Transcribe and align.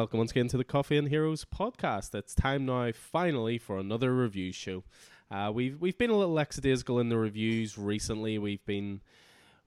Welcome 0.00 0.16
once 0.16 0.30
again 0.30 0.48
to 0.48 0.56
the 0.56 0.64
Coffee 0.64 0.96
and 0.96 1.08
Heroes 1.08 1.44
podcast. 1.44 2.14
It's 2.14 2.34
time 2.34 2.64
now, 2.64 2.90
finally, 2.90 3.58
for 3.58 3.78
another 3.78 4.16
review 4.16 4.50
show. 4.50 4.82
Uh, 5.30 5.52
we've 5.52 5.78
we've 5.78 5.98
been 5.98 6.08
a 6.08 6.16
little 6.16 6.32
lackadaisical 6.32 6.98
in 7.00 7.10
the 7.10 7.18
reviews 7.18 7.76
recently. 7.76 8.38
We've 8.38 8.64
been 8.64 9.02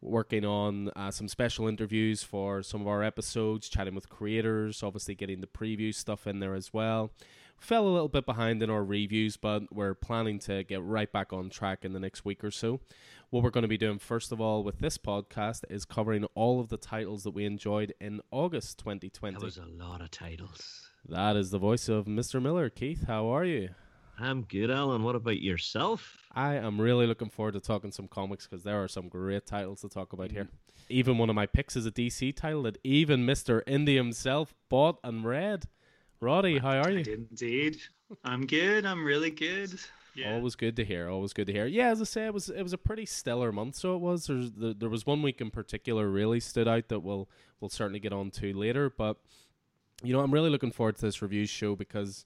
working 0.01 0.43
on 0.43 0.89
uh, 0.95 1.11
some 1.11 1.27
special 1.27 1.67
interviews 1.67 2.23
for 2.23 2.63
some 2.63 2.81
of 2.81 2.87
our 2.87 3.03
episodes, 3.03 3.69
chatting 3.69 3.93
with 3.93 4.09
creators, 4.09 4.81
obviously 4.81 5.13
getting 5.13 5.39
the 5.39 5.45
preview 5.45 5.93
stuff 5.93 6.25
in 6.25 6.39
there 6.39 6.55
as 6.55 6.73
well. 6.73 7.11
Fell 7.59 7.87
a 7.87 7.93
little 7.93 8.09
bit 8.09 8.25
behind 8.25 8.63
in 8.63 8.71
our 8.71 8.83
reviews, 8.83 9.37
but 9.37 9.71
we're 9.71 9.93
planning 9.93 10.39
to 10.39 10.63
get 10.63 10.81
right 10.81 11.11
back 11.11 11.31
on 11.31 11.51
track 11.51 11.85
in 11.85 11.93
the 11.93 11.99
next 11.99 12.25
week 12.25 12.43
or 12.43 12.49
so. 12.49 12.79
What 13.33 13.41
we're 13.41 13.49
going 13.49 13.63
to 13.63 13.67
be 13.67 13.79
doing, 13.79 13.97
first 13.97 14.31
of 14.31 14.39
all, 14.39 14.63
with 14.63 14.77
this 14.77 14.99
podcast 14.99 15.63
is 15.67 15.85
covering 15.85 16.25
all 16.35 16.59
of 16.59 16.69
the 16.69 16.77
titles 16.77 17.23
that 17.23 17.31
we 17.31 17.45
enjoyed 17.45 17.91
in 17.99 18.21
August 18.29 18.77
2020. 18.77 19.33
That 19.33 19.43
was 19.43 19.57
a 19.57 19.65
lot 19.65 20.01
of 20.01 20.11
titles. 20.11 20.87
That 21.09 21.35
is 21.35 21.49
the 21.49 21.57
voice 21.57 21.89
of 21.89 22.05
Mr. 22.05 22.39
Miller. 22.39 22.69
Keith, 22.69 23.07
how 23.07 23.25
are 23.29 23.43
you? 23.43 23.69
I'm 24.19 24.43
good, 24.43 24.69
Alan. 24.69 25.01
What 25.01 25.15
about 25.15 25.41
yourself? 25.41 26.15
I 26.33 26.57
am 26.57 26.79
really 26.79 27.07
looking 27.07 27.31
forward 27.31 27.55
to 27.55 27.59
talking 27.59 27.91
some 27.91 28.07
comics 28.07 28.45
because 28.45 28.63
there 28.63 28.83
are 28.83 28.87
some 28.87 29.07
great 29.07 29.47
titles 29.47 29.81
to 29.81 29.89
talk 29.89 30.13
about 30.13 30.29
here. 30.29 30.43
Mm-hmm. 30.43 30.83
Even 30.89 31.17
one 31.17 31.31
of 31.31 31.35
my 31.35 31.47
picks 31.47 31.75
is 31.75 31.87
a 31.87 31.91
DC 31.91 32.35
title 32.35 32.61
that 32.61 32.77
even 32.83 33.25
Mr. 33.25 33.63
Indie 33.63 33.95
himself 33.95 34.53
bought 34.69 34.99
and 35.03 35.25
read. 35.25 35.65
Roddy, 36.19 36.59
how 36.59 36.77
are 36.77 36.89
I 36.89 36.91
you? 36.91 37.03
did 37.03 37.27
indeed. 37.31 37.77
I'm 38.23 38.45
good. 38.45 38.85
I'm 38.85 39.03
really 39.03 39.31
good. 39.31 39.73
Yeah. 40.15 40.33
Always 40.33 40.55
good 40.55 40.75
to 40.75 40.85
hear. 40.85 41.09
Always 41.09 41.33
good 41.33 41.47
to 41.47 41.53
hear. 41.53 41.65
Yeah, 41.65 41.89
as 41.89 42.01
I 42.01 42.03
say, 42.05 42.25
it 42.25 42.33
was 42.33 42.49
it 42.49 42.61
was 42.61 42.73
a 42.73 42.77
pretty 42.77 43.05
stellar 43.05 43.51
month. 43.51 43.75
So 43.75 43.95
it 43.95 43.99
was. 43.99 44.27
There's 44.27 44.51
there, 44.51 44.73
there 44.73 44.89
was 44.89 45.05
one 45.05 45.21
week 45.21 45.41
in 45.41 45.49
particular 45.49 46.07
really 46.07 46.39
stood 46.39 46.67
out 46.67 46.89
that 46.89 46.99
we'll 46.99 47.29
we'll 47.59 47.69
certainly 47.69 47.99
get 47.99 48.13
on 48.13 48.29
to 48.31 48.53
later. 48.53 48.89
But 48.89 49.17
you 50.03 50.13
know, 50.13 50.19
I'm 50.21 50.31
really 50.33 50.49
looking 50.49 50.71
forward 50.71 50.95
to 50.97 51.01
this 51.01 51.21
review 51.21 51.45
show 51.45 51.75
because 51.75 52.25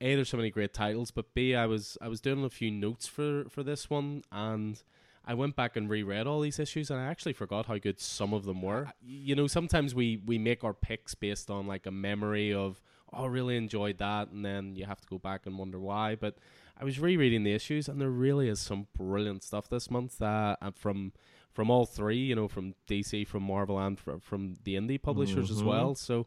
a 0.00 0.14
there's 0.16 0.30
so 0.30 0.36
many 0.36 0.50
great 0.50 0.74
titles, 0.74 1.10
but 1.10 1.32
b 1.34 1.54
I 1.54 1.66
was 1.66 1.96
I 2.00 2.08
was 2.08 2.20
doing 2.20 2.44
a 2.44 2.50
few 2.50 2.70
notes 2.70 3.06
for 3.06 3.44
for 3.48 3.62
this 3.62 3.88
one 3.88 4.22
and. 4.32 4.82
I 5.24 5.34
went 5.34 5.54
back 5.54 5.76
and 5.76 5.88
reread 5.88 6.26
all 6.26 6.40
these 6.40 6.58
issues, 6.58 6.90
and 6.90 6.98
I 6.98 7.04
actually 7.04 7.34
forgot 7.34 7.66
how 7.66 7.78
good 7.78 8.00
some 8.00 8.34
of 8.34 8.44
them 8.44 8.60
were. 8.60 8.88
You 9.00 9.36
know, 9.36 9.46
sometimes 9.46 9.94
we 9.94 10.20
we 10.26 10.36
make 10.36 10.64
our 10.64 10.74
picks 10.74 11.14
based 11.14 11.48
on 11.48 11.68
like 11.68 11.86
a 11.86 11.92
memory 11.92 12.52
of, 12.52 12.80
oh, 13.12 13.22
I 13.22 13.26
really 13.28 13.56
enjoyed 13.56 13.98
that, 13.98 14.30
and 14.30 14.44
then 14.44 14.74
you 14.74 14.84
have 14.84 15.00
to 15.00 15.06
go 15.06 15.18
back 15.18 15.46
and 15.46 15.56
wonder 15.56 15.78
why. 15.78 16.16
But 16.16 16.38
I 16.82 16.84
was 16.84 16.98
rereading 16.98 17.44
the 17.44 17.52
issues, 17.54 17.88
and 17.88 18.00
there 18.00 18.10
really 18.10 18.48
is 18.48 18.58
some 18.60 18.88
brilliant 18.96 19.44
stuff 19.44 19.68
this 19.68 19.88
month 19.90 20.20
uh, 20.20 20.56
from 20.74 21.12
from 21.52 21.70
all 21.70 21.86
three. 21.86 22.16
You 22.18 22.34
know, 22.34 22.48
from 22.48 22.74
DC, 22.88 23.24
from 23.26 23.44
Marvel, 23.44 23.78
and 23.78 23.98
from, 23.98 24.18
from 24.20 24.56
the 24.64 24.74
indie 24.74 25.00
publishers 25.00 25.50
as 25.50 25.62
Mhm. 25.62 25.66
well. 25.66 25.94
So. 25.94 26.26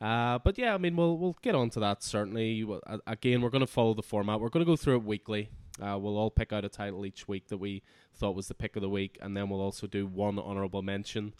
Uh, 0.00 0.36
but 0.40 0.58
yeah, 0.58 0.74
I 0.74 0.78
mean, 0.78 0.96
we'll 0.96 1.16
we'll 1.16 1.36
get 1.42 1.54
onto 1.54 1.78
that 1.78 2.02
certainly. 2.02 2.66
Again, 3.06 3.40
we're 3.40 3.50
going 3.50 3.60
to 3.60 3.68
follow 3.68 3.94
the 3.94 4.02
format. 4.02 4.40
We're 4.40 4.48
going 4.48 4.64
to 4.66 4.70
go 4.72 4.74
through 4.74 4.96
it 4.96 5.04
weekly. 5.04 5.50
Uh, 5.80 5.96
we'll 6.00 6.16
all 6.18 6.30
pick 6.30 6.52
out 6.52 6.64
a 6.64 6.68
title 6.68 7.06
each 7.06 7.28
week 7.28 7.46
that 7.48 7.58
we 7.58 7.82
thought 8.14 8.34
was 8.34 8.48
the 8.48 8.54
pick 8.54 8.74
of 8.74 8.82
the 8.82 8.88
week, 8.88 9.16
and 9.22 9.36
then 9.36 9.48
we'll 9.48 9.60
also 9.60 9.86
do 9.86 10.06
one 10.06 10.40
honorable 10.40 10.82
mention. 10.82 11.34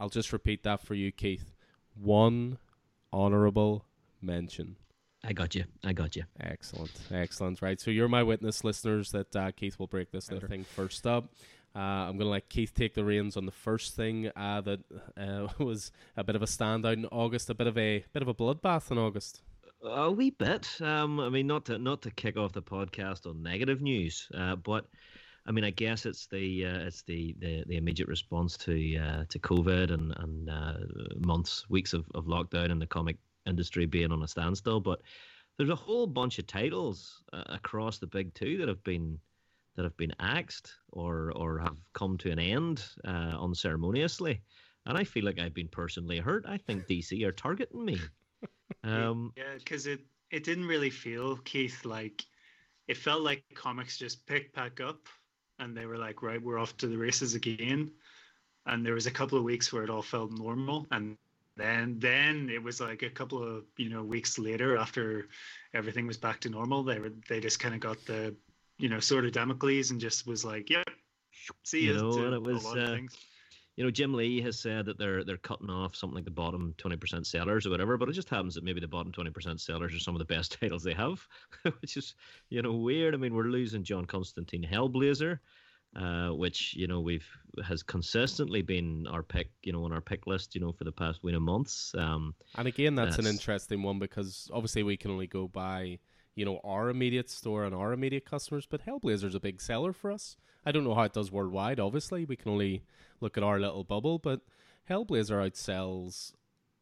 I'll 0.00 0.08
just 0.08 0.32
repeat 0.32 0.64
that 0.64 0.80
for 0.80 0.94
you, 0.96 1.12
Keith. 1.12 1.54
One 1.94 2.58
honorable 3.12 3.84
mention. 4.20 4.76
I 5.24 5.32
got 5.32 5.54
you. 5.54 5.64
I 5.84 5.92
got 5.92 6.16
you. 6.16 6.24
Excellent, 6.40 6.92
excellent. 7.10 7.60
Right, 7.60 7.80
so 7.80 7.90
you're 7.90 8.08
my 8.08 8.22
witness, 8.22 8.62
listeners, 8.64 9.10
that 9.12 9.34
uh, 9.34 9.50
Keith 9.50 9.78
will 9.78 9.86
break 9.86 10.10
this 10.10 10.30
little 10.30 10.48
thing 10.48 10.64
first 10.64 11.06
up. 11.06 11.32
Uh, 11.74 11.78
I'm 11.78 12.16
going 12.16 12.26
to 12.26 12.30
let 12.30 12.48
Keith 12.48 12.72
take 12.74 12.94
the 12.94 13.04
reins 13.04 13.36
on 13.36 13.46
the 13.46 13.52
first 13.52 13.94
thing 13.94 14.30
uh, 14.34 14.60
that 14.62 14.80
uh, 15.16 15.48
was 15.64 15.92
a 16.16 16.24
bit 16.24 16.36
of 16.36 16.42
a 16.42 16.46
standout 16.46 16.94
in 16.94 17.06
August, 17.06 17.50
a 17.50 17.54
bit 17.54 17.66
of 17.66 17.76
a 17.76 18.04
bit 18.12 18.22
of 18.22 18.28
a 18.28 18.34
bloodbath 18.34 18.90
in 18.90 18.98
August. 18.98 19.42
A 19.84 20.10
wee 20.10 20.30
bit. 20.30 20.68
Um, 20.80 21.20
I 21.20 21.28
mean, 21.28 21.46
not 21.46 21.66
to 21.66 21.78
not 21.78 22.02
to 22.02 22.10
kick 22.10 22.36
off 22.36 22.52
the 22.52 22.62
podcast 22.62 23.26
on 23.26 23.42
negative 23.42 23.80
news, 23.80 24.28
uh, 24.34 24.56
but 24.56 24.86
I 25.46 25.52
mean, 25.52 25.64
I 25.64 25.70
guess 25.70 26.04
it's 26.04 26.26
the 26.26 26.66
uh, 26.66 26.78
it's 26.80 27.02
the, 27.02 27.34
the, 27.38 27.64
the 27.66 27.76
immediate 27.76 28.08
response 28.08 28.56
to 28.58 28.96
uh, 28.96 29.24
to 29.28 29.38
COVID 29.38 29.92
and 29.92 30.14
and 30.18 30.50
uh, 30.50 30.74
months, 31.16 31.68
weeks 31.70 31.92
of, 31.92 32.06
of 32.14 32.26
lockdown 32.26 32.72
and 32.72 32.82
the 32.82 32.86
comic 32.86 33.18
industry 33.48 33.86
being 33.86 34.12
on 34.12 34.22
a 34.22 34.28
standstill. 34.28 34.80
But 34.80 35.00
there's 35.56 35.70
a 35.70 35.74
whole 35.76 36.06
bunch 36.06 36.38
of 36.38 36.46
titles 36.46 37.22
uh, 37.32 37.44
across 37.46 37.98
the 37.98 38.06
big 38.06 38.34
two 38.34 38.58
that 38.58 38.68
have 38.68 38.82
been 38.84 39.18
that 39.76 39.84
have 39.84 39.96
been 39.96 40.14
axed 40.20 40.74
or 40.92 41.32
or 41.34 41.58
have 41.58 41.76
come 41.92 42.18
to 42.18 42.30
an 42.30 42.38
end 42.38 42.84
uh, 43.06 43.36
unceremoniously. 43.40 44.42
And 44.86 44.96
I 44.96 45.04
feel 45.04 45.24
like 45.24 45.38
I've 45.38 45.54
been 45.54 45.68
personally 45.68 46.18
hurt. 46.18 46.46
I 46.48 46.56
think 46.56 46.86
DC 46.86 47.24
are 47.24 47.32
targeting 47.32 47.84
me. 47.84 47.98
Um, 48.84 49.32
yeah, 49.36 49.54
because 49.58 49.86
it 49.86 50.00
it 50.30 50.44
didn't 50.44 50.66
really 50.66 50.90
feel 50.90 51.38
Keith 51.38 51.84
like 51.84 52.24
it 52.86 52.96
felt 52.96 53.22
like 53.22 53.42
comics 53.54 53.98
just 53.98 54.24
picked 54.26 54.54
back 54.54 54.80
up 54.80 55.08
and 55.58 55.76
they 55.76 55.86
were 55.86 55.98
like, 55.98 56.22
right, 56.22 56.42
we're 56.42 56.58
off 56.58 56.76
to 56.78 56.86
the 56.86 56.96
races 56.96 57.34
again. 57.34 57.90
And 58.66 58.84
there 58.84 58.94
was 58.94 59.06
a 59.06 59.10
couple 59.10 59.38
of 59.38 59.44
weeks 59.44 59.72
where 59.72 59.82
it 59.82 59.90
all 59.90 60.02
felt 60.02 60.30
normal, 60.32 60.86
and 60.90 61.16
then 61.58 61.98
then 61.98 62.48
it 62.48 62.62
was 62.62 62.80
like 62.80 63.02
a 63.02 63.10
couple 63.10 63.42
of 63.42 63.64
you 63.76 63.90
know 63.90 64.02
weeks 64.02 64.38
later 64.38 64.76
after 64.76 65.28
everything 65.74 66.06
was 66.06 66.16
back 66.16 66.40
to 66.40 66.48
normal. 66.48 66.82
They 66.82 66.98
were 66.98 67.12
they 67.28 67.40
just 67.40 67.60
kind 67.60 67.74
of 67.74 67.80
got 67.80 68.04
the 68.06 68.34
you 68.78 68.88
know 68.88 69.00
sword 69.00 69.26
of 69.26 69.32
Damocles 69.32 69.90
and 69.90 70.00
just 70.00 70.26
was 70.26 70.44
like, 70.44 70.70
yep, 70.70 70.88
see 71.64 71.86
You 71.86 71.94
know, 71.94 72.24
and 72.24 72.34
it 72.34 72.42
was, 72.42 72.64
a 72.64 72.68
lot 72.68 72.78
of 72.78 72.84
uh, 72.84 72.94
things. 72.94 73.16
you 73.76 73.84
know, 73.84 73.90
Jim 73.90 74.14
Lee 74.14 74.40
has 74.40 74.58
said 74.58 74.86
that 74.86 74.98
they're 74.98 75.24
they're 75.24 75.36
cutting 75.36 75.70
off 75.70 75.96
something 75.96 76.14
like 76.14 76.24
the 76.24 76.30
bottom 76.30 76.74
twenty 76.78 76.96
percent 76.96 77.26
sellers 77.26 77.66
or 77.66 77.70
whatever, 77.70 77.96
but 77.96 78.08
it 78.08 78.12
just 78.12 78.28
happens 78.28 78.54
that 78.54 78.64
maybe 78.64 78.80
the 78.80 78.88
bottom 78.88 79.12
twenty 79.12 79.30
percent 79.30 79.60
sellers 79.60 79.94
are 79.94 79.98
some 79.98 80.14
of 80.14 80.20
the 80.20 80.24
best 80.32 80.58
titles 80.60 80.82
they 80.82 80.94
have, 80.94 81.26
which 81.80 81.96
is 81.96 82.14
you 82.50 82.62
know 82.62 82.72
weird. 82.72 83.14
I 83.14 83.18
mean, 83.18 83.34
we're 83.34 83.44
losing 83.44 83.82
John 83.82 84.04
Constantine 84.04 84.66
Hellblazer, 84.70 85.40
uh, 85.96 86.28
which 86.28 86.74
you 86.74 86.86
know 86.86 87.00
we've 87.00 87.26
has 87.66 87.82
consistently 87.82 88.62
been 88.62 89.06
our 89.08 89.22
pick, 89.22 89.50
you 89.62 89.72
know, 89.72 89.84
on 89.84 89.92
our 89.92 90.00
pick 90.00 90.26
list, 90.26 90.54
you 90.54 90.60
know, 90.60 90.72
for 90.72 90.84
the 90.84 90.92
past 90.92 91.22
week 91.22 91.34
of 91.34 91.42
months. 91.42 91.92
Um, 91.96 92.34
And 92.56 92.68
again, 92.68 92.94
that's 92.94 93.18
an 93.18 93.26
interesting 93.26 93.82
one 93.82 93.98
because 93.98 94.50
obviously 94.52 94.82
we 94.82 94.96
can 94.96 95.10
only 95.10 95.26
go 95.26 95.48
by 95.48 95.98
you 96.34 96.44
know 96.44 96.60
our 96.62 96.88
immediate 96.88 97.30
store 97.30 97.64
and 97.64 97.74
our 97.74 97.92
immediate 97.92 98.24
customers, 98.24 98.66
but 98.66 98.86
Hellblazer's 98.86 99.34
a 99.34 99.40
big 99.40 99.60
seller 99.60 99.92
for 99.92 100.12
us. 100.12 100.36
I 100.64 100.72
don't 100.72 100.84
know 100.84 100.94
how 100.94 101.02
it 101.02 101.12
does 101.12 101.32
worldwide. 101.32 101.80
Obviously, 101.80 102.24
we 102.24 102.36
can 102.36 102.52
only 102.52 102.82
look 103.20 103.36
at 103.36 103.42
our 103.42 103.58
little 103.58 103.84
bubble, 103.84 104.18
but 104.18 104.40
Hellblazer 104.88 105.50
outsells 105.50 106.32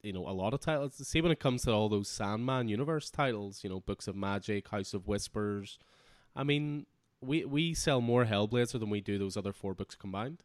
you 0.03 0.13
know 0.13 0.29
a 0.29 0.31
lot 0.31 0.55
of 0.55 0.61
titles. 0.61 0.97
See 1.09 1.21
when 1.21 1.33
it 1.33 1.41
comes 1.41 1.63
to 1.63 1.73
all 1.73 1.89
those 1.89 2.09
Sandman 2.09 2.69
universe 2.69 3.11
titles, 3.11 3.65
you 3.65 3.71
know, 3.71 3.81
Books 3.81 4.07
of 4.07 4.15
Magic, 4.15 4.69
House 4.69 4.95
of 4.95 5.09
Whispers. 5.09 5.79
I 6.35 6.45
mean, 6.45 6.87
we 7.21 7.45
we 7.45 7.75
sell 7.75 8.01
more 8.01 8.25
Hellblazer 8.25 8.79
than 8.79 8.91
we 8.91 9.01
do 9.01 9.19
those 9.19 9.37
other 9.37 9.53
four 9.53 9.75
books 9.75 9.95
combined. 9.95 10.43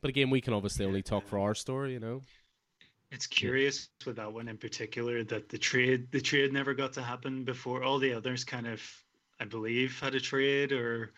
But 0.00 0.08
again, 0.08 0.30
we 0.30 0.40
can 0.40 0.52
obviously 0.52 0.84
only 0.84 1.02
talk 1.02 1.26
for 1.28 1.38
our 1.38 1.54
story, 1.54 1.92
you 1.92 2.00
know. 2.00 2.22
It's 3.10 3.26
curious 3.26 3.90
with 4.06 4.16
that 4.16 4.32
one 4.32 4.48
in 4.48 4.56
particular 4.56 5.22
that 5.24 5.48
the 5.48 5.58
trade 5.58 6.10
the 6.10 6.20
trade 6.20 6.52
never 6.52 6.74
got 6.74 6.94
to 6.94 7.02
happen 7.02 7.44
before 7.44 7.82
all 7.82 7.98
the 7.98 8.14
others 8.14 8.44
kind 8.44 8.66
of 8.66 8.82
I 9.38 9.44
believe 9.44 10.00
had 10.00 10.14
a 10.14 10.20
trade 10.20 10.72
or 10.72 11.12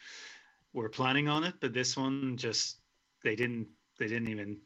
were 0.73 0.89
planning 0.89 1.29
on 1.29 1.45
it, 1.45 1.55
but 1.61 1.73
this 1.73 1.97
one 1.97 2.37
just 2.37 2.79
they 3.23 3.37
didn't 3.37 3.69
they 3.99 4.09
didn't 4.09 4.29
even 4.29 4.59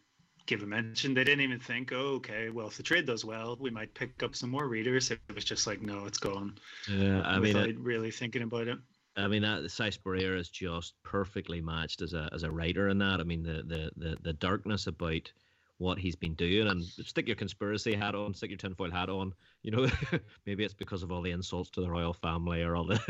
give 0.46 0.62
a 0.62 0.66
mention. 0.66 1.12
They 1.12 1.24
didn't 1.24 1.42
even 1.42 1.60
think, 1.60 1.92
oh, 1.92 2.14
okay, 2.16 2.48
well 2.48 2.68
if 2.68 2.76
the 2.78 2.82
trade 2.82 3.06
does 3.06 3.24
well, 3.24 3.56
we 3.60 3.70
might 3.70 3.94
pick 3.94 4.22
up 4.22 4.34
some 4.34 4.50
more 4.50 4.66
readers. 4.66 5.10
It 5.10 5.20
was 5.34 5.44
just 5.44 5.66
like, 5.66 5.82
no, 5.82 6.06
it's 6.06 6.18
gone. 6.18 6.56
yeah, 6.88 7.20
I 7.22 7.34
mean, 7.38 7.54
without 7.54 7.68
it, 7.68 7.78
really 7.78 8.10
thinking 8.10 8.42
about 8.42 8.68
it. 8.68 8.78
I 9.18 9.26
mean 9.28 9.42
that 9.42 9.70
Si 9.70 9.90
Spurrier 9.90 10.36
is 10.36 10.48
just 10.48 10.94
perfectly 11.02 11.60
matched 11.60 12.02
as 12.02 12.14
a 12.14 12.28
as 12.32 12.42
a 12.44 12.50
writer 12.50 12.88
in 12.88 12.98
that. 12.98 13.20
I 13.20 13.24
mean 13.24 13.42
the 13.42 13.62
the 13.66 13.90
the, 13.96 14.16
the 14.22 14.32
darkness 14.32 14.86
about 14.86 15.30
what 15.80 15.96
he's 15.96 16.16
been 16.16 16.34
doing 16.34 16.66
and 16.66 16.82
stick 16.82 17.28
your 17.28 17.36
conspiracy 17.36 17.94
hat 17.94 18.12
on, 18.16 18.34
stick 18.34 18.50
your 18.50 18.56
tinfoil 18.58 18.90
hat 18.90 19.08
on. 19.08 19.32
You 19.62 19.70
know, 19.70 19.86
maybe 20.46 20.64
it's 20.64 20.74
because 20.74 21.04
of 21.04 21.12
all 21.12 21.22
the 21.22 21.30
insults 21.30 21.70
to 21.70 21.80
the 21.80 21.88
royal 21.88 22.12
family 22.12 22.62
or 22.62 22.74
all 22.74 22.84
the 22.84 23.00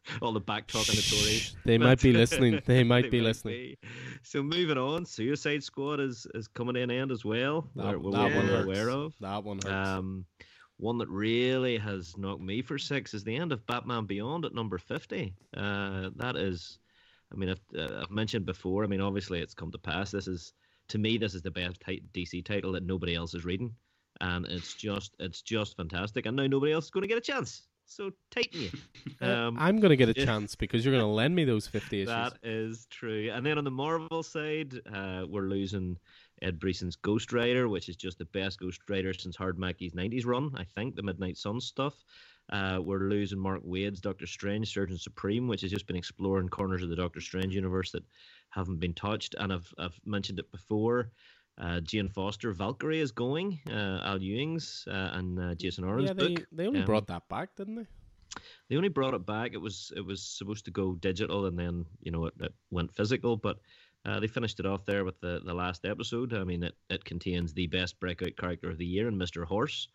all 0.20 0.32
the 0.32 0.40
back 0.40 0.66
talking 0.66 0.96
the 0.96 1.02
Tories. 1.02 1.54
They 1.64 1.78
might 1.78 2.00
be 2.00 2.12
listening. 2.12 2.60
They 2.66 2.82
might 2.94 3.08
be 3.10 3.20
listening. 3.20 3.54
be. 3.54 3.78
So 4.24 4.42
moving 4.42 4.78
on, 4.78 5.04
Suicide 5.06 5.62
Squad 5.62 6.00
is 6.00 6.26
is 6.34 6.48
coming 6.48 6.74
in 6.76 6.90
end 6.90 7.12
as 7.12 7.24
well. 7.24 7.68
That, 7.76 7.86
We're- 7.86 7.98
we're 7.98 8.10
that 8.12 8.34
one 8.36 8.46
well 8.48 8.56
hurts. 8.56 8.64
aware 8.66 8.88
of. 8.90 9.14
That 9.20 9.44
one 9.44 9.58
hurts. 9.58 9.66
Um, 9.88 10.24
one 10.78 10.98
that 10.98 11.08
really 11.08 11.78
has 11.78 12.16
knocked 12.16 12.42
me 12.42 12.62
for 12.62 12.78
six 12.78 13.14
is 13.14 13.24
the 13.24 13.36
end 13.36 13.52
of 13.52 13.66
Batman 13.66 14.06
Beyond 14.06 14.44
at 14.44 14.54
number 14.54 14.78
fifty. 14.78 15.34
Uh, 15.56 16.10
that 16.16 16.36
is, 16.36 16.78
I 17.32 17.36
mean, 17.36 17.50
I've, 17.50 17.60
uh, 17.78 18.00
I've 18.02 18.10
mentioned 18.10 18.46
before. 18.46 18.84
I 18.84 18.86
mean, 18.86 19.00
obviously, 19.00 19.40
it's 19.40 19.54
come 19.54 19.70
to 19.72 19.78
pass. 19.78 20.10
This 20.10 20.26
is, 20.28 20.52
to 20.88 20.98
me, 20.98 21.18
this 21.18 21.34
is 21.34 21.42
the 21.42 21.50
best 21.50 21.80
ti- 21.86 22.04
DC 22.14 22.44
title 22.44 22.72
that 22.72 22.84
nobody 22.84 23.14
else 23.14 23.34
is 23.34 23.44
reading, 23.44 23.72
and 24.20 24.46
it's 24.46 24.74
just, 24.74 25.14
it's 25.20 25.42
just 25.42 25.76
fantastic. 25.76 26.26
And 26.26 26.36
now 26.36 26.46
nobody 26.46 26.72
else 26.72 26.86
is 26.86 26.90
going 26.90 27.02
to 27.02 27.08
get 27.08 27.18
a 27.18 27.20
chance. 27.20 27.68
So 27.86 28.10
tighten 28.30 28.62
you. 28.62 28.70
Um, 29.20 29.56
I'm 29.56 29.78
going 29.78 29.90
to 29.90 29.96
get 29.96 30.08
a 30.08 30.14
chance 30.14 30.56
because 30.56 30.84
you're 30.84 30.92
going 30.92 31.04
to 31.04 31.06
lend 31.06 31.32
me 31.36 31.44
those 31.44 31.68
50 31.68 32.02
issues. 32.02 32.08
that 32.08 32.32
is 32.42 32.88
true. 32.90 33.30
And 33.32 33.46
then 33.46 33.56
on 33.56 33.62
the 33.62 33.70
Marvel 33.70 34.24
side, 34.24 34.74
uh, 34.92 35.26
we're 35.28 35.46
losing 35.46 35.96
Ed 36.42 36.58
Brisson's 36.58 36.96
Ghost 36.96 37.32
Rider, 37.32 37.68
which 37.68 37.88
is 37.88 37.96
just 37.96 38.18
the 38.18 38.24
best 38.26 38.58
Ghost 38.60 38.80
Rider 38.88 39.12
since 39.14 39.36
Howard 39.36 39.58
Mackie's 39.58 39.92
90s 39.92 40.26
run, 40.26 40.50
I 40.56 40.64
think, 40.64 40.96
the 40.96 41.02
Midnight 41.02 41.36
Sun 41.38 41.60
stuff. 41.60 41.94
Uh, 42.52 42.80
we're 42.82 43.08
losing 43.08 43.38
Mark 43.38 43.60
Waid's 43.62 44.00
Doctor 44.00 44.26
Strange, 44.26 44.72
Surgeon 44.72 44.98
Supreme, 44.98 45.46
which 45.46 45.60
has 45.62 45.70
just 45.70 45.86
been 45.86 45.96
exploring 45.96 46.48
corners 46.48 46.82
of 46.82 46.88
the 46.90 46.96
Doctor 46.96 47.20
Strange 47.20 47.54
universe 47.54 47.92
that 47.92 48.02
haven't 48.50 48.80
been 48.80 48.94
touched. 48.94 49.34
And 49.38 49.52
I've, 49.52 49.72
I've 49.78 49.98
mentioned 50.04 50.38
it 50.40 50.50
before. 50.50 51.12
Uh, 51.58 51.80
Jane 51.80 52.08
Foster, 52.08 52.52
Valkyrie 52.52 53.00
is 53.00 53.12
going. 53.12 53.60
Uh, 53.68 54.00
Al 54.02 54.20
Ewing's 54.20 54.84
uh, 54.90 55.10
and 55.12 55.38
uh, 55.38 55.54
Jason 55.54 55.84
Aaron's 55.84 56.08
yeah, 56.08 56.14
they, 56.14 56.34
book. 56.34 56.46
they 56.50 56.66
only 56.66 56.80
Um, 56.80 56.86
brought 56.86 57.06
that 57.06 57.28
back, 57.28 57.54
didn't 57.56 57.76
they? 57.76 57.86
They 58.68 58.76
only 58.76 58.88
brought 58.88 59.12
it 59.14 59.26
back. 59.26 59.52
It 59.52 59.58
was 59.60 59.92
it 59.94 60.00
was 60.00 60.22
supposed 60.22 60.64
to 60.64 60.70
go 60.70 60.94
digital, 60.94 61.44
and 61.44 61.58
then 61.58 61.84
you 62.02 62.10
know 62.10 62.24
it, 62.24 62.34
it 62.40 62.54
went 62.70 62.90
physical. 62.94 63.36
But 63.36 63.58
uh, 64.04 64.20
they 64.20 64.26
finished 64.26 64.60
it 64.60 64.66
off 64.66 64.84
there 64.84 65.04
with 65.04 65.20
the, 65.20 65.40
the 65.44 65.54
last 65.54 65.84
episode. 65.84 66.34
I 66.34 66.44
mean, 66.44 66.62
it, 66.62 66.74
it 66.90 67.04
contains 67.04 67.52
the 67.52 67.66
best 67.66 68.00
breakout 68.00 68.36
character 68.36 68.70
of 68.70 68.78
the 68.78 68.86
year 68.86 69.08
in 69.08 69.16
Mister 69.18 69.44
Horse. 69.44 69.88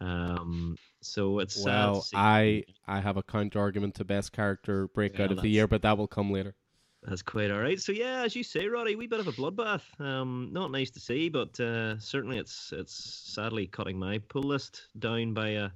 Um, 0.00 0.76
so 1.00 1.38
it's 1.38 1.54
sad 1.54 1.90
Well, 1.90 2.02
to 2.02 2.16
I 2.16 2.64
I 2.86 3.00
have 3.00 3.16
a 3.16 3.22
counter 3.22 3.58
argument 3.58 3.94
to 3.94 4.04
best 4.04 4.32
character 4.32 4.88
breakout 4.88 5.30
Well, 5.30 5.38
of 5.38 5.42
the 5.42 5.48
year, 5.50 5.66
but 5.66 5.82
that 5.82 5.96
will 5.96 6.08
come 6.08 6.30
later. 6.30 6.54
That's 7.02 7.22
quite 7.22 7.52
all 7.52 7.60
right. 7.60 7.80
So 7.80 7.92
yeah, 7.92 8.22
as 8.24 8.34
you 8.34 8.42
say, 8.42 8.66
Roddy, 8.66 8.96
we 8.96 9.06
bit 9.06 9.20
of 9.20 9.28
a 9.28 9.32
bloodbath. 9.32 9.82
Um, 10.00 10.48
not 10.52 10.72
nice 10.72 10.90
to 10.90 11.00
see, 11.00 11.28
but 11.28 11.58
uh, 11.60 11.98
certainly 11.98 12.36
it's 12.36 12.72
it's 12.72 13.32
sadly 13.32 13.68
cutting 13.68 13.98
my 13.98 14.18
pull 14.18 14.42
list 14.42 14.88
down 14.98 15.32
by 15.32 15.50
a 15.50 15.70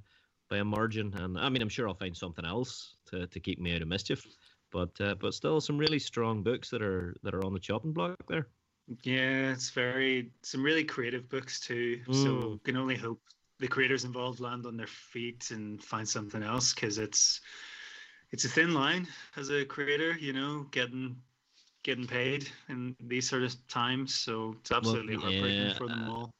by 0.49 0.57
a 0.57 0.65
margin. 0.65 1.13
And 1.15 1.37
I 1.39 1.47
mean, 1.47 1.61
I'm 1.61 1.69
sure 1.69 1.87
I'll 1.87 1.93
find 1.93 2.15
something 2.15 2.45
else 2.45 2.95
to, 3.11 3.27
to 3.27 3.39
keep 3.39 3.59
me 3.59 3.73
out 3.73 3.81
of 3.81 3.87
mischief. 3.87 4.27
But 4.71 4.99
uh, 5.01 5.15
but 5.15 5.33
still, 5.33 5.61
some 5.61 5.77
really 5.77 5.99
strong 5.99 6.43
books 6.43 6.69
that 6.69 6.81
are 6.81 7.15
that 7.23 7.33
are 7.33 7.43
on 7.45 7.53
the 7.53 7.59
chopping 7.59 7.93
block 7.93 8.15
there. 8.27 8.47
Yeah, 9.03 9.51
it's 9.51 9.69
very 9.69 10.31
some 10.41 10.63
really 10.63 10.83
creative 10.83 11.29
books 11.29 11.59
too. 11.59 12.01
So 12.11 12.51
Mm. 12.51 12.63
can 12.63 12.77
only 12.77 12.95
hope 12.95 13.21
the 13.59 13.67
creators 13.67 14.03
involved 14.05 14.39
land 14.39 14.65
on 14.65 14.75
their 14.75 14.87
feet 14.87 15.51
and 15.51 15.81
find 15.83 16.07
something 16.07 16.43
else 16.43 16.73
because 16.73 16.97
it's 16.97 17.41
it's 18.31 18.45
a 18.45 18.49
thin 18.49 18.73
line 18.73 19.07
as 19.35 19.49
a 19.49 19.65
creator, 19.65 20.17
you 20.17 20.33
know, 20.33 20.65
getting 20.71 21.15
getting 21.83 22.07
paid 22.07 22.49
in 22.69 22.95
these 22.99 23.29
sort 23.29 23.43
of 23.43 23.55
times. 23.67 24.15
So 24.15 24.55
it's 24.59 24.71
absolutely 24.71 25.15
heartbreaking 25.15 25.63
yeah, 25.63 25.73
for 25.77 25.87
them 25.87 26.09
all. 26.09 26.31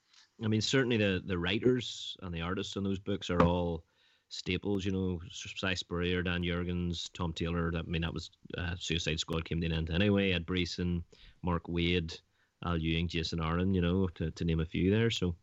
I 0.44 0.48
mean, 0.48 0.62
certainly 0.62 0.98
the 0.98 1.22
the 1.26 1.38
writers 1.38 2.18
and 2.22 2.34
the 2.34 2.42
artists 2.42 2.76
on 2.78 2.84
those 2.84 3.00
books 3.00 3.30
are 3.30 3.44
all 3.44 3.84
staples. 4.32 4.86
You 4.86 4.92
know, 4.92 5.22
Si 5.32 5.76
Spurrier, 5.76 6.24
Dan 6.24 6.42
Jurgens, 6.42 7.12
Tom 7.14 7.34
Taylor. 7.34 7.72
That 7.72 7.86
I 7.88 7.90
mean, 7.90 8.02
that 8.02 8.14
was 8.14 8.32
uh, 8.58 8.76
Suicide 8.80 9.20
Squad 9.20 9.46
came 9.46 9.62
to 9.62 9.68
an 9.68 9.74
end 9.74 9.92
anyway. 9.92 10.32
Ed 10.32 10.46
Brisson, 10.46 11.04
Mark 11.44 11.64
Waid, 11.68 12.18
Al 12.66 12.78
Ewing, 12.78 13.08
Jason 13.08 13.42
Aaron. 13.42 13.74
You 13.74 13.82
know, 13.82 14.08
to, 14.16 14.32
to 14.32 14.46
name 14.46 14.62
a 14.62 14.66
few 14.66 14.90
there. 14.90 15.12
So 15.12 15.36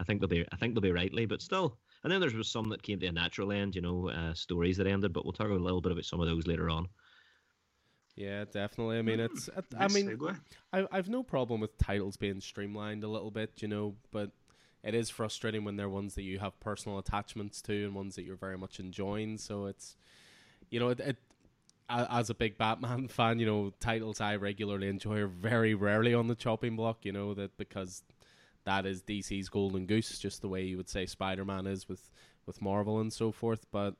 I 0.00 0.04
think 0.04 0.20
they'll 0.20 0.28
be 0.28 0.46
I 0.52 0.56
think 0.56 0.74
they'll 0.74 0.80
be 0.80 0.92
rightly, 0.92 1.26
but 1.26 1.42
still. 1.42 1.76
And 2.04 2.12
then 2.12 2.20
there 2.20 2.30
was 2.30 2.50
some 2.50 2.68
that 2.68 2.82
came 2.82 3.00
to 3.00 3.06
a 3.06 3.12
natural 3.12 3.52
end. 3.52 3.74
You 3.74 3.82
know, 3.82 4.08
uh, 4.08 4.32
stories 4.34 4.76
that 4.78 4.86
ended. 4.86 5.12
But 5.12 5.24
we'll 5.24 5.32
talk 5.32 5.50
a 5.50 5.54
little 5.54 5.80
bit 5.80 5.92
about 5.92 6.04
some 6.04 6.20
of 6.20 6.28
those 6.28 6.46
later 6.46 6.70
on. 6.70 6.88
Yeah, 8.14 8.46
definitely. 8.50 8.98
I 8.98 9.02
mean, 9.02 9.20
it's. 9.20 9.50
I, 9.54 9.84
I 9.84 9.88
mean, 9.88 10.08
segue. 10.08 10.40
I 10.72 10.86
I've 10.90 11.08
no 11.08 11.22
problem 11.22 11.60
with 11.60 11.76
titles 11.76 12.16
being 12.16 12.40
streamlined 12.40 13.04
a 13.04 13.08
little 13.08 13.30
bit, 13.30 13.50
you 13.60 13.68
know, 13.68 13.94
but 14.10 14.30
it 14.86 14.94
is 14.94 15.10
frustrating 15.10 15.64
when 15.64 15.76
they're 15.76 15.88
ones 15.88 16.14
that 16.14 16.22
you 16.22 16.38
have 16.38 16.58
personal 16.60 16.98
attachments 16.98 17.60
to 17.62 17.84
and 17.84 17.94
ones 17.94 18.14
that 18.14 18.22
you're 18.22 18.36
very 18.36 18.56
much 18.56 18.78
enjoying. 18.78 19.36
So 19.36 19.66
it's, 19.66 19.96
you 20.70 20.78
know, 20.78 20.90
it. 20.90 21.00
it 21.00 21.16
as 21.88 22.30
a 22.30 22.34
big 22.34 22.58
Batman 22.58 23.06
fan, 23.16 23.38
you 23.38 23.46
know, 23.46 23.72
titles 23.78 24.20
I 24.20 24.34
regularly 24.36 24.88
enjoy 24.88 25.18
are 25.18 25.28
very 25.28 25.72
rarely 25.74 26.14
on 26.14 26.26
the 26.26 26.34
chopping 26.34 26.74
block, 26.74 27.04
you 27.04 27.12
know, 27.12 27.32
that 27.34 27.56
because 27.58 28.02
that 28.64 28.86
is 28.86 29.02
DC's 29.02 29.48
golden 29.48 29.86
goose, 29.86 30.18
just 30.18 30.40
the 30.42 30.48
way 30.48 30.64
you 30.64 30.76
would 30.76 30.88
say 30.88 31.06
Spider 31.06 31.44
Man 31.44 31.66
is 31.66 31.88
with, 31.88 32.10
with 32.44 32.60
Marvel 32.60 32.98
and 32.98 33.12
so 33.12 33.30
forth. 33.30 33.66
But 33.70 33.94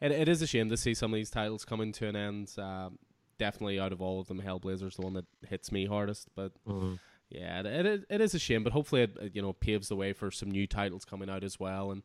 it, 0.00 0.10
it 0.10 0.28
is 0.28 0.40
a 0.40 0.46
shame 0.46 0.70
to 0.70 0.76
see 0.78 0.94
some 0.94 1.12
of 1.12 1.16
these 1.16 1.28
titles 1.28 1.66
coming 1.66 1.92
to 1.92 2.06
an 2.06 2.16
end. 2.16 2.52
Um, 2.56 2.98
definitely 3.38 3.78
out 3.78 3.92
of 3.92 4.00
all 4.00 4.20
of 4.20 4.28
them, 4.28 4.40
Hellblazer's 4.40 4.96
the 4.96 5.02
one 5.02 5.12
that 5.14 5.26
hits 5.46 5.70
me 5.70 5.84
hardest. 5.84 6.28
But 6.34 6.52
yeah, 7.30 7.60
it, 7.60 7.86
it, 7.86 8.04
it 8.08 8.20
is 8.20 8.34
a 8.34 8.38
shame. 8.38 8.64
But 8.64 8.72
hopefully, 8.72 9.02
it 9.02 9.32
you 9.34 9.42
know 9.42 9.52
paves 9.52 9.88
the 9.88 9.96
way 9.96 10.12
for 10.12 10.30
some 10.30 10.50
new 10.50 10.66
titles 10.66 11.04
coming 11.04 11.28
out 11.28 11.44
as 11.44 11.60
well. 11.60 11.90
And 11.90 12.02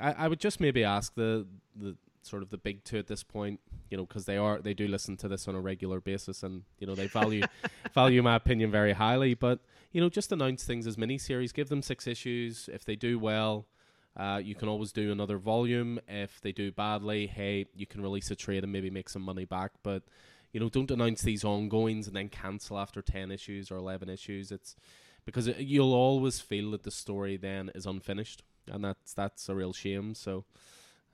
I, 0.00 0.12
I 0.12 0.28
would 0.28 0.40
just 0.40 0.60
maybe 0.60 0.84
ask 0.84 1.14
the 1.14 1.46
the 1.76 1.96
sort 2.22 2.42
of 2.42 2.50
the 2.50 2.56
big 2.56 2.82
two 2.84 2.98
at 2.98 3.06
this 3.06 3.22
point, 3.22 3.60
you 3.90 3.96
know, 3.96 4.06
because 4.06 4.24
they 4.24 4.36
are 4.36 4.60
they 4.60 4.74
do 4.74 4.88
listen 4.88 5.16
to 5.18 5.28
this 5.28 5.46
on 5.46 5.54
a 5.54 5.60
regular 5.60 6.00
basis, 6.00 6.42
and 6.42 6.62
you 6.78 6.86
know 6.86 6.94
they 6.94 7.06
value 7.06 7.42
value 7.94 8.22
my 8.22 8.36
opinion 8.36 8.70
very 8.70 8.92
highly. 8.92 9.34
But 9.34 9.60
you 9.92 10.00
know, 10.00 10.08
just 10.08 10.32
announce 10.32 10.64
things 10.64 10.86
as 10.86 10.96
miniseries. 10.96 11.52
Give 11.52 11.68
them 11.68 11.82
six 11.82 12.06
issues. 12.06 12.68
If 12.72 12.84
they 12.84 12.96
do 12.96 13.18
well, 13.18 13.66
uh, 14.16 14.40
you 14.42 14.54
can 14.54 14.68
always 14.68 14.92
do 14.92 15.12
another 15.12 15.38
volume. 15.38 16.00
If 16.08 16.40
they 16.40 16.52
do 16.52 16.72
badly, 16.72 17.26
hey, 17.26 17.66
you 17.74 17.86
can 17.86 18.02
release 18.02 18.30
a 18.30 18.36
trade 18.36 18.64
and 18.64 18.72
maybe 18.72 18.90
make 18.90 19.08
some 19.08 19.22
money 19.22 19.44
back. 19.44 19.72
But 19.82 20.04
you 20.54 20.60
know, 20.60 20.70
don't 20.70 20.90
announce 20.90 21.20
these 21.20 21.44
ongoings 21.44 22.06
and 22.06 22.16
then 22.16 22.30
cancel 22.30 22.78
after 22.78 23.02
ten 23.02 23.30
issues 23.30 23.70
or 23.70 23.76
eleven 23.76 24.08
issues. 24.08 24.50
It's 24.50 24.74
because 25.26 25.46
it, 25.48 25.58
you'll 25.58 25.92
always 25.92 26.40
feel 26.40 26.70
that 26.70 26.84
the 26.84 26.90
story 26.90 27.36
then 27.36 27.70
is 27.74 27.84
unfinished, 27.84 28.42
and 28.70 28.82
that's 28.84 29.12
that's 29.12 29.48
a 29.50 29.54
real 29.54 29.72
shame. 29.72 30.14
So, 30.14 30.44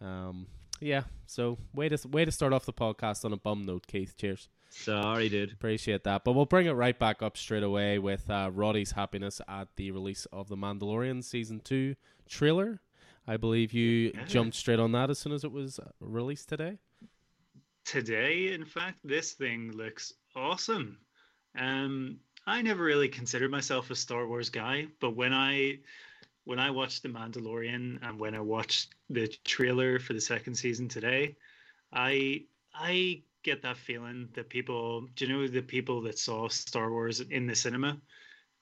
um, 0.01 0.47
yeah. 0.81 1.05
So 1.27 1.59
way 1.75 1.89
to 1.89 2.09
way 2.09 2.25
to 2.25 2.31
start 2.31 2.53
off 2.53 2.67
the 2.67 2.73
podcast 2.73 3.25
on 3.25 3.33
a 3.33 3.37
bum 3.37 3.65
note, 3.65 3.87
Keith. 3.87 4.15
Cheers. 4.17 4.49
Sorry, 4.73 5.29
dude. 5.29 5.53
Appreciate 5.53 6.05
that. 6.05 6.23
But 6.23 6.33
we'll 6.35 6.45
bring 6.47 6.67
it 6.67 6.73
right 6.73 6.97
back 6.97 7.23
up 7.23 7.37
straight 7.37 7.65
away 7.65 7.99
with 7.99 8.31
uh, 8.31 8.51
Roddy's 8.55 8.93
happiness 8.93 9.41
at 9.49 9.67
the 9.75 9.91
release 9.91 10.27
of 10.33 10.49
The 10.49 10.57
Mandalorian 10.57 11.25
Season 11.25 11.59
2 11.59 11.97
trailer. 12.29 12.81
I 13.27 13.37
believe 13.37 13.73
you 13.73 14.13
Yeah. 14.15 14.25
jumped 14.27 14.55
straight 14.55 14.79
on 14.79 14.93
that 14.93 15.11
as 15.11 15.19
soon 15.19 15.33
as 15.33 15.43
it 15.43 15.51
was 15.51 15.81
released 16.01 16.49
today. 16.49 16.79
Today 17.85 18.53
in 18.53 18.65
fact 18.65 18.99
this 19.05 19.33
thing 19.33 19.73
looks 19.73 20.13
awesome. 20.37 20.99
Um 21.59 22.19
i 22.47 22.63
never 22.63 22.83
really 22.83 23.09
considered 23.09 23.51
myself 23.51 23.91
a 23.91 23.95
star 23.95 24.27
wars 24.27 24.49
guy 24.49 24.87
but 25.01 25.15
when 25.15 25.33
i 25.33 25.79
when 26.45 26.59
i 26.59 26.71
watched 26.71 27.03
the 27.03 27.09
mandalorian 27.09 27.99
and 28.03 28.19
when 28.19 28.35
i 28.35 28.41
watched 28.41 28.95
the 29.11 29.29
trailer 29.45 29.99
for 29.99 30.15
the 30.15 30.21
second 30.21 30.55
season 30.55 30.89
today 30.89 31.37
i 31.93 32.43
i 32.75 33.23
get 33.43 33.63
that 33.63 33.77
feeling 33.77 34.29
that 34.35 34.49
people 34.49 35.07
do 35.17 35.27
you 35.27 35.33
know 35.33 35.49
the 35.49 35.63
people 35.63 36.03
that 36.03 36.19
saw 36.19 36.49
star 36.49 36.91
wars 36.91 37.21
in 37.21 37.47
the 37.47 37.55
cinema? 37.55 38.01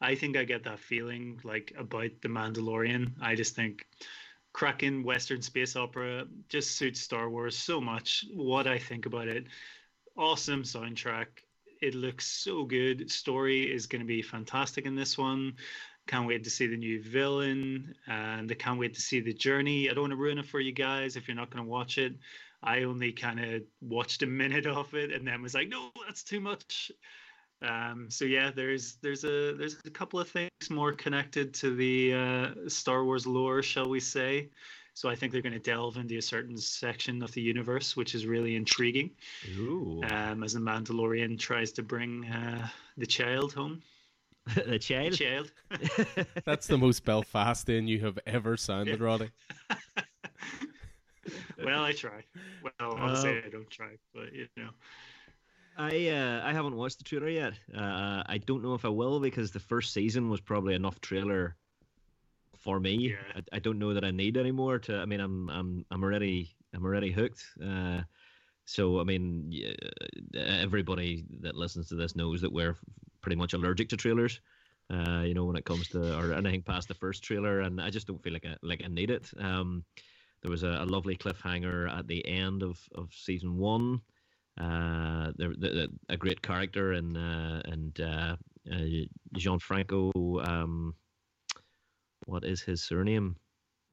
I 0.01 0.15
think 0.15 0.37
i 0.37 0.45
get 0.45 0.65
that 0.65 0.79
feeling 0.79 1.41
like 1.43 1.73
about 1.77 2.11
the 2.23 2.29
mandalorian. 2.29 3.15
I 3.21 3.35
just 3.35 3.57
think 3.57 3.87
cracking 4.52 5.02
Western 5.02 5.43
space 5.43 5.76
opera 5.76 6.26
just 6.49 6.76
suits 6.76 7.00
Star 7.00 7.28
Wars 7.31 7.57
so 7.57 7.81
much. 7.81 8.25
What 8.35 8.67
I 8.67 8.78
think 8.78 9.07
about 9.07 9.28
it, 9.28 9.47
awesome 10.17 10.62
soundtrack. 10.62 11.26
It 11.81 11.95
looks 11.95 12.26
so 12.26 12.64
good. 12.64 13.11
Story 13.11 13.73
is 13.73 13.87
going 13.87 14.00
to 14.00 14.07
be 14.07 14.23
fantastic 14.23 14.85
in 14.85 14.97
this 14.97 15.17
one. 15.17 15.55
Can't 16.09 16.26
wait 16.26 16.43
to 16.45 16.50
see 16.50 16.67
the 16.67 16.76
new 16.76 17.02
villain, 17.02 17.95
and 18.07 18.50
I 18.50 18.55
can't 18.55 18.78
wait 18.78 18.95
to 18.95 19.00
see 19.00 19.21
the 19.21 19.35
journey. 19.35 19.88
I 19.88 19.93
don't 19.93 20.05
want 20.05 20.12
to 20.12 20.17
ruin 20.17 20.38
it 20.38 20.47
for 20.47 20.59
you 20.59 20.73
guys 20.73 21.17
if 21.17 21.28
you're 21.28 21.37
not 21.37 21.50
going 21.50 21.64
to 21.64 21.71
watch 21.71 21.99
it. 21.99 22.14
I 22.62 22.85
only 22.85 23.12
kind 23.12 23.38
of 23.38 23.62
watched 23.81 24.23
a 24.23 24.26
minute 24.26 24.67
of 24.81 24.95
it 24.95 25.12
and 25.12 25.26
then 25.26 25.43
was 25.43 25.55
like, 25.55 25.69
no, 25.69 25.90
that's 26.07 26.23
too 26.25 26.40
much. 26.40 26.90
Um, 27.62 28.07
so 28.11 28.25
yeah, 28.25 28.50
there's 28.55 28.97
there's 29.03 29.25
a 29.25 29.53
there's 29.55 29.77
a 29.85 29.91
couple 29.91 30.21
of 30.21 30.29
things 30.29 30.50
more 30.71 30.93
connected 30.93 31.53
to 31.55 31.75
the 31.75 32.15
uh, 32.15 32.69
Star 32.69 33.05
Wars 33.05 33.27
lore, 33.27 33.62
shall 33.62 33.88
we 33.88 34.00
say? 34.00 34.50
So 34.95 35.09
I 35.09 35.15
think 35.15 35.33
they're 35.33 35.43
going 35.43 35.53
to 35.53 35.59
delve 35.61 35.97
into 35.97 36.17
a 36.19 36.23
certain 36.23 36.57
section 36.57 37.23
of 37.23 37.33
the 37.33 37.41
universe, 37.41 37.97
which 37.97 38.15
is 38.15 38.27
really 38.27 38.57
intriguing. 38.57 39.11
Ooh. 39.59 40.03
Um, 40.11 40.43
as 40.43 40.55
the 40.55 40.61
Mandalorian 40.61 41.38
tries 41.38 41.73
to 41.73 41.83
bring 41.83 42.27
uh, 42.27 42.69
the 42.97 43.07
child 43.07 43.53
home. 43.53 43.83
the 44.55 44.79
The 44.79 44.79
child. 44.79 45.12
child. 45.12 45.53
That's 46.45 46.67
the 46.67 46.79
most 46.79 47.05
Belfastian 47.05 47.87
you 47.88 48.00
have 48.00 48.19
ever 48.27 48.57
sounded, 48.57 49.00
Yeah. 49.00 49.05
Roddy. 49.05 49.31
well, 51.62 51.85
I 51.85 51.93
try. 51.93 52.25
Well, 52.62 52.97
I'll 52.99 53.17
say 53.17 53.38
Uh, 53.38 53.47
I 53.47 53.49
don't 53.50 53.71
try, 53.71 53.97
but 54.15 54.33
you 54.33 54.49
know. 54.57 54.71
I 55.79 56.09
uh, 56.09 56.43
I 56.45 56.53
haven't 56.53 56.77
watched 56.77 56.99
the 56.99 57.05
trailer 57.05 57.29
yet. 57.29 57.55
Uh, 57.75 58.23
I 58.27 58.39
don't 58.45 58.63
know 58.63 58.75
if 58.75 58.85
I 58.85 58.89
will 58.89 59.21
because 59.21 59.53
the 59.53 59.61
first 59.61 59.93
season 59.93 60.29
was 60.29 60.41
probably 60.41 60.75
enough 60.75 61.01
trailer 61.01 61.57
for 62.59 62.81
me. 62.81 63.11
Yeah. 63.11 63.17
I, 63.37 63.57
I 63.57 63.59
don't 63.61 63.79
know 63.79 63.95
that 63.95 64.05
I 64.05 64.11
need 64.11 64.37
anymore. 64.37 64.81
to. 64.81 64.97
I 64.97 65.07
mean, 65.07 65.21
I'm 65.21 65.49
I'm 65.49 65.87
I'm 65.93 66.03
already 66.03 66.57
I'm 66.75 66.85
already 66.85 67.13
hooked. 67.13 67.45
Uh, 67.65 68.03
so 68.65 68.99
I 68.99 69.05
mean, 69.05 69.47
yeah, 69.51 69.73
everybody 70.37 71.25
that 71.41 71.55
listens 71.55 71.89
to 71.89 71.95
this 71.95 72.17
knows 72.17 72.41
that 72.41 72.53
we're 72.53 72.77
pretty 73.21 73.37
much 73.37 73.55
allergic 73.55 73.89
to 73.91 73.97
trailers. 73.97 74.41
Uh, 74.91 75.21
you 75.21 75.35
know, 75.35 75.45
when 75.45 75.57
it 75.57 75.65
comes 75.65 75.89
to 75.89 76.19
or 76.19 76.33
anything 76.33 76.63
past 76.63 76.89
the 76.89 76.95
first 76.95 77.23
trailer, 77.23 77.61
and 77.61 77.81
I 77.81 77.91
just 77.91 78.07
don't 78.07 78.23
feel 78.23 78.33
like 78.33 78.47
I 78.47 78.57
like 78.63 78.83
I 78.85 78.89
need 78.89 79.11
it. 79.11 79.31
Um, 79.39 79.85
there 80.43 80.51
was 80.51 80.65
a, 80.65 80.79
a 80.81 80.87
lovely 80.87 81.17
cliffhanger 81.17 81.93
at 81.97 82.07
the 82.09 82.27
end 82.27 82.63
of, 82.63 82.81
of 82.95 83.13
season 83.13 83.57
one. 83.59 84.01
Uh, 84.59 85.33
there, 85.37 85.50
the, 85.50 85.69
the, 85.69 85.88
a 86.09 86.17
great 86.17 86.43
character 86.43 86.93
and 86.93 87.17
uh, 87.17 87.62
and 87.65 88.00
uh, 88.00 88.37
uh, 88.73 89.05
Gianfranco. 89.37 90.47
Um, 90.47 90.95
what 92.27 92.45
is 92.45 92.61
his 92.61 92.83
surname? 92.83 93.37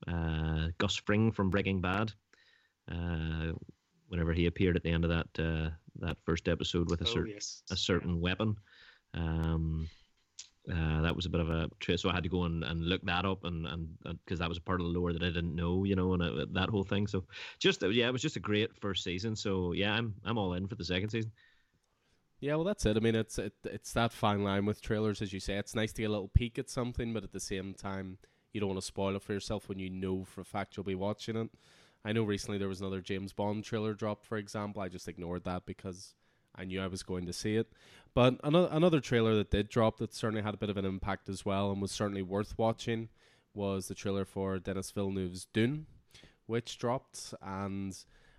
Uh, 0.07 0.69
Gus 0.77 0.95
Fring 0.95 1.31
from 1.31 1.49
Breaking 1.49 1.81
Bad. 1.81 2.11
Uh, 2.91 3.53
whenever 4.07 4.33
he 4.33 4.45
appeared 4.45 4.75
at 4.75 4.83
the 4.83 4.91
end 4.91 5.05
of 5.05 5.09
that 5.09 5.43
uh, 5.43 5.69
that 5.99 6.17
first 6.25 6.47
episode 6.47 6.89
with 6.89 7.01
a, 7.01 7.09
Oh, 7.09 7.25
yes. 7.25 7.63
a 7.71 7.75
certain 7.75 8.19
weapon. 8.19 8.55
Um, 9.13 9.89
uh, 10.71 11.01
that 11.01 11.15
was 11.15 11.25
a 11.25 11.29
bit 11.29 11.41
of 11.41 11.49
a 11.49 11.69
tra- 11.79 11.97
so 11.97 12.09
I 12.09 12.13
had 12.13 12.23
to 12.23 12.29
go 12.29 12.43
and, 12.43 12.63
and 12.63 12.81
look 12.81 13.01
that 13.03 13.25
up 13.25 13.43
and 13.43 13.67
and 13.67 13.89
because 14.25 14.39
that 14.39 14.49
was 14.49 14.57
a 14.57 14.61
part 14.61 14.81
of 14.81 14.87
the 14.87 14.93
lore 14.93 15.13
that 15.13 15.21
I 15.21 15.27
didn't 15.27 15.55
know, 15.55 15.83
you 15.83 15.95
know, 15.95 16.13
and 16.13 16.23
uh, 16.23 16.45
that 16.53 16.69
whole 16.69 16.83
thing. 16.83 17.07
So 17.07 17.25
just 17.59 17.83
uh, 17.83 17.89
yeah, 17.89 18.07
it 18.07 18.13
was 18.13 18.21
just 18.21 18.35
a 18.35 18.41
great 18.41 18.75
first 18.75 19.03
season. 19.03 19.35
So 19.35 19.73
yeah, 19.73 19.93
I'm 19.93 20.15
I'm 20.25 20.37
all 20.37 20.53
in 20.53 20.67
for 20.67 20.75
the 20.75 20.85
second 20.85 21.09
season. 21.09 21.31
Yeah, 22.39 22.55
well, 22.55 22.65
that's 22.65 22.85
it. 22.85 22.97
I 22.97 22.99
mean, 22.99 23.15
it's 23.15 23.37
it, 23.37 23.53
it's 23.63 23.93
that 23.93 24.11
fine 24.11 24.43
line 24.43 24.65
with 24.65 24.81
trailers, 24.81 25.21
as 25.21 25.33
you 25.33 25.39
say. 25.39 25.55
It's 25.55 25.75
nice 25.75 25.93
to 25.93 26.01
get 26.01 26.09
a 26.09 26.13
little 26.13 26.27
peek 26.27 26.59
at 26.59 26.69
something, 26.69 27.13
but 27.13 27.23
at 27.23 27.31
the 27.31 27.39
same 27.39 27.73
time, 27.73 28.17
you 28.53 28.59
don't 28.59 28.69
want 28.69 28.81
to 28.81 28.85
spoil 28.85 29.15
it 29.15 29.21
for 29.21 29.33
yourself 29.33 29.69
when 29.69 29.79
you 29.79 29.89
know 29.89 30.23
for 30.23 30.41
a 30.41 30.45
fact 30.45 30.75
you'll 30.75 30.83
be 30.83 30.95
watching 30.95 31.35
it. 31.35 31.49
I 32.03 32.11
know 32.11 32.23
recently 32.23 32.57
there 32.57 32.67
was 32.67 32.81
another 32.81 33.01
James 33.01 33.33
Bond 33.33 33.63
trailer 33.63 33.93
drop, 33.93 34.25
for 34.25 34.37
example. 34.37 34.81
I 34.81 34.89
just 34.89 35.07
ignored 35.07 35.43
that 35.45 35.65
because 35.65 36.13
I 36.55 36.65
knew 36.65 36.81
I 36.81 36.87
was 36.87 37.03
going 37.03 37.25
to 37.25 37.33
see 37.33 37.55
it. 37.55 37.71
But 38.13 38.39
another 38.43 38.69
another 38.71 39.01
trailer 39.01 39.35
that 39.35 39.51
did 39.51 39.69
drop 39.69 39.97
that 39.97 40.13
certainly 40.13 40.41
had 40.41 40.53
a 40.53 40.57
bit 40.57 40.69
of 40.69 40.77
an 40.77 40.85
impact 40.85 41.27
as 41.29 41.45
well 41.45 41.71
and 41.71 41.81
was 41.81 41.91
certainly 41.91 42.21
worth 42.21 42.57
watching 42.57 43.09
was 43.53 43.87
the 43.87 43.95
trailer 43.95 44.25
for 44.25 44.59
Denis 44.59 44.91
Villeneuve's 44.91 45.47
Dune, 45.53 45.85
which 46.45 46.77
dropped 46.77 47.33
and 47.41 47.97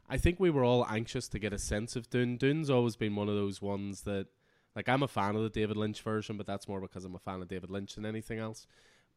I 0.09 0.19
think 0.19 0.39
we 0.39 0.51
were 0.51 0.65
all 0.65 0.87
anxious 0.89 1.29
to 1.29 1.39
get 1.39 1.53
a 1.53 1.59
sense 1.59 1.97
of 1.97 2.09
Dune. 2.09 2.37
Dune's 2.37 2.71
always 2.71 2.97
been 2.97 3.17
one 3.17 3.29
of 3.29 3.35
those 3.35 3.61
ones 3.61 4.03
that, 4.03 4.29
like, 4.75 4.89
I'm 4.89 5.03
a 5.03 5.09
fan 5.09 5.35
of 5.35 5.43
the 5.43 5.51
David 5.51 5.77
Lynch 5.77 6.01
version, 6.01 6.37
but 6.37 6.47
that's 6.47 6.69
more 6.69 6.81
because 6.81 7.05
I'm 7.05 7.15
a 7.15 7.19
fan 7.21 7.43
of 7.43 7.49
David 7.49 7.71
Lynch 7.71 7.95
than 7.97 8.07
anything 8.07 8.39
else. 8.39 8.67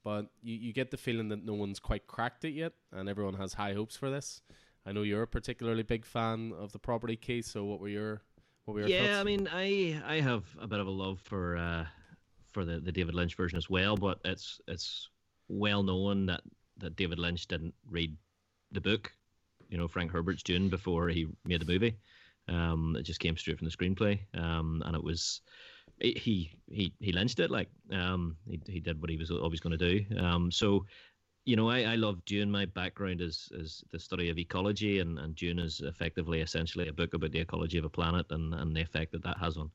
But 0.04 0.28
you, 0.42 0.56
you 0.56 0.74
get 0.74 0.92
the 0.92 0.98
feeling 0.98 1.30
that 1.30 1.46
no 1.46 1.54
one's 1.54 1.80
quite 1.80 2.08
cracked 2.08 2.44
it 2.46 2.54
yet, 2.54 2.74
and 2.92 3.08
everyone 3.08 3.36
has 3.36 3.54
high 3.54 3.74
hopes 3.74 3.96
for 3.96 4.10
this. 4.10 4.42
I 4.86 4.92
know 4.92 5.04
you're 5.04 5.24
a 5.24 5.28
particularly 5.28 5.84
big 5.84 6.06
fan 6.06 6.54
of 6.58 6.72
the 6.72 6.80
property, 6.80 7.16
Keith. 7.16 7.46
So 7.46 7.66
what 7.66 7.80
were 7.80 7.90
your 7.90 8.22
what 8.70 8.76
were 8.76 8.88
your 8.88 8.90
yeah, 8.90 9.08
thoughts? 9.08 9.18
I 9.20 9.24
mean, 9.24 9.50
I 9.52 10.02
I 10.06 10.22
have 10.22 10.44
a 10.62 10.68
bit 10.68 10.80
of 10.80 10.86
a 10.86 10.92
love 10.92 11.20
for 11.22 11.58
uh, 11.58 11.86
for 12.52 12.66
the, 12.66 12.80
the 12.80 12.92
David 12.92 13.16
Lynch 13.16 13.36
version 13.36 13.58
as 13.58 13.70
well, 13.70 13.98
but 13.98 14.20
it's 14.24 14.62
it's 14.68 15.10
well 15.48 15.82
known 15.82 16.28
that, 16.28 16.42
that 16.78 16.96
David 16.96 17.18
Lynch 17.18 17.48
didn't 17.48 17.74
read 17.90 18.16
the 18.72 18.82
book, 18.82 19.12
you 19.70 19.78
know, 19.78 19.88
Frank 19.88 20.12
Herbert's 20.12 20.44
Dune 20.44 20.70
before 20.70 21.10
he 21.10 21.28
made 21.46 21.62
the 21.62 21.66
movie. 21.66 21.98
Um, 22.48 22.96
it 22.96 23.04
just 23.04 23.20
came 23.20 23.36
straight 23.38 23.58
from 23.58 23.68
the 23.68 23.76
screenplay, 23.76 24.20
um, 24.36 24.84
and 24.86 24.96
it 24.96 25.04
was 25.04 25.42
he 26.00 26.52
he 26.68 26.94
he 27.00 27.12
lynched 27.12 27.40
it 27.40 27.50
like 27.50 27.70
um, 27.92 28.38
he 28.48 28.62
he 28.68 28.80
did 28.80 29.02
what 29.02 29.10
he 29.10 29.18
was 29.18 29.32
always 29.32 29.60
going 29.60 29.78
to 29.78 30.00
do. 30.00 30.20
Um, 30.20 30.52
so 30.52 30.86
you 31.46 31.56
know, 31.56 31.70
I, 31.70 31.82
I 31.82 31.96
love 31.96 32.24
Dune. 32.26 32.52
My 32.52 32.66
background 32.66 33.22
is 33.22 33.50
is 33.54 33.84
the 33.92 34.00
study 34.00 34.30
of 34.30 34.38
ecology, 34.38 35.00
and, 35.00 35.18
and 35.20 35.36
Dune 35.36 35.60
is 35.60 35.82
effectively 35.82 36.42
essentially 36.42 36.88
a 36.88 36.94
book 36.94 37.14
about 37.14 37.32
the 37.32 37.40
ecology 37.40 37.78
of 37.78 37.86
a 37.86 37.90
planet 37.90 38.26
and, 38.30 38.54
and 38.54 38.76
the 38.76 38.82
effect 38.82 39.12
that 39.14 39.24
that 39.24 39.38
has 39.38 39.58
on 39.58 39.72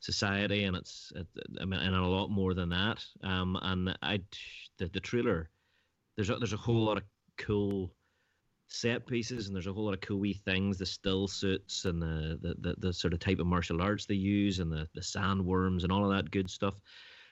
society, 0.00 0.64
and 0.64 0.76
it's 0.76 1.12
it, 1.14 1.26
I 1.60 1.64
mean, 1.64 1.80
and 1.80 1.94
a 1.94 2.06
lot 2.06 2.30
more 2.30 2.54
than 2.54 2.68
that. 2.70 3.04
Um, 3.22 3.58
and 3.62 3.96
I 4.02 4.20
the 4.78 4.88
the 4.88 5.00
trailer, 5.00 5.50
there's 6.16 6.30
a, 6.30 6.36
there's 6.36 6.52
a 6.52 6.58
whole 6.58 6.84
lot 6.84 6.96
of 6.96 7.04
cool 7.38 7.92
set 8.68 9.06
pieces, 9.06 9.46
and 9.46 9.54
there's 9.54 9.66
a 9.66 9.72
whole 9.72 9.84
lot 9.84 9.94
of 9.94 10.00
cool 10.00 10.20
wee 10.20 10.32
things, 10.32 10.78
the 10.78 10.86
still 10.86 11.26
suits 11.26 11.84
and 11.86 12.00
the 12.00 12.38
the, 12.40 12.54
the, 12.60 12.74
the 12.78 12.92
sort 12.92 13.12
of 13.12 13.18
type 13.20 13.40
of 13.40 13.46
martial 13.46 13.82
arts 13.82 14.06
they 14.06 14.14
use, 14.14 14.60
and 14.60 14.70
the 14.70 14.88
the 14.94 15.00
sandworms 15.00 15.82
and 15.82 15.90
all 15.90 16.04
of 16.04 16.14
that 16.14 16.30
good 16.30 16.48
stuff. 16.48 16.80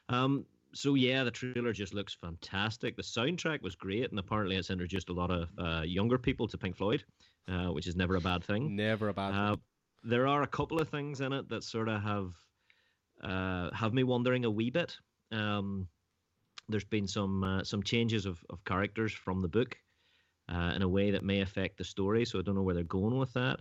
Um, 0.09 0.47
so 0.79 0.95
yeah, 0.95 1.25
the 1.25 1.31
trailer 1.31 1.73
just 1.73 1.93
looks 1.95 2.15
fantastic. 2.15 2.97
The 2.97 3.03
soundtrack 3.03 3.63
was 3.63 3.75
great, 3.75 4.11
and 4.11 4.19
apparently 4.19 4.57
it's 4.57 4.71
introduced 4.71 5.09
a 5.11 5.13
lot 5.13 5.31
of 5.31 5.49
uh, 5.59 5.83
younger 5.83 6.19
people 6.19 6.47
to 6.49 6.59
Pink 6.59 6.77
Floyd, 6.77 7.03
uh, 7.49 7.69
which 7.75 7.87
is 7.87 7.97
never 7.97 8.17
a 8.17 8.21
bad 8.21 8.45
thing. 8.45 8.77
Never 8.77 9.09
a 9.09 9.15
bad 9.15 9.35
Uh, 9.35 9.51
thing. 9.57 9.63
there 10.05 10.27
are 10.27 10.43
a 10.43 10.47
couple 10.59 10.81
of 10.81 10.89
things 10.89 11.21
in 11.21 11.33
it 11.33 11.49
that 11.49 11.65
sort 11.65 11.89
of 11.89 12.01
have 12.03 12.33
uh, 13.23 13.71
have 13.75 13.93
me 13.93 14.05
wondering 14.05 14.45
a 14.45 14.51
wee 14.51 14.71
bit. 14.71 14.97
Um, 15.33 15.89
there's 16.69 16.85
been 16.85 17.09
some 17.09 17.43
uh, 17.43 17.65
some 17.65 17.83
changes 17.83 18.27
of, 18.27 18.39
of 18.51 18.63
characters 18.65 19.13
from 19.13 19.43
the 19.43 19.49
book 19.49 19.77
uh, 20.49 20.73
in 20.77 20.83
a 20.83 20.89
way 20.89 21.11
that 21.11 21.25
may 21.25 21.41
affect 21.41 21.77
the 21.79 21.85
story, 21.85 22.25
so 22.25 22.39
I 22.39 22.43
don't 22.43 22.55
know 22.55 22.63
where 22.63 22.75
they're 22.77 22.85
going 23.01 23.19
with 23.19 23.33
that. 23.35 23.61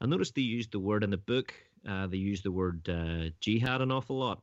I 0.00 0.06
noticed 0.06 0.34
they 0.34 0.42
used 0.58 0.72
the 0.72 0.80
word 0.80 1.04
in 1.04 1.10
the 1.10 1.18
book. 1.32 1.54
Uh, 1.88 2.06
they 2.08 2.16
used 2.32 2.42
the 2.44 2.52
word 2.52 2.88
uh, 2.88 3.30
jihad 3.40 3.80
an 3.80 3.92
awful 3.92 4.18
lot, 4.18 4.42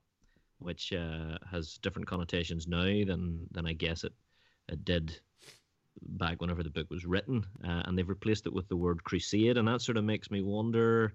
which 0.60 0.94
uh, 0.94 1.38
has 1.50 1.78
different 1.82 2.08
connotations 2.08 2.68
now 2.68 2.84
than 2.84 3.48
than 3.52 3.66
I 3.68 3.74
guess 3.74 4.04
it 4.04 4.14
it 4.70 4.84
did 4.86 5.20
back 6.02 6.42
whenever 6.42 6.64
the 6.64 6.70
book 6.70 6.90
was 6.90 7.06
written, 7.06 7.46
uh, 7.64 7.84
and 7.86 7.98
they've 7.98 8.10
replaced 8.10 8.48
it 8.48 8.54
with 8.54 8.68
the 8.68 8.78
word 8.78 9.04
crusade, 9.04 9.58
and 9.58 9.68
that 9.68 9.82
sort 9.82 9.98
of 9.98 10.04
makes 10.04 10.32
me 10.32 10.42
wonder. 10.42 11.14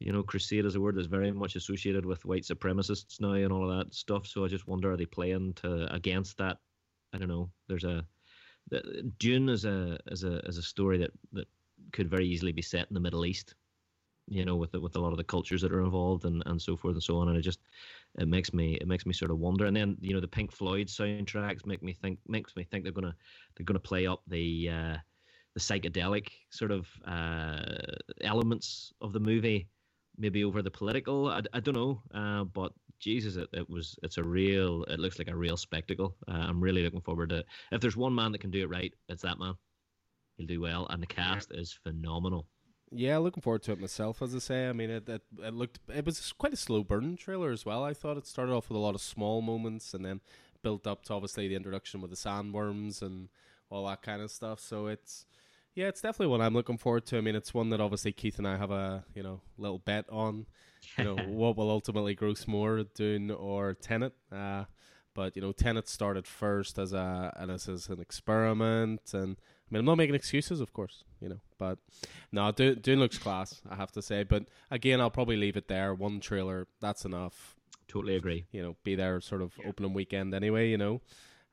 You 0.00 0.12
know, 0.12 0.24
crusade 0.24 0.64
is 0.64 0.74
a 0.74 0.80
word 0.80 0.96
that's 0.96 1.06
very 1.06 1.30
much 1.30 1.54
associated 1.54 2.04
with 2.04 2.24
white 2.24 2.42
supremacists 2.42 3.20
now 3.20 3.34
and 3.34 3.52
all 3.52 3.70
of 3.70 3.78
that 3.78 3.94
stuff. 3.94 4.26
So 4.26 4.44
I 4.44 4.48
just 4.48 4.66
wonder, 4.66 4.90
are 4.90 4.96
they 4.96 5.06
playing 5.06 5.52
to 5.62 5.94
against 5.94 6.38
that? 6.38 6.56
I 7.12 7.18
don't 7.18 7.28
know. 7.28 7.50
There's 7.68 7.84
a 7.84 8.04
Dune 9.18 9.48
is 9.48 9.64
a 9.64 9.98
is 10.06 10.24
a 10.24 10.38
is 10.40 10.58
a 10.58 10.62
story 10.62 10.98
that 10.98 11.10
that 11.32 11.46
could 11.92 12.10
very 12.10 12.26
easily 12.26 12.52
be 12.52 12.62
set 12.62 12.88
in 12.88 12.94
the 12.94 13.00
Middle 13.00 13.26
East. 13.26 13.54
You 14.28 14.44
know, 14.44 14.56
with 14.56 14.72
the, 14.72 14.80
with 14.80 14.96
a 14.96 15.00
lot 15.00 15.10
of 15.10 15.18
the 15.18 15.24
cultures 15.24 15.62
that 15.62 15.72
are 15.72 15.82
involved 15.82 16.24
and, 16.24 16.42
and 16.46 16.62
so 16.62 16.76
forth 16.76 16.94
and 16.94 17.02
so 17.02 17.18
on, 17.18 17.28
and 17.28 17.36
it 17.36 17.42
just 17.42 17.60
it 18.18 18.28
makes 18.28 18.52
me 18.52 18.74
it 18.74 18.86
makes 18.86 19.06
me 19.06 19.12
sort 19.12 19.30
of 19.30 19.38
wonder. 19.38 19.66
And 19.66 19.76
then 19.76 19.96
you 20.00 20.14
know 20.14 20.20
the 20.20 20.28
Pink 20.28 20.52
Floyd 20.52 20.88
soundtracks 20.88 21.66
make 21.66 21.82
me 21.82 21.92
think 21.92 22.18
makes 22.28 22.54
me 22.56 22.64
think 22.64 22.84
they're 22.84 22.92
gonna 22.92 23.14
they're 23.56 23.64
gonna 23.64 23.78
play 23.78 24.06
up 24.06 24.22
the 24.26 24.68
uh, 24.68 24.96
the 25.54 25.60
psychedelic 25.60 26.28
sort 26.50 26.70
of 26.70 26.88
uh, 27.06 27.62
elements 28.22 28.92
of 29.00 29.12
the 29.12 29.20
movie, 29.20 29.68
maybe 30.18 30.44
over 30.44 30.62
the 30.62 30.70
political. 30.70 31.28
I, 31.28 31.42
I 31.52 31.60
don't 31.60 31.74
know, 31.74 32.02
uh, 32.14 32.44
but 32.44 32.72
Jesus, 32.98 33.36
it, 33.36 33.48
it 33.52 33.68
was 33.68 33.98
it's 34.02 34.18
a 34.18 34.22
real 34.22 34.84
it 34.84 35.00
looks 35.00 35.18
like 35.18 35.28
a 35.28 35.36
real 35.36 35.56
spectacle. 35.56 36.16
Uh, 36.28 36.32
I'm 36.48 36.60
really 36.60 36.82
looking 36.82 37.00
forward 37.00 37.30
to. 37.30 37.38
It. 37.38 37.46
If 37.72 37.80
there's 37.80 37.96
one 37.96 38.14
man 38.14 38.32
that 38.32 38.40
can 38.40 38.50
do 38.50 38.62
it 38.62 38.70
right, 38.70 38.92
it's 39.08 39.22
that 39.22 39.38
man. 39.38 39.54
He'll 40.36 40.46
do 40.46 40.60
well, 40.60 40.86
and 40.90 41.02
the 41.02 41.06
cast 41.06 41.52
is 41.52 41.78
phenomenal. 41.82 42.46
Yeah, 42.94 43.18
looking 43.18 43.40
forward 43.40 43.62
to 43.64 43.72
it 43.72 43.80
myself. 43.80 44.20
As 44.20 44.34
I 44.34 44.38
say, 44.38 44.68
I 44.68 44.72
mean, 44.72 44.90
it, 44.90 45.08
it 45.08 45.22
it 45.42 45.54
looked 45.54 45.78
it 45.88 46.04
was 46.04 46.32
quite 46.32 46.52
a 46.52 46.56
slow 46.56 46.84
burn 46.84 47.16
trailer 47.16 47.50
as 47.50 47.64
well. 47.64 47.82
I 47.82 47.94
thought 47.94 48.18
it 48.18 48.26
started 48.26 48.52
off 48.52 48.68
with 48.68 48.76
a 48.76 48.80
lot 48.80 48.94
of 48.94 49.00
small 49.00 49.40
moments 49.40 49.94
and 49.94 50.04
then 50.04 50.20
built 50.62 50.86
up 50.86 51.02
to 51.04 51.14
obviously 51.14 51.48
the 51.48 51.54
introduction 51.54 52.00
with 52.00 52.10
the 52.10 52.16
sandworms 52.16 53.02
and 53.02 53.28
all 53.70 53.86
that 53.86 54.02
kind 54.02 54.20
of 54.20 54.30
stuff. 54.30 54.60
So 54.60 54.86
it's 54.86 55.24
yeah, 55.74 55.88
it's 55.88 56.02
definitely 56.02 56.26
one 56.26 56.42
I'm 56.42 56.52
looking 56.52 56.76
forward 56.76 57.06
to. 57.06 57.18
I 57.18 57.22
mean, 57.22 57.34
it's 57.34 57.54
one 57.54 57.70
that 57.70 57.80
obviously 57.80 58.12
Keith 58.12 58.38
and 58.38 58.46
I 58.46 58.56
have 58.56 58.70
a 58.70 59.04
you 59.14 59.22
know 59.22 59.40
little 59.56 59.78
bet 59.78 60.04
on. 60.10 60.46
You 60.98 61.04
know 61.04 61.16
what 61.26 61.56
will 61.56 61.70
ultimately 61.70 62.14
gross 62.14 62.46
more, 62.46 62.84
Dune 62.94 63.30
or 63.30 63.74
Tenet. 63.74 64.12
Uh, 64.30 64.64
but 65.14 65.36
you 65.36 65.42
know, 65.42 65.52
Tenet 65.52 65.88
started 65.88 66.26
first 66.26 66.78
as 66.78 66.92
a 66.92 67.32
and 67.36 67.50
as, 67.50 67.68
as 67.68 67.88
an 67.88 68.00
experiment, 68.00 69.12
and 69.12 69.36
I 69.72 69.74
mean, 69.74 69.80
I'm 69.80 69.86
not 69.86 69.96
making 69.96 70.14
excuses, 70.14 70.60
of 70.60 70.74
course, 70.74 71.02
you 71.18 71.30
know, 71.30 71.40
but 71.58 71.78
no, 72.30 72.52
Dune, 72.52 72.80
Dune 72.80 72.98
looks 73.00 73.16
class, 73.16 73.62
I 73.70 73.76
have 73.76 73.90
to 73.92 74.02
say. 74.02 74.22
But 74.22 74.44
again, 74.70 75.00
I'll 75.00 75.10
probably 75.10 75.36
leave 75.38 75.56
it 75.56 75.66
there. 75.66 75.94
One 75.94 76.20
trailer, 76.20 76.66
that's 76.80 77.06
enough. 77.06 77.56
Totally 77.88 78.14
agree. 78.16 78.44
You 78.52 78.62
know, 78.62 78.76
be 78.84 78.94
there 78.96 79.18
sort 79.22 79.40
of 79.40 79.54
Yeah. 79.58 79.68
opening 79.68 79.94
weekend 79.94 80.34
anyway. 80.34 80.68
You 80.68 80.76
know, 80.76 81.00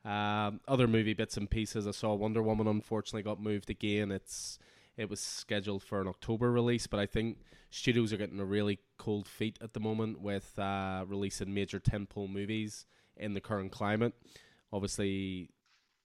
um, 0.04 0.60
other 0.68 0.86
movie 0.86 1.14
bits 1.14 1.38
and 1.38 1.48
pieces. 1.48 1.86
I 1.86 1.92
saw 1.92 2.12
Wonder 2.14 2.42
Woman 2.42 2.66
unfortunately 2.66 3.22
got 3.22 3.40
moved 3.40 3.70
again. 3.70 4.12
It's 4.12 4.58
it 4.98 5.08
was 5.08 5.20
scheduled 5.20 5.82
for 5.82 6.02
an 6.02 6.06
October 6.08 6.52
release, 6.52 6.86
but 6.86 7.00
I 7.00 7.06
think 7.06 7.38
studios 7.70 8.12
are 8.12 8.18
getting 8.18 8.38
a 8.38 8.44
really 8.44 8.80
cold 8.98 9.28
feet 9.28 9.56
at 9.62 9.72
the 9.72 9.80
moment 9.80 10.20
with 10.20 10.58
uh, 10.58 11.04
releasing 11.08 11.54
major 11.54 11.80
tentpole 11.80 12.28
movies 12.28 12.84
in 13.16 13.32
the 13.32 13.40
current 13.40 13.72
climate. 13.72 14.12
Obviously, 14.74 15.48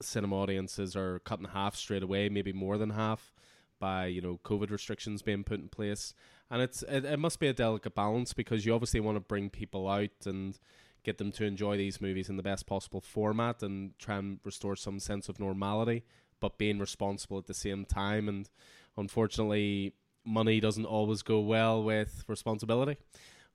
cinema 0.01 0.35
audiences 0.35 0.95
are 0.95 1.19
cut 1.19 1.39
in 1.39 1.45
half 1.45 1.75
straight 1.75 2.03
away, 2.03 2.29
maybe 2.29 2.53
more 2.53 2.77
than 2.77 2.91
half, 2.91 3.33
by 3.79 4.05
you 4.05 4.21
know 4.21 4.39
COVID 4.43 4.71
restrictions 4.71 5.21
being 5.21 5.43
put 5.43 5.59
in 5.59 5.67
place, 5.67 6.13
and 6.49 6.61
it's 6.61 6.83
it, 6.83 7.05
it 7.05 7.19
must 7.19 7.39
be 7.39 7.47
a 7.47 7.53
delicate 7.53 7.95
balance 7.95 8.33
because 8.33 8.65
you 8.65 8.73
obviously 8.73 8.99
want 8.99 9.15
to 9.15 9.21
bring 9.21 9.49
people 9.49 9.87
out 9.87 10.25
and 10.25 10.59
get 11.03 11.17
them 11.19 11.31
to 11.31 11.45
enjoy 11.45 11.77
these 11.77 12.01
movies 12.01 12.29
in 12.29 12.35
the 12.35 12.43
best 12.43 12.65
possible 12.65 12.99
format 12.99 13.61
and 13.61 13.97
try 13.99 14.17
and 14.17 14.39
restore 14.43 14.75
some 14.75 14.99
sense 14.99 15.29
of 15.29 15.39
normality, 15.39 16.03
but 16.39 16.57
being 16.57 16.79
responsible 16.79 17.37
at 17.37 17.45
the 17.45 17.53
same 17.53 17.85
time. 17.85 18.27
And 18.27 18.49
unfortunately, 18.97 19.93
money 20.25 20.59
doesn't 20.59 20.85
always 20.85 21.21
go 21.21 21.39
well 21.39 21.83
with 21.83 22.23
responsibility. 22.27 22.97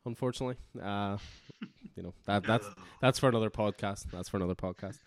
Unfortunately, 0.06 0.56
uh, 0.80 1.18
you 1.96 2.02
know 2.02 2.14
that 2.24 2.44
that's 2.44 2.66
that's 3.00 3.18
for 3.18 3.28
another 3.28 3.50
podcast. 3.50 4.06
That's 4.10 4.28
for 4.28 4.36
another 4.38 4.54
podcast. 4.54 4.98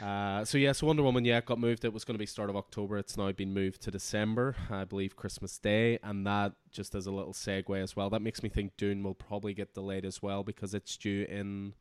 Uh, 0.00 0.44
so 0.44 0.56
yes, 0.56 0.82
Wonder 0.82 1.02
Woman, 1.02 1.24
yeah, 1.24 1.40
got 1.42 1.58
moved. 1.60 1.84
It 1.84 1.92
was 1.92 2.04
going 2.04 2.14
to 2.14 2.18
be 2.18 2.26
start 2.26 2.48
of 2.48 2.56
October. 2.56 2.96
It's 2.96 3.16
now 3.16 3.30
been 3.32 3.52
moved 3.52 3.82
to 3.82 3.90
December, 3.90 4.56
I 4.70 4.84
believe, 4.84 5.16
Christmas 5.16 5.58
Day, 5.58 5.98
and 6.02 6.26
that 6.26 6.52
just 6.70 6.94
as 6.94 7.06
a 7.06 7.12
little 7.12 7.34
segue 7.34 7.76
as 7.82 7.94
well. 7.94 8.08
That 8.08 8.22
makes 8.22 8.42
me 8.42 8.48
think 8.48 8.76
Dune 8.78 9.02
will 9.02 9.14
probably 9.14 9.52
get 9.52 9.74
delayed 9.74 10.04
as 10.06 10.22
well 10.22 10.42
because 10.42 10.72
it's 10.74 10.96
due 10.96 11.26
in 11.28 11.74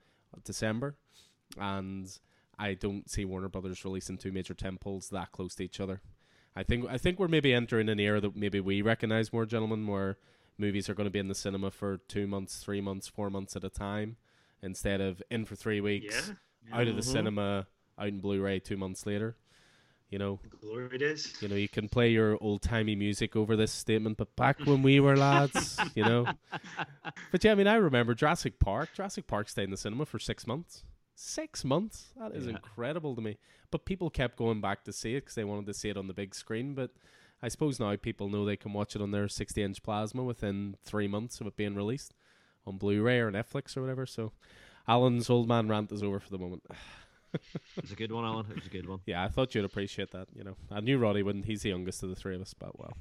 December, 0.44 0.96
and 1.58 2.20
I 2.60 2.74
don't 2.74 3.10
see 3.10 3.24
Warner 3.24 3.48
Brothers 3.50 3.84
releasing 3.86 4.18
two 4.18 4.32
major 4.34 4.53
tentpoles 4.53 5.10
that 5.12 5.32
close 5.32 5.56
to 5.56 5.63
each 5.63 5.80
other. 5.80 6.01
I 6.53 6.63
think 6.63 6.86
I 6.89 6.98
think 6.98 7.18
we're 7.18 7.30
maybe 7.30 7.53
entering 7.53 7.88
an 7.88 8.00
era 8.00 8.20
that 8.20 8.36
maybe 8.36 8.60
we 8.60 8.82
recognize 8.82 9.32
more, 9.32 9.46
gentlemen, 9.46 9.88
where 9.88 10.18
movies 10.58 10.89
are 10.89 10.94
going 10.94 11.08
to 11.08 11.12
be 11.12 11.18
in 11.20 11.30
the 11.30 11.34
cinema 11.36 11.72
for 11.72 11.98
two 12.10 12.27
months, 12.27 12.58
three 12.62 12.82
months, 12.82 13.08
four 13.08 13.30
months 13.30 13.56
at 13.56 13.63
a 13.63 13.70
time, 13.70 14.18
instead 14.62 15.00
of 15.00 15.24
in 15.32 15.46
for 15.46 15.56
three 15.56 15.80
weeks, 15.80 16.34
Yeah. 16.68 16.75
out 16.77 16.88
of 16.89 16.96
the 16.98 17.01
Mhm. 17.01 17.06
cinema, 17.06 17.68
out 18.00 18.07
in 18.07 18.19
Blu-ray 18.19 18.60
two 18.60 18.77
months 18.77 19.05
later. 19.05 19.36
You 20.10 20.19
know, 20.19 20.39
Glory 20.60 20.98
days. 20.98 21.38
you 21.41 21.48
know, 21.48 21.55
you 21.55 21.69
can 21.69 21.88
play 21.88 22.10
your 22.12 22.38
old 22.41 22.62
timey 22.62 22.95
music 22.98 23.36
over 23.38 23.55
this 23.55 23.71
statement, 23.71 24.17
but 24.17 24.36
back 24.36 24.60
when 24.65 24.81
we 24.81 25.00
were 25.00 25.15
lads, 25.29 25.81
you 25.95 26.03
know. 26.03 26.27
But 27.31 27.43
yeah, 27.45 27.53
I 27.53 27.55
mean, 27.55 27.67
I 27.67 27.75
remember 27.75 28.13
Jurassic 28.13 28.60
Park. 28.60 28.89
Jurassic 28.93 29.25
Park 29.27 29.48
stayed 29.48 29.63
in 29.65 29.71
the 29.71 29.77
cinema 29.77 30.05
for 30.05 30.19
six 30.19 30.45
months. 30.45 30.83
Six 31.15 31.63
months? 31.63 32.07
That 32.19 32.33
is 32.33 32.45
Yeah. 32.45 32.51
incredible 32.51 33.15
to 33.15 33.21
me. 33.21 33.38
But 33.69 33.86
people 33.86 34.10
kept 34.10 34.36
going 34.36 34.60
back 34.60 34.83
to 34.83 34.91
see 34.91 35.15
it 35.15 35.21
because 35.21 35.36
they 35.36 35.45
wanted 35.45 35.65
to 35.67 35.74
see 35.74 35.88
it 35.89 35.95
on 35.95 36.07
the 36.07 36.13
big 36.13 36.36
screen. 36.36 36.74
But 36.74 36.91
I 37.41 37.48
suppose 37.48 37.79
now 37.79 37.95
people 37.95 38.27
know 38.27 38.43
they 38.43 38.57
can 38.57 38.74
watch 38.74 38.95
it 38.98 39.01
on 39.01 39.12
their 39.12 39.29
60 39.29 39.63
inch 39.63 39.81
plasma 39.81 40.24
within 40.24 40.75
three 40.83 41.07
months 41.07 41.39
of 41.39 41.48
it 41.48 41.55
being 41.55 41.75
released 41.75 42.13
on 42.67 42.77
Blu 42.77 43.01
ray 43.01 43.19
or 43.19 43.31
Netflix 43.31 43.77
or 43.77 43.81
whatever. 43.81 44.05
So 44.05 44.33
Alan's 44.89 45.29
old 45.29 45.48
man 45.48 45.69
rant 45.69 45.91
is 45.93 46.03
over 46.03 46.19
for 46.19 46.29
the 46.31 46.38
moment. 46.38 46.63
It's 47.78 47.92
a 47.92 47.96
good 47.96 48.12
one, 48.12 48.26
Alan. 48.26 48.46
It 48.50 48.56
was 48.56 48.66
a 48.66 48.70
good 48.70 48.88
one. 48.88 49.00
Yeah, 49.06 49.24
I 49.24 49.28
thought 49.28 49.56
you'd 49.56 49.66
appreciate 49.66 50.12
that. 50.12 50.28
You 50.34 50.44
know, 50.44 50.56
I 50.70 50.80
knew 50.82 50.98
Roddy 50.98 51.24
wouldn't. 51.24 51.46
He's 51.46 51.62
the 51.62 51.70
youngest 51.70 52.04
of 52.04 52.10
the 52.10 52.16
three 52.16 52.36
of 52.36 52.42
us, 52.42 52.54
but 52.54 52.78
well. 52.78 52.94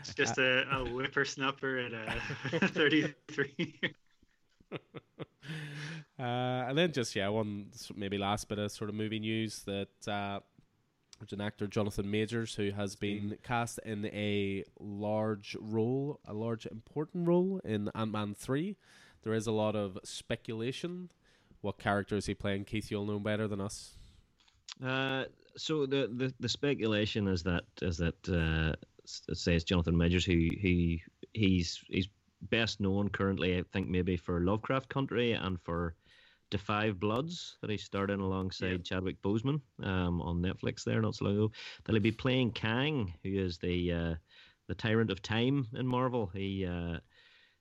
It's 0.00 0.14
just 0.14 0.38
a, 0.38 0.62
a 0.70 0.84
whippersnapper 0.84 1.78
at 1.78 1.94
uh, 1.94 2.66
33. 2.68 3.80
Uh, 6.18 6.64
and 6.68 6.78
then 6.78 6.90
just 6.92 7.14
yeah, 7.14 7.28
one 7.28 7.66
maybe 7.94 8.16
last 8.16 8.48
bit 8.48 8.58
of 8.58 8.72
sort 8.72 8.88
of 8.88 8.96
movie 8.96 9.18
news 9.18 9.62
that 9.64 10.08
uh, 10.08 10.40
there's 11.18 11.32
an 11.32 11.42
actor 11.42 11.66
Jonathan 11.66 12.10
Majors 12.10 12.54
who 12.54 12.70
has 12.70 12.96
been 12.96 13.36
cast 13.42 13.78
in 13.84 14.06
a 14.06 14.64
large 14.80 15.56
role, 15.60 16.20
a 16.26 16.32
large 16.32 16.66
important 16.66 17.28
role 17.28 17.60
in 17.64 17.90
Ant 17.94 18.12
Man 18.12 18.34
three. 18.34 18.76
There 19.22 19.34
is 19.34 19.46
a 19.46 19.52
lot 19.52 19.76
of 19.76 19.98
speculation. 20.04 21.10
What 21.66 21.78
character 21.78 22.16
is 22.16 22.26
he 22.26 22.34
playing? 22.34 22.64
Keith, 22.64 22.90
you'll 22.92 23.06
know 23.06 23.18
better 23.18 23.48
than 23.48 23.60
us. 23.60 23.96
Uh, 24.84 25.24
so 25.56 25.84
the, 25.86 26.08
the 26.14 26.32
the 26.38 26.48
speculation 26.48 27.26
is 27.26 27.42
that 27.42 27.64
is 27.82 27.96
that 27.98 28.28
uh, 28.28 28.76
says 29.04 29.64
Jonathan 29.64 29.96
Majors, 29.96 30.24
who 30.24 30.34
he 30.34 31.02
he's 31.32 31.82
he's 31.88 32.08
best 32.42 32.80
known 32.80 33.08
currently, 33.08 33.58
I 33.58 33.64
think 33.72 33.88
maybe 33.88 34.16
for 34.16 34.40
Lovecraft 34.40 34.88
Country 34.88 35.32
and 35.32 35.60
for 35.60 35.96
Five 36.58 37.00
Bloods 37.00 37.58
that 37.60 37.70
he 37.70 37.76
starred 37.76 38.10
in 38.10 38.20
alongside 38.20 38.70
Yeah. 38.70 38.78
Chadwick 38.78 39.20
Boseman 39.20 39.60
um, 39.82 40.22
on 40.22 40.40
Netflix 40.40 40.84
there 40.84 41.02
not 41.02 41.16
so 41.16 41.24
long 41.24 41.34
ago. 41.34 41.52
That 41.84 41.92
he'll 41.92 42.00
be 42.00 42.12
playing 42.12 42.52
Kang, 42.52 43.12
who 43.24 43.30
is 43.38 43.58
the 43.58 43.92
uh, 43.92 44.14
the 44.68 44.74
tyrant 44.74 45.10
of 45.10 45.20
time 45.20 45.66
in 45.74 45.86
Marvel. 45.86 46.30
He 46.32 46.64
uh, 46.64 47.00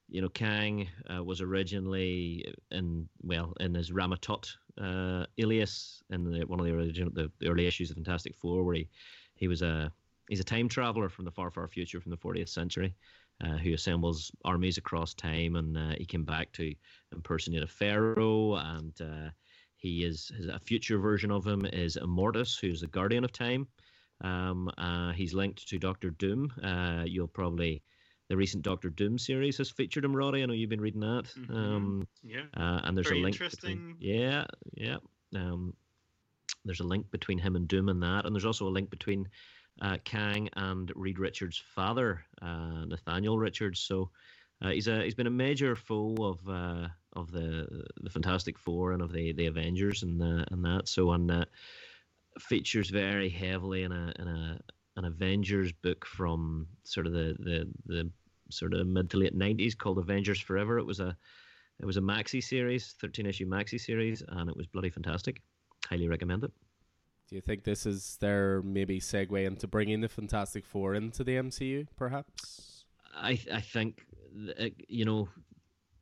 you 0.07 0.21
know, 0.21 0.29
Kang 0.29 0.87
uh, 1.13 1.23
was 1.23 1.41
originally 1.41 2.53
in 2.71 3.07
well 3.23 3.53
in 3.59 3.73
his 3.73 3.91
Rama-Tut 3.91 4.51
uh, 4.81 5.25
alias 5.37 6.03
in 6.09 6.23
the, 6.23 6.45
one 6.45 6.59
of 6.59 6.65
the 6.65 6.73
original 6.73 7.11
the, 7.13 7.31
the 7.39 7.47
early 7.47 7.65
issues 7.65 7.89
of 7.89 7.95
Fantastic 7.95 8.35
Four, 8.35 8.63
where 8.63 8.75
he 8.75 8.89
he 9.35 9.47
was 9.47 9.61
a 9.61 9.91
he's 10.29 10.39
a 10.39 10.43
time 10.43 10.69
traveler 10.69 11.09
from 11.09 11.25
the 11.25 11.31
far 11.31 11.51
far 11.51 11.67
future 11.67 11.99
from 11.99 12.11
the 12.11 12.17
40th 12.17 12.49
century. 12.49 12.95
Uh, 13.43 13.57
who 13.57 13.73
assembles 13.73 14.31
armies 14.45 14.77
across 14.77 15.13
time, 15.13 15.57
and 15.57 15.77
uh, 15.77 15.93
he 15.97 16.05
came 16.05 16.23
back 16.23 16.53
to 16.53 16.73
impersonate 17.11 17.63
a 17.63 17.67
pharaoh, 17.67 18.55
and 18.55 18.93
uh, 19.01 19.29
he 19.75 20.05
is 20.05 20.31
his, 20.37 20.47
a 20.47 20.57
future 20.57 20.97
version 20.97 21.31
of 21.31 21.45
him 21.45 21.65
is 21.65 21.97
Immortus, 22.01 22.57
who's 22.57 22.79
the 22.79 22.87
guardian 22.87 23.25
of 23.25 23.33
time. 23.33 23.67
Um, 24.21 24.71
uh, 24.77 25.11
he's 25.11 25.33
linked 25.33 25.67
to 25.67 25.77
Doctor 25.77 26.11
Doom. 26.11 26.49
Uh, 26.63 27.03
you'll 27.05 27.27
probably 27.27 27.83
the 28.27 28.37
recent 28.37 28.63
Doctor 28.63 28.89
Doom 28.89 29.17
series 29.17 29.57
has 29.57 29.69
featured 29.69 30.03
him, 30.03 30.15
Roddy. 30.15 30.41
I 30.41 30.45
know 30.45 30.53
you've 30.53 30.69
been 30.69 30.81
reading 30.81 31.01
that. 31.01 31.25
Mhm. 31.37 31.55
Um, 31.55 32.07
yeah. 32.23 32.45
uh, 32.55 32.81
and 32.83 32.97
there's 32.97 33.07
Very 33.07 33.19
a 33.19 33.23
link 33.23 33.35
interesting. 33.35 33.95
between 33.97 33.97
yeah, 33.99 34.45
yeah. 34.75 34.97
Um, 35.35 35.73
there's 36.63 36.79
a 36.79 36.85
link 36.85 37.11
between 37.11 37.37
him 37.37 37.55
and 37.55 37.67
Doom 37.67 37.89
and 37.89 38.01
that, 38.01 38.25
and 38.25 38.35
there's 38.35 38.45
also 38.45 38.67
a 38.67 38.69
link 38.69 38.89
between 38.89 39.27
uh, 39.81 39.97
Kang 40.03 40.49
and 40.55 40.91
Reed 40.95 41.19
Richards' 41.19 41.61
father, 41.75 42.23
uh, 42.41 42.85
Nathaniel 42.85 43.37
Richards. 43.37 43.79
So 43.81 44.09
uh, 44.61 44.69
he's 44.69 44.87
a 44.87 45.03
he's 45.03 45.15
been 45.15 45.27
a 45.27 45.31
major 45.31 45.75
foe 45.75 46.15
of 46.19 46.49
uh, 46.49 46.87
of 47.13 47.31
the 47.31 47.85
the 48.01 48.09
Fantastic 48.09 48.57
Four 48.57 48.93
and 48.93 49.01
of 49.01 49.11
the 49.11 49.33
the 49.33 49.45
Avengers 49.47 50.01
and 50.03 50.21
uh, 50.21 50.45
and 50.49 50.63
that. 50.65 50.87
So 50.87 51.11
and 51.11 51.29
uh, 51.29 51.45
features 52.39 52.89
very 52.89 53.29
heavily 53.29 53.83
in 53.83 53.91
a 53.91 54.13
in 54.17 54.27
a 54.27 54.59
an 54.97 55.05
Avengers 55.05 55.71
book 55.71 56.05
from 56.05 56.67
sort 56.83 57.07
of 57.07 57.13
the 57.13 57.35
the 57.39 57.71
the 57.85 58.11
sort 58.49 58.73
of 58.73 58.87
mid 58.87 59.09
to 59.09 59.17
late 59.17 59.35
nineties 59.35 59.75
called 59.75 59.97
Avengers 59.97 60.39
Forever. 60.39 60.77
It 60.77 60.85
was 60.85 60.99
a 60.99 61.15
it 61.79 61.85
was 61.85 61.97
a 61.97 62.01
maxi 62.01 62.43
series, 62.43 62.95
thirteen 62.99 63.25
issue 63.25 63.47
maxi 63.47 63.79
series, 63.79 64.23
and 64.27 64.49
it 64.49 64.55
was 64.55 64.67
bloody 64.67 64.89
fantastic. 64.89 65.41
Highly 65.89 66.07
recommend 66.07 66.43
it. 66.43 66.51
Do 67.27 67.35
you 67.35 67.41
think 67.41 67.63
this 67.63 67.85
is 67.85 68.17
their 68.21 68.61
maybe 68.61 68.99
segue 68.99 69.45
into 69.45 69.67
bringing 69.67 69.99
the 69.99 70.07
Fantastic 70.07 70.63
Four 70.65 70.93
into 70.93 71.23
the 71.23 71.33
MCU, 71.37 71.87
perhaps? 71.97 72.85
I 73.15 73.39
I 73.51 73.61
think 73.61 74.05
you 74.87 75.05
know, 75.05 75.29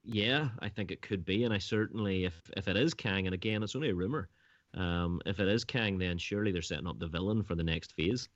yeah, 0.03 0.49
I 0.59 0.69
think 0.69 0.91
it 0.91 1.01
could 1.01 1.23
be, 1.23 1.45
and 1.45 1.53
I 1.53 1.59
certainly 1.59 2.25
if 2.25 2.51
if 2.57 2.67
it 2.67 2.75
is 2.75 2.93
Kang, 2.93 3.25
and 3.25 3.33
again, 3.33 3.63
it's 3.63 3.75
only 3.75 3.89
a 3.89 3.95
rumor. 3.95 4.29
Um, 4.75 5.21
if 5.25 5.39
it 5.39 5.47
is 5.47 5.63
Kang, 5.63 5.97
then 5.97 6.17
surely 6.17 6.51
they're 6.51 6.61
setting 6.61 6.87
up 6.87 6.99
the 6.99 7.07
villain 7.07 7.43
for 7.43 7.55
the 7.55 7.63
next 7.63 7.93
phase. 7.93 8.27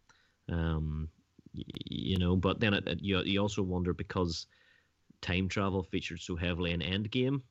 Um, 0.49 1.09
y- 1.53 1.63
you 1.85 2.17
know, 2.17 2.35
but 2.35 2.59
then 2.59 2.73
it, 2.73 2.87
it, 2.87 3.01
you 3.01 3.19
you 3.23 3.39
also 3.41 3.61
wonder 3.63 3.93
because 3.93 4.47
time 5.21 5.47
travel 5.49 5.83
featured 5.83 6.21
so 6.21 6.35
heavily 6.35 6.71
in 6.71 6.81
Endgame, 6.81 7.41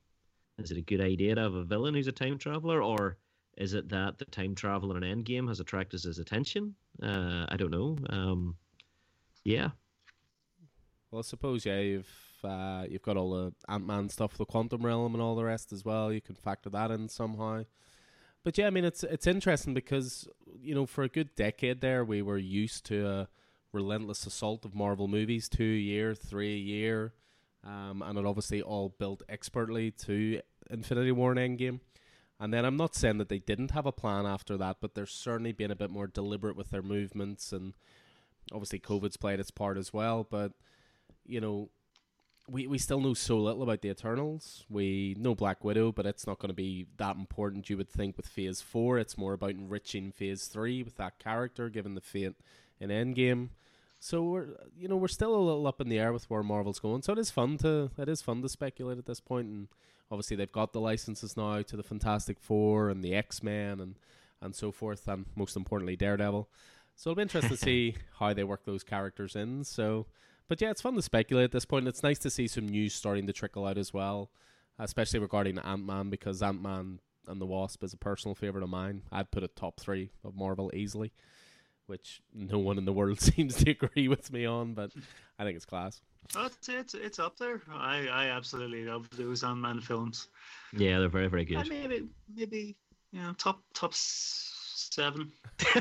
is 0.59 0.71
it 0.71 0.79
a 0.79 0.83
good 0.83 1.01
idea 1.01 1.35
to 1.35 1.41
have 1.43 1.55
a 1.55 1.65
villain 1.65 1.95
who's 1.95 2.09
a 2.09 2.13
time 2.13 2.39
traveler, 2.39 2.83
or 2.83 3.19
is 3.59 3.75
it 3.75 3.89
that 3.91 4.19
the 4.19 4.25
time 4.27 4.55
traveler 4.55 4.97
in 4.99 5.05
Endgame 5.25 5.49
has 5.49 5.61
attracted 5.61 6.03
his 6.03 6.19
attention? 6.19 6.75
Uh, 7.03 7.47
I 7.49 7.57
don't 7.57 7.71
know. 7.71 7.97
Um, 8.11 8.57
yeah, 9.45 9.71
Well, 11.11 11.21
I 11.21 11.23
suppose 11.23 11.65
yeah, 11.65 11.81
you've 11.81 12.11
uh, 12.45 12.87
you've 12.89 13.03
got 13.03 13.17
all 13.17 13.31
the 13.31 13.53
Ant 13.69 13.87
Man 13.87 14.09
stuff, 14.09 14.37
the 14.37 14.45
quantum 14.45 14.85
realm, 14.85 15.15
and 15.15 15.23
all 15.23 15.37
the 15.37 15.45
rest 15.45 15.73
as 15.73 15.85
well. 15.85 16.13
You 16.13 16.21
can 16.21 16.35
factor 16.35 16.71
that 16.71 16.91
in 16.91 17.09
somehow. 17.09 17.65
But 18.47 18.57
yeah, 18.59 18.69
I 18.69 18.71
mean 18.71 18.85
it's 18.85 19.03
it's 19.03 19.27
interesting 19.27 19.75
because 19.75 20.29
you 20.63 20.73
know 20.73 20.87
for 20.87 21.03
a 21.03 21.09
good 21.09 21.35
decade 21.35 21.81
there 21.81 22.05
we 22.05 22.23
were 22.23 22.39
used 22.39 22.87
to 22.87 23.05
a 23.05 23.29
relentless 23.73 24.25
assault 24.25 24.65
of 24.65 24.73
Marvel 24.73 25.09
movies, 25.09 25.49
two 25.49 25.65
a 25.65 25.67
year, 25.67 26.15
three 26.15 26.55
a 26.55 26.57
year, 26.57 27.13
um, 27.65 28.03
and 28.07 28.17
it 28.17 28.25
obviously 28.25 28.63
all 28.63 28.95
built 29.01 29.25
expertly 29.29 29.91
to 29.91 30.41
Infinity 30.71 31.11
War 31.11 31.33
and 31.33 31.59
Endgame. 31.59 31.81
And 32.39 32.55
then 32.55 32.65
I'm 32.65 32.77
not 32.77 32.95
saying 32.95 33.19
that 33.19 33.29
they 33.29 33.41
didn't 33.41 33.73
have 33.73 33.85
a 33.85 33.91
plan 33.91 34.27
after 34.27 34.57
that, 34.59 34.77
but 34.81 34.95
they're 34.95 35.07
certainly 35.07 35.51
being 35.51 35.73
a 35.73 35.77
bit 35.77 35.91
more 35.91 36.07
deliberate 36.07 36.55
with 36.55 36.71
their 36.71 36.83
movements, 36.83 37.51
and 37.53 37.75
obviously 38.53 38.79
COVID's 38.79 39.17
played 39.17 39.41
its 39.41 39.51
part 39.51 39.77
as 39.77 39.93
well. 39.93 40.23
But 40.23 40.53
you 41.27 41.41
know, 41.41 41.71
we 42.49 42.67
we 42.67 42.79
still 42.79 43.01
know 43.01 43.15
so 43.15 43.39
little 43.39 43.63
about 43.63 43.83
the 43.83 43.91
Eternals. 43.91 44.65
We 44.71 45.17
know 45.19 45.35
Black 45.35 45.65
Widow, 45.65 45.93
but 45.93 46.07
it's 46.07 46.27
not 46.27 46.39
going 46.39 46.49
to 46.51 46.55
be 46.55 46.87
that 46.97 47.17
important. 47.17 47.69
You 47.69 47.77
would 47.77 47.91
think 47.91 48.17
with 48.17 48.27
Phase 48.27 48.61
Four, 48.61 48.99
it's 48.99 49.19
more 49.19 49.33
about 49.33 49.51
enriching 49.51 50.13
Phase 50.13 50.47
Three 50.47 50.83
with 50.83 50.97
that 50.97 51.19
character, 51.19 51.69
given 51.69 51.95
the 51.95 52.01
fate 52.01 52.35
in 52.79 52.91
Endgame. 52.91 53.49
So 53.99 54.23
we're 54.23 54.47
you 54.79 54.87
know 54.87 54.97
we're 54.97 55.09
still 55.09 55.35
a 55.35 55.37
little 55.37 55.67
up 55.67 55.81
in 55.81 55.89
the 55.89 55.99
air 55.99 56.13
with 56.13 56.31
where 56.31 56.43
Marvel's 56.43 56.79
going. 56.79 57.03
So 57.03 57.13
it 57.13 57.19
is 57.19 57.31
fun 57.31 57.59
to 57.59 57.91
it 57.99 58.09
is 58.09 58.23
fun 58.23 58.43
to 58.43 58.49
speculate 58.49 58.99
at 58.99 59.07
this 59.07 59.21
point, 59.21 59.49
and 59.49 59.69
obviously 60.11 60.37
they've 60.37 60.53
got 60.53 60.73
the 60.73 60.81
licenses 60.81 61.37
now 61.37 61.63
to 61.63 61.77
the 61.77 61.83
Fantastic 61.83 62.39
Four 62.39 62.91
and 62.91 63.03
the 63.03 63.15
X 63.15 63.43
Men 63.43 63.81
and 63.81 63.97
and 64.41 64.55
so 64.55 64.71
forth, 64.71 65.09
and 65.09 65.27
most 65.35 65.57
importantly 65.57 65.97
Daredevil. 65.97 66.49
So 66.95 67.11
it'll 67.11 67.17
be 67.17 67.23
interesting 67.23 67.57
to 67.57 67.57
see 67.65 67.97
how 68.19 68.33
they 68.33 68.45
work 68.45 68.65
those 68.65 68.85
characters 68.85 69.35
in. 69.35 69.65
So. 69.65 70.07
But 70.49 70.61
yeah, 70.61 70.71
it's 70.71 70.81
fun 70.83 70.95
to 70.95 71.03
speculate 71.03 71.45
at 71.45 71.53
this 71.53 71.65
point. 71.65 71.89
It's 71.89 72.03
nice 72.03 72.19
to 72.21 72.31
see 72.31 72.47
some 72.47 72.69
news 72.69 72.95
starting 72.95 73.27
to 73.27 73.33
trickle 73.33 73.67
out 73.67 73.79
as 73.79 73.93
well, 73.93 74.31
especially 74.79 75.19
regarding 75.21 75.59
Ant 75.59 75.85
Man 75.85 76.09
because 76.11 76.43
Ant 76.43 76.63
Man 76.63 77.01
and 77.27 77.41
the 77.41 77.47
Wasp 77.47 77.83
is 77.83 77.93
a 77.93 77.97
personal 77.97 78.35
favorite 78.35 78.63
of 78.63 78.71
mine. 78.71 79.03
I'd 79.11 79.31
put 79.33 79.43
it 79.43 79.57
top 79.57 79.81
three 79.81 80.11
of 80.25 80.37
Marvel 80.37 80.71
easily, 80.75 81.13
which 81.87 82.21
no 82.33 82.59
one 82.59 82.79
in 82.79 82.85
the 82.85 82.93
world 82.93 83.21
seems 83.33 83.57
to 83.57 83.71
agree 83.73 84.07
with 84.09 84.33
me 84.33 84.45
on, 84.47 84.75
but 84.75 84.93
I 85.39 85.45
think 85.45 85.57
it's 85.57 85.65
class. 85.65 86.01
Oh, 86.37 86.47
it's, 86.47 86.69
it's 86.69 86.95
it's 86.95 87.19
up 87.21 87.37
there. 87.39 87.63
I, 87.73 88.07
I 88.09 88.27
absolutely 88.29 88.85
love 88.85 89.09
those 89.13 89.43
Ant 89.45 89.59
Man 89.59 89.81
films. 89.81 90.29
yeah, 90.77 90.99
they're 91.01 91.09
very 91.09 91.29
very 91.29 91.43
Uh, 91.57 91.63
good. 91.63 91.69
maybe 91.71 92.07
maybe 92.35 92.77
you 93.13 93.21
know 93.23 93.33
top 93.39 93.61
top 93.75 93.93
seven. 93.95 95.33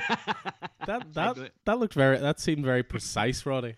That 0.88 1.08
that 1.14 1.52
that 1.66 1.80
looked 1.80 1.96
very. 1.96 2.18
That 2.20 2.40
seemed 2.40 2.64
very 2.64 2.84
precise, 2.84 3.44
Roddy. 3.46 3.76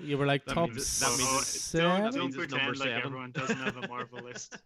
You 0.00 0.18
were 0.18 0.26
like 0.26 0.44
That 0.46 0.54
top 0.54 0.70
means 0.70 1.00
it- 1.00 1.04
that 1.04 1.18
means 1.18 1.28
Oh, 1.32 1.38
it- 1.38 1.44
seven. 1.44 1.88
don't 1.90 2.02
That 2.02 2.12
don't 2.12 2.20
means 2.22 2.36
it's 2.36 2.52
number 2.52 2.56
pretend 2.56 2.78
like 2.78 2.88
seven. 2.88 3.06
everyone 3.06 3.30
doesn't 3.32 3.56
have 3.58 3.76
a 3.76 3.88
Marvel 3.88 4.18
list. 4.24 4.58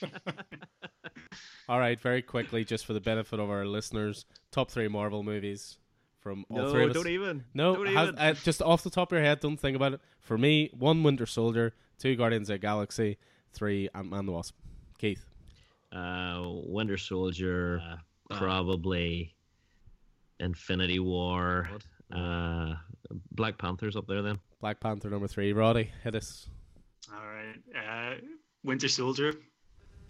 All 1.68 1.78
right, 1.78 2.00
very 2.00 2.22
quickly, 2.22 2.64
just 2.64 2.86
for 2.86 2.92
the 2.94 3.00
benefit 3.00 3.38
of 3.40 3.50
our 3.50 3.66
listeners, 3.66 4.24
top 4.50 4.70
three 4.70 4.88
Marvel 4.88 5.22
movies 5.22 5.76
from 6.20 6.44
all 6.50 6.56
no, 6.58 6.70
three 6.72 6.84
of 6.84 6.90
us. 6.90 6.96
don't 6.96 7.08
even. 7.08 7.44
no, 7.54 7.76
don't 7.76 7.86
has- 7.94 8.08
even. 8.08 8.18
uh, 8.18 8.34
just 8.34 8.62
off 8.62 8.82
the 8.82 8.90
top 8.90 9.12
of 9.12 9.16
your 9.16 9.24
head, 9.24 9.40
don't 9.40 9.58
think 9.58 9.76
about 9.76 9.92
it. 9.94 10.00
For 10.20 10.38
me, 10.38 10.70
one 10.72 11.02
Winter 11.02 11.26
Soldier, 11.26 11.74
two 11.98 12.16
Guardians 12.16 12.48
of 12.50 12.54
the 12.54 12.58
Galaxy, 12.58 13.18
three 13.52 13.88
Ant 13.94 14.10
Man 14.10 14.26
the 14.26 14.32
Wasp. 14.32 14.54
Keith, 14.98 15.24
Uh, 15.92 16.42
Winter 16.64 16.96
Soldier, 16.96 17.80
Uh, 18.30 18.36
probably 18.38 19.34
Infinity 20.40 20.98
War. 20.98 21.68
Uh, 22.10 22.74
Black 23.32 23.58
Panther's 23.58 23.96
up 23.96 24.06
there 24.06 24.22
then. 24.22 24.38
Black 24.60 24.80
Panther 24.80 25.10
number 25.10 25.28
three. 25.28 25.52
Roddy, 25.52 25.90
hit 26.02 26.14
us. 26.14 26.48
All 27.12 27.26
right. 27.26 27.56
Uh, 27.76 28.14
Winter 28.64 28.88
Soldier. 28.88 29.34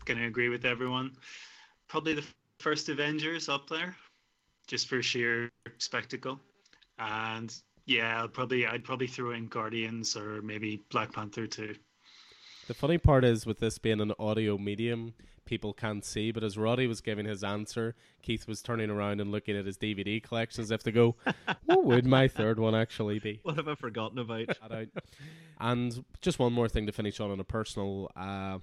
Gonna 0.04 0.26
agree 0.26 0.48
with 0.48 0.64
everyone. 0.64 1.12
Probably 1.88 2.14
the 2.14 2.24
first 2.58 2.88
Avengers 2.88 3.48
up 3.48 3.68
there, 3.68 3.94
just 4.66 4.88
for 4.88 5.02
sheer 5.02 5.50
spectacle. 5.78 6.40
And 6.98 7.54
yeah, 7.86 8.20
I'll 8.20 8.28
probably 8.28 8.66
I'd 8.66 8.84
probably 8.84 9.06
throw 9.06 9.32
in 9.32 9.46
Guardians 9.46 10.16
or 10.16 10.42
maybe 10.42 10.82
Black 10.90 11.12
Panther 11.12 11.46
too. 11.46 11.74
The 12.68 12.74
funny 12.74 12.98
part 12.98 13.24
is, 13.24 13.46
with 13.46 13.60
this 13.60 13.78
being 13.78 14.00
an 14.00 14.12
audio 14.18 14.58
medium, 14.58 15.14
people 15.48 15.72
can't 15.72 16.04
see. 16.04 16.30
But 16.30 16.44
as 16.44 16.58
Roddy 16.58 16.86
was 16.86 17.00
giving 17.00 17.24
his 17.26 17.42
answer, 17.42 17.94
Keith 18.22 18.46
was 18.46 18.62
turning 18.62 18.90
around 18.90 19.20
and 19.20 19.32
looking 19.32 19.56
at 19.56 19.64
his 19.64 19.78
DVD 19.78 20.22
collection 20.22 20.62
as 20.62 20.70
if 20.70 20.82
to 20.84 20.92
go, 20.92 21.16
"What 21.64 21.84
would 21.84 22.06
my 22.06 22.28
third 22.28 22.60
one 22.60 22.74
actually 22.74 23.18
be?" 23.18 23.40
What 23.42 23.56
have 23.56 23.66
I 23.66 23.74
forgotten 23.74 24.18
about? 24.18 24.56
Shout 24.60 24.72
out. 24.72 24.88
And 25.58 26.04
just 26.20 26.38
one 26.38 26.52
more 26.52 26.68
thing 26.68 26.86
to 26.86 26.92
finish 26.92 27.18
on 27.18 27.30
on 27.30 27.40
a 27.40 27.44
personal 27.44 28.10
uh, 28.14 28.58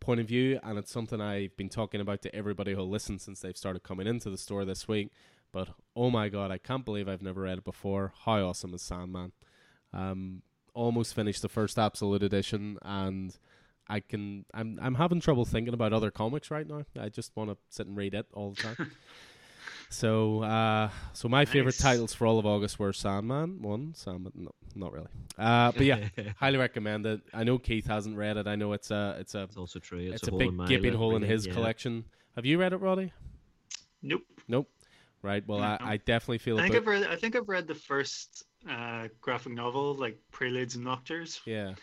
point 0.00 0.20
of 0.20 0.26
view, 0.26 0.58
and 0.62 0.78
it's 0.78 0.90
something 0.90 1.20
I've 1.20 1.56
been 1.56 1.68
talking 1.68 2.00
about 2.00 2.22
to 2.22 2.34
everybody 2.34 2.74
who'll 2.74 2.88
listen 2.88 3.18
since 3.18 3.40
they've 3.40 3.56
started 3.56 3.82
coming 3.82 4.06
into 4.06 4.30
the 4.30 4.38
store 4.38 4.64
this 4.64 4.88
week. 4.88 5.12
But 5.52 5.68
oh 5.94 6.10
my 6.10 6.30
god, 6.30 6.50
I 6.50 6.58
can't 6.58 6.84
believe 6.84 7.08
I've 7.08 7.22
never 7.22 7.42
read 7.42 7.58
it 7.58 7.64
before. 7.64 8.14
How 8.24 8.40
awesome 8.40 8.72
is 8.72 8.82
Sandman? 8.82 9.32
Um, 9.92 10.42
almost 10.74 11.14
finished 11.14 11.42
the 11.42 11.50
first 11.50 11.78
Absolute 11.78 12.22
Edition, 12.22 12.78
and 12.80 13.36
I 13.92 14.00
can. 14.00 14.46
I'm 14.54 14.78
I'm 14.80 14.94
having 14.94 15.20
trouble 15.20 15.44
thinking 15.44 15.74
about 15.74 15.92
other 15.92 16.10
comics 16.10 16.50
right 16.50 16.66
now. 16.66 16.84
I 16.98 17.10
just 17.10 17.36
want 17.36 17.50
to 17.50 17.58
sit 17.68 17.86
and 17.86 17.96
read 17.96 18.14
it 18.14 18.26
all 18.32 18.52
the 18.52 18.62
time. 18.62 18.92
So, 19.92 20.42
uh, 20.42 20.88
so 21.12 21.28
my 21.28 21.44
favorite 21.44 21.78
titles 21.78 22.14
for 22.14 22.26
all 22.26 22.38
of 22.38 22.46
August 22.46 22.78
were 22.78 22.94
Sandman 22.94 23.60
one, 23.60 23.92
Sandman, 23.94 24.32
no, 24.34 24.50
not 24.74 24.90
really. 24.90 25.08
Uh, 25.38 25.70
but 25.72 25.82
yeah, 25.82 26.08
highly 26.36 26.56
recommend 26.56 27.04
it. 27.04 27.20
I 27.34 27.44
know 27.44 27.58
Keith 27.58 27.86
hasn't 27.86 28.16
read 28.16 28.38
it. 28.38 28.46
I 28.46 28.56
know 28.56 28.72
it's 28.72 28.90
a 28.90 29.16
it's 29.20 29.34
a 29.34 29.42
it's 29.42 29.58
also 29.58 29.80
true. 29.80 29.98
It's, 29.98 30.22
it's, 30.22 30.28
a, 30.28 30.30
hole 30.30 30.38
big 30.38 30.66
gaping 30.66 30.94
hole 30.94 31.14
in 31.14 31.22
his 31.22 31.46
yeah. 31.46 31.52
collection. 31.52 32.06
Have 32.36 32.46
you 32.46 32.58
read 32.58 32.72
it, 32.72 32.78
Roddy? 32.78 33.12
Nope. 34.02 34.22
Nope. 34.48 34.70
Right. 35.20 35.46
Well, 35.46 35.60
I, 35.60 35.76
No. 35.78 35.86
I 35.86 35.96
definitely 35.98 36.38
feel 36.38 36.56
I 36.56 36.60
a 36.60 36.62
think 36.62 36.72
bit. 36.72 36.80
I've 36.80 36.86
read 36.86 37.06
I 37.10 37.16
think 37.16 37.36
I've 37.36 37.48
read 37.50 37.66
the 37.68 37.74
first 37.74 38.44
uh, 38.68 39.08
graphic 39.20 39.52
novel, 39.52 39.94
like 39.94 40.18
Preludes 40.30 40.74
and 40.74 40.84
Nocturnes, 40.84 41.40
Yeah. 41.44 41.74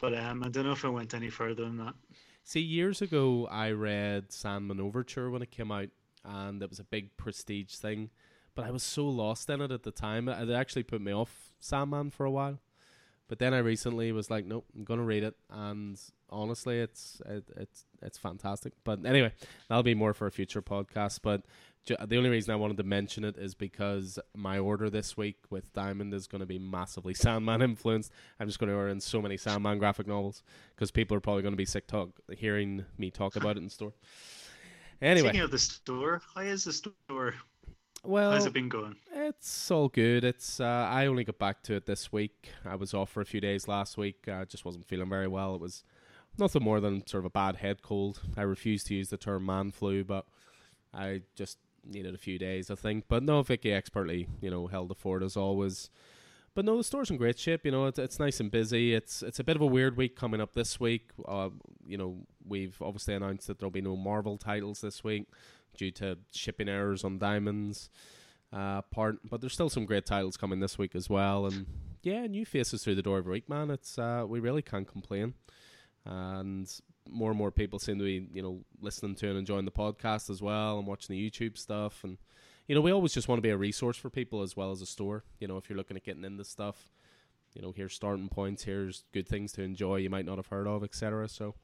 But 0.00 0.14
um, 0.14 0.42
I 0.42 0.48
don't 0.48 0.64
know 0.64 0.72
if 0.72 0.84
I 0.84 0.88
went 0.88 1.14
any 1.14 1.30
further 1.30 1.64
than 1.64 1.76
that. 1.78 1.94
See, 2.44 2.60
years 2.60 3.02
ago, 3.02 3.46
I 3.50 3.70
read 3.70 4.32
Sandman 4.32 4.80
Overture 4.80 5.30
when 5.30 5.42
it 5.42 5.50
came 5.50 5.70
out, 5.70 5.88
and 6.24 6.62
it 6.62 6.68
was 6.68 6.80
a 6.80 6.84
big 6.84 7.16
prestige 7.16 7.74
thing. 7.74 8.10
But 8.54 8.64
I 8.66 8.70
was 8.70 8.82
so 8.82 9.06
lost 9.06 9.48
in 9.48 9.60
it 9.60 9.70
at 9.70 9.84
the 9.84 9.92
time, 9.92 10.28
it 10.28 10.50
actually 10.50 10.82
put 10.82 11.00
me 11.00 11.12
off 11.12 11.52
Sandman 11.60 12.10
for 12.10 12.26
a 12.26 12.30
while. 12.30 12.58
But 13.28 13.38
then 13.38 13.54
I 13.54 13.58
recently 13.58 14.10
was 14.10 14.28
like, 14.28 14.44
nope, 14.44 14.66
I'm 14.74 14.82
gonna 14.82 15.04
read 15.04 15.22
it, 15.22 15.36
and 15.50 15.96
honestly, 16.30 16.80
it's 16.80 17.22
it, 17.26 17.44
it's 17.56 17.84
it's 18.02 18.18
fantastic. 18.18 18.72
But 18.82 19.06
anyway, 19.06 19.32
that'll 19.68 19.84
be 19.84 19.94
more 19.94 20.12
for 20.14 20.26
a 20.26 20.32
future 20.32 20.60
podcast. 20.60 21.20
But 21.22 21.42
the 21.86 22.16
only 22.16 22.30
reason 22.30 22.52
I 22.52 22.56
wanted 22.56 22.76
to 22.76 22.82
mention 22.84 23.24
it 23.24 23.36
is 23.36 23.54
because 23.54 24.18
my 24.36 24.58
order 24.58 24.88
this 24.90 25.16
week 25.16 25.38
with 25.50 25.72
Diamond 25.72 26.14
is 26.14 26.26
going 26.26 26.40
to 26.40 26.46
be 26.46 26.58
massively 26.58 27.14
Sandman 27.14 27.62
influenced. 27.62 28.12
I'm 28.38 28.46
just 28.46 28.58
going 28.58 28.70
to 28.70 28.76
order 28.76 28.90
in 28.90 29.00
so 29.00 29.20
many 29.20 29.36
Sandman 29.36 29.78
graphic 29.78 30.06
novels 30.06 30.42
because 30.74 30.90
people 30.90 31.16
are 31.16 31.20
probably 31.20 31.42
going 31.42 31.52
to 31.54 31.56
be 31.58 31.64
sick 31.64 31.86
talk 31.86 32.10
hearing 32.36 32.84
me 32.98 33.10
talk 33.10 33.36
about 33.36 33.56
it 33.56 33.62
in 33.62 33.68
store. 33.70 33.92
Anyway, 35.02 35.28
Speaking 35.28 35.40
of 35.40 35.50
the 35.50 35.58
store, 35.58 36.20
how 36.34 36.42
is 36.42 36.64
the 36.64 36.72
store? 36.72 37.34
well, 38.04 38.32
How's 38.32 38.46
it 38.46 38.52
been 38.52 38.68
going? 38.68 38.96
it's 39.14 39.70
all 39.70 39.88
good. 39.88 40.24
It's 40.24 40.60
uh, 40.60 40.64
I 40.90 41.06
only 41.06 41.24
got 41.24 41.38
back 41.38 41.62
to 41.64 41.74
it 41.74 41.86
this 41.86 42.12
week. 42.12 42.50
I 42.64 42.76
was 42.76 42.92
off 42.94 43.10
for 43.10 43.20
a 43.22 43.26
few 43.26 43.40
days 43.40 43.66
last 43.66 43.96
week. 43.96 44.28
I 44.28 44.44
just 44.44 44.64
wasn't 44.64 44.86
feeling 44.86 45.08
very 45.08 45.28
well. 45.28 45.54
It 45.54 45.60
was 45.60 45.82
nothing 46.38 46.62
more 46.62 46.80
than 46.80 47.06
sort 47.06 47.22
of 47.22 47.26
a 47.26 47.30
bad 47.30 47.56
head 47.56 47.82
cold. 47.82 48.20
I 48.36 48.42
refuse 48.42 48.84
to 48.84 48.94
use 48.94 49.08
the 49.08 49.16
term 49.16 49.46
man 49.46 49.70
flu, 49.70 50.04
but 50.04 50.26
I 50.92 51.22
just 51.34 51.58
needed 51.84 52.14
a 52.14 52.18
few 52.18 52.38
days, 52.38 52.70
I 52.70 52.74
think. 52.74 53.04
But 53.08 53.22
no, 53.22 53.42
Vicky 53.42 53.72
expertly, 53.72 54.28
you 54.40 54.50
know, 54.50 54.66
held 54.66 54.88
the 54.88 54.94
fort 54.94 55.22
as 55.22 55.36
always. 55.36 55.90
But 56.54 56.64
no, 56.64 56.76
the 56.76 56.84
store's 56.84 57.10
in 57.10 57.16
great 57.16 57.38
shape. 57.38 57.64
You 57.64 57.70
know, 57.70 57.86
it's, 57.86 57.98
it's 57.98 58.18
nice 58.18 58.40
and 58.40 58.50
busy. 58.50 58.94
It's 58.94 59.22
it's 59.22 59.38
a 59.38 59.44
bit 59.44 59.56
of 59.56 59.62
a 59.62 59.66
weird 59.66 59.96
week 59.96 60.16
coming 60.16 60.40
up 60.40 60.54
this 60.54 60.80
week. 60.80 61.10
Uh, 61.26 61.50
you 61.86 61.96
know, 61.96 62.18
we've 62.46 62.80
obviously 62.82 63.14
announced 63.14 63.46
that 63.46 63.58
there'll 63.58 63.70
be 63.70 63.80
no 63.80 63.96
Marvel 63.96 64.36
titles 64.36 64.80
this 64.80 65.04
week 65.04 65.26
due 65.76 65.90
to 65.92 66.18
shipping 66.32 66.68
errors 66.68 67.04
on 67.04 67.18
Diamonds 67.18 67.88
uh, 68.52 68.82
part. 68.82 69.18
But 69.28 69.40
there's 69.40 69.52
still 69.52 69.70
some 69.70 69.86
great 69.86 70.06
titles 70.06 70.36
coming 70.36 70.60
this 70.60 70.76
week 70.76 70.94
as 70.94 71.08
well. 71.08 71.46
And 71.46 71.66
yeah, 72.02 72.26
new 72.26 72.44
faces 72.44 72.82
through 72.82 72.96
the 72.96 73.02
door 73.02 73.18
every 73.18 73.32
week, 73.32 73.48
man. 73.48 73.70
It's 73.70 73.98
uh, 73.98 74.24
we 74.26 74.40
really 74.40 74.62
can't 74.62 74.88
complain. 74.88 75.34
And 76.04 76.68
more 77.08 77.30
and 77.30 77.38
more 77.38 77.50
people 77.50 77.78
seem 77.78 77.98
to 77.98 78.04
be, 78.04 78.28
you 78.32 78.42
know, 78.42 78.60
listening 78.80 79.14
to 79.16 79.28
and 79.28 79.38
enjoying 79.38 79.64
the 79.64 79.70
podcast 79.70 80.30
as 80.30 80.42
well, 80.42 80.78
and 80.78 80.86
watching 80.86 81.14
the 81.14 81.30
YouTube 81.30 81.58
stuff. 81.58 82.04
And 82.04 82.18
you 82.66 82.74
know, 82.74 82.80
we 82.80 82.92
always 82.92 83.12
just 83.12 83.28
want 83.28 83.38
to 83.38 83.42
be 83.42 83.50
a 83.50 83.56
resource 83.56 83.96
for 83.96 84.10
people 84.10 84.42
as 84.42 84.56
well 84.56 84.70
as 84.70 84.80
a 84.80 84.86
store. 84.86 85.24
You 85.38 85.48
know, 85.48 85.56
if 85.56 85.68
you're 85.68 85.76
looking 85.76 85.96
at 85.96 86.04
getting 86.04 86.24
into 86.24 86.44
stuff, 86.44 86.90
you 87.54 87.62
know, 87.62 87.72
here's 87.72 87.94
starting 87.94 88.28
points, 88.28 88.64
here's 88.64 89.04
good 89.12 89.28
things 89.28 89.52
to 89.52 89.62
enjoy 89.62 89.96
you 89.96 90.10
might 90.10 90.24
not 90.24 90.36
have 90.36 90.46
heard 90.46 90.66
of, 90.66 90.84
etc. 90.84 91.28
So. 91.28 91.54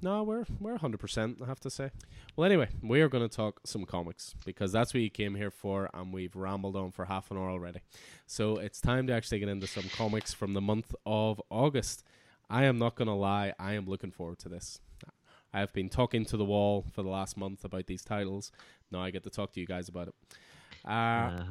No, 0.00 0.22
we're 0.22 0.46
we're 0.58 0.78
hundred 0.78 0.98
percent. 0.98 1.38
I 1.42 1.46
have 1.46 1.60
to 1.60 1.70
say. 1.70 1.90
Well, 2.34 2.46
anyway, 2.46 2.68
we 2.82 3.02
are 3.02 3.08
going 3.08 3.28
to 3.28 3.34
talk 3.34 3.60
some 3.64 3.84
comics 3.84 4.34
because 4.44 4.72
that's 4.72 4.94
what 4.94 5.02
you 5.02 5.10
came 5.10 5.34
here 5.34 5.50
for, 5.50 5.90
and 5.92 6.12
we've 6.12 6.34
rambled 6.34 6.76
on 6.76 6.90
for 6.92 7.04
half 7.04 7.30
an 7.30 7.36
hour 7.36 7.50
already. 7.50 7.80
So 8.26 8.56
it's 8.56 8.80
time 8.80 9.06
to 9.08 9.12
actually 9.12 9.40
get 9.40 9.48
into 9.48 9.66
some 9.66 9.84
comics 9.94 10.32
from 10.32 10.54
the 10.54 10.60
month 10.60 10.94
of 11.04 11.40
August. 11.50 12.04
I 12.52 12.64
am 12.64 12.78
not 12.78 12.94
going 12.96 13.08
to 13.08 13.14
lie; 13.14 13.54
I 13.58 13.72
am 13.72 13.86
looking 13.86 14.10
forward 14.12 14.38
to 14.40 14.48
this. 14.50 14.78
I 15.54 15.60
have 15.60 15.72
been 15.72 15.88
talking 15.88 16.24
to 16.26 16.36
the 16.36 16.44
wall 16.44 16.84
for 16.92 17.02
the 17.02 17.08
last 17.08 17.36
month 17.36 17.64
about 17.64 17.86
these 17.86 18.04
titles. 18.04 18.52
Now 18.90 19.00
I 19.02 19.10
get 19.10 19.22
to 19.24 19.30
talk 19.30 19.52
to 19.52 19.60
you 19.60 19.66
guys 19.66 19.88
about 19.88 20.08
it. 20.08 20.14
Uh, 20.84 20.88
Uh, 20.90 21.44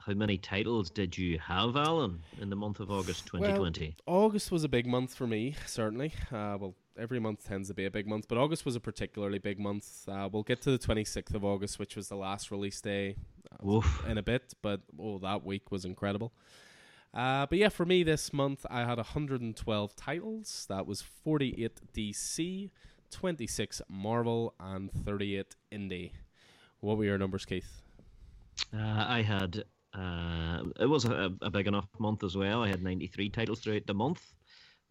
how 0.00 0.14
many 0.14 0.38
titles 0.38 0.90
did 0.90 1.18
you 1.18 1.38
have, 1.38 1.76
Alan, 1.76 2.22
in 2.40 2.50
the 2.50 2.56
month 2.56 2.80
of 2.80 2.90
August 2.90 3.26
2020? 3.26 3.96
August 4.06 4.50
was 4.50 4.64
a 4.64 4.68
big 4.68 4.86
month 4.86 5.14
for 5.14 5.26
me, 5.26 5.54
certainly. 5.66 6.12
Uh, 6.32 6.56
well, 6.58 6.74
every 6.98 7.20
month 7.20 7.46
tends 7.46 7.68
to 7.68 7.74
be 7.74 7.84
a 7.84 7.90
big 7.90 8.06
month, 8.06 8.26
but 8.28 8.38
August 8.38 8.64
was 8.64 8.74
a 8.74 8.80
particularly 8.80 9.38
big 9.38 9.58
month. 9.58 10.08
Uh, 10.08 10.28
we'll 10.32 10.44
get 10.44 10.62
to 10.62 10.70
the 10.70 10.78
26th 10.78 11.34
of 11.34 11.44
August, 11.44 11.78
which 11.78 11.94
was 11.94 12.08
the 12.08 12.16
last 12.16 12.50
release 12.50 12.80
day 12.80 13.16
uh, 13.64 13.80
in 14.08 14.18
a 14.18 14.22
bit, 14.22 14.54
but 14.62 14.80
oh, 15.00 15.18
that 15.18 15.44
week 15.44 15.70
was 15.70 15.84
incredible. 15.84 16.32
Uh, 17.18 17.46
but 17.46 17.58
yeah, 17.58 17.68
for 17.68 17.84
me 17.84 18.04
this 18.04 18.32
month, 18.32 18.64
I 18.70 18.84
had 18.84 18.96
112 18.98 19.96
titles. 19.96 20.66
That 20.68 20.86
was 20.86 21.02
48 21.02 21.80
DC, 21.92 22.70
26 23.10 23.82
Marvel, 23.88 24.54
and 24.60 24.88
38 25.04 25.56
Indie. 25.72 26.12
What 26.78 26.96
were 26.96 27.04
your 27.04 27.18
numbers, 27.18 27.44
Keith? 27.44 27.82
Uh, 28.72 29.04
I 29.08 29.22
had. 29.22 29.64
Uh, 29.92 30.62
it 30.78 30.86
was 30.86 31.06
a, 31.06 31.32
a 31.42 31.50
big 31.50 31.66
enough 31.66 31.88
month 31.98 32.22
as 32.22 32.36
well. 32.36 32.62
I 32.62 32.68
had 32.68 32.84
93 32.84 33.30
titles 33.30 33.58
throughout 33.58 33.88
the 33.88 33.94
month, 33.94 34.22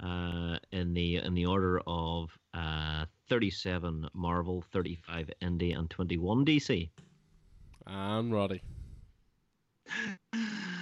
uh, 0.04 0.58
in 0.74 0.94
the 0.94 1.18
in 1.18 1.34
the 1.34 1.46
order 1.46 1.80
of 1.88 2.38
uh, 2.54 3.06
37 3.30 4.10
Marvel, 4.14 4.66
35 4.74 5.32
Indie, 5.42 5.78
and 5.78 5.90
21 5.90 6.44
DC. 6.44 6.90
And 7.86 8.34
Roddy. 8.34 8.62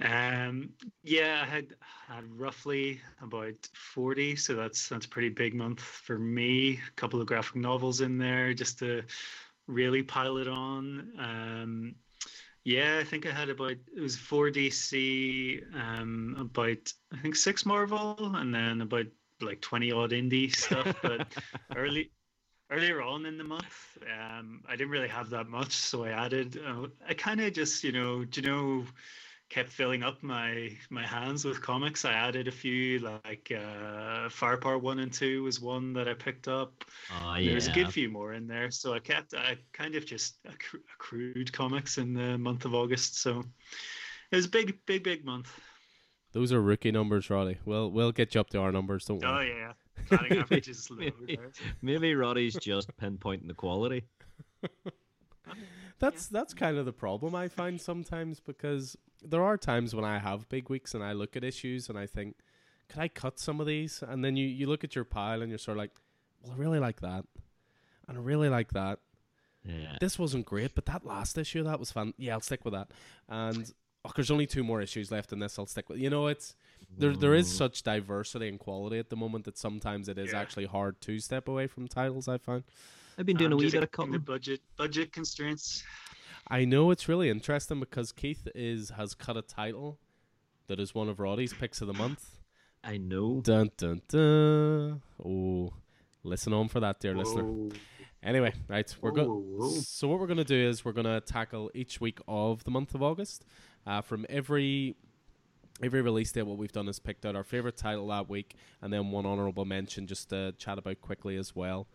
Um, 0.00 0.70
yeah, 1.02 1.40
I 1.42 1.46
had 1.46 1.74
had 2.06 2.38
roughly 2.38 3.00
about 3.22 3.66
forty, 3.74 4.36
so 4.36 4.54
that's 4.54 4.88
that's 4.88 5.06
a 5.06 5.08
pretty 5.08 5.30
big 5.30 5.54
month 5.54 5.80
for 5.80 6.18
me. 6.18 6.80
A 6.86 6.90
couple 6.96 7.20
of 7.20 7.26
graphic 7.26 7.56
novels 7.56 8.02
in 8.02 8.18
there 8.18 8.52
just 8.52 8.78
to 8.80 9.04
really 9.66 10.02
pile 10.02 10.36
it 10.36 10.48
on. 10.48 11.12
Um, 11.18 11.94
yeah, 12.64 12.98
I 12.98 13.04
think 13.04 13.26
I 13.26 13.30
had 13.30 13.48
about 13.48 13.72
it 13.72 14.00
was 14.00 14.16
four 14.16 14.50
DC, 14.50 15.62
um, 15.74 16.36
about 16.38 16.92
I 17.12 17.18
think 17.18 17.36
six 17.36 17.64
Marvel, 17.64 18.34
and 18.36 18.54
then 18.54 18.82
about 18.82 19.06
like 19.40 19.60
twenty 19.60 19.92
odd 19.92 20.10
indie 20.10 20.54
stuff. 20.54 20.94
But 21.00 21.34
early 21.76 22.10
earlier 22.70 23.00
on 23.02 23.26
in 23.26 23.38
the 23.38 23.44
month, 23.44 23.98
um, 24.12 24.62
I 24.68 24.72
didn't 24.76 24.90
really 24.90 25.08
have 25.08 25.30
that 25.30 25.48
much, 25.48 25.72
so 25.72 26.04
I 26.04 26.10
added. 26.10 26.58
Uh, 26.64 26.88
I 27.08 27.14
kind 27.14 27.40
of 27.40 27.52
just, 27.52 27.84
you 27.84 27.92
know, 27.92 28.24
do 28.24 28.40
you 28.40 28.46
know, 28.48 28.84
kept 29.48 29.70
filling 29.70 30.02
up 30.02 30.22
my 30.22 30.70
my 30.90 31.06
hands 31.06 31.44
with 31.44 31.62
comics. 31.62 32.04
I 32.04 32.12
added 32.12 32.48
a 32.48 32.52
few, 32.52 32.98
like 32.98 33.52
uh, 33.56 34.28
Firepower 34.28 34.78
One 34.78 34.98
and 34.98 35.12
Two 35.12 35.42
was 35.44 35.60
one 35.60 35.92
that 35.94 36.08
I 36.08 36.14
picked 36.14 36.48
up. 36.48 36.84
Oh, 37.22 37.36
yeah. 37.36 37.50
There's 37.50 37.68
a 37.68 37.72
good 37.72 37.92
few 37.92 38.08
more 38.10 38.34
in 38.34 38.46
there, 38.46 38.70
so 38.70 38.92
I 38.94 38.98
kept. 38.98 39.34
I 39.34 39.56
kind 39.72 39.94
of 39.94 40.04
just 40.06 40.42
accru- 40.44 40.80
accrued 40.94 41.52
comics 41.52 41.98
in 41.98 42.12
the 42.14 42.36
month 42.38 42.64
of 42.64 42.74
August, 42.74 43.20
so 43.20 43.44
it 44.32 44.36
was 44.36 44.46
a 44.46 44.50
big, 44.50 44.78
big, 44.86 45.04
big 45.04 45.24
month. 45.24 45.48
Those 46.32 46.52
are 46.52 46.60
rookie 46.60 46.90
numbers, 46.90 47.30
Roddy. 47.30 47.58
We'll 47.64 47.90
we'll 47.90 48.12
get 48.12 48.34
you 48.34 48.40
up 48.40 48.50
to 48.50 48.58
our 48.58 48.72
numbers. 48.72 49.04
Don't 49.06 49.24
Oh 49.24 49.32
worry. 49.32 49.48
yeah, 49.56 49.72
batting 50.10 50.38
average 50.40 50.68
is 50.68 50.90
low. 50.90 50.96
Maybe, 50.98 51.38
maybe 51.82 52.14
Roddy's 52.14 52.56
just 52.56 52.94
pinpointing 52.98 53.46
the 53.48 53.54
quality. 53.54 54.04
That's 55.98 56.26
that's 56.26 56.52
kind 56.52 56.76
of 56.76 56.84
the 56.84 56.92
problem 56.92 57.34
I 57.34 57.48
find 57.48 57.80
sometimes 57.80 58.38
because 58.38 58.98
there 59.22 59.42
are 59.42 59.56
times 59.56 59.94
when 59.94 60.04
I 60.04 60.18
have 60.18 60.48
big 60.48 60.68
weeks 60.70 60.94
and 60.94 61.02
I 61.02 61.12
look 61.12 61.36
at 61.36 61.44
issues 61.44 61.88
and 61.88 61.98
I 61.98 62.06
think, 62.06 62.36
could 62.88 63.00
I 63.00 63.08
cut 63.08 63.38
some 63.38 63.60
of 63.60 63.66
these? 63.66 64.02
And 64.06 64.24
then 64.24 64.36
you, 64.36 64.46
you 64.46 64.66
look 64.66 64.84
at 64.84 64.94
your 64.94 65.04
pile 65.04 65.42
and 65.42 65.50
you're 65.50 65.58
sort 65.58 65.76
of 65.76 65.80
like, 65.80 65.90
well, 66.42 66.52
I 66.54 66.56
really 66.56 66.78
like 66.78 67.00
that, 67.00 67.24
and 68.06 68.16
I 68.18 68.20
really 68.20 68.48
like 68.48 68.72
that. 68.72 69.00
Yeah. 69.64 69.96
This 70.00 70.16
wasn't 70.18 70.46
great, 70.46 70.74
but 70.76 70.86
that 70.86 71.04
last 71.04 71.36
issue 71.38 71.64
that 71.64 71.80
was 71.80 71.90
fun. 71.90 72.14
Yeah, 72.18 72.34
I'll 72.34 72.40
stick 72.40 72.64
with 72.64 72.72
that. 72.74 72.92
And 73.28 73.72
oh, 74.04 74.12
there's 74.14 74.30
only 74.30 74.46
two 74.46 74.62
more 74.62 74.80
issues 74.80 75.10
left 75.10 75.32
in 75.32 75.40
this. 75.40 75.58
I'll 75.58 75.66
stick 75.66 75.88
with. 75.88 75.98
You 75.98 76.08
know, 76.08 76.28
it's 76.28 76.54
there. 76.96 77.16
There 77.16 77.34
is 77.34 77.50
such 77.52 77.82
diversity 77.82 78.48
and 78.48 78.60
quality 78.60 78.98
at 79.00 79.10
the 79.10 79.16
moment 79.16 79.44
that 79.46 79.58
sometimes 79.58 80.08
it 80.08 80.18
is 80.18 80.32
Yeah. 80.32 80.40
actually 80.40 80.66
hard 80.66 81.00
to 81.00 81.18
step 81.18 81.48
away 81.48 81.66
from 81.66 81.88
titles. 81.88 82.28
I 82.28 82.38
find. 82.38 82.62
I've 83.18 83.26
been 83.26 83.36
doing 83.38 83.50
a 83.50 83.54
Um, 83.54 83.58
wee 83.58 83.64
just 83.64 83.74
bit 83.74 83.82
of 83.92 84.04
in 84.06 84.12
the 84.12 84.18
budget 84.20 84.60
budget 84.76 85.12
constraints. 85.12 85.82
I 86.48 86.64
know 86.64 86.90
it's 86.90 87.08
really 87.08 87.28
interesting 87.28 87.80
because 87.80 88.12
Keith 88.12 88.46
is 88.54 88.90
has 88.90 89.14
cut 89.14 89.36
a 89.36 89.42
title 89.42 89.98
that 90.68 90.78
is 90.78 90.94
one 90.94 91.08
of 91.08 91.18
Roddy's 91.18 91.52
picks 91.52 91.80
of 91.80 91.88
the 91.88 91.94
month. 91.94 92.38
I 92.84 92.98
know. 92.98 93.40
Dun 93.40 93.70
dun 93.76 94.02
dun. 94.08 95.02
Oh, 95.24 95.72
listen 96.22 96.52
on 96.52 96.68
for 96.68 96.78
that, 96.80 97.00
dear 97.00 97.16
listener. 97.16 97.70
Anyway, 98.22 98.52
right, 98.68 98.96
we're 99.00 99.10
Whoa, 99.10 99.24
going. 99.58 99.70
So 99.82 100.08
what 100.08 100.20
we're 100.20 100.26
going 100.26 100.36
to 100.38 100.44
do 100.44 100.68
is 100.68 100.84
we're 100.84 100.92
going 100.92 101.06
to 101.06 101.20
tackle 101.20 101.70
each 101.74 102.00
week 102.00 102.18
of 102.28 102.62
the 102.64 102.70
month 102.70 102.94
of 102.94 103.02
August. 103.02 103.44
Uh, 103.84 104.00
from 104.00 104.24
every 104.28 104.94
every 105.82 106.00
release 106.00 106.30
date, 106.30 106.42
what 106.44 106.58
we've 106.58 106.72
done 106.72 106.88
is 106.88 107.00
picked 107.00 107.26
out 107.26 107.34
our 107.34 107.44
favorite 107.44 107.76
title 107.76 108.06
that 108.08 108.28
week, 108.28 108.54
and 108.80 108.92
then 108.92 109.10
one 109.10 109.26
honorable 109.26 109.64
mention 109.64 110.06
just 110.06 110.28
to 110.30 110.52
chat 110.58 110.78
about 110.78 111.00
quickly 111.00 111.36
as 111.36 111.56
well. 111.56 111.88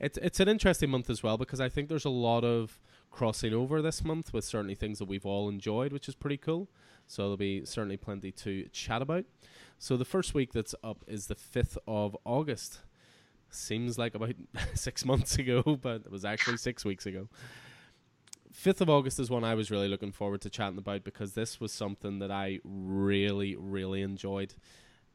It's 0.00 0.18
it's 0.18 0.40
an 0.40 0.48
interesting 0.48 0.90
month 0.90 1.08
as 1.08 1.22
well 1.22 1.38
because 1.38 1.60
I 1.60 1.68
think 1.68 1.88
there's 1.88 2.04
a 2.04 2.10
lot 2.10 2.44
of 2.44 2.80
crossing 3.12 3.54
over 3.54 3.80
this 3.80 4.02
month 4.02 4.32
with 4.32 4.44
certainly 4.44 4.74
things 4.74 4.98
that 4.98 5.04
we've 5.04 5.26
all 5.26 5.48
enjoyed, 5.48 5.92
which 5.92 6.08
is 6.08 6.14
pretty 6.16 6.38
cool. 6.38 6.68
So 7.06 7.22
there'll 7.22 7.36
be 7.36 7.64
certainly 7.64 7.96
plenty 7.98 8.32
to 8.32 8.68
chat 8.72 9.02
about. 9.02 9.26
So 9.78 9.96
the 9.96 10.04
first 10.04 10.34
week 10.34 10.52
that's 10.52 10.74
up 10.82 11.04
is 11.06 11.26
the 11.26 11.34
fifth 11.34 11.76
of 11.86 12.16
August. 12.24 12.80
Seems 13.50 13.98
like 13.98 14.14
about 14.14 14.34
six 14.74 15.04
months 15.04 15.36
ago, 15.36 15.62
but 15.82 16.02
it 16.06 16.10
was 16.10 16.24
actually 16.24 16.56
six 16.56 16.84
weeks 16.84 17.06
ago. 17.06 17.28
5th 18.52 18.82
of 18.82 18.90
August 18.90 19.18
is 19.18 19.30
one 19.30 19.44
I 19.44 19.54
was 19.54 19.70
really 19.70 19.88
looking 19.88 20.12
forward 20.12 20.42
to 20.42 20.50
chatting 20.50 20.78
about 20.78 21.04
because 21.04 21.32
this 21.32 21.58
was 21.58 21.72
something 21.72 22.18
that 22.18 22.30
I 22.30 22.60
really, 22.64 23.56
really 23.56 24.02
enjoyed. 24.02 24.54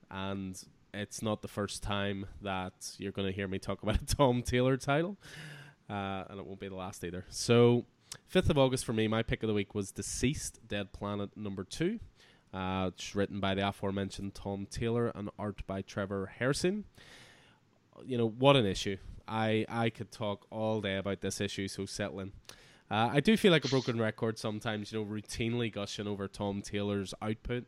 And 0.10 0.60
it's 0.94 1.22
not 1.22 1.42
the 1.42 1.48
first 1.48 1.84
time 1.84 2.26
that 2.42 2.96
you're 2.98 3.12
going 3.12 3.28
to 3.28 3.34
hear 3.34 3.48
me 3.48 3.60
talk 3.60 3.84
about 3.84 4.02
a 4.02 4.06
Tom 4.16 4.42
Taylor 4.42 4.78
title. 4.78 5.18
Uh, 5.90 6.24
and 6.30 6.40
it 6.40 6.46
won't 6.46 6.60
be 6.60 6.68
the 6.68 6.76
last 6.76 7.04
either. 7.04 7.26
So, 7.30 7.86
5th 8.34 8.50
of 8.50 8.58
August 8.58 8.86
for 8.86 8.94
me, 8.94 9.08
my 9.08 9.24
pick 9.24 9.44
of 9.44 9.48
the 9.48 9.54
week 9.54 9.74
was 9.74 9.92
Deceased 9.92 10.60
Dead 10.68 10.92
Planet 10.92 11.36
number 11.36 11.64
2. 11.64 12.00
Uh, 12.54 12.92
it's 12.94 13.16
written 13.16 13.40
by 13.40 13.56
the 13.56 13.68
aforementioned 13.68 14.34
Tom 14.34 14.66
Taylor 14.70 15.12
and 15.16 15.30
art 15.38 15.66
by 15.68 15.82
Trevor 15.82 16.34
Harrison. 16.40 16.86
You 18.06 18.18
know, 18.18 18.30
what 18.30 18.56
an 18.56 18.66
issue. 18.66 18.98
I, 19.28 19.66
I 19.68 19.90
could 19.90 20.12
talk 20.12 20.46
all 20.50 20.82
day 20.82 20.98
about 20.98 21.22
this 21.22 21.42
issue, 21.42 21.68
so 21.68 21.86
settling. 21.86 22.32
Uh, 22.90 23.10
I 23.14 23.20
do 23.20 23.36
feel 23.36 23.52
like 23.52 23.66
a 23.66 23.70
broken 23.70 24.00
record 24.00 24.38
sometimes, 24.38 24.92
you 24.92 25.00
know, 25.00 25.06
routinely 25.06 25.72
gushing 25.72 26.08
over 26.08 26.28
Tom 26.28 26.62
Taylor's 26.62 27.14
output. 27.22 27.66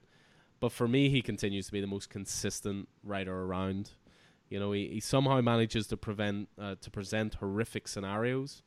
But 0.59 0.71
for 0.71 0.87
me, 0.87 1.09
he 1.09 1.21
continues 1.21 1.67
to 1.67 1.71
be 1.71 1.81
the 1.81 1.87
most 1.87 2.09
consistent 2.09 2.87
writer 3.03 3.43
around. 3.43 3.91
You 4.49 4.59
know, 4.59 4.71
he, 4.71 4.87
he 4.87 4.99
somehow 4.99 5.41
manages 5.41 5.87
to 5.87 5.97
prevent 5.97 6.49
uh, 6.59 6.75
to 6.81 6.89
present 6.89 7.35
horrific 7.35 7.87
scenarios, 7.87 8.63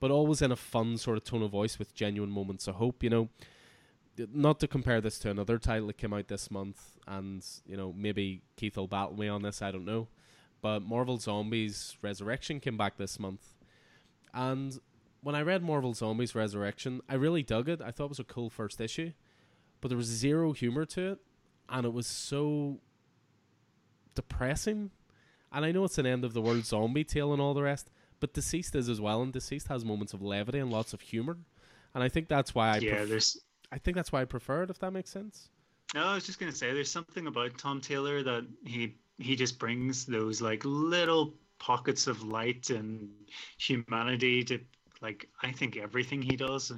but 0.00 0.10
always 0.10 0.42
in 0.42 0.50
a 0.50 0.56
fun 0.56 0.98
sort 0.98 1.16
of 1.16 1.24
tone 1.24 1.42
of 1.42 1.50
voice 1.50 1.78
with 1.78 1.94
genuine 1.94 2.30
moments 2.30 2.66
of 2.66 2.76
hope. 2.76 3.02
You 3.02 3.10
know, 3.10 3.28
not 4.32 4.58
to 4.60 4.68
compare 4.68 5.00
this 5.00 5.18
to 5.20 5.30
another 5.30 5.58
title 5.58 5.86
that 5.86 5.98
came 5.98 6.12
out 6.12 6.28
this 6.28 6.50
month, 6.50 6.98
and 7.06 7.44
you 7.66 7.76
know 7.76 7.94
maybe 7.96 8.42
Keith 8.56 8.76
will 8.76 8.88
battle 8.88 9.16
me 9.16 9.28
on 9.28 9.42
this. 9.42 9.62
I 9.62 9.70
don't 9.70 9.84
know, 9.84 10.08
but 10.60 10.80
Marvel 10.82 11.18
Zombies 11.18 11.96
Resurrection 12.02 12.60
came 12.60 12.76
back 12.76 12.96
this 12.96 13.20
month, 13.20 13.54
and 14.34 14.78
when 15.22 15.34
I 15.34 15.42
read 15.42 15.62
Marvel 15.62 15.94
Zombies 15.94 16.34
Resurrection, 16.34 17.00
I 17.08 17.14
really 17.14 17.42
dug 17.42 17.68
it. 17.68 17.80
I 17.80 17.90
thought 17.90 18.06
it 18.06 18.10
was 18.10 18.18
a 18.18 18.24
cool 18.24 18.50
first 18.50 18.80
issue, 18.80 19.12
but 19.80 19.88
there 19.88 19.98
was 19.98 20.06
zero 20.06 20.52
humor 20.52 20.84
to 20.86 21.12
it, 21.12 21.18
and 21.68 21.86
it 21.86 21.92
was 21.92 22.06
so 22.06 22.80
depressing. 24.14 24.90
And 25.52 25.64
I 25.64 25.72
know 25.72 25.84
it's 25.84 25.98
an 25.98 26.06
end 26.06 26.24
of 26.24 26.32
the 26.32 26.40
world 26.40 26.64
zombie 26.64 27.04
tale 27.04 27.32
and 27.32 27.42
all 27.42 27.54
the 27.54 27.62
rest, 27.62 27.90
but 28.20 28.34
Deceased 28.34 28.74
is 28.74 28.88
as 28.88 29.00
well, 29.00 29.22
and 29.22 29.32
Deceased 29.32 29.68
has 29.68 29.84
moments 29.84 30.12
of 30.12 30.22
levity 30.22 30.58
and 30.58 30.70
lots 30.70 30.92
of 30.92 31.00
humor, 31.00 31.38
and 31.94 32.04
I 32.04 32.08
think 32.08 32.28
that's 32.28 32.54
why 32.54 32.70
I 32.70 32.78
yeah, 32.78 32.96
pref- 32.96 33.08
there's. 33.08 33.36
I 33.72 33.78
think 33.78 33.96
that's 33.96 34.12
why 34.12 34.22
I 34.22 34.24
prefer 34.24 34.62
it. 34.62 34.70
If 34.70 34.78
that 34.80 34.92
makes 34.92 35.10
sense. 35.10 35.48
No, 35.94 36.04
I 36.04 36.14
was 36.14 36.24
just 36.24 36.38
gonna 36.38 36.52
say 36.52 36.72
there's 36.72 36.90
something 36.90 37.26
about 37.26 37.58
Tom 37.58 37.80
Taylor 37.80 38.22
that 38.22 38.46
he 38.64 38.94
he 39.18 39.34
just 39.36 39.58
brings 39.58 40.06
those 40.06 40.40
like 40.40 40.62
little 40.64 41.34
pockets 41.58 42.06
of 42.06 42.22
light 42.22 42.70
and 42.70 43.10
humanity 43.58 44.44
to 44.44 44.60
like 45.00 45.28
I 45.42 45.50
think 45.52 45.76
everything 45.76 46.22
he 46.22 46.36
does, 46.36 46.72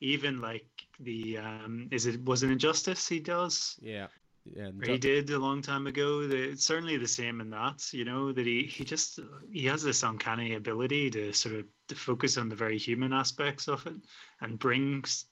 even 0.00 0.40
like 0.40 0.66
the 1.00 1.38
um 1.38 1.88
is 1.90 2.06
it 2.06 2.24
was 2.24 2.42
it 2.42 2.50
Injustice 2.50 3.08
he 3.08 3.20
does 3.20 3.76
yeah. 3.80 4.08
And 4.56 4.84
he 4.84 4.98
did 4.98 5.30
a 5.30 5.38
long 5.38 5.62
time 5.62 5.86
ago. 5.86 6.26
The, 6.26 6.36
it's 6.36 6.64
certainly 6.64 6.96
the 6.96 7.08
same 7.08 7.40
in 7.40 7.50
that, 7.50 7.92
you 7.92 8.04
know, 8.04 8.32
that 8.32 8.46
he, 8.46 8.64
he 8.64 8.84
just 8.84 9.20
he 9.52 9.66
has 9.66 9.82
this 9.82 10.02
uncanny 10.02 10.54
ability 10.54 11.10
to 11.10 11.32
sort 11.32 11.56
of 11.56 11.66
to 11.88 11.94
focus 11.94 12.36
on 12.36 12.48
the 12.48 12.56
very 12.56 12.78
human 12.78 13.12
aspects 13.12 13.68
of 13.68 13.86
it 13.86 13.96
and 14.40 14.58
brings 14.58 15.26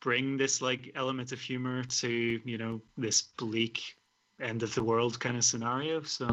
bring 0.00 0.36
this 0.36 0.62
like 0.62 0.92
element 0.94 1.32
of 1.32 1.40
humor 1.40 1.84
to 1.84 2.40
you 2.44 2.58
know 2.58 2.80
this 2.96 3.22
bleak 3.22 3.82
end 4.40 4.62
of 4.62 4.74
the 4.74 4.84
world 4.84 5.20
kind 5.20 5.36
of 5.36 5.44
scenario. 5.44 6.02
So 6.02 6.26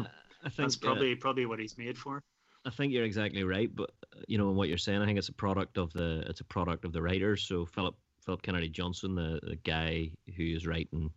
I 0.44 0.48
think 0.48 0.56
that's 0.56 0.76
uh, 0.76 0.80
probably 0.80 1.14
probably 1.14 1.46
what 1.46 1.58
he's 1.58 1.78
made 1.78 1.98
for. 1.98 2.22
I 2.64 2.70
think 2.70 2.92
you're 2.92 3.04
exactly 3.04 3.44
right, 3.44 3.74
but 3.74 3.90
uh, 4.14 4.20
you 4.26 4.38
know, 4.38 4.50
in 4.50 4.56
what 4.56 4.68
you're 4.68 4.78
saying, 4.78 5.00
I 5.00 5.06
think 5.06 5.18
it's 5.18 5.28
a 5.28 5.34
product 5.34 5.78
of 5.78 5.92
the 5.92 6.24
it's 6.28 6.40
a 6.40 6.44
product 6.44 6.84
of 6.84 6.92
the 6.92 7.02
writers. 7.02 7.42
So 7.42 7.66
Philip 7.66 7.94
Philip 8.24 8.42
Kennedy 8.42 8.68
Johnson, 8.68 9.14
the, 9.14 9.40
the 9.42 9.56
guy 9.56 10.10
who 10.36 10.44
is 10.44 10.66
writing 10.66 11.10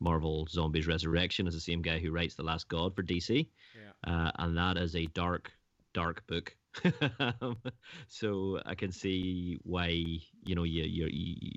Marvel 0.00 0.46
Zombies 0.50 0.86
Resurrection, 0.86 1.46
is 1.46 1.54
the 1.54 1.60
same 1.60 1.82
guy 1.82 1.98
who 1.98 2.10
writes 2.10 2.34
The 2.34 2.42
Last 2.42 2.68
God 2.68 2.94
for 2.94 3.02
DC, 3.02 3.48
Yeah. 3.74 3.92
uh, 4.12 4.30
and 4.38 4.56
that 4.56 4.76
is 4.76 4.94
a 4.96 5.06
dark, 5.06 5.52
dark 5.92 6.26
book. 6.26 6.56
so 8.08 8.60
I 8.66 8.74
can 8.74 8.90
see 8.90 9.58
why 9.62 9.86
you 9.88 10.54
know 10.54 10.64
you 10.64 10.82
you 10.82 11.06
you, 11.06 11.52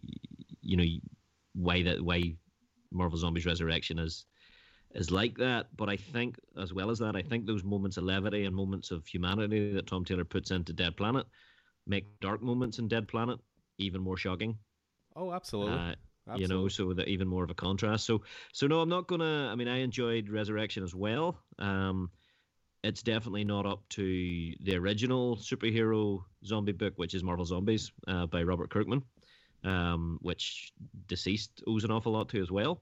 you 0.62 0.78
know 0.78 0.86
why 1.54 1.82
that 1.84 2.02
why 2.02 2.36
Marvel 2.92 3.18
Zombies 3.18 3.46
Resurrection 3.46 4.00
is 4.00 4.26
is 4.94 5.12
like 5.12 5.38
that. 5.38 5.76
But 5.76 5.90
I 5.90 5.98
think, 5.98 6.40
as 6.62 6.74
well 6.74 6.90
as 6.90 7.00
that, 7.00 7.16
I 7.16 7.22
think 7.22 7.46
those 7.46 7.64
moments 7.64 7.98
of 7.98 8.04
levity 8.04 8.46
and 8.46 8.56
moments 8.56 8.92
of 8.92 9.06
humanity 9.08 9.74
that 9.74 9.88
Tom 9.88 10.06
Taylor 10.06 10.26
puts 10.26 10.52
into 10.52 10.74
Dead 10.74 10.96
Planet 10.96 11.26
make 11.88 12.20
dark 12.20 12.42
moments 12.42 12.80
in 12.80 12.88
Dead 12.88 13.08
Planet 13.08 13.40
even 13.78 14.02
more 14.02 14.18
shocking. 14.18 14.58
Oh, 15.16 15.32
absolutely. 15.32 15.74
Uh, 15.78 15.96
absolutely. 16.28 16.56
you 16.56 16.62
know, 16.62 16.68
so 16.68 16.94
that 16.94 17.08
even 17.08 17.28
more 17.28 17.44
of 17.44 17.50
a 17.50 17.54
contrast. 17.54 18.06
So, 18.06 18.22
so 18.54 18.68
no, 18.68 18.82
I'm 18.82 18.90
not 18.90 19.08
gonna. 19.08 19.50
I 19.52 19.56
mean, 19.56 19.68
I 19.68 19.78
enjoyed 19.80 20.30
Resurrection 20.30 20.84
as 20.84 20.94
well. 20.96 21.40
Um, 21.60 22.10
it's 22.84 23.02
definitely 23.02 23.44
not 23.44 23.66
up 23.66 23.88
to 23.90 24.54
the 24.62 24.76
original 24.76 25.38
superhero 25.38 26.24
zombie 26.46 26.72
book, 26.72 26.94
which 26.96 27.14
is 27.14 27.24
Marvel 27.24 27.46
Zombies 27.46 27.92
uh, 28.08 28.26
by 28.28 28.44
Robert 28.44 28.70
Kirkman, 28.70 29.04
um, 29.64 30.20
which 30.22 30.72
Deceased 31.08 31.64
owes 31.68 31.84
an 31.84 31.92
awful 31.92 32.12
lot 32.12 32.30
to 32.30 32.42
as 32.42 32.52
well. 32.52 32.82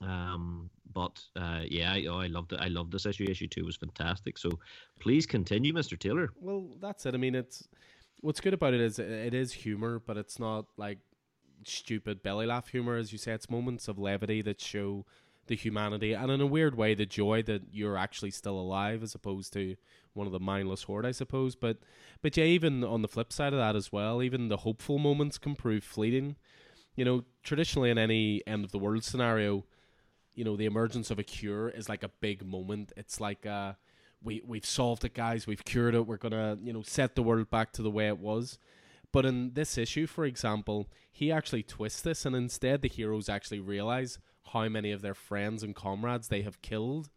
Um, 0.00 0.70
but 0.92 1.20
uh, 1.36 1.62
yeah, 1.66 1.92
I, 1.92 2.06
oh, 2.08 2.18
I 2.18 2.26
loved 2.26 2.52
it. 2.52 2.60
I 2.60 2.68
loved 2.68 2.92
this 2.92 3.06
issue. 3.06 3.26
Issue 3.28 3.48
two 3.48 3.64
was 3.64 3.76
fantastic. 3.76 4.38
So 4.38 4.50
please 5.00 5.26
continue, 5.26 5.72
Mr. 5.72 5.98
Taylor. 5.98 6.30
Well, 6.40 6.68
that's 6.80 7.06
it. 7.06 7.14
I 7.14 7.16
mean, 7.16 7.34
it's 7.34 7.66
what's 8.20 8.40
good 8.40 8.54
about 8.54 8.74
it 8.74 8.80
is 8.80 8.98
it 8.98 9.34
is 9.34 9.52
humor, 9.52 9.98
but 9.98 10.16
it's 10.16 10.38
not 10.38 10.66
like 10.76 10.98
stupid 11.68 12.22
belly 12.22 12.46
laugh 12.46 12.68
humor, 12.68 12.96
as 12.96 13.12
you 13.12 13.18
say. 13.18 13.32
It's 13.32 13.50
moments 13.50 13.88
of 13.88 13.98
levity 13.98 14.42
that 14.42 14.60
show 14.60 15.04
the 15.46 15.56
humanity 15.56 16.14
and 16.14 16.30
in 16.30 16.40
a 16.40 16.46
weird 16.46 16.74
way 16.74 16.94
the 16.94 17.04
joy 17.04 17.42
that 17.42 17.62
you're 17.70 17.98
actually 17.98 18.30
still 18.30 18.58
alive 18.58 19.02
as 19.02 19.14
opposed 19.14 19.52
to 19.52 19.76
one 20.14 20.26
of 20.26 20.32
the 20.32 20.40
mindless 20.40 20.84
horde, 20.84 21.04
I 21.04 21.12
suppose. 21.12 21.54
But 21.54 21.78
but 22.22 22.36
yeah, 22.36 22.44
even 22.44 22.82
on 22.82 23.02
the 23.02 23.08
flip 23.08 23.32
side 23.32 23.52
of 23.52 23.58
that 23.58 23.76
as 23.76 23.92
well, 23.92 24.22
even 24.22 24.48
the 24.48 24.58
hopeful 24.58 24.98
moments 24.98 25.38
can 25.38 25.54
prove 25.54 25.84
fleeting. 25.84 26.36
You 26.96 27.04
know, 27.04 27.24
traditionally 27.42 27.90
in 27.90 27.98
any 27.98 28.42
end 28.46 28.64
of 28.64 28.70
the 28.70 28.78
world 28.78 29.04
scenario, 29.04 29.64
you 30.34 30.44
know, 30.44 30.56
the 30.56 30.66
emergence 30.66 31.10
of 31.10 31.18
a 31.18 31.24
cure 31.24 31.68
is 31.68 31.88
like 31.88 32.02
a 32.02 32.10
big 32.20 32.46
moment. 32.46 32.92
It's 32.96 33.20
like 33.20 33.44
uh 33.44 33.74
we 34.22 34.42
we've 34.46 34.66
solved 34.66 35.04
it, 35.04 35.14
guys. 35.14 35.46
We've 35.46 35.64
cured 35.64 35.94
it. 35.94 36.06
We're 36.06 36.16
gonna 36.16 36.58
you 36.62 36.72
know 36.72 36.82
set 36.82 37.14
the 37.16 37.22
world 37.22 37.50
back 37.50 37.72
to 37.72 37.82
the 37.82 37.90
way 37.90 38.08
it 38.08 38.18
was. 38.18 38.58
But 39.14 39.24
in 39.24 39.52
this 39.54 39.78
issue, 39.78 40.08
for 40.08 40.24
example, 40.24 40.88
he 41.12 41.30
actually 41.30 41.62
twists 41.62 42.00
this, 42.00 42.26
and 42.26 42.34
instead 42.34 42.82
the 42.82 42.88
heroes 42.88 43.28
actually 43.28 43.60
realize 43.60 44.18
how 44.52 44.68
many 44.68 44.90
of 44.90 45.02
their 45.02 45.14
friends 45.14 45.62
and 45.62 45.72
comrades 45.72 46.26
they 46.26 46.42
have 46.42 46.60
killed. 46.62 47.10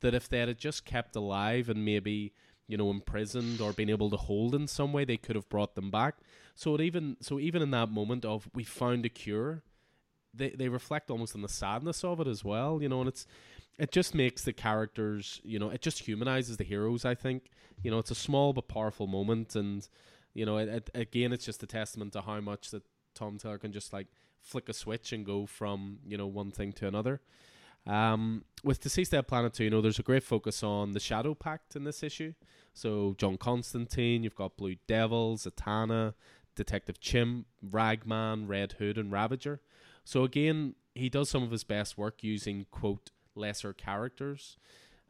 That 0.00 0.14
if 0.14 0.30
they 0.30 0.38
had 0.38 0.56
just 0.56 0.86
kept 0.86 1.14
alive 1.14 1.68
and 1.68 1.84
maybe 1.84 2.32
you 2.66 2.78
know 2.78 2.90
imprisoned 2.90 3.60
or 3.60 3.74
been 3.74 3.90
able 3.90 4.08
to 4.08 4.16
hold 4.16 4.54
in 4.54 4.66
some 4.66 4.94
way, 4.94 5.04
they 5.04 5.18
could 5.18 5.36
have 5.36 5.50
brought 5.50 5.74
them 5.74 5.90
back. 5.90 6.14
So 6.54 6.80
even 6.80 7.18
so 7.20 7.38
even 7.38 7.60
in 7.60 7.70
that 7.72 7.90
moment 7.90 8.24
of 8.24 8.48
we 8.54 8.64
found 8.64 9.04
a 9.04 9.10
cure, 9.10 9.62
they 10.32 10.48
they 10.50 10.70
reflect 10.70 11.10
almost 11.10 11.34
on 11.34 11.42
the 11.42 11.50
sadness 11.50 12.02
of 12.02 12.18
it 12.18 12.26
as 12.26 12.42
well. 12.42 12.80
You 12.80 12.88
know, 12.88 13.00
and 13.00 13.08
it's 13.08 13.26
it 13.78 13.92
just 13.92 14.14
makes 14.14 14.42
the 14.42 14.54
characters, 14.54 15.42
you 15.44 15.58
know, 15.58 15.68
it 15.68 15.82
just 15.82 15.98
humanizes 15.98 16.56
the 16.56 16.64
heroes. 16.64 17.04
I 17.04 17.14
think, 17.14 17.50
you 17.82 17.90
know, 17.90 17.98
it's 17.98 18.10
a 18.10 18.14
small 18.14 18.54
but 18.54 18.68
powerful 18.68 19.06
moment, 19.06 19.54
and 19.54 19.86
you 20.34 20.46
know, 20.46 20.56
it, 20.58 20.68
it, 20.68 20.90
again, 20.94 21.32
it's 21.32 21.44
just 21.44 21.62
a 21.62 21.66
testament 21.66 22.12
to 22.14 22.22
how 22.22 22.40
much 22.40 22.70
that 22.70 22.82
Tom 23.14 23.38
Taylor 23.38 23.58
can 23.58 23.72
just 23.72 23.92
like 23.92 24.06
flick 24.40 24.68
a 24.68 24.72
switch 24.72 25.12
and 25.12 25.24
go 25.24 25.46
from 25.46 25.98
you 26.06 26.16
know 26.16 26.26
one 26.26 26.50
thing 26.50 26.72
to 26.74 26.86
another. 26.86 27.20
Um, 27.86 28.44
with 28.62 28.80
DCeased 28.80 29.10
Dead 29.10 29.26
Planet 29.26 29.54
2, 29.54 29.64
you 29.64 29.70
know, 29.70 29.80
there's 29.80 29.98
a 29.98 30.04
great 30.04 30.22
focus 30.22 30.62
on 30.62 30.92
the 30.92 31.00
Shadow 31.00 31.34
Pact 31.34 31.74
in 31.74 31.84
this 31.84 32.02
issue. 32.02 32.34
So, 32.72 33.14
John 33.18 33.36
Constantine, 33.36 34.22
you've 34.22 34.36
got 34.36 34.56
Blue 34.56 34.76
Devil, 34.86 35.36
Zatanna, 35.36 36.14
Detective 36.54 37.00
Chimp, 37.00 37.46
Ragman, 37.60 38.46
Red 38.46 38.72
Hood, 38.72 38.98
and 38.98 39.10
Ravager. 39.10 39.60
So, 40.04 40.22
again, 40.22 40.76
he 40.94 41.08
does 41.08 41.28
some 41.28 41.42
of 41.42 41.50
his 41.50 41.64
best 41.64 41.98
work 41.98 42.22
using, 42.22 42.66
quote, 42.70 43.10
lesser 43.34 43.72
characters. 43.72 44.58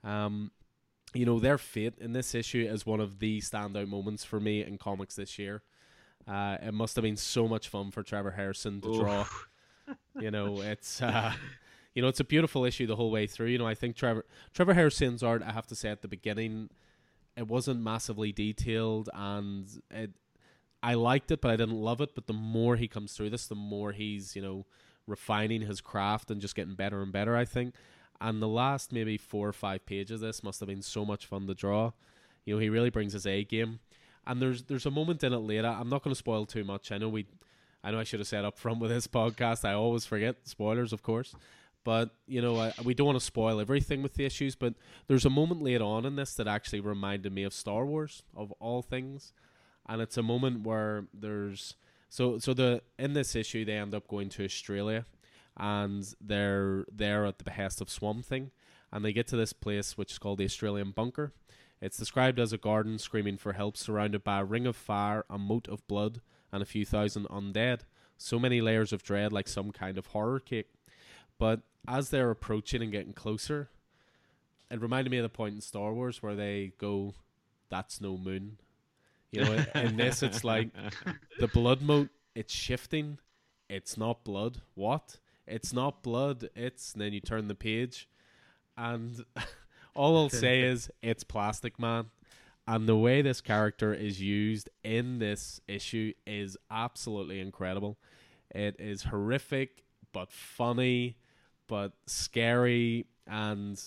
Um, 0.02 0.50
you 1.14 1.26
know, 1.26 1.38
their 1.38 1.58
fate 1.58 1.94
in 1.98 2.12
this 2.12 2.34
issue 2.34 2.66
is 2.68 2.86
one 2.86 3.00
of 3.00 3.18
the 3.18 3.40
standout 3.40 3.88
moments 3.88 4.24
for 4.24 4.40
me 4.40 4.62
in 4.62 4.78
comics 4.78 5.16
this 5.16 5.38
year. 5.38 5.62
Uh, 6.26 6.56
it 6.62 6.72
must 6.72 6.96
have 6.96 7.02
been 7.02 7.16
so 7.16 7.48
much 7.48 7.68
fun 7.68 7.90
for 7.90 8.02
Trevor 8.02 8.34
Hairsine 8.38 8.80
to 8.82 8.94
draw. 8.94 9.26
you 10.20 10.30
know, 10.30 10.60
it's 10.60 11.02
uh, 11.02 11.32
you 11.94 12.02
know, 12.02 12.08
it's 12.08 12.20
a 12.20 12.24
beautiful 12.24 12.64
issue 12.64 12.86
the 12.86 12.96
whole 12.96 13.10
way 13.10 13.26
through. 13.26 13.48
You 13.48 13.58
know, 13.58 13.66
I 13.66 13.74
think 13.74 13.96
Trevor 13.96 14.24
Trevor 14.54 14.74
Hairsine's 14.74 15.22
art, 15.22 15.42
I 15.42 15.52
have 15.52 15.66
to 15.68 15.74
say 15.74 15.90
at 15.90 16.02
the 16.02 16.08
beginning, 16.08 16.70
it 17.36 17.48
wasn't 17.48 17.80
massively 17.80 18.32
detailed 18.32 19.10
and 19.14 19.66
it 19.90 20.12
I 20.82 20.94
liked 20.94 21.30
it, 21.30 21.40
but 21.40 21.50
I 21.50 21.56
didn't 21.56 21.80
love 21.80 22.00
it. 22.00 22.14
But 22.14 22.26
the 22.26 22.32
more 22.32 22.76
he 22.76 22.88
comes 22.88 23.12
through 23.12 23.30
this, 23.30 23.46
the 23.46 23.54
more 23.54 23.92
he's, 23.92 24.34
you 24.34 24.42
know, 24.42 24.66
refining 25.06 25.62
his 25.62 25.80
craft 25.80 26.30
and 26.30 26.40
just 26.40 26.54
getting 26.54 26.74
better 26.74 27.02
and 27.02 27.12
better, 27.12 27.36
I 27.36 27.44
think. 27.44 27.74
And 28.22 28.40
the 28.40 28.48
last 28.48 28.92
maybe 28.92 29.18
four 29.18 29.48
or 29.48 29.52
five 29.52 29.84
pages 29.84 30.22
of 30.22 30.28
this 30.28 30.44
must 30.44 30.60
have 30.60 30.68
been 30.68 30.80
so 30.80 31.04
much 31.04 31.26
fun 31.26 31.48
to 31.48 31.54
draw. 31.54 31.90
You 32.44 32.54
know, 32.54 32.60
he 32.60 32.68
really 32.68 32.88
brings 32.88 33.14
his 33.14 33.26
A 33.26 33.42
game. 33.42 33.80
And 34.24 34.40
there's 34.40 34.62
there's 34.62 34.86
a 34.86 34.92
moment 34.92 35.24
in 35.24 35.32
it 35.32 35.38
later. 35.38 35.66
I'm 35.66 35.88
not 35.88 36.04
going 36.04 36.14
to 36.14 36.18
spoil 36.18 36.46
too 36.46 36.62
much. 36.62 36.92
I 36.92 36.98
know 36.98 37.08
we, 37.08 37.26
I 37.82 37.90
know 37.90 37.98
I 37.98 38.04
should 38.04 38.20
have 38.20 38.28
said 38.28 38.44
up 38.44 38.56
front 38.56 38.78
with 38.78 38.92
this 38.92 39.08
podcast. 39.08 39.64
I 39.64 39.72
always 39.72 40.06
forget 40.06 40.36
spoilers, 40.44 40.92
of 40.92 41.02
course. 41.02 41.34
But 41.82 42.10
you 42.28 42.40
know, 42.40 42.60
I, 42.60 42.72
we 42.84 42.94
don't 42.94 43.08
want 43.08 43.18
to 43.18 43.24
spoil 43.24 43.58
everything 43.58 44.02
with 44.02 44.14
the 44.14 44.24
issues. 44.24 44.54
But 44.54 44.74
there's 45.08 45.24
a 45.24 45.30
moment 45.30 45.60
later 45.60 45.82
on 45.82 46.06
in 46.06 46.14
this 46.14 46.34
that 46.34 46.46
actually 46.46 46.78
reminded 46.78 47.32
me 47.32 47.42
of 47.42 47.52
Star 47.52 47.84
Wars 47.84 48.22
of 48.36 48.52
all 48.60 48.82
things, 48.82 49.32
and 49.88 50.00
it's 50.00 50.16
a 50.16 50.22
moment 50.22 50.64
where 50.64 51.06
there's 51.12 51.74
so 52.08 52.38
so 52.38 52.54
the 52.54 52.82
in 53.00 53.14
this 53.14 53.34
issue 53.34 53.64
they 53.64 53.72
end 53.72 53.96
up 53.96 54.06
going 54.06 54.28
to 54.28 54.44
Australia, 54.44 55.06
and 55.56 56.14
they're 56.20 56.84
there 56.90 57.24
at 57.26 57.38
the 57.38 57.44
behest 57.44 57.80
of 57.80 57.90
Swamp 57.90 58.24
Thing, 58.24 58.50
and 58.92 59.04
they 59.04 59.12
get 59.12 59.26
to 59.28 59.36
this 59.36 59.52
place 59.52 59.96
which 59.96 60.12
is 60.12 60.18
called 60.18 60.38
the 60.38 60.44
Australian 60.44 60.90
Bunker. 60.90 61.32
It's 61.80 61.98
described 61.98 62.38
as 62.38 62.52
a 62.52 62.58
garden 62.58 62.98
screaming 62.98 63.38
for 63.38 63.54
help, 63.54 63.76
surrounded 63.76 64.22
by 64.22 64.40
a 64.40 64.44
ring 64.44 64.66
of 64.66 64.76
fire, 64.76 65.24
a 65.28 65.38
moat 65.38 65.68
of 65.68 65.86
blood, 65.88 66.20
and 66.52 66.62
a 66.62 66.66
few 66.66 66.84
thousand 66.84 67.26
undead. 67.28 67.80
So 68.16 68.38
many 68.38 68.60
layers 68.60 68.92
of 68.92 69.02
dread, 69.02 69.32
like 69.32 69.48
some 69.48 69.72
kind 69.72 69.98
of 69.98 70.06
horror 70.06 70.38
cake. 70.38 70.68
But 71.38 71.62
as 71.88 72.10
they're 72.10 72.30
approaching 72.30 72.82
and 72.82 72.92
getting 72.92 73.12
closer, 73.12 73.68
it 74.70 74.80
reminded 74.80 75.10
me 75.10 75.18
of 75.18 75.24
the 75.24 75.28
point 75.28 75.56
in 75.56 75.60
Star 75.60 75.92
Wars 75.92 76.22
where 76.22 76.36
they 76.36 76.72
go, 76.78 77.14
"That's 77.68 78.00
no 78.00 78.16
moon." 78.16 78.58
You 79.32 79.44
know, 79.44 79.64
in 79.74 79.96
this 79.96 80.22
it's 80.22 80.44
like 80.44 80.68
the 81.40 81.48
blood 81.48 81.82
moat. 81.82 82.10
It's 82.36 82.54
shifting. 82.54 83.18
It's 83.68 83.96
not 83.96 84.22
blood. 84.22 84.60
What? 84.74 85.18
It's 85.52 85.72
not 85.72 86.02
blood. 86.02 86.48
It's. 86.54 86.92
And 86.92 87.02
then 87.02 87.12
you 87.12 87.20
turn 87.20 87.48
the 87.48 87.54
page, 87.54 88.08
and 88.76 89.24
all 89.94 90.16
I'll 90.16 90.30
say 90.30 90.62
is 90.72 90.90
it's 91.02 91.24
Plastic 91.24 91.78
Man. 91.78 92.06
And 92.66 92.88
the 92.88 92.96
way 92.96 93.22
this 93.22 93.40
character 93.40 93.92
is 93.92 94.20
used 94.20 94.70
in 94.84 95.18
this 95.18 95.60
issue 95.66 96.12
is 96.26 96.56
absolutely 96.70 97.40
incredible. 97.40 97.98
It 98.54 98.76
is 98.78 99.02
horrific, 99.02 99.82
but 100.12 100.30
funny 100.30 101.16
but 101.72 101.92
scary 102.06 103.06
and 103.26 103.82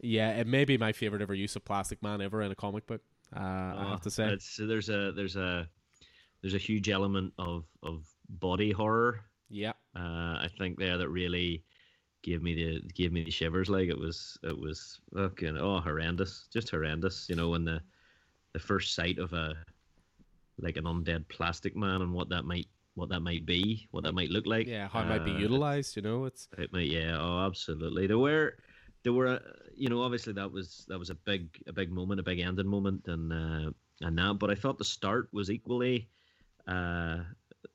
yeah, 0.00 0.30
it 0.30 0.48
may 0.48 0.64
be 0.64 0.76
my 0.76 0.90
favorite 0.90 1.22
ever 1.22 1.32
use 1.32 1.54
of 1.54 1.64
Plastic 1.64 2.02
Man 2.02 2.20
ever 2.20 2.42
in 2.42 2.50
a 2.50 2.56
comic 2.56 2.88
book. 2.88 3.02
Uh, 3.34 3.38
I 3.40 3.86
have 3.88 4.00
to 4.00 4.10
say, 4.10 4.36
there's 4.58 4.88
a 4.88 5.12
there's 5.12 5.36
a 5.36 5.68
there's 6.42 6.54
a 6.54 6.58
huge 6.58 6.88
element 6.88 7.32
of 7.38 7.66
of 7.84 8.04
body 8.28 8.72
horror. 8.72 9.20
Yeah, 9.54 9.72
uh, 9.96 10.42
I 10.42 10.48
think 10.58 10.78
there 10.78 10.98
that 10.98 11.08
really 11.08 11.62
gave 12.22 12.42
me 12.42 12.54
the 12.54 12.80
gave 12.94 13.12
me 13.12 13.22
the 13.22 13.30
shivers. 13.30 13.68
Like 13.68 13.88
it 13.88 13.98
was 13.98 14.36
it 14.42 14.58
was 14.58 15.00
fucking 15.14 15.56
oh 15.58 15.80
horrendous, 15.80 16.48
just 16.52 16.70
horrendous. 16.70 17.28
You 17.28 17.36
know, 17.36 17.50
when 17.50 17.64
the 17.64 17.80
the 18.52 18.58
first 18.58 18.94
sight 18.94 19.18
of 19.18 19.32
a 19.32 19.54
like 20.58 20.76
an 20.76 20.84
undead 20.84 21.28
plastic 21.28 21.76
man 21.76 22.02
and 22.02 22.12
what 22.12 22.28
that 22.30 22.44
might 22.44 22.66
what 22.94 23.08
that 23.10 23.20
might 23.20 23.44
be, 23.44 23.86
what 23.90 24.04
that 24.04 24.14
might 24.14 24.30
look 24.30 24.46
like. 24.46 24.66
Yeah, 24.66 24.88
how 24.88 25.02
it 25.02 25.06
might 25.06 25.24
be 25.24 25.32
uh, 25.32 25.38
utilized. 25.38 25.96
You 25.96 26.02
know, 26.02 26.24
it's 26.24 26.48
it 26.58 26.72
might. 26.72 26.90
Yeah, 26.90 27.18
oh, 27.20 27.46
absolutely. 27.46 28.06
There 28.06 28.18
were, 28.18 28.56
there 29.02 29.12
were, 29.12 29.26
uh, 29.26 29.38
you 29.76 29.88
know, 29.88 30.02
obviously 30.02 30.32
that 30.34 30.50
was 30.50 30.84
that 30.88 30.98
was 30.98 31.10
a 31.10 31.14
big 31.14 31.48
a 31.66 31.72
big 31.72 31.90
moment, 31.90 32.20
a 32.20 32.24
big 32.24 32.40
ending 32.40 32.66
moment, 32.66 33.06
and 33.06 33.32
uh, 33.32 33.70
and 34.00 34.18
that. 34.18 34.38
But 34.38 34.50
I 34.50 34.54
thought 34.54 34.78
the 34.78 34.84
start 34.84 35.28
was 35.32 35.50
equally, 35.50 36.08
uh, 36.66 37.18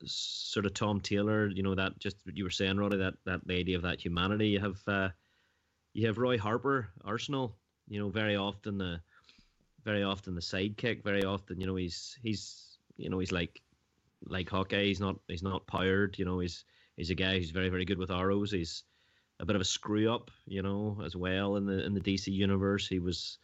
sort 0.04 0.66
of 0.66 0.74
Tom 0.74 1.00
Taylor. 1.00 1.48
You 1.48 1.62
know 1.62 1.74
that 1.74 1.98
just 1.98 2.16
you 2.32 2.44
were 2.44 2.50
saying, 2.50 2.76
Roddy, 2.76 2.98
that 2.98 3.14
that 3.24 3.46
lady 3.46 3.74
of 3.74 3.82
that 3.82 4.00
humanity. 4.00 4.48
You 4.48 4.60
have, 4.60 4.80
uh, 4.86 5.08
you 5.92 6.06
have 6.06 6.18
Roy 6.18 6.38
Harper, 6.38 6.88
Arsenal. 7.04 7.56
You 7.88 8.00
know, 8.00 8.08
very 8.08 8.36
often 8.36 8.78
the, 8.78 9.00
very 9.84 10.02
often 10.02 10.34
the 10.34 10.40
sidekick. 10.40 11.02
Very 11.02 11.24
often, 11.24 11.60
you 11.60 11.66
know, 11.66 11.76
he's 11.76 12.16
he's 12.22 12.78
you 12.96 13.10
know 13.10 13.18
he's 13.18 13.32
like 13.32 13.60
like 14.26 14.48
Hawkeye. 14.48 14.84
He's 14.84 15.00
not 15.00 15.16
he's 15.28 15.42
not 15.42 15.66
powered. 15.66 16.18
You 16.18 16.24
know, 16.24 16.38
he's 16.40 16.64
he's 16.96 17.10
a 17.10 17.14
guy 17.14 17.38
who's 17.38 17.50
very 17.50 17.68
very 17.68 17.84
good 17.84 17.98
with 17.98 18.10
arrows. 18.10 18.50
He's 18.50 18.84
a 19.40 19.46
bit 19.46 19.56
of 19.56 19.62
a 19.62 19.64
screw 19.66 20.12
up, 20.12 20.30
you 20.46 20.62
know, 20.62 21.00
as 21.04 21.16
well 21.16 21.56
in 21.56 21.66
the 21.66 21.84
in 21.84 21.94
the 21.94 22.00
DC 22.00 22.28
universe. 22.28 22.86
He 22.86 22.98
was 22.98 23.38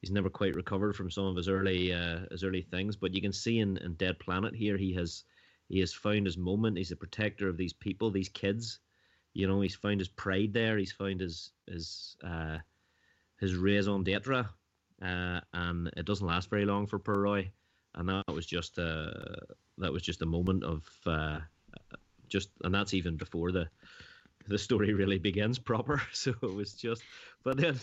he's 0.00 0.10
never 0.10 0.30
quite 0.30 0.54
recovered 0.54 0.96
from 0.96 1.10
some 1.10 1.26
of 1.26 1.36
his 1.36 1.48
early 1.48 1.92
uh, 1.92 2.20
his 2.30 2.44
early 2.44 2.62
things, 2.62 2.96
but 2.96 3.14
you 3.14 3.20
can 3.20 3.32
see 3.32 3.60
in, 3.60 3.76
in 3.78 3.94
Dead 3.94 4.18
Planet 4.18 4.54
here 4.54 4.76
he 4.76 4.92
has 4.94 5.24
he 5.68 5.80
has 5.80 5.92
found 5.92 6.26
his 6.26 6.36
moment. 6.36 6.78
He's 6.78 6.92
a 6.92 6.96
protector 6.96 7.48
of 7.48 7.56
these 7.56 7.72
people, 7.72 8.10
these 8.10 8.28
kids. 8.28 8.80
You 9.32 9.48
know, 9.48 9.60
he's 9.60 9.74
found 9.74 10.00
his 10.00 10.08
pride 10.08 10.52
there. 10.52 10.78
He's 10.78 10.92
found 10.92 11.20
his 11.20 11.52
his 11.66 12.16
uh, 12.22 12.58
his 13.40 13.54
raison 13.54 14.04
d'être, 14.04 14.48
uh, 15.02 15.40
and 15.52 15.90
it 15.96 16.06
doesn't 16.06 16.26
last 16.26 16.50
very 16.50 16.64
long 16.64 16.86
for 16.86 16.98
poor 16.98 17.20
Roy. 17.20 17.50
And 17.94 18.08
that 18.08 18.32
was 18.32 18.46
just 18.46 18.78
a 18.78 19.38
that 19.78 19.92
was 19.92 20.02
just 20.02 20.22
a 20.22 20.26
moment 20.26 20.64
of 20.64 20.84
uh, 21.06 21.40
just, 22.28 22.50
and 22.62 22.74
that's 22.74 22.94
even 22.94 23.16
before 23.16 23.52
the 23.52 23.68
the 24.46 24.58
story 24.58 24.92
really 24.92 25.18
begins 25.18 25.58
proper. 25.58 26.02
So 26.12 26.34
it 26.42 26.54
was 26.54 26.74
just, 26.74 27.02
but 27.42 27.56
then 27.56 27.78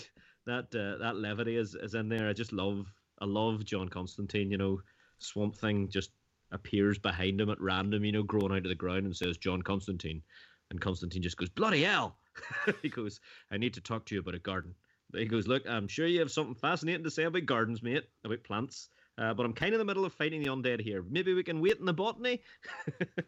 that 0.45 0.73
uh, 0.75 0.97
that 0.99 1.17
levity 1.17 1.57
is 1.57 1.75
is 1.75 1.95
in 1.95 2.09
there. 2.09 2.29
I 2.29 2.33
just 2.33 2.53
love 2.53 2.91
I 3.19 3.25
love 3.25 3.65
John 3.65 3.89
Constantine. 3.89 4.51
You 4.51 4.57
know, 4.57 4.81
Swamp 5.17 5.55
Thing 5.55 5.89
just 5.89 6.11
appears 6.51 6.97
behind 6.99 7.39
him 7.39 7.49
at 7.49 7.61
random. 7.61 8.03
You 8.05 8.11
know, 8.11 8.23
growing 8.23 8.51
out 8.51 8.57
of 8.59 8.63
the 8.69 8.75
ground 8.75 9.05
and 9.05 9.15
says 9.15 9.37
John 9.37 9.61
Constantine, 9.61 10.21
and 10.69 10.79
Constantine 10.81 11.21
just 11.21 11.37
goes 11.37 11.49
bloody 11.49 11.83
hell. 11.83 12.17
he 12.81 12.89
goes, 12.89 13.19
I 13.51 13.57
need 13.57 13.73
to 13.73 13.81
talk 13.81 14.05
to 14.05 14.15
you 14.15 14.21
about 14.21 14.35
a 14.35 14.39
garden. 14.39 14.73
He 15.13 15.25
goes, 15.25 15.45
look, 15.47 15.63
I'm 15.67 15.89
sure 15.89 16.07
you 16.07 16.19
have 16.19 16.31
something 16.31 16.55
fascinating 16.55 17.03
to 17.03 17.11
say 17.11 17.23
about 17.23 17.45
gardens, 17.45 17.83
mate, 17.83 18.05
about 18.23 18.43
plants. 18.45 18.87
Uh, 19.17 19.33
but 19.33 19.45
I'm 19.45 19.51
kind 19.51 19.73
of 19.73 19.81
in 19.81 19.85
the 19.85 19.91
middle 19.91 20.05
of 20.05 20.13
fighting 20.13 20.41
the 20.41 20.49
undead 20.49 20.79
here. 20.79 21.03
Maybe 21.09 21.33
we 21.33 21.43
can 21.43 21.59
wait 21.59 21.77
in 21.77 21.85
the 21.85 21.93
botany. 21.93 22.39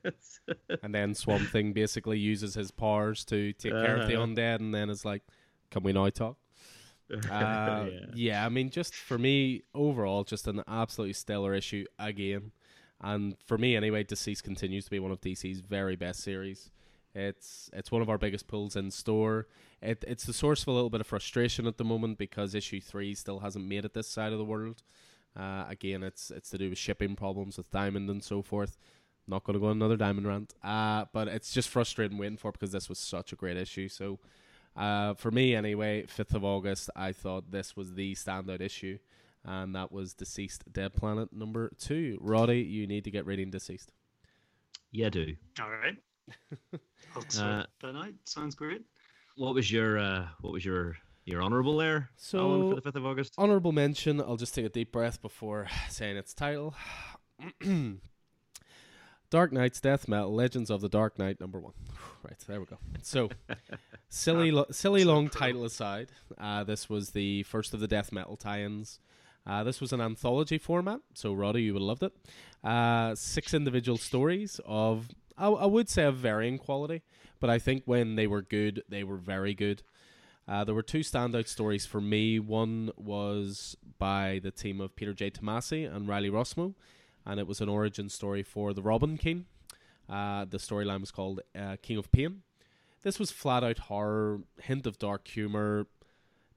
and 0.81 0.95
then 0.95 1.13
Swamp 1.13 1.49
Thing 1.49 1.73
basically 1.73 2.17
uses 2.17 2.53
his 2.55 2.71
powers 2.71 3.25
to 3.25 3.51
take 3.53 3.73
care 3.73 3.97
of 3.97 4.07
the 4.07 4.15
Uh-huh. 4.15 4.25
undead, 4.25 4.59
and 4.61 4.73
then 4.73 4.89
it's 4.89 5.03
like, 5.05 5.23
can 5.71 5.83
we 5.83 5.93
now 5.93 6.09
talk? 6.09 6.37
Uh, 7.29 7.89
yeah. 7.91 8.05
yeah. 8.15 8.45
I 8.45 8.49
mean, 8.49 8.69
just 8.71 8.95
for 8.95 9.19
me, 9.19 9.63
overall, 9.75 10.23
just 10.23 10.47
an 10.47 10.63
absolutely 10.67 11.13
stellar 11.13 11.53
issue 11.53 11.85
again. 11.99 12.51
And 13.01 13.35
for 13.45 13.57
me, 13.57 13.75
anyway, 13.75 14.03
DCeased 14.03 14.43
continues 14.43 14.85
to 14.85 14.91
be 14.91 14.99
one 14.99 15.11
of 15.11 15.21
DC's 15.21 15.59
very 15.59 15.95
best 15.95 16.21
series. 16.21 16.71
It's 17.15 17.69
it's 17.73 17.91
one 17.91 18.01
of 18.01 18.09
our 18.09 18.17
biggest 18.17 18.47
pulls 18.47 18.75
in 18.75 18.89
store. 18.89 19.47
It 19.81 20.03
it's 20.07 20.25
the 20.25 20.33
source 20.33 20.63
of 20.63 20.69
a 20.69 20.71
little 20.71 20.89
bit 20.89 21.01
of 21.01 21.07
frustration 21.07 21.67
at 21.67 21.77
the 21.77 21.83
moment 21.83 22.17
because 22.17 22.55
issue 22.55 22.81
three 22.81 23.13
still 23.13 23.39
hasn't 23.39 23.67
made 23.67 23.85
it 23.85 23.93
this 23.93 24.07
side 24.07 24.31
of 24.31 24.39
the 24.39 24.45
world. 24.45 24.81
Uh, 25.35 25.65
again, 25.69 26.01
it's 26.03 26.31
it's 26.31 26.49
to 26.51 26.57
do 26.57 26.69
with 26.69 26.77
shipping 26.77 27.15
problems 27.15 27.57
with 27.57 27.69
Diamond 27.71 28.09
and 28.09 28.23
so 28.23 28.41
forth. 28.41 28.77
Not 29.27 29.43
going 29.43 29.53
to 29.53 29.59
go 29.59 29.67
on 29.67 29.77
another 29.77 29.95
Diamond 29.95 30.27
rant, 30.27 30.53
uh, 30.63 31.05
but 31.13 31.27
it's 31.27 31.53
just 31.53 31.69
frustrating 31.69 32.17
waiting 32.17 32.37
for 32.37 32.51
because 32.51 32.71
this 32.71 32.89
was 32.89 32.99
such 32.99 33.31
a 33.31 33.35
great 33.35 33.55
issue. 33.55 33.87
So, 33.87 34.19
uh, 34.75 35.13
for 35.13 35.31
me 35.31 35.55
anyway, 35.55 36.05
fifth 36.07 36.33
of 36.33 36.43
August, 36.43 36.89
I 36.95 37.13
thought 37.13 37.51
this 37.51 37.75
was 37.75 37.93
the 37.93 38.15
standout 38.15 38.59
issue, 38.59 38.97
and 39.45 39.75
that 39.75 39.91
was 39.91 40.13
DCeased 40.13 40.71
Dead 40.71 40.93
Planet 40.93 41.33
number 41.33 41.71
two. 41.79 42.17
Roddy, 42.21 42.61
you 42.61 42.87
need 42.87 43.03
to 43.03 43.11
get 43.11 43.25
reading 43.25 43.51
DCeased. 43.51 43.87
yeah, 44.91 45.09
do. 45.09 45.35
All 45.61 45.69
right. 45.69 45.97
Uh, 47.37 47.63
that 47.81 47.93
night 47.93 48.15
Sounds 48.23 48.55
great. 48.55 48.81
What 49.35 49.53
was 49.53 49.71
your 49.71 49.99
uh, 49.99 50.25
what 50.41 50.51
was 50.51 50.65
your 50.65 50.97
your 51.25 51.43
honourable 51.43 51.77
there? 51.77 51.93
Alan, 51.95 52.07
So- 52.17 52.69
for 52.69 52.75
the 52.75 52.81
fifth 52.81 52.95
of 52.95 53.05
August. 53.05 53.33
Honorable 53.37 53.71
mention. 53.71 54.19
I'll 54.19 54.35
just 54.37 54.55
take 54.55 54.65
a 54.65 54.69
deep 54.69 54.91
breath 54.91 55.21
before 55.21 55.67
saying 55.89 56.17
its 56.17 56.33
title. 56.33 56.73
Dark 59.29 59.51
Nights 59.51 59.79
Death 59.81 60.07
Metal 60.07 60.33
Legends 60.33 60.69
of 60.69 60.81
the 60.81 60.89
Dark 60.89 61.17
Knight 61.19 61.39
number 61.39 61.59
one. 61.59 61.73
Right 62.23 62.39
there 62.47 62.59
we 62.61 62.65
go. 62.65 62.77
So 63.01 63.29
silly, 64.09 64.49
lo- 64.51 64.67
silly 64.71 65.03
long 65.03 65.27
title 65.29 65.65
aside, 65.65 66.07
uh, 66.37 66.63
this 66.63 66.89
was 66.89 67.09
the 67.09 67.43
first 67.43 67.73
of 67.73 67.81
the 67.81 67.87
death 67.87 68.13
metal 68.13 68.37
tie-ins. 68.37 68.99
Uh, 69.45 69.63
this 69.63 69.81
was 69.81 69.91
an 69.91 70.01
anthology 70.01 70.57
format, 70.57 71.01
so 71.13 71.33
Roddy, 71.33 71.63
you 71.63 71.73
would 71.73 71.81
have 71.81 71.87
loved 71.87 72.03
it. 72.03 72.13
Uh, 72.63 73.13
six 73.15 73.53
individual 73.53 73.97
stories 73.97 74.59
of, 74.65 75.09
I, 75.37 75.47
I 75.47 75.65
would 75.65 75.89
say, 75.89 76.03
of 76.03 76.15
varying 76.15 76.57
quality, 76.57 77.01
but 77.39 77.49
I 77.49 77.59
think 77.59 77.83
when 77.85 78.15
they 78.15 78.25
were 78.27 78.41
good, 78.41 78.83
they 78.87 79.03
were 79.03 79.17
very 79.17 79.53
good. 79.53 79.83
Uh, 80.47 80.63
there 80.63 80.75
were 80.75 80.83
two 80.83 80.99
standout 80.99 81.47
stories 81.47 81.85
for 81.85 82.01
me. 82.01 82.39
One 82.39 82.91
was 82.97 83.77
by 83.97 84.39
the 84.43 84.51
team 84.51 84.81
of 84.81 84.95
Peter 84.95 85.13
J. 85.13 85.31
Tomasi 85.31 85.93
and 85.93 86.07
Riley 86.07 86.29
Rossmo, 86.29 86.73
and 87.25 87.39
it 87.39 87.47
was 87.47 87.61
an 87.61 87.69
origin 87.69 88.09
story 88.09 88.43
for 88.43 88.73
the 88.73 88.81
Robin 88.81 89.17
King. 89.17 89.45
Uh, 90.09 90.45
the 90.45 90.57
storyline 90.57 90.99
was 90.99 91.11
called 91.11 91.41
uh, 91.57 91.77
King 91.81 91.97
of 91.97 92.11
Pain. 92.11 92.43
This 93.03 93.19
was 93.19 93.31
flat 93.31 93.63
out 93.63 93.77
horror, 93.77 94.41
hint 94.61 94.85
of 94.85 94.97
dark 94.97 95.27
humor, 95.27 95.87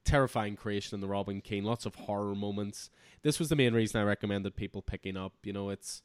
terrifying 0.07 0.55
creation 0.55 0.95
in 0.95 1.01
the 1.01 1.07
Robin 1.07 1.41
King, 1.41 1.63
lots 1.63 1.85
of 1.85 1.95
horror 1.95 2.33
moments. 2.33 2.89
This 3.23 3.39
was 3.39 3.49
the 3.49 3.55
main 3.55 3.73
reason 3.73 3.99
I 3.99 4.03
recommended 4.03 4.55
people 4.55 4.81
picking 4.81 5.17
up. 5.17 5.33
You 5.43 5.53
know, 5.53 5.69
it's 5.69 6.01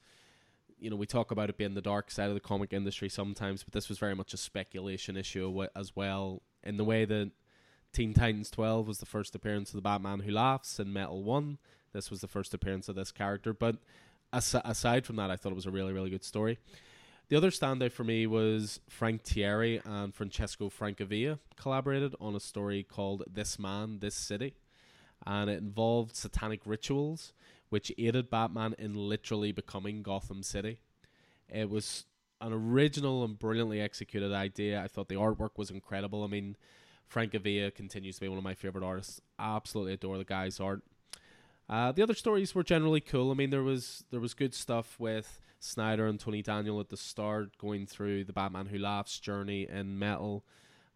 you 0.79 0.91
know 0.91 0.97
we 0.97 1.07
talk 1.07 1.31
about 1.31 1.49
it 1.49 1.57
being 1.57 1.75
the 1.75 1.81
dark 1.81 2.11
side 2.11 2.29
of 2.29 2.35
the 2.35 2.41
comic 2.41 2.73
industry 2.73 3.09
sometimes, 3.09 3.63
but 3.63 3.73
this 3.73 3.89
was 3.89 3.99
very 3.99 4.15
much 4.15 4.35
a 4.35 4.37
speculation 4.37 5.17
issue 5.17 5.67
as 5.77 5.95
well. 5.95 6.43
In 6.65 6.77
the 6.77 6.85
way 6.85 7.05
that 7.05 7.31
Teen 7.93 8.15
Titans 8.15 8.51
12 8.51 8.89
was 8.89 8.99
the 8.99 9.07
first 9.07 9.35
appearance 9.35 9.71
of 9.71 9.77
the 9.77 9.83
Batman 9.83 10.21
Who 10.21 10.33
Laughs 10.33 10.81
in 10.81 10.93
Metal 10.93 11.23
1. 11.23 11.59
This 11.93 12.11
was 12.11 12.21
the 12.21 12.29
first 12.29 12.55
appearance 12.55 12.89
of 12.89 12.97
this 12.97 13.13
character. 13.13 13.53
But 13.53 13.77
as- 14.33 14.57
aside 14.65 15.05
from 15.05 15.17
that, 15.17 15.31
I 15.31 15.37
thought 15.37 15.53
it 15.53 15.57
was 15.57 15.67
a 15.67 15.71
really, 15.71 15.93
really 15.93 16.11
good 16.11 16.25
story. 16.25 16.59
The 17.33 17.39
other 17.39 17.51
standout 17.51 17.93
for 17.93 18.05
me 18.05 18.27
was 18.27 18.79
Frank 18.91 19.23
Tieri 19.23 19.81
and 19.87 20.15
Francesco 20.15 20.69
Francavilla 20.69 21.39
collaborated 21.57 22.15
on 22.21 22.37
a 22.37 22.41
story 22.41 22.83
called 22.83 23.23
This 23.27 23.59
Man, 23.59 24.01
This 24.01 24.15
City. 24.15 24.53
And 25.27 25.49
it 25.49 25.59
involved 25.61 26.15
satanic 26.15 26.61
rituals, 26.67 27.33
which 27.71 27.91
aided 27.97 28.29
Batman 28.29 28.75
in 28.79 28.93
literally 29.09 29.51
becoming 29.51 30.03
Gotham 30.03 30.43
City. 30.43 30.81
It 31.49 31.71
was 31.71 32.05
an 32.43 32.53
original 32.53 33.25
and 33.25 33.39
brilliantly 33.39 33.81
executed 33.81 34.35
idea. 34.35 34.83
I 34.83 34.89
thought 34.89 35.09
the 35.09 35.15
artwork 35.15 35.57
was 35.57 35.71
incredible. 35.71 36.25
I 36.25 36.27
mean, 36.27 36.55
Francavilla 37.11 37.75
continues 37.75 38.17
to 38.17 38.21
be 38.21 38.29
one 38.29 38.37
of 38.37 38.45
my 38.45 38.55
favorite 38.55 38.85
artists. 38.85 39.23
Absolutely 39.39 39.95
adore 39.95 40.19
the 40.19 40.25
guy's 40.25 40.61
art. 40.61 40.83
Uh, 41.67 41.93
the 41.93 42.03
other 42.03 42.13
stories 42.13 42.55
were 42.55 42.63
generally 42.63 43.01
cool. 43.01 43.31
I 43.31 43.35
mean, 43.35 43.49
there 43.49 43.63
was 43.63 44.05
there 44.11 44.21
was 44.21 44.35
good 44.35 44.53
stuff 44.53 45.01
with 45.01 45.41
Snyder 45.63 46.07
and 46.07 46.19
Tony 46.19 46.43
Daniel 46.43 46.81
at 46.81 46.89
the 46.89 46.97
start, 46.97 47.57
going 47.57 47.87
through 47.87 48.25
the 48.25 48.33
Batman 48.33 48.67
Who 48.67 48.79
Laughs 48.79 49.21
journey 49.21 49.69
in 49.69 49.99
Metal, 49.99 50.45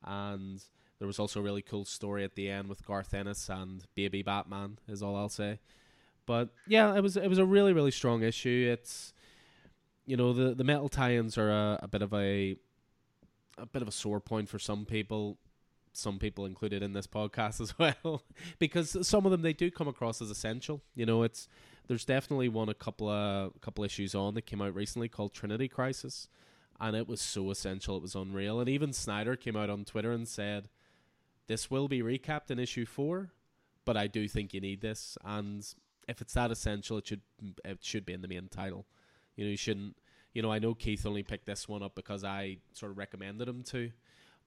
and 0.04 0.62
there 0.98 1.06
was 1.06 1.18
also 1.18 1.38
a 1.40 1.42
really 1.42 1.62
cool 1.62 1.84
story 1.84 2.24
at 2.24 2.34
the 2.34 2.50
end 2.50 2.68
with 2.68 2.84
Garth 2.84 3.14
Ennis 3.14 3.48
and 3.48 3.84
Baby 3.94 4.22
Batman. 4.22 4.78
Is 4.88 5.02
all 5.02 5.14
I'll 5.14 5.28
say. 5.28 5.60
But 6.26 6.48
yeah, 6.66 6.96
it 6.96 7.00
was 7.00 7.16
it 7.16 7.28
was 7.28 7.38
a 7.38 7.44
really 7.44 7.72
really 7.72 7.92
strong 7.92 8.22
issue. 8.22 8.68
It's 8.72 9.12
you 10.04 10.16
know 10.16 10.32
the 10.32 10.54
the 10.54 10.64
metal 10.64 10.88
tie-ins 10.88 11.38
are 11.38 11.50
a, 11.50 11.80
a 11.82 11.88
bit 11.88 12.02
of 12.02 12.12
a 12.12 12.56
a 13.58 13.66
bit 13.66 13.82
of 13.82 13.88
a 13.88 13.92
sore 13.92 14.20
point 14.20 14.48
for 14.48 14.58
some 14.58 14.84
people 14.84 15.38
some 15.92 16.18
people 16.18 16.44
included 16.44 16.82
in 16.82 16.92
this 16.92 17.06
podcast 17.06 17.60
as 17.60 17.78
well 17.78 18.22
because 18.58 19.06
some 19.06 19.24
of 19.24 19.32
them 19.32 19.42
they 19.42 19.52
do 19.52 19.70
come 19.70 19.88
across 19.88 20.20
as 20.20 20.30
essential 20.30 20.82
you 20.94 21.06
know 21.06 21.22
it's 21.22 21.48
there's 21.86 22.04
definitely 22.04 22.48
one 22.48 22.68
a 22.68 22.74
couple 22.74 23.08
of 23.08 23.52
a 23.54 23.58
couple 23.60 23.84
issues 23.84 24.14
on 24.14 24.34
that 24.34 24.46
came 24.46 24.62
out 24.62 24.74
recently 24.74 25.08
called 25.08 25.32
trinity 25.32 25.68
crisis 25.68 26.28
and 26.80 26.94
it 26.94 27.08
was 27.08 27.20
so 27.20 27.50
essential 27.50 27.96
it 27.96 28.02
was 28.02 28.14
unreal. 28.14 28.60
And 28.60 28.68
even 28.68 28.92
snyder 28.92 29.36
came 29.36 29.56
out 29.56 29.70
on 29.70 29.84
twitter 29.84 30.12
and 30.12 30.26
said 30.26 30.68
this 31.46 31.70
will 31.70 31.88
be 31.88 32.02
recapped 32.02 32.50
in 32.50 32.58
issue 32.58 32.86
four 32.86 33.30
but 33.84 33.96
i 33.96 34.06
do 34.06 34.28
think 34.28 34.52
you 34.52 34.60
need 34.60 34.80
this. 34.80 35.16
And 35.24 35.66
if 36.08 36.20
it's 36.20 36.34
that 36.34 36.50
essential 36.50 36.98
it 36.98 37.06
should 37.06 37.22
it 37.64 37.78
should 37.82 38.06
be 38.06 38.12
in 38.12 38.22
the 38.22 38.28
main 38.28 38.48
title. 38.48 38.86
You 39.36 39.44
know 39.44 39.50
you 39.50 39.56
shouldn't 39.56 39.96
you 40.32 40.42
know 40.42 40.52
i 40.52 40.58
know 40.58 40.74
keith 40.74 41.06
only 41.06 41.22
picked 41.22 41.46
this 41.46 41.68
one 41.68 41.82
up 41.82 41.94
because 41.94 42.22
i 42.24 42.58
sort 42.72 42.92
of 42.92 42.98
recommended 42.98 43.48
him 43.48 43.62
to 43.62 43.90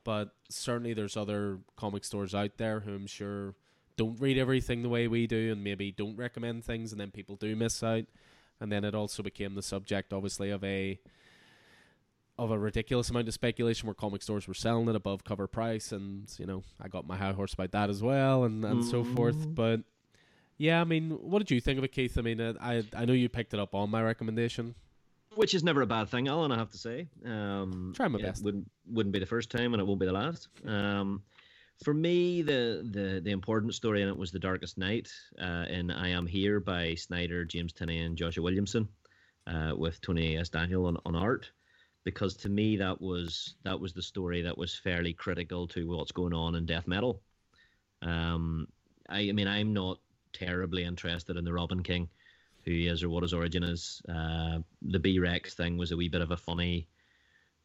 but 0.03 0.35
certainly 0.49 0.93
there's 0.93 1.17
other 1.17 1.59
comic 1.75 2.03
stores 2.03 2.33
out 2.33 2.57
there 2.57 2.79
who 2.79 2.93
I'm 2.93 3.07
sure 3.07 3.55
don't 3.99 4.19
read 4.19 4.37
everything 4.37 4.81
the 4.81 4.89
way 4.89 5.07
we 5.07 5.27
do 5.27 5.51
and 5.51 5.63
maybe 5.63 5.91
don't 5.91 6.15
recommend 6.15 6.63
things 6.63 6.91
and 6.91 6.99
then 7.01 7.11
people 7.11 7.35
do 7.35 7.55
miss 7.55 7.83
out 7.83 8.05
and 8.61 8.71
then 8.71 8.83
it 8.83 8.95
also 8.95 9.21
became 9.21 9.53
the 9.55 9.61
subject 9.61 10.13
obviously 10.13 10.49
of 10.49 10.63
a 10.63 10.97
of 12.37 12.51
a 12.51 12.57
ridiculous 12.57 13.09
amount 13.09 13.27
of 13.27 13.33
speculation 13.33 13.85
where 13.87 13.93
comic 13.93 14.21
stores 14.23 14.47
were 14.47 14.53
selling 14.53 14.87
it 14.87 14.95
above 14.95 15.23
cover 15.25 15.45
price 15.47 15.91
and 15.91 16.33
you 16.37 16.45
know 16.45 16.63
I 16.81 16.87
got 16.87 17.05
my 17.05 17.17
high 17.17 17.33
horse 17.33 17.53
about 17.53 17.71
that 17.71 17.89
as 17.89 18.01
well 18.01 18.45
and, 18.45 18.63
and 18.63 18.83
so 18.85 19.03
forth 19.03 19.35
Mm. 19.35 19.55
but 19.55 19.81
yeah 20.57 20.79
I 20.81 20.85
mean 20.85 21.11
what 21.11 21.39
did 21.39 21.51
you 21.51 21.59
think 21.61 21.77
of 21.77 21.83
it 21.83 21.91
Keith 21.91 22.17
I 22.17 22.21
mean 22.21 22.39
uh, 22.39 22.53
I 22.61 22.83
I 22.95 23.05
know 23.05 23.13
you 23.13 23.27
picked 23.29 23.53
it 23.53 23.59
up 23.59 23.75
on 23.75 23.89
my 23.89 24.01
recommendation 24.01 24.75
which 25.35 25.53
is 25.53 25.63
never 25.63 25.81
a 25.83 25.85
bad 25.85 26.09
thing, 26.09 26.27
Alan. 26.27 26.51
I 26.51 26.57
have 26.57 26.71
to 26.71 26.77
say. 26.77 27.07
Um, 27.23 27.93
Try 27.95 28.07
my 28.07 28.19
best. 28.19 28.43
Wouldn't 28.43 28.69
wouldn't 28.91 29.13
be 29.13 29.19
the 29.19 29.27
first 29.27 29.51
time, 29.51 29.73
and 29.73 29.79
it 29.79 29.85
won't 29.85 29.99
be 29.99 30.07
the 30.07 30.11
last. 30.11 30.49
Um, 30.65 31.21
for 31.83 31.93
me, 31.93 32.41
the, 32.41 32.87
the 32.89 33.21
the 33.23 33.31
important 33.31 33.73
story 33.73 34.01
in 34.01 34.07
it 34.07 34.17
was 34.17 34.31
the 34.31 34.39
Darkest 34.39 34.77
Knight 34.77 35.09
uh, 35.41 35.65
in 35.69 35.91
I 35.91 36.09
Am 36.09 36.27
Here 36.27 36.59
by 36.59 36.95
Snyder, 36.95 37.45
James 37.45 37.73
Tynion, 37.73 38.05
and 38.05 38.17
Joshua 38.17 38.43
Williamson, 38.43 38.87
uh, 39.47 39.73
with 39.75 40.01
Tony 40.01 40.37
S. 40.37 40.49
Daniel 40.49 40.85
on, 40.85 40.97
on 41.05 41.15
art. 41.15 41.51
Because 42.05 42.35
to 42.37 42.49
me, 42.49 42.77
that 42.77 43.01
was 43.01 43.55
that 43.63 43.79
was 43.79 43.93
the 43.93 44.01
story 44.01 44.43
that 44.43 44.57
was 44.57 44.75
fairly 44.75 45.13
critical 45.13 45.67
to 45.69 45.87
what's 45.87 46.11
going 46.11 46.33
on 46.33 46.55
in 46.55 46.65
death 46.65 46.87
metal. 46.87 47.21
Um, 48.01 48.67
I, 49.07 49.29
I 49.29 49.31
mean, 49.31 49.47
I'm 49.47 49.73
not 49.73 49.99
terribly 50.33 50.83
interested 50.83 51.37
in 51.37 51.43
the 51.43 51.53
Robin 51.53 51.83
King 51.83 52.09
who 52.65 52.71
is 52.71 53.03
or 53.03 53.09
what 53.09 53.23
his 53.23 53.33
origin 53.33 53.63
is. 53.63 54.01
Uh, 54.07 54.59
the 54.81 54.99
B 54.99 55.19
Rex 55.19 55.53
thing 55.53 55.77
was 55.77 55.91
a 55.91 55.97
wee 55.97 56.09
bit 56.09 56.21
of 56.21 56.31
a 56.31 56.37
funny, 56.37 56.87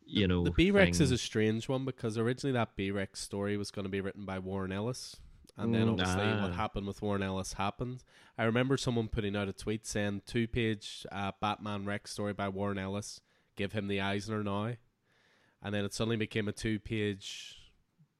you 0.06 0.26
know. 0.28 0.44
The 0.44 0.50
B 0.50 0.70
Rex 0.70 1.00
is 1.00 1.10
a 1.10 1.18
strange 1.18 1.68
one 1.68 1.84
because 1.84 2.16
originally 2.18 2.52
that 2.52 2.76
B 2.76 2.90
Rex 2.90 3.20
story 3.20 3.56
was 3.56 3.70
going 3.70 3.84
to 3.84 3.90
be 3.90 4.00
written 4.00 4.24
by 4.24 4.38
Warren 4.38 4.72
Ellis. 4.72 5.16
And 5.56 5.72
then 5.72 5.86
Mm, 5.86 5.92
obviously 5.92 6.34
what 6.42 6.50
ah. 6.50 6.54
happened 6.56 6.86
with 6.88 7.00
Warren 7.00 7.22
Ellis 7.22 7.52
happened. 7.52 8.02
I 8.36 8.42
remember 8.42 8.76
someone 8.76 9.06
putting 9.06 9.36
out 9.36 9.48
a 9.48 9.52
tweet 9.52 9.86
saying 9.86 10.22
two 10.26 10.48
page 10.48 11.06
uh, 11.12 11.30
Batman 11.40 11.84
Rex 11.86 12.10
story 12.10 12.32
by 12.32 12.48
Warren 12.48 12.76
Ellis, 12.78 13.20
give 13.56 13.72
him 13.72 13.86
the 13.86 14.00
Eisner 14.00 14.42
now. 14.42 14.74
And 15.62 15.72
then 15.74 15.84
it 15.84 15.94
suddenly 15.94 16.16
became 16.16 16.48
a 16.48 16.52
two 16.52 16.80
page 16.80 17.56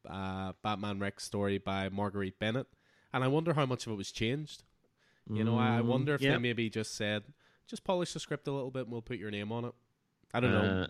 uh, 0.08 0.52
Batman 0.62 1.00
Rex 1.00 1.24
story 1.24 1.58
by 1.58 1.88
Marguerite 1.88 2.38
Bennett. 2.38 2.68
And 3.12 3.24
I 3.24 3.28
wonder 3.28 3.52
how 3.54 3.66
much 3.66 3.86
of 3.86 3.92
it 3.92 3.96
was 3.96 4.12
changed. 4.12 4.62
You 5.28 5.42
know, 5.42 5.56
I 5.58 5.80
Mm, 5.80 5.86
wonder 5.86 6.14
if 6.14 6.20
yeah. 6.20 6.32
they 6.32 6.38
maybe 6.38 6.68
just 6.70 6.94
said, 6.94 7.24
just 7.66 7.82
polish 7.82 8.12
the 8.12 8.20
script 8.20 8.46
a 8.46 8.52
little 8.52 8.70
bit 8.70 8.82
and 8.82 8.92
we'll 8.92 9.02
put 9.02 9.16
your 9.18 9.30
name 9.30 9.50
on 9.52 9.64
it. 9.64 9.72
I 10.32 10.40
don't 10.40 10.52
know. 10.52 10.86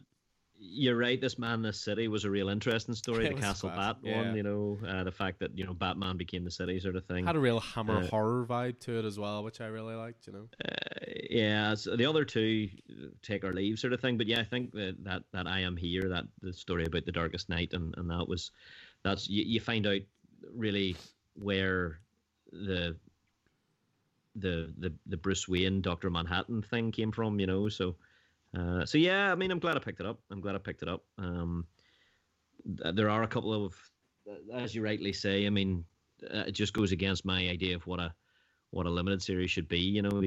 You're 0.58 0.96
right. 0.96 1.20
This 1.20 1.38
man, 1.38 1.62
this 1.62 1.80
city 1.80 2.08
was 2.08 2.24
a 2.24 2.30
real 2.30 2.48
interesting 2.48 2.94
story. 2.94 3.26
It 3.26 3.36
the 3.36 3.40
Castle 3.40 3.70
Bat 3.70 3.98
yeah. 4.02 4.16
one, 4.16 4.36
you 4.36 4.42
know, 4.42 4.78
uh, 4.86 5.04
the 5.04 5.12
fact 5.12 5.40
that 5.40 5.56
you 5.56 5.64
know 5.64 5.74
Batman 5.74 6.16
became 6.16 6.44
the 6.44 6.50
city, 6.50 6.78
sort 6.80 6.96
of 6.96 7.04
thing. 7.04 7.26
Had 7.26 7.36
a 7.36 7.40
real 7.40 7.60
Hammer 7.60 7.98
Uh, 7.98 8.06
horror 8.06 8.46
vibe 8.46 8.78
to 8.80 8.98
it 8.98 9.04
as 9.04 9.18
well, 9.18 9.42
which 9.42 9.60
I 9.60 9.66
really 9.66 9.94
liked. 9.94 10.26
You 10.26 10.32
know. 10.32 10.48
Uh, 10.64 11.04
yeah, 11.30 11.74
so 11.74 11.96
the 11.96 12.06
other 12.06 12.24
two 12.24 12.68
take 13.22 13.44
or 13.44 13.52
leave 13.52 13.78
sort 13.78 13.92
of 13.92 14.00
thing. 14.00 14.16
But 14.16 14.26
yeah, 14.26 14.40
I 14.40 14.44
think 14.44 14.72
that 14.72 15.02
that, 15.04 15.22
that 15.32 15.46
I 15.46 15.60
am 15.60 15.76
here, 15.76 16.08
that 16.08 16.24
the 16.40 16.52
story 16.52 16.84
about 16.84 17.04
the 17.04 17.12
Darkest 17.12 17.48
Knight, 17.48 17.72
and, 17.72 17.94
and 17.98 18.08
that 18.10 18.28
was 18.28 18.50
that's 19.02 19.28
you, 19.28 19.44
you 19.44 19.60
find 19.60 19.86
out 19.86 20.00
really 20.54 20.96
where 21.34 21.98
the 22.52 22.96
the 24.36 24.72
the 24.78 24.92
the 25.06 25.16
Bruce 25.16 25.48
Wayne 25.48 25.80
Doctor 25.80 26.10
Manhattan 26.10 26.62
thing 26.62 26.92
came 26.92 27.12
from, 27.12 27.38
you 27.40 27.46
know. 27.46 27.68
So 27.68 27.96
uh, 28.56 28.84
so 28.84 28.98
yeah, 28.98 29.32
I 29.32 29.34
mean, 29.34 29.50
I'm 29.50 29.58
glad 29.58 29.76
I 29.76 29.80
picked 29.80 30.00
it 30.00 30.06
up. 30.06 30.20
I'm 30.30 30.40
glad 30.40 30.54
I 30.54 30.58
picked 30.58 30.82
it 30.82 30.88
up. 30.88 31.04
Um, 31.18 31.66
th- 32.78 32.94
there 32.94 33.10
are 33.10 33.22
a 33.22 33.28
couple 33.28 33.52
of, 33.52 33.74
as 34.52 34.74
you 34.74 34.82
rightly 34.82 35.12
say, 35.12 35.46
I 35.46 35.50
mean, 35.50 35.84
uh, 36.32 36.44
it 36.46 36.52
just 36.52 36.72
goes 36.72 36.92
against 36.92 37.24
my 37.24 37.48
idea 37.48 37.74
of 37.74 37.86
what 37.86 38.00
a 38.00 38.14
what 38.70 38.86
a 38.86 38.90
limited 38.90 39.22
series 39.22 39.50
should 39.50 39.68
be. 39.68 39.78
You 39.78 40.02
know, 40.02 40.22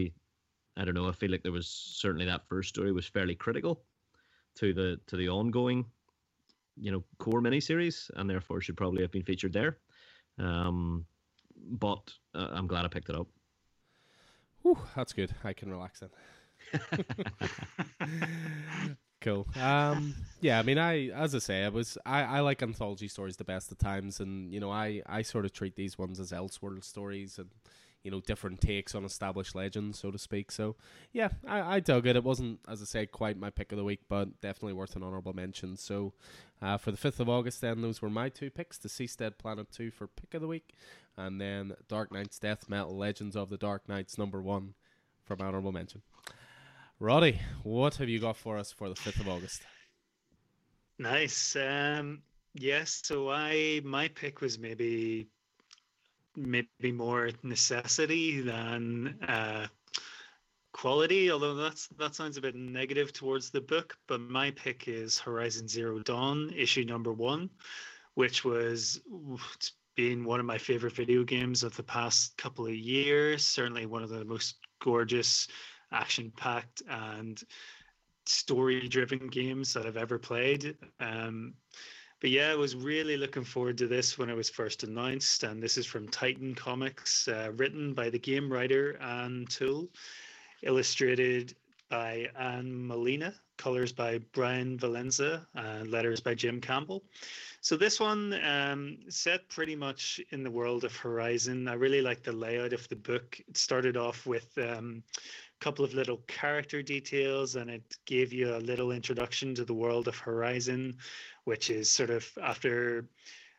I 0.78 0.86
don't 0.86 0.94
know. 0.94 1.08
I 1.08 1.12
feel 1.12 1.32
like 1.32 1.44
there 1.44 1.52
was 1.52 1.68
certainly 1.68 2.26
that 2.26 2.48
first 2.48 2.70
story 2.70 2.92
was 2.92 3.08
fairly 3.08 3.36
critical 3.36 3.84
to 4.56 4.74
the 4.74 5.00
to 5.08 5.16
the 5.16 5.30
ongoing, 5.30 5.86
you 6.78 6.92
know, 6.92 7.04
core 7.20 7.42
miniseries, 7.42 8.10
and 8.16 8.30
therefore 8.30 8.62
should 8.62 8.78
probably 8.78 9.02
have 9.02 9.12
been 9.12 9.24
featured 9.24 9.54
there. 9.54 9.78
Um, 10.38 11.06
but 11.72 12.14
uh, 12.36 12.50
I'm 12.52 12.68
glad 12.68 12.86
I 12.86 12.90
picked 12.90 13.10
it 13.10 13.16
up. 13.16 13.28
Whew, 14.62 14.78
that's 14.96 15.14
good. 15.14 15.34
I 15.44 15.54
can 15.54 15.72
relax 15.72 16.02
then. 16.02 16.10
cool. 19.22 19.48
Um, 19.60 20.16
yeah, 20.42 20.60
I 20.60 20.64
mean, 20.64 20.78
I 20.78 21.10
as 21.10 21.36
I 21.36 21.40
say, 21.40 21.64
I 21.64 21.70
was 21.70 21.98
I, 22.06 22.24
I 22.24 22.40
like 22.42 22.62
anthology 22.62 23.08
stories 23.08 23.38
the 23.38 23.44
best 23.44 23.72
of 23.72 23.78
times, 23.78 24.20
and 24.20 24.54
you 24.54 24.60
know, 24.60 24.72
I 24.72 25.02
I 25.06 25.22
sort 25.22 25.46
of 25.46 25.54
treat 25.54 25.76
these 25.76 25.98
ones 25.98 26.20
as 26.20 26.32
Elseworld 26.32 26.84
stories, 26.84 27.38
and 27.38 27.50
you 28.04 28.12
know, 28.12 28.22
different 28.22 28.62
takes 28.62 28.96
on 28.96 29.04
established 29.04 29.56
legends, 29.56 30.00
so 30.00 30.12
to 30.12 30.18
speak. 30.18 30.52
So 30.52 30.76
yeah, 31.12 31.30
I 31.48 31.76
I 31.76 31.80
dug 31.80 32.08
it. 32.08 32.16
It 32.16 32.24
wasn't, 32.24 32.60
as 32.68 32.82
I 32.82 32.86
said, 32.86 33.12
quite 33.12 33.38
my 33.38 33.50
pick 33.50 33.72
of 33.72 33.78
the 33.78 33.84
week, 33.84 34.02
but 34.08 34.42
definitely 34.42 34.74
worth 34.74 34.96
an 34.96 35.04
honorable 35.04 35.34
mention. 35.34 35.78
So. 35.78 36.14
Uh, 36.60 36.76
for 36.76 36.90
the 36.90 36.98
5th 36.98 37.20
of 37.20 37.30
August, 37.30 37.62
then, 37.62 37.82
those 37.82 38.02
were 38.02 38.10
my 38.10 38.30
two 38.30 38.50
picks 38.50 38.80
DCeased 38.80 39.18
Dead 39.18 39.38
Planet 39.38 39.72
2 39.72 39.92
for 39.92 40.08
pick 40.08 40.34
of 40.34 40.42
the 40.42 40.48
week, 40.48 40.74
and 41.16 41.40
then 41.40 41.74
Dark 41.88 42.12
Nights 42.12 42.40
Death 42.40 42.68
Metal 42.68 42.98
Legends 42.98 43.36
of 43.36 43.52
the 43.52 43.60
Dark 43.60 43.88
Knights 43.88 44.18
number 44.18 44.42
one 44.42 44.74
from 45.24 45.40
honorable 45.40 45.72
mention. 45.72 46.02
Roddy, 47.00 47.40
what 47.62 47.96
have 47.98 48.10
you 48.10 48.20
got 48.20 48.38
for 48.38 48.58
us 48.58 48.72
for 48.72 48.90
the 48.90 48.96
5th 48.96 49.20
of 49.20 49.30
August? 49.30 49.62
Nice. 50.98 51.56
Um, 51.56 52.24
yes. 52.56 53.02
So 53.04 53.30
I 53.30 53.82
my 53.84 54.08
pick 54.08 54.42
was 54.42 54.58
maybe 54.58 55.28
maybe 56.36 56.92
more 56.92 57.30
necessity 57.44 58.42
than 58.42 59.20
uh, 59.28 59.68
quality. 60.74 61.30
Although 61.30 61.54
that's 61.54 61.88
that 62.00 62.16
sounds 62.16 62.38
a 62.38 62.42
bit 62.42 62.56
negative 62.56 63.14
towards 63.14 63.52
the 63.52 63.62
book. 63.62 63.96
But 64.08 64.22
my 64.22 64.50
pick 64.52 64.88
is 64.88 65.20
Horizon 65.20 65.68
Zero 65.68 66.00
Dawn, 66.00 66.52
issue 66.56 66.84
number 66.84 67.14
one, 67.14 67.52
which 68.16 68.44
was 68.44 69.02
been 69.96 70.24
one 70.24 70.40
of 70.40 70.46
my 70.46 70.58
favorite 70.58 70.94
video 70.94 71.24
games 71.24 71.64
of 71.64 71.76
the 71.76 71.84
past 71.84 72.38
couple 72.38 72.66
of 72.66 72.74
years. 72.74 73.46
Certainly 73.46 73.88
one 73.88 74.04
of 74.04 74.10
the 74.10 74.26
most 74.26 74.58
gorgeous, 74.80 75.48
action-packed, 75.92 76.82
and 76.90 77.42
story-driven 78.26 79.28
games 79.28 79.74
that 79.74 79.86
I've 79.86 79.98
ever 79.98 80.20
played. 80.20 80.76
Um, 81.00 81.54
but 82.20 82.30
yeah, 82.32 82.52
I 82.52 82.56
was 82.56 82.76
really 82.76 83.16
looking 83.16 83.44
forward 83.44 83.78
to 83.78 83.88
this 83.88 84.18
when 84.18 84.30
it 84.30 84.36
was 84.36 84.50
first 84.50 84.84
announced, 84.84 85.44
and 85.44 85.62
this 85.62 85.78
is 85.78 85.86
from 85.86 86.08
Titan 86.08 86.56
Comics, 86.56 87.28
uh, 87.28 87.52
written 87.56 87.94
by 87.94 88.10
the 88.10 88.20
game 88.20 88.52
writer 88.52 88.98
Anne 89.02 89.46
Toole, 89.50 89.88
illustrated 90.64 91.56
by 91.90 92.28
Ann 92.38 92.72
Maulina, 92.72 93.34
colors 93.58 93.94
by 93.94 94.20
Brian 94.34 94.78
Valenza, 94.78 95.46
and 95.54 95.90
letters 95.90 96.20
by 96.20 96.34
Jim 96.34 96.60
Campbell. 96.60 97.04
So 97.62 97.78
this 97.78 98.00
one 98.00 98.34
um, 98.44 98.98
set 99.10 99.48
pretty 99.50 99.76
much 99.76 100.20
in 100.32 100.44
the 100.44 100.52
world 100.52 100.84
of 100.84 100.96
Horizon. 100.96 101.68
I 101.68 101.74
really 101.74 102.02
like 102.02 102.24
the 102.24 102.32
layout 102.32 102.74
of 102.74 102.88
the 102.90 102.96
book. 102.96 103.40
It 103.48 103.58
started 103.58 103.96
off 103.96 104.26
with 104.26 104.50
um, 104.58 105.04
couple 105.60 105.84
of 105.84 105.94
little 105.94 106.18
character 106.28 106.82
details, 106.82 107.56
and 107.56 107.70
it 107.70 107.98
gave 108.06 108.32
you 108.32 108.56
a 108.56 108.60
little 108.60 108.92
introduction 108.92 109.56
to 109.56 109.66
the 109.66 109.74
world 109.74 110.08
of 110.08 110.18
Horizon, 110.18 110.98
which 111.46 111.70
is 111.70 111.90
sort 111.90 112.10
of 112.10 112.30
after 112.44 113.10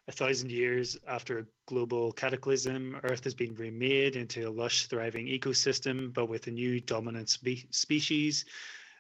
a 0.09 0.13
thousand 0.13 0.51
years 0.51 0.97
after 1.07 1.39
a 1.39 1.47
global 1.67 2.13
cataclysm, 2.13 2.99
Earth 3.05 3.25
has 3.25 3.35
been 3.35 3.55
remade 3.55 4.17
into 4.17 4.49
a 4.49 4.51
lush, 4.51 4.87
thriving 4.87 5.27
ecosystem, 5.27 6.13
but 6.15 6.31
with 6.31 6.47
a 6.47 6.51
new 6.51 6.81
dominant 6.81 7.29
spe- 7.29 7.71
species. 7.71 8.47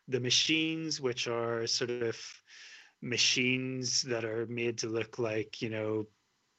The 0.09 0.21
machines, 0.21 1.01
which 1.01 1.27
are 1.27 1.67
sort 1.67 1.91
of 1.91 2.21
machines 3.01 4.03
that 4.03 4.25
are 4.25 4.47
made 4.47 4.77
to 4.79 4.89
look 4.89 5.19
like, 5.19 5.63
you 5.63 5.71
know, 5.71 6.07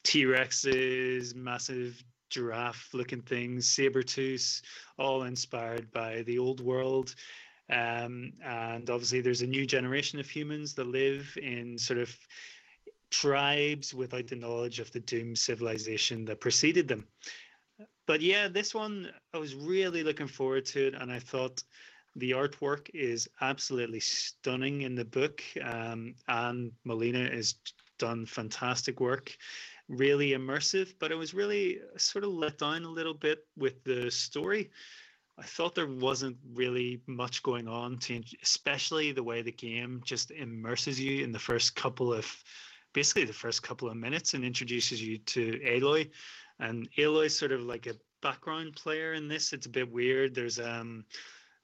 T 0.03 0.23
Rexes, 0.23 1.35
massive 1.35 2.03
giraffe 2.29 2.89
looking 2.93 3.21
things, 3.21 3.67
saber 3.67 4.03
tooths, 4.03 4.61
all 4.97 5.23
inspired 5.23 5.91
by 5.91 6.23
the 6.23 6.39
old 6.39 6.61
world. 6.61 7.15
Um, 7.69 8.33
and 8.43 8.89
obviously, 8.89 9.21
there's 9.21 9.43
a 9.43 9.47
new 9.47 9.65
generation 9.65 10.19
of 10.19 10.29
humans 10.29 10.73
that 10.75 10.87
live 10.87 11.37
in 11.41 11.77
sort 11.77 11.99
of 11.99 12.15
tribes 13.11 13.93
without 13.93 14.27
the 14.27 14.35
knowledge 14.35 14.79
of 14.79 14.91
the 14.91 14.99
doomed 14.99 15.37
civilization 15.37 16.25
that 16.25 16.41
preceded 16.41 16.87
them. 16.87 17.07
But 18.07 18.21
yeah, 18.21 18.47
this 18.47 18.73
one 18.73 19.11
I 19.33 19.37
was 19.37 19.55
really 19.55 20.03
looking 20.03 20.27
forward 20.27 20.65
to 20.67 20.87
it, 20.87 20.95
and 20.95 21.11
I 21.11 21.19
thought 21.19 21.63
the 22.15 22.31
artwork 22.31 22.89
is 22.93 23.29
absolutely 23.41 23.99
stunning 23.99 24.81
in 24.81 24.95
the 24.95 25.05
book. 25.05 25.43
Um, 25.63 26.15
and 26.27 26.71
Maulina 26.87 27.31
has 27.31 27.55
done 27.99 28.25
fantastic 28.25 28.99
work, 28.99 29.35
really 29.89 30.31
immersive. 30.31 30.93
But 30.99 31.11
I 31.11 31.15
was 31.15 31.33
really 31.33 31.79
sort 31.97 32.23
of 32.23 32.31
let 32.31 32.59
down 32.59 32.85
a 32.85 32.89
little 32.89 33.13
bit 33.13 33.45
with 33.57 33.83
the 33.83 34.09
story. 34.09 34.69
I 35.37 35.43
thought 35.43 35.75
there 35.75 35.87
wasn't 35.87 36.37
really 36.53 37.01
much 37.07 37.43
going 37.43 37.67
on, 37.67 37.97
to, 37.99 38.21
especially 38.41 39.11
the 39.11 39.23
way 39.23 39.41
the 39.41 39.51
game 39.51 40.01
just 40.05 40.31
immerses 40.31 40.99
you 40.99 41.23
in 41.23 41.31
the 41.31 41.39
first 41.39 41.75
couple 41.75 42.13
of, 42.13 42.25
basically 42.93 43.25
the 43.25 43.33
first 43.33 43.63
couple 43.63 43.89
of 43.89 43.97
minutes, 43.97 44.33
and 44.33 44.43
introduces 44.43 45.01
you 45.01 45.17
to 45.17 45.59
Aloy. 45.65 46.09
And 46.59 46.89
Aloy's 46.97 47.37
sort 47.37 47.51
of 47.51 47.61
like 47.61 47.87
a 47.87 47.95
background 48.21 48.75
player 48.75 49.13
in 49.13 49.27
this. 49.27 49.53
It's 49.53 49.65
a 49.65 49.69
bit 49.69 49.91
weird. 49.91 50.35
There's 50.35 50.59
um 50.59 51.05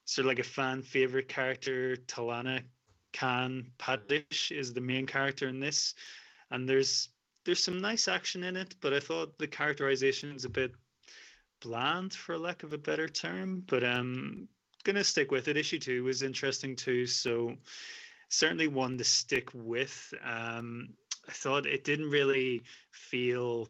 sort 0.06 0.24
of 0.24 0.28
like 0.28 0.38
a 0.38 0.44
fan 0.44 0.82
favorite 0.82 1.28
character, 1.28 1.96
Talanah 2.06 2.62
Khane 3.12 3.66
Padish 3.78 4.52
is 4.52 4.72
the 4.72 4.80
main 4.80 5.06
character 5.06 5.48
in 5.48 5.58
this, 5.58 5.94
and 6.50 6.68
there's 6.68 7.08
there's 7.46 7.62
some 7.62 7.80
nice 7.80 8.08
action 8.08 8.42
in 8.42 8.56
it, 8.56 8.74
but 8.80 8.92
I 8.92 9.00
thought 9.00 9.38
the 9.38 9.46
characterization 9.46 10.32
is 10.34 10.44
a 10.44 10.50
bit 10.50 10.72
bland, 11.62 12.12
for 12.12 12.36
lack 12.36 12.64
of 12.64 12.72
a 12.72 12.78
better 12.78 13.08
term. 13.08 13.62
But 13.66 13.84
um, 13.84 14.48
gonna 14.84 15.04
stick 15.04 15.30
with 15.30 15.48
it. 15.48 15.56
Issue 15.56 15.78
two 15.78 16.04
was 16.04 16.22
interesting 16.22 16.76
too, 16.76 17.06
so 17.06 17.54
certainly 18.28 18.68
one 18.68 18.98
to 18.98 19.04
stick 19.04 19.48
with. 19.54 20.12
Um, 20.24 20.90
I 21.28 21.32
thought 21.32 21.66
it 21.66 21.84
didn't 21.84 22.10
really 22.10 22.62
feel 22.90 23.68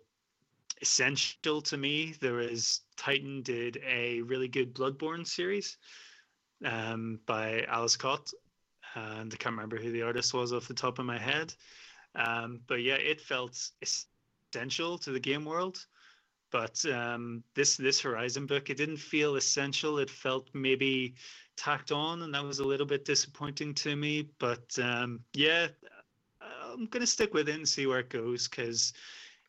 essential 0.81 1.61
to 1.63 1.77
me. 1.77 2.15
There 2.21 2.41
is 2.41 2.81
Titan 2.97 3.43
did 3.43 3.79
a 3.87 4.23
really 4.23 4.49
good 4.49 4.75
Bloodborne 4.75 5.27
series 5.27 5.77
um, 6.65 7.21
by 7.27 7.67
Aleš 7.69 7.99
Kot, 7.99 8.33
and 8.95 9.33
I 9.33 9.37
can't 9.37 9.55
remember 9.55 9.77
who 9.77 9.93
the 9.93 10.03
artist 10.03 10.33
was 10.33 10.53
off 10.53 10.69
the 10.69 10.75
top 10.75 10.99
of 10.99 11.07
my 11.07 11.19
head. 11.19 11.55
Um, 12.17 12.61
but 12.67 12.83
yeah, 12.83 12.95
it 12.95 13.21
felt 13.21 13.71
essential 13.83 14.99
to 14.99 15.11
the 15.13 15.21
game 15.21 15.45
world. 15.45 15.87
But 16.51 16.85
um, 16.87 17.43
this 17.55 17.77
this 17.77 18.01
Horizon 18.01 18.47
book, 18.47 18.71
it 18.71 18.77
didn't 18.77 18.99
feel 18.99 19.37
essential. 19.37 19.99
It 19.99 20.09
felt 20.09 20.49
maybe 20.55 21.15
tacked 21.57 21.93
on, 21.93 22.23
and 22.23 22.35
that 22.35 22.45
was 22.45 22.61
a 22.61 22.65
little 22.65 22.87
bit 22.87 23.05
disappointing 23.05 23.75
to 23.75 23.97
me. 23.97 24.31
But 24.39 24.79
um, 24.79 25.21
yeah, 25.35 25.69
I'm 26.41 26.87
gonna 26.87 27.07
stick 27.07 27.35
with 27.35 27.49
it 27.49 27.57
and 27.57 27.69
see 27.69 27.87
where 27.87 28.01
it 28.01 28.11
goes 28.11 28.49
because 28.49 28.93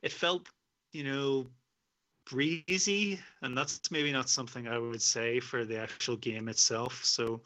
it 0.01 0.11
felt, 0.11 0.49
you 0.91 1.03
know, 1.03 1.47
breezy, 2.29 3.19
and 3.41 3.57
that's 3.57 3.91
maybe 3.91 4.11
not 4.11 4.29
something 4.29 4.67
I 4.67 4.77
would 4.77 5.01
say 5.01 5.39
for 5.39 5.65
the 5.65 5.79
actual 5.79 6.17
game 6.17 6.49
itself. 6.49 7.03
So, 7.03 7.41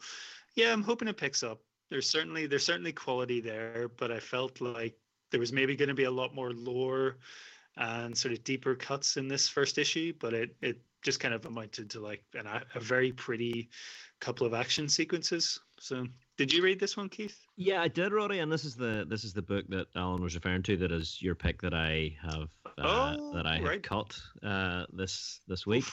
yeah, 0.54 0.72
I'm 0.72 0.82
hoping 0.82 1.08
it 1.08 1.16
picks 1.16 1.42
up. 1.42 1.60
There's 1.90 2.08
certainly 2.08 2.46
there's 2.46 2.64
certainly 2.64 2.92
quality 2.92 3.40
there, 3.40 3.90
but 3.96 4.10
I 4.10 4.18
felt 4.18 4.60
like 4.60 4.96
there 5.32 5.40
was 5.40 5.52
maybe 5.52 5.74
going 5.74 5.88
to 5.88 5.94
be 5.94 6.04
a 6.04 6.10
lot 6.10 6.34
more 6.34 6.52
lore 6.52 7.16
and 7.76 8.16
sort 8.16 8.32
of 8.32 8.44
deeper 8.44 8.76
cuts 8.76 9.16
in 9.16 9.26
this 9.26 9.48
first 9.48 9.78
issue, 9.78 10.12
but 10.20 10.32
it 10.32 10.54
it 10.60 10.80
just 11.02 11.18
kind 11.18 11.34
of 11.34 11.44
amounted 11.46 11.90
to 11.90 12.00
like 12.00 12.22
an, 12.34 12.46
a 12.46 12.80
very 12.80 13.10
pretty 13.10 13.68
couple 14.20 14.46
of 14.46 14.54
action 14.54 14.88
sequences. 14.88 15.58
So 15.80 16.06
Did 16.36 16.52
you 16.52 16.62
read 16.62 16.78
this 16.78 16.96
one, 16.96 17.08
Keith? 17.08 17.36
Yeah, 17.56 17.82
I 17.82 17.88
did, 17.88 18.12
Roddy, 18.12 18.38
and 18.38 18.52
this 18.52 18.64
is 18.64 18.76
the 18.76 19.04
this 19.08 19.24
is 19.24 19.32
the 19.32 19.42
book 19.42 19.66
that 19.70 19.86
Alan 19.96 20.22
was 20.22 20.34
referring 20.34 20.62
to. 20.64 20.76
That 20.76 20.92
is 20.92 21.20
your 21.20 21.34
pick 21.34 21.60
that 21.62 21.74
I 21.74 22.16
have 22.22 22.48
uh, 22.78 23.16
Oh, 23.18 23.32
that 23.34 23.46
I 23.46 23.56
have 23.56 23.64
right. 23.64 23.82
cut 23.82 24.16
uh, 24.44 24.84
this 24.92 25.40
this 25.48 25.66
week 25.66 25.84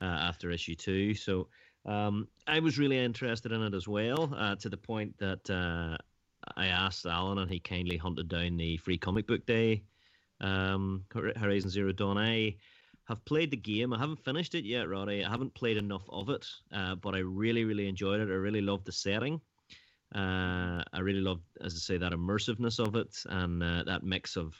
uh, 0.00 0.04
after 0.04 0.50
issue 0.50 0.74
two. 0.76 1.14
So 1.14 1.48
um, 1.86 2.28
I 2.46 2.60
was 2.60 2.78
really 2.78 2.98
interested 2.98 3.50
in 3.52 3.62
it 3.62 3.74
as 3.74 3.88
well, 3.88 4.32
uh, 4.36 4.54
to 4.56 4.68
the 4.68 4.76
point 4.76 5.18
that 5.18 5.50
uh, 5.50 5.96
I 6.56 6.66
asked 6.66 7.06
Alan, 7.06 7.38
and 7.38 7.50
he 7.50 7.60
kindly 7.60 7.96
hunted 7.96 8.28
down 8.28 8.56
the 8.56 8.76
free 8.78 8.98
comic 8.98 9.26
book 9.26 9.46
day 9.46 9.82
um, 10.40 11.04
Horizon 11.12 11.70
Zero 11.70 11.92
Dawn. 11.92 12.18
I 12.18 12.56
have 13.04 13.24
played 13.24 13.50
the 13.50 13.56
game. 13.56 13.92
I 13.92 13.98
haven't 13.98 14.24
finished 14.24 14.54
it 14.54 14.64
yet, 14.64 14.88
Roddy. 14.88 15.24
I 15.24 15.30
haven't 15.30 15.54
played 15.54 15.76
enough 15.76 16.04
of 16.08 16.28
it, 16.28 16.46
uh, 16.72 16.94
but 16.96 17.14
I 17.14 17.18
really, 17.18 17.64
really 17.64 17.88
enjoyed 17.88 18.20
it. 18.20 18.28
I 18.28 18.34
really 18.34 18.60
loved 18.60 18.84
the 18.84 18.92
setting. 18.92 19.40
Uh, 20.14 20.82
I 20.92 21.00
really 21.00 21.20
loved, 21.20 21.42
as 21.60 21.74
I 21.74 21.78
say, 21.78 21.96
that 21.98 22.12
immersiveness 22.12 22.78
of 22.78 22.96
it 22.96 23.16
and 23.28 23.62
uh, 23.62 23.82
that 23.84 24.02
mix 24.02 24.36
of, 24.36 24.54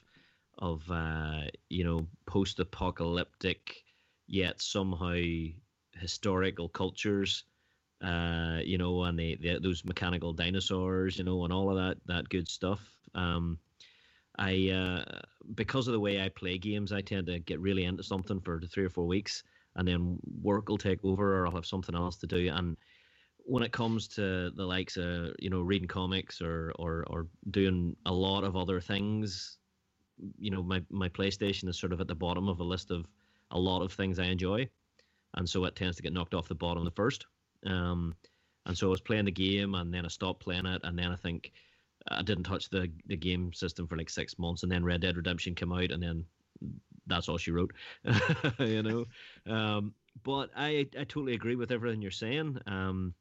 of 0.58 0.82
uh, 0.90 1.42
you 1.68 1.84
know, 1.84 2.06
post-apocalyptic 2.26 3.84
yet 4.26 4.62
somehow 4.62 5.20
historical 5.94 6.68
cultures. 6.68 7.44
Uh, 8.02 8.58
you 8.64 8.78
know, 8.78 9.04
and 9.04 9.18
the, 9.18 9.36
the 9.40 9.58
those 9.60 9.84
mechanical 9.84 10.32
dinosaurs, 10.32 11.18
you 11.18 11.24
know, 11.24 11.44
and 11.44 11.52
all 11.52 11.70
of 11.70 11.76
that 11.76 11.98
that 12.06 12.28
good 12.28 12.48
stuff. 12.48 12.80
Um, 13.14 13.58
I 14.38 14.70
uh, 14.70 15.20
because 15.54 15.86
of 15.86 15.92
the 15.92 16.00
way 16.00 16.20
I 16.20 16.28
play 16.28 16.58
games, 16.58 16.92
I 16.92 17.00
tend 17.00 17.26
to 17.28 17.38
get 17.38 17.60
really 17.60 17.84
into 17.84 18.02
something 18.02 18.40
for 18.40 18.60
three 18.60 18.84
or 18.84 18.88
four 18.88 19.06
weeks, 19.06 19.44
and 19.76 19.86
then 19.86 20.18
work 20.42 20.68
will 20.68 20.78
take 20.78 21.04
over, 21.04 21.38
or 21.38 21.46
I'll 21.46 21.54
have 21.54 21.66
something 21.66 21.94
else 21.94 22.16
to 22.18 22.26
do. 22.26 22.50
And 22.52 22.76
when 23.44 23.62
it 23.62 23.72
comes 23.72 24.08
to 24.08 24.50
the 24.50 24.64
likes 24.64 24.96
of 24.96 25.34
you 25.38 25.50
know 25.50 25.60
reading 25.60 25.88
comics 25.88 26.40
or 26.40 26.72
or 26.78 27.04
or 27.08 27.28
doing 27.50 27.94
a 28.06 28.12
lot 28.12 28.42
of 28.42 28.56
other 28.56 28.80
things, 28.80 29.58
you 30.38 30.50
know, 30.50 30.62
my 30.62 30.82
my 30.90 31.08
PlayStation 31.08 31.68
is 31.68 31.78
sort 31.78 31.92
of 31.92 32.00
at 32.00 32.08
the 32.08 32.14
bottom 32.14 32.48
of 32.48 32.60
a 32.60 32.64
list 32.64 32.90
of 32.90 33.06
a 33.50 33.58
lot 33.58 33.82
of 33.82 33.92
things 33.92 34.18
I 34.18 34.24
enjoy, 34.24 34.68
and 35.34 35.48
so 35.48 35.64
it 35.64 35.76
tends 35.76 35.96
to 35.96 36.02
get 36.02 36.12
knocked 36.12 36.34
off 36.34 36.48
the 36.48 36.54
bottom 36.54 36.84
the 36.84 36.90
first. 36.90 37.26
Um, 37.66 38.14
and 38.66 38.76
so 38.76 38.88
I 38.88 38.90
was 38.90 39.00
playing 39.00 39.24
the 39.24 39.32
game, 39.32 39.74
and 39.74 39.92
then 39.92 40.04
I 40.04 40.08
stopped 40.08 40.40
playing 40.40 40.66
it, 40.66 40.80
and 40.84 40.98
then 40.98 41.10
I 41.10 41.16
think 41.16 41.52
I 42.08 42.22
didn't 42.22 42.44
touch 42.44 42.68
the 42.70 42.90
the 43.06 43.16
game 43.16 43.52
system 43.52 43.86
for 43.86 43.96
like 43.96 44.10
six 44.10 44.38
months, 44.38 44.62
and 44.62 44.70
then 44.70 44.84
Red 44.84 45.00
Dead 45.00 45.16
Redemption 45.16 45.54
came 45.54 45.72
out, 45.72 45.90
and 45.90 46.02
then 46.02 46.24
that's 47.06 47.28
all 47.28 47.38
she 47.38 47.50
wrote, 47.50 47.72
you 48.58 48.82
know. 48.82 49.04
Um, 49.46 49.94
but 50.22 50.50
I 50.56 50.86
I 50.98 51.04
totally 51.04 51.34
agree 51.34 51.56
with 51.56 51.72
everything 51.72 52.02
you're 52.02 52.10
saying. 52.10 52.58
Um, 52.66 53.14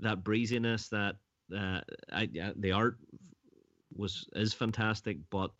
that 0.00 0.24
breeziness, 0.24 0.88
that 0.88 1.16
uh, 1.54 1.80
I, 2.12 2.28
I 2.42 2.52
the 2.56 2.72
art 2.72 2.98
was 3.96 4.26
is 4.34 4.52
fantastic, 4.52 5.18
but 5.30 5.50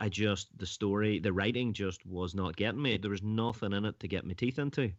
I 0.00 0.08
just 0.08 0.48
the 0.58 0.66
story, 0.66 1.18
the 1.18 1.32
writing 1.32 1.72
just 1.72 2.04
was 2.06 2.34
not 2.34 2.56
getting 2.56 2.82
me. 2.82 2.96
There 2.96 3.10
was 3.10 3.22
nothing 3.22 3.72
in 3.72 3.84
it 3.84 3.98
to 4.00 4.08
get 4.08 4.26
my 4.26 4.34
teeth 4.34 4.58
into, 4.58 4.92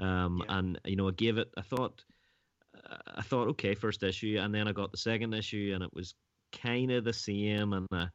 um, 0.00 0.42
Yeah. 0.44 0.58
and 0.58 0.80
you 0.84 0.96
know 0.96 1.08
I 1.08 1.12
gave 1.12 1.38
it. 1.38 1.52
I 1.56 1.62
thought, 1.62 2.04
uh, 2.74 2.96
I 3.16 3.22
thought 3.22 3.48
okay, 3.48 3.74
first 3.74 4.02
issue, 4.02 4.38
and 4.40 4.54
then 4.54 4.68
I 4.68 4.72
got 4.72 4.90
the 4.90 4.98
second 4.98 5.34
issue, 5.34 5.72
and 5.74 5.84
it 5.84 5.92
was 5.94 6.14
kind 6.52 6.90
of 6.90 7.04
the 7.04 7.12
same, 7.12 7.72
and 7.72 7.86
I, 7.92 8.08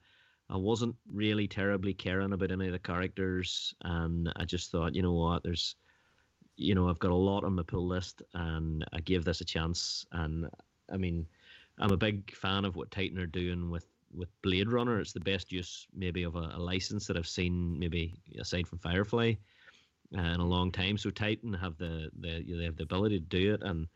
I 0.49 0.57
wasn't 0.57 0.95
really 1.11 1.47
terribly 1.47 1.93
caring 1.93 2.33
about 2.33 2.51
any 2.51 2.67
of 2.67 2.73
the 2.73 2.79
characters, 2.79 3.73
and 3.83 4.31
I 4.35 4.45
just 4.45 4.71
thought, 4.71 4.95
you 4.95 5.01
know 5.01 5.13
what, 5.13 5.43
there's, 5.43 5.75
you 6.57 6.75
know, 6.75 6.89
I've 6.89 6.99
got 6.99 7.11
a 7.11 7.15
lot 7.15 7.43
on 7.43 7.55
my 7.55 7.63
pull 7.63 7.87
list, 7.87 8.21
and 8.33 8.85
I 8.93 8.99
gave 8.99 9.23
this 9.23 9.41
a 9.41 9.45
chance, 9.45 10.05
and 10.11 10.49
I 10.91 10.97
mean, 10.97 11.27
I'm 11.79 11.91
a 11.91 11.97
big 11.97 12.35
fan 12.35 12.65
of 12.65 12.75
what 12.75 12.91
Titan 12.91 13.19
are 13.19 13.25
doing 13.27 13.69
with 13.69 13.85
with 14.13 14.29
Blade 14.41 14.69
Runner. 14.69 14.99
It's 14.99 15.11
the 15.13 15.19
best 15.19 15.51
use 15.51 15.87
maybe 15.93 16.23
of 16.23 16.35
a, 16.35 16.51
a 16.53 16.59
license 16.59 17.07
that 17.07 17.17
I've 17.17 17.27
seen, 17.27 17.77
maybe 17.77 18.13
aside 18.39 18.67
from 18.67 18.79
Firefly, 18.79 19.33
uh, 20.17 20.21
in 20.21 20.39
a 20.39 20.45
long 20.45 20.71
time. 20.71 20.97
So 20.97 21.09
Titan 21.09 21.53
have 21.53 21.77
the 21.77 22.09
the 22.19 22.43
they 22.47 22.63
have 22.65 22.77
the 22.77 22.83
ability 22.83 23.19
to 23.19 23.25
do 23.25 23.53
it, 23.53 23.61
and 23.63 23.87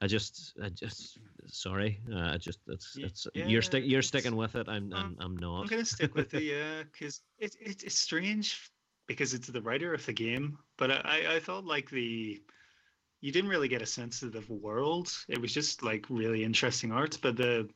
I 0.00 0.06
just 0.06 0.54
I 0.62 0.68
just 0.70 1.18
sorry, 1.46 2.00
uh, 2.12 2.32
I 2.34 2.36
just 2.38 2.60
it's 2.68 2.96
it's 2.98 3.26
yeah, 3.34 3.46
you're 3.46 3.62
stick 3.62 3.84
you're 3.86 4.02
sticking 4.02 4.36
with 4.36 4.54
it. 4.56 4.68
I'm 4.68 4.92
I'm, 4.92 5.16
I'm 5.20 5.36
not. 5.36 5.62
I'm 5.62 5.66
gonna 5.66 5.84
stick 5.84 6.14
with 6.14 6.34
it, 6.34 6.42
yeah, 6.44 6.82
because 6.92 7.22
it, 7.38 7.54
it 7.60 7.82
it's 7.84 7.98
strange 7.98 8.70
because 9.06 9.34
it's 9.34 9.48
the 9.48 9.62
writer 9.62 9.94
of 9.94 10.04
the 10.06 10.12
game, 10.12 10.58
but 10.76 10.90
I 10.90 11.36
I- 11.36 11.40
felt 11.40 11.64
like 11.64 11.90
the 11.90 12.40
you 13.20 13.32
didn't 13.32 13.50
really 13.50 13.68
get 13.68 13.82
a 13.82 13.86
sense 13.86 14.22
of 14.22 14.32
the 14.32 14.44
world. 14.48 15.12
It 15.28 15.40
was 15.40 15.52
just 15.52 15.82
like 15.82 16.06
really 16.08 16.44
interesting 16.44 16.92
art, 16.92 17.18
but 17.20 17.36
the 17.36 17.68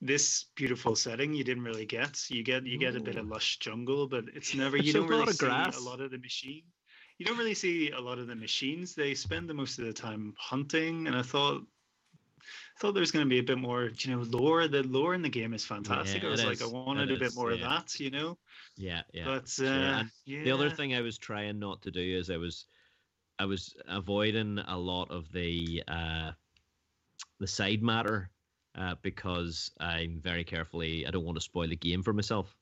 this 0.00 0.46
beautiful 0.56 0.94
setting 0.96 1.32
you 1.32 1.44
didn't 1.44 1.64
really 1.64 1.86
get. 1.86 2.20
You 2.28 2.42
get 2.42 2.66
you 2.66 2.78
get 2.78 2.96
a 2.96 3.00
bit 3.00 3.16
of 3.16 3.26
lush 3.28 3.58
jungle, 3.58 4.06
but 4.06 4.24
it's 4.34 4.54
never 4.54 4.76
you 4.84 4.92
don't 4.92 5.04
a 5.04 5.06
lot 5.06 5.18
really 5.20 5.30
of 5.30 5.34
see 5.36 5.46
grass. 5.46 5.78
a 5.78 5.80
lot 5.84 6.00
of 6.00 6.10
the 6.10 6.18
machine. 6.18 6.64
You 7.18 7.26
don't 7.26 7.38
really 7.38 7.54
see 7.54 7.90
a 7.90 8.00
lot 8.00 8.18
of 8.18 8.26
the 8.26 8.34
machines. 8.34 8.94
They 8.94 9.14
spend 9.14 9.48
the 9.48 9.54
most 9.54 9.78
of 9.78 9.84
the 9.84 9.92
time 9.92 10.34
hunting, 10.38 11.06
and 11.06 11.16
I 11.16 11.22
thought 11.22 11.62
I 12.42 12.80
thought 12.80 12.92
there 12.92 13.00
was 13.00 13.12
going 13.12 13.24
to 13.24 13.28
be 13.28 13.38
a 13.38 13.42
bit 13.42 13.58
more, 13.58 13.90
you 13.96 14.16
know, 14.16 14.22
lore. 14.22 14.66
The 14.66 14.82
lore 14.82 15.14
in 15.14 15.22
the 15.22 15.28
game 15.28 15.54
is 15.54 15.64
fantastic. 15.64 16.22
Yeah, 16.22 16.28
I 16.28 16.30
was 16.32 16.42
it 16.42 16.46
like, 16.46 16.62
I 16.62 16.66
wanted 16.66 17.10
a 17.10 17.16
bit 17.16 17.28
is, 17.28 17.36
more 17.36 17.52
of 17.52 17.60
that, 17.60 17.98
you 18.00 18.10
know. 18.10 18.36
Yeah, 18.76 19.02
yeah. 19.12 19.24
But 19.24 19.64
uh. 19.64 20.04
Yeah, 20.24 20.42
The 20.42 20.50
other 20.50 20.70
thing 20.70 20.94
I 20.94 21.00
was 21.00 21.16
trying 21.18 21.58
not 21.58 21.82
to 21.82 21.90
do 21.90 22.00
is 22.00 22.30
I 22.30 22.36
was 22.36 22.66
I 23.38 23.44
was 23.44 23.74
avoiding 23.88 24.58
a 24.58 24.76
lot 24.76 25.10
of 25.10 25.30
the 25.32 25.82
uh, 25.88 26.32
the 27.38 27.46
side 27.46 27.82
matter 27.82 28.30
uh, 28.76 28.94
because 29.02 29.70
I'm 29.78 30.20
very 30.20 30.44
carefully 30.44 31.06
I 31.06 31.10
don't 31.10 31.24
want 31.24 31.36
to 31.36 31.42
spoil 31.42 31.68
the 31.68 31.76
game 31.76 32.02
for 32.02 32.12
myself, 32.12 32.56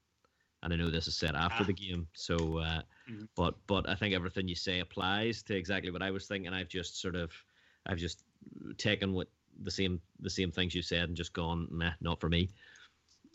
and 0.63 0.73
I 0.73 0.77
know 0.77 0.91
this 0.91 1.09
is 1.09 1.17
said 1.17 1.35
after 1.35 1.65
Ah. 1.65 1.67
the 1.67 1.73
game. 1.73 2.09
So, 2.15 2.59
uh, 2.59 2.83
Mhm. 3.09 3.29
but 3.35 3.67
but 3.67 3.89
I 3.89 3.95
think 3.95 4.15
everything 4.15 4.49
you 4.49 4.55
say 4.55 4.81
applies 4.81 5.43
to 5.45 5.57
exactly 5.57 5.91
what 5.91 6.03
I 6.03 6.11
was 6.11 6.27
thinking. 6.29 6.53
I've 6.53 6.69
just 6.69 6.97
sort 7.01 7.17
of 7.17 7.33
I've 7.87 7.99
just 7.99 8.25
taken 8.79 9.13
what 9.13 9.29
the 9.63 9.71
same 9.71 10.01
the 10.21 10.31
same 10.31 10.51
things 10.53 10.75
you 10.75 10.83
said 10.83 11.09
and 11.09 11.17
just 11.17 11.33
gone 11.33 11.69
nah 11.71 11.93
not 12.01 12.21
for 12.21 12.29
me, 12.29 12.49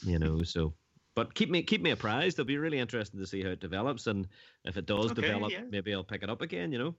you 0.04 0.20
know. 0.20 0.42
So. 0.44 0.74
But 1.16 1.34
keep 1.34 1.50
me 1.50 1.64
keep 1.64 1.82
me 1.82 1.90
apprised. 1.92 2.38
It'll 2.38 2.46
be 2.46 2.60
really 2.60 2.78
interesting 2.78 3.20
to 3.20 3.26
see 3.26 3.42
how 3.42 3.50
it 3.50 3.60
develops, 3.60 4.06
and 4.06 4.28
if 4.66 4.78
it 4.78 4.86
does 4.86 5.12
Okay, 5.12 5.22
develop, 5.22 5.52
yeah. 5.52 5.64
maybe 5.64 5.92
I'll 5.94 6.04
pick 6.04 6.22
it 6.24 6.30
up 6.30 6.42
again. 6.44 6.72
You 6.72 6.78
know. 6.80 6.96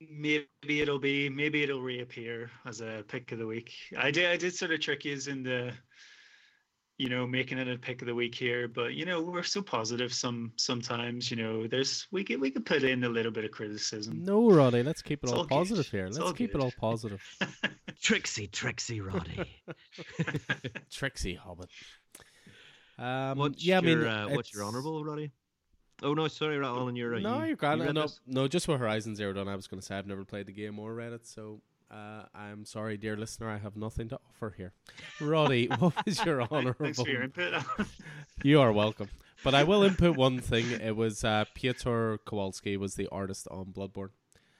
maybe 0.00 0.80
it'll 0.80 0.98
be 0.98 1.28
maybe 1.28 1.62
it'll 1.62 1.82
reappear 1.82 2.50
as 2.64 2.80
a 2.80 3.04
pick 3.06 3.30
of 3.32 3.38
the 3.38 3.46
week. 3.46 3.74
I 3.96 4.10
did 4.10 4.26
I 4.26 4.36
did 4.36 4.54
sort 4.56 4.72
of 4.72 4.80
trick 4.80 5.04
yous 5.04 5.26
in 5.28 5.42
the 5.44 5.72
you 7.00 7.08
know 7.08 7.26
making 7.26 7.56
it 7.56 7.66
a 7.66 7.78
pick 7.78 8.02
of 8.02 8.06
the 8.06 8.14
week 8.14 8.34
here, 8.34 8.68
but 8.68 8.92
you 8.92 9.06
know 9.06 9.22
we're 9.22 9.42
so 9.42 9.62
positive 9.62 10.12
some 10.12 10.52
sometimes 10.56 11.30
you 11.30 11.36
know 11.38 11.66
there's 11.66 12.06
we 12.10 12.22
could 12.22 12.38
we 12.38 12.50
could 12.50 12.66
put 12.66 12.82
in 12.82 13.04
a 13.04 13.08
little 13.08 13.32
bit 13.32 13.46
of 13.46 13.50
criticism. 13.50 14.22
No, 14.22 14.50
Roddy, 14.50 14.82
let's 14.82 15.00
keep 15.00 15.20
it 15.24 15.24
It's 15.24 15.32
all 15.32 15.38
all 15.38 15.44
good. 15.44 15.54
positive 15.54 15.86
here. 15.86 16.04
It's 16.04 16.18
Let's 16.18 16.28
all 16.28 16.34
keep 16.34 16.54
it 16.54 16.60
all 16.60 16.72
positive. 16.78 17.22
Trixie, 18.02 18.48
Trixie, 18.48 19.00
Roddy. 19.00 19.50
Trixie 20.90 21.36
Hobbit. 21.36 21.70
Um, 22.98 23.38
what's 23.38 23.64
yeah, 23.64 23.78
I 23.78 23.80
mean, 23.80 24.00
your 24.00 24.06
uh, 24.08 24.28
what's 24.28 24.52
your 24.52 24.64
honourable, 24.64 25.02
Roddy? 25.02 25.30
Oh 26.02 26.12
no, 26.12 26.28
sorry, 26.28 26.62
Alan, 26.62 26.96
you're 26.96 27.18
No, 27.18 27.40
you, 27.40 27.46
you're 27.48 27.56
grand. 27.56 27.80
you 27.82 27.92
no, 27.94 28.08
no, 28.26 28.46
just 28.46 28.68
with 28.68 28.78
Horizon 28.78 29.16
Zero 29.16 29.32
Dawn, 29.32 29.48
I 29.48 29.56
was 29.56 29.66
going 29.66 29.80
to 29.80 29.86
say 29.86 29.96
I've 29.96 30.06
never 30.06 30.26
played 30.26 30.46
the 30.46 30.52
game 30.52 30.78
or 30.78 30.92
read 30.92 31.14
it, 31.14 31.26
so 31.26 31.62
uh, 31.90 32.22
I'm 32.34 32.64
sorry, 32.64 32.96
dear 32.96 33.16
listener, 33.16 33.48
I 33.48 33.58
have 33.58 33.76
nothing 33.76 34.08
to 34.10 34.18
offer 34.28 34.54
here. 34.56 34.72
Roddy, 35.20 35.66
what 35.78 35.94
was 36.06 36.24
your 36.24 36.42
honourable? 36.42 36.84
Thanks 36.86 37.00
for 37.02 37.08
your 37.08 37.22
input. 37.24 37.54
You 38.42 38.60
are 38.60 38.72
welcome. 38.72 39.08
But 39.42 39.54
I 39.54 39.64
will 39.64 39.82
input 39.82 40.16
one 40.16 40.40
thing. 40.40 40.70
It 40.70 40.94
was 40.94 41.24
uh, 41.24 41.44
Piotr 41.54 42.16
Kowalski 42.26 42.76
was 42.76 42.94
the 42.94 43.08
artist 43.10 43.48
on 43.50 43.66
Bloodborne. 43.66 44.10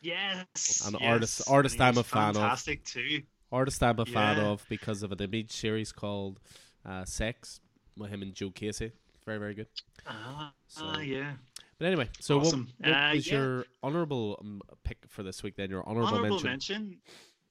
yes, 0.00 0.82
An 0.86 0.94
yes, 0.98 1.02
artist- 1.02 1.42
artist 1.48 1.80
I'm 1.80 1.98
a 1.98 2.02
fan 2.02 2.30
of. 2.30 2.36
Fantastic 2.36 2.84
too. 2.84 3.22
Artist 3.52 3.82
I'm 3.82 3.98
a 3.98 4.06
fan 4.06 4.38
of 4.38 4.64
because 4.68 5.02
of 5.02 5.12
an 5.12 5.20
image 5.20 5.50
series 5.52 5.92
called 5.92 6.40
uh, 6.86 7.04
Sex 7.04 7.60
with 7.96 8.10
him 8.10 8.22
and 8.22 8.32
Joe 8.34 8.50
Casey. 8.50 8.92
Very, 9.26 9.38
very 9.38 9.54
good. 9.54 9.66
Ah, 10.06 10.52
So- 10.68 10.82
ah, 10.84 11.00
yeah. 11.00 11.32
But 11.80 11.86
anyway, 11.86 12.10
so 12.20 12.36
what- 12.36 12.46
Awesome. 12.48 12.68
what, 12.76 12.92
Uh, 12.92 13.10
was 13.14 13.26
yeah. 13.26 13.34
your 13.38 13.66
honourable 13.82 14.36
um, 14.42 14.60
pick 14.84 14.98
for 15.08 15.22
this 15.22 15.42
week 15.42 15.56
then? 15.56 15.70
Your 15.70 15.82
honourable, 15.88 16.08
honorable 16.08 16.40
mention? 16.42 16.88
mention. 16.90 17.02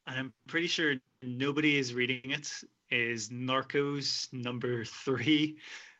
I'm 0.05 0.33
pretty 0.47 0.67
sure 0.67 0.95
nobody 1.23 1.77
is 1.77 1.95
reading 1.95 2.29
it, 2.29 2.53
is 2.91 3.29
Narcos 3.29 4.31
number 4.31 4.85
three, 4.85 5.57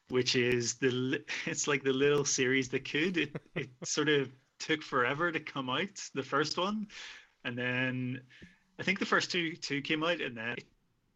which 0.10 0.36
is 0.36 0.76
the 0.76 1.24
it's 1.48 1.68
like 1.68 1.84
the 1.84 1.92
little 1.92 2.24
series 2.24 2.70
that 2.70 2.88
could. 2.88 3.18
It 3.18 3.36
it 3.56 3.70
sort 3.84 4.10
of 4.10 4.32
took 4.60 4.84
forever 4.84 5.32
to 5.32 5.40
come 5.40 5.68
out, 5.72 6.00
the 6.14 6.22
first 6.24 6.56
one, 6.56 6.88
and 7.46 7.58
then 7.58 8.22
I 8.78 8.84
think 8.84 9.00
the 9.00 9.08
first 9.08 9.32
two 9.32 9.56
two 9.56 9.82
came 9.82 10.04
out, 10.04 10.22
and 10.22 10.38
then 10.38 10.50
it 10.50 10.68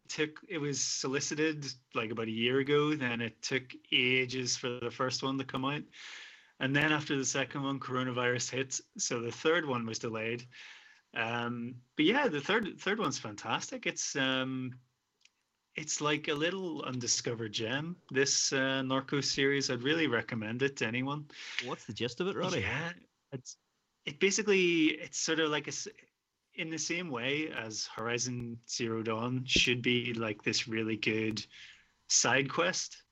took 0.08 0.40
it 0.48 0.58
was 0.58 0.80
solicited 0.80 1.64
like 1.94 2.10
about 2.10 2.26
a 2.26 2.32
year 2.32 2.58
ago. 2.58 2.96
Then 2.96 3.20
it 3.20 3.40
took 3.40 3.72
ages 3.92 4.56
for 4.56 4.80
the 4.80 4.90
first 4.90 5.22
one 5.22 5.38
to 5.38 5.44
come 5.44 5.64
out. 5.64 5.82
And 6.60 6.74
then 6.74 6.92
after 6.92 7.16
the 7.16 7.24
second 7.24 7.62
one, 7.62 7.80
coronavirus 7.80 8.50
hit, 8.50 8.80
so 8.96 9.20
the 9.20 9.32
third 9.32 9.66
one 9.66 9.86
was 9.86 9.98
delayed. 9.98 10.46
Um, 11.16 11.76
but 11.96 12.06
yeah, 12.06 12.28
the 12.28 12.40
third 12.40 12.80
third 12.80 12.98
one's 12.98 13.18
fantastic. 13.18 13.86
It's 13.86 14.16
um, 14.16 14.72
it's 15.76 16.00
like 16.00 16.28
a 16.28 16.34
little 16.34 16.82
undiscovered 16.82 17.52
gem. 17.52 17.96
This 18.10 18.52
uh, 18.52 18.82
Narcos 18.84 19.24
series, 19.24 19.70
I'd 19.70 19.82
really 19.82 20.06
recommend 20.06 20.62
it 20.62 20.76
to 20.76 20.86
anyone. 20.86 21.26
What's 21.64 21.84
the 21.84 21.92
gist 21.92 22.20
of 22.20 22.28
it, 22.28 22.36
Roddy? 22.36 22.60
Yeah, 22.60 22.92
it's 23.32 23.56
it 24.06 24.20
basically 24.20 24.86
it's 24.86 25.18
sort 25.18 25.40
of 25.40 25.50
like 25.50 25.68
a 25.68 25.72
in 26.54 26.70
the 26.70 26.78
same 26.78 27.10
way 27.10 27.50
as 27.56 27.88
Horizon 27.94 28.58
Zero 28.68 29.02
Dawn 29.02 29.44
should 29.46 29.82
be 29.82 30.14
like 30.14 30.42
this 30.42 30.68
really 30.68 30.96
good 30.96 31.44
side 32.08 32.48
quest 32.48 33.03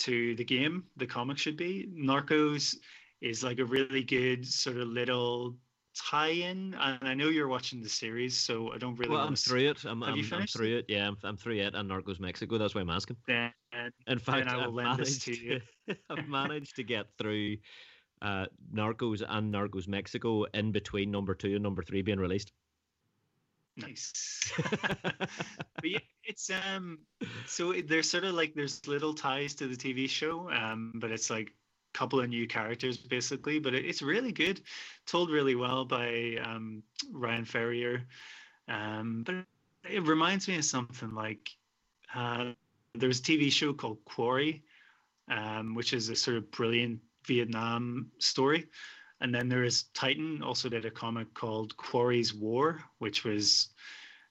to 0.00 0.34
the 0.36 0.44
game. 0.44 0.84
The 0.96 1.06
comic 1.06 1.38
should 1.38 1.56
be 1.56 1.88
Narcos 1.94 2.76
is 3.20 3.42
like 3.42 3.58
a 3.58 3.64
really 3.64 4.02
good 4.02 4.46
sort 4.46 4.76
of 4.76 4.88
little 4.88 5.56
tie-in. 5.96 6.74
And 6.74 6.98
I 7.02 7.14
know 7.14 7.28
you're 7.28 7.48
watching 7.48 7.82
the 7.82 7.88
series, 7.88 8.38
so 8.38 8.72
I 8.72 8.78
don't 8.78 8.96
really. 8.96 9.10
Well, 9.10 9.20
want 9.20 9.30
I'm 9.30 9.34
to 9.34 9.42
through 9.42 9.70
it. 9.70 9.84
I'm, 9.84 10.00
Have 10.02 10.10
I'm, 10.10 10.16
you 10.16 10.22
I'm 10.24 10.30
finished 10.30 10.56
through 10.56 10.78
it. 10.78 10.84
Yeah, 10.88 11.08
I'm, 11.08 11.16
I'm 11.24 11.36
through 11.36 11.56
it. 11.56 11.74
And 11.74 11.90
Narcos 11.90 12.20
Mexico. 12.20 12.58
That's 12.58 12.74
why 12.74 12.82
I'm 12.82 12.90
asking. 12.90 13.16
Then, 13.26 13.52
In 14.06 14.18
fact, 14.18 14.48
I 14.48 14.56
will 14.56 14.78
I've 14.80 14.86
lend 14.86 14.98
this 14.98 15.18
to 15.24 15.34
you. 15.34 15.60
I've 16.10 16.28
managed 16.28 16.76
to 16.76 16.82
get 16.82 17.06
through 17.18 17.56
uh, 18.22 18.46
Narcos 18.74 19.22
and 19.26 19.52
Narcos 19.52 19.88
Mexico 19.88 20.44
in 20.54 20.72
between 20.72 21.10
number 21.10 21.34
two 21.34 21.54
and 21.54 21.62
number 21.62 21.82
three 21.82 22.02
being 22.02 22.18
released. 22.20 22.52
Nice. 23.76 24.52
but 24.82 25.84
yeah, 25.84 25.98
it's 26.24 26.50
um. 26.50 26.98
So 27.46 27.72
there's 27.72 28.10
sort 28.10 28.24
of 28.24 28.34
like 28.34 28.54
there's 28.54 28.86
little 28.86 29.14
ties 29.14 29.54
to 29.56 29.66
the 29.66 29.76
TV 29.76 30.08
show, 30.08 30.50
um, 30.50 30.92
but 30.96 31.10
it's 31.10 31.30
like 31.30 31.48
a 31.48 31.98
couple 31.98 32.20
of 32.20 32.28
new 32.28 32.46
characters 32.46 32.96
basically. 32.96 33.58
But 33.58 33.74
it, 33.74 33.84
it's 33.84 34.02
really 34.02 34.32
good, 34.32 34.60
told 35.06 35.30
really 35.30 35.54
well 35.54 35.84
by 35.84 36.36
um 36.44 36.82
Ryan 37.12 37.44
Ferrier. 37.44 38.06
Um, 38.68 39.22
but 39.24 39.36
it 39.88 40.02
reminds 40.06 40.48
me 40.48 40.56
of 40.56 40.64
something 40.64 41.14
like 41.14 41.50
uh, 42.14 42.52
there's 42.94 43.20
a 43.20 43.22
TV 43.22 43.50
show 43.50 43.72
called 43.72 43.98
Quarry, 44.04 44.62
um, 45.30 45.74
which 45.74 45.92
is 45.92 46.08
a 46.08 46.16
sort 46.16 46.36
of 46.36 46.50
brilliant 46.50 47.00
Vietnam 47.26 48.10
story. 48.18 48.66
And 49.20 49.34
then 49.34 49.48
there 49.48 49.64
is 49.64 49.84
Titan, 49.94 50.42
also 50.42 50.68
did 50.68 50.84
a 50.84 50.90
comic 50.90 51.32
called 51.34 51.76
Quarry's 51.76 52.34
War, 52.34 52.82
which 52.98 53.24
was, 53.24 53.68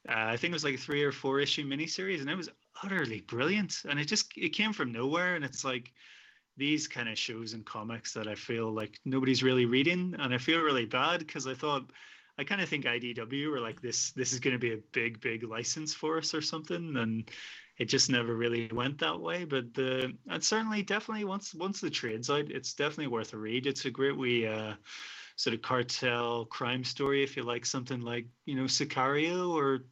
uh, 0.08 0.14
I 0.16 0.38
think 0.38 0.52
it 0.52 0.56
was 0.56 0.64
like 0.64 0.76
a 0.76 0.80
three 0.80 1.04
or 1.04 1.12
four 1.12 1.40
issue 1.40 1.68
miniseries, 1.68 2.22
and 2.22 2.30
it 2.30 2.38
was 2.38 2.50
utterly 2.84 3.22
brilliant. 3.22 3.82
And 3.90 4.00
it 4.00 4.06
just 4.06 4.32
it 4.38 4.50
came 4.50 4.74
from 4.74 4.92
nowhere, 4.92 5.36
and 5.36 5.44
it's 5.44 5.66
like 5.66 5.92
these 6.58 6.88
kind 6.88 7.10
of 7.10 7.18
shows 7.18 7.54
and 7.54 7.66
comics 7.66 8.14
that 8.14 8.28
I 8.28 8.36
feel 8.36 8.72
like 8.72 9.00
nobody's 9.06 9.44
really 9.44 9.66
reading, 9.66 10.16
and 10.20 10.34
I 10.34 10.38
feel 10.38 10.62
really 10.62 10.86
bad 10.86 11.20
because 11.20 11.48
I 11.48 11.56
thought 11.56 11.92
I 12.38 12.44
kind 12.44 12.62
of 12.62 12.70
think 12.70 12.86
IDW 12.86 13.50
were 13.50 13.62
like 13.62 13.82
this. 13.82 14.12
This 14.12 14.34
is 14.34 14.40
going 14.40 14.54
to 14.54 14.60
be 14.60 14.74
a 14.74 14.80
big, 14.92 15.20
big 15.20 15.44
license 15.44 15.94
for 15.94 16.18
us 16.18 16.34
or 16.34 16.42
something, 16.42 16.96
and 16.98 17.30
it 17.78 17.86
just 17.86 18.10
never 18.10 18.36
really 18.36 18.70
went 18.72 18.98
that 19.00 19.20
way. 19.20 19.44
But 19.44 19.74
the 19.74 20.14
and 20.30 20.44
certainly, 20.44 20.82
definitely 20.82 21.26
once 21.26 21.54
once 21.54 21.82
the 21.82 21.90
trade's 21.90 22.30
out, 22.30 22.50
it's 22.52 22.74
definitely 22.74 23.08
worth 23.08 23.34
a 23.34 23.38
read. 23.38 23.68
It's 23.68 23.86
a 23.86 23.92
great 23.92 24.18
wee 24.18 24.48
uh, 24.48 24.76
sort 25.36 25.54
of 25.54 25.62
cartel 25.62 26.46
crime 26.46 26.84
story. 26.84 27.24
If 27.24 27.36
you 27.36 27.44
like 27.44 27.66
something 27.66 28.02
like 28.02 28.28
you 28.46 28.56
know 28.56 28.64
Sicario 28.64 29.50
or 29.54 29.86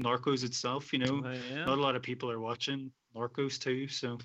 Narcos 0.00 0.44
itself, 0.44 0.92
you 0.92 0.98
know, 1.00 1.22
Oh, 1.24 1.32
yeah. 1.50 1.64
not 1.64 1.78
a 1.78 1.82
lot 1.82 1.96
of 1.96 2.02
people 2.02 2.30
are 2.30 2.40
watching 2.40 2.90
Narcos 3.14 3.58
too. 3.58 3.88
So 3.88 4.18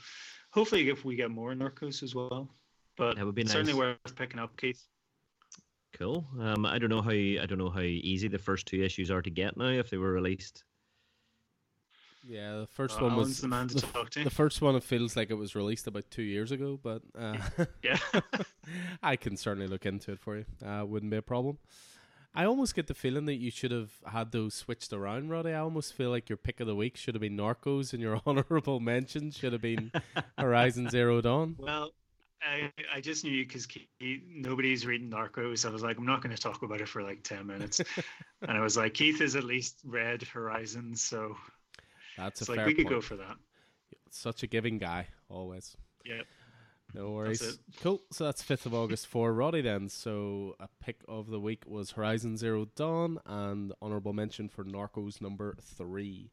hopefully, 0.51 0.89
if 0.89 1.05
we 1.05 1.15
get 1.15 1.31
more 1.31 1.53
Narcos 1.53 2.03
as 2.03 2.13
well. 2.15 2.49
But 2.95 3.15
That 3.15 3.25
would 3.25 3.33
be 3.35 3.45
certainly 3.45 3.73
nice. 3.73 3.97
worth 4.05 4.15
picking 4.15 4.39
up, 4.39 4.55
Keith. 4.57 4.81
Cool. 5.93 6.25
Um, 6.39 6.65
I 6.65 6.79
don't 6.79 6.89
know 6.89 7.01
how 7.01 7.11
I 7.11 7.45
don't 7.47 7.57
know 7.59 7.69
how 7.69 7.81
easy 7.81 8.27
the 8.27 8.37
first 8.39 8.65
two 8.65 8.81
issues 8.83 9.11
are 9.11 9.21
to 9.21 9.29
get 9.29 9.57
now 9.57 9.67
if 9.67 9.89
they 9.89 9.97
were 9.97 10.11
released. 10.11 10.63
Yeah, 12.25 12.59
the 12.59 12.67
first 12.67 12.99
Uh, 12.99 13.03
one 13.05 13.11
Alan's 13.13 13.27
was 13.29 13.41
the 13.41 13.47
man 13.49 13.67
to 13.67 13.75
the, 13.75 13.81
talk 13.81 14.09
to. 14.11 14.23
the 14.23 14.29
first 14.29 14.61
one. 14.61 14.75
It 14.75 14.83
feels 14.83 15.15
like 15.15 15.29
it 15.29 15.33
was 15.35 15.55
released 15.55 15.87
about 15.87 16.09
two 16.09 16.21
years 16.23 16.51
ago, 16.51 16.79
but 16.81 17.01
uh, 17.17 17.37
Yeah. 17.83 17.97
I 19.03 19.15
can 19.17 19.35
certainly 19.37 19.67
look 19.67 19.85
into 19.85 20.11
it 20.13 20.19
for 20.19 20.37
you. 20.37 20.45
Uh, 20.65 20.85
wouldn't 20.85 21.11
be 21.11 21.17
a 21.17 21.21
problem. 21.21 21.57
I 22.35 22.45
almost 22.45 22.73
get 22.75 22.87
the 22.87 22.93
feeling 22.95 23.25
that 23.25 23.35
you 23.35 23.51
should 23.51 23.71
have 23.71 23.91
had 24.07 24.31
those 24.31 24.55
switched 24.55 24.91
around, 24.91 25.29
Roddy. 25.29 25.51
I 25.51 25.59
almost 25.59 25.93
feel 25.93 26.09
like 26.09 26.29
your 26.29 26.37
pick 26.37 26.59
of 26.61 26.65
the 26.67 26.75
week 26.75 26.97
should 26.97 27.13
have 27.13 27.21
been 27.21 27.37
Narcos, 27.37 27.93
and 27.93 28.01
your 28.01 28.19
honorable 28.25 28.79
mention 28.79 29.29
should 29.29 29.53
have 29.53 29.61
been 29.61 29.91
Horizon 30.37 30.89
Zero 30.89 31.21
Dawn. 31.21 31.55
Well, 31.59 31.91
I 32.41 32.71
I 32.91 33.01
just 33.01 33.23
knew 33.23 33.45
because 33.45 33.67
nobody's 34.01 34.83
reading 34.85 35.11
Narcos. 35.11 35.63
I 35.63 35.69
was 35.69 35.83
like, 35.83 35.97
I'm 35.99 36.05
not 36.07 36.23
going 36.23 36.35
to 36.35 36.41
talk 36.41 36.63
about 36.63 36.81
it 36.81 36.87
for 36.89 37.03
like 37.03 37.21
ten 37.23 37.45
minutes, 37.45 37.81
and 38.41 38.51
I 38.57 38.61
was 38.61 38.75
like, 38.77 38.95
Keith 38.95 39.19
has 39.19 39.35
at 39.35 39.43
least 39.43 39.79
read 39.85 40.23
Horizon, 40.23 40.95
so 40.95 41.35
That's 42.17 42.41
it's 42.41 42.49
a 42.49 42.51
like 42.51 42.59
fair 42.59 42.67
we 42.67 42.73
could 42.73 42.85
point. 42.85 42.95
go 42.95 43.01
for 43.01 43.15
that. 43.17 43.35
Such 44.09 44.43
a 44.43 44.47
giving 44.47 44.77
guy, 44.77 45.07
always. 45.29 45.75
Yep. 46.05 46.25
No 46.93 47.09
worries. 47.11 47.57
Cool. 47.81 48.01
So 48.11 48.25
that's 48.25 48.43
fifth 48.43 48.67
of 48.67 48.73
August 48.75 49.07
for 49.07 49.33
Roddy 49.33 49.61
then. 49.61 49.89
So 49.89 50.55
a 50.59 50.67
pick 50.83 50.97
of 51.07 51.27
the 51.27 51.39
week 51.39 51.63
was 51.65 51.89
Horizon 51.91 52.37
Zero 52.37 52.65
Dawn 52.75 53.17
and 53.25 53.73
honorable 53.81 54.13
mention 54.13 54.47
for 54.47 54.63
Narcos 54.63 55.19
number 55.19 55.57
three. 55.59 56.29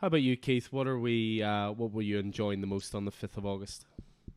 How 0.00 0.06
about 0.06 0.22
you, 0.22 0.36
Keith? 0.36 0.68
What 0.70 0.86
are 0.86 0.98
we? 1.00 1.42
Uh, 1.42 1.72
what 1.72 1.90
were 1.90 2.02
you 2.02 2.18
enjoying 2.18 2.60
the 2.60 2.66
most 2.68 2.94
on 2.94 3.04
the 3.04 3.10
fifth 3.10 3.36
of 3.36 3.46
August? 3.46 3.84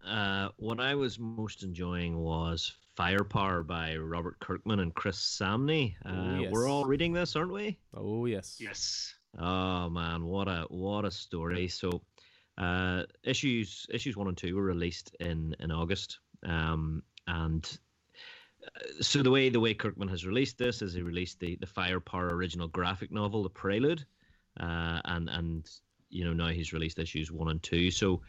Uh, 0.08 0.50
what 0.58 0.80
I 0.80 0.96
was 0.96 1.20
most 1.20 1.62
enjoying 1.62 2.18
was 2.18 2.74
Firepower 2.96 3.62
by 3.62 3.96
Robert 3.98 4.40
Kirkman 4.40 4.80
and 4.80 4.96
Chris 4.96 5.18
Samnee. 5.20 5.96
Uh, 6.04 6.10
Oh, 6.10 6.40
yes. 6.40 6.52
We're 6.52 6.68
all 6.68 6.86
reading 6.86 7.14
this, 7.14 7.36
aren't 7.36 7.54
we? 7.54 7.78
Oh 7.94 8.26
yes. 8.26 8.58
Yes. 8.60 9.14
Oh 9.38 9.90
man, 9.90 10.26
what 10.26 10.48
a 10.48 10.66
what 10.70 11.06
a 11.06 11.12
story! 11.12 11.68
So, 11.68 12.02
uh, 12.58 13.04
issues 13.24 13.86
issues 13.90 14.18
one 14.18 14.28
and 14.28 14.38
two 14.38 14.56
were 14.56 14.64
released 14.64 15.16
in 15.20 15.56
in 15.60 15.72
August, 15.72 16.20
um, 16.44 17.04
and 17.28 17.78
uh, 18.66 19.02
so 19.02 19.22
the 19.22 19.30
way 19.30 19.50
the 19.50 19.60
way 19.60 19.74
Kirkman 19.74 20.08
has 20.08 20.26
released 20.26 20.58
this 20.58 20.82
is 20.82 20.94
he 20.94 21.02
released 21.02 21.40
the 21.40 21.56
the 21.58 21.68
Firepower 21.68 22.36
original 22.36 22.68
graphic 22.68 23.12
novel, 23.12 23.44
The 23.44 23.50
Prelude, 23.50 24.04
uh, 24.60 25.02
and 25.06 25.30
and 25.30 25.70
you 26.10 26.26
know 26.26 26.34
now 26.34 26.48
he's 26.48 26.74
released 26.74 27.00
issues 27.00 27.32
one 27.32 27.50
and 27.50 27.62
two. 27.62 27.92
So, 27.92 28.22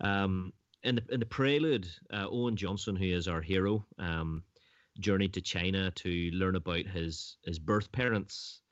um, 0.00 0.54
in 0.84 0.94
the 0.96 1.04
in 1.10 1.20
the 1.20 1.26
Prelude, 1.26 1.86
uh, 2.10 2.28
Owen 2.30 2.56
Johnson, 2.56 2.96
who 2.96 3.04
is 3.04 3.28
our 3.28 3.42
hero, 3.42 3.84
um, 3.98 4.42
journeyed 5.00 5.34
to 5.34 5.42
China 5.42 5.90
to 5.90 6.30
learn 6.32 6.56
about 6.56 6.86
his 6.86 7.36
his 7.44 7.58
birth 7.58 7.92
parents 7.92 8.62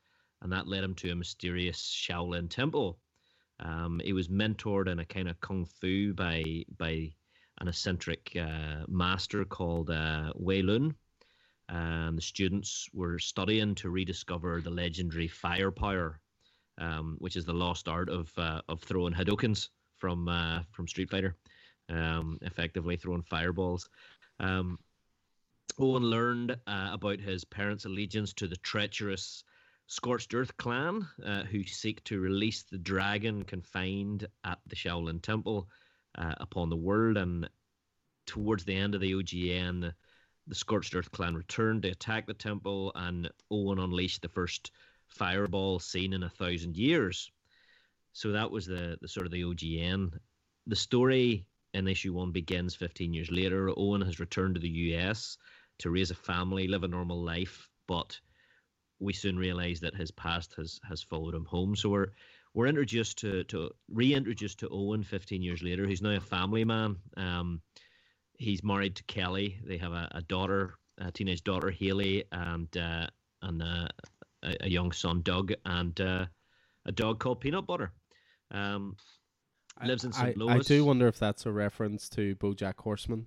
and 0.44 0.52
that 0.52 0.68
led 0.68 0.84
him 0.84 0.94
to 0.94 1.10
a 1.10 1.16
mysterious 1.16 1.80
Shaolin 1.80 2.48
temple. 2.48 2.98
Um, 3.60 4.00
he 4.04 4.12
was 4.12 4.28
mentored 4.28 4.88
in 4.88 4.98
a 4.98 5.04
kind 5.04 5.28
of 5.28 5.40
kung 5.40 5.64
fu 5.64 6.12
by 6.12 6.64
by 6.78 7.12
an 7.60 7.68
eccentric 7.68 8.36
uh, 8.38 8.84
master 8.86 9.44
called 9.44 9.90
uh, 9.90 10.32
Wei 10.36 10.62
Lun. 10.62 10.94
And 11.70 12.18
the 12.18 12.22
students 12.22 12.88
were 12.92 13.18
studying 13.18 13.74
to 13.76 13.88
rediscover 13.88 14.60
the 14.60 14.70
legendary 14.70 15.28
firepower, 15.28 16.20
um, 16.78 17.16
which 17.20 17.36
is 17.36 17.46
the 17.46 17.54
lost 17.54 17.88
art 17.88 18.10
of 18.10 18.30
uh, 18.36 18.60
of 18.68 18.82
throwing 18.82 19.14
Hadoukens 19.14 19.70
from 19.96 20.28
uh, 20.28 20.60
from 20.72 20.86
Street 20.86 21.10
Fighter, 21.10 21.36
um, 21.88 22.38
effectively 22.42 22.96
throwing 22.96 23.22
fireballs. 23.22 23.88
Um, 24.40 24.78
Owen 25.78 26.02
learned 26.02 26.50
uh, 26.66 26.90
about 26.92 27.18
his 27.18 27.44
parents' 27.44 27.86
allegiance 27.86 28.34
to 28.34 28.46
the 28.46 28.56
treacherous 28.56 29.42
Scorched 29.86 30.34
Earth 30.34 30.56
clan, 30.56 31.06
uh, 31.24 31.44
who 31.44 31.62
seek 31.64 32.02
to 32.04 32.20
release 32.20 32.62
the 32.62 32.78
dragon 32.78 33.44
confined 33.44 34.26
at 34.42 34.58
the 34.66 34.76
Shaolin 34.76 35.20
Temple 35.20 35.68
uh, 36.16 36.34
upon 36.38 36.70
the 36.70 36.76
world. 36.76 37.16
And 37.16 37.48
towards 38.26 38.64
the 38.64 38.74
end 38.74 38.94
of 38.94 39.00
the 39.00 39.12
OGN, 39.12 39.92
the 40.46 40.54
Scorched 40.54 40.94
Earth 40.94 41.10
clan 41.10 41.34
returned 41.34 41.82
to 41.82 41.90
attack 41.90 42.26
the 42.26 42.34
temple, 42.34 42.92
and 42.94 43.30
Owen 43.50 43.78
unleashed 43.78 44.22
the 44.22 44.28
first 44.28 44.70
fireball 45.08 45.78
seen 45.78 46.12
in 46.12 46.22
a 46.22 46.30
thousand 46.30 46.76
years. 46.76 47.30
So 48.12 48.32
that 48.32 48.50
was 48.50 48.66
the, 48.66 48.96
the 49.00 49.08
sort 49.08 49.26
of 49.26 49.32
the 49.32 49.42
OGN. 49.42 50.18
The 50.66 50.76
story 50.76 51.46
in 51.74 51.88
issue 51.88 52.12
one 52.12 52.30
begins 52.30 52.74
15 52.74 53.12
years 53.12 53.30
later. 53.30 53.70
Owen 53.76 54.02
has 54.02 54.20
returned 54.20 54.54
to 54.54 54.60
the 54.60 54.68
US 54.68 55.36
to 55.78 55.90
raise 55.90 56.10
a 56.10 56.14
family, 56.14 56.68
live 56.68 56.84
a 56.84 56.88
normal 56.88 57.22
life, 57.22 57.68
but 57.86 58.18
we 59.00 59.12
soon 59.12 59.38
realize 59.38 59.80
that 59.80 59.94
his 59.94 60.10
past 60.10 60.54
has 60.56 60.80
has 60.88 61.02
followed 61.02 61.34
him 61.34 61.44
home. 61.44 61.76
So 61.76 61.88
we're 61.88 62.08
we're 62.54 62.66
introduced 62.66 63.18
to 63.18 63.44
to 63.44 63.70
reintroduced 63.88 64.58
to 64.60 64.68
Owen 64.70 65.02
15 65.02 65.42
years 65.42 65.62
later. 65.62 65.86
He's 65.86 66.02
now 66.02 66.16
a 66.16 66.20
family 66.20 66.64
man. 66.64 66.96
Um, 67.16 67.60
he's 68.38 68.62
married 68.62 68.96
to 68.96 69.04
Kelly. 69.04 69.58
They 69.64 69.76
have 69.78 69.92
a, 69.92 70.08
a 70.12 70.22
daughter, 70.22 70.74
a 70.98 71.10
teenage 71.10 71.44
daughter, 71.44 71.70
Haley, 71.70 72.24
and 72.32 72.74
uh, 72.76 73.06
and 73.42 73.62
uh, 73.62 73.88
a, 74.42 74.56
a 74.62 74.68
young 74.68 74.92
son, 74.92 75.22
Doug, 75.22 75.52
and 75.64 76.00
uh, 76.00 76.26
a 76.86 76.92
dog 76.92 77.18
called 77.18 77.40
Peanut 77.40 77.66
Butter. 77.66 77.92
Um, 78.50 78.96
lives 79.84 80.04
in 80.04 80.12
I, 80.12 80.16
St. 80.16 80.28
I 80.28 80.44
Louis. 80.44 80.66
do 80.66 80.84
wonder 80.84 81.08
if 81.08 81.18
that's 81.18 81.46
a 81.46 81.52
reference 81.52 82.08
to 82.10 82.36
BoJack 82.36 82.78
Horseman. 82.78 83.26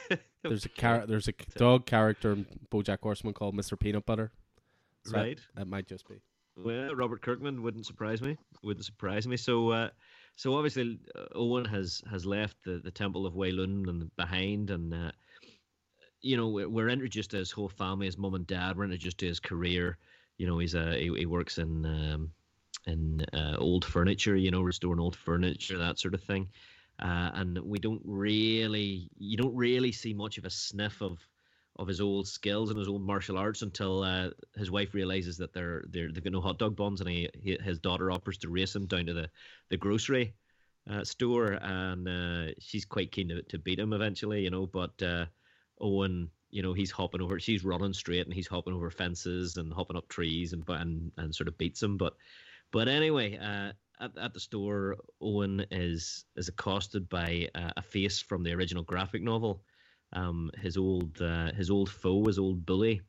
There's 0.42 0.66
a 0.66 0.68
char- 0.68 1.06
there's 1.06 1.26
a 1.26 1.32
dog 1.56 1.86
character 1.86 2.32
in 2.32 2.46
BoJack 2.70 3.00
Horseman 3.02 3.34
called 3.34 3.56
Mr. 3.56 3.78
Peanut 3.78 4.06
Butter. 4.06 4.30
So 5.08 5.16
right. 5.16 5.38
That 5.56 5.68
might 5.68 5.86
just 5.86 6.08
be. 6.08 6.16
Well, 6.56 6.94
Robert 6.94 7.22
Kirkman 7.22 7.62
wouldn't 7.62 7.86
surprise 7.86 8.20
me. 8.20 8.36
Wouldn't 8.62 8.84
surprise 8.84 9.28
me. 9.28 9.36
So, 9.36 9.70
uh, 9.70 9.90
so 10.36 10.56
obviously 10.56 10.98
uh, 11.14 11.26
Owen 11.34 11.64
has 11.66 12.02
has 12.10 12.26
left 12.26 12.56
the, 12.64 12.78
the 12.78 12.90
Temple 12.90 13.26
of 13.26 13.36
Wei 13.36 13.52
Lun 13.52 13.84
and 13.88 14.16
behind, 14.16 14.70
and 14.70 14.92
uh, 14.92 15.12
you 16.20 16.36
know 16.36 16.48
we're, 16.48 16.68
we're, 16.68 16.88
introduced 16.88 17.30
to 17.30 17.36
his 17.36 17.52
whole 17.52 17.68
family, 17.68 18.06
his 18.06 18.18
mum 18.18 18.34
and 18.34 18.46
dad. 18.46 18.76
We're 18.76 18.84
introduced 18.84 19.18
to 19.18 19.26
his 19.26 19.40
career. 19.40 19.98
You 20.36 20.46
know, 20.46 20.58
he's 20.58 20.74
a 20.74 20.96
he, 20.98 21.12
he 21.16 21.26
works 21.26 21.58
in 21.58 21.86
um, 21.86 22.32
in 22.86 23.24
uh, 23.32 23.56
old 23.58 23.84
furniture. 23.84 24.34
You 24.34 24.50
know, 24.50 24.62
restoring 24.62 25.00
old 25.00 25.16
furniture, 25.16 25.78
that 25.78 25.98
sort 25.98 26.14
of 26.14 26.22
thing. 26.22 26.48
Uh, 27.00 27.30
and 27.34 27.58
we 27.58 27.78
don't 27.78 28.02
really, 28.04 29.08
you 29.18 29.36
don't 29.36 29.54
really 29.54 29.92
see 29.92 30.12
much 30.12 30.36
of 30.36 30.44
a 30.44 30.50
sniff 30.50 31.00
of 31.00 31.24
of 31.78 31.86
his 31.86 32.00
old 32.00 32.26
skills 32.26 32.70
and 32.70 32.78
his 32.78 32.88
old 32.88 33.02
martial 33.02 33.38
arts 33.38 33.62
until 33.62 34.02
uh, 34.02 34.30
his 34.56 34.70
wife 34.70 34.94
realizes 34.94 35.36
that 35.38 35.52
they're 35.52 35.84
they're 35.90 36.10
they've 36.10 36.24
got 36.24 36.32
no 36.32 36.40
hot 36.40 36.58
dog 36.58 36.74
buns, 36.74 37.00
and 37.00 37.08
he, 37.08 37.28
he 37.40 37.56
his 37.62 37.78
daughter 37.78 38.10
offers 38.10 38.38
to 38.38 38.48
race 38.48 38.74
him 38.74 38.86
down 38.86 39.06
to 39.06 39.14
the 39.14 39.30
the 39.68 39.76
grocery 39.76 40.34
uh, 40.90 41.04
store, 41.04 41.58
and 41.62 42.08
uh, 42.08 42.52
she's 42.58 42.84
quite 42.84 43.12
keen 43.12 43.28
to, 43.28 43.42
to 43.42 43.58
beat 43.58 43.78
him 43.78 43.92
eventually, 43.92 44.42
you 44.42 44.50
know. 44.50 44.66
But 44.66 45.00
uh, 45.02 45.26
Owen, 45.80 46.30
you 46.50 46.62
know, 46.62 46.72
he's 46.72 46.90
hopping 46.90 47.20
over, 47.20 47.38
she's 47.38 47.64
running 47.64 47.92
straight, 47.92 48.26
and 48.26 48.34
he's 48.34 48.48
hopping 48.48 48.74
over 48.74 48.90
fences 48.90 49.56
and 49.56 49.72
hopping 49.72 49.96
up 49.96 50.08
trees 50.08 50.52
and 50.52 50.64
and 50.68 51.12
and 51.16 51.34
sort 51.34 51.48
of 51.48 51.58
beats 51.58 51.82
him. 51.82 51.96
But 51.96 52.14
but 52.72 52.88
anyway, 52.88 53.38
uh, 53.38 53.72
at, 54.00 54.18
at 54.18 54.34
the 54.34 54.40
store, 54.40 54.96
Owen 55.20 55.64
is 55.70 56.24
is 56.36 56.48
accosted 56.48 57.08
by 57.08 57.48
uh, 57.54 57.70
a 57.76 57.82
face 57.82 58.20
from 58.20 58.42
the 58.42 58.52
original 58.52 58.82
graphic 58.82 59.22
novel. 59.22 59.62
Um, 60.12 60.50
his 60.60 60.76
old 60.76 61.20
uh, 61.20 61.52
his 61.52 61.70
old 61.70 61.90
foe, 61.90 62.24
his 62.24 62.38
old 62.38 62.64
bully, 62.64 63.02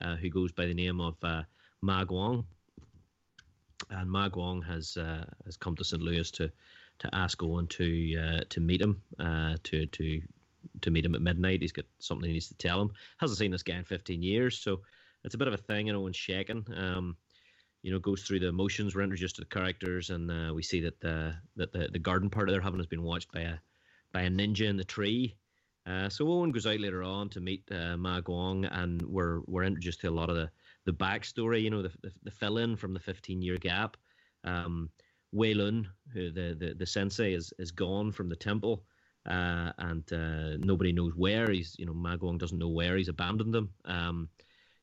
uh, 0.00 0.16
who 0.16 0.30
goes 0.30 0.52
by 0.52 0.66
the 0.66 0.74
name 0.74 1.00
of 1.00 1.16
uh, 1.22 1.42
Ma 1.80 2.04
Guang. 2.04 2.44
And 3.88 4.10
Ma 4.10 4.28
Guang 4.28 4.64
has 4.66 4.96
uh, 4.96 5.24
has 5.44 5.56
come 5.56 5.76
to 5.76 5.84
St. 5.84 6.02
Louis 6.02 6.30
to 6.32 6.50
to 7.00 7.14
ask 7.14 7.42
Owen 7.42 7.66
to 7.68 8.16
uh, 8.16 8.40
to 8.50 8.60
meet 8.60 8.80
him 8.80 9.02
uh, 9.18 9.56
to 9.64 9.86
to 9.86 10.22
to 10.82 10.90
meet 10.90 11.04
him 11.04 11.14
at 11.14 11.22
midnight. 11.22 11.62
He's 11.62 11.72
got 11.72 11.86
something 11.98 12.26
he 12.26 12.34
needs 12.34 12.48
to 12.48 12.54
tell 12.54 12.80
him. 12.80 12.92
Hasn't 13.18 13.38
seen 13.38 13.50
this 13.50 13.62
guy 13.62 13.76
in 13.76 13.84
15 13.84 14.22
years, 14.22 14.58
so 14.58 14.82
it's 15.24 15.34
a 15.34 15.38
bit 15.38 15.48
of 15.48 15.54
a 15.54 15.58
thing. 15.58 15.88
And 15.88 15.96
Owen's 15.96 16.16
shaking. 16.16 16.66
Um, 16.74 17.16
you 17.82 17.90
know, 17.90 17.98
goes 17.98 18.22
through 18.22 18.40
the 18.40 18.48
emotions. 18.48 18.94
We're 18.94 19.02
introduced 19.02 19.36
to 19.36 19.40
the 19.40 19.46
characters, 19.46 20.10
and 20.10 20.54
we 20.54 20.62
see 20.62 20.82
that 20.82 21.00
the 21.00 21.34
that 21.56 21.72
the, 21.72 21.88
the 21.90 21.98
garden 21.98 22.28
party 22.28 22.52
they're 22.52 22.60
having 22.60 22.80
has 22.80 22.86
been 22.86 23.02
watched 23.02 23.32
by 23.32 23.40
a 23.40 23.54
by 24.12 24.22
a 24.22 24.30
ninja 24.30 24.68
in 24.68 24.76
the 24.76 24.84
tree. 24.84 25.36
Uh, 25.86 26.08
so 26.08 26.28
Owen 26.28 26.52
goes 26.52 26.66
out 26.66 26.80
later 26.80 27.02
on 27.02 27.28
to 27.30 27.40
meet 27.40 27.62
uh, 27.70 27.96
Ma 27.96 28.20
Guang, 28.20 28.68
and 28.70 29.02
we're 29.02 29.40
we're 29.46 29.64
introduced 29.64 30.00
to 30.00 30.08
a 30.08 30.10
lot 30.10 30.30
of 30.30 30.36
the 30.36 30.50
the 30.86 30.92
backstory. 30.92 31.62
You 31.62 31.70
know, 31.70 31.82
the 31.82 31.92
the, 32.02 32.12
the 32.22 32.30
fill 32.30 32.58
in 32.58 32.76
from 32.76 32.94
the 32.94 33.00
15 33.00 33.42
year 33.42 33.56
gap. 33.56 33.96
Um, 34.44 34.90
Wei 35.32 35.54
Lun, 35.54 35.88
who 36.12 36.30
the, 36.30 36.56
the 36.58 36.74
the 36.74 36.86
sensei, 36.86 37.32
is 37.34 37.52
is 37.58 37.70
gone 37.70 38.12
from 38.12 38.28
the 38.28 38.36
temple. 38.36 38.84
Uh, 39.26 39.70
and 39.78 40.10
uh, 40.12 40.56
nobody 40.58 40.92
knows 40.92 41.14
where 41.14 41.50
he's. 41.50 41.76
You 41.78 41.86
know, 41.86 41.94
Ma 41.94 42.16
Guang 42.16 42.38
doesn't 42.38 42.58
know 42.58 42.68
where 42.68 42.96
he's 42.96 43.08
abandoned 43.08 43.54
them. 43.54 43.70
Um, 43.84 44.28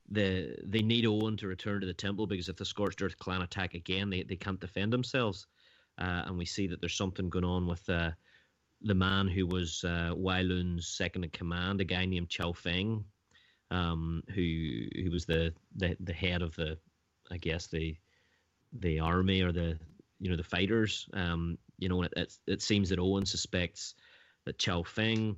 the 0.10 0.56
they 0.64 0.82
need 0.82 1.06
Owen 1.06 1.38
to 1.38 1.48
return 1.48 1.82
to 1.82 1.88
the 1.88 1.94
temple 1.94 2.28
because 2.28 2.50
if 2.50 2.56
the 2.56 2.66
Scorched 2.66 3.02
Earth 3.02 3.18
clan 3.18 3.42
attack 3.42 3.74
again, 3.74 4.10
they, 4.10 4.24
they 4.24 4.36
can't 4.36 4.60
defend 4.60 4.94
themselves. 4.94 5.48
Uh, 6.00 6.24
and 6.26 6.38
we 6.38 6.46
see 6.46 6.68
that 6.68 6.80
there's 6.80 6.96
something 6.96 7.30
going 7.30 7.44
on 7.44 7.68
with 7.68 7.88
uh, 7.90 8.12
the 8.88 8.96
man 8.96 9.28
who 9.28 9.46
was 9.46 9.84
uh, 9.84 10.12
Wei 10.16 10.44
Lun's 10.44 10.88
second 10.88 11.24
in 11.24 11.30
command, 11.30 11.82
a 11.82 11.86
guy 11.86 12.06
named 12.06 12.30
Chao 12.30 12.54
Feng, 12.54 13.04
um, 13.70 14.24
who 14.34 14.86
who 14.96 15.12
was 15.12 15.26
the, 15.26 15.54
the 15.76 15.96
the 16.00 16.14
head 16.14 16.42
of 16.42 16.56
the, 16.56 16.78
I 17.30 17.38
guess 17.38 17.68
the 17.68 17.98
the 18.74 19.00
army 19.00 19.42
or 19.42 19.52
the 19.52 19.78
you 20.20 20.30
know 20.30 20.38
the 20.38 20.44
fighters. 20.44 21.08
Um, 21.14 21.58
you 21.78 21.90
know, 21.90 22.02
it, 22.04 22.14
it, 22.16 22.34
it 22.48 22.62
seems 22.62 22.90
that 22.90 23.00
Owen 23.00 23.26
suspects 23.26 23.94
that 24.46 24.58
Chao 24.58 24.84
Feng 24.84 25.36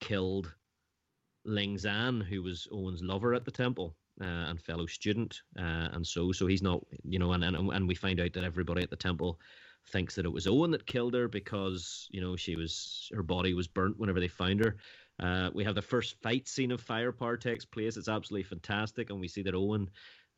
killed 0.00 0.52
Ling 1.44 1.78
Zan, 1.78 2.20
who 2.20 2.42
was 2.42 2.68
Owen's 2.70 3.02
lover 3.02 3.34
at 3.34 3.44
the 3.44 3.50
temple 3.50 3.96
uh, 4.20 4.24
and 4.24 4.60
fellow 4.60 4.86
student, 4.86 5.40
uh, 5.58 5.88
and 5.92 6.06
so 6.06 6.32
so 6.32 6.46
he's 6.46 6.62
not, 6.62 6.84
you 7.02 7.18
know, 7.18 7.32
and, 7.32 7.44
and 7.44 7.56
and 7.56 7.88
we 7.88 7.94
find 7.94 8.20
out 8.20 8.34
that 8.34 8.44
everybody 8.44 8.82
at 8.82 8.90
the 8.90 8.96
temple 8.96 9.40
thinks 9.88 10.14
that 10.14 10.24
it 10.24 10.32
was 10.32 10.46
Owen 10.46 10.70
that 10.72 10.86
killed 10.86 11.14
her 11.14 11.28
because 11.28 12.08
you 12.10 12.20
know 12.20 12.36
she 12.36 12.56
was 12.56 13.10
her 13.14 13.22
body 13.22 13.54
was 13.54 13.68
burnt 13.68 13.98
whenever 13.98 14.20
they 14.20 14.28
found 14.28 14.60
her. 14.64 14.76
Uh, 15.20 15.50
we 15.54 15.64
have 15.64 15.74
the 15.74 15.82
first 15.82 16.20
fight 16.22 16.48
scene 16.48 16.72
of 16.72 16.80
Firepower 16.80 17.36
takes 17.36 17.64
place. 17.64 17.96
It's 17.96 18.08
absolutely 18.08 18.44
fantastic, 18.44 19.10
and 19.10 19.20
we 19.20 19.28
see 19.28 19.42
that 19.42 19.54
Owen, 19.54 19.88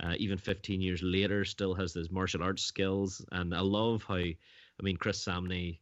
uh, 0.02 0.14
even 0.18 0.36
15 0.36 0.80
years 0.80 1.02
later, 1.02 1.44
still 1.44 1.74
has 1.74 1.94
his 1.94 2.10
martial 2.10 2.42
arts 2.42 2.62
skills. 2.64 3.24
And 3.32 3.54
I 3.54 3.60
love 3.60 4.02
how, 4.02 4.16
I 4.16 4.36
mean, 4.82 4.98
Chris 4.98 5.24
Samnee 5.24 5.78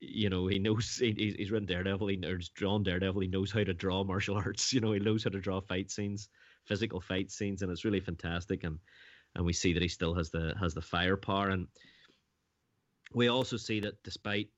you 0.00 0.28
know, 0.28 0.46
he 0.46 0.58
knows 0.58 0.96
he, 0.96 1.34
he's 1.38 1.50
written 1.50 1.66
Daredevil, 1.66 2.08
he, 2.08 2.24
or 2.24 2.38
drawn 2.54 2.82
Daredevil. 2.82 3.20
He 3.20 3.28
knows 3.28 3.50
how 3.50 3.64
to 3.64 3.74
draw 3.74 4.04
martial 4.04 4.36
arts. 4.44 4.72
You 4.72 4.80
know, 4.80 4.92
he 4.92 5.00
knows 5.00 5.24
how 5.24 5.30
to 5.30 5.40
draw 5.40 5.60
fight 5.60 5.90
scenes, 5.90 6.28
physical 6.64 7.00
fight 7.00 7.30
scenes, 7.30 7.62
and 7.62 7.70
it's 7.70 7.84
really 7.84 8.00
fantastic. 8.00 8.64
And 8.64 8.78
and 9.34 9.44
we 9.44 9.52
see 9.52 9.72
that 9.74 9.82
he 9.82 9.88
still 9.88 10.14
has 10.14 10.30
the 10.30 10.54
has 10.60 10.74
the 10.74 10.82
firepower. 10.82 11.50
And 11.50 11.68
we 13.14 13.28
also 13.28 13.56
see 13.56 13.80
that 13.80 14.02
despite 14.02 14.48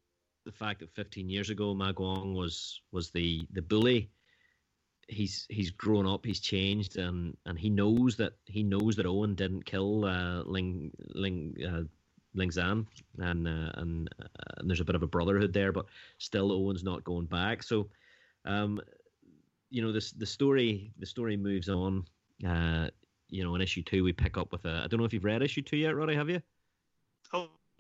the 0.45 0.53
fact 0.53 0.81
that 0.81 0.91
15 0.95 1.29
years 1.29 1.51
ago 1.51 1.75
Ma 1.75 1.93
Guang 1.93 2.35
was 2.35 2.81
was 2.93 3.11
the 3.11 3.47
the 3.53 3.63
bully, 3.63 4.11
he's 5.09 5.47
he's 5.49 5.71
grown 5.71 6.07
up, 6.07 6.25
he's 6.25 6.41
changed, 6.41 6.97
and 6.97 7.37
and 7.47 7.59
he 7.59 7.69
knows 7.69 8.17
that 8.17 8.35
he 8.47 8.63
knows 8.63 8.97
that 8.97 9.07
Owen 9.07 9.35
didn't 9.35 9.65
kill 9.65 10.05
uh, 10.05 10.43
Ling 10.45 10.91
Ling 11.15 11.55
uh, 11.67 11.83
Ling 12.35 12.51
Zan, 12.51 12.87
and 13.19 13.49
uh, 13.49 13.73
and, 13.75 14.09
uh, 14.23 14.27
and 14.59 14.71
there's 14.71 14.81
a 14.81 14.85
bit 14.85 14.95
of 14.95 15.03
a 15.03 15.07
brotherhood 15.07 15.53
there, 15.53 15.73
but 15.73 15.87
still 16.19 16.53
Owen's 16.53 16.85
not 16.85 17.05
going 17.05 17.27
back. 17.27 17.63
So, 17.63 17.89
um, 18.45 18.81
you 19.71 19.83
know, 19.83 19.93
this 19.93 20.13
the 20.13 20.27
story 20.27 20.93
the 20.99 21.07
story 21.07 21.37
moves 21.37 21.69
on. 21.69 22.05
Uh, 22.47 22.89
you 23.31 23.45
know, 23.45 23.55
in 23.55 23.61
issue 23.61 23.83
two, 23.83 24.05
we 24.05 24.13
pick 24.13 24.39
up 24.39 24.53
with 24.53 24.65
a. 24.65 24.83
I 24.85 24.87
don't 24.87 24.99
know 24.99 25.05
if 25.05 25.13
you've 25.13 25.25
read 25.25 25.43
issue 25.43 25.63
two 25.63 25.77
yet, 25.77 25.95
Roddy. 25.95 26.15
Have 26.15 26.31
you? 26.31 26.41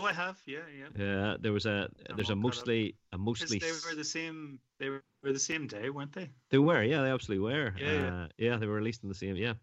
Oh, 0.00 0.04
I 0.04 0.12
have. 0.12 0.40
Yeah, 0.46 0.58
yeah. 0.78 1.04
Yeah, 1.04 1.36
there 1.40 1.52
was 1.52 1.66
a 1.66 1.88
I'm 2.08 2.16
there's 2.16 2.30
a 2.30 2.36
mostly 2.36 2.94
a 3.12 3.18
mostly. 3.18 3.58
They 3.58 3.72
were 3.72 3.96
the 3.96 4.04
same. 4.04 4.60
They 4.78 4.90
were 4.90 5.02
the 5.22 5.38
same 5.38 5.66
day, 5.66 5.90
weren't 5.90 6.12
they? 6.12 6.30
They 6.50 6.58
were. 6.58 6.82
Yeah, 6.82 7.02
they 7.02 7.10
absolutely 7.10 7.44
were. 7.44 7.74
Yeah, 7.76 7.92
yeah. 7.92 8.22
Uh, 8.22 8.28
yeah 8.38 8.56
they 8.58 8.66
were 8.66 8.74
released 8.74 9.02
in 9.02 9.08
the 9.08 9.14
same. 9.14 9.34
Yeah. 9.34 9.54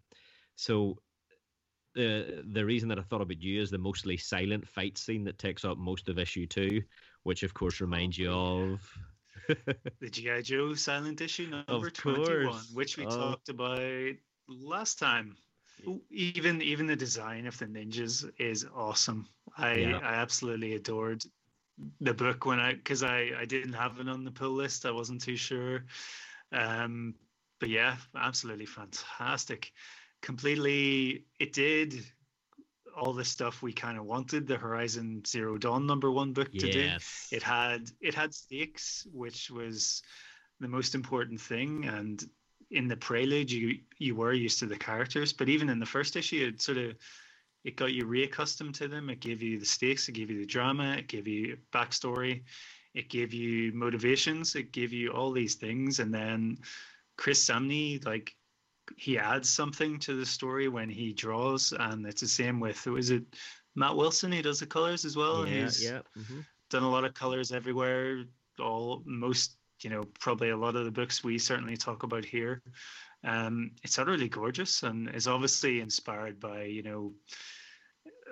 So 0.56 0.98
the 1.94 2.44
the 2.52 2.64
reason 2.64 2.90
that 2.90 2.98
I 2.98 3.02
thought 3.02 3.22
about 3.22 3.42
you 3.42 3.62
is 3.62 3.70
the 3.70 3.78
mostly 3.78 4.18
silent 4.18 4.68
fight 4.68 4.98
scene 4.98 5.24
that 5.24 5.38
takes 5.38 5.64
up 5.64 5.78
most 5.78 6.08
of 6.08 6.18
issue 6.18 6.46
two, 6.46 6.82
which 7.22 7.42
of 7.42 7.54
course 7.54 7.80
reminds 7.80 8.18
you 8.18 8.30
of 8.30 8.98
the 9.48 10.10
GI 10.10 10.42
Joe 10.42 10.74
silent 10.74 11.22
issue 11.22 11.48
number 11.48 11.88
twenty 11.88 12.46
one, 12.46 12.62
which 12.74 12.98
we 12.98 13.06
oh. 13.06 13.10
talked 13.10 13.48
about 13.48 13.80
last 14.48 14.98
time. 14.98 15.36
Even 16.10 16.62
even 16.62 16.86
the 16.86 16.96
design 16.96 17.46
of 17.46 17.58
the 17.58 17.66
ninjas 17.66 18.28
is 18.38 18.66
awesome. 18.74 19.26
I 19.56 19.74
yeah. 19.74 19.98
I 19.98 20.14
absolutely 20.14 20.74
adored 20.74 21.22
the 22.00 22.14
book 22.14 22.46
when 22.46 22.58
I 22.58 22.74
because 22.74 23.02
I 23.02 23.30
I 23.38 23.44
didn't 23.44 23.74
have 23.74 24.00
it 24.00 24.08
on 24.08 24.24
the 24.24 24.30
pull 24.30 24.52
list. 24.52 24.86
I 24.86 24.90
wasn't 24.90 25.22
too 25.22 25.36
sure. 25.36 25.84
Um, 26.52 27.14
but 27.60 27.68
yeah, 27.68 27.96
absolutely 28.14 28.66
fantastic 28.66 29.72
completely 30.22 31.24
it 31.38 31.52
did 31.52 31.94
all 32.96 33.12
the 33.12 33.24
stuff 33.24 33.62
we 33.62 33.72
kind 33.72 33.98
of 33.98 34.04
wanted 34.04 34.46
the 34.46 34.56
horizon 34.56 35.22
zero 35.26 35.58
dawn 35.58 35.86
number 35.86 36.10
one 36.10 36.32
book 36.32 36.50
to 36.52 36.70
do 36.70 36.90
it 37.30 37.42
had 37.42 37.88
it 38.00 38.14
had 38.14 38.32
stakes 38.32 39.06
which 39.12 39.50
was 39.50 40.02
the 40.60 40.68
most 40.68 40.94
important 40.94 41.40
thing 41.40 41.84
and 41.84 42.24
in 42.70 42.88
the 42.88 42.96
prelude 42.96 43.50
you 43.50 43.78
you 43.98 44.14
were 44.14 44.32
used 44.32 44.58
to 44.58 44.66
the 44.66 44.76
characters 44.76 45.32
but 45.32 45.48
even 45.48 45.68
in 45.68 45.78
the 45.78 45.86
first 45.86 46.16
issue 46.16 46.50
it 46.52 46.60
sort 46.60 46.78
of 46.78 46.96
it 47.64 47.76
got 47.76 47.92
you 47.92 48.04
reaccustomed 48.04 48.74
to 48.74 48.88
them 48.88 49.08
it 49.08 49.20
gave 49.20 49.42
you 49.42 49.58
the 49.58 49.66
stakes 49.66 50.08
it 50.08 50.12
gave 50.12 50.30
you 50.30 50.40
the 50.40 50.46
drama 50.46 50.94
it 50.96 51.08
gave 51.08 51.28
you 51.28 51.56
backstory 51.72 52.42
it 52.94 53.08
gave 53.08 53.32
you 53.32 53.72
motivations 53.72 54.54
it 54.56 54.72
gave 54.72 54.92
you 54.92 55.10
all 55.10 55.30
these 55.30 55.54
things 55.54 56.00
and 56.00 56.12
then 56.12 56.58
chris 57.16 57.44
samnee 57.44 58.00
like 58.04 58.34
he 58.96 59.18
adds 59.18 59.48
something 59.48 59.98
to 60.00 60.14
the 60.14 60.26
story 60.26 60.68
when 60.68 60.88
he 60.88 61.12
draws, 61.12 61.72
and 61.72 62.06
it's 62.06 62.20
the 62.20 62.28
same 62.28 62.60
with 62.60 62.78
who 62.84 62.96
is 62.96 63.10
it? 63.10 63.24
Matt 63.74 63.96
Wilson. 63.96 64.32
He 64.32 64.42
does 64.42 64.60
the 64.60 64.66
colors 64.66 65.04
as 65.04 65.16
well. 65.16 65.46
Yeah, 65.46 65.64
He's 65.64 65.84
yeah. 65.84 66.00
Mm-hmm. 66.16 66.40
Done 66.70 66.82
a 66.82 66.90
lot 66.90 67.04
of 67.04 67.14
colors 67.14 67.52
everywhere. 67.52 68.24
All 68.60 69.02
most, 69.04 69.56
you 69.82 69.90
know, 69.90 70.04
probably 70.20 70.50
a 70.50 70.56
lot 70.56 70.76
of 70.76 70.84
the 70.84 70.90
books 70.90 71.24
we 71.24 71.38
certainly 71.38 71.76
talk 71.76 72.02
about 72.02 72.24
here. 72.24 72.62
Um, 73.24 73.72
it's 73.82 73.98
utterly 73.98 74.28
gorgeous 74.28 74.82
and 74.82 75.08
is 75.14 75.26
obviously 75.26 75.80
inspired 75.80 76.38
by, 76.38 76.64
you 76.64 76.82
know, 76.82 77.12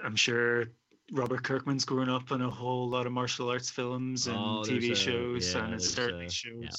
I'm 0.05 0.17
sure 0.17 0.67
Robert 1.13 1.43
Kirkman's 1.43 1.85
grown 1.85 2.09
up 2.09 2.33
on 2.33 2.43
a 2.43 2.51
whole 2.51 2.89
lot 2.89 3.07
of 3.07 3.13
martial 3.13 3.51
arts 3.51 3.71
films 3.71 4.27
and 4.27 4.37
oh, 4.37 4.63
TV 4.65 4.93
a, 4.93 4.95
shows, 4.95 5.55
yeah, 5.55 5.65
and 5.65 5.75
it 5.75 5.83
certainly 5.83 6.27
a, 6.27 6.31
shows. 6.31 6.63
Yeah 6.63 6.71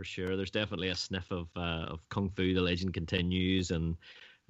for 0.00 0.04
sure. 0.04 0.34
There's 0.34 0.50
definitely 0.50 0.88
a 0.88 0.94
sniff 0.94 1.30
of 1.30 1.48
uh, 1.56 1.84
of 1.88 2.08
Kung 2.08 2.30
Fu: 2.30 2.54
The 2.54 2.60
Legend 2.60 2.94
Continues, 2.94 3.70
and 3.70 3.96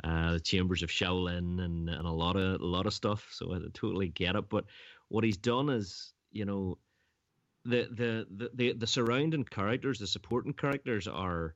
uh, 0.05 0.35
the 0.35 0.41
Chambers 0.41 0.83
of 0.85 0.91
Shaolin, 0.91 1.61
and, 1.65 1.89
and 1.89 2.07
a 2.07 2.11
lot 2.11 2.37
of 2.37 2.61
a 2.61 2.65
lot 2.65 2.87
of 2.87 2.95
stuff. 2.95 3.29
So 3.33 3.53
I 3.53 3.59
totally 3.75 4.09
get 4.09 4.37
it. 4.37 4.49
But 4.49 4.65
what 5.09 5.25
he's 5.25 5.37
done 5.37 5.69
is, 5.69 6.13
you 6.31 6.45
know, 6.45 6.79
the 7.65 7.89
the 7.91 8.27
the 8.31 8.51
the, 8.55 8.73
the 8.73 8.87
surrounding 8.87 9.45
characters, 9.45 9.99
the 9.99 10.07
supporting 10.07 10.53
characters 10.53 11.07
are 11.09 11.55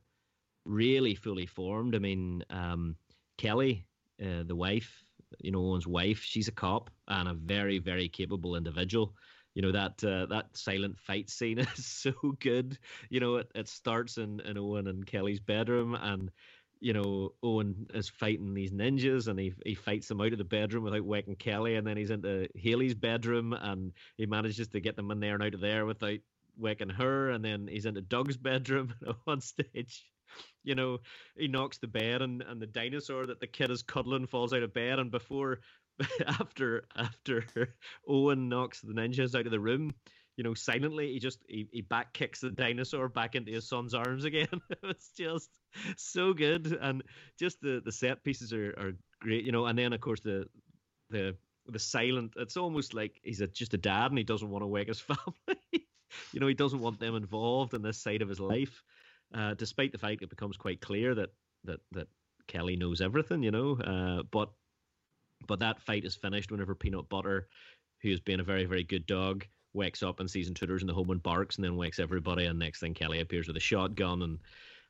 really 0.65 1.15
fully 1.15 1.45
formed. 1.45 1.95
I 1.95 1.99
mean, 1.99 2.43
um, 2.49 2.95
Kelly, 3.37 3.85
uh, 4.21 4.43
the 4.45 4.55
wife, 4.55 5.03
you 5.39 5.51
know, 5.51 5.59
Owen's 5.59 5.87
wife, 5.87 6.21
she's 6.23 6.47
a 6.47 6.51
cop 6.53 6.89
and 7.07 7.27
a 7.27 7.33
very 7.33 7.79
very 7.79 8.07
capable 8.09 8.55
individual 8.55 9.15
you 9.55 9.61
know 9.61 9.71
that 9.71 10.03
uh, 10.03 10.25
that 10.27 10.55
silent 10.55 10.99
fight 10.99 11.29
scene 11.29 11.59
is 11.77 11.85
so 11.85 12.11
good. 12.39 12.77
You 13.09 13.21
know, 13.21 13.37
it, 13.37 13.49
it 13.55 13.67
starts 13.69 14.17
in, 14.17 14.41
in 14.41 14.57
Owen 14.57 14.87
and 14.87 15.05
Kelly's 15.07 15.39
bedroom, 15.39 15.95
and 15.95 16.29
you 16.85 16.93
know 16.93 17.33
Owen 17.41 17.87
is 17.95 18.09
fighting 18.09 18.53
these 18.53 18.71
ninjas, 18.71 19.27
and 19.27 19.39
he 19.39 19.55
he 19.65 19.73
fights 19.73 20.07
them 20.07 20.21
out 20.21 20.33
of 20.33 20.37
the 20.37 20.43
bedroom 20.43 20.83
without 20.83 21.03
waking 21.03 21.35
Kelly, 21.35 21.77
and 21.77 21.87
then 21.87 21.97
he's 21.97 22.11
into 22.11 22.47
Haley's 22.53 22.93
bedroom, 22.93 23.53
and 23.53 23.91
he 24.17 24.27
manages 24.27 24.67
to 24.67 24.79
get 24.79 24.95
them 24.95 25.09
in 25.09 25.19
there 25.19 25.33
and 25.33 25.41
out 25.41 25.55
of 25.55 25.61
there 25.61 25.87
without 25.87 26.19
waking 26.55 26.89
her, 26.89 27.31
and 27.31 27.43
then 27.43 27.67
he's 27.67 27.87
into 27.87 28.03
Doug's 28.03 28.37
bedroom 28.51 28.93
on 29.27 29.41
stage. 29.41 30.05
You 30.63 30.75
know, 30.75 30.99
he 31.35 31.47
knocks 31.47 31.79
the 31.79 31.87
bed, 31.87 32.21
and, 32.21 32.43
and 32.43 32.61
the 32.61 32.67
dinosaur 32.67 33.25
that 33.25 33.39
the 33.39 33.47
kid 33.47 33.71
is 33.71 33.81
cuddling 33.81 34.27
falls 34.27 34.53
out 34.53 34.61
of 34.61 34.71
bed, 34.71 34.99
and 34.99 35.09
before 35.09 35.61
after 36.27 36.87
after 36.95 37.73
Owen 38.07 38.47
knocks 38.47 38.81
the 38.81 38.93
ninjas 38.93 39.33
out 39.33 39.47
of 39.47 39.51
the 39.51 39.59
room, 39.59 39.91
you 40.37 40.43
know, 40.43 40.53
silently 40.53 41.13
he 41.13 41.19
just 41.19 41.39
he, 41.47 41.67
he 41.71 41.81
back 41.81 42.13
kicks 42.13 42.41
the 42.41 42.49
dinosaur 42.49 43.07
back 43.07 43.35
into 43.35 43.51
his 43.51 43.67
son's 43.67 43.93
arms 43.93 44.25
again. 44.25 44.47
it's 44.83 45.11
just 45.11 45.49
so 45.97 46.33
good, 46.33 46.77
and 46.81 47.03
just 47.39 47.61
the 47.61 47.81
the 47.83 47.91
set 47.91 48.23
pieces 48.23 48.51
are 48.53 48.71
are 48.77 48.93
great, 49.21 49.45
you 49.45 49.51
know. 49.51 49.65
And 49.65 49.77
then 49.77 49.93
of 49.93 50.01
course 50.01 50.19
the 50.19 50.45
the 51.09 51.35
the 51.67 51.79
silent. 51.79 52.33
It's 52.37 52.57
almost 52.57 52.93
like 52.93 53.19
he's 53.23 53.41
a, 53.41 53.47
just 53.47 53.73
a 53.73 53.77
dad, 53.77 54.11
and 54.11 54.17
he 54.17 54.23
doesn't 54.23 54.49
want 54.49 54.63
to 54.63 54.67
wake 54.67 54.89
his 54.89 54.99
family. 54.99 55.87
you 56.31 56.39
know, 56.39 56.47
he 56.47 56.53
doesn't 56.53 56.81
want 56.81 56.99
them 56.99 57.15
involved 57.15 57.73
in 57.73 57.81
this 57.81 57.97
side 57.97 58.21
of 58.21 58.29
his 58.29 58.39
life, 58.39 58.83
uh, 59.33 59.53
despite 59.53 59.91
the 59.91 59.97
fact 59.97 60.21
it 60.21 60.29
becomes 60.29 60.57
quite 60.57 60.81
clear 60.81 61.15
that 61.15 61.29
that 61.63 61.79
that 61.93 62.07
Kelly 62.47 62.75
knows 62.75 62.99
everything. 62.99 63.41
You 63.41 63.51
know, 63.51 63.77
uh, 63.79 64.23
but 64.31 64.49
but 65.47 65.59
that 65.59 65.81
fight 65.81 66.03
is 66.03 66.15
finished 66.15 66.51
whenever 66.51 66.75
Peanut 66.75 67.07
Butter, 67.07 67.47
who's 68.01 68.19
been 68.19 68.39
a 68.39 68.43
very, 68.43 68.65
very 68.65 68.83
good 68.83 69.05
dog, 69.05 69.45
wakes 69.75 70.01
up 70.01 70.19
and 70.19 70.29
sees 70.29 70.47
intruders 70.47 70.81
in 70.81 70.87
the 70.87 70.93
home 70.93 71.09
and 71.11 71.21
barks 71.21 71.55
and 71.55 71.65
then 71.65 71.75
wakes 71.75 71.99
everybody. 71.99 72.45
And 72.45 72.57
next 72.57 72.79
thing, 72.79 72.93
Kelly 72.93 73.19
appears 73.19 73.47
with 73.47 73.57
a 73.57 73.61
shotgun. 73.61 74.21
And, 74.21 74.39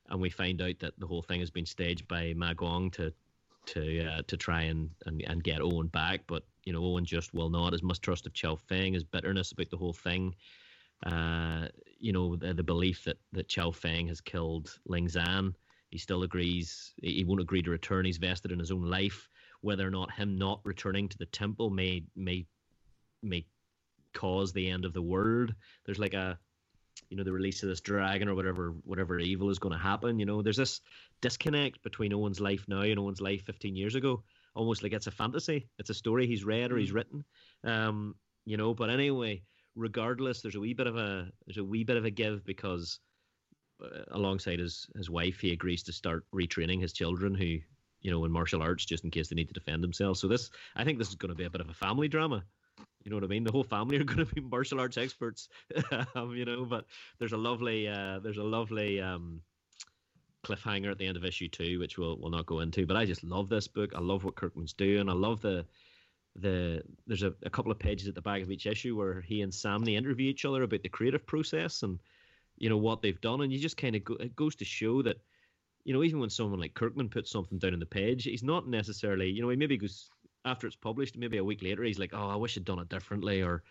and 0.09 0.21
we 0.21 0.29
find 0.29 0.61
out 0.61 0.79
that 0.79 0.93
the 0.99 1.07
whole 1.07 1.21
thing 1.21 1.39
has 1.39 1.49
been 1.49 1.65
staged 1.65 2.07
by 2.07 2.33
Ma 2.35 2.53
Guang 2.53 2.91
to 2.93 3.13
to 3.67 4.05
uh, 4.05 4.21
to 4.27 4.37
try 4.37 4.61
and, 4.61 4.89
and 5.07 5.23
and 5.23 5.43
get 5.43 5.61
Owen 5.61 5.87
back. 5.87 6.21
But, 6.27 6.43
you 6.63 6.73
know, 6.73 6.83
Owen 6.83 7.05
just 7.05 7.33
will 7.33 7.49
not. 7.49 7.73
His 7.73 7.83
mistrust 7.83 8.27
of 8.27 8.33
Chow 8.33 8.55
Feng, 8.55 8.93
his 8.93 9.03
bitterness 9.03 9.51
about 9.51 9.69
the 9.69 9.77
whole 9.77 9.93
thing. 9.93 10.35
Uh, 11.05 11.67
you 11.99 12.13
know, 12.13 12.35
the, 12.35 12.53
the 12.53 12.63
belief 12.63 13.03
that, 13.03 13.17
that 13.33 13.49
Chow 13.49 13.71
Feng 13.71 14.07
has 14.07 14.21
killed 14.21 14.77
Ling 14.85 15.09
Zan. 15.09 15.55
He 15.89 15.97
still 15.97 16.23
agrees. 16.23 16.93
He 17.01 17.23
won't 17.23 17.41
agree 17.41 17.61
to 17.61 17.69
return. 17.69 18.05
He's 18.05 18.17
vested 18.17 18.51
in 18.51 18.59
his 18.59 18.71
own 18.71 18.83
life 18.89 19.29
whether 19.65 19.87
or 19.87 19.91
not 19.91 20.11
him 20.11 20.37
not 20.37 20.61
returning 20.63 21.09
to 21.09 21.17
the 21.17 21.25
temple 21.25 21.71
may 21.71 22.03
may 22.15 22.45
may 23.23 23.43
cause 24.15 24.51
the 24.51 24.69
end 24.69 24.85
of 24.85 24.93
the 24.93 25.01
world. 25.01 25.53
There's 25.85 25.99
like 25.99 26.13
a 26.13 26.39
you 27.09 27.17
know 27.17 27.23
the 27.23 27.31
release 27.31 27.61
of 27.61 27.69
this 27.69 27.81
dragon 27.81 28.29
or 28.29 28.35
whatever 28.35 28.73
whatever 28.83 29.19
evil 29.19 29.49
is 29.49 29.59
going 29.59 29.73
to 29.73 29.79
happen. 29.79 30.19
You 30.19 30.25
know, 30.25 30.41
there's 30.41 30.57
this 30.57 30.81
disconnect 31.21 31.83
between 31.83 32.13
Owen's 32.13 32.39
life 32.39 32.65
now 32.67 32.81
and 32.81 32.99
Owen's 32.99 33.21
life 33.21 33.43
15 33.43 33.75
years 33.75 33.95
ago. 33.95 34.23
Almost 34.55 34.81
like 34.81 34.93
it's 34.93 35.07
a 35.07 35.11
fantasy. 35.11 35.67
It's 35.77 35.89
a 35.89 35.93
story 35.93 36.25
he's 36.25 36.45
read 36.45 36.71
or 36.71 36.77
he's 36.77 36.91
mm. 36.91 36.95
written. 36.95 37.23
Um, 37.63 38.15
you 38.45 38.57
know, 38.57 38.73
but 38.73 38.89
anyway, 38.89 39.43
regardless, 39.75 40.41
there's 40.41 40.55
a 40.55 40.59
wee 40.59 40.73
bit 40.73 40.87
of 40.87 40.95
a 40.97 41.29
there's 41.45 41.57
a 41.57 41.63
wee 41.63 41.83
bit 41.83 41.97
of 41.97 42.05
a 42.05 42.11
give 42.11 42.45
because 42.45 42.99
uh, 43.83 44.03
alongside 44.11 44.59
his 44.59 44.87
his 44.95 45.09
wife, 45.09 45.39
he 45.39 45.51
agrees 45.51 45.83
to 45.83 45.93
start 45.93 46.25
retraining 46.33 46.81
his 46.81 46.93
children 46.93 47.35
who 47.35 47.59
you 48.05 48.11
know, 48.11 48.23
in 48.23 48.31
martial 48.31 48.61
arts 48.61 48.85
just 48.85 49.03
in 49.03 49.09
case 49.09 49.29
they 49.29 49.35
need 49.35 49.47
to 49.47 49.53
defend 49.53 49.83
themselves. 49.83 50.19
So 50.19 50.27
this, 50.27 50.51
I 50.75 50.83
think, 50.83 50.99
this 50.99 51.09
is 51.09 51.15
going 51.15 51.29
to 51.29 51.35
be 51.35 51.45
a 51.45 51.49
bit 51.49 51.59
of 51.59 51.69
a 51.69 51.73
family 51.73 52.07
drama. 52.07 52.43
You 53.05 53.11
know 53.11 53.17
what 53.17 53.23
I 53.23 53.27
mean? 53.27 53.43
The 53.43 53.51
whole 53.51 53.63
family 53.63 53.97
are 53.97 54.03
going 54.03 54.25
to 54.25 54.33
be 54.33 54.41
martial 54.41 54.79
arts 54.79 54.97
experts, 54.97 55.47
um, 56.15 56.35
you 56.35 56.43
know. 56.43 56.65
But 56.65 56.85
there's 57.19 57.33
a 57.33 57.37
lovely, 57.37 57.87
uh, 57.87 58.19
there's 58.19 58.37
a 58.37 58.43
lovely 58.43 58.99
um, 58.99 59.41
cliffhanger 60.43 60.91
at 60.91 60.97
the 60.97 61.05
end 61.05 61.15
of 61.15 61.23
issue 61.23 61.47
two, 61.47 61.79
which 61.79 61.97
we'll 61.97 62.17
we'll 62.19 62.31
not 62.31 62.47
go 62.47 62.59
into. 62.59 62.85
But 62.85 62.97
I 62.97 63.05
just 63.05 63.23
love 63.23 63.47
this 63.47 63.67
book. 63.67 63.91
I 63.95 63.99
love 63.99 64.23
what 64.23 64.35
Kirkman's 64.35 64.73
doing. 64.73 65.07
I 65.07 65.13
love 65.13 65.41
the 65.41 65.65
the 66.35 66.81
there's 67.07 67.23
a, 67.23 67.33
a 67.43 67.49
couple 67.49 67.71
of 67.71 67.79
pages 67.79 68.07
at 68.07 68.15
the 68.15 68.21
back 68.21 68.41
of 68.41 68.51
each 68.51 68.65
issue 68.65 68.97
where 68.97 69.21
he 69.21 69.41
and 69.41 69.53
Samnee 69.53 69.95
interview 69.95 70.29
each 70.29 70.43
other 70.43 70.63
about 70.63 70.83
the 70.83 70.89
creative 70.89 71.25
process 71.25 71.83
and 71.83 71.99
you 72.57 72.69
know 72.69 72.77
what 72.77 73.01
they've 73.01 73.21
done, 73.21 73.41
and 73.41 73.53
you 73.53 73.59
just 73.59 73.77
kind 73.77 73.95
of 73.95 74.03
go, 74.03 74.15
it 74.15 74.35
goes 74.35 74.55
to 74.55 74.65
show 74.65 75.01
that 75.03 75.17
you 75.85 75.93
know, 75.93 76.03
even 76.03 76.19
when 76.19 76.31
someone 76.31 76.59
like 76.59 76.73
Kirkman 76.73 77.09
puts 77.09 77.31
something 77.31 77.59
down 77.59 77.73
on 77.73 77.79
the 77.79 77.85
page, 77.85 78.23
he's 78.23 78.43
not 78.43 78.67
necessarily, 78.67 79.29
you 79.29 79.43
know, 79.43 79.49
he 79.49 79.55
maybe 79.55 79.77
goes 79.77 80.09
after 80.45 80.67
it's 80.67 80.75
published, 80.75 81.17
maybe 81.17 81.37
a 81.37 81.43
week 81.43 81.61
later, 81.61 81.83
he's 81.83 81.99
like, 81.99 82.13
oh, 82.13 82.29
I 82.29 82.35
wish 82.35 82.55
I'd 82.55 82.63
done 82.63 82.79
it 82.79 82.87
differently, 82.89 83.41
or 83.41 83.63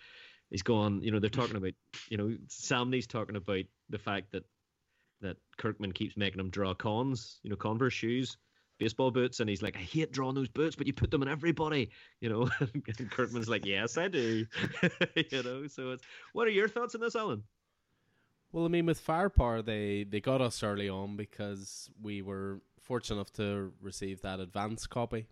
he's 0.51 0.62
gone, 0.62 1.01
you 1.03 1.11
know, 1.11 1.20
they're 1.20 1.31
talking 1.31 1.57
about, 1.57 1.72
you 2.11 2.16
know, 2.16 2.37
Samnee's 2.49 3.07
talking 3.07 3.37
about 3.37 3.64
the 3.89 3.99
fact 3.99 4.33
that 4.33 4.45
that 5.20 5.37
Kirkman 5.57 5.93
keeps 5.93 6.16
making 6.16 6.41
him 6.41 6.51
draw 6.51 6.75
cons, 6.75 7.39
you 7.43 7.49
know, 7.49 7.57
Converse 7.57 7.95
shoes, 7.95 8.37
baseball 8.79 9.11
boots, 9.11 9.41
and 9.41 9.49
he's 9.49 9.62
like, 9.62 9.77
I 9.77 9.81
hate 9.81 10.12
drawing 10.12 10.35
those 10.35 10.49
boots, 10.49 10.77
but 10.77 10.87
you 10.87 10.93
put 10.93 11.11
them 11.11 11.22
on 11.22 11.29
everybody, 11.29 11.91
you 12.20 12.29
know. 12.29 12.51
and 12.61 13.11
Kirkman's 13.11 13.49
like, 13.49 13.64
Yes, 13.64 13.97
I 13.97 14.09
do, 14.09 14.45
you 15.31 15.43
know. 15.43 15.66
So 15.68 15.93
it's 15.93 16.03
what 16.33 16.47
are 16.47 16.51
your 16.51 16.68
thoughts 16.68 16.95
on 16.95 17.01
this, 17.01 17.16
Alan? 17.16 17.45
Well, 18.53 18.66
I 18.66 18.68
mean, 18.68 18.87
with 18.87 19.01
Firepower, 19.01 19.62
they 19.62 20.05
they 20.05 20.20
got 20.20 20.41
us 20.41 20.62
early 20.62 20.89
on 20.89 21.16
because 21.16 21.89
we 22.03 22.20
were 22.20 22.61
fortunate 22.81 23.16
enough 23.16 23.33
to 23.35 23.72
receive 23.81 24.20
that 24.22 24.41
advance 24.41 24.87
copy 24.87 25.27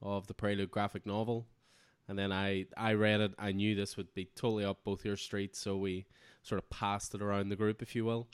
of 0.00 0.26
the 0.26 0.34
Prelude 0.34 0.70
graphic 0.70 1.06
novel, 1.06 1.46
and 2.08 2.18
then 2.18 2.32
I 2.32 2.66
I 2.76 2.94
read 2.94 3.20
it. 3.20 3.32
I 3.38 3.52
knew 3.52 3.74
this 3.74 3.96
would 3.96 4.14
be 4.14 4.26
totally 4.34 4.64
up 4.64 4.84
both 4.84 5.04
your 5.04 5.16
streets, 5.16 5.58
so 5.58 5.76
we 5.76 6.06
sort 6.42 6.62
of 6.62 6.70
passed 6.70 7.14
it 7.14 7.22
around 7.22 7.48
the 7.48 7.56
group, 7.56 7.82
if 7.82 7.94
you 7.94 8.04
will. 8.04 8.28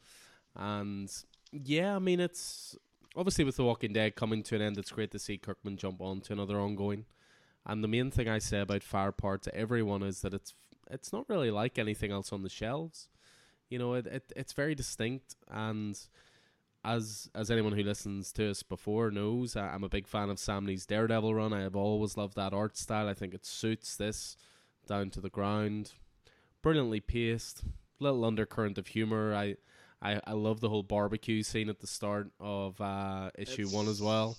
And 0.56 1.10
yeah, 1.52 1.96
I 1.96 1.98
mean, 1.98 2.20
it's 2.20 2.76
obviously 3.16 3.44
with 3.44 3.56
The 3.56 3.64
Walking 3.64 3.92
Dead 3.92 4.16
coming 4.16 4.42
to 4.44 4.56
an 4.56 4.62
end, 4.62 4.78
it's 4.78 4.90
great 4.90 5.10
to 5.12 5.18
see 5.18 5.38
Kirkman 5.38 5.76
jump 5.76 6.00
on 6.00 6.20
to 6.22 6.32
another 6.32 6.58
ongoing. 6.58 7.04
And 7.66 7.82
the 7.82 7.88
main 7.88 8.10
thing 8.10 8.28
I 8.28 8.38
say 8.38 8.60
about 8.60 8.82
Firepower 8.82 9.38
to 9.38 9.54
everyone 9.54 10.02
is 10.02 10.20
that 10.20 10.34
it's 10.34 10.54
it's 10.90 11.12
not 11.12 11.28
really 11.28 11.50
like 11.50 11.78
anything 11.78 12.12
else 12.12 12.32
on 12.32 12.42
the 12.42 12.48
shelves. 12.48 13.08
You 13.70 13.78
know, 13.78 13.94
it, 13.94 14.06
it 14.06 14.32
it's 14.36 14.52
very 14.52 14.74
distinct, 14.74 15.34
and 15.50 15.98
as 16.85 17.30
as 17.35 17.51
anyone 17.51 17.72
who 17.72 17.82
listens 17.82 18.32
to 18.32 18.51
us 18.51 18.62
before 18.62 19.11
knows, 19.11 19.57
I, 19.57 19.74
am 19.74 19.85
a 19.85 19.89
big 19.89 20.07
fan 20.07 20.30
of 20.30 20.37
Samnee's 20.37 20.87
Daredevil 20.87 21.35
run. 21.35 21.53
I 21.53 21.62
have 21.62 21.76
always 21.76 22.16
loved 22.16 22.37
that 22.37 22.53
art 22.53 22.76
style. 22.76 23.09
I 23.09 23.14
think 23.14 23.35
it 23.35 23.47
suits 23.47 23.97
this 23.97 24.37
down 24.87 25.11
to 25.11 25.20
the 25.20 25.30
ground. 25.30 25.93
Brilliantly 26.62 27.01
paced, 27.01 27.64
little 28.01 28.24
undercurrent 28.24 28.78
of 28.78 28.87
humor. 28.87 29.35
I 29.35 29.57
I, 30.03 30.20
I 30.26 30.32
love 30.32 30.61
the 30.61 30.68
whole 30.68 30.82
barbecue 30.82 31.43
scene 31.43 31.70
at 31.70 31.80
the 31.80 31.87
start 31.87 32.30
of 32.39 32.78
uh, 32.80 33.30
issue 33.39 33.62
it's, 33.62 33.72
one 33.72 33.89
as 33.89 34.03
well. 34.03 34.37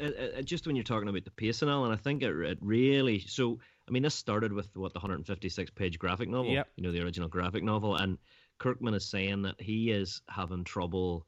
Uh, 0.00 0.38
uh, 0.38 0.42
just 0.42 0.66
when 0.66 0.76
you're 0.76 0.82
talking 0.82 1.08
about 1.08 1.24
the 1.24 1.30
pacing, 1.30 1.68
and 1.68 1.92
I 1.92 1.96
think 1.96 2.22
it, 2.22 2.34
it 2.36 2.58
really 2.60 3.20
so 3.20 3.58
I 3.88 3.90
mean, 3.90 4.02
this 4.02 4.14
started 4.14 4.52
with 4.52 4.76
what 4.76 4.92
the 4.92 4.98
156 4.98 5.70
page 5.70 5.98
graphic 5.98 6.28
novel, 6.28 6.52
yep. 6.52 6.68
you 6.76 6.82
know, 6.82 6.92
the 6.92 7.02
original 7.02 7.28
graphic 7.28 7.62
novel, 7.64 7.96
and 7.96 8.18
Kirkman 8.58 8.94
is 8.94 9.08
saying 9.08 9.42
that 9.42 9.60
he 9.60 9.90
is 9.90 10.22
having 10.28 10.64
trouble 10.64 11.26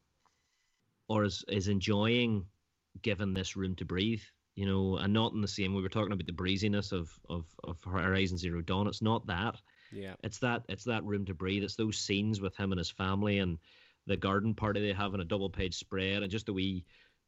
or 1.08 1.24
is 1.24 1.44
is 1.48 1.68
enjoying 1.68 2.44
given 3.02 3.34
this 3.34 3.56
room 3.56 3.74
to 3.76 3.84
breathe, 3.84 4.22
you 4.56 4.66
know, 4.66 4.96
and 4.96 5.12
not 5.12 5.32
in 5.32 5.40
the 5.40 5.48
same. 5.48 5.74
We 5.74 5.82
were 5.82 5.88
talking 5.88 6.12
about 6.12 6.26
the 6.26 6.32
breeziness 6.32 6.92
of 6.92 7.10
of 7.28 7.46
of 7.64 7.82
Horizon 7.84 8.38
Zero 8.38 8.60
Dawn. 8.60 8.86
It's 8.86 9.02
not 9.02 9.26
that. 9.26 9.56
Yeah. 9.92 10.14
It's 10.22 10.38
that 10.38 10.62
it's 10.68 10.84
that 10.84 11.04
room 11.04 11.24
to 11.26 11.34
breathe. 11.34 11.62
It's 11.62 11.76
those 11.76 11.98
scenes 11.98 12.40
with 12.40 12.56
him 12.56 12.72
and 12.72 12.78
his 12.78 12.90
family 12.90 13.38
and 13.38 13.58
the 14.06 14.16
garden 14.16 14.54
party 14.54 14.80
they 14.80 14.92
have 14.92 15.14
in 15.14 15.20
a 15.20 15.24
double 15.24 15.50
page 15.50 15.74
spread 15.74 16.22
and 16.22 16.30
just 16.30 16.46
the 16.46 16.52
wee 16.52 16.84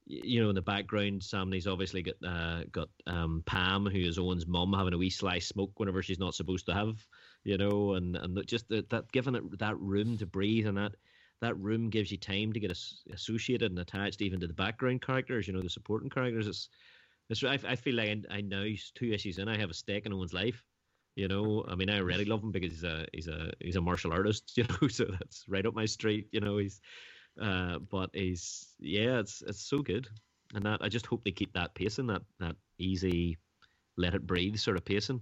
you 0.06 0.42
know, 0.42 0.48
in 0.48 0.54
the 0.54 0.62
background, 0.62 1.22
Samnee's 1.22 1.66
obviously 1.66 2.02
got 2.02 2.14
uh, 2.26 2.64
got 2.72 2.88
um, 3.06 3.42
Pam, 3.46 3.86
who 3.86 4.00
is 4.00 4.18
Owen's 4.18 4.46
mum, 4.46 4.72
having 4.72 4.94
a 4.94 4.98
wee 4.98 5.10
slice 5.10 5.46
smoke 5.46 5.78
whenever 5.78 6.02
she's 6.02 6.18
not 6.18 6.34
supposed 6.34 6.66
to 6.66 6.74
have, 6.74 7.06
you 7.44 7.58
know, 7.58 7.94
and 7.94 8.16
and 8.16 8.46
just 8.46 8.68
that, 8.68 8.90
that 8.90 9.12
giving 9.12 9.34
it 9.34 9.58
that 9.58 9.78
room 9.78 10.18
to 10.18 10.26
breathe 10.26 10.66
and 10.66 10.78
that 10.78 10.94
that 11.40 11.58
room 11.58 11.90
gives 11.90 12.10
you 12.10 12.18
time 12.18 12.52
to 12.52 12.60
get 12.60 12.76
associated 13.12 13.70
and 13.70 13.78
attached 13.80 14.22
even 14.22 14.40
to 14.40 14.46
the 14.46 14.52
background 14.54 15.02
characters, 15.02 15.46
you 15.46 15.52
know, 15.52 15.60
the 15.62 15.68
supporting 15.68 16.08
characters. 16.08 16.46
It's, 16.46 16.68
it's 17.28 17.42
I, 17.42 17.58
I 17.68 17.76
feel 17.76 17.96
like 17.96 18.10
I, 18.30 18.36
I 18.36 18.40
now 18.42 18.64
two 18.94 19.12
issues 19.12 19.38
in, 19.38 19.48
I 19.48 19.58
have 19.58 19.70
a 19.70 19.74
stake 19.74 20.06
in 20.06 20.12
Owen's 20.12 20.32
life. 20.32 20.64
You 21.16 21.28
know, 21.28 21.64
I 21.68 21.74
mean, 21.74 21.90
I 21.90 21.98
really 21.98 22.24
love 22.24 22.42
him 22.42 22.52
because 22.52 22.70
he's 22.72 22.84
a 22.84 23.06
he's 23.12 23.28
a 23.28 23.52
he's 23.60 23.76
a 23.76 23.80
martial 23.82 24.12
artist, 24.12 24.52
you 24.56 24.64
know, 24.64 24.88
so 24.88 25.04
that's 25.04 25.44
right 25.48 25.66
up 25.66 25.74
my 25.74 25.86
street. 25.86 26.28
You 26.32 26.40
know, 26.40 26.58
he's 26.58 26.80
uh, 27.40 27.78
but 27.80 28.10
he's 28.14 28.68
yeah, 28.78 29.18
it's 29.18 29.42
it's 29.42 29.62
so 29.62 29.82
good. 29.82 30.08
and 30.54 30.64
that 30.66 30.80
I 30.82 30.88
just 30.88 31.06
hope 31.06 31.24
they 31.24 31.32
keep 31.32 31.52
that 31.54 31.74
pacing, 31.74 32.06
that 32.08 32.22
that 32.40 32.56
easy, 32.78 33.38
let 33.96 34.14
it 34.14 34.26
breathe 34.26 34.56
sort 34.56 34.76
of 34.76 34.84
pacing. 34.84 35.20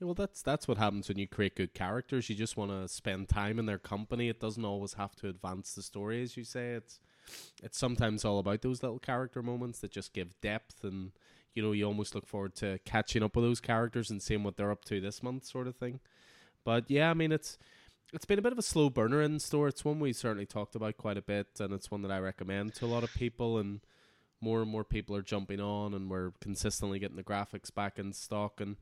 Well, 0.00 0.14
that's 0.14 0.42
that's 0.42 0.68
what 0.68 0.76
happens 0.78 1.08
when 1.08 1.18
you 1.18 1.26
create 1.26 1.56
good 1.56 1.72
characters. 1.72 2.28
You 2.28 2.34
just 2.34 2.56
want 2.56 2.70
to 2.70 2.88
spend 2.88 3.28
time 3.28 3.58
in 3.58 3.66
their 3.66 3.78
company. 3.78 4.28
It 4.28 4.40
doesn't 4.40 4.64
always 4.64 4.94
have 4.94 5.14
to 5.16 5.28
advance 5.28 5.72
the 5.74 5.82
story, 5.82 6.22
as 6.22 6.36
you 6.36 6.44
say. 6.44 6.72
It's 6.72 7.00
it's 7.62 7.78
sometimes 7.78 8.24
all 8.24 8.38
about 8.38 8.62
those 8.62 8.82
little 8.82 8.98
character 8.98 9.42
moments 9.42 9.78
that 9.80 9.92
just 9.92 10.12
give 10.12 10.38
depth, 10.40 10.84
and 10.84 11.12
you 11.54 11.62
know 11.62 11.72
you 11.72 11.84
almost 11.86 12.14
look 12.14 12.26
forward 12.26 12.54
to 12.56 12.78
catching 12.84 13.22
up 13.22 13.36
with 13.36 13.44
those 13.44 13.60
characters 13.60 14.10
and 14.10 14.20
seeing 14.22 14.42
what 14.42 14.56
they're 14.56 14.72
up 14.72 14.84
to 14.86 15.00
this 15.00 15.22
month, 15.22 15.44
sort 15.46 15.68
of 15.68 15.76
thing. 15.76 16.00
But 16.64 16.90
yeah, 16.90 17.10
I 17.10 17.14
mean 17.14 17.32
it's 17.32 17.58
it's 18.12 18.26
been 18.26 18.38
a 18.38 18.42
bit 18.42 18.52
of 18.52 18.58
a 18.58 18.62
slow 18.62 18.90
burner 18.90 19.22
in 19.22 19.38
store. 19.40 19.68
It's 19.68 19.84
one 19.84 20.00
we 20.00 20.12
certainly 20.12 20.46
talked 20.46 20.74
about 20.76 20.96
quite 20.98 21.16
a 21.18 21.22
bit, 21.22 21.48
and 21.60 21.72
it's 21.72 21.90
one 21.90 22.02
that 22.02 22.12
I 22.12 22.18
recommend 22.18 22.74
to 22.76 22.86
a 22.86 22.88
lot 22.88 23.04
of 23.04 23.14
people. 23.14 23.58
And 23.58 23.80
more 24.40 24.60
and 24.62 24.70
more 24.70 24.84
people 24.84 25.16
are 25.16 25.22
jumping 25.22 25.60
on, 25.60 25.94
and 25.94 26.10
we're 26.10 26.32
consistently 26.40 26.98
getting 26.98 27.16
the 27.16 27.24
graphics 27.24 27.74
back 27.74 27.98
in 27.98 28.12
stock. 28.12 28.60
And 28.60 28.76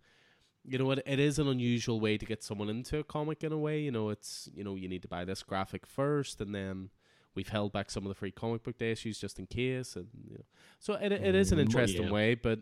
you 0.64 0.78
know, 0.78 0.90
it, 0.92 1.02
it 1.06 1.18
is 1.18 1.38
an 1.38 1.48
unusual 1.48 2.00
way 2.00 2.16
to 2.18 2.24
get 2.26 2.42
someone 2.42 2.68
into 2.68 2.98
a 2.98 3.04
comic 3.04 3.42
in 3.42 3.52
a 3.52 3.58
way. 3.58 3.80
You 3.80 3.90
know, 3.90 4.10
it's 4.10 4.48
you 4.54 4.64
know 4.64 4.74
you 4.74 4.88
need 4.88 5.02
to 5.02 5.08
buy 5.08 5.24
this 5.24 5.42
graphic 5.42 5.86
first, 5.86 6.40
and 6.40 6.54
then 6.54 6.90
we've 7.34 7.48
held 7.48 7.72
back 7.72 7.90
some 7.90 8.04
of 8.04 8.08
the 8.08 8.14
free 8.14 8.30
comic 8.30 8.62
book 8.62 8.78
day 8.78 8.92
issues 8.92 9.18
just 9.18 9.38
in 9.38 9.46
case, 9.46 9.96
and 9.96 10.08
you 10.28 10.34
know, 10.34 10.44
so 10.78 10.94
it 10.94 11.12
it 11.12 11.34
is 11.34 11.52
an 11.52 11.58
Mm, 11.58 11.62
interesting 11.62 12.04
yeah. 12.06 12.12
way. 12.12 12.34
But 12.34 12.60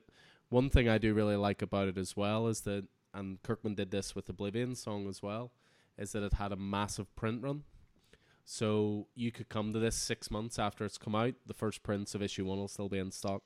one 0.49 0.71
thing 0.71 0.89
I 0.89 0.99
do 0.99 1.15
really 1.15 1.37
like 1.37 1.63
about 1.63 1.89
it 1.89 1.99
as 1.99 2.17
well 2.17 2.47
is 2.49 2.63
that, 2.63 2.87
and 3.15 3.43
Kirkman 3.43 3.75
did 3.75 3.91
this 3.91 4.15
with 4.15 4.29
Oblivion 4.29 4.75
song 4.75 5.09
as 5.09 5.23
well, 5.23 5.53
is 5.99 6.13
that 6.13 6.23
it 6.23 6.35
had 6.35 6.53
a 6.53 6.57
massive 6.57 7.15
print 7.17 7.43
run. 7.43 7.65
So 8.45 9.07
you 9.15 9.31
could 9.31 9.49
come 9.49 9.73
to 9.73 9.79
this 9.79 9.95
six 9.95 10.31
months 10.31 10.59
after 10.59 10.85
it's 10.85 10.99
come 10.99 11.15
out. 11.15 11.35
The 11.47 11.55
first 11.55 11.83
prints 11.83 12.15
of 12.15 12.23
issue 12.23 12.45
one 12.47 12.59
will 12.59 12.69
still 12.69 12.89
be 12.89 12.99
in 12.99 13.11
stock. 13.13 13.43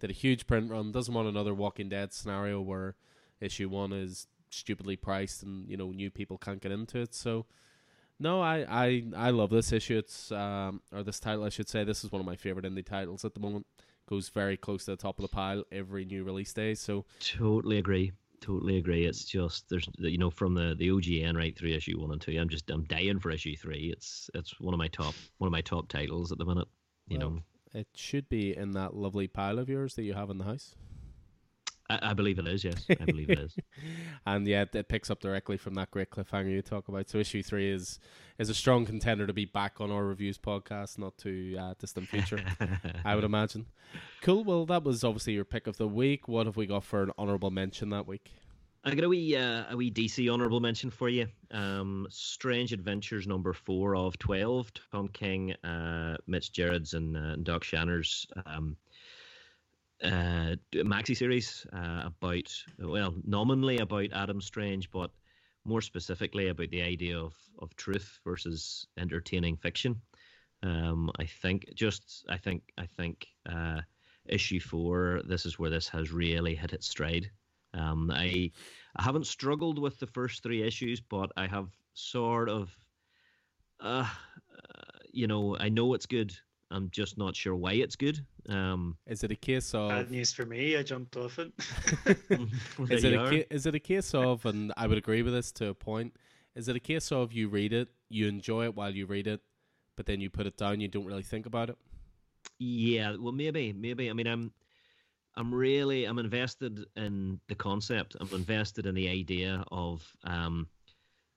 Did 0.00 0.10
a 0.10 0.14
huge 0.14 0.46
print 0.46 0.70
run. 0.70 0.90
Doesn't 0.92 1.14
want 1.14 1.28
another 1.28 1.54
Walking 1.54 1.88
Dead 1.88 2.12
scenario 2.12 2.60
where 2.60 2.96
issue 3.40 3.68
one 3.68 3.92
is 3.92 4.26
stupidly 4.50 4.96
priced 4.96 5.42
and 5.42 5.68
you 5.68 5.76
know 5.76 5.90
new 5.92 6.10
people 6.10 6.38
can't 6.38 6.60
get 6.60 6.72
into 6.72 6.98
it. 6.98 7.14
So 7.14 7.46
no, 8.18 8.40
I 8.42 8.66
I, 8.68 9.04
I 9.16 9.30
love 9.30 9.50
this 9.50 9.72
issue. 9.72 9.98
It's 9.98 10.30
um 10.32 10.82
or 10.92 11.02
this 11.02 11.20
title 11.20 11.44
I 11.44 11.48
should 11.48 11.68
say. 11.68 11.84
This 11.84 12.04
is 12.04 12.12
one 12.12 12.20
of 12.20 12.26
my 12.26 12.36
favorite 12.36 12.64
indie 12.66 12.84
titles 12.84 13.24
at 13.24 13.34
the 13.34 13.40
moment. 13.40 13.66
Goes 14.08 14.28
very 14.28 14.56
close 14.56 14.84
to 14.86 14.92
the 14.92 14.96
top 14.96 15.18
of 15.18 15.22
the 15.22 15.28
pile 15.28 15.64
every 15.70 16.04
new 16.04 16.24
release 16.24 16.52
day. 16.52 16.74
So 16.74 17.04
Totally 17.20 17.78
agree. 17.78 18.12
Totally 18.40 18.78
agree. 18.78 19.04
It's 19.04 19.24
just 19.24 19.68
there's 19.68 19.88
you 19.98 20.18
know 20.18 20.30
from 20.30 20.54
the 20.54 20.74
the 20.76 20.88
OGN 20.88 21.36
right 21.36 21.56
through 21.56 21.70
issue 21.70 22.00
one 22.00 22.10
and 22.10 22.20
two. 22.20 22.36
I'm 22.38 22.48
just 22.48 22.70
I'm 22.70 22.84
dying 22.84 23.20
for 23.20 23.30
issue 23.30 23.54
three. 23.56 23.92
It's 23.94 24.30
it's 24.34 24.58
one 24.60 24.74
of 24.74 24.78
my 24.78 24.88
top 24.88 25.14
one 25.38 25.46
of 25.46 25.52
my 25.52 25.60
top 25.60 25.88
titles 25.88 26.32
at 26.32 26.38
the 26.38 26.44
minute. 26.46 26.68
You 27.06 27.18
Well, 27.18 27.30
know, 27.30 27.42
it 27.74 27.88
should 27.94 28.28
be 28.28 28.56
in 28.56 28.72
that 28.72 28.94
lovely 28.94 29.28
pile 29.28 29.58
of 29.58 29.68
yours 29.68 29.94
that 29.94 30.02
you 30.02 30.14
have 30.14 30.30
in 30.30 30.38
the 30.38 30.44
house. 30.44 30.74
I, 31.90 32.10
I 32.10 32.14
believe 32.14 32.38
it 32.38 32.46
is. 32.46 32.64
Yes, 32.64 32.86
I 32.88 33.04
believe 33.04 33.30
it 33.30 33.38
is. 33.38 33.56
and 34.26 34.46
yeah, 34.46 34.64
it 34.72 34.88
picks 34.88 35.10
up 35.10 35.20
directly 35.20 35.56
from 35.56 35.74
that 35.74 35.90
great 35.90 36.10
cliffhanger 36.10 36.50
you 36.50 36.62
talk 36.62 36.88
about. 36.88 37.08
So 37.10 37.18
issue 37.18 37.42
three 37.42 37.70
is 37.70 37.98
is 38.38 38.48
a 38.48 38.54
strong 38.54 38.86
contender 38.86 39.26
to 39.26 39.32
be 39.32 39.44
back 39.44 39.80
on 39.80 39.90
our 39.90 40.04
reviews 40.04 40.38
podcast, 40.38 40.98
not 40.98 41.18
too 41.18 41.56
uh, 41.60 41.74
distant 41.78 42.08
future, 42.08 42.42
I 43.04 43.14
would 43.14 43.24
imagine. 43.24 43.66
Cool. 44.22 44.44
Well, 44.44 44.66
that 44.66 44.84
was 44.84 45.04
obviously 45.04 45.34
your 45.34 45.44
pick 45.44 45.66
of 45.66 45.76
the 45.76 45.88
week. 45.88 46.28
What 46.28 46.46
have 46.46 46.56
we 46.56 46.66
got 46.66 46.84
for 46.84 47.02
an 47.02 47.10
honourable 47.18 47.50
mention 47.50 47.90
that 47.90 48.06
week? 48.06 48.30
I 48.82 48.94
got 48.94 49.04
a 49.04 49.08
wee 49.08 49.36
uh, 49.36 49.64
a 49.70 49.76
wee 49.76 49.90
DC 49.90 50.32
honorable 50.32 50.60
mention 50.60 50.90
for 50.90 51.08
you. 51.08 51.26
Um, 51.50 52.06
Strange 52.08 52.72
Adventures 52.72 53.26
number 53.26 53.52
four 53.52 53.94
of 53.94 54.18
twelve. 54.18 54.72
Tom 54.92 55.08
King, 55.08 55.52
uh, 55.64 56.16
Mitch 56.26 56.52
Gerads, 56.52 56.94
and, 56.94 57.16
uh, 57.16 57.34
and 57.34 57.44
Doc 57.44 57.62
Shaner's 57.62 58.26
um, 58.46 58.76
uh, 60.02 60.56
maxi 60.72 61.16
series 61.16 61.66
uh, 61.72 62.02
about 62.06 62.52
well, 62.78 63.14
nominally 63.24 63.78
about 63.78 64.12
Adam 64.12 64.40
Strange, 64.40 64.90
but 64.90 65.10
more 65.64 65.80
specifically 65.80 66.48
about 66.48 66.70
the 66.70 66.82
idea 66.82 67.18
of 67.18 67.34
of 67.58 67.74
truth 67.76 68.18
versus 68.24 68.86
entertaining 68.98 69.56
fiction. 69.56 70.00
Um, 70.62 71.10
I 71.18 71.24
think 71.24 71.66
just 71.74 72.24
I 72.28 72.36
think 72.36 72.62
I 72.78 72.86
think 72.86 73.26
uh, 73.48 73.80
issue 74.26 74.60
four. 74.60 75.22
This 75.26 75.46
is 75.46 75.58
where 75.58 75.70
this 75.70 75.88
has 75.88 76.12
really 76.12 76.54
hit 76.54 76.72
its 76.72 76.88
stride. 76.88 77.30
Um, 77.74 78.10
I 78.10 78.50
I 78.96 79.02
haven't 79.02 79.26
struggled 79.26 79.78
with 79.78 79.98
the 79.98 80.06
first 80.06 80.42
three 80.42 80.62
issues, 80.62 81.00
but 81.00 81.30
I 81.36 81.46
have 81.46 81.68
sort 81.94 82.48
of, 82.48 82.70
uh, 83.80 84.06
uh, 84.06 84.82
you 85.12 85.26
know, 85.26 85.56
I 85.58 85.68
know 85.68 85.94
it's 85.94 86.06
good. 86.06 86.34
I'm 86.70 86.90
just 86.90 87.18
not 87.18 87.36
sure 87.36 87.54
why 87.54 87.72
it's 87.74 87.96
good. 87.96 88.24
Um, 88.50 88.96
Is 89.06 89.22
it 89.22 89.30
a 89.30 89.36
case 89.36 89.74
of 89.74 89.90
Bad 89.90 90.10
news 90.10 90.32
for 90.32 90.44
me. 90.44 90.76
I 90.76 90.82
jumped 90.82 91.16
off 91.16 91.38
it. 91.38 91.52
is 92.90 93.04
it 93.04 93.14
a 93.14 93.30
ca- 93.30 93.46
is 93.48 93.66
it 93.66 93.74
a 93.76 93.78
case 93.78 94.12
of 94.12 94.44
and 94.44 94.72
I 94.76 94.86
would 94.88 94.98
agree 94.98 95.22
with 95.22 95.32
this 95.32 95.52
to 95.52 95.68
a 95.68 95.74
point. 95.74 96.16
Is 96.56 96.68
it 96.68 96.74
a 96.74 96.80
case 96.80 97.12
of 97.12 97.32
you 97.32 97.48
read 97.48 97.72
it, 97.72 97.88
you 98.08 98.26
enjoy 98.26 98.64
it 98.64 98.74
while 98.74 98.90
you 98.90 99.06
read 99.06 99.28
it, 99.28 99.40
but 99.96 100.06
then 100.06 100.20
you 100.20 100.30
put 100.30 100.46
it 100.46 100.56
down, 100.56 100.80
you 100.80 100.88
don't 100.88 101.04
really 101.04 101.22
think 101.22 101.46
about 101.46 101.70
it? 101.70 101.78
Yeah, 102.58 103.16
well, 103.18 103.32
maybe, 103.32 103.72
maybe. 103.72 104.10
I 104.10 104.12
mean, 104.12 104.26
I'm, 104.26 104.52
I'm 105.36 105.54
really, 105.54 106.06
I'm 106.06 106.18
invested 106.18 106.84
in 106.96 107.38
the 107.48 107.54
concept. 107.54 108.16
I'm 108.20 108.28
invested 108.32 108.86
in 108.86 108.94
the 108.94 109.08
idea 109.08 109.64
of, 109.70 110.04
um, 110.24 110.66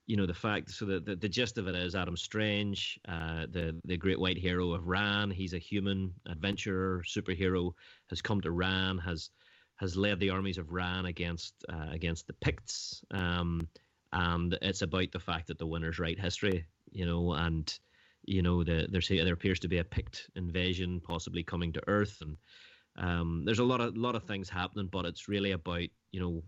you 0.06 0.18
know, 0.18 0.26
the 0.26 0.34
fact. 0.34 0.72
So 0.72 0.86
the, 0.86 0.99
the 0.99 1.16
the 1.16 1.30
gist 1.30 1.58
of 1.58 1.68
it 1.68 1.76
is 1.76 1.95
Adam 1.95 2.18
Strange, 2.18 2.99
uh, 3.08 3.45
the 3.49 3.80
the 3.86 3.97
great 3.97 4.20
white 4.20 4.38
hero 4.38 4.74
of 4.74 4.88
Rann. 4.88 5.32
He's 5.32 5.54
a 5.54 5.60
human 5.60 6.14
adventurer, 6.28 7.04
superhero, 7.08 7.72
has 8.10 8.22
come 8.22 8.41
to 8.41 8.51
Rann, 8.51 8.97
has 8.97 9.30
has 9.78 9.95
led 9.95 10.20
the 10.20 10.30
armies 10.30 10.58
of 10.58 10.72
Rann 10.72 11.06
against 11.06 11.54
uh, 11.70 11.88
against 11.91 12.28
the 12.28 12.34
Pykkts, 12.34 13.04
um, 13.12 13.68
and 14.12 14.58
it's 14.62 14.82
about 14.82 15.12
the 15.12 15.20
fact 15.20 15.47
that 15.47 15.58
the 15.58 15.68
winners 15.68 15.99
write 15.99 16.20
history, 16.20 16.66
you 16.91 17.06
know, 17.06 17.34
and 17.34 17.74
you 18.26 18.41
know 18.41 18.64
the, 18.64 18.88
there's 18.89 19.08
there 19.08 19.34
appears 19.34 19.60
to 19.62 19.70
be 19.70 19.78
a 19.78 19.84
Pykkt 19.86 20.28
invasion 20.36 21.01
possibly 21.01 21.43
coming 21.43 21.72
to 21.74 21.82
Earth, 21.88 22.18
and 22.22 22.38
um, 22.97 23.43
there's 23.45 23.60
a 23.60 23.64
lot 23.64 23.80
of 23.80 23.95
lot 23.95 24.16
of 24.16 24.26
things 24.26 24.49
happening, 24.49 24.89
but 24.91 25.06
it's 25.06 25.30
really 25.30 25.51
about 25.51 25.88
you 26.12 26.20
know 26.20 26.43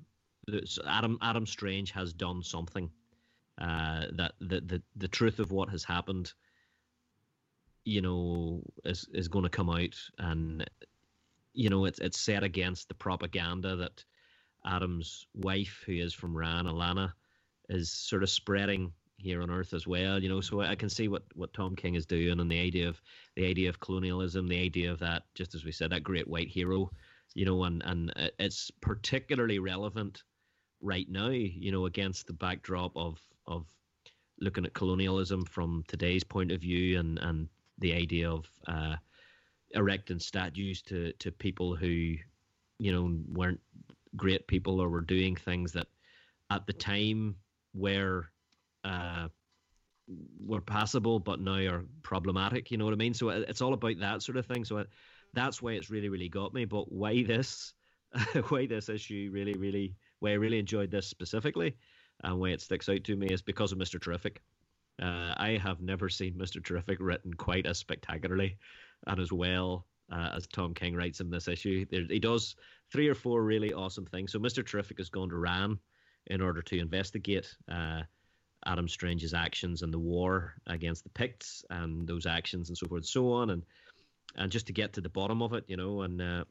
Adam 0.86 1.18
Adam 1.22 1.46
Strange 1.46 1.92
has 1.92 2.12
done 2.12 2.44
something 2.44 2.90
uh, 3.58 4.06
that 4.14 4.34
the, 4.40 4.62
the 4.62 4.82
the 4.96 5.08
truth 5.08 5.40
of 5.40 5.52
what 5.52 5.70
has 5.70 5.84
happened, 5.84 6.34
you 7.84 8.02
know, 8.02 8.64
is 8.84 9.08
is 9.14 9.28
going 9.28 9.44
to 9.44 9.50
come 9.50 9.70
out, 9.70 9.96
and 10.18 10.70
you 11.54 11.70
know 11.70 11.86
it's 11.86 12.00
it's 12.00 12.20
set 12.20 12.44
against 12.44 12.88
the 12.88 12.96
propaganda 12.96 13.78
that 13.78 14.04
Adam's 14.66 15.28
wife, 15.34 15.84
who 15.86 15.94
is 15.94 16.14
from 16.14 16.36
Rann, 16.36 16.66
Alana, 16.66 17.14
is 17.70 17.92
sort 17.92 18.24
of 18.24 18.30
spreading 18.30 18.92
here 19.18 19.42
on 19.42 19.52
Earth 19.52 19.74
as 19.74 19.88
well. 19.88 20.22
You 20.22 20.30
know, 20.30 20.42
so 20.42 20.62
I 20.62 20.76
can 20.76 20.90
see 20.90 21.08
what 21.08 21.24
what 21.34 21.54
Tom 21.54 21.76
King 21.76 21.96
is 21.96 22.06
doing, 22.06 22.40
and 22.40 22.52
the 22.52 22.60
idea 22.60 22.90
of 22.90 23.02
the 23.36 23.46
idea 23.46 23.70
of 23.70 23.80
colonialism, 23.80 24.48
the 24.48 24.62
idea 24.62 24.92
of 24.92 25.00
that, 25.00 25.24
just 25.34 25.56
as 25.56 25.64
we 25.64 25.72
said, 25.72 25.92
that 25.92 26.04
great 26.04 26.28
white 26.28 26.50
hero. 26.50 26.92
You 27.34 27.46
know, 27.46 27.64
and 27.64 27.82
and 27.86 28.14
it's 28.40 28.72
particularly 28.82 29.60
relevant 29.60 30.24
right 30.82 31.08
now. 31.10 31.30
You 31.30 31.72
know, 31.72 31.86
against 31.86 32.28
the 32.28 32.34
backdrop 32.34 32.98
of 32.98 33.20
of 33.48 33.66
looking 34.40 34.66
at 34.66 34.74
colonialism 34.74 35.46
from 35.46 35.84
today's 35.88 36.24
point 36.24 36.52
of 36.52 36.62
view, 36.62 37.00
and 37.00 37.20
and 37.20 37.50
the 37.80 37.94
idea 37.94 38.30
of 38.30 38.50
uh, 38.68 38.96
erecting 39.72 40.20
statues 40.20 40.82
to 40.84 41.14
to 41.14 41.32
people 41.32 41.76
who, 41.76 42.16
you 42.80 42.92
know, 42.92 43.18
weren't 43.28 43.62
great 44.16 44.48
people 44.48 44.80
or 44.80 44.90
were 44.90 45.02
doing 45.02 45.36
things 45.36 45.74
that 45.74 45.88
at 46.50 46.66
the 46.68 46.74
time 46.74 47.36
were 47.74 48.30
uh, 48.84 49.28
were 50.46 50.62
passable, 50.62 51.20
but 51.20 51.40
now 51.40 51.58
are 51.66 51.86
problematic. 52.04 52.72
You 52.72 52.78
know 52.78 52.86
what 52.86 52.94
I 52.94 52.98
mean? 52.98 53.14
So 53.14 53.30
it's 53.30 53.62
all 53.62 53.74
about 53.74 54.00
that 54.00 54.22
sort 54.22 54.38
of 54.38 54.46
thing. 54.46 54.64
So 54.64 54.78
it, 54.78 54.90
that's 55.34 55.62
why 55.62 55.72
it's 55.72 55.90
really, 55.90 56.10
really 56.10 56.30
got 56.30 56.54
me. 56.54 56.66
But 56.66 56.92
why 56.92 57.24
this, 57.24 57.74
why 58.50 58.68
this 58.68 58.90
issue 58.90 59.30
really, 59.34 59.54
really, 59.54 59.96
why 60.20 60.32
I 60.32 60.34
really 60.34 60.60
enjoyed 60.60 60.92
this 60.92 61.08
specifically, 61.08 61.76
and 62.24 62.40
why 62.40 62.50
it 62.50 62.62
sticks 62.62 62.90
out 62.90 63.04
to 63.04 63.16
me 63.16 63.28
is 63.28 63.42
because 63.42 63.72
of 63.72 63.78
Mister 63.78 64.00
Terrific. 64.00 64.42
Uh, 65.02 65.34
I 65.38 65.60
have 65.62 65.82
never 65.82 66.10
seen 66.10 66.38
Mister 66.38 66.62
Terrific 66.62 66.98
written 67.00 67.34
quite 67.34 67.66
as 67.66 67.78
spectacularly 67.78 68.58
and 69.08 69.20
as 69.20 69.32
well 69.32 69.86
uh, 70.12 70.30
as 70.36 70.48
Tom 70.48 70.74
King 70.74 70.96
writes 70.96 71.20
in 71.20 71.30
this 71.30 71.48
issue. 71.48 71.86
There, 71.92 72.04
he 72.10 72.20
does 72.20 72.56
three 72.92 73.10
or 73.10 73.16
four 73.16 73.44
really 73.44 73.74
awesome 73.74 74.06
things. 74.06 74.32
So 74.32 74.40
Mister 74.40 74.64
Terrific 74.64 74.98
has 75.00 75.10
gone 75.10 75.30
to 75.30 75.38
Rann 75.38 75.80
in 76.28 76.42
order 76.42 76.62
to 76.62 76.80
investigate 76.80 77.54
uh, 77.70 78.02
Adam 78.66 78.88
Strange's 78.88 79.34
actions 79.34 79.84
and 79.84 79.94
the 79.94 80.00
war 80.00 80.56
against 80.68 81.04
the 81.04 81.10
Pykkts 81.10 81.64
and 81.70 82.08
those 82.08 82.26
actions 82.26 82.70
and 82.70 82.78
so 82.78 82.88
forth 82.88 83.00
and 83.00 83.06
so 83.06 83.32
on, 83.34 83.50
and 83.50 83.64
and 84.38 84.52
just 84.52 84.68
to 84.68 84.74
get 84.74 84.94
to 84.94 85.02
the 85.02 85.10
bottom 85.10 85.42
of 85.42 85.54
it, 85.54 85.66
you 85.68 85.78
know, 85.78 86.02
and 86.02 86.22
uh, 86.22 86.44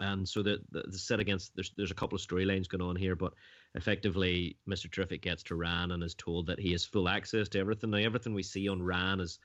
and 0.00 0.28
so 0.28 0.42
the, 0.42 0.60
the, 0.70 0.82
the 0.82 0.98
set 0.98 1.20
against 1.20 1.54
there's 1.54 1.72
there's 1.76 1.90
a 1.90 1.94
couple 1.94 2.16
of 2.16 2.22
storylines 2.22 2.68
going 2.68 2.82
on 2.82 2.96
here, 2.96 3.16
but 3.16 3.34
effectively 3.74 4.56
Mr. 4.68 4.90
Terrific 4.90 5.22
gets 5.22 5.42
to 5.44 5.56
Rann 5.56 5.90
and 5.92 6.02
is 6.02 6.14
told 6.14 6.46
that 6.46 6.60
he 6.60 6.72
has 6.72 6.84
full 6.84 7.08
access 7.08 7.48
to 7.50 7.58
everything. 7.58 7.90
Now 7.90 7.98
everything 7.98 8.34
we 8.34 8.42
see 8.42 8.68
on 8.68 8.82
Rann 8.82 9.20
is 9.20 9.38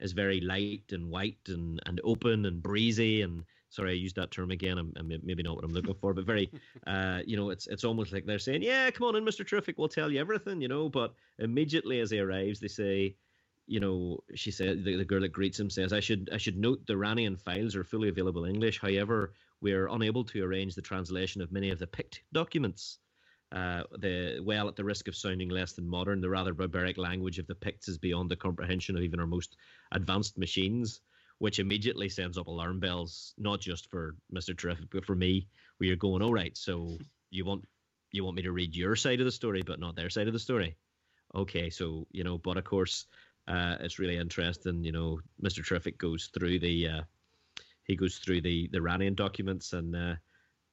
is 0.00 0.12
very 0.12 0.40
light 0.40 0.92
and 0.92 1.10
white 1.10 1.38
and, 1.48 1.78
and 1.84 2.00
open 2.04 2.46
and 2.46 2.62
breezy 2.62 3.20
and 3.20 3.44
sorry 3.68 3.90
I 3.90 3.94
used 3.94 4.16
that 4.16 4.30
term 4.30 4.50
again 4.50 4.78
I'm, 4.78 4.94
I'm 4.96 5.12
maybe 5.22 5.42
not 5.42 5.56
what 5.56 5.64
I'm 5.64 5.74
looking 5.74 5.94
for 5.94 6.14
but 6.14 6.24
very 6.24 6.50
uh, 6.86 7.20
you 7.26 7.36
know 7.36 7.50
it's 7.50 7.66
it's 7.66 7.84
almost 7.84 8.10
like 8.10 8.24
they're 8.24 8.38
saying 8.38 8.62
yeah 8.62 8.90
come 8.90 9.08
on 9.08 9.16
in 9.16 9.26
Mr. 9.26 9.46
Terrific 9.46 9.76
we'll 9.76 9.88
tell 9.88 10.10
you 10.10 10.18
everything 10.18 10.62
you 10.62 10.68
know 10.68 10.88
but 10.88 11.12
immediately 11.38 12.00
as 12.00 12.10
he 12.10 12.18
arrives 12.18 12.60
they 12.60 12.68
say 12.68 13.14
you 13.70 13.78
know, 13.78 14.18
she 14.34 14.50
said 14.50 14.84
the, 14.84 14.96
the 14.96 15.04
girl 15.04 15.20
that 15.20 15.32
greets 15.32 15.60
him 15.60 15.70
says, 15.70 15.92
"I 15.92 16.00
should 16.00 16.28
I 16.32 16.38
should 16.38 16.58
note 16.58 16.84
the 16.86 16.94
Rannian 16.94 17.38
files 17.38 17.76
are 17.76 17.84
fully 17.84 18.08
available 18.08 18.44
in 18.44 18.54
English. 18.54 18.80
However, 18.80 19.32
we 19.60 19.72
are 19.72 19.88
unable 19.88 20.24
to 20.24 20.42
arrange 20.42 20.74
the 20.74 20.82
translation 20.82 21.42
of 21.42 21.52
many 21.52 21.70
of 21.70 21.78
the 21.78 21.86
Pykkt 21.86 22.20
documents. 22.32 22.98
Uh, 23.52 23.82
the 23.98 24.40
well, 24.44 24.68
at 24.68 24.76
the 24.76 24.84
risk 24.84 25.08
of 25.08 25.16
sounding 25.16 25.48
less 25.48 25.72
than 25.72 25.88
modern, 25.88 26.20
the 26.20 26.30
rather 26.30 26.54
barbaric 26.54 26.96
language 26.96 27.38
of 27.38 27.46
the 27.46 27.54
Pykkts 27.54 27.88
is 27.88 27.98
beyond 27.98 28.30
the 28.30 28.36
comprehension 28.36 28.96
of 28.96 29.02
even 29.02 29.20
our 29.20 29.26
most 29.26 29.56
advanced 29.92 30.38
machines." 30.38 31.00
Which 31.38 31.58
immediately 31.58 32.10
sends 32.10 32.36
up 32.36 32.48
alarm 32.48 32.80
bells, 32.80 33.32
not 33.38 33.62
just 33.62 33.90
for 33.90 34.14
Mister 34.30 34.52
Terrific, 34.52 34.90
but 34.90 35.06
for 35.06 35.16
me. 35.16 35.48
Where 35.78 35.88
you're 35.88 35.96
going, 35.96 36.20
all 36.20 36.34
right, 36.34 36.54
so 36.54 36.98
you 37.30 37.46
want 37.46 37.64
you 38.12 38.24
want 38.24 38.36
me 38.36 38.42
to 38.42 38.52
read 38.52 38.76
your 38.76 38.94
side 38.94 39.20
of 39.20 39.24
the 39.24 39.32
story, 39.32 39.62
but 39.62 39.80
not 39.80 39.96
their 39.96 40.10
side 40.10 40.26
of 40.26 40.34
the 40.34 40.38
story. 40.38 40.76
Okay, 41.34 41.70
so 41.70 42.06
you 42.10 42.24
know, 42.24 42.36
but 42.36 42.58
of 42.58 42.64
course, 42.64 43.06
uh, 43.48 43.76
it's 43.80 43.98
really 43.98 44.18
interesting. 44.18 44.84
You 44.84 44.92
know, 44.92 45.20
Mr. 45.42 45.64
Terrific 45.64 45.96
goes 45.96 46.30
through 46.34 46.58
the 46.58 46.88
uh, 46.88 47.02
he 47.90 47.96
goes 47.96 48.18
through 48.18 48.40
the 48.40 48.68
the 48.72 48.78
Rannian 48.78 49.16
documents 49.16 49.72
and 49.72 49.94
uh, 49.94 50.14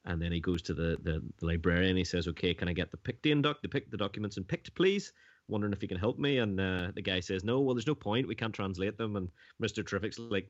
and 0.04 0.22
then 0.22 0.32
he 0.32 0.40
goes 0.40 0.62
to 0.62 0.74
the, 0.74 0.96
the, 1.02 1.22
the 1.38 1.46
librarian. 1.46 1.96
He 1.96 2.04
says, 2.04 2.28
"Okay, 2.28 2.54
can 2.54 2.68
I 2.68 2.72
get 2.72 2.90
the 2.90 2.96
Pictian 2.96 3.42
doc 3.42 3.60
the 3.60 3.68
pick 3.68 3.90
the 3.90 3.96
documents 3.96 4.36
in 4.36 4.44
Pykkt, 4.44 4.74
please?" 4.74 5.12
Wondering 5.48 5.72
if 5.72 5.80
he 5.80 5.88
can 5.88 5.98
help 5.98 6.18
me, 6.18 6.38
and 6.38 6.60
uh, 6.60 6.92
the 6.94 7.02
guy 7.02 7.20
says, 7.20 7.44
"No, 7.44 7.60
well, 7.60 7.74
there's 7.74 7.86
no 7.86 7.94
point. 7.94 8.28
We 8.28 8.34
can't 8.34 8.54
translate 8.54 8.96
them." 8.96 9.16
And 9.16 9.28
Mr. 9.60 9.84
Terrific's 9.86 10.18
like, 10.18 10.48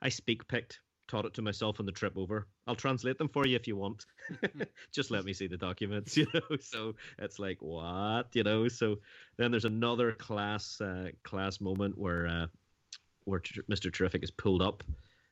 "I 0.00 0.08
speak 0.08 0.48
Pykkt." 0.48 0.78
taught 1.08 1.26
it 1.26 1.34
to 1.34 1.42
myself 1.42 1.78
on 1.78 1.84
the 1.84 1.92
trip 1.92 2.16
over. 2.16 2.46
I'll 2.66 2.76
translate 2.76 3.18
them 3.18 3.28
for 3.28 3.46
you 3.46 3.56
if 3.56 3.66
you 3.66 3.76
want. 3.76 4.06
Just 4.92 5.10
let 5.10 5.24
me 5.24 5.34
see 5.34 5.46
the 5.46 5.58
documents, 5.58 6.16
you 6.20 6.26
know. 6.32 6.56
So 6.58 6.94
it's 7.18 7.38
like 7.38 7.58
what, 7.60 8.28
you 8.32 8.44
know. 8.44 8.68
So 8.68 9.00
then 9.36 9.50
there's 9.50 9.66
another 9.66 10.12
class 10.12 10.80
uh, 10.80 11.10
class 11.22 11.60
moment 11.60 11.98
where 11.98 12.26
uh, 12.26 12.46
where 13.24 13.40
Mr. 13.70 13.92
Terrific 13.92 14.22
is 14.22 14.30
pulled 14.30 14.62
up. 14.62 14.82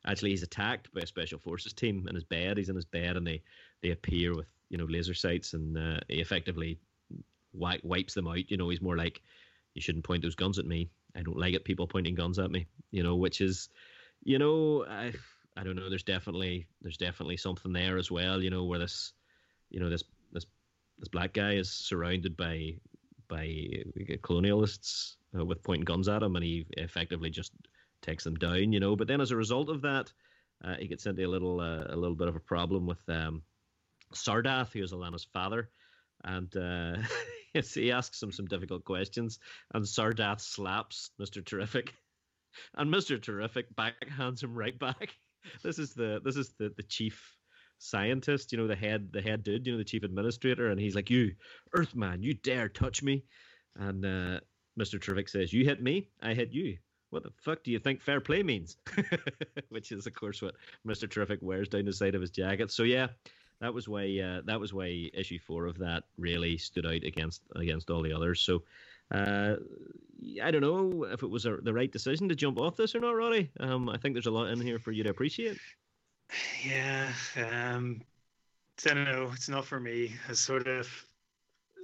Actually, 0.06 0.30
he's 0.30 0.42
attacked 0.42 0.92
by 0.94 1.02
a 1.02 1.06
special 1.06 1.38
forces 1.38 1.72
team 1.72 2.06
in 2.08 2.14
his 2.14 2.24
bed. 2.24 2.56
He's 2.56 2.68
in 2.68 2.76
his 2.76 2.84
bed, 2.84 3.16
and 3.16 3.26
they 3.26 3.42
they 3.82 3.90
appear 3.90 4.34
with 4.34 4.48
you 4.68 4.78
know 4.78 4.86
laser 4.86 5.14
sights, 5.14 5.52
and 5.52 5.76
uh, 5.76 6.00
he 6.08 6.20
effectively 6.20 6.78
wi- 7.52 7.80
wipes 7.82 8.14
them 8.14 8.28
out. 8.28 8.50
You 8.50 8.56
know, 8.56 8.68
he's 8.68 8.80
more 8.80 8.96
like, 8.96 9.20
you 9.74 9.82
shouldn't 9.82 10.04
point 10.04 10.22
those 10.22 10.34
guns 10.34 10.58
at 10.58 10.66
me. 10.66 10.90
I 11.14 11.22
don't 11.22 11.38
like 11.38 11.54
it. 11.54 11.64
People 11.64 11.86
pointing 11.86 12.14
guns 12.14 12.38
at 12.38 12.50
me. 12.50 12.66
You 12.90 13.02
know, 13.02 13.16
which 13.16 13.40
is, 13.40 13.68
you 14.22 14.38
know, 14.38 14.84
I 14.88 15.12
I 15.56 15.64
don't 15.64 15.76
know. 15.76 15.88
There's 15.88 16.02
definitely 16.02 16.66
there's 16.80 16.96
definitely 16.96 17.36
something 17.36 17.72
there 17.72 17.98
as 17.98 18.10
well. 18.10 18.42
You 18.42 18.50
know 18.50 18.64
where 18.64 18.78
this, 18.78 19.12
you 19.70 19.80
know 19.80 19.90
this 19.90 20.04
this 20.32 20.46
this 20.98 21.08
black 21.08 21.32
guy 21.32 21.54
is 21.54 21.70
surrounded 21.70 22.36
by 22.36 22.74
by 23.28 23.46
colonialists 24.22 25.16
uh, 25.38 25.44
with 25.44 25.62
pointing 25.62 25.84
guns 25.84 26.08
at 26.08 26.22
him, 26.22 26.36
and 26.36 26.44
he 26.44 26.66
effectively 26.76 27.30
just 27.30 27.52
takes 28.02 28.24
them 28.24 28.34
down. 28.34 28.72
You 28.72 28.80
know, 28.80 28.96
but 28.96 29.08
then 29.08 29.20
as 29.20 29.30
a 29.30 29.36
result 29.36 29.68
of 29.68 29.82
that, 29.82 30.12
uh, 30.64 30.76
he 30.78 30.88
gets 30.88 31.06
into 31.06 31.24
a 31.24 31.28
little 31.28 31.60
uh, 31.60 31.84
a 31.88 31.96
little 31.96 32.16
bit 32.16 32.28
of 32.28 32.36
a 32.36 32.40
problem 32.40 32.86
with 32.86 33.00
um, 33.08 33.42
Sardath, 34.14 34.72
who 34.72 34.82
is 34.82 34.92
Alana's 34.92 35.26
father, 35.32 35.70
and 36.24 36.54
uh, 36.56 36.96
he 37.74 37.92
asks 37.92 38.22
him 38.22 38.32
some 38.32 38.46
difficult 38.46 38.84
questions, 38.84 39.38
and 39.74 39.84
Sardath 39.84 40.40
slaps 40.40 41.10
Mister 41.18 41.42
Terrific, 41.42 41.94
and 42.74 42.90
Mister 42.90 43.18
Terrific 43.18 43.66
backhands 43.76 44.42
him 44.42 44.54
right 44.54 44.78
back 44.78 45.14
this 45.62 45.78
is 45.78 45.94
the 45.94 46.20
this 46.24 46.36
is 46.36 46.52
the 46.58 46.72
the 46.76 46.82
chief 46.82 47.36
scientist, 47.78 48.52
you 48.52 48.58
know, 48.58 48.66
the 48.66 48.76
head 48.76 49.10
the 49.12 49.22
head 49.22 49.42
dude, 49.42 49.66
you 49.66 49.72
know, 49.72 49.78
the 49.78 49.84
chief 49.84 50.02
administrator, 50.02 50.68
and 50.68 50.80
he's 50.80 50.94
like, 50.94 51.10
"You, 51.10 51.34
Earthman, 51.74 52.22
you 52.22 52.34
dare 52.34 52.68
touch 52.68 53.02
me?" 53.02 53.24
And 53.76 54.04
uh, 54.04 54.40
Mr. 54.78 55.00
Terrific 55.00 55.28
says, 55.28 55.52
"You 55.52 55.64
hit 55.64 55.82
me, 55.82 56.08
I 56.22 56.34
hit 56.34 56.52
you." 56.52 56.78
What 57.10 57.24
the 57.24 57.32
fuck 57.36 57.62
do 57.62 57.70
you 57.70 57.78
think 57.78 58.00
fair 58.00 58.20
play 58.20 58.42
means? 58.42 58.76
Which 59.68 59.92
is, 59.92 60.06
of 60.06 60.14
course, 60.14 60.40
what 60.40 60.54
Mr. 60.86 61.10
Terrific 61.10 61.40
wears 61.42 61.68
down 61.68 61.84
the 61.84 61.92
side 61.92 62.14
of 62.14 62.20
his 62.20 62.30
jacket. 62.30 62.70
So 62.70 62.84
yeah, 62.84 63.08
that 63.60 63.74
was 63.74 63.88
why 63.88 64.18
uh, 64.18 64.40
that 64.44 64.60
was 64.60 64.72
why 64.72 65.10
issue 65.12 65.38
four 65.38 65.66
of 65.66 65.78
that 65.78 66.04
really 66.18 66.56
stood 66.56 66.86
out 66.86 67.04
against 67.04 67.42
against 67.56 67.90
all 67.90 68.02
the 68.02 68.12
others. 68.12 68.40
So 68.40 68.62
uh, 69.10 69.56
I 70.42 70.50
don't 70.50 70.60
know 70.60 71.04
if 71.04 71.22
it 71.22 71.30
was 71.30 71.46
a, 71.46 71.56
the 71.56 71.74
right 71.74 71.90
decision 71.90 72.28
to 72.28 72.34
jump 72.34 72.58
off 72.58 72.76
this 72.76 72.94
or 72.94 73.00
not, 73.00 73.16
Roddy. 73.16 73.50
Um, 73.60 73.88
I 73.88 73.96
think 73.98 74.14
there's 74.14 74.26
a 74.26 74.30
lot 74.30 74.48
in 74.48 74.60
here 74.60 74.78
for 74.78 74.92
you 74.92 75.02
to 75.02 75.10
appreciate. 75.10 75.58
Yeah, 76.64 77.12
um, 77.36 78.02
I 78.86 78.94
don't 78.94 79.04
know. 79.04 79.30
It's 79.34 79.48
not 79.48 79.64
for 79.64 79.80
me. 79.80 80.14
I 80.28 80.32
sort 80.32 80.68
of 80.68 80.88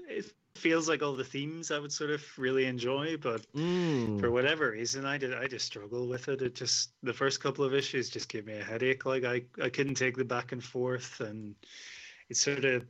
it 0.09 0.33
feels 0.57 0.89
like 0.89 1.03
all 1.03 1.15
the 1.15 1.25
themes 1.25 1.71
I 1.71 1.79
would 1.79 1.93
sort 1.93 2.11
of 2.11 2.25
really 2.39 2.67
enjoy, 2.67 3.17
but 3.17 3.47
mm. 3.53 4.19
for 4.21 4.31
whatever 4.31 4.71
reason, 4.71 5.05
I 5.05 5.19
did 5.19 5.35
I 5.35 5.47
just 5.47 5.67
struggle 5.67 6.09
with 6.09 6.29
it. 6.29 6.43
It 6.43 6.55
just 6.55 6.91
the 7.03 7.13
first 7.13 7.41
couple 7.41 7.65
of 7.65 7.75
issues 7.75 8.11
just 8.11 8.29
gave 8.29 8.47
me 8.47 8.59
a 8.59 8.65
headache. 8.65 9.05
Like 9.07 9.25
I 9.25 9.43
I 9.63 9.69
couldn't 9.69 9.95
take 9.95 10.17
the 10.17 10.25
back 10.25 10.53
and 10.53 10.63
forth, 10.63 11.21
and 11.21 11.55
it 12.29 12.37
sort 12.37 12.65
of 12.65 12.85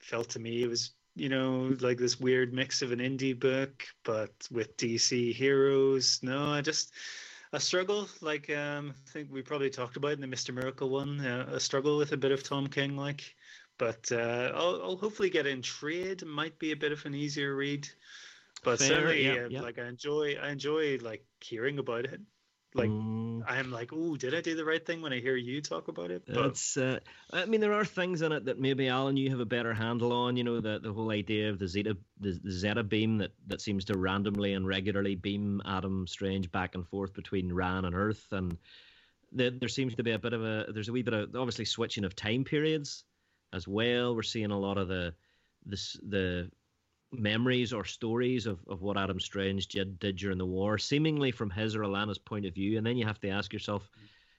felt 0.00 0.28
to 0.30 0.38
me 0.38 0.62
it 0.62 0.68
was 0.68 0.92
you 1.16 1.28
know, 1.28 1.76
like 1.80 1.98
this 1.98 2.18
weird 2.18 2.52
mix 2.52 2.82
of 2.82 2.90
an 2.90 2.98
indie 2.98 3.38
book, 3.38 3.84
but 4.02 4.32
with 4.50 4.76
DC 4.76 5.32
heroes. 5.32 6.18
No, 6.22 6.50
I 6.50 6.60
just 6.60 6.92
a 7.52 7.60
struggle. 7.60 8.08
Like 8.20 8.50
um, 8.50 8.94
I 9.06 9.10
think 9.10 9.28
we 9.30 9.42
probably 9.42 9.70
talked 9.70 9.96
about 9.96 10.12
in 10.12 10.20
the 10.20 10.26
Mister 10.26 10.52
Miracle 10.52 10.88
one, 10.88 11.20
uh, 11.20 11.46
a 11.52 11.60
struggle 11.60 11.96
with 11.96 12.12
a 12.12 12.16
bit 12.16 12.32
of 12.32 12.42
Tom 12.42 12.66
King, 12.66 12.96
like. 12.96 13.34
But 13.78 14.10
uh, 14.12 14.52
I'll, 14.54 14.80
I'll 14.82 14.96
hopefully 14.96 15.30
get 15.30 15.46
in 15.46 15.62
trade. 15.62 16.24
Might 16.24 16.58
be 16.58 16.72
a 16.72 16.76
bit 16.76 16.92
of 16.92 17.04
an 17.06 17.14
easier 17.14 17.54
read, 17.54 17.88
but 18.62 18.78
Fair, 18.78 18.88
certainly, 18.88 19.24
yeah, 19.24 19.44
uh, 19.44 19.48
yeah. 19.48 19.60
like 19.62 19.78
I 19.78 19.88
enjoy, 19.88 20.36
I 20.40 20.50
enjoy 20.50 20.98
like 21.02 21.24
hearing 21.40 21.78
about 21.78 22.04
it 22.04 22.20
like 22.74 22.90
mm. 22.90 23.42
I'm 23.46 23.70
like, 23.70 23.90
oh, 23.92 24.16
did 24.16 24.34
I 24.34 24.40
do 24.40 24.56
the 24.56 24.64
right 24.64 24.84
thing 24.84 25.00
when 25.00 25.12
I 25.12 25.20
hear 25.20 25.36
you 25.36 25.62
talk 25.62 25.86
about 25.86 26.10
it? 26.10 26.24
But... 26.26 26.46
It's, 26.46 26.76
uh, 26.76 26.98
I 27.32 27.44
mean, 27.46 27.60
there 27.60 27.72
are 27.72 27.84
things 27.84 28.20
in 28.22 28.32
it 28.32 28.46
that 28.46 28.58
maybe 28.58 28.88
Alan, 28.88 29.16
you 29.16 29.30
have 29.30 29.38
a 29.38 29.44
better 29.44 29.72
handle 29.72 30.12
on. 30.12 30.36
You 30.36 30.42
know, 30.42 30.60
the 30.60 30.80
the 30.80 30.92
whole 30.92 31.10
idea 31.10 31.50
of 31.50 31.58
the 31.58 31.68
Zeta 31.68 31.96
the, 32.20 32.38
the 32.42 32.50
Zeta 32.50 32.82
beam 32.82 33.18
that 33.18 33.30
that 33.46 33.60
seems 33.60 33.84
to 33.86 33.96
randomly 33.96 34.54
and 34.54 34.66
regularly 34.66 35.14
beam 35.14 35.62
Adam 35.64 36.06
Strange 36.08 36.50
back 36.50 36.74
and 36.74 36.86
forth 36.86 37.14
between 37.14 37.52
Rann 37.52 37.84
and 37.84 37.94
Earth, 37.94 38.26
and 38.32 38.58
the, 39.30 39.50
there 39.50 39.68
seems 39.68 39.94
to 39.94 40.02
be 40.02 40.10
a 40.10 40.18
bit 40.18 40.32
of 40.32 40.42
a 40.42 40.66
there's 40.72 40.88
a 40.88 40.92
wee 40.92 41.02
bit 41.02 41.14
of 41.14 41.36
obviously 41.36 41.64
switching 41.64 42.04
of 42.04 42.16
time 42.16 42.42
periods 42.42 43.04
as 43.54 43.68
well. 43.68 44.14
We're 44.14 44.22
seeing 44.22 44.50
a 44.50 44.58
lot 44.58 44.78
of 44.78 44.88
the 44.88 45.14
this 45.64 45.96
the 46.08 46.50
memories 47.12 47.72
or 47.72 47.84
stories 47.84 48.46
of, 48.46 48.58
of 48.68 48.82
what 48.82 48.98
Adam 48.98 49.20
Strange 49.20 49.68
did, 49.68 49.98
did 49.98 50.16
during 50.16 50.38
the 50.38 50.46
war, 50.46 50.78
seemingly 50.78 51.30
from 51.30 51.48
his 51.48 51.76
or 51.76 51.82
Alana's 51.82 52.18
point 52.18 52.44
of 52.44 52.54
view. 52.54 52.76
And 52.76 52.86
then 52.86 52.96
you 52.96 53.06
have 53.06 53.20
to 53.20 53.28
ask 53.28 53.52
yourself, 53.52 53.88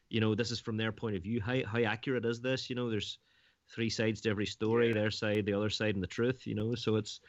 you 0.10 0.20
know, 0.20 0.36
this 0.36 0.52
is 0.52 0.60
from 0.60 0.76
their 0.76 0.92
point 0.92 1.16
of 1.16 1.24
view. 1.24 1.42
How, 1.42 1.56
how 1.66 1.82
accurate 1.84 2.26
is 2.26 2.42
this? 2.42 2.70
You 2.70 2.76
know, 2.76 2.90
there's 2.90 3.20
three 3.74 3.90
sides 3.90 4.22
to 4.22 4.30
every 4.30 4.46
story, 4.46 4.90
yeah. 4.90 4.94
their 4.94 5.12
side, 5.12 5.46
the 5.46 5.54
other 5.54 5.70
side, 5.70 5.96
and 5.96 6.04
the 6.04 6.08
truth, 6.08 6.46
you 6.46 6.56
know, 6.56 6.76
so 6.76 6.98
it's, 6.98 7.22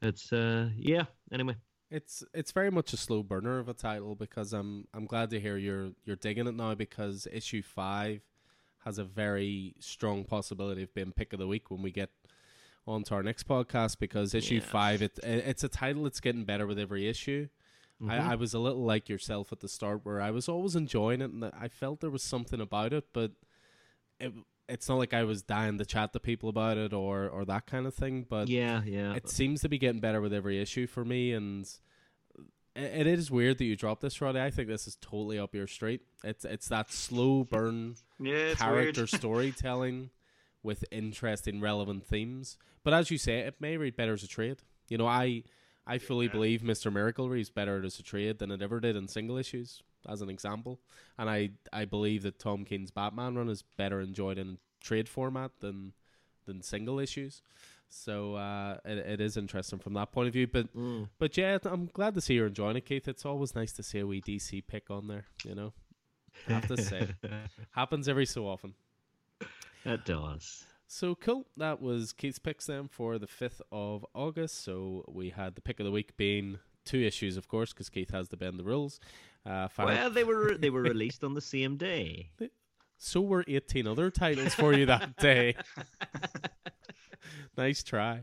it's, 0.00 0.32
uh, 0.32 0.68
yeah, 0.76 1.04
anyway. 1.32 1.56
It's 1.90 2.24
it's 2.32 2.50
very 2.50 2.70
much 2.70 2.92
a 2.92 2.96
slow 2.96 3.22
burner 3.22 3.60
of 3.60 3.68
a 3.68 3.74
title 3.74 4.16
because 4.16 4.52
I'm 4.52 4.88
I'm 4.94 5.06
glad 5.06 5.30
to 5.30 5.38
hear 5.38 5.56
you're 5.56 5.90
you're 6.04 6.16
digging 6.16 6.48
it 6.48 6.54
now 6.54 6.74
because 6.74 7.28
issue 7.30 7.62
five 7.62 8.20
has 8.84 8.98
a 8.98 9.04
very 9.04 9.74
strong 9.80 10.24
possibility 10.24 10.82
of 10.82 10.94
being 10.94 11.12
pick 11.12 11.32
of 11.32 11.38
the 11.38 11.46
week 11.46 11.70
when 11.70 11.82
we 11.82 11.90
get 11.90 12.10
on 12.86 13.02
to 13.04 13.14
our 13.14 13.22
next 13.22 13.48
podcast 13.48 13.98
because 13.98 14.34
issue 14.34 14.56
yes. 14.56 14.64
five, 14.64 15.02
it, 15.02 15.18
it's 15.22 15.64
a 15.64 15.68
title 15.68 16.04
that's 16.04 16.20
getting 16.20 16.44
better 16.44 16.66
with 16.66 16.78
every 16.78 17.08
issue. 17.08 17.48
Mm-hmm. 18.02 18.10
I, 18.10 18.32
I, 18.32 18.34
was 18.34 18.52
a 18.54 18.58
little 18.58 18.84
like 18.84 19.08
yourself 19.08 19.52
at 19.52 19.60
the 19.60 19.68
start 19.68 20.00
where 20.02 20.20
I 20.20 20.30
was 20.30 20.48
always 20.48 20.74
enjoying 20.74 21.22
it 21.22 21.30
and 21.30 21.44
I 21.44 21.68
felt 21.68 22.00
there 22.00 22.10
was 22.10 22.22
something 22.22 22.60
about 22.60 22.92
it, 22.92 23.04
but 23.12 23.30
it, 24.18 24.32
it's 24.68 24.88
not 24.88 24.98
like 24.98 25.14
I 25.14 25.24
was 25.24 25.42
dying 25.42 25.78
to 25.78 25.84
chat 25.84 26.12
to 26.12 26.20
people 26.20 26.48
about 26.48 26.76
it 26.76 26.92
or, 26.92 27.28
or 27.28 27.44
that 27.44 27.66
kind 27.66 27.86
of 27.86 27.94
thing. 27.94 28.26
But 28.28 28.48
yeah, 28.48 28.82
yeah, 28.84 29.14
it 29.14 29.28
seems 29.28 29.60
to 29.62 29.68
be 29.68 29.78
getting 29.78 30.00
better 30.00 30.20
with 30.20 30.32
every 30.32 30.60
issue 30.60 30.86
for 30.86 31.04
me, 31.04 31.32
and 31.32 31.68
it, 32.74 33.06
it 33.06 33.18
is 33.18 33.30
weird 33.30 33.58
that 33.58 33.64
you 33.64 33.76
dropped 33.76 34.02
this, 34.02 34.20
Roddy. 34.20 34.40
I 34.40 34.50
think 34.50 34.68
this 34.68 34.86
is 34.86 34.96
totally 35.00 35.38
up 35.38 35.54
your 35.54 35.66
street. 35.66 36.02
It's 36.22 36.44
it's 36.44 36.68
that 36.68 36.90
slow 36.92 37.44
burn 37.44 37.96
yeah, 38.18 38.54
character 38.54 39.06
storytelling 39.06 40.10
with 40.62 40.84
interesting, 40.90 41.60
relevant 41.60 42.06
themes. 42.06 42.56
But 42.82 42.94
as 42.94 43.10
you 43.10 43.18
say, 43.18 43.40
it 43.40 43.60
may 43.60 43.76
read 43.76 43.96
better 43.96 44.14
as 44.14 44.22
a 44.22 44.28
trade. 44.28 44.58
You 44.88 44.98
know, 44.98 45.06
I 45.06 45.44
I 45.86 45.98
fully 45.98 46.26
yeah. 46.26 46.32
believe 46.32 46.62
Mister 46.62 46.90
Miracle 46.90 47.28
reads 47.28 47.50
better 47.50 47.82
as 47.84 47.98
a 47.98 48.02
trade 48.02 48.38
than 48.38 48.50
it 48.50 48.62
ever 48.62 48.80
did 48.80 48.96
in 48.96 49.08
single 49.08 49.36
issues, 49.36 49.82
as 50.08 50.20
an 50.20 50.30
example. 50.30 50.80
And 51.18 51.30
I 51.30 51.50
I 51.72 51.84
believe 51.84 52.22
that 52.22 52.38
Tom 52.38 52.64
King's 52.64 52.90
Batman 52.90 53.36
run 53.36 53.48
is 53.48 53.62
better 53.76 54.00
enjoyed 54.00 54.38
in 54.38 54.58
trade 54.80 55.08
format 55.08 55.52
than 55.60 55.92
than 56.46 56.62
single 56.62 56.98
issues. 56.98 57.42
So 57.88 58.34
uh, 58.34 58.78
it, 58.84 58.98
it 58.98 59.20
is 59.20 59.36
interesting 59.36 59.78
from 59.78 59.94
that 59.94 60.10
point 60.12 60.26
of 60.28 60.32
view. 60.34 60.46
But 60.46 60.74
Mm. 60.74 61.08
but 61.18 61.36
yeah, 61.36 61.58
I'm 61.64 61.86
glad 61.86 62.14
to 62.14 62.20
see 62.20 62.34
you're 62.34 62.46
enjoying 62.48 62.76
it, 62.76 62.86
Keith. 62.86 63.06
It's 63.08 63.24
always 63.24 63.54
nice 63.54 63.72
to 63.74 63.82
see 63.82 64.00
a 64.00 64.06
wee 64.06 64.20
DC 64.20 64.66
pick 64.66 64.90
on 64.90 65.06
there. 65.08 65.26
You 65.44 65.54
know, 65.54 65.72
have 66.48 66.66
to 66.68 66.76
say, 66.76 67.08
happens 67.70 68.08
every 68.08 68.26
so 68.26 68.46
often. 68.48 68.74
it 69.84 70.04
does. 70.04 70.64
So 70.86 71.14
cool. 71.14 71.46
That 71.56 71.80
was 71.80 72.12
Keith's 72.12 72.38
picks 72.38 72.66
then 72.66 72.88
for 72.88 73.18
the 73.18 73.26
5th 73.26 73.60
of 73.72 74.04
August. 74.14 74.62
So 74.62 75.04
we 75.08 75.30
had 75.30 75.54
the 75.54 75.60
pick 75.60 75.80
of 75.80 75.86
the 75.86 75.92
week 75.92 76.16
being 76.16 76.58
two 76.84 77.00
issues, 77.00 77.36
of 77.36 77.48
course, 77.48 77.72
because 77.72 77.88
Keith 77.88 78.10
has 78.10 78.28
to 78.28 78.36
bend 78.36 78.58
the 78.58 78.64
rules. 78.64 79.00
Uh, 79.46 79.68
Well, 79.78 80.10
they 80.10 80.24
were 80.24 80.56
they 80.56 80.70
were 80.70 80.82
released 80.94 81.24
on 81.24 81.34
the 81.34 81.40
same 81.40 81.76
day. 81.76 82.30
so 82.98 83.20
were 83.22 83.44
18 83.48 83.86
other 83.86 84.10
titles 84.10 84.54
for 84.54 84.72
you 84.74 84.86
that 84.86 85.16
day. 85.16 85.54
nice 87.56 87.82
try. 87.82 88.22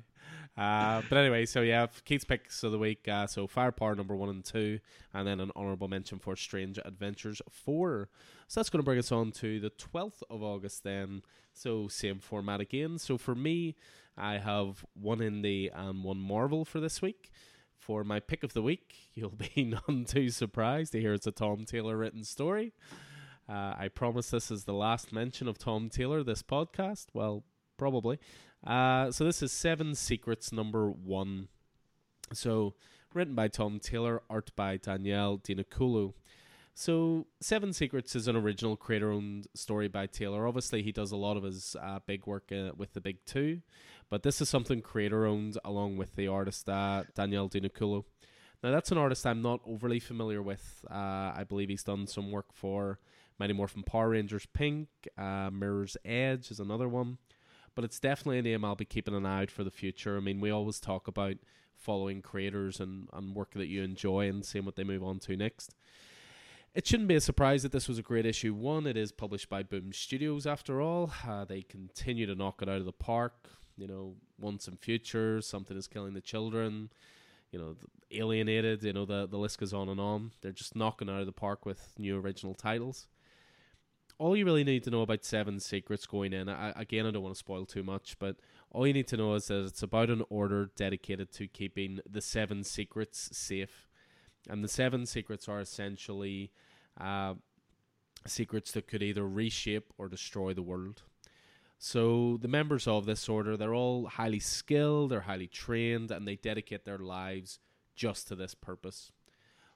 Uh, 0.58 1.02
but 1.10 1.18
anyway, 1.18 1.46
so 1.46 1.62
yeah, 1.62 1.88
Keith's 2.04 2.26
picks 2.26 2.62
of 2.64 2.72
the 2.72 2.78
week. 2.78 3.08
Uh, 3.08 3.26
so 3.26 3.48
Firepower 3.48 3.96
number 3.96 4.16
one 4.16 4.30
and 4.30 4.44
two, 4.44 4.80
and 5.14 5.26
then 5.28 5.40
an 5.40 5.52
honorable 5.56 5.88
mention 5.88 6.20
for 6.20 6.36
Strange 6.36 6.78
Adventures 6.84 7.42
four. 7.50 8.10
So 8.48 8.60
that's 8.60 8.70
going 8.70 8.82
to 8.82 8.86
bring 8.86 9.00
us 9.00 9.12
on 9.12 9.32
to 9.34 9.60
the 9.60 9.70
12th 9.70 10.24
of 10.30 10.44
August 10.44 10.84
then. 10.84 11.22
So 11.54 11.88
same 11.88 12.20
format 12.20 12.60
again. 12.60 12.98
So 12.98 13.18
for 13.18 13.34
me, 13.34 13.76
I 14.18 14.38
have 14.38 14.86
one 14.94 15.20
indie 15.20 15.70
and 15.74 16.04
one 16.04 16.20
Marvel 16.20 16.66
for 16.66 16.80
this 16.80 17.02
week. 17.02 17.32
For 17.78 18.04
my 18.04 18.20
pick 18.20 18.44
of 18.44 18.54
the 18.54 18.62
week, 18.62 18.96
you'll 19.14 19.32
be 19.56 19.76
none 19.88 20.06
too 20.06 20.30
surprised 20.30 20.92
to 20.92 21.00
hear 21.00 21.14
it's 21.14 21.28
a 21.28 21.32
Tom 21.32 21.66
Taylor 21.66 21.98
written 21.98 22.24
story. 22.24 22.74
Uh, 23.50 23.74
I 23.78 23.90
promise 23.94 24.30
this 24.30 24.52
is 24.52 24.66
the 24.66 24.74
last 24.74 25.12
mention 25.12 25.48
of 25.48 25.58
Tom 25.58 25.90
Taylor 25.90 26.24
this 26.24 26.44
podcast. 26.44 27.08
Well, 27.14 27.44
probably. 27.78 28.20
Uh, 28.66 29.12
so 29.12 29.24
this 29.24 29.42
is 29.42 29.52
Seven 29.52 29.96
Secrets 29.96 30.52
number 30.52 30.90
one. 30.90 31.48
So 32.34 32.76
written 33.14 33.36
by 33.36 33.48
Tom 33.48 33.80
Taylor, 33.80 34.22
art 34.30 34.52
by 34.56 34.78
Daniele 34.78 35.38
Di 35.38 35.56
Nicuolo. 35.56 36.14
So 36.74 37.28
Seven 37.42 37.74
Secrets 37.74 38.16
is 38.16 38.28
an 38.28 38.36
original 38.36 38.78
creator-owned 38.78 39.48
story 39.54 39.88
by 39.88 40.08
Taylor. 40.08 40.48
Obviously, 40.48 40.84
he 40.84 40.92
does 40.92 41.12
a 41.12 41.18
lot 41.18 41.38
of 41.38 41.44
his 41.44 41.76
uh, 41.82 42.00
big 42.06 42.26
work 42.26 42.52
uh, 42.52 42.72
with 42.78 42.94
the 42.94 43.02
big 43.02 43.18
two, 43.26 43.62
but 44.10 44.24
this 44.24 44.42
is 44.42 44.50
something 44.50 44.82
creator-owned 44.82 45.58
along 45.66 45.98
with 45.98 46.16
the 46.16 46.28
artist 46.28 46.70
uh, 46.70 47.04
Daniele 47.16 47.50
Di 47.50 47.60
Nicuolo. 47.60 48.06
Now 48.64 48.70
that's 48.70 48.92
an 48.92 48.98
artist 49.00 49.26
I'm 49.26 49.42
not 49.42 49.60
overly 49.66 50.00
familiar 50.00 50.42
with. 50.42 50.86
Uh, 50.90 51.34
I 51.36 51.46
believe 51.50 51.70
he's 51.70 51.84
done 51.84 52.06
some 52.06 52.32
work 52.32 52.54
for 52.54 53.00
Mighty 53.40 53.54
Morphin 53.54 53.82
Power 53.82 54.10
Rangers 54.10 54.46
Pink, 54.54 54.88
uh, 55.18 55.50
Mirror's 55.52 55.98
Edge 56.06 56.52
is 56.52 56.60
another 56.60 56.88
one. 56.88 57.18
But 57.76 57.86
it's 57.86 58.00
definitely 58.00 58.40
a 58.40 58.42
name 58.42 58.66
I'll 58.66 58.76
be 58.76 58.86
keeping 58.86 59.16
an 59.16 59.26
eye 59.26 59.44
out 59.44 59.52
for 59.52 59.64
the 59.64 59.72
future. 59.72 60.18
I 60.18 60.20
mean, 60.20 60.42
we 60.42 60.52
always 60.52 60.80
talk 60.80 61.08
about 61.08 61.38
following 61.76 62.22
creators 62.22 62.80
and, 62.80 63.08
and 63.14 63.36
work 63.36 63.54
that 63.54 63.68
you 63.68 63.82
enjoy 63.82 64.28
and 64.28 64.46
seeing 64.46 64.66
what 64.66 64.76
they 64.76 64.84
move 64.84 65.04
on 65.04 65.20
to 65.20 65.36
next. 65.36 65.76
It 66.74 66.88
shouldn't 66.88 67.10
be 67.10 67.16
a 67.16 67.22
surprise 67.22 67.64
that 67.64 67.72
this 67.72 67.90
was 67.90 67.98
a 67.98 68.04
great 68.04 68.26
issue. 68.26 68.54
One, 68.54 68.88
it 68.88 68.96
is 68.96 69.12
published 69.12 69.50
by 69.50 69.64
Boom 69.64 69.92
Studios 69.92 70.46
after 70.46 70.82
all. 70.82 71.12
Uh, 71.28 71.44
they 71.44 71.64
continue 71.64 72.26
to 72.26 72.36
knock 72.36 72.62
it 72.62 72.70
out 72.70 72.78
of 72.78 72.86
the 72.86 72.94
park. 72.94 73.50
You 73.78 73.88
know, 73.88 74.16
once 74.40 74.68
and 74.68 74.80
future, 74.80 75.42
something 75.42 75.76
is 75.76 75.88
killing 75.88 76.14
the 76.14 76.22
children. 76.22 76.90
You 77.52 77.60
know, 77.60 77.76
alienated. 78.12 78.84
You 78.84 78.94
know, 78.94 79.06
the 79.06 79.28
the 79.28 79.38
list 79.38 79.60
goes 79.60 79.74
on 79.74 79.90
and 79.90 80.00
on. 80.00 80.32
They're 80.42 80.54
just 80.54 80.76
knocking 80.76 81.10
out 81.10 81.20
of 81.20 81.26
the 81.26 81.34
park 81.34 81.66
with 81.66 81.94
new 81.98 82.18
original 82.18 82.54
titles 82.54 83.08
all 84.22 84.38
you 84.38 84.46
really 84.46 84.64
need 84.64 84.84
to 84.84 84.92
know 84.92 85.02
about 85.02 85.26
Seven 85.26 85.60
Secrets 85.60 86.06
going 86.06 86.32
in, 86.32 86.48
I, 86.48 86.74
again, 86.76 87.08
I 87.08 87.12
don't 87.12 87.24
want 87.24 87.34
to 87.34 87.40
spoil 87.40 87.66
too 87.66 87.82
much, 87.82 88.18
but 88.20 88.36
all 88.70 88.86
you 88.86 88.94
need 88.94 89.08
to 89.08 89.18
know 89.18 89.34
is 89.34 89.48
that 89.48 89.66
it's 89.66 89.82
about 89.82 90.12
an 90.12 90.24
order 90.30 90.70
dedicated 90.76 91.32
to 91.34 91.48
keeping 91.48 92.00
the 92.08 92.22
Seven 92.22 92.64
Secrets 92.64 93.36
safe. 93.36 93.88
And 94.48 94.64
the 94.64 94.68
Seven 94.68 95.08
Secrets 95.08 95.50
are 95.50 95.60
essentially 95.60 96.52
uh, 97.00 97.34
secrets 98.28 98.72
that 98.74 98.88
could 98.88 99.02
either 99.02 99.28
reshape 99.28 99.92
or 99.98 100.08
destroy 100.08 100.54
the 100.54 100.62
world. 100.62 101.02
So 101.80 102.38
the 102.40 102.48
members 102.48 102.88
of 102.88 103.08
this 103.08 103.28
order, 103.28 103.58
they're 103.58 103.74
all 103.74 104.06
highly 104.06 104.40
skilled, 104.40 105.10
they're 105.10 105.22
highly 105.22 105.48
trained, 105.48 106.12
and 106.12 106.28
they 106.28 106.36
dedicate 106.36 106.86
their 106.86 107.00
lives 107.00 107.58
just 107.96 108.28
to 108.28 108.36
this 108.36 108.54
purpose. 108.54 109.12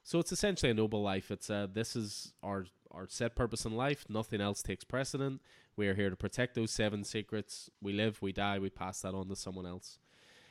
So 0.04 0.20
it's 0.20 0.30
essentially 0.30 0.70
a 0.70 0.74
noble 0.74 1.02
life. 1.02 1.32
It's 1.32 1.50
uh, 1.50 1.66
this 1.72 1.96
is 1.96 2.32
our 2.44 2.66
our 2.90 3.06
set 3.08 3.34
purpose 3.34 3.64
in 3.64 3.76
life. 3.76 4.04
Nothing 4.08 4.40
else 4.40 4.62
takes 4.62 4.84
precedent. 4.84 5.40
We 5.76 5.88
are 5.88 5.94
here 5.94 6.10
to 6.10 6.16
protect 6.16 6.54
those 6.54 6.70
seven 6.70 7.04
secrets. 7.04 7.70
We 7.82 7.92
live, 7.92 8.20
we 8.22 8.32
die, 8.32 8.58
we 8.58 8.70
pass 8.70 9.02
that 9.02 9.14
on 9.14 9.28
to 9.28 9.36
someone 9.36 9.66
else. 9.66 9.98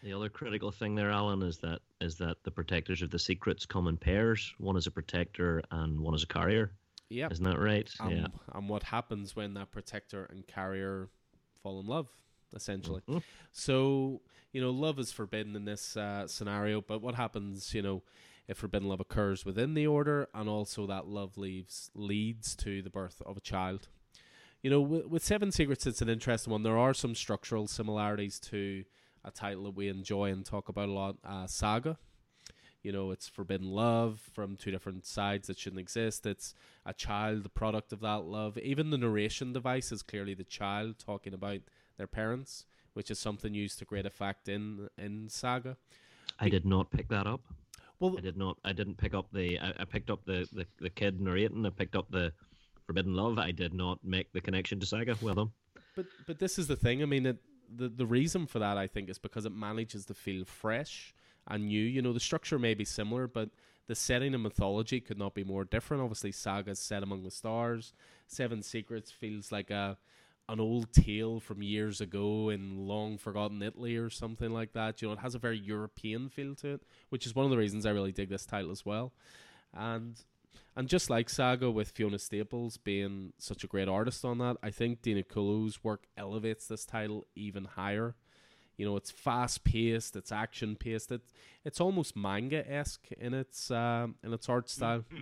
The 0.03 0.13
other 0.13 0.29
critical 0.29 0.71
thing 0.71 0.93
there, 0.93 1.09
Alan, 1.09 1.41
is 1.41 1.57
that 1.59 1.79
is 1.99 2.17
that 2.17 2.43
the 2.43 2.51
protectors 2.51 3.01
of 3.01 3.09
the 3.09 3.17
secrets 3.17 3.65
come 3.65 3.87
in 3.87 3.97
pairs. 3.97 4.53
One 4.59 4.77
is 4.77 4.85
a 4.85 4.91
protector 4.91 5.63
and 5.71 5.99
one 5.99 6.13
is 6.13 6.21
a 6.23 6.27
carrier. 6.27 6.71
Yep. 7.09 7.31
Isn't 7.31 7.45
that 7.45 7.59
right? 7.59 7.89
Um, 7.99 8.11
yeah. 8.11 8.27
And 8.53 8.69
what 8.69 8.83
happens 8.83 9.35
when 9.35 9.53
that 9.55 9.71
protector 9.71 10.25
and 10.25 10.45
carrier 10.45 11.09
fall 11.63 11.79
in 11.79 11.87
love, 11.87 12.07
essentially. 12.53 13.01
Mhm. 13.07 13.23
So, 13.51 14.21
you 14.51 14.61
know, 14.61 14.71
love 14.71 14.99
is 14.99 15.11
forbidden 15.11 15.55
in 15.55 15.65
this 15.65 15.97
uh, 15.97 16.27
scenario, 16.27 16.81
but 16.81 17.01
what 17.01 17.15
happens, 17.15 17.73
you 17.73 17.81
know, 17.81 18.03
if 18.47 18.57
forbidden 18.57 18.87
love 18.87 18.99
occurs 18.99 19.45
within 19.45 19.73
the 19.73 19.87
order 19.87 20.27
and 20.33 20.47
also 20.47 20.85
that 20.87 21.07
love 21.07 21.37
leaves 21.37 21.89
leads 21.95 22.55
to 22.57 22.81
the 22.81 22.89
birth 22.89 23.21
of 23.25 23.37
a 23.37 23.41
child. 23.41 23.87
You 24.61 24.69
know, 24.69 24.81
with, 24.81 25.05
with 25.05 25.23
Seven 25.23 25.51
Secrets, 25.51 25.85
it's 25.85 26.01
an 26.01 26.09
interesting 26.09 26.51
one. 26.51 26.63
There 26.63 26.77
are 26.77 26.93
some 26.93 27.15
structural 27.15 27.67
similarities 27.67 28.39
to 28.41 28.83
a 29.23 29.31
title 29.31 29.63
that 29.65 29.75
we 29.75 29.89
enjoy 29.89 30.31
and 30.31 30.45
talk 30.45 30.69
about 30.69 30.89
a 30.89 30.91
lot, 30.91 31.17
uh, 31.23 31.47
Saga. 31.47 31.97
You 32.81 32.91
know, 32.91 33.09
it's 33.09 33.27
forbidden 33.27 33.71
love 33.71 34.21
from 34.33 34.55
two 34.55 34.69
different 34.69 35.07
sides 35.07 35.47
that 35.47 35.57
shouldn't 35.57 35.79
exist. 35.79 36.25
It's 36.27 36.53
a 36.85 36.93
child, 36.93 37.43
the 37.43 37.49
product 37.49 37.91
of 37.91 37.99
that 38.01 38.25
love. 38.25 38.59
Even 38.59 38.91
the 38.91 38.97
narration 38.97 39.53
device 39.53 39.91
is 39.91 40.03
clearly 40.03 40.35
the 40.35 40.43
child 40.43 40.99
talking 40.99 41.33
about 41.33 41.61
their 41.97 42.05
parents, 42.05 42.65
which 42.93 43.09
is 43.09 43.17
something 43.17 43.55
used 43.55 43.79
to 43.79 43.85
great 43.85 44.05
effect 44.05 44.47
in 44.47 44.89
in 44.99 45.29
Saga. 45.29 45.77
I 46.39 46.49
did 46.49 46.65
not 46.65 46.91
pick 46.91 47.07
that 47.09 47.25
up. 47.25 47.41
Well, 47.99 48.15
I 48.17 48.21
did 48.21 48.37
not. 48.37 48.57
I 48.65 48.73
didn't 48.73 48.97
pick 48.97 49.13
up 49.13 49.27
the. 49.31 49.59
I, 49.59 49.73
I 49.79 49.85
picked 49.85 50.09
up 50.09 50.25
the, 50.25 50.47
the 50.51 50.65
the 50.79 50.89
kid 50.89 51.21
narrating. 51.21 51.65
I 51.65 51.69
picked 51.69 51.95
up 51.95 52.11
the 52.11 52.33
Forbidden 52.85 53.15
Love. 53.15 53.39
I 53.39 53.51
did 53.51 53.73
not 53.73 53.99
make 54.03 54.31
the 54.33 54.41
connection 54.41 54.79
to 54.79 54.85
Saga. 54.85 55.17
Well 55.21 55.35
done. 55.35 55.51
But 55.95 56.05
but 56.27 56.39
this 56.39 56.59
is 56.59 56.67
the 56.67 56.75
thing. 56.75 57.01
I 57.01 57.05
mean, 57.05 57.25
it, 57.25 57.37
the 57.73 57.89
the 57.89 58.05
reason 58.05 58.47
for 58.47 58.59
that 58.59 58.77
I 58.77 58.87
think 58.87 59.09
is 59.09 59.17
because 59.17 59.45
it 59.45 59.53
manages 59.53 60.05
to 60.05 60.13
feel 60.13 60.45
fresh 60.45 61.13
and 61.47 61.67
new. 61.67 61.81
You 61.81 62.01
know, 62.01 62.13
the 62.13 62.19
structure 62.19 62.59
may 62.59 62.73
be 62.73 62.85
similar, 62.85 63.27
but 63.27 63.49
the 63.87 63.95
setting 63.95 64.33
and 64.33 64.43
mythology 64.43 64.99
could 64.99 65.17
not 65.17 65.33
be 65.33 65.43
more 65.43 65.63
different. 65.63 66.03
Obviously, 66.03 66.31
Saga's 66.31 66.79
set 66.79 67.03
among 67.03 67.23
the 67.23 67.31
stars. 67.31 67.93
Seven 68.27 68.61
Secrets 68.61 69.11
feels 69.11 69.51
like 69.51 69.69
a 69.69 69.97
an 70.47 70.59
old 70.59 70.91
tale 70.93 71.39
from 71.39 71.63
years 71.63 72.01
ago 72.01 72.49
in 72.49 72.87
long 72.87 73.17
forgotten 73.17 73.61
Italy 73.61 73.95
or 73.95 74.09
something 74.09 74.51
like 74.51 74.73
that. 74.73 75.01
You 75.01 75.07
know, 75.07 75.13
it 75.13 75.19
has 75.19 75.35
a 75.35 75.39
very 75.39 75.57
European 75.57 76.29
feel 76.29 76.55
to 76.55 76.75
it, 76.75 76.81
which 77.09 77.25
is 77.25 77.35
one 77.35 77.45
of 77.45 77.51
the 77.51 77.57
reasons 77.57 77.85
I 77.85 77.91
really 77.91 78.11
dig 78.11 78.29
this 78.29 78.45
title 78.45 78.71
as 78.71 78.85
well. 78.85 79.13
And 79.73 80.15
and 80.75 80.87
just 80.87 81.09
like 81.09 81.29
Saga 81.29 81.71
with 81.71 81.91
Fiona 81.91 82.19
Staples 82.19 82.77
being 82.77 83.33
such 83.37 83.63
a 83.63 83.67
great 83.67 83.87
artist 83.87 84.25
on 84.25 84.37
that, 84.39 84.57
I 84.61 84.71
think 84.71 85.01
Di 85.01 85.13
Nicuolo's 85.13 85.83
work 85.83 86.05
elevates 86.17 86.67
this 86.67 86.85
title 86.85 87.25
even 87.35 87.65
higher. 87.65 88.15
You 88.77 88.85
know, 88.85 88.97
it's 88.97 89.09
fast 89.09 89.63
paced, 89.63 90.17
it's 90.17 90.33
action 90.33 90.75
paced, 90.75 91.11
it, 91.11 91.21
it's 91.63 91.79
almost 91.79 92.15
manga 92.17 92.69
esque 92.69 93.09
in 93.17 93.33
its 93.33 93.71
um, 93.71 94.15
in 94.23 94.33
its 94.33 94.49
art 94.49 94.69
style. 94.69 95.05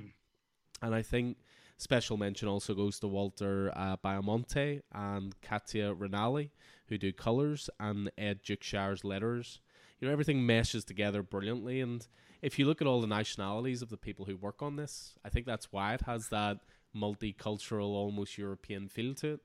And 0.82 0.94
I 0.94 1.02
think 1.02 1.38
special 1.84 2.18
mention 2.18 2.48
also 2.48 2.74
goes 2.74 3.00
to 3.00 3.08
Walter 3.08 3.72
uh, 3.76 3.98
Baiamonte 3.98 4.82
and 4.92 5.40
Katia 5.42 5.94
Ranalli, 5.94 6.50
who 6.88 6.98
do 6.98 7.12
colors, 7.14 7.70
and 7.80 8.12
Ed 8.18 8.42
Dukeshire's 8.44 9.04
letters. 9.04 9.60
You 10.00 10.08
know, 10.08 10.12
everything 10.14 10.46
meshes 10.46 10.84
together 10.84 11.22
brilliantly. 11.22 11.80
And 11.82 12.06
if 12.42 12.58
you 12.58 12.66
look 12.66 12.82
at 12.82 12.88
all 12.88 13.02
the 13.02 13.08
nationalities 13.08 13.82
of 13.82 13.90
the 13.90 13.98
people 13.98 14.26
who 14.26 14.36
work 14.36 14.62
on 14.62 14.76
this, 14.76 15.14
I 15.24 15.30
think 15.30 15.46
that's 15.46 15.72
why 15.72 15.94
it 15.94 16.02
has 16.02 16.30
that 16.30 16.60
multicultural, 16.96 17.90
almost 17.90 18.38
European 18.38 18.88
feel 18.88 19.14
to 19.16 19.34
it. 19.34 19.40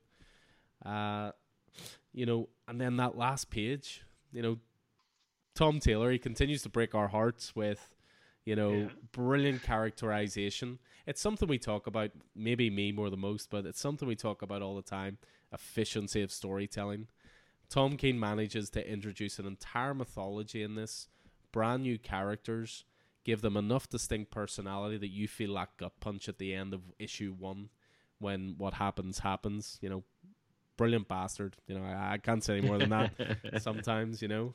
Uh, 0.84 1.32
you 2.12 2.26
know, 2.26 2.48
and 2.66 2.80
then 2.80 2.96
that 2.96 3.16
last 3.16 3.50
page, 3.50 4.02
you 4.32 4.42
know, 4.42 4.58
Tom 5.54 5.80
Taylor, 5.80 6.10
he 6.10 6.18
continues 6.18 6.62
to 6.62 6.68
break 6.68 6.94
our 6.94 7.08
hearts 7.08 7.54
with, 7.54 7.94
you 8.44 8.54
know, 8.56 8.72
Yeah. 8.72 8.88
brilliant 9.12 9.62
characterization. 9.62 10.78
It's 11.08 11.22
something 11.22 11.48
we 11.48 11.58
talk 11.58 11.86
about, 11.86 12.10
maybe 12.36 12.68
me 12.68 12.92
more 12.92 13.08
than 13.08 13.20
most, 13.20 13.48
but 13.48 13.64
it's 13.64 13.80
something 13.80 14.06
we 14.06 14.14
talk 14.14 14.42
about 14.42 14.60
all 14.60 14.76
the 14.76 14.82
time 14.82 15.16
efficiency 15.50 16.20
of 16.20 16.30
storytelling. 16.30 17.08
Tom 17.70 17.96
King 17.96 18.20
manages 18.20 18.68
to 18.70 18.86
introduce 18.86 19.38
an 19.38 19.46
entire 19.46 19.94
mythology 19.94 20.62
in 20.62 20.74
this, 20.74 21.08
brand 21.50 21.84
new 21.84 21.98
characters, 21.98 22.84
give 23.24 23.40
them 23.40 23.56
enough 23.56 23.88
distinct 23.88 24.30
personality 24.30 24.98
that 24.98 25.08
you 25.08 25.26
feel 25.26 25.50
like 25.52 25.74
gut 25.78 25.98
punch 25.98 26.28
at 26.28 26.36
the 26.36 26.52
end 26.52 26.74
of 26.74 26.82
issue 26.98 27.34
one 27.38 27.70
when 28.18 28.56
what 28.58 28.74
happens 28.74 29.20
happens. 29.20 29.78
You 29.80 29.88
know, 29.88 30.04
brilliant 30.76 31.08
bastard. 31.08 31.56
You 31.66 31.78
know, 31.78 31.84
I, 31.86 32.12
I 32.12 32.18
can't 32.18 32.44
say 32.44 32.58
any 32.58 32.66
more 32.66 32.76
than 32.76 32.90
that. 32.90 33.12
sometimes, 33.62 34.20
you 34.20 34.28
know. 34.28 34.52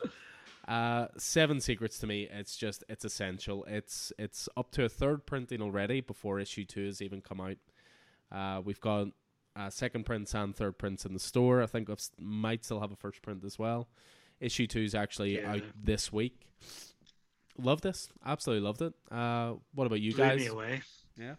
Uh, 0.68 1.08
Seven 1.18 1.60
Secrets 1.60 2.00
to 2.00 2.08
me, 2.08 2.28
it's 2.32 2.56
just 2.56 2.84
it's 2.88 3.04
essential. 3.04 3.66
It's 3.66 4.14
it's 4.18 4.48
up 4.56 4.72
to 4.72 4.86
a 4.86 4.90
third 4.90 5.26
printing 5.26 5.62
already 5.62 6.00
before 6.02 6.40
issue 6.40 6.64
two 6.66 6.86
has 6.86 7.02
even 7.02 7.20
come 7.22 7.42
out. 7.42 7.58
Uh, 8.32 8.62
we've 8.64 8.80
got 8.80 9.08
uh, 9.56 9.70
second 9.70 10.06
prints 10.06 10.34
and 10.34 10.56
third 10.56 10.78
prints 10.78 11.06
in 11.06 11.14
the 11.14 11.20
store. 11.20 11.62
I 11.62 11.66
think 11.66 11.90
we 11.90 11.96
might 12.18 12.64
still 12.64 12.80
have 12.80 12.92
a 12.92 12.96
first 12.96 13.22
print 13.22 13.44
as 13.44 13.60
well. 13.60 13.88
Issue 14.40 14.66
two 14.68 14.80
is 14.82 14.96
actually 14.96 15.36
Yeah. 15.38 15.52
out 15.54 15.64
this 15.82 16.12
week. 16.14 16.48
Love 17.60 17.82
this, 17.82 18.10
absolutely 18.26 18.66
loved 18.66 18.82
it. 18.82 18.94
Uh, 19.12 19.54
what 19.76 19.86
about 19.86 20.00
you 20.02 20.14
Blew 20.14 20.24
guys? 20.24 20.40
me 20.40 20.48
away. 20.48 20.82
Yeah. 21.20 21.36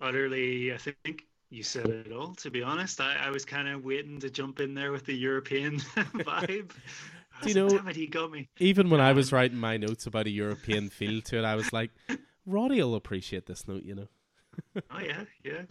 Utterly, 0.00 0.72
I 0.72 0.76
think 0.76 1.24
you 1.50 1.62
said 1.62 1.86
it 1.86 2.12
all. 2.12 2.34
To 2.36 2.50
be 2.50 2.62
honest, 2.62 3.00
I, 3.00 3.16
I 3.16 3.30
was 3.30 3.44
kind 3.44 3.66
of 3.66 3.84
waiting 3.84 4.20
to 4.20 4.30
jump 4.30 4.60
in 4.60 4.74
there 4.74 4.92
with 4.92 5.06
the 5.06 5.14
European 5.14 5.78
vibe. 5.96 6.70
Do 7.42 7.48
you 7.48 7.54
know- 7.54 7.68
Damn 7.68 7.88
it, 7.88 7.96
he 7.96 8.06
got 8.06 8.30
me. 8.30 8.48
Even 8.58 8.90
when 8.90 9.00
I 9.00 9.12
was 9.12 9.32
writing 9.32 9.58
my 9.58 9.76
notes 9.76 10.06
about 10.06 10.26
a 10.26 10.30
European 10.30 10.88
feel 10.88 11.20
to 11.22 11.38
it, 11.38 11.44
I 11.44 11.54
was 11.54 11.72
like, 11.72 11.90
Roddy 12.46 12.80
will 12.82 12.94
appreciate 12.94 13.46
this 13.46 13.66
note, 13.68 13.82
you 13.84 13.94
know. 13.94 14.08
Oh 14.90 15.00
yeah, 15.00 15.24
yeah. 15.44 15.62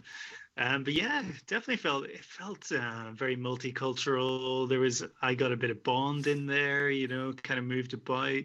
Um, 0.58 0.84
but 0.84 0.92
yeah, 0.92 1.22
definitely 1.48 1.76
felt 1.78 2.04
it 2.06 2.24
felt 2.24 2.70
uh, 2.70 3.10
very 3.14 3.36
multicultural. 3.36 4.68
There 4.68 4.78
was 4.78 5.02
I 5.20 5.34
got 5.34 5.50
a 5.50 5.56
bit 5.56 5.70
of 5.70 5.82
Bond 5.82 6.28
in 6.28 6.46
there, 6.46 6.88
you 6.90 7.08
know, 7.08 7.32
kind 7.32 7.58
of 7.58 7.64
moved 7.66 7.94
about. 7.94 8.42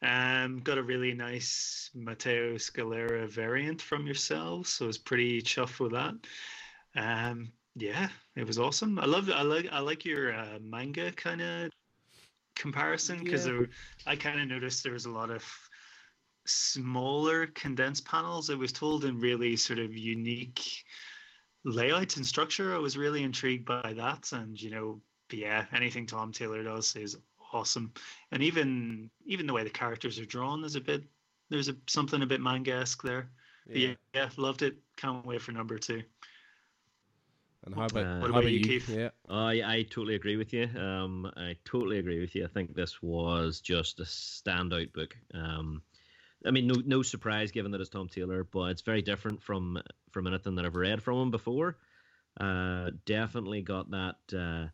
Um, 0.00 0.60
got 0.60 0.78
a 0.78 0.82
really 0.82 1.12
nice 1.14 1.90
Matteo 1.94 2.54
Scalera 2.56 3.26
variant 3.28 3.82
from 3.82 4.06
yourselves, 4.06 4.70
so 4.70 4.84
I 4.84 4.88
was 4.88 4.98
pretty 4.98 5.42
chuffed 5.42 5.80
with 5.80 5.92
that. 5.92 6.14
Um, 6.94 7.50
yeah, 7.74 8.08
it 8.36 8.46
was 8.46 8.58
awesome. 8.60 8.98
I 9.00 9.06
love 9.06 9.28
I 9.28 9.42
like 9.42 9.66
I 9.72 9.80
like 9.80 10.04
your 10.04 10.32
uh, 10.34 10.58
manga 10.62 11.10
kind 11.12 11.40
of 11.40 11.70
comparison 12.54 13.22
because 13.22 13.46
Yeah. 13.46 13.62
I 14.06 14.16
kind 14.16 14.40
of 14.40 14.48
noticed 14.48 14.82
there 14.82 14.92
was 14.92 15.06
a 15.06 15.10
lot 15.10 15.30
of 15.30 15.44
smaller 16.46 17.46
condensed 17.48 18.04
panels. 18.04 18.50
It 18.50 18.58
was 18.58 18.72
told 18.72 19.04
in 19.04 19.18
really 19.18 19.56
sort 19.56 19.78
of 19.78 19.96
unique 19.96 20.84
layouts 21.64 22.16
and 22.16 22.26
structure. 22.26 22.74
I 22.74 22.78
was 22.78 22.96
really 22.96 23.22
intrigued 23.22 23.64
by 23.64 23.94
that, 23.96 24.32
and 24.32 24.60
you 24.60 24.70
know, 24.70 25.00
yeah, 25.32 25.66
anything 25.72 26.06
Tom 26.06 26.32
Taylor 26.32 26.62
does 26.62 26.94
is 26.96 27.16
awesome, 27.52 27.92
and 28.32 28.42
even 28.42 29.10
even 29.24 29.46
the 29.46 29.52
way 29.52 29.64
the 29.64 29.70
characters 29.70 30.18
are 30.18 30.26
drawn 30.26 30.64
is 30.64 30.76
a 30.76 30.80
bit. 30.80 31.04
There's 31.50 31.68
a 31.68 31.76
something 31.86 32.22
a 32.22 32.26
bit 32.26 32.40
manga-esque 32.40 33.02
there. 33.02 33.30
But 33.66 33.76
Yeah. 33.76 33.94
yeah, 34.14 34.28
loved 34.36 34.62
it. 34.62 34.76
Can't 34.96 35.24
wait 35.24 35.40
for 35.40 35.52
number 35.52 35.78
two. 35.78 36.02
And 37.64 37.74
how 37.74 37.86
about, 37.86 38.04
Uh, 38.04 38.14
how 38.14 38.20
What 38.20 38.30
about 38.30 38.38
about 38.40 38.52
you, 38.52 38.58
you? 38.58 38.64
Keith? 38.66 38.88
Yeah. 38.88 39.10
I 39.28 39.62
I 39.62 39.82
totally 39.82 40.14
agree 40.14 40.36
with 40.36 40.52
you. 40.52 40.68
Um, 40.76 41.26
I 41.36 41.56
totally 41.64 41.98
agree 41.98 42.20
with 42.20 42.34
you. 42.34 42.44
I 42.44 42.48
think 42.48 42.74
this 42.74 43.02
was 43.02 43.60
just 43.60 44.00
a 44.00 44.04
standout 44.04 44.92
book. 44.92 45.16
Um, 45.32 45.82
I 46.46 46.50
mean, 46.50 46.66
no 46.66 46.74
no 46.84 47.02
surprise 47.02 47.52
given 47.52 47.72
that 47.72 47.80
it's 47.80 47.90
Tom 47.90 48.08
Taylor, 48.08 48.44
but 48.44 48.70
it's 48.70 48.82
very 48.82 49.02
different 49.02 49.42
from 49.42 49.82
from 50.10 50.26
anything 50.26 50.56
that 50.56 50.66
I've 50.66 50.74
read 50.76 51.02
from 51.02 51.18
him 51.22 51.30
before. 51.30 51.78
Uh, 52.38 52.90
definitely 53.06 53.62
got 53.62 53.90
that 53.92 54.16
uh, 54.36 54.68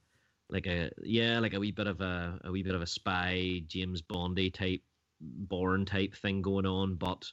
like 0.49 0.67
a 0.67 0.91
yeah, 1.03 1.39
like 1.39 1.55
a 1.55 1.61
wee 1.61 1.71
bit 1.73 1.87
of 1.87 2.01
a 2.01 2.41
a 2.45 2.51
wee 2.51 2.63
bit 2.65 2.75
of 2.75 2.83
a 2.83 2.87
spy 2.87 3.63
James 3.67 4.03
Bondy 4.03 4.51
type 4.51 4.83
Bourne 5.21 5.85
type 5.85 6.15
thing 6.17 6.43
going 6.43 6.67
on, 6.67 6.97
but 6.97 7.31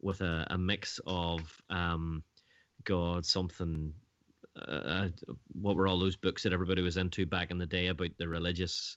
with 0.00 0.20
a, 0.20 0.46
a 0.50 0.58
mix 0.58 1.00
of 1.06 1.40
um, 1.70 2.22
God 2.84 3.24
something 3.24 3.94
uh, 4.60 5.08
what 5.52 5.76
were 5.76 5.86
all 5.88 5.98
those 5.98 6.16
books 6.16 6.42
that 6.42 6.52
everybody 6.52 6.82
was 6.82 6.96
into 6.96 7.26
back 7.26 7.50
in 7.50 7.58
the 7.58 7.66
day 7.66 7.86
about 7.86 8.10
the 8.18 8.28
religious 8.28 8.96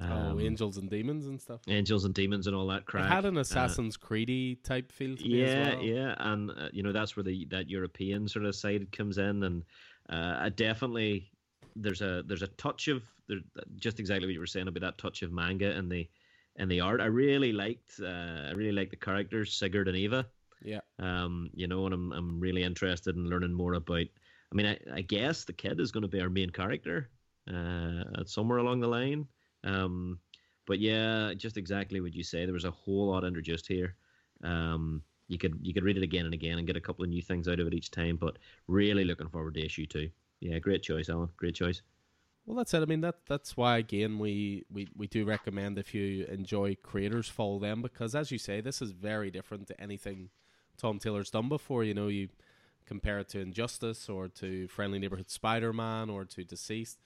oh, 0.00 0.04
um, 0.04 0.40
angels 0.40 0.76
and 0.76 0.90
demons 0.90 1.26
and 1.26 1.40
stuff. 1.40 1.60
angels 1.68 2.04
and 2.04 2.14
demons 2.14 2.46
and 2.46 2.54
all 2.54 2.66
that 2.66 2.84
crap. 2.84 3.06
It 3.06 3.14
had 3.14 3.24
an 3.24 3.38
Uh, 3.38 3.40
Assassin's 3.40 3.96
Creedy 3.96 4.62
type 4.62 4.92
feel 4.92 5.16
to 5.16 5.24
me 5.24 5.40
yeah, 5.40 5.46
as 5.46 5.74
well. 5.76 5.84
yeah, 5.84 6.14
and 6.18 6.50
uh, 6.50 6.68
you 6.72 6.82
know 6.82 6.92
that's 6.92 7.16
where 7.16 7.24
the 7.24 7.46
that 7.50 7.70
European 7.70 8.28
sort 8.28 8.44
of 8.44 8.54
side 8.54 8.92
comes 8.92 9.18
in, 9.18 9.42
and 9.42 9.62
uh, 10.08 10.48
definitely 10.50 11.30
there's 11.74 12.02
a 12.02 12.22
there's 12.26 12.42
a 12.42 12.48
touch 12.48 12.88
of 12.88 13.02
there, 13.28 13.38
just 13.76 13.98
exactly 14.00 14.26
what 14.26 14.34
you 14.34 14.40
were 14.40 14.46
saying 14.46 14.68
about 14.68 14.80
that 14.80 14.98
touch 14.98 15.22
of 15.22 15.32
manga 15.32 15.70
and 15.70 15.90
the 15.90 16.08
and 16.56 16.70
the 16.70 16.80
art. 16.80 17.00
I 17.00 17.06
really 17.06 17.52
liked 17.52 18.00
uh, 18.00 18.48
I 18.48 18.52
really 18.52 18.72
liked 18.72 18.90
the 18.90 18.96
characters 18.96 19.54
Sigurd 19.54 19.88
and 19.88 19.96
Eva. 19.96 20.26
Yeah. 20.62 20.80
Um, 20.98 21.50
you 21.54 21.66
know, 21.66 21.84
and 21.86 21.94
I'm 21.94 22.12
I'm 22.12 22.40
really 22.40 22.62
interested 22.62 23.16
in 23.16 23.28
learning 23.30 23.54
more 23.54 23.74
about. 23.74 24.06
I 24.56 24.62
mean, 24.62 24.66
I, 24.66 24.96
I 24.96 25.00
guess 25.02 25.44
the 25.44 25.52
kid 25.52 25.80
is 25.80 25.92
going 25.92 26.02
to 26.02 26.08
be 26.08 26.20
our 26.20 26.30
main 26.30 26.48
character, 26.48 27.10
uh, 27.52 28.24
somewhere 28.24 28.58
along 28.58 28.80
the 28.80 28.86
line. 28.86 29.26
Um, 29.64 30.18
but 30.66 30.78
yeah, 30.78 31.34
just 31.36 31.58
exactly 31.58 32.00
what 32.00 32.14
you 32.14 32.22
say. 32.22 32.46
There 32.46 32.54
was 32.54 32.64
a 32.64 32.70
whole 32.70 33.08
lot 33.08 33.24
introduced 33.24 33.68
here. 33.68 33.96
Um, 34.42 35.02
you 35.28 35.36
could 35.36 35.58
you 35.60 35.74
could 35.74 35.84
read 35.84 35.98
it 35.98 36.02
again 36.02 36.24
and 36.24 36.32
again 36.32 36.56
and 36.56 36.66
get 36.66 36.76
a 36.76 36.80
couple 36.80 37.04
of 37.04 37.10
new 37.10 37.20
things 37.20 37.48
out 37.48 37.60
of 37.60 37.66
it 37.66 37.74
each 37.74 37.90
time. 37.90 38.16
But 38.16 38.38
really 38.66 39.04
looking 39.04 39.28
forward 39.28 39.54
to 39.54 39.64
issue 39.64 39.84
two. 39.84 40.08
Yeah, 40.40 40.58
great 40.58 40.82
choice, 40.82 41.10
Alan. 41.10 41.28
Great 41.36 41.54
choice. 41.54 41.82
Well, 42.46 42.56
that's 42.56 42.72
it. 42.72 42.80
I 42.80 42.86
mean, 42.86 43.02
that 43.02 43.16
that's 43.26 43.58
why 43.58 43.76
again 43.76 44.18
we, 44.18 44.64
we, 44.72 44.88
we 44.96 45.06
do 45.06 45.26
recommend 45.26 45.78
if 45.78 45.92
you 45.94 46.24
enjoy 46.30 46.76
creators, 46.82 47.28
follow 47.28 47.58
them 47.58 47.82
because, 47.82 48.14
as 48.14 48.30
you 48.30 48.38
say, 48.38 48.62
this 48.62 48.80
is 48.80 48.92
very 48.92 49.30
different 49.30 49.66
to 49.66 49.78
anything 49.78 50.30
Tom 50.78 50.98
Taylor's 50.98 51.30
done 51.30 51.50
before. 51.50 51.84
You 51.84 51.92
know, 51.92 52.08
you 52.08 52.28
compare 52.86 53.18
it 53.18 53.28
to 53.30 53.40
Injustice 53.40 54.08
or 54.08 54.28
to 54.28 54.68
Friendly 54.68 54.98
Neighborhood 54.98 55.30
Spider-Man 55.30 56.10
or 56.10 56.24
to 56.24 56.44
DCeased. 56.44 56.96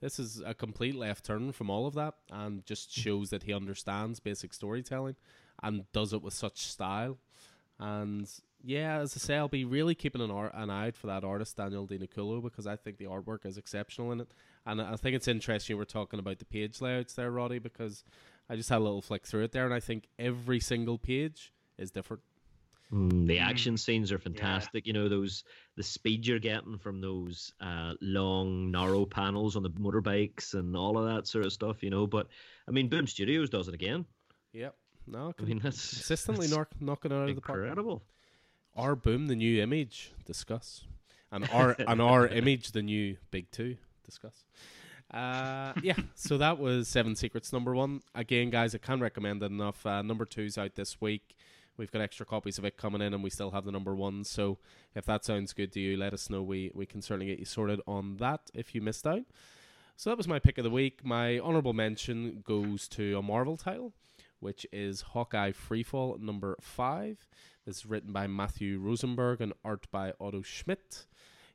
This 0.00 0.18
is 0.18 0.40
a 0.44 0.54
complete 0.54 0.94
left 0.94 1.24
turn 1.24 1.52
from 1.52 1.68
all 1.68 1.86
of 1.86 1.94
that, 1.94 2.14
and 2.30 2.64
just 2.64 2.90
mm-hmm. 2.90 3.00
shows 3.02 3.30
that 3.30 3.42
he 3.42 3.52
understands 3.52 4.20
basic 4.20 4.54
storytelling 4.54 5.16
and 5.62 5.90
does 5.92 6.12
it 6.12 6.22
with 6.22 6.34
such 6.34 6.58
style. 6.58 7.18
And 7.78 8.28
yeah, 8.62 8.98
as 8.98 9.14
I 9.16 9.18
say, 9.18 9.36
I'll 9.36 9.48
be 9.48 9.64
really 9.64 9.94
keeping 9.94 10.22
an, 10.22 10.30
ar- 10.30 10.52
an 10.54 10.70
eye 10.70 10.88
out 10.88 10.96
for 10.96 11.06
that 11.06 11.24
artist 11.24 11.56
Daniele 11.56 11.86
Di 11.86 11.98
Nicuolo 11.98 12.42
because 12.42 12.66
I 12.66 12.76
think 12.76 12.98
the 12.98 13.06
artwork 13.06 13.44
is 13.44 13.58
exceptional 13.58 14.12
in 14.12 14.20
it. 14.20 14.32
And 14.66 14.80
I 14.80 14.96
think 14.96 15.16
it's 15.16 15.28
interesting 15.28 15.74
you 15.74 15.78
were 15.78 15.84
talking 15.84 16.18
about 16.18 16.38
the 16.38 16.44
page 16.44 16.80
layouts 16.80 17.14
there, 17.14 17.30
Roddy, 17.30 17.58
because 17.58 18.04
I 18.48 18.56
just 18.56 18.68
had 18.68 18.78
a 18.78 18.84
little 18.84 19.02
flick 19.02 19.26
through 19.26 19.44
it 19.44 19.52
there, 19.52 19.64
and 19.64 19.74
I 19.74 19.80
think 19.80 20.08
every 20.18 20.60
single 20.60 20.98
page 20.98 21.52
is 21.78 21.90
different. 21.90 22.22
Mm, 22.92 23.26
the 23.26 23.36
Mm. 23.36 23.42
action 23.42 23.76
scenes 23.76 24.10
are 24.10 24.18
fantastic. 24.18 24.86
You 24.86 24.92
know 24.92 25.08
those 25.08 25.44
the 25.76 25.82
speed 25.82 26.26
you're 26.26 26.38
getting 26.40 26.76
from 26.78 27.00
those 27.00 27.52
uh, 27.60 27.94
long, 28.00 28.70
narrow 28.70 29.06
panels 29.06 29.54
on 29.56 29.62
the 29.62 29.70
motorbikes 29.70 30.54
and 30.54 30.76
all 30.76 30.98
of 30.98 31.06
that 31.14 31.26
sort 31.28 31.46
of 31.46 31.52
stuff. 31.52 31.82
You 31.82 31.90
know, 31.90 32.06
but 32.06 32.26
I 32.66 32.72
mean, 32.72 32.88
Boom 32.88 33.06
Studios 33.06 33.48
does 33.50 33.68
it 33.68 33.74
again. 33.74 34.04
Yep. 34.52 34.74
No, 35.06 35.32
I 35.38 35.42
mean, 35.42 35.60
that's 35.62 35.90
consistently 35.94 36.46
that's 36.46 36.56
knock, 36.56 36.68
knocking 36.80 37.12
it 37.12 37.14
out 37.14 37.28
of 37.28 37.34
the 37.36 37.40
park. 37.40 37.60
incredible. 37.60 38.02
Our 38.76 38.94
boom, 38.96 39.26
the 39.26 39.34
new 39.36 39.60
image, 39.62 40.12
discuss, 40.24 40.84
and 41.32 41.48
our 41.52 41.76
and 41.86 42.00
our 42.02 42.26
image, 42.40 42.72
the 42.72 42.82
new 42.82 43.16
big 43.30 43.50
two, 43.52 43.76
discuss. 44.04 44.44
Uh, 45.12 45.72
yeah, 45.82 45.94
so 46.14 46.38
that 46.38 46.58
was 46.58 46.86
Seven 46.86 47.16
Secrets 47.16 47.52
number 47.52 47.74
one. 47.74 48.02
Again, 48.14 48.50
guys, 48.50 48.74
I 48.74 48.78
can't 48.78 49.00
recommend 49.02 49.42
it 49.42 49.46
enough. 49.46 49.84
Uh, 49.84 50.02
number 50.02 50.24
two's 50.24 50.56
out 50.56 50.76
this 50.76 51.00
week. 51.00 51.34
We've 51.80 51.90
got 51.90 52.02
extra 52.02 52.26
copies 52.26 52.58
of 52.58 52.66
it 52.66 52.76
coming 52.76 53.00
in, 53.00 53.14
and 53.14 53.24
we 53.24 53.30
still 53.30 53.52
have 53.52 53.64
the 53.64 53.72
number 53.72 53.96
one. 53.96 54.22
So 54.24 54.58
if 54.94 55.06
that 55.06 55.24
sounds 55.24 55.54
good 55.54 55.72
to 55.72 55.80
you, 55.80 55.96
let 55.96 56.12
us 56.12 56.28
know. 56.28 56.42
We 56.42 56.70
we 56.74 56.84
can 56.84 57.00
certainly 57.00 57.24
get 57.24 57.38
you 57.38 57.46
sorted 57.46 57.80
on 57.86 58.18
that 58.18 58.50
if 58.52 58.74
you 58.74 58.82
missed 58.82 59.06
out. 59.06 59.22
So 59.96 60.10
that 60.10 60.18
was 60.18 60.28
my 60.28 60.38
pick 60.38 60.58
of 60.58 60.64
the 60.64 60.70
week. 60.70 61.02
My 61.06 61.38
honorable 61.38 61.72
mention 61.72 62.44
goes 62.46 62.86
to 62.88 63.16
a 63.16 63.22
Marvel 63.22 63.56
title, 63.56 63.94
which 64.40 64.66
is 64.70 65.00
Hawkeye 65.00 65.52
Freefall 65.52 66.20
number 66.20 66.58
five. 66.60 67.26
This 67.64 67.78
is 67.78 67.86
written 67.86 68.12
by 68.12 68.26
Matthew 68.26 68.78
Rosenberg 68.78 69.40
and 69.40 69.54
art 69.64 69.86
by 69.90 70.12
Otto 70.20 70.42
Schmidt. 70.42 71.06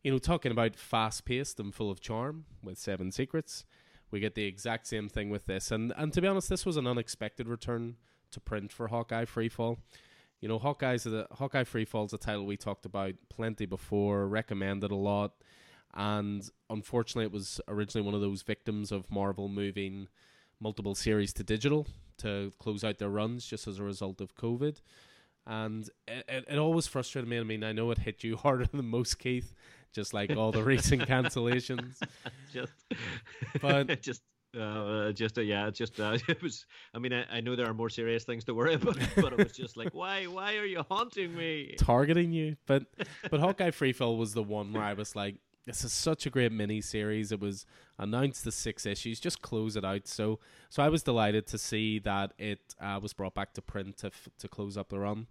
You 0.03 0.09
know, 0.09 0.17
talking 0.17 0.51
about 0.51 0.75
fast 0.75 1.25
paced 1.25 1.59
and 1.59 1.71
full 1.71 1.91
of 1.91 2.01
charm 2.01 2.45
with 2.63 2.79
Seven 2.79 3.11
Secrets, 3.11 3.63
we 4.09 4.19
get 4.19 4.33
the 4.33 4.45
exact 4.45 4.87
same 4.87 5.07
thing 5.07 5.29
with 5.29 5.45
this. 5.45 5.69
And 5.69 5.93
and 5.95 6.11
to 6.13 6.21
be 6.21 6.27
honest, 6.27 6.49
this 6.49 6.65
was 6.65 6.77
an 6.77 6.87
unexpected 6.87 7.47
return 7.47 7.97
to 8.31 8.39
print 8.39 8.71
for 8.71 8.87
Hawkeye 8.87 9.25
Freefall. 9.25 9.77
You 10.45 10.49
know, 10.49 10.59
Hawkeye's 10.59 11.05
the 11.05 11.25
Hawkeye 11.31 11.63
Free 11.63 11.85
Fall's 11.85 12.13
a 12.13 12.19
title 12.19 12.45
we 12.45 12.55
talked 12.55 12.85
about 12.85 13.15
plenty 13.29 13.65
before, 13.65 14.27
recommended 14.27 14.91
a 14.91 14.95
lot, 14.95 15.31
and 15.95 16.47
unfortunately, 16.69 17.25
it 17.25 17.31
was 17.31 17.59
originally 17.67 18.05
one 18.05 18.13
of 18.13 18.21
those 18.21 18.43
victims 18.43 18.91
of 18.91 19.09
Marvel 19.09 19.49
moving 19.49 20.07
multiple 20.59 20.93
series 20.93 21.33
to 21.33 21.43
digital 21.43 21.87
to 22.19 22.53
close 22.59 22.83
out 22.83 22.99
their 22.99 23.09
runs 23.09 23.43
just 23.47 23.67
as 23.67 23.79
a 23.79 23.83
result 23.83 24.21
of 24.21 24.35
COVID. 24.35 24.81
And 25.47 25.89
it, 26.07 26.25
it, 26.29 26.45
it 26.47 26.57
always 26.59 26.85
frustrated 26.85 27.27
me. 27.27 27.39
I 27.39 27.43
mean, 27.43 27.63
I 27.63 27.71
know 27.71 27.89
it 27.89 27.97
hit 27.97 28.23
you 28.23 28.37
harder 28.43 28.67
than 28.67 28.85
most, 28.85 29.17
Keith, 29.17 29.55
just 29.93 30.13
like 30.13 30.37
all 30.37 30.51
the 30.51 30.61
recent 30.61 31.01
cancellations. 31.09 31.97
just, 32.53 32.71
But- 33.59 33.99
just. 34.03 34.21
Uh, 34.55 35.11
just 35.11 35.37
uh, 35.37 35.41
yeah, 35.41 35.69
just 35.69 35.99
uh, 35.99 36.17
it 36.27 36.41
was. 36.41 36.65
I 36.93 36.99
mean, 36.99 37.13
I, 37.13 37.25
I 37.31 37.41
know 37.41 37.55
there 37.55 37.67
are 37.67 37.73
more 37.73 37.89
serious 37.89 38.23
things 38.23 38.43
to 38.45 38.53
worry 38.53 38.73
about, 38.75 38.97
but 39.15 39.33
it 39.33 39.37
was 39.37 39.51
just 39.51 39.77
like, 39.77 39.93
why, 39.93 40.25
why 40.25 40.55
are 40.57 40.65
you 40.65 40.83
haunting 40.89 41.35
me? 41.35 41.75
targeting 41.77 42.31
you. 42.31 42.55
But 42.65 42.85
but 43.29 43.39
Hawkeye 43.39 43.71
Freefall 43.71 44.17
was 44.17 44.33
the 44.33 44.43
one 44.43 44.73
where 44.73 44.83
I 44.83 44.93
was 44.93 45.15
like, 45.15 45.35
this 45.65 45.83
is 45.83 45.91
such 45.91 46.25
a 46.25 46.29
great 46.29 46.51
mini 46.51 46.79
series. 46.81 47.31
It 47.31 47.39
was 47.39 47.65
announced 47.97 48.43
the 48.43 48.51
six 48.51 48.85
issues, 48.85 49.19
just 49.19 49.41
close 49.41 49.75
it 49.75 49.83
out. 49.83 50.07
So, 50.07 50.39
so 50.69 50.83
I 50.83 50.89
was 50.89 51.01
delighted 51.03 51.47
to 51.47 51.57
see 51.57 51.99
that 51.99 52.33
it 52.37 52.75
uh, 52.79 52.99
was 53.01 53.13
brought 53.13 53.33
back 53.33 53.53
to 53.53 53.61
print 53.61 53.97
to 53.97 54.07
f- 54.07 54.29
to 54.39 54.47
close 54.47 54.77
up 54.77 54.89
the 54.89 54.99
run. 54.99 55.27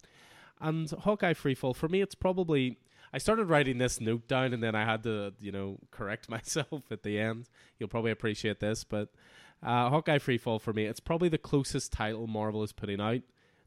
And 0.60 0.90
Hawkeye 0.90 1.34
Freefall 1.34 1.74
for 1.74 1.88
me, 1.88 2.00
it's 2.00 2.14
probably 2.14 2.78
I 3.14 3.18
started 3.18 3.44
writing 3.44 3.78
this 3.78 4.00
note 4.00 4.26
down 4.26 4.52
and 4.52 4.60
then 4.60 4.74
I 4.74 4.84
had 4.84 5.04
to 5.04 5.34
you 5.40 5.52
know 5.52 5.78
correct 5.92 6.28
myself 6.28 6.90
at 6.90 7.04
the 7.04 7.20
end. 7.20 7.48
You'll 7.78 7.88
probably 7.88 8.10
appreciate 8.10 8.58
this, 8.58 8.82
but 8.82 9.10
uh, 9.62 9.88
Hawkeye 9.88 10.18
Freefall 10.18 10.60
for 10.60 10.72
me, 10.72 10.86
it's 10.86 10.98
probably 10.98 11.28
the 11.28 11.38
closest 11.38 11.92
title 11.92 12.26
Marvel 12.26 12.64
is 12.64 12.72
putting 12.72 13.00
out 13.00 13.20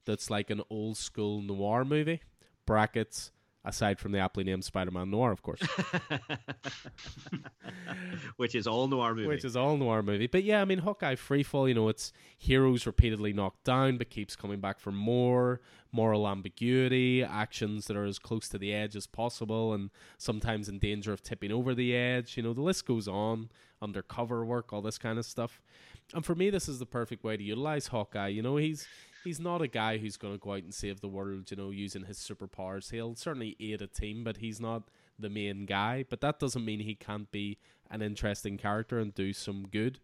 that's 0.05 0.29
like 0.29 0.49
an 0.49 0.61
old 0.69 0.97
school 0.97 1.41
noir 1.41 1.85
movie. 1.85 2.21
Brackets 2.65 3.31
aside 3.67 3.99
from 3.99 4.13
the 4.13 4.19
aptly 4.19 4.43
named 4.43 4.63
Spider-Man 4.63 5.11
Noir, 5.11 5.31
of 5.31 5.41
course, 5.41 5.61
which 8.37 8.55
is 8.55 8.65
all 8.65 8.87
noir 8.87 9.13
movie. 9.13 9.27
which 9.27 9.45
is 9.45 9.55
all 9.55 9.77
noir 9.77 10.01
movie. 10.01 10.27
But 10.27 10.43
yeah, 10.43 10.61
I 10.61 10.65
mean, 10.65 10.79
Hawkeye 10.79 11.15
Freefall, 11.15 11.67
you 11.67 11.73
know, 11.73 11.89
it's 11.89 12.13
heroes 12.37 12.85
repeatedly 12.85 13.33
knocked 13.33 13.65
down, 13.65 13.97
but 13.97 14.09
keeps 14.09 14.35
coming 14.35 14.59
back 14.59 14.79
for 14.79 14.91
more 14.91 15.59
moral 15.91 16.27
ambiguity, 16.27 17.23
actions 17.23 17.87
that 17.87 17.97
are 17.97 18.05
as 18.05 18.19
close 18.19 18.47
to 18.49 18.57
the 18.57 18.73
edge 18.73 18.95
as 18.95 19.07
possible, 19.07 19.73
and 19.73 19.89
sometimes 20.17 20.69
in 20.69 20.79
danger 20.79 21.11
of 21.11 21.21
tipping 21.21 21.51
over 21.51 21.75
the 21.75 21.95
edge. 21.95 22.37
You 22.37 22.43
know, 22.43 22.53
the 22.53 22.61
list 22.61 22.85
goes 22.85 23.07
on. 23.07 23.49
Undercover 23.79 24.43
work, 24.43 24.73
all 24.73 24.81
this 24.81 24.97
kind 24.97 25.19
of 25.19 25.25
stuff. 25.25 25.61
And 26.11 26.25
for 26.25 26.33
me, 26.33 26.49
this 26.49 26.67
is 26.67 26.79
the 26.79 26.87
perfect 26.87 27.23
way 27.23 27.37
to 27.37 27.43
utilize 27.43 27.87
Hawkeye. 27.87 28.29
You 28.29 28.41
know, 28.41 28.57
he's 28.57 28.87
he's 29.27 29.39
not 29.41 29.61
a 29.61 29.67
guy 29.67 29.97
who's 29.97 30.15
going 30.15 30.33
to 30.33 30.39
go 30.39 30.53
out 30.53 30.63
and 30.63 30.73
save 30.73 31.01
the 31.01 31.07
world, 31.07 31.51
you 31.51 31.57
know, 31.57 31.69
using 31.69 32.05
his 32.05 32.17
superpowers. 32.17 32.91
He'll 32.91 33.15
certainly 33.15 33.57
aid 33.59 33.81
a 33.81 33.87
team, 33.87 34.23
but 34.23 34.37
he's 34.37 34.59
not 34.61 34.83
the 35.19 35.29
main 35.29 35.65
guy. 35.65 36.05
But 36.09 36.21
that 36.21 36.39
doesn't 36.39 36.63
mean 36.63 36.79
he 36.79 36.95
can't 36.95 37.29
be 37.29 37.57
an 37.91 38.01
interesting 38.01 38.57
character 38.57 38.99
and 38.99 39.13
do 39.13 39.33
some 39.33 39.67
good. 39.69 39.99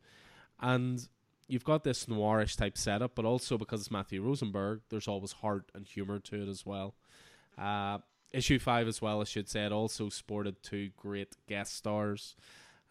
And 0.59 1.07
you've 1.47 1.63
got 1.63 1.85
this 1.85 2.05
noirish 2.05 2.57
type 2.57 2.77
setup, 2.77 3.15
but 3.15 3.23
also 3.23 3.57
because 3.57 3.81
it's 3.81 3.91
Matthew 3.91 4.21
Rosenberg, 4.21 4.81
there's 4.89 5.07
always 5.07 5.31
heart 5.31 5.71
and 5.73 5.87
humor 5.87 6.19
to 6.19 6.43
it 6.43 6.49
as 6.49 6.65
well. 6.65 6.95
Uh, 7.57 7.99
issue 8.31 8.59
five, 8.59 8.87
as 8.87 9.01
well, 9.01 9.21
I 9.21 9.23
should 9.23 9.47
say, 9.47 9.65
it 9.65 9.71
also 9.71 10.09
sported 10.09 10.61
two 10.61 10.89
great 10.97 11.37
guest 11.47 11.75
stars. 11.75 12.35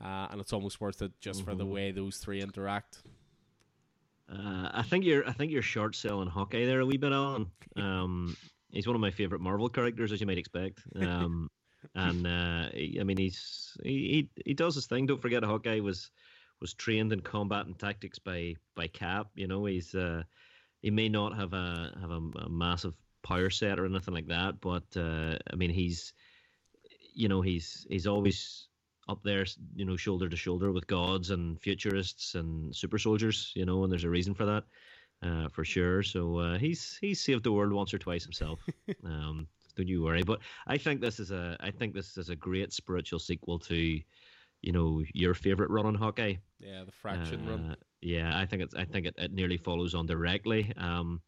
Uh, 0.03 0.29
and 0.31 0.41
it's 0.41 0.53
almost 0.53 0.81
worth 0.81 1.03
it 1.03 1.13
just 1.21 1.41
mm-hmm. 1.41 1.51
for 1.51 1.57
the 1.57 1.65
mm-hmm. 1.65 1.75
way 1.75 1.91
those 1.93 2.17
three 2.17 2.41
interact. 2.41 3.03
Uh, 4.33 4.71
I 4.73 4.83
think 4.83 5.05
you're 5.05 5.29
I 5.29 5.33
think 5.33 5.53
you're 5.53 5.63
short 5.63 5.95
selling 5.95 6.29
Hawkeye 6.29 6.65
there 6.65 6.81
a 6.81 6.87
wee 6.87 6.97
bit 6.97 7.13
on. 7.13 7.51
Um, 7.77 8.37
he's 8.71 8.87
one 8.87 8.97
of 8.97 9.01
my 9.01 9.11
favorite 9.11 9.41
Marvel 9.41 9.69
characters, 9.69 10.11
as 10.13 10.21
you 10.21 10.27
might 10.27 10.39
expect. 10.39 10.81
Um, 10.99 11.51
and 11.95 12.27
uh, 12.27 12.69
he, 12.73 12.99
I 13.01 13.05
mean, 13.05 13.19
he's 13.19 13.77
he, 13.83 13.91
he 14.35 14.43
he 14.47 14.55
does 14.55 14.75
his 14.75 14.87
thing. 14.87 15.07
Don't 15.07 15.21
forget, 15.21 15.43
Hawkeye 15.45 15.81
was 15.81 16.11
was 16.61 16.73
trained 16.73 17.13
in 17.13 17.21
combat 17.21 17.67
and 17.67 17.79
tactics 17.79 18.19
by 18.19 18.55
by 18.75 18.87
Cap. 18.87 19.29
You 19.35 19.49
know, 19.49 19.67
he's 19.67 19.95
uh, 19.95 20.23
he 20.81 20.91
may 20.91 21.09
not 21.09 21.37
have 21.37 21.53
a 21.53 21.93
have 22.01 22.11
a, 22.11 22.21
a 22.47 22.49
massive 22.49 22.97
power 23.23 23.51
set 23.51 23.79
or 23.79 23.85
anything 23.85 24.15
like 24.15 24.29
that, 24.29 24.61
but 24.61 24.85
uh, 24.97 25.37
I 25.53 25.57
mean, 25.57 25.71
he's 25.71 26.15
you 27.15 27.29
know 27.29 27.43
he's 27.43 27.87
he's 27.91 28.07
always 28.07 28.69
up 29.09 29.23
there, 29.23 29.45
you 29.75 29.85
know, 29.85 29.97
shoulder 29.97 30.29
to 30.29 30.37
shoulder 30.37 30.73
with 30.73 30.87
gods 30.87 31.31
and 31.31 31.61
futurists 31.61 32.35
and 32.35 32.75
super 32.75 32.99
soldiers, 32.99 33.53
you 33.55 33.65
know, 33.65 33.83
and 33.83 33.93
there's 33.93 34.05
a 34.05 34.11
reason 34.11 34.35
for 34.35 34.47
that, 34.47 34.65
uh, 35.23 35.49
for 35.49 35.65
sure. 35.65 36.03
So 36.03 36.39
uh, 36.39 36.59
he's 36.59 36.99
he's 37.01 37.21
saved 37.21 37.45
the 37.45 37.53
world 37.53 37.73
once 37.73 37.93
or 37.93 37.99
twice 37.99 38.23
himself. 38.23 38.61
um, 39.05 39.47
don't 39.77 39.89
you 39.89 40.03
worry. 40.03 40.23
But 40.23 40.41
I 40.67 40.79
think 40.79 41.01
this 41.01 41.19
is 41.19 41.31
a 41.31 41.57
I 41.61 41.71
think 41.71 41.95
this 41.95 42.17
is 42.17 42.29
a 42.29 42.37
great 42.37 42.73
spiritual 42.73 43.19
sequel 43.19 43.59
to, 43.61 44.01
you 44.63 44.73
know, 44.73 45.03
your 45.13 45.35
favorite 45.35 45.71
run 45.71 45.87
on 45.87 45.95
Hawkeye. 45.95 46.35
Yeah, 46.61 46.85
the 46.85 46.93
Fraction 46.93 47.47
uh, 47.47 47.51
run. 47.51 47.77
Yeah, 48.01 48.39
I 48.39 48.47
think 48.47 48.63
it's 48.63 48.75
I 48.75 48.85
think 48.85 49.07
it, 49.07 49.15
it 49.19 49.33
nearly 49.33 49.57
follows 49.57 49.95
on 49.95 50.07
directly. 50.07 50.73
Um, 50.77 51.21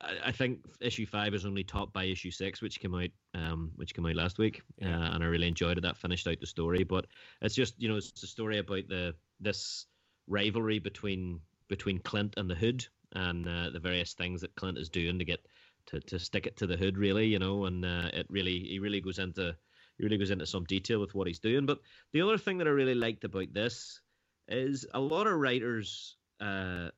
I 0.00 0.32
think 0.32 0.60
issue 0.80 1.06
five 1.06 1.34
is 1.34 1.46
only 1.46 1.64
topped 1.64 1.92
by 1.92 2.04
issue 2.04 2.30
six, 2.30 2.60
which 2.60 2.80
came 2.80 2.94
out 2.94 3.10
um, 3.34 3.70
which 3.76 3.94
came 3.94 4.04
out 4.06 4.16
last 4.16 4.38
week, 4.38 4.62
yeah. 4.78 4.98
uh, 4.98 5.14
and 5.14 5.22
I 5.22 5.26
really 5.26 5.48
enjoyed 5.48 5.78
it. 5.78 5.82
That 5.82 5.96
finished 5.96 6.26
out 6.26 6.40
the 6.40 6.46
story, 6.46 6.84
but 6.84 7.06
it's 7.40 7.54
just 7.54 7.80
you 7.80 7.88
know 7.88 7.96
it's 7.96 8.22
a 8.22 8.26
story 8.26 8.58
about 8.58 8.88
the 8.88 9.14
this 9.40 9.86
rivalry 10.26 10.78
between 10.78 11.40
between 11.68 12.00
Clint 12.00 12.34
and 12.36 12.50
the 12.50 12.54
Hood, 12.54 12.86
and 13.12 13.46
uh, 13.48 13.70
the 13.70 13.80
various 13.80 14.14
things 14.14 14.40
that 14.40 14.54
Clint 14.56 14.78
is 14.78 14.88
doing 14.88 15.18
to 15.18 15.24
get 15.24 15.46
to, 15.86 16.00
to 16.00 16.18
stick 16.18 16.46
it 16.46 16.56
to 16.58 16.66
the 16.66 16.76
Hood, 16.76 16.98
really, 16.98 17.26
you 17.26 17.38
know, 17.38 17.66
and 17.66 17.84
uh, 17.84 18.10
it 18.12 18.26
really 18.28 18.58
he 18.58 18.78
really 18.78 19.00
goes 19.00 19.18
into 19.18 19.54
he 19.96 20.04
really 20.04 20.18
goes 20.18 20.30
into 20.30 20.46
some 20.46 20.64
detail 20.64 21.00
with 21.00 21.14
what 21.14 21.26
he's 21.26 21.38
doing. 21.38 21.66
But 21.66 21.78
the 22.12 22.22
other 22.22 22.38
thing 22.38 22.58
that 22.58 22.66
I 22.66 22.70
really 22.70 22.94
liked 22.94 23.24
about 23.24 23.52
this 23.52 24.00
is 24.48 24.86
a 24.92 25.00
lot 25.00 25.26
of 25.26 25.38
writers 25.38 26.16
uh, 26.40 26.88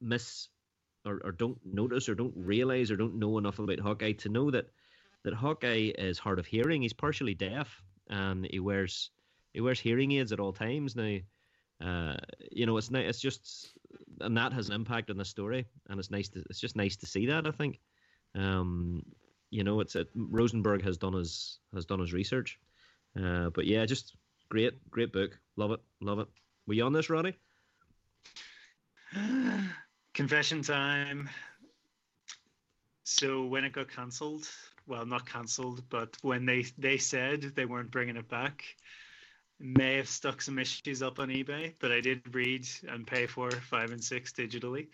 miss 0.00 0.48
or, 1.04 1.20
or 1.24 1.32
don't 1.32 1.58
notice 1.64 2.08
or 2.08 2.14
don't 2.14 2.34
realize 2.36 2.90
or 2.90 2.96
don't 2.96 3.18
know 3.18 3.38
enough 3.38 3.58
about 3.58 3.80
Hawkeye 3.80 4.12
to 4.12 4.28
know 4.28 4.50
that 4.50 4.66
that 5.24 5.34
Hawkeye 5.34 5.92
is 5.98 6.18
hard 6.18 6.38
of 6.38 6.46
hearing. 6.46 6.82
He's 6.82 6.92
partially 6.92 7.34
deaf 7.34 7.82
and 8.08 8.46
he 8.50 8.60
wears 8.60 9.10
he 9.52 9.60
wears 9.60 9.80
hearing 9.80 10.12
aids 10.12 10.32
at 10.32 10.40
all 10.40 10.52
times 10.52 10.96
now. 10.96 11.18
Uh, 11.82 12.16
you 12.50 12.66
know, 12.66 12.76
it's. 12.76 12.90
It's 12.92 13.20
just, 13.20 13.72
and 14.20 14.36
that 14.36 14.52
has 14.52 14.68
an 14.68 14.74
impact 14.74 15.10
on 15.10 15.16
the 15.16 15.24
story, 15.24 15.66
and 15.88 15.98
it's 15.98 16.10
nice. 16.10 16.28
To, 16.30 16.42
it's 16.48 16.60
just 16.60 16.76
nice 16.76 16.96
to 16.96 17.06
see 17.06 17.26
that. 17.26 17.46
I 17.46 17.50
think, 17.50 17.80
um, 18.36 19.02
you 19.50 19.64
know, 19.64 19.80
it's 19.80 19.96
it, 19.96 20.08
Rosenberg 20.14 20.82
has 20.84 20.96
done 20.96 21.14
his 21.14 21.58
has 21.74 21.84
done 21.84 21.98
his 21.98 22.12
research, 22.12 22.58
uh, 23.20 23.50
but 23.50 23.66
yeah, 23.66 23.84
just 23.84 24.14
great, 24.48 24.74
great 24.90 25.12
book. 25.12 25.36
Love 25.56 25.72
it, 25.72 25.80
love 26.00 26.20
it. 26.20 26.28
Were 26.66 26.74
you 26.74 26.84
on 26.84 26.92
this, 26.92 27.10
Roddy? 27.10 27.36
Confession 30.14 30.62
time. 30.62 31.28
So 33.04 33.44
when 33.44 33.64
it 33.64 33.72
got 33.72 33.90
cancelled, 33.90 34.48
well, 34.86 35.06
not 35.06 35.26
cancelled, 35.26 35.82
but 35.88 36.16
when 36.22 36.44
they 36.46 36.64
they 36.78 36.98
said 36.98 37.52
they 37.54 37.64
weren't 37.64 37.90
bringing 37.90 38.16
it 38.16 38.28
back, 38.28 38.64
may 39.58 39.96
have 39.96 40.08
stuck 40.08 40.42
some 40.42 40.58
issues 40.58 41.02
up 41.02 41.18
on 41.18 41.28
eBay, 41.28 41.74
but 41.78 41.92
I 41.92 42.00
did 42.00 42.34
read 42.34 42.66
and 42.88 43.06
pay 43.06 43.26
for 43.26 43.50
five 43.50 43.90
and 43.90 44.02
six 44.02 44.32
digitally. 44.32 44.88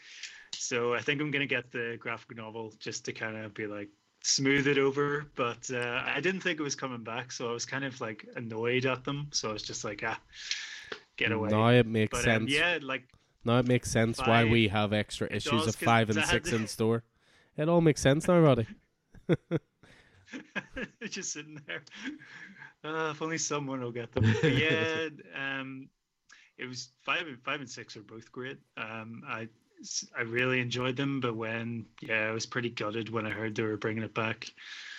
So 0.55 0.95
I 0.95 1.01
think 1.01 1.21
I'm 1.21 1.31
gonna 1.31 1.47
get 1.47 1.71
the 1.71 1.97
graphic 1.99 2.37
novel 2.37 2.75
just 2.79 3.05
to 3.07 3.13
kind 3.13 3.37
of 3.37 3.55
be 3.55 3.67
like 3.67 3.89
smooth 4.23 4.67
it 4.67 4.79
over. 4.79 5.27
But 5.35 5.71
uh, 5.73 6.03
I 6.05 6.21
didn't 6.21 6.41
think 6.41 6.61
it 6.61 6.63
was 6.63 6.75
coming 6.75 7.03
back, 7.03 7.33
so 7.33 7.49
I 7.49 7.53
was 7.53 7.65
kind 7.65 7.85
of 7.85 8.01
like 8.01 8.27
annoyed 8.37 8.87
at 8.87 9.05
them. 9.05 9.29
So 9.33 9.51
I 9.51 9.53
was 9.53 9.63
just 9.63 9.85
like, 9.85 10.03
ah, 10.05 10.21
get 11.17 11.33
away. 11.33 11.49
Now 11.51 11.69
it 11.69 11.87
makes 11.87 12.11
but, 12.11 12.25
sense. 12.25 12.43
Um, 12.43 12.49
yeah, 12.49 12.79
like 12.83 13.05
now 13.49 13.59
it 13.59 13.67
makes 13.67 13.91
sense 13.91 14.19
five. 14.19 14.29
why 14.29 14.45
we 14.45 14.69
have 14.69 14.93
extra 14.93 15.27
it 15.27 15.37
issues 15.37 15.67
of 15.67 15.75
five 15.75 16.11
and 16.11 16.23
six 16.25 16.53
in 16.53 16.67
store. 16.67 17.03
It 17.57 17.69
all 17.69 17.81
makes 17.81 18.01
sense 18.01 18.29
now, 18.29 18.39
Roddy. 18.39 18.67
just 21.09 21.33
sitting 21.33 21.61
there. 21.67 21.83
Uh, 22.85 23.11
if 23.11 23.23
only 23.23 23.39
someone 23.39 23.81
will 23.81 23.91
get 23.91 24.13
them. 24.13 24.25
But 24.41 24.53
yeah, 24.53 25.09
um, 25.35 25.89
it 26.59 26.67
was 26.67 26.91
five 27.03 27.27
and 27.27 27.43
five 27.43 27.61
and 27.61 27.69
six 27.69 27.97
are 27.97 28.03
both 28.03 28.31
great. 28.31 28.59
Um, 28.77 29.23
I 29.27 29.49
I 30.17 30.23
really 30.23 30.61
enjoyed 30.61 30.97
them, 30.97 31.21
but 31.21 31.37
when 31.37 31.87
yeah, 32.01 32.29
I 32.29 32.33
was 32.33 32.47
pretty 32.47 32.71
gutted 32.71 33.11
when 33.11 33.27
I 33.27 33.31
heard 33.31 33.55
they 33.55 33.63
were 33.63 33.77
bringing 33.77 34.03
it 34.03 34.15
back. 34.15 34.51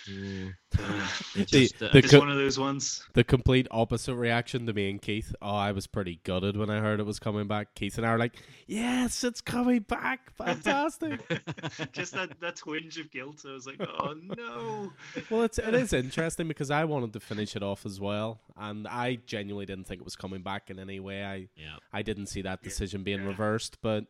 Mm. 0.08 0.54
Uh, 0.78 1.44
just, 1.44 1.78
the, 1.78 1.88
uh, 1.88 1.92
the 1.92 2.02
co- 2.02 2.20
one 2.20 2.30
of 2.30 2.36
those 2.36 2.58
ones. 2.58 3.04
The 3.12 3.24
complete 3.24 3.66
opposite 3.70 4.14
reaction 4.14 4.66
to 4.66 4.72
me 4.72 4.88
and 4.88 5.02
Keith. 5.02 5.34
Oh, 5.42 5.54
I 5.54 5.72
was 5.72 5.86
pretty 5.86 6.20
gutted 6.24 6.56
when 6.56 6.70
I 6.70 6.78
heard 6.78 7.00
it 7.00 7.06
was 7.06 7.18
coming 7.18 7.48
back. 7.48 7.74
Keith 7.74 7.98
and 7.98 8.06
I 8.06 8.12
were 8.12 8.18
like, 8.18 8.36
"Yes, 8.66 9.22
it's 9.24 9.40
coming 9.40 9.80
back! 9.80 10.32
Fantastic!" 10.36 11.20
just 11.92 12.14
that 12.14 12.40
that 12.40 12.56
twinge 12.56 12.98
of 12.98 13.10
guilt. 13.10 13.44
I 13.46 13.52
was 13.52 13.66
like, 13.66 13.80
"Oh 13.80 14.14
no." 14.36 14.92
well, 15.30 15.42
it's 15.42 15.58
it 15.58 15.74
is 15.74 15.92
interesting 15.92 16.48
because 16.48 16.70
I 16.70 16.84
wanted 16.84 17.12
to 17.12 17.20
finish 17.20 17.54
it 17.56 17.62
off 17.62 17.84
as 17.84 18.00
well, 18.00 18.40
and 18.56 18.88
I 18.88 19.18
genuinely 19.26 19.66
didn't 19.66 19.86
think 19.86 20.00
it 20.00 20.04
was 20.04 20.16
coming 20.16 20.42
back 20.42 20.70
in 20.70 20.78
any 20.78 21.00
way. 21.00 21.24
I 21.24 21.34
yeah. 21.56 21.76
I 21.92 22.02
didn't 22.02 22.26
see 22.26 22.42
that 22.42 22.62
decision 22.62 23.02
being 23.02 23.20
yeah. 23.22 23.28
reversed, 23.28 23.78
but 23.82 24.06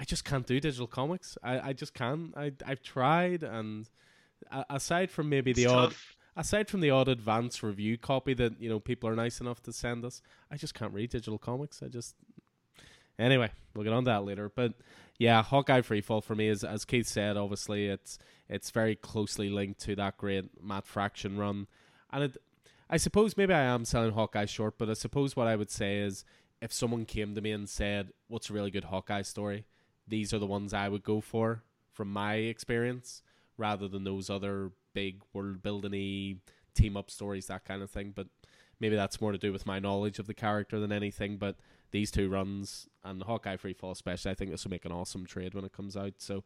I 0.00 0.04
just 0.04 0.24
can't 0.24 0.46
do 0.46 0.58
digital 0.58 0.86
comics. 0.86 1.36
I, 1.42 1.60
I 1.60 1.72
just 1.74 1.92
can't. 1.92 2.34
I 2.34 2.52
I've 2.64 2.82
tried, 2.82 3.42
and 3.42 3.86
uh, 4.50 4.64
aside 4.70 5.10
from 5.10 5.28
maybe 5.28 5.52
the 5.52 5.64
it's 5.64 5.72
odd, 5.72 5.94
aside 6.34 6.68
from 6.70 6.80
the 6.80 6.88
odd 6.88 7.06
advance 7.06 7.62
review 7.62 7.98
copy 7.98 8.32
that 8.32 8.58
you 8.58 8.70
know 8.70 8.80
people 8.80 9.10
are 9.10 9.14
nice 9.14 9.42
enough 9.42 9.62
to 9.64 9.74
send 9.74 10.06
us, 10.06 10.22
I 10.50 10.56
just 10.56 10.72
can't 10.72 10.94
read 10.94 11.10
digital 11.10 11.36
comics. 11.36 11.82
I 11.82 11.88
just 11.88 12.14
anyway, 13.18 13.50
we'll 13.74 13.84
get 13.84 13.92
on 13.92 14.04
that 14.04 14.24
later. 14.24 14.50
But 14.54 14.72
yeah, 15.18 15.42
Hawkeye 15.42 15.82
Freefall 15.82 16.24
for 16.24 16.34
me 16.34 16.48
is, 16.48 16.64
as 16.64 16.86
Keith 16.86 17.06
said, 17.06 17.36
obviously 17.36 17.88
it's 17.88 18.18
it's 18.48 18.70
very 18.70 18.96
closely 18.96 19.50
linked 19.50 19.80
to 19.80 19.94
that 19.96 20.16
great 20.16 20.46
Matt 20.62 20.86
Fraction 20.86 21.36
run, 21.36 21.66
and 22.10 22.24
it. 22.24 22.38
I 22.88 22.96
suppose 22.96 23.36
maybe 23.36 23.52
I 23.52 23.64
am 23.64 23.84
selling 23.84 24.12
Hawkeye 24.12 24.46
short, 24.46 24.78
but 24.78 24.88
I 24.88 24.94
suppose 24.94 25.36
what 25.36 25.46
I 25.46 25.56
would 25.56 25.70
say 25.70 25.98
is 25.98 26.24
if 26.62 26.72
someone 26.72 27.04
came 27.04 27.34
to 27.34 27.42
me 27.42 27.52
and 27.52 27.68
said, 27.68 28.12
"What's 28.28 28.48
a 28.48 28.54
really 28.54 28.70
good 28.70 28.84
Hawkeye 28.84 29.22
story?" 29.22 29.66
These 30.10 30.34
are 30.34 30.38
the 30.38 30.46
ones 30.46 30.74
I 30.74 30.88
would 30.88 31.02
go 31.02 31.20
for 31.20 31.62
from 31.92 32.12
my 32.12 32.34
experience, 32.34 33.22
rather 33.56 33.88
than 33.88 34.04
those 34.04 34.30
other 34.30 34.72
big 34.94 35.22
world 35.32 35.62
building 35.62 36.40
team 36.74 36.96
up 36.96 37.10
stories, 37.10 37.46
that 37.46 37.64
kind 37.64 37.82
of 37.82 37.90
thing. 37.90 38.12
But 38.14 38.28
maybe 38.78 38.96
that's 38.96 39.20
more 39.20 39.32
to 39.32 39.38
do 39.38 39.52
with 39.52 39.66
my 39.66 39.78
knowledge 39.78 40.18
of 40.18 40.26
the 40.26 40.34
character 40.34 40.80
than 40.80 40.92
anything. 40.92 41.36
But 41.36 41.56
these 41.90 42.10
two 42.10 42.28
runs 42.28 42.88
and 43.04 43.22
Hawkeye 43.22 43.56
Freefall 43.56 43.92
especially, 43.92 44.30
I 44.30 44.34
think 44.34 44.50
this 44.50 44.64
will 44.64 44.70
make 44.70 44.84
an 44.84 44.92
awesome 44.92 45.26
trade 45.26 45.54
when 45.54 45.64
it 45.64 45.72
comes 45.72 45.96
out. 45.96 46.14
So 46.18 46.44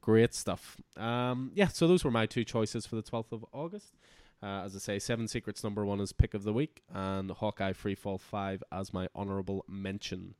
great 0.00 0.34
stuff. 0.34 0.76
Um, 0.96 1.52
yeah, 1.54 1.68
so 1.68 1.86
those 1.86 2.04
were 2.04 2.10
my 2.10 2.26
two 2.26 2.44
choices 2.44 2.86
for 2.86 2.96
the 2.96 3.02
12th 3.02 3.32
of 3.32 3.44
August. 3.52 3.96
Uh, 4.42 4.62
as 4.64 4.76
I 4.76 4.78
say, 4.78 4.98
Seven 4.98 5.26
Secrets 5.26 5.64
number 5.64 5.84
one 5.84 6.00
is 6.00 6.12
pick 6.12 6.32
of 6.32 6.44
the 6.44 6.52
week, 6.52 6.82
and 6.94 7.30
Hawkeye 7.30 7.72
Freefall 7.72 8.20
5 8.20 8.62
as 8.70 8.92
my 8.92 9.08
honourable 9.14 9.64
mention. 9.68 10.34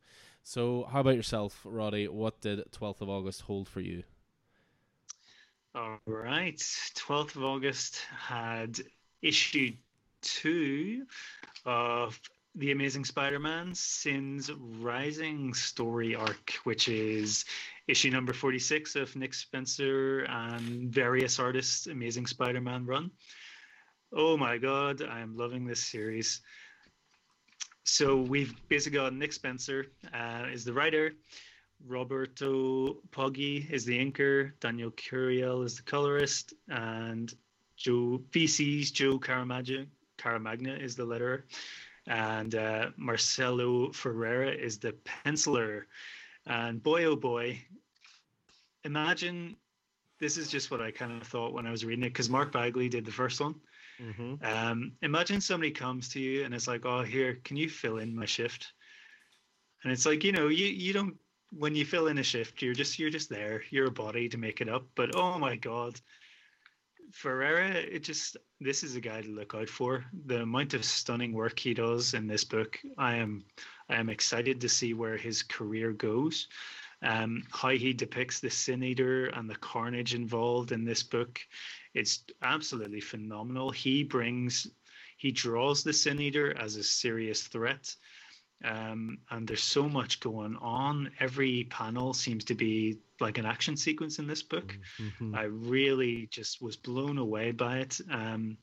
So, 0.48 0.88
how 0.90 1.00
about 1.00 1.14
yourself, 1.14 1.60
Roddy? 1.62 2.08
What 2.08 2.40
did 2.40 2.60
12th 2.72 3.02
of 3.02 3.10
August 3.10 3.42
hold 3.42 3.68
for 3.68 3.82
you? 3.82 4.02
All 5.74 5.98
right. 6.06 6.56
12th 6.56 7.36
of 7.36 7.44
August 7.44 8.00
had 8.18 8.80
issue 9.20 9.72
two 10.22 11.04
of 11.66 12.18
The 12.54 12.70
Amazing 12.70 13.04
Spider 13.04 13.38
Man 13.38 13.74
Sins 13.74 14.50
Rising 14.50 15.52
story 15.52 16.14
arc, 16.14 16.54
which 16.64 16.88
is 16.88 17.44
issue 17.86 18.08
number 18.08 18.32
46 18.32 18.96
of 18.96 19.14
Nick 19.16 19.34
Spencer 19.34 20.20
and 20.30 20.90
various 20.90 21.38
artists' 21.38 21.88
Amazing 21.88 22.26
Spider 22.26 22.62
Man 22.62 22.86
run. 22.86 23.10
Oh 24.14 24.38
my 24.38 24.56
God, 24.56 25.02
I'm 25.02 25.36
loving 25.36 25.66
this 25.66 25.84
series. 25.84 26.40
So 27.90 28.16
we've 28.16 28.54
basically 28.68 28.98
got 28.98 29.14
Nick 29.14 29.32
Spencer 29.32 29.86
uh, 30.12 30.44
is 30.52 30.62
the 30.62 30.74
writer. 30.74 31.12
Roberto 31.86 32.98
Poggi 33.10 33.68
is 33.70 33.86
the 33.86 33.98
inker, 33.98 34.52
Daniel 34.60 34.90
Curiel 34.90 35.64
is 35.64 35.76
the 35.76 35.82
colorist, 35.82 36.52
and 36.68 37.32
Joe 37.76 38.20
VC's 38.30 38.90
Joe 38.90 39.18
Caramagna, 39.18 39.86
Caramagna 40.18 40.78
is 40.78 40.96
the 40.96 41.06
letterer, 41.06 41.44
and 42.06 42.54
uh, 42.54 42.90
Marcelo 42.98 43.90
Ferreira 43.92 44.50
is 44.50 44.78
the 44.78 44.94
penciler. 45.24 45.84
And 46.46 46.82
boy, 46.82 47.04
oh 47.04 47.16
boy, 47.16 47.58
imagine 48.84 49.56
this 50.20 50.36
is 50.36 50.48
just 50.48 50.70
what 50.70 50.82
I 50.82 50.90
kind 50.90 51.22
of 51.22 51.26
thought 51.26 51.54
when 51.54 51.66
I 51.66 51.70
was 51.70 51.86
reading 51.86 52.04
it 52.04 52.10
because 52.10 52.28
Mark 52.28 52.52
Bagley 52.52 52.90
did 52.90 53.06
the 53.06 53.12
first 53.12 53.40
one. 53.40 53.54
Mm-hmm. 54.00 54.34
Um, 54.44 54.92
imagine 55.02 55.40
somebody 55.40 55.70
comes 55.72 56.08
to 56.10 56.20
you 56.20 56.44
and 56.44 56.54
it's 56.54 56.68
like, 56.68 56.86
"Oh, 56.86 57.02
here, 57.02 57.40
can 57.44 57.56
you 57.56 57.68
fill 57.68 57.98
in 57.98 58.14
my 58.14 58.26
shift?" 58.26 58.72
And 59.82 59.92
it's 59.92 60.06
like, 60.06 60.24
you 60.24 60.32
know, 60.32 60.48
you 60.48 60.66
you 60.66 60.92
don't 60.92 61.16
when 61.50 61.74
you 61.74 61.84
fill 61.84 62.08
in 62.08 62.18
a 62.18 62.22
shift, 62.22 62.62
you're 62.62 62.74
just 62.74 62.98
you're 62.98 63.10
just 63.10 63.28
there. 63.28 63.62
You're 63.70 63.86
a 63.86 63.90
body 63.90 64.28
to 64.28 64.38
make 64.38 64.60
it 64.60 64.68
up. 64.68 64.86
But 64.94 65.16
oh 65.16 65.38
my 65.38 65.56
god, 65.56 66.00
Ferreira, 67.12 67.70
it 67.70 68.00
just 68.00 68.36
this 68.60 68.82
is 68.82 68.96
a 68.96 69.00
guy 69.00 69.22
to 69.22 69.28
look 69.28 69.54
out 69.54 69.68
for. 69.68 70.04
The 70.26 70.42
amount 70.42 70.74
of 70.74 70.84
stunning 70.84 71.32
work 71.32 71.58
he 71.58 71.74
does 71.74 72.14
in 72.14 72.26
this 72.26 72.44
book, 72.44 72.78
I 72.96 73.16
am 73.16 73.44
I 73.88 73.96
am 73.96 74.10
excited 74.10 74.60
to 74.60 74.68
see 74.68 74.94
where 74.94 75.16
his 75.16 75.42
career 75.42 75.92
goes. 75.92 76.48
Um, 77.02 77.44
how 77.52 77.70
he 77.70 77.92
depicts 77.92 78.40
the 78.40 78.50
Sin 78.50 78.82
Eater 78.82 79.26
and 79.26 79.48
the 79.48 79.56
carnage 79.56 80.14
involved 80.14 80.72
in 80.72 80.84
this 80.84 81.02
book, 81.02 81.40
it's 81.94 82.24
absolutely 82.42 83.00
phenomenal. 83.00 83.70
He 83.70 84.02
brings 84.02 84.66
he 85.16 85.32
draws 85.32 85.82
the 85.82 85.92
Sin 85.92 86.20
Eater 86.20 86.56
as 86.58 86.76
a 86.76 86.82
serious 86.82 87.42
threat 87.42 87.94
um, 88.64 89.18
and 89.30 89.46
there's 89.46 89.62
so 89.62 89.88
much 89.88 90.20
going 90.20 90.56
on. 90.56 91.10
Every 91.20 91.64
panel 91.70 92.12
seems 92.12 92.44
to 92.46 92.54
be 92.54 92.98
like 93.20 93.38
an 93.38 93.46
action 93.46 93.76
sequence 93.76 94.18
in 94.18 94.26
this 94.26 94.42
book. 94.42 94.76
Mm-hmm. 95.00 95.34
I 95.34 95.44
really 95.44 96.28
just 96.30 96.60
was 96.60 96.76
blown 96.76 97.18
away 97.18 97.52
by 97.52 97.78
it. 97.78 98.00
Um, 98.10 98.58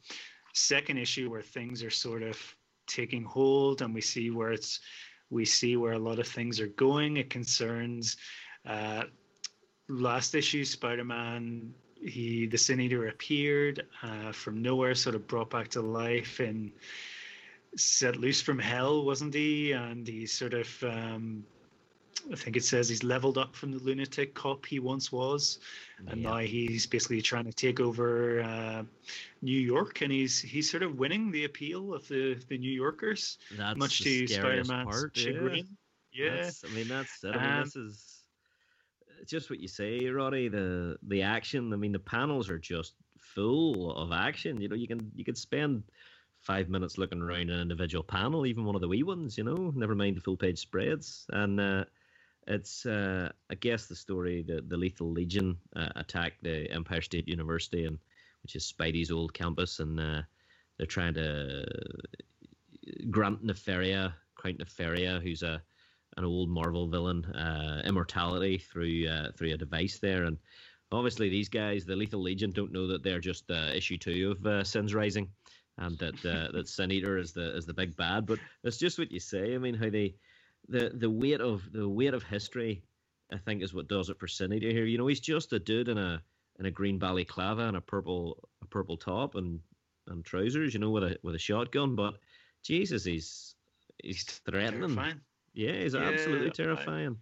second 0.53 0.97
issue 0.97 1.29
where 1.29 1.41
things 1.41 1.81
are 1.81 1.89
sort 1.89 2.23
of 2.23 2.37
taking 2.87 3.23
hold, 3.23 3.81
and 3.81 3.93
we 3.93 4.01
see 4.01 4.31
where 4.31 4.51
it's 4.51 4.81
we 5.29 5.45
see 5.45 5.75
where 5.75 5.93
a 5.93 5.99
lot 5.99 6.19
of 6.19 6.27
things 6.27 6.59
are 6.59 6.67
going. 6.67 7.17
It 7.17 7.29
concerns 7.29 8.17
uh, 8.65 9.03
last 9.87 10.35
issue 10.35 10.65
Spider-Man. 10.65 11.73
He 11.95 12.45
the 12.45 12.57
Sin 12.57 12.79
Eater 12.79 13.07
appeared 13.07 13.87
uh, 14.03 14.31
from 14.31 14.61
nowhere, 14.61 14.95
sort 14.95 15.15
of 15.15 15.27
brought 15.27 15.49
back 15.49 15.69
to 15.69 15.81
life 15.81 16.39
and 16.39 16.71
set 17.77 18.17
loose 18.17 18.41
from 18.41 18.59
hell, 18.59 19.03
wasn't 19.03 19.33
he? 19.33 19.71
And 19.71 20.07
he 20.07 20.25
sort 20.25 20.53
of, 20.53 20.83
um, 20.83 21.45
I 22.31 22.35
think 22.35 22.55
it 22.55 22.63
says 22.63 22.89
he's 22.89 23.03
leveled 23.03 23.37
up 23.37 23.55
from 23.55 23.71
the 23.71 23.79
lunatic 23.79 24.33
cop 24.33 24.65
he 24.65 24.79
once 24.79 25.11
was, 25.11 25.59
and 26.07 26.21
yeah. 26.21 26.29
now 26.29 26.37
he's 26.37 26.85
basically 26.85 27.21
trying 27.21 27.45
to 27.45 27.53
take 27.53 27.79
over 27.79 28.41
uh, 28.41 28.83
New 29.41 29.59
York, 29.59 30.01
and 30.01 30.11
he's 30.11 30.41
he's 30.41 30.69
sort 30.69 30.83
of 30.83 30.97
winning 30.97 31.31
the 31.31 31.45
appeal 31.45 31.93
of 31.93 32.07
the 32.07 32.35
the 32.49 32.57
New 32.57 32.71
Yorkers, 32.71 33.37
that's 33.57 33.77
much 33.77 34.01
to 34.01 34.27
Spider-Man's 34.27 35.11
chagrin. 35.13 35.67
Yeah, 36.11 36.35
yeah. 36.35 36.51
I 36.63 36.73
mean 36.73 36.87
that's 36.87 37.23
I 37.23 37.31
mean 37.31 37.39
um, 37.39 37.63
this 37.63 37.75
is 37.75 38.23
just 39.27 39.49
what 39.49 39.59
you 39.59 39.67
say, 39.67 40.07
Roddy. 40.07 40.47
The 40.47 40.97
the 41.07 41.21
action. 41.21 41.73
I 41.73 41.75
mean 41.75 41.91
the 41.91 41.99
panels 41.99 42.49
are 42.49 42.59
just 42.59 42.93
full 43.19 43.95
of 43.95 44.11
action. 44.11 44.59
You 44.61 44.69
know, 44.69 44.75
you 44.75 44.87
can 44.87 45.11
you 45.15 45.25
can 45.25 45.35
spend 45.35 45.83
five 46.45 46.69
minutes 46.69 46.97
looking 46.97 47.21
around 47.21 47.49
an 47.49 47.59
individual 47.59 48.03
panel, 48.03 48.45
even 48.45 48.65
one 48.65 48.75
of 48.75 48.81
the 48.81 48.87
wee 48.87 49.03
ones, 49.03 49.37
you 49.37 49.43
know, 49.43 49.73
never 49.75 49.95
mind 49.95 50.15
the 50.15 50.21
full 50.21 50.37
page 50.37 50.59
spreads. 50.59 51.25
And 51.29 51.59
uh, 51.59 51.85
it's, 52.47 52.85
uh, 52.85 53.31
I 53.49 53.55
guess, 53.55 53.87
the 53.87 53.95
story 53.95 54.43
that 54.47 54.69
the 54.69 54.77
Lethal 54.77 55.11
Legion 55.11 55.57
uh, 55.75 55.89
attacked 55.95 56.43
the 56.43 56.69
Empire 56.71 57.01
State 57.01 57.27
University, 57.27 57.85
and 57.85 57.97
which 58.43 58.55
is 58.55 58.71
Spidey's 58.71 59.11
old 59.11 59.33
campus, 59.33 59.79
and 59.79 59.99
uh, 59.99 60.21
they're 60.77 60.87
trying 60.87 61.13
to 61.15 61.65
grant 63.09 63.45
Nefaria, 63.45 64.13
Count 64.41 64.59
Nefaria, 64.59 65.21
who's 65.21 65.43
a 65.43 65.61
an 66.17 66.23
old 66.23 66.49
Marvel 66.49 66.87
villain, 66.87 67.25
uh, 67.25 67.81
immortality 67.83 68.57
through 68.57 69.07
uh, 69.07 69.31
through 69.31 69.53
a 69.53 69.57
device 69.57 69.99
there, 69.99 70.25
and 70.25 70.37
obviously 70.91 71.29
these 71.29 71.49
guys, 71.49 71.85
the 71.85 71.95
Lethal 71.95 72.21
Legion, 72.21 72.51
don't 72.51 72.71
know 72.71 72.87
that 72.87 73.03
they're 73.03 73.19
just 73.19 73.49
issue 73.49 73.97
two 73.97 74.35
of 74.45 74.67
Sins 74.67 74.93
Rising 74.93 75.29
and 75.77 75.97
that 75.99 76.25
uh, 76.25 76.51
that 76.51 76.67
Sin 76.67 76.91
Eater 76.91 77.17
is 77.17 77.33
the 77.33 77.55
is 77.55 77.65
the 77.65 77.73
big 77.73 77.95
bad. 77.95 78.25
But 78.25 78.39
it's 78.63 78.77
just 78.77 78.99
what 78.99 79.11
you 79.11 79.19
say. 79.19 79.55
I 79.55 79.57
mean, 79.57 79.75
how 79.75 79.89
they 79.89 80.15
the 80.67 80.91
the 80.93 81.09
weight 81.09 81.41
of 81.41 81.71
the 81.71 81.87
weight 81.87 82.13
of 82.13 82.23
history, 82.23 82.83
I 83.31 83.37
think, 83.37 83.61
is 83.61 83.73
what 83.73 83.87
does 83.87 84.09
it 84.09 84.19
for 84.19 84.27
Sin 84.27 84.51
here. 84.51 84.85
You 84.85 84.97
know, 84.97 85.07
he's 85.07 85.19
just 85.19 85.53
a 85.53 85.59
dude 85.59 85.89
in 85.89 85.97
a 85.97 86.21
in 86.59 86.65
a 86.65 86.71
green 86.71 86.97
balaclava 86.99 87.63
and 87.63 87.77
a 87.77 87.81
purple 87.81 88.49
a 88.61 88.67
purple 88.67 88.97
top 88.97 89.35
and 89.35 89.59
and 90.07 90.23
trousers. 90.25 90.73
You 90.73 90.79
know, 90.79 90.91
with 90.91 91.03
a 91.03 91.17
with 91.23 91.35
a 91.35 91.39
shotgun. 91.39 91.95
But 91.95 92.15
Jesus, 92.63 93.03
he's 93.03 93.55
he's 94.03 94.23
threatening. 94.23 94.95
Terrifying. 94.95 95.21
Yeah, 95.53 95.73
he's 95.73 95.93
yeah, 95.93 96.01
absolutely 96.01 96.51
terrifying. 96.51 97.17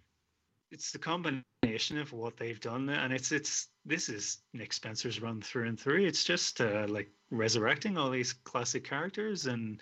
It's 0.70 0.90
the 0.90 0.98
combination 0.98 1.98
of 1.98 2.12
what 2.12 2.36
they've 2.36 2.60
done, 2.60 2.88
and 2.88 3.12
it's 3.12 3.30
it's 3.30 3.68
this 3.84 4.08
is 4.08 4.38
Nick 4.52 4.72
Spencer's 4.72 5.20
run 5.20 5.40
through 5.40 5.68
and 5.68 5.78
through. 5.78 6.04
It's 6.04 6.24
just 6.24 6.60
uh, 6.60 6.86
like 6.88 7.10
resurrecting 7.30 7.96
all 7.96 8.10
these 8.10 8.32
classic 8.32 8.84
characters 8.84 9.46
and 9.46 9.80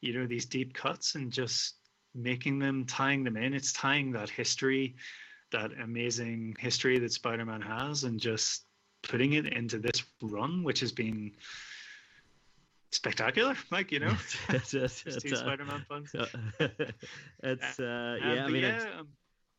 you 0.00 0.12
know 0.12 0.26
these 0.26 0.46
deep 0.46 0.74
cuts 0.74 1.16
and 1.16 1.32
just 1.32 1.77
making 2.22 2.58
them 2.58 2.84
tying 2.84 3.24
them 3.24 3.36
in 3.36 3.54
it's 3.54 3.72
tying 3.72 4.12
that 4.12 4.28
history 4.28 4.94
that 5.50 5.70
amazing 5.82 6.54
history 6.58 6.98
that 6.98 7.12
spider-man 7.12 7.60
has 7.60 8.04
and 8.04 8.20
just 8.20 8.64
putting 9.02 9.34
it 9.34 9.46
into 9.46 9.78
this 9.78 10.02
run 10.22 10.62
which 10.62 10.80
has 10.80 10.92
been 10.92 11.32
spectacular 12.90 13.54
like 13.70 13.92
you 13.92 14.00
know 14.00 14.14
it's, 14.48 14.74
it's, 14.74 15.04
it's, 15.04 15.24
it's 15.24 15.32
uh, 15.32 15.36
spider-man 15.36 15.84
fun 15.88 16.04
it's 17.42 17.80
uh, 17.80 18.16
yeah 18.20 18.32
um, 18.32 18.38
i 18.38 18.48
mean 18.48 18.62
yeah, 18.62 18.84
um, 18.98 19.08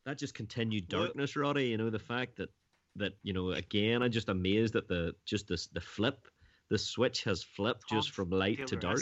that 0.06 0.18
just 0.18 0.34
continued 0.34 0.88
darkness 0.88 1.36
roddy 1.36 1.68
you 1.68 1.78
know 1.78 1.90
the 1.90 2.00
fact 2.00 2.36
that 2.36 2.50
that 2.96 3.14
you 3.24 3.34
know 3.34 3.52
again 3.52 4.02
i'm 4.02 4.12
just 4.12 4.30
amazed 4.30 4.76
at 4.76 4.88
the 4.88 5.14
just 5.26 5.48
this 5.48 5.68
the 5.68 5.82
flip 5.82 6.28
the 6.70 6.78
switch 6.78 7.24
has 7.24 7.44
flipped 7.44 7.90
Tom 7.90 7.98
just 7.98 8.12
from 8.12 8.30
light 8.30 8.66
to 8.68 8.76
dark. 8.76 9.02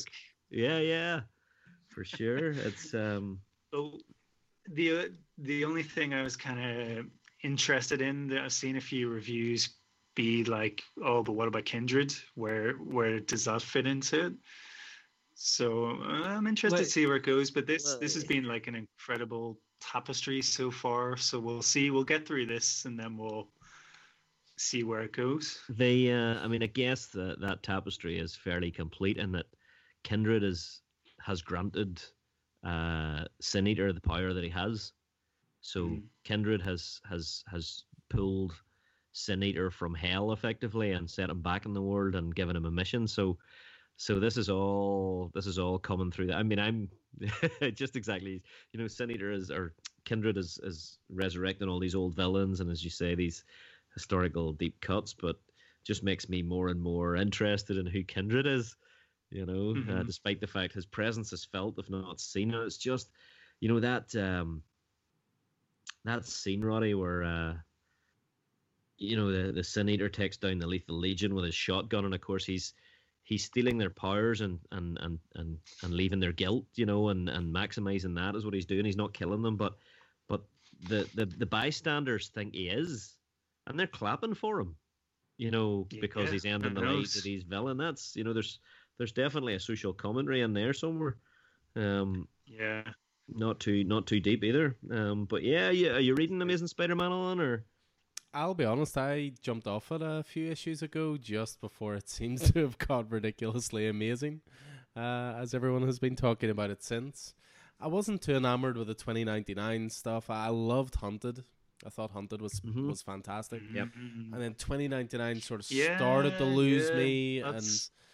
Yeah, 0.49 0.79
yeah, 0.79 1.21
for 1.89 2.03
sure. 2.03 2.51
it's 2.51 2.93
um. 2.93 3.39
So 3.73 3.99
the 4.71 5.11
the 5.37 5.65
only 5.65 5.83
thing 5.83 6.13
I 6.13 6.23
was 6.23 6.35
kind 6.35 6.59
of 6.59 7.05
interested 7.43 8.01
in 8.01 8.27
that 8.29 8.41
I've 8.43 8.53
seen 8.53 8.77
a 8.77 8.81
few 8.81 9.09
reviews 9.09 9.69
be 10.15 10.43
like, 10.43 10.83
oh, 11.03 11.21
but 11.21 11.33
what 11.33 11.47
about 11.47 11.65
Kindred? 11.65 12.13
Where 12.35 12.73
where 12.73 13.19
does 13.19 13.45
that 13.45 13.61
fit 13.61 13.85
into 13.85 14.27
it? 14.27 14.33
So 15.35 15.91
uh, 16.01 16.23
I'm 16.23 16.47
interested 16.47 16.79
to 16.79 16.85
see 16.85 17.05
where 17.05 17.17
it 17.17 17.25
goes. 17.25 17.51
But 17.51 17.67
this 17.67 17.85
well, 17.85 17.99
this 17.99 18.15
has 18.15 18.23
been 18.23 18.45
like 18.45 18.67
an 18.67 18.75
incredible 18.75 19.59
tapestry 19.79 20.41
so 20.41 20.71
far. 20.71 21.15
So 21.17 21.39
we'll 21.39 21.61
see. 21.61 21.91
We'll 21.91 22.03
get 22.03 22.27
through 22.27 22.47
this, 22.47 22.85
and 22.85 22.99
then 22.99 23.15
we'll 23.17 23.49
see 24.57 24.83
where 24.83 25.01
it 25.01 25.13
goes. 25.13 25.59
They, 25.69 26.11
uh, 26.11 26.39
I 26.39 26.47
mean, 26.47 26.63
I 26.63 26.67
guess 26.67 27.05
that 27.07 27.39
that 27.41 27.61
tapestry 27.61 28.17
is 28.17 28.35
fairly 28.35 28.71
complete 28.71 29.17
in 29.17 29.31
that 29.33 29.45
Kindred 30.03 30.43
is 30.43 30.81
has 31.21 31.41
granted 31.41 32.01
uh, 32.63 33.25
Sin 33.39 33.67
Eater 33.67 33.93
the 33.93 34.01
power 34.01 34.33
that 34.33 34.43
he 34.43 34.49
has. 34.49 34.93
So 35.61 35.85
mm. 35.85 36.01
Kindred 36.23 36.61
has 36.61 37.01
has 37.09 37.43
has 37.51 37.83
pulled 38.09 38.53
Sin 39.11 39.43
Eater 39.43 39.71
from 39.71 39.93
hell 39.93 40.31
effectively 40.31 40.91
and 40.91 41.09
set 41.09 41.29
him 41.29 41.41
back 41.41 41.65
in 41.65 41.73
the 41.73 41.81
world 41.81 42.15
and 42.15 42.35
given 42.35 42.55
him 42.55 42.65
a 42.65 42.71
mission. 42.71 43.07
So 43.07 43.37
so 43.97 44.19
this 44.19 44.37
is 44.37 44.49
all 44.49 45.31
this 45.33 45.47
is 45.47 45.57
all 45.57 45.79
coming 45.79 46.11
through. 46.11 46.31
I 46.31 46.43
mean, 46.43 46.59
I'm 46.59 46.89
just 47.73 47.95
exactly 47.95 48.41
you 48.71 48.79
know, 48.79 48.87
Sin 48.87 49.11
Eater 49.11 49.31
is 49.31 49.49
or 49.49 49.73
Kindred 50.05 50.37
is 50.37 50.59
is 50.63 50.99
resurrecting 51.09 51.67
all 51.67 51.79
these 51.79 51.95
old 51.95 52.15
villains, 52.15 52.59
and 52.59 52.69
as 52.69 52.83
you 52.83 52.89
say, 52.89 53.15
these 53.15 53.43
historical 53.93 54.53
deep 54.53 54.79
cuts, 54.81 55.13
but 55.13 55.37
just 55.83 56.03
makes 56.03 56.29
me 56.29 56.41
more 56.43 56.67
and 56.67 56.81
more 56.81 57.15
interested 57.15 57.77
in 57.77 57.85
who 57.85 58.03
Kindred 58.03 58.45
is. 58.45 58.75
You 59.29 59.45
know, 59.45 59.73
mm-hmm. 59.73 59.91
uh, 59.91 60.03
despite 60.03 60.39
the 60.39 60.47
fact 60.47 60.73
his 60.73 60.85
presence 60.85 61.33
is 61.33 61.45
felt, 61.45 61.77
if 61.77 61.89
not 61.89 62.21
seen, 62.21 62.53
and 62.53 62.63
it's 62.63 62.77
just, 62.77 63.09
you 63.59 63.67
know, 63.67 63.79
that 63.81 64.15
um, 64.15 64.63
that 66.05 66.25
scene, 66.25 66.63
Roddy, 66.63 66.93
where 66.93 67.23
uh, 67.23 67.53
you 68.97 69.17
know 69.17 69.31
the 69.31 69.51
the 69.51 69.63
Sin 69.63 69.89
Eater 69.89 70.09
takes 70.09 70.37
down 70.37 70.59
the 70.59 70.67
Lethal 70.67 70.97
Legion 70.97 71.35
with 71.35 71.45
his 71.45 71.55
shotgun, 71.55 72.05
and 72.05 72.13
of 72.13 72.21
course 72.21 72.45
he's 72.45 72.73
he's 73.23 73.43
stealing 73.43 73.77
their 73.77 73.89
powers 73.89 74.41
and 74.41 74.59
and 74.71 74.97
and 75.01 75.19
and, 75.35 75.57
and 75.83 75.93
leaving 75.93 76.19
their 76.19 76.31
guilt, 76.31 76.65
you 76.75 76.85
know, 76.85 77.09
and 77.09 77.29
and 77.29 77.53
maximizing 77.53 78.15
that 78.15 78.35
is 78.35 78.45
what 78.45 78.53
he's 78.53 78.65
doing. 78.65 78.85
He's 78.85 78.95
not 78.95 79.13
killing 79.13 79.41
them, 79.41 79.57
but 79.57 79.77
but 80.27 80.43
the 80.87 81.07
the 81.15 81.25
the 81.25 81.45
bystanders 81.45 82.29
think 82.29 82.55
he 82.55 82.69
is, 82.69 83.15
and 83.67 83.77
they're 83.77 83.87
clapping 83.87 84.33
for 84.33 84.59
him, 84.59 84.75
you 85.37 85.51
know, 85.51 85.85
because 85.89 86.27
yeah, 86.27 86.31
he's 86.31 86.45
ending 86.45 86.73
the 86.73 86.81
lives 86.81 87.17
of 87.17 87.23
these 87.23 87.43
villain. 87.43 87.77
That's 87.77 88.15
you 88.15 88.23
know, 88.23 88.33
there's 88.33 88.59
there's 88.97 89.11
definitely 89.11 89.55
a 89.55 89.59
social 89.59 89.93
commentary 89.93 90.41
in 90.41 90.53
there 90.53 90.73
somewhere. 90.73 91.17
Um, 91.75 92.27
yeah, 92.45 92.83
not 93.29 93.59
too 93.59 93.83
not 93.83 94.07
too 94.07 94.19
deep 94.19 94.43
either. 94.43 94.75
Um, 94.91 95.25
but 95.25 95.43
yeah, 95.43 95.69
yeah, 95.69 95.91
are 95.91 95.99
you 95.99 96.15
reading 96.15 96.41
Amazing 96.41 96.67
Spider-Man 96.67 97.11
on 97.11 97.39
or? 97.39 97.65
I'll 98.33 98.53
be 98.53 98.65
honest, 98.65 98.97
I 98.97 99.31
jumped 99.41 99.67
off 99.67 99.91
it 99.91 100.01
a 100.01 100.21
few 100.21 100.51
issues 100.51 100.81
ago 100.81 101.17
just 101.17 101.61
before 101.61 101.95
it 101.95 102.09
seems 102.09 102.51
to 102.51 102.59
have 102.59 102.77
got 102.77 103.11
ridiculously 103.11 103.87
amazing, 103.87 104.41
uh, 104.95 105.33
as 105.37 105.53
everyone 105.53 105.83
has 105.83 105.99
been 105.99 106.15
talking 106.15 106.49
about 106.49 106.69
it 106.69 106.83
since. 106.83 107.33
I 107.79 107.87
wasn't 107.87 108.21
too 108.21 108.35
enamored 108.35 108.77
with 108.77 108.87
the 108.87 108.95
2099 108.95 109.89
stuff. 109.89 110.29
I 110.29 110.49
loved 110.49 110.95
Hunted. 110.95 111.43
I 111.85 111.89
thought 111.89 112.11
Hunted 112.11 112.41
was 112.41 112.59
mm-hmm. 112.59 112.89
was 112.89 113.01
fantastic. 113.03 113.61
Yep. 113.71 113.89
And 113.95 114.41
then 114.41 114.55
2099 114.55 115.41
sort 115.41 115.59
of 115.59 115.71
yeah, 115.71 115.95
started 115.97 116.37
to 116.39 116.43
lose 116.43 116.89
yeah, 116.89 116.95
me, 116.95 117.41
that's... 117.41 117.91
and 117.91 118.06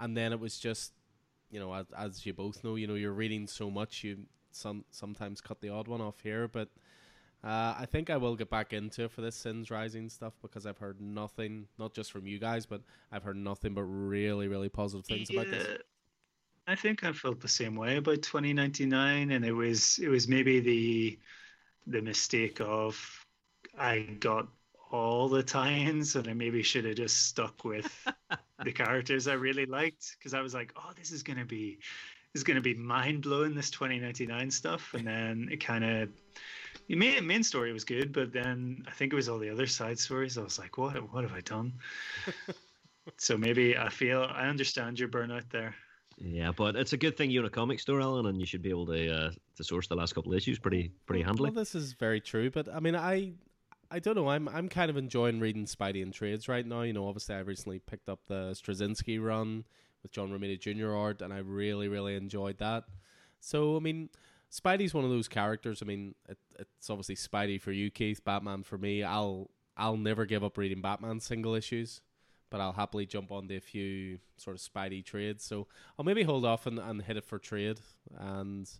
and 0.00 0.16
then 0.16 0.32
it 0.32 0.40
was 0.40 0.58
just, 0.58 0.92
you 1.50 1.60
know, 1.60 1.72
as, 1.72 1.86
as 1.96 2.26
you 2.26 2.32
both 2.32 2.64
know, 2.64 2.74
you 2.74 2.86
know, 2.86 2.94
you're 2.94 3.12
reading 3.12 3.46
so 3.46 3.70
much, 3.70 4.02
you 4.02 4.18
some 4.52 4.84
sometimes 4.90 5.40
cut 5.40 5.60
the 5.60 5.68
odd 5.68 5.86
one 5.86 6.00
off 6.00 6.20
here, 6.22 6.48
but 6.48 6.68
uh, 7.42 7.74
I 7.78 7.86
think 7.90 8.10
I 8.10 8.16
will 8.16 8.36
get 8.36 8.50
back 8.50 8.72
into 8.72 9.08
for 9.08 9.22
this 9.22 9.36
Sins 9.36 9.70
Rising 9.70 10.10
stuff 10.10 10.34
because 10.42 10.66
I've 10.66 10.78
heard 10.78 11.00
nothing, 11.00 11.66
not 11.78 11.94
just 11.94 12.12
from 12.12 12.26
you 12.26 12.38
guys, 12.38 12.66
but 12.66 12.82
I've 13.10 13.22
heard 13.22 13.36
nothing 13.36 13.72
but 13.72 13.84
really, 13.84 14.48
really 14.48 14.68
positive 14.68 15.06
things 15.06 15.30
yeah, 15.30 15.40
about 15.40 15.50
this. 15.52 15.78
I 16.66 16.74
think 16.74 17.02
I 17.02 17.12
felt 17.12 17.40
the 17.40 17.48
same 17.48 17.76
way 17.76 17.96
about 17.96 18.22
2099, 18.22 19.30
and 19.30 19.44
it 19.44 19.52
was 19.52 19.98
it 19.98 20.08
was 20.08 20.28
maybe 20.28 20.60
the 20.60 21.18
the 21.86 22.02
mistake 22.02 22.60
of 22.60 23.26
I 23.78 24.00
got 24.20 24.48
all 24.90 25.28
the 25.28 25.42
tie-ins, 25.42 26.16
and 26.16 26.28
I 26.28 26.32
maybe 26.32 26.62
should 26.62 26.84
have 26.84 26.96
just 26.96 27.26
stuck 27.26 27.64
with 27.64 28.08
the 28.64 28.72
characters 28.72 29.28
I 29.28 29.34
really 29.34 29.66
liked 29.66 30.16
because 30.18 30.34
I 30.34 30.40
was 30.40 30.54
like, 30.54 30.72
oh, 30.76 30.90
this 30.96 31.10
is 31.12 31.22
gonna 31.22 31.44
be 31.44 31.78
this 32.32 32.40
is 32.40 32.44
gonna 32.44 32.60
be 32.60 32.74
mind 32.74 33.22
blowing 33.22 33.54
this 33.54 33.70
2099 33.70 34.50
stuff, 34.50 34.94
and 34.94 35.06
then 35.06 35.48
it 35.50 35.58
kind 35.58 35.84
of 35.84 36.08
the 36.88 36.96
main 36.96 37.26
main 37.26 37.42
story 37.42 37.72
was 37.72 37.84
good, 37.84 38.12
but 38.12 38.32
then 38.32 38.84
I 38.86 38.90
think 38.90 39.12
it 39.12 39.16
was 39.16 39.28
all 39.28 39.38
the 39.38 39.50
other 39.50 39.66
side 39.66 39.98
stories. 39.98 40.36
I 40.36 40.42
was 40.42 40.58
like, 40.58 40.76
what 40.78 40.94
what 41.12 41.24
have 41.24 41.32
I 41.32 41.40
done? 41.40 41.72
so 43.16 43.36
maybe 43.36 43.76
I 43.76 43.88
feel 43.88 44.28
I 44.30 44.48
understand 44.48 44.98
your 44.98 45.08
burnout 45.08 45.48
there. 45.50 45.74
Yeah, 46.18 46.52
but 46.54 46.76
it's 46.76 46.92
a 46.92 46.98
good 46.98 47.16
thing 47.16 47.30
you're 47.30 47.42
in 47.42 47.46
a 47.46 47.50
comic 47.50 47.80
store, 47.80 48.00
Alan, 48.00 48.26
and 48.26 48.38
you 48.38 48.44
should 48.44 48.60
be 48.60 48.68
able 48.68 48.86
to 48.86 49.10
uh, 49.10 49.30
to 49.56 49.64
source 49.64 49.86
the 49.86 49.94
last 49.94 50.14
couple 50.14 50.32
of 50.32 50.36
issues 50.36 50.58
pretty 50.58 50.92
pretty 51.06 51.22
handily. 51.22 51.50
Well, 51.50 51.62
this 51.62 51.74
is 51.74 51.94
very 51.94 52.20
true, 52.20 52.50
but 52.50 52.68
I 52.72 52.80
mean, 52.80 52.94
I 52.94 53.32
I 53.90 53.98
don't 53.98 54.14
know. 54.14 54.28
I'm 54.28 54.48
I'm 54.48 54.68
kind 54.68 54.90
of 54.90 54.96
enjoying 54.96 55.40
reading 55.40 55.66
Spidey 55.66 56.02
and 56.02 56.12
Trades 56.12 56.48
right 56.48 56.64
now. 56.64 56.82
You 56.82 56.92
know, 56.92 57.08
obviously, 57.08 57.34
I 57.34 57.40
recently 57.40 57.80
picked 57.80 58.08
up 58.08 58.20
the 58.26 58.52
Straczynski 58.52 59.22
run 59.22 59.64
with 60.02 60.12
John 60.12 60.30
Romita 60.30 60.58
Jr. 60.58 60.94
art, 60.94 61.22
and 61.22 61.32
I 61.32 61.38
really 61.38 61.88
really 61.88 62.14
enjoyed 62.14 62.58
that. 62.58 62.84
So, 63.40 63.76
I 63.76 63.80
mean, 63.80 64.10
Spidey's 64.50 64.94
one 64.94 65.04
of 65.04 65.10
those 65.10 65.28
characters. 65.28 65.82
I 65.82 65.86
mean, 65.86 66.14
it, 66.28 66.38
it's 66.58 66.88
obviously 66.90 67.16
Spidey 67.16 67.60
for 67.60 67.72
you, 67.72 67.90
Keith. 67.90 68.22
Batman 68.24 68.62
for 68.62 68.78
me. 68.78 69.02
I'll 69.02 69.50
I'll 69.76 69.96
never 69.96 70.24
give 70.24 70.44
up 70.44 70.56
reading 70.56 70.82
Batman 70.82 71.18
single 71.18 71.54
issues, 71.54 72.00
but 72.50 72.60
I'll 72.60 72.72
happily 72.72 73.06
jump 73.06 73.32
onto 73.32 73.56
a 73.56 73.60
few 73.60 74.18
sort 74.36 74.56
of 74.56 74.62
Spidey 74.62 75.04
trades. 75.04 75.44
So 75.44 75.66
I'll 75.98 76.04
maybe 76.04 76.22
hold 76.22 76.44
off 76.44 76.66
and, 76.66 76.78
and 76.78 77.02
hit 77.02 77.16
it 77.16 77.24
for 77.24 77.40
trade 77.40 77.80
and 78.16 78.70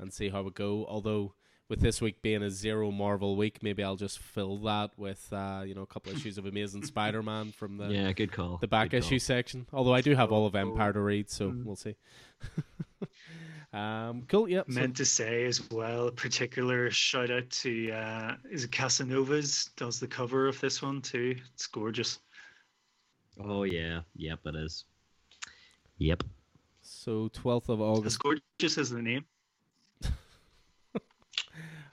and 0.00 0.12
see 0.12 0.30
how 0.30 0.46
it 0.48 0.54
go. 0.54 0.84
Although 0.88 1.34
with 1.68 1.80
this 1.80 2.00
week 2.00 2.22
being 2.22 2.42
a 2.42 2.50
zero 2.50 2.90
Marvel 2.90 3.36
week, 3.36 3.62
maybe 3.62 3.84
I'll 3.84 3.96
just 3.96 4.18
fill 4.18 4.58
that 4.58 4.90
with 4.96 5.32
uh, 5.32 5.62
you 5.64 5.74
know 5.74 5.82
a 5.82 5.86
couple 5.86 6.12
issues 6.12 6.38
of 6.38 6.46
Amazing 6.46 6.82
Spider-Man 6.84 7.52
from 7.52 7.76
the 7.76 7.88
yeah, 7.88 8.12
good 8.12 8.32
call, 8.32 8.58
the 8.58 8.68
back 8.68 8.90
good 8.90 8.98
issue 8.98 9.18
call. 9.18 9.20
section. 9.20 9.66
Although 9.72 9.94
I 9.94 10.00
do 10.00 10.14
have 10.14 10.32
all 10.32 10.46
of 10.46 10.54
Empire 10.54 10.92
to 10.92 11.00
read, 11.00 11.30
so 11.30 11.50
mm. 11.50 11.64
we'll 11.64 11.76
see. 11.76 11.96
Um, 13.72 14.24
cool. 14.28 14.48
Yep. 14.48 14.68
Meant 14.68 14.96
so, 14.96 15.02
to 15.02 15.04
say 15.04 15.44
as 15.44 15.70
well, 15.70 16.08
a 16.08 16.12
particular 16.12 16.90
shout 16.90 17.30
out 17.30 17.50
to 17.50 17.90
uh, 17.92 18.36
is 18.50 18.64
it 18.64 18.70
Casanovas 18.70 19.70
does 19.76 20.00
the 20.00 20.06
cover 20.06 20.48
of 20.48 20.58
this 20.60 20.80
one 20.80 21.02
too. 21.02 21.36
It's 21.54 21.66
gorgeous. 21.66 22.18
Oh 23.38 23.64
yeah, 23.64 24.00
yep, 24.16 24.40
it 24.46 24.54
is. 24.56 24.84
Yep. 25.98 26.24
So 26.80 27.28
twelfth 27.32 27.68
of 27.68 27.80
August. 27.82 28.06
As 28.06 28.16
gorgeous 28.16 28.78
as 28.78 28.90
the 28.90 29.02
name. 29.02 29.26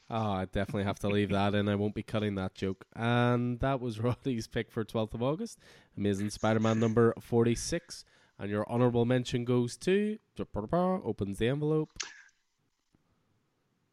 Oh, 0.10 0.32
I 0.32 0.46
definitely 0.46 0.84
have 0.84 1.00
to 1.00 1.08
leave 1.08 1.30
that 1.30 1.56
in. 1.56 1.68
I 1.68 1.76
won't 1.76 1.96
be 1.96 2.04
cutting 2.04 2.36
that 2.36 2.54
joke. 2.54 2.86
And 2.96 3.60
that 3.60 3.82
was 3.82 4.00
Roddy's 4.02 4.48
pick 4.48 4.72
for 4.72 4.84
12th 4.84 5.16
of 5.16 5.24
August. 5.24 5.60
Amazing 5.98 6.30
Spider 6.30 6.60
Man 6.60 6.80
number 6.80 7.14
46. 7.20 8.06
And 8.38 8.50
your 8.50 8.70
honorable 8.70 9.06
mention 9.06 9.46
goes 9.46 9.78
to 9.78 10.18
opens 10.38 11.40
the 11.40 11.48
envelope. 11.48 11.90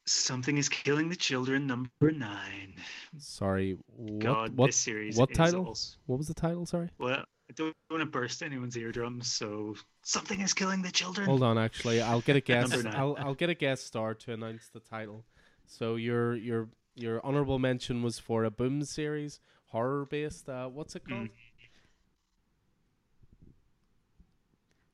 Something 0.05 0.59
is 0.59 0.68
killing 0.68 1.09
the 1.09 1.16
children. 1.16 1.68
Number 1.68 2.10
nine. 2.10 2.74
Sorry. 3.18 3.78
What, 3.86 4.18
God, 4.18 4.56
what, 4.56 4.66
this 4.66 4.76
series. 4.76 5.16
What 5.16 5.32
title? 5.32 5.66
Also... 5.66 5.97
What 6.06 6.18
was 6.18 6.26
the 6.26 6.34
title? 6.34 6.66
Sorry. 6.66 6.90
Well, 6.98 7.24
I 7.52 7.52
don't 7.55 7.74
want 7.89 8.01
to 8.01 8.06
burst 8.06 8.43
anyone's 8.43 8.76
eardrums, 8.76 9.32
so 9.32 9.76
something 10.02 10.40
is 10.40 10.55
killing 10.55 10.82
the 10.82 10.90
children. 10.90 11.26
Hold 11.26 11.44
on, 11.44 11.56
actually, 11.56 12.02
I'll 12.02 12.20
get 12.20 12.34
a 12.34 12.40
guest. 12.52 12.74
I'll 12.86 13.16
I'll 13.18 13.34
get 13.34 13.48
a 13.48 13.55
guest 13.55 13.86
star 13.86 14.14
to 14.14 14.32
announce 14.32 14.68
the 14.68 14.80
title. 14.80 15.24
So 15.66 15.97
your 15.97 16.34
your 16.36 16.68
your 16.94 17.24
honorable 17.24 17.59
mention 17.59 18.02
was 18.02 18.18
for 18.18 18.44
a 18.44 18.51
Boom 18.51 18.84
series, 18.84 19.40
horror 19.66 20.06
based. 20.06 20.48
Uh, 20.48 20.68
what's 20.68 20.94
it 20.97 21.02
called? 21.09 21.28
Mm. 21.28 21.30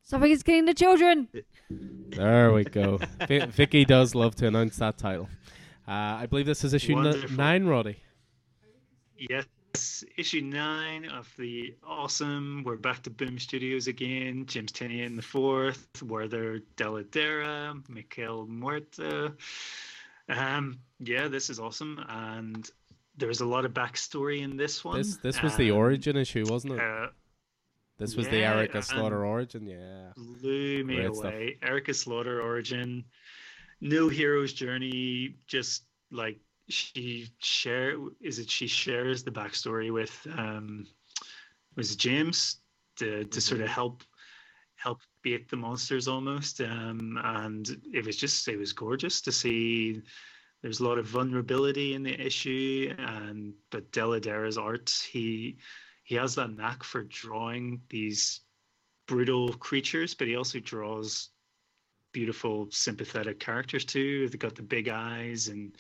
Somebody's 0.03 0.43
killing 0.43 0.65
the 0.65 0.73
children. 0.75 1.29
There 1.69 2.53
we 2.53 2.65
go. 2.65 2.99
v- 3.27 3.41
Vicky 3.51 3.85
does 3.85 4.15
love 4.15 4.35
to 4.37 4.47
announce 4.47 4.79
that 4.79 4.97
title. 4.97 5.29
Uh, 5.87 5.91
I 6.23 6.27
believe 6.27 6.47
this 6.47 6.65
is 6.65 6.73
issue 6.73 6.99
n- 6.99 7.37
nine, 7.37 7.67
Roddy. 7.67 7.97
Yes, 9.19 9.45
issue 10.17 10.41
nine 10.41 11.05
of 11.11 11.31
the 11.39 11.75
awesome. 11.87 12.63
We're 12.65 12.77
back 12.77 13.03
to 13.03 13.11
Boom 13.11 13.39
Studios 13.39 13.87
again. 13.87 14.47
James 14.47 14.73
Tynion 14.73 15.05
in 15.07 15.17
the 15.17 15.23
fourth. 15.23 15.87
Werther 16.03 16.61
Dell'Edera, 16.79 17.83
Miquel 17.91 18.47
Muerto. 18.47 19.35
Um, 20.29 20.79
yeah, 21.01 21.29
this 21.29 21.51
is 21.51 21.59
awesome, 21.59 22.05
and 22.09 22.69
there's 23.17 23.41
a 23.41 23.47
lot 23.47 23.65
of 23.65 23.73
backstory 23.73 24.43
in 24.43 24.57
this 24.57 24.85
one. 24.85 24.99
This 24.99 25.17
this 25.17 25.43
was 25.43 25.53
um, 25.53 25.59
the 25.59 25.71
origin 25.71 26.17
issue, 26.17 26.45
wasn't 26.49 26.75
it? 26.75 26.81
Uh, 26.81 27.09
this 27.99 28.15
was 28.15 28.27
yeah, 28.27 28.33
the 28.33 28.45
Erica 28.45 28.83
Slaughter 28.83 29.25
origin, 29.25 29.67
yeah. 29.67 30.13
Blew 30.17 30.85
me 30.85 30.97
Great 30.97 31.07
away. 31.07 31.57
Stuff. 31.59 31.71
Erica 31.71 31.95
Slaughter 31.95 32.41
origin, 32.41 33.05
new 33.81 34.09
hero's 34.09 34.53
journey. 34.53 35.35
Just 35.47 35.85
like 36.13 36.39
she 36.69 37.29
share, 37.39 37.97
is 38.21 38.39
it 38.39 38.49
she 38.49 38.67
shares 38.67 39.25
the 39.25 39.31
backstory 39.31 39.93
with 39.93 40.27
um, 40.37 40.87
was 41.75 41.93
it 41.93 41.99
James 41.99 42.59
to 42.97 43.07
to 43.07 43.25
mm-hmm. 43.25 43.39
sort 43.41 43.61
of 43.61 43.67
mm-hmm. 43.67 43.75
help 43.75 44.05
help 44.77 45.01
beat 45.23 45.49
the 45.49 45.57
monsters 45.57 46.09
almost. 46.09 46.61
Um, 46.61 47.19
and 47.23 47.81
it 47.93 48.05
was 48.05 48.17
just 48.17 48.47
it 48.49 48.59
was 48.59 48.73
gorgeous 48.73 49.21
to 49.23 49.33
see. 49.33 50.03
There's 50.63 50.81
a 50.81 50.85
lot 50.85 50.99
of 50.99 51.07
vulnerability 51.07 51.95
in 51.95 52.03
the 52.03 52.21
issue, 52.21 52.93
and 52.99 53.55
but 53.71 53.93
Dell'Edera's 53.93 54.59
art, 54.59 54.91
he 55.11 55.59
he 56.05 56.15
has 56.17 56.35
that 56.35 56.57
knack 56.57 56.83
for 56.83 57.05
drawing 57.05 57.81
these 57.91 58.41
brutal 59.07 59.53
creatures, 59.55 60.15
but 60.15 60.27
he 60.27 60.37
also 60.37 60.59
draws 60.59 61.31
beautiful, 62.13 62.69
sympathetic 62.71 63.39
characters 63.39 63.85
too. 63.85 64.29
They've 64.29 64.39
got 64.39 64.55
the 64.55 64.63
big 64.63 64.89
eyes, 64.89 65.49
and 65.49 65.77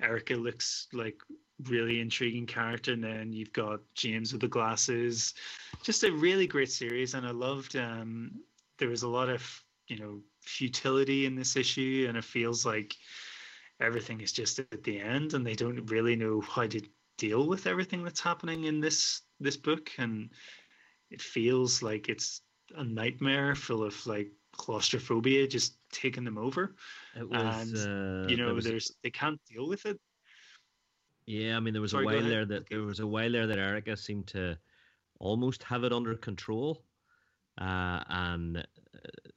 Erica 0.00 0.34
looks 0.34 0.88
like 0.92 1.20
really 1.64 2.00
intriguing 2.00 2.46
character. 2.46 2.92
And 2.92 3.04
then 3.04 3.32
you've 3.32 3.52
got 3.52 3.80
James 3.94 4.32
with 4.32 4.40
the 4.40 4.48
glasses. 4.48 5.34
Just 5.82 6.04
a 6.04 6.12
really 6.12 6.46
great 6.46 6.70
series, 6.70 7.14
and 7.14 7.26
I 7.26 7.30
loved 7.30 7.76
um, 7.76 8.32
there 8.78 8.88
was 8.88 9.02
a 9.02 9.08
lot 9.08 9.28
of 9.28 9.64
you 9.88 9.98
know 9.98 10.20
futility 10.42 11.26
in 11.26 11.34
this 11.34 11.56
issue, 11.56 12.06
and 12.08 12.16
it 12.16 12.24
feels 12.24 12.64
like 12.66 12.96
everything 13.80 14.20
is 14.20 14.32
just 14.32 14.58
at 14.58 14.82
the 14.84 14.98
end, 15.00 15.34
and 15.34 15.46
they 15.46 15.54
don't 15.54 15.86
really 15.90 16.16
know 16.16 16.40
how 16.40 16.66
to 16.66 16.80
deal 17.18 17.46
with 17.46 17.66
everything 17.66 18.02
that's 18.04 18.20
happening 18.20 18.64
in 18.64 18.80
this 18.80 19.22
this 19.40 19.56
book, 19.56 19.90
and 19.98 20.30
it 21.10 21.20
feels 21.22 21.82
like 21.82 22.08
it's 22.08 22.42
a 22.74 22.84
nightmare 22.84 23.54
full 23.54 23.82
of 23.82 24.06
like 24.06 24.30
claustrophobia 24.52 25.46
just 25.46 25.78
taking 25.92 26.24
them 26.24 26.38
over. 26.38 26.74
It 27.16 27.28
was, 27.28 27.72
And, 27.72 28.26
uh, 28.26 28.30
you 28.30 28.36
know, 28.36 28.54
was- 28.54 28.64
there's 28.64 28.92
they 29.02 29.10
can't 29.10 29.40
deal 29.48 29.68
with 29.68 29.86
it. 29.86 30.00
Yeah, 31.26 31.56
I 31.56 31.60
mean, 31.60 31.72
there 31.72 31.82
was 31.82 31.90
Sorry, 31.90 32.04
a 32.04 32.06
while 32.06 32.22
there 32.22 32.44
that 32.46 32.68
there 32.68 32.82
was 32.82 33.00
a 33.00 33.06
while 33.06 33.32
there 33.32 33.46
that 33.46 33.58
Erica 33.58 33.96
seemed 33.96 34.28
to 34.28 34.56
almost 35.18 35.62
have 35.64 35.84
it 35.84 35.92
under 35.92 36.14
control, 36.14 36.84
uh, 37.58 38.02
and 38.08 38.58
uh, 38.58 38.62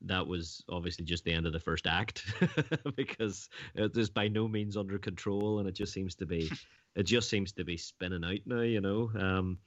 that 0.02 0.28
was 0.28 0.64
obviously 0.70 1.06
just 1.06 1.24
the 1.24 1.32
end 1.32 1.46
of 1.46 1.54
the 1.54 1.60
first 1.60 1.88
act 1.88 2.26
because 2.96 3.50
it 3.76 3.96
is 3.98 4.10
by 4.10 4.28
no 4.28 4.48
means 4.48 4.78
under 4.78 4.98
control, 4.98 5.60
and 5.60 5.68
it 5.68 5.74
just 5.74 5.94
seems 5.94 6.16
to 6.16 6.26
be, 6.26 6.52
it 6.96 7.04
just 7.04 7.30
seems 7.30 7.52
to 7.54 7.64
be 7.64 7.78
spinning 7.78 8.24
out 8.24 8.40
now. 8.46 8.62
You 8.62 8.82
know, 8.82 9.12
um, 9.18 9.58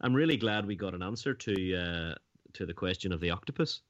I'm 0.00 0.14
really 0.14 0.36
glad 0.36 0.66
we 0.66 0.76
got 0.76 0.94
an 0.94 1.02
answer 1.02 1.34
to 1.34 1.76
uh, 1.76 2.14
to 2.54 2.66
the 2.66 2.74
question 2.74 3.12
of 3.12 3.20
the 3.20 3.30
octopus. 3.30 3.80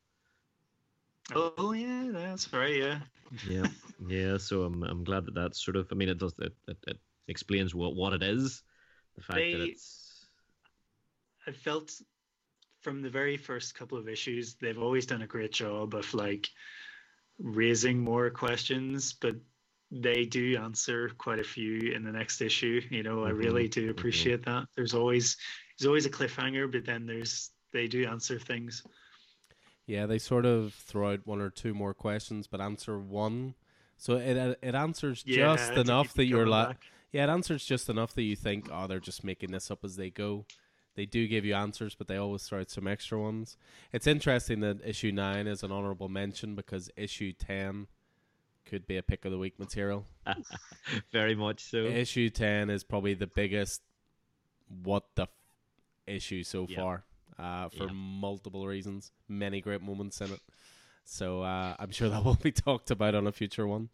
Oh 1.35 1.73
yeah, 1.73 2.09
that's 2.13 2.53
right. 2.53 2.75
Yeah, 2.75 2.99
Yeah, 3.49 3.69
yeah. 4.09 4.37
So 4.37 4.65
I'm 4.65 4.83
I'm 4.83 5.05
glad 5.05 5.27
that 5.27 5.35
that's 5.35 5.65
sort 5.65 5.77
of. 5.77 5.89
I 5.93 5.95
mean, 5.95 6.09
it 6.09 6.19
does 6.19 6.35
it 6.39 6.53
it, 6.69 6.77
it 6.87 6.99
explains 7.29 7.75
what 7.75 7.95
what 7.95 8.13
it 8.13 8.23
is. 8.23 8.63
The 9.17 9.23
fact 9.23 9.53
that 9.53 9.61
it's 9.61 10.27
I 11.47 11.53
felt 11.53 11.93
from 12.81 13.02
the 13.02 13.11
very 13.11 13.36
first 13.36 13.74
couple 13.74 13.98
of 13.98 14.09
issues 14.09 14.55
they've 14.55 14.78
always 14.78 15.07
done 15.07 15.23
a 15.23 15.27
great 15.27 15.52
job 15.52 15.94
of 15.94 16.12
like 16.15 16.48
raising 17.39 17.98
more 18.01 18.31
questions, 18.31 19.12
but 19.15 19.36
they 19.90 20.24
do 20.24 20.57
answer 20.59 21.11
quite 21.19 21.40
a 21.40 21.44
few 21.44 21.93
in 21.93 22.05
the 22.05 22.12
next 22.12 22.40
issue. 22.40 22.81
You 22.90 23.02
know, 23.02 23.24
I 23.24 23.31
Mhm, 23.31 23.31
really 23.31 23.69
do 23.69 23.90
mhm. 23.90 23.90
appreciate 23.90 24.44
that. 24.47 24.66
There's 24.77 24.94
always 24.94 25.36
there's 25.78 25.89
always 25.89 26.07
a 26.07 26.11
cliffhanger, 26.11 26.70
but 26.70 26.85
then 26.85 27.07
there's 27.07 27.51
they 27.73 27.89
do 27.89 28.07
answer 28.07 28.39
things. 28.39 28.85
Yeah, 29.86 30.07
they 30.07 30.19
sort 30.19 30.47
of 30.47 30.74
throw 30.74 31.12
out 31.12 31.27
one 31.27 31.40
or 31.40 31.51
two 31.51 31.74
more 31.74 31.94
questions, 31.94 32.47
but 32.47 32.61
answer 32.61 32.98
one. 32.98 33.55
So 33.97 34.15
it 34.16 34.59
it 34.62 34.74
answers 34.74 35.23
Yeah, 35.24 35.77
just 35.77 35.77
enough 35.77 36.15
that 36.15 36.27
you 36.27 36.27
you're 36.27 36.47
like, 36.47 36.70
back. 36.70 36.86
yeah, 37.12 37.24
it 37.24 37.31
answers 37.31 37.65
just 37.65 37.89
enough 37.89 38.15
that 38.15 38.23
you 38.23 38.36
think, 38.36 38.69
oh, 38.70 38.86
they're 38.86 39.01
just 39.01 39.24
making 39.24 39.51
this 39.51 39.70
up 39.70 39.85
as 39.85 39.97
they 39.97 40.11
go. 40.11 40.47
They 40.97 41.07
do 41.07 41.27
give 41.29 41.45
you 41.45 41.55
answers, 41.55 41.95
but 41.95 42.09
they 42.09 42.17
always 42.17 42.43
throw 42.43 42.61
out 42.61 42.71
some 42.71 42.87
extra 42.87 43.19
ones. 43.19 43.57
It's 43.93 44.07
interesting 44.07 44.61
that 44.61 44.85
issue 44.85 45.12
nine 45.12 45.47
is 45.47 45.62
an 45.62 45.71
honorable 45.73 46.09
mention 46.09 46.55
because 46.55 46.91
issue 46.97 47.33
ten 47.33 47.87
could 48.67 48.87
be 48.87 48.97
a 48.97 49.03
pick 49.03 49.25
of 49.25 49.33
the 49.33 49.39
week 49.39 49.59
material. 49.59 50.07
very 51.12 51.35
much 51.35 51.62
so. 51.65 51.79
Issue 51.79 52.29
10 52.31 52.71
is 52.71 52.85
probably 52.85 53.15
the 53.15 53.27
biggest 53.27 53.83
what 54.83 55.05
the 55.17 55.23
f- 55.23 55.29
issue 56.07 56.45
so 56.45 56.67
Yeah. 56.69 56.77
far 56.77 57.05
uh, 57.39 57.69
for 57.71 57.85
Yeah. 57.87 57.93
multiple 57.93 58.67
reasons. 58.67 59.11
Many 59.29 59.61
great 59.61 59.81
moments 59.83 60.21
in 60.21 60.33
it. 60.33 60.41
So 61.05 61.43
uh, 61.43 61.75
I'm 61.79 61.91
sure 61.91 62.09
that 62.11 62.25
will 62.25 62.37
be 62.37 62.53
talked 62.69 62.91
about 62.93 63.15
on 63.15 63.27
a 63.27 63.33
future 63.33 63.67
one. 63.67 63.89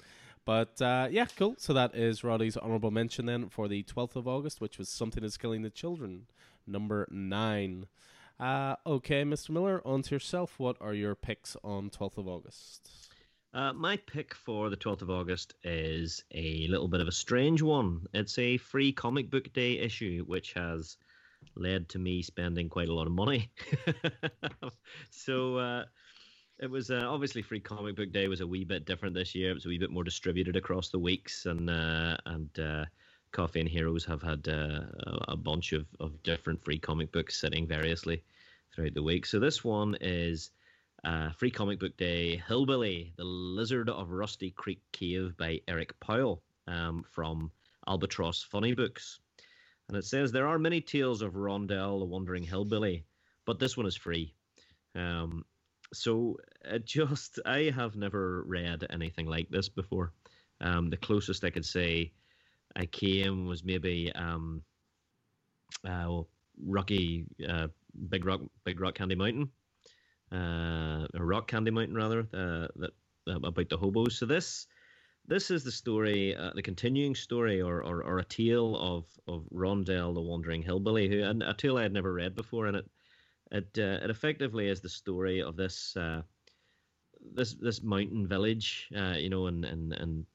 But 0.47 0.81
uh, 0.81 1.09
yeah, 1.11 1.27
cool. 1.37 1.57
So 1.59 1.75
that 1.75 1.95
is 1.95 2.25
Roddy's 2.25 2.57
honorable 2.57 2.93
mention 2.93 3.27
then 3.27 3.49
for 3.49 3.67
the 3.67 3.83
12th 3.83 4.15
of 4.15 4.29
August, 4.29 4.61
which 4.61 4.79
was 4.79 4.89
Something 4.89 5.25
is 5.25 5.37
Killing 5.37 5.63
the 5.63 5.71
Children, 5.71 6.27
number 6.67 7.07
nine. 7.11 7.87
Uh, 8.39 8.77
okay, 8.87 9.25
Mr. 9.25 9.51
Miller, 9.51 9.83
on 9.85 10.03
to 10.03 10.15
yourself. 10.15 10.55
What 10.59 10.77
are 10.81 10.95
your 10.95 11.17
picks 11.17 11.57
on 11.65 11.91
12th 11.91 12.19
of 12.19 12.29
August? 12.29 13.11
Uh, 13.53 13.73
my 13.73 13.97
pick 13.97 14.35
for 14.35 14.71
the 14.71 14.77
12th 14.77 15.03
of 15.03 15.11
August 15.11 15.55
is 15.65 16.23
a 16.33 16.69
little 16.69 16.89
bit 16.89 17.01
of 17.01 17.09
a 17.09 17.13
strange 17.13 17.61
one. 17.61 18.07
It's 18.15 18.39
a 18.39 18.57
free 18.59 18.93
comic 18.93 19.31
book 19.31 19.53
day 19.53 19.79
issue, 19.79 20.23
which 20.27 20.53
has 20.53 20.97
led 21.57 21.89
to 21.89 21.99
me 21.99 22.23
spending 22.23 22.69
quite 22.69 22.89
a 22.89 22.95
lot 22.95 23.07
of 23.07 23.13
money. 23.13 23.51
so 25.11 25.57
uh, 25.57 25.85
it 26.59 26.71
was 26.71 26.91
uh, 26.91 27.05
obviously 27.07 27.43
free 27.43 27.61
comic 27.61 27.97
book 27.97 28.13
day 28.13 28.29
was 28.29 28.41
a 28.41 28.47
wee 28.47 28.65
bit 28.65 28.87
different 28.87 29.15
this 29.15 29.35
year. 29.35 29.51
It 29.51 29.55
was 29.55 29.67
a 29.67 29.69
wee 29.69 29.79
bit 29.79 29.91
more 29.91 30.05
distributed 30.05 30.57
across 30.57 30.89
the 30.89 30.99
weeks, 30.99 31.47
and 31.47 31.69
uh, 31.69 32.17
and 32.27 32.59
uh, 32.59 32.85
Coffee 33.33 33.61
and 33.61 33.69
Heroes 33.69 34.05
have 34.07 34.23
had 34.23 34.49
uh, 34.49 34.81
a- 35.29 35.37
bunch 35.37 35.73
of, 35.73 35.87
of 36.01 36.23
different 36.23 36.65
free 36.65 36.79
comic 36.79 37.13
books 37.13 37.39
sitting 37.39 37.67
variously 37.67 38.23
throughout 38.75 38.95
the 38.95 39.03
week. 39.03 39.27
So 39.27 39.39
this 39.39 39.63
one 39.63 39.97
is 40.01 40.51
uh, 41.05 41.31
Free 41.33 41.51
Comic 41.51 41.79
Book 41.79 41.97
Day, 41.97 42.43
Hillbilly, 42.49 43.13
The 43.17 43.25
Lizard 43.25 43.91
of 43.91 44.11
Rusty 44.11 44.51
Creek 44.51 44.81
Cave 44.93 45.37
by 45.37 45.61
Eric 45.69 45.99
Powell 46.01 46.43
um, 46.67 47.05
from 47.11 47.51
Albatross 47.87 48.43
Funny 48.43 48.75
Books. 48.75 49.21
And 49.89 49.97
it 49.97 50.05
says 50.05 50.33
there 50.33 50.49
are 50.49 50.59
many 50.59 50.81
tales 50.81 51.23
of 51.23 51.37
Rondel, 51.37 51.99
the 52.01 52.07
Wandering 52.07 52.43
Hillbilly, 52.43 53.05
but 53.45 53.59
this 53.59 53.77
one 53.77 53.87
is 53.87 53.97
free. 53.97 54.35
Um, 54.95 55.45
so 55.93 56.37
it 56.65 56.85
just, 56.87 57.41
I 57.47 57.71
have 57.75 57.97
never 57.97 58.43
read 58.47 58.87
anything 58.91 59.27
like 59.27 59.49
this 59.51 59.69
before. 59.69 60.13
Um, 60.61 60.91
the 60.91 60.97
closest 60.97 61.45
I 61.45 61.51
could 61.51 61.67
say 61.67 62.13
I 62.75 62.87
came 62.87 63.47
was 63.47 63.65
maybe 63.65 64.11
um, 64.15 64.63
uh, 65.87 66.23
Rocky, 66.65 67.27
uh, 67.47 67.69
Big 68.09 68.25
Rock, 68.25 68.41
Big 68.65 68.81
Rock 68.81 68.95
Candy 68.95 69.15
Mountain 69.15 69.51
uh, 70.33 71.07
Rock 71.15 71.49
Candy 71.49 71.71
Mountain 71.71 71.95
rather, 71.95 72.21
uh, 72.35 72.69
that 72.77 72.91
uh, 73.29 73.41
about 73.43 73.69
the 73.69 73.77
hobos. 73.77 74.19
So 74.19 74.27
this 74.27 74.67
this 75.29 75.51
is 75.51 75.65
the 75.65 75.73
story, 75.73 76.37
uh, 76.37 76.51
the 76.55 76.63
continuing 76.63 77.15
story, 77.15 77.61
or, 77.61 77.83
or 77.83 78.03
or 78.03 78.19
a 78.19 78.25
tale 78.25 78.77
of 78.77 79.05
of 79.27 79.45
Rondel, 79.53 80.15
the 80.15 80.21
wandering 80.21 80.63
hillbilly, 80.63 81.09
who 81.09 81.23
a 81.23 81.55
tale 81.55 81.79
I 81.79 81.83
had 81.83 81.93
never 81.93 82.13
read 82.13 82.35
before, 82.35 82.67
and 82.67 82.77
it 82.77 82.91
it 83.51 83.69
uh, 83.79 84.05
it 84.05 84.11
effectively 84.11 84.69
is 84.69 84.81
the 84.81 84.89
story 84.89 85.43
of 85.43 85.57
this 85.57 85.97
uh, 85.97 86.23
this 87.35 87.55
this 87.55 87.83
mountain 87.83 88.27
village, 88.27 88.89
uh, 88.97 89.15
you 89.17 89.29
know, 89.29 89.47
in 89.47 89.65
in 89.65 89.93
in, 89.93 90.27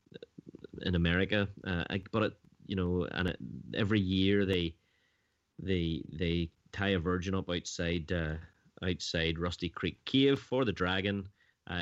in 0.83 0.95
America. 0.95 1.47
Uh, 1.65 1.83
but 2.11 2.23
it, 2.23 2.33
you 2.65 2.75
know, 2.75 3.07
and 3.11 3.29
it, 3.29 3.37
every 3.73 3.99
year 3.99 4.45
they 4.45 4.75
they 5.59 6.03
they 6.11 6.49
tie 6.71 6.89
a 6.89 6.99
virgin 6.99 7.35
up 7.35 7.49
outside 7.49 8.11
uh, 8.11 8.35
outside 8.83 9.39
Rusty 9.39 9.69
Creek 9.69 10.03
Cave 10.05 10.39
for 10.39 10.65
the 10.65 10.71
dragon, 10.71 11.27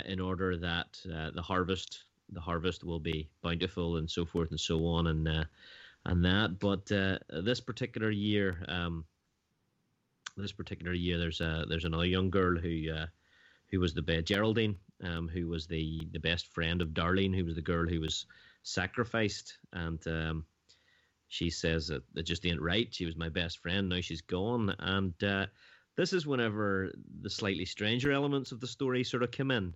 in 0.06 0.19
order 0.19 0.57
that 0.57 0.99
the 1.06 1.41
harvest 1.41 2.06
the 2.31 2.41
harvest 2.41 2.84
will 2.84 2.99
be 2.99 3.30
bountiful 3.41 3.97
and 3.97 4.10
so 4.10 4.26
forth 4.26 4.49
and 4.51 4.60
so 4.60 4.85
on 4.85 5.07
and 5.07 5.27
uh, 5.27 5.43
and 6.06 6.23
that. 6.26 6.60
But 6.60 6.91
uh, 6.91 7.19
this 7.41 7.60
particular 7.60 8.10
year, 8.10 8.64
um, 8.68 9.06
this 10.41 10.51
particular 10.51 10.93
year, 10.93 11.17
there's 11.17 11.41
a 11.41 11.65
there's 11.67 11.85
another 11.85 12.05
young 12.05 12.29
girl 12.29 12.57
who 12.57 12.91
uh, 12.91 13.05
who 13.71 13.79
was 13.79 13.93
the 13.93 14.01
be- 14.01 14.21
Geraldine, 14.21 14.75
um, 15.03 15.27
who 15.27 15.47
was 15.47 15.67
the 15.67 16.07
the 16.11 16.19
best 16.19 16.47
friend 16.47 16.81
of 16.81 16.89
Darlene, 16.89 17.35
who 17.35 17.45
was 17.45 17.55
the 17.55 17.61
girl 17.61 17.87
who 17.87 17.99
was 17.99 18.25
sacrificed, 18.63 19.57
and 19.73 20.05
um, 20.07 20.45
she 21.27 21.49
says 21.49 21.87
that 21.87 22.03
it 22.15 22.23
just 22.23 22.45
ain't 22.45 22.61
right. 22.61 22.87
She 22.91 23.05
was 23.05 23.15
my 23.15 23.29
best 23.29 23.59
friend. 23.59 23.89
Now 23.89 24.01
she's 24.01 24.21
gone, 24.21 24.75
and 24.79 25.23
uh, 25.23 25.45
this 25.95 26.13
is 26.13 26.25
whenever 26.25 26.91
the 27.21 27.29
slightly 27.29 27.65
stranger 27.65 28.11
elements 28.11 28.51
of 28.51 28.59
the 28.59 28.67
story 28.67 29.03
sort 29.03 29.23
of 29.23 29.31
come 29.31 29.51
in, 29.51 29.73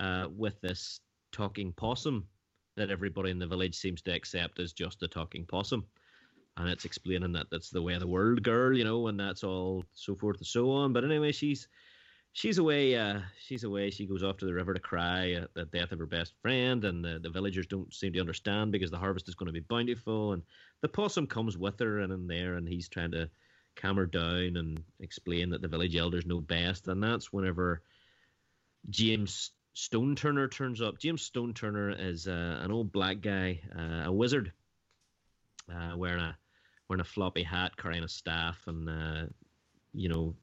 uh, 0.00 0.28
with 0.36 0.60
this 0.60 1.00
talking 1.32 1.72
possum 1.72 2.26
that 2.76 2.90
everybody 2.90 3.30
in 3.30 3.38
the 3.38 3.46
village 3.46 3.74
seems 3.74 4.00
to 4.02 4.14
accept 4.14 4.58
as 4.58 4.72
just 4.72 5.02
a 5.02 5.08
talking 5.08 5.44
possum. 5.44 5.84
And 6.56 6.68
it's 6.68 6.84
explaining 6.84 7.32
that 7.32 7.46
that's 7.50 7.70
the 7.70 7.80
way 7.80 7.94
of 7.94 8.00
the 8.00 8.06
world, 8.06 8.42
girl, 8.42 8.76
you 8.76 8.84
know, 8.84 9.06
and 9.08 9.18
that's 9.18 9.42
all 9.42 9.84
so 9.94 10.14
forth 10.14 10.36
and 10.36 10.46
so 10.46 10.70
on. 10.70 10.92
But 10.92 11.04
anyway, 11.04 11.32
she's 11.32 11.66
she's 12.32 12.58
away. 12.58 12.96
Uh, 12.96 13.20
she's 13.46 13.64
away. 13.64 13.90
She 13.90 14.06
goes 14.06 14.22
off 14.22 14.38
to 14.38 14.46
the 14.46 14.54
river 14.54 14.74
to 14.74 14.80
cry 14.80 15.32
at 15.32 15.54
the 15.54 15.64
death 15.64 15.92
of 15.92 15.98
her 15.98 16.06
best 16.06 16.34
friend, 16.42 16.84
and 16.84 17.04
the, 17.04 17.18
the 17.22 17.30
villagers 17.30 17.66
don't 17.66 17.92
seem 17.92 18.12
to 18.14 18.20
understand 18.20 18.72
because 18.72 18.90
the 18.90 18.98
harvest 18.98 19.28
is 19.28 19.34
going 19.34 19.46
to 19.46 19.52
be 19.52 19.60
bountiful. 19.60 20.32
And 20.32 20.42
the 20.80 20.88
possum 20.88 21.26
comes 21.26 21.56
with 21.56 21.78
her 21.80 22.00
and 22.00 22.12
in 22.12 22.26
there, 22.26 22.54
and 22.54 22.68
he's 22.68 22.88
trying 22.88 23.12
to 23.12 23.30
calm 23.76 23.96
her 23.96 24.06
down 24.06 24.56
and 24.56 24.82
explain 25.00 25.50
that 25.50 25.62
the 25.62 25.68
village 25.68 25.96
elders 25.96 26.26
know 26.26 26.40
best. 26.40 26.88
And 26.88 27.02
that's 27.02 27.32
whenever 27.32 27.82
James 28.90 29.50
Stone 29.74 30.16
Turner 30.16 30.48
turns 30.48 30.82
up. 30.82 30.98
James 30.98 31.22
Stone 31.22 31.54
Turner 31.54 31.90
is 31.90 32.28
uh, 32.28 32.60
an 32.62 32.70
old 32.70 32.92
black 32.92 33.20
guy, 33.20 33.60
uh, 33.74 34.08
a 34.08 34.12
wizard, 34.12 34.52
uh, 35.72 35.96
wearing 35.96 36.20
a 36.20 36.36
wearing 36.92 37.00
a 37.00 37.04
floppy 37.04 37.42
hat, 37.42 37.74
carrying 37.78 38.04
a 38.04 38.08
staff, 38.08 38.58
and 38.66 38.88
uh, 38.88 39.26
you 39.94 40.10
know. 40.10 40.34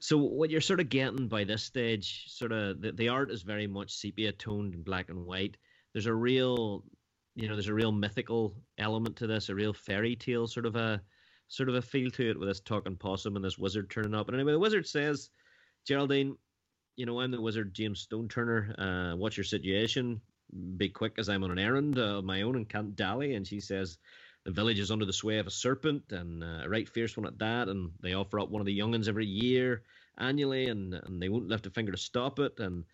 So 0.00 0.18
what 0.18 0.50
you're 0.50 0.60
sort 0.60 0.80
of 0.80 0.90
getting 0.90 1.28
by 1.28 1.44
this 1.44 1.64
stage, 1.64 2.26
sort 2.28 2.52
of 2.52 2.80
the, 2.80 2.92
the 2.92 3.08
art 3.08 3.30
is 3.30 3.42
very 3.42 3.66
much 3.66 3.90
sepia 3.90 4.32
toned 4.32 4.74
and 4.74 4.84
black 4.84 5.08
and 5.08 5.24
white. 5.24 5.56
There's 5.92 6.06
a 6.06 6.14
real, 6.14 6.84
you 7.34 7.48
know, 7.48 7.54
there's 7.54 7.68
a 7.68 7.74
real 7.74 7.90
mythical 7.90 8.54
element 8.76 9.16
to 9.16 9.26
this, 9.26 9.48
a 9.48 9.54
real 9.54 9.72
fairy 9.72 10.14
tale 10.14 10.46
sort 10.46 10.66
of 10.66 10.76
a 10.76 11.00
sort 11.48 11.70
of 11.70 11.74
a 11.74 11.82
feel 11.82 12.10
to 12.10 12.30
it 12.30 12.38
with 12.38 12.48
this 12.48 12.60
talking 12.60 12.96
possum 12.96 13.34
and 13.34 13.44
this 13.44 13.58
wizard 13.58 13.90
turning 13.90 14.14
up. 14.14 14.28
And 14.28 14.36
anyway, 14.36 14.52
the 14.52 14.58
wizard 14.58 14.86
says, 14.86 15.30
Geraldine, 15.86 16.36
you 16.96 17.06
know, 17.06 17.20
I'm 17.20 17.30
the 17.30 17.40
wizard, 17.40 17.72
James 17.72 18.00
Stone 18.00 18.28
Turner. 18.28 18.74
Uh, 18.78 19.16
what's 19.16 19.38
your 19.38 19.44
situation? 19.44 20.20
Be 20.76 20.90
quick, 20.90 21.14
as 21.18 21.28
I'm 21.28 21.42
on 21.42 21.50
an 21.50 21.58
errand 21.58 21.98
uh, 21.98 22.18
of 22.18 22.24
my 22.24 22.42
own 22.42 22.56
and 22.56 22.68
can't 22.68 22.94
dally. 22.94 23.34
And 23.34 23.46
she 23.46 23.60
says, 23.60 23.98
the 24.48 24.54
village 24.54 24.78
is 24.78 24.90
under 24.90 25.04
the 25.04 25.12
sway 25.12 25.36
of 25.36 25.46
a 25.46 25.50
serpent, 25.50 26.04
and 26.10 26.42
uh, 26.42 26.60
a 26.64 26.68
right 26.70 26.88
fierce 26.88 27.18
one 27.18 27.26
at 27.26 27.38
that. 27.38 27.68
And 27.68 27.90
they 28.00 28.14
offer 28.14 28.40
up 28.40 28.48
one 28.48 28.62
of 28.62 28.66
the 28.66 28.78
younguns 28.78 29.06
every 29.06 29.26
year, 29.26 29.82
annually, 30.16 30.68
and 30.68 30.94
and 30.94 31.20
they 31.20 31.28
won't 31.28 31.48
lift 31.48 31.66
a 31.66 31.70
finger 31.70 31.92
to 31.92 31.98
stop 31.98 32.38
it. 32.38 32.58
And 32.58 32.84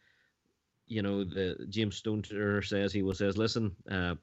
you 0.89 1.01
know, 1.03 1.23
the 1.23 1.65
James 1.69 1.95
Stone 1.95 2.25
says 2.65 2.93
he 2.93 3.03
will 3.03 3.15
says, 3.15 3.39
listen, 3.39 3.77
uh, 3.89 4.17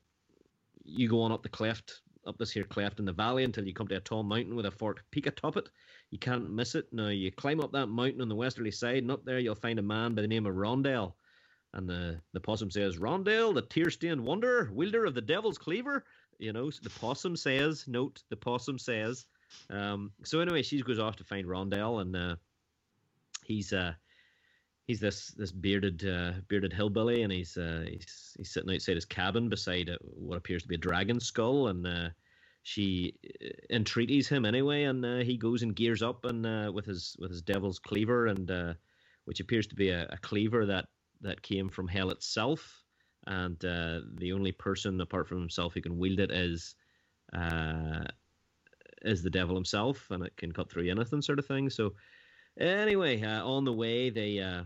you 0.83 1.07
go 1.07 1.21
on 1.21 1.31
up 1.31 1.41
the 1.41 1.47
cleft, 1.47 2.01
up 2.27 2.37
this 2.37 2.51
here 2.51 2.65
cleft 2.65 2.99
in 2.99 3.05
the 3.05 3.13
valley 3.13 3.45
until 3.45 3.65
you 3.65 3.73
come 3.73 3.87
to 3.87 3.95
a 3.95 4.01
tall 4.01 4.23
mountain 4.23 4.57
with 4.57 4.65
a 4.65 4.71
forked 4.71 5.09
peak 5.11 5.25
atop 5.25 5.55
it. 5.55 5.69
You 6.09 6.19
can't 6.19 6.51
miss 6.51 6.75
it. 6.75 6.87
Now 6.91 7.07
you 7.07 7.31
climb 7.31 7.61
up 7.61 7.71
that 7.71 7.87
mountain 7.87 8.21
on 8.21 8.27
the 8.27 8.35
westerly 8.35 8.71
side, 8.71 9.03
and 9.03 9.11
up 9.11 9.23
there 9.23 9.39
you'll 9.39 9.55
find 9.55 9.79
a 9.79 9.83
man 9.83 10.15
by 10.15 10.21
the 10.21 10.27
name 10.27 10.45
of 10.45 10.55
Rondel. 10.55 11.13
And 11.73 11.87
the, 11.87 12.19
the 12.33 12.41
possum 12.41 12.69
says, 12.69 12.97
Rondel, 12.97 13.53
the 13.53 13.61
tear 13.61 13.89
stained 13.89 14.19
wonder, 14.19 14.69
wielder 14.73 15.05
of 15.05 15.13
the 15.13 15.21
devil's 15.21 15.57
cleaver. 15.57 16.03
You 16.41 16.53
know, 16.53 16.71
the 16.71 16.89
possum 16.89 17.35
says, 17.35 17.85
note, 17.87 18.23
the 18.29 18.35
possum 18.35 18.79
says. 18.79 19.25
Um, 19.69 20.11
so 20.23 20.39
anyway, 20.39 20.63
she 20.63 20.81
goes 20.81 20.97
off 20.97 21.17
to 21.17 21.23
find 21.23 21.45
Rondel, 21.45 22.01
and 22.01 22.15
uh, 22.15 22.35
he's 23.43 23.71
uh, 23.71 23.93
he's 24.87 24.99
this 24.99 25.27
this 25.37 25.51
bearded 25.51 26.03
uh, 26.03 26.31
bearded 26.47 26.73
hillbilly, 26.73 27.21
and 27.21 27.31
he's 27.31 27.57
uh, 27.57 27.85
he's 27.87 28.33
he's 28.37 28.51
sitting 28.51 28.73
outside 28.73 28.95
his 28.95 29.05
cabin 29.05 29.49
beside 29.49 29.89
a, 29.89 29.97
what 30.01 30.37
appears 30.37 30.63
to 30.63 30.67
be 30.67 30.75
a 30.75 30.79
dragon 30.79 31.19
skull, 31.19 31.67
and 31.67 31.85
uh, 31.85 32.09
she 32.63 33.13
uh, 33.43 33.49
entreaties 33.69 34.27
him 34.27 34.43
anyway, 34.43 34.85
and 34.85 35.05
uh, 35.05 35.17
he 35.17 35.37
goes 35.37 35.61
and 35.61 35.75
gears 35.75 36.01
up 36.01 36.25
and 36.25 36.45
uh, 36.45 36.71
with 36.73 36.85
his 36.85 37.15
with 37.19 37.29
his 37.29 37.41
devil's 37.41 37.77
cleaver, 37.77 38.27
and 38.27 38.49
uh, 38.49 38.73
which 39.25 39.39
appears 39.39 39.67
to 39.67 39.75
be 39.75 39.89
a, 39.89 40.07
a 40.09 40.17
cleaver 40.17 40.65
that 40.65 40.85
that 41.21 41.41
came 41.41 41.69
from 41.69 41.87
hell 41.87 42.09
itself, 42.09 42.80
and 43.27 43.63
uh, 43.63 43.99
the 44.15 44.33
only 44.33 44.51
person 44.51 44.99
apart 45.01 45.27
from 45.27 45.39
himself 45.39 45.73
who 45.73 45.81
can 45.81 45.97
wield 45.97 46.19
it 46.19 46.31
is. 46.31 46.75
Uh, 47.33 48.03
is 49.03 49.23
the 49.23 49.29
devil 49.29 49.55
himself, 49.55 50.07
and 50.11 50.23
it 50.23 50.35
can 50.37 50.51
cut 50.51 50.69
through 50.69 50.89
anything, 50.89 51.21
sort 51.21 51.39
of 51.39 51.45
thing. 51.45 51.69
So, 51.69 51.93
anyway, 52.59 53.21
uh, 53.21 53.43
on 53.43 53.65
the 53.65 53.73
way, 53.73 54.09
they 54.09 54.39
uh, 54.39 54.63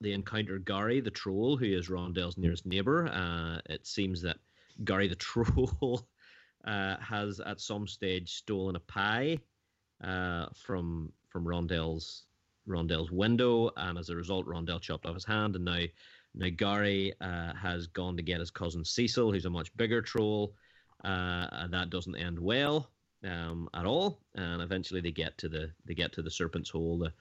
they 0.00 0.12
encounter 0.12 0.58
Gary 0.58 1.00
the 1.00 1.10
troll, 1.10 1.56
who 1.56 1.66
is 1.66 1.88
Rondel's 1.88 2.36
nearest 2.36 2.66
neighbor. 2.66 3.08
Uh, 3.08 3.60
it 3.72 3.86
seems 3.86 4.22
that 4.22 4.36
Gary 4.84 5.08
the 5.08 5.14
troll 5.16 6.06
uh, 6.64 6.96
has 6.98 7.40
at 7.40 7.60
some 7.60 7.86
stage 7.86 8.34
stolen 8.34 8.76
a 8.76 8.80
pie 8.80 9.38
from 10.02 11.12
from 11.28 11.44
Rondel's 11.44 12.24
Rondel's 12.68 13.10
window, 13.10 13.70
and 13.76 13.98
as 13.98 14.10
a 14.10 14.16
result, 14.16 14.46
Rondel 14.46 14.80
chopped 14.80 15.06
off 15.06 15.14
his 15.14 15.24
hand, 15.24 15.56
and 15.56 15.64
now 15.64 15.84
now 16.34 16.48
Gary 16.56 17.12
uh, 17.20 17.54
has 17.54 17.86
gone 17.86 18.16
to 18.16 18.22
get 18.22 18.40
his 18.40 18.50
cousin 18.50 18.84
Cecil, 18.84 19.32
who's 19.32 19.46
a 19.46 19.50
much 19.50 19.74
bigger 19.76 20.00
troll. 20.00 20.54
Uh, 21.04 21.66
that 21.68 21.90
doesn't 21.90 22.16
end 22.16 22.38
well 22.38 22.90
um, 23.24 23.68
at 23.74 23.86
all, 23.86 24.20
and 24.34 24.62
eventually 24.62 25.00
they 25.00 25.10
get 25.10 25.36
to 25.38 25.48
the 25.48 25.70
they 25.86 25.94
get 25.94 26.12
to 26.12 26.22
the 26.22 26.30
serpent's 26.30 26.70
hole, 26.70 26.98
the 26.98 27.12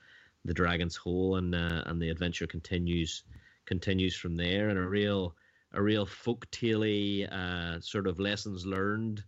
the 0.45 0.53
dragon's 0.53 0.95
hole, 0.95 1.37
and 1.37 1.55
uh, 1.55 1.83
and 1.85 2.01
the 2.01 2.09
adventure 2.09 2.47
continues 2.47 3.23
continues 3.65 4.15
from 4.15 4.35
there, 4.35 4.69
and 4.69 4.77
a 4.77 4.87
real 4.87 5.35
a 5.73 5.81
real 5.81 6.05
folk 6.05 6.47
uh, 6.63 7.79
sort 7.79 8.07
of 8.07 8.19
lessons 8.19 8.65
learned, 8.65 9.23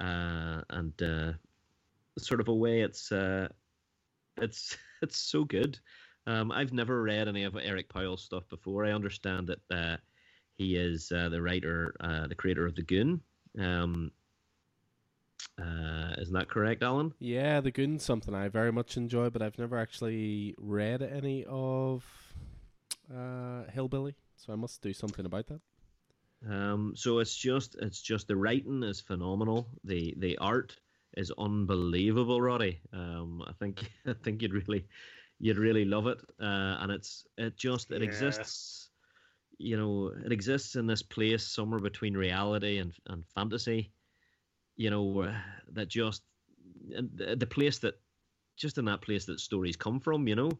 uh, 0.00 0.62
and 0.70 1.02
uh, 1.02 1.32
sort 2.18 2.40
of 2.40 2.48
a 2.48 2.54
way 2.54 2.80
it's 2.80 3.12
uh, 3.12 3.48
it's 4.38 4.76
it's 5.02 5.18
so 5.18 5.44
good. 5.44 5.78
Um, 6.26 6.52
I've 6.52 6.72
never 6.72 7.02
read 7.02 7.28
any 7.28 7.44
of 7.44 7.56
Eric 7.60 7.88
Powell's 7.88 8.22
stuff 8.22 8.48
before. 8.48 8.84
I 8.84 8.92
understand 8.92 9.48
that 9.48 9.76
uh, 9.76 9.96
he 10.54 10.76
is 10.76 11.10
uh, 11.10 11.28
the 11.28 11.42
writer, 11.42 11.94
uh, 12.00 12.26
the 12.28 12.34
creator 12.34 12.66
of 12.66 12.74
the 12.74 12.82
Goon. 12.82 13.20
Um, 13.58 14.12
uh, 15.58 16.14
isn't 16.18 16.34
that 16.34 16.48
correct, 16.48 16.82
Alan? 16.82 17.12
Yeah, 17.18 17.60
The 17.60 17.70
Goon's 17.70 18.04
something 18.04 18.34
I 18.34 18.48
very 18.48 18.72
much 18.72 18.96
enjoy, 18.96 19.30
but 19.30 19.42
I've 19.42 19.58
never 19.58 19.76
actually 19.76 20.54
read 20.58 21.02
any 21.02 21.44
of 21.48 22.04
uh, 23.12 23.64
Hillbilly, 23.72 24.14
so 24.36 24.52
I 24.52 24.56
must 24.56 24.80
do 24.82 24.92
something 24.92 25.26
about 25.26 25.46
that. 25.48 25.60
Um, 26.48 26.94
so 26.96 27.18
it's 27.18 27.36
just 27.36 27.76
it's 27.80 28.00
just 28.00 28.26
the 28.26 28.36
writing 28.36 28.82
is 28.82 29.00
phenomenal. 29.00 29.68
The 29.84 30.14
the 30.16 30.38
art 30.38 30.76
is 31.16 31.30
unbelievable, 31.38 32.40
Roddy. 32.40 32.80
Um, 32.92 33.44
I 33.46 33.52
think 33.52 33.92
I 34.06 34.14
think 34.24 34.42
you'd 34.42 34.54
really 34.54 34.86
you'd 35.42 35.58
really 35.58 35.84
love 35.84 36.06
it. 36.06 36.18
Uh, 36.40 36.78
and 36.80 36.92
it's 36.92 37.26
it 37.36 37.56
just 37.58 37.90
it 37.92 38.02
Yeah. 38.02 38.04
exists. 38.04 38.90
You 39.58 39.76
know, 39.76 40.12
it 40.24 40.32
exists 40.32 40.76
in 40.76 40.86
this 40.86 41.02
place 41.02 41.46
somewhere 41.46 41.80
between 41.80 42.16
reality 42.16 42.78
and 42.78 42.94
and 43.08 43.24
fantasy. 43.34 43.92
You 44.76 44.90
know, 44.90 45.22
uh, 45.22 45.34
that 45.72 45.88
just 45.88 46.22
the, 46.88 47.46
place 47.46 47.78
that 47.80 48.00
just 48.56 48.78
in 48.78 48.84
that 48.86 49.02
place 49.02 49.26
that 49.26 49.40
stories 49.40 49.76
come 49.76 50.00
from. 50.00 50.28
You 50.28 50.36
know. 50.36 50.50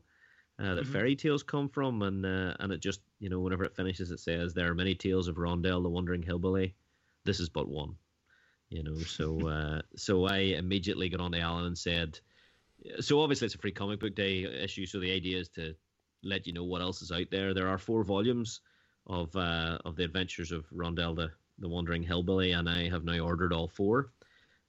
Uh, 0.58 0.74
that 0.74 0.86
Mhm. 0.86 0.92
fairy 0.92 1.16
tales 1.16 1.42
come 1.42 1.68
from, 1.68 2.02
and 2.02 2.26
uh, 2.26 2.54
and 2.60 2.72
it 2.72 2.80
just 2.80 3.00
you 3.20 3.30
know 3.30 3.40
whenever 3.40 3.64
it 3.64 3.74
finishes, 3.76 4.10
it 4.10 4.20
says 4.20 4.52
there 4.54 4.70
are 4.70 4.74
many 4.74 4.94
tales 4.94 5.28
of 5.28 5.36
Rondel 5.36 5.82
the 5.82 5.88
Wandering 5.88 6.22
Hillbilly. 6.22 6.74
This 7.24 7.40
is 7.40 7.48
but 7.48 7.68
one, 7.68 7.96
you 8.68 8.82
know. 8.82 9.04
So 9.04 9.46
uh, 9.48 9.82
so 9.96 10.26
I 10.26 10.38
immediately 10.38 11.08
got 11.08 11.20
on 11.20 11.32
to 11.32 11.40
Alan 11.40 11.64
and 11.66 11.78
said, 11.78 12.20
so 13.00 13.20
obviously 13.20 13.46
it's 13.46 13.54
a 13.54 13.58
free 13.58 13.72
comic 13.72 14.00
book 14.00 14.14
day 14.14 14.44
issue, 14.44 14.86
so 14.86 14.98
the 14.98 15.12
idea 15.12 15.38
is 15.38 15.48
to 15.50 15.74
let 16.22 16.46
you 16.46 16.52
know 16.52 16.64
what 16.64 16.82
else 16.82 17.02
is 17.02 17.12
out 17.12 17.30
there. 17.30 17.52
There 17.52 17.68
are 17.68 17.78
four 17.78 18.04
volumes 18.04 18.60
of 19.06 19.34
uh, 19.36 19.78
of 19.84 19.96
the 19.96 20.04
adventures 20.04 20.52
of 20.52 20.66
Rondel 20.70 21.14
the 21.14 21.30
the 21.58 21.68
Wandering 21.68 22.02
Hillbilly, 22.02 22.52
and 22.52 22.68
I 22.68 22.88
have 22.88 23.04
now 23.04 23.18
ordered 23.18 23.52
all 23.52 23.68
four. 23.68 24.12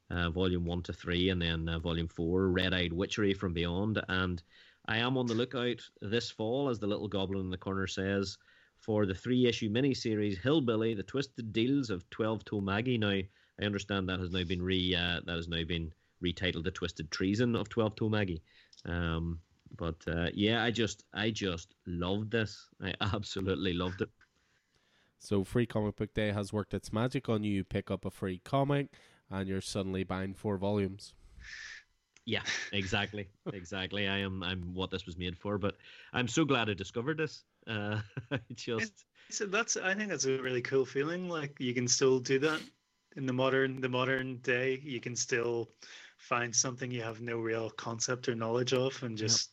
Uh, 0.10 0.30
volume 0.30 0.65
one 0.65 0.84
to 0.84 0.94
three, 0.94 1.30
and 1.30 1.41
then 1.41 1.68
uh, 1.68 1.80
volume 1.80 2.07
four, 2.07 2.49
Red 2.49 2.73
Eyed 2.73 2.94
Witchery 2.94 3.34
from 3.34 3.53
Beyond. 3.53 3.99
And 4.10 4.44
I 4.85 4.98
am 4.98 5.18
on 5.18 5.26
the 5.26 5.34
lookout 5.34 5.81
this 6.02 6.30
fall, 6.30 6.69
as 6.69 6.77
the 6.77 6.88
little 6.88 7.07
goblin 7.07 7.45
in 7.45 7.49
the 7.49 7.57
corner 7.57 7.88
says, 7.88 8.38
for 8.77 9.06
the 9.06 9.15
three 9.15 9.48
issue 9.48 9.69
miniseries 9.69 10.38
Hillbilly: 10.38 10.94
The 10.94 11.03
Twisted 11.03 11.53
Deals 11.53 11.90
of 11.90 12.07
Twelve 12.10 12.44
Toe 12.45 12.61
Maggie. 12.61 12.98
Now, 12.98 13.10
I 13.10 13.65
understand 13.65 14.10
that 14.10 14.19
has 14.19 14.30
now 14.30 14.44
been 14.44 14.61
re 14.61 14.94
uh, 14.94 15.22
that 15.26 15.35
has 15.35 15.48
now 15.48 15.64
been 15.64 15.91
retitled 16.24 16.64
The 16.64 16.72
Twisted 16.72 17.12
Treason 17.12 17.56
of 17.56 17.70
Twelve 17.70 17.95
Toe 17.95 18.10
Maggie. 18.10 18.41
Um, 18.86 19.40
but 19.78 19.95
uh, 20.08 20.30
yeah, 20.34 20.64
I 20.64 20.72
just 20.72 21.04
I 21.14 21.30
just 21.32 21.74
loved 21.86 22.32
this. 22.32 22.68
I 22.82 22.94
absolutely 23.02 23.74
loved 23.74 24.02
it. 24.02 24.10
So 25.20 25.44
Free 25.44 25.66
Comic 25.66 25.95
Book 25.95 26.14
Day 26.14 26.32
has 26.32 26.52
worked 26.52 26.74
its 26.74 26.91
magic 26.91 27.30
on 27.30 27.44
you. 27.44 27.64
Pick 27.64 27.90
up 27.90 28.06
a 28.06 28.12
free 28.12 28.41
comic, 28.44 28.88
and 29.30 29.48
you're 29.48 29.62
suddenly 29.62 30.04
buying 30.04 30.34
four 30.34 30.58
volumes. 30.58 31.14
Yeah, 32.26 32.41
exactly, 32.72 33.30
exactly. 33.54 34.08
I 34.08 34.20
am 34.20 34.44
I'm 34.44 34.74
what 34.74 34.91
this 34.91 35.06
was 35.06 35.18
made 35.18 35.38
for. 35.38 35.58
But 35.58 35.78
I'm 36.14 36.28
so 36.28 36.45
glad 36.45 36.70
I 36.70 36.74
discovered 36.74 37.18
this. 37.18 37.44
Uh, 37.68 38.00
I 38.32 38.40
just 38.54 39.06
So 39.30 39.45
that's 39.45 39.78
I 39.78 39.95
think 39.95 40.10
that's 40.10 40.26
a 40.26 40.41
really 40.41 40.62
cool 40.62 40.86
feeling. 40.86 41.30
Like 41.30 41.60
you 41.60 41.74
can 41.74 41.88
still 41.88 42.20
do 42.20 42.40
that 42.40 42.62
in 43.16 43.26
the 43.26 43.34
modern 43.34 43.82
the 43.82 43.90
modern 43.90 44.38
day. 44.38 44.80
You 44.84 45.00
can 45.00 45.16
still 45.16 45.70
find 46.24 46.56
something 46.56 46.90
you 46.91 47.02
have 47.02 47.22
no 47.22 47.38
real 47.38 47.70
concept 47.72 48.30
or 48.30 48.36
knowledge 48.36 48.74
of 48.74 49.02
and 49.04 49.18
just 49.18 49.52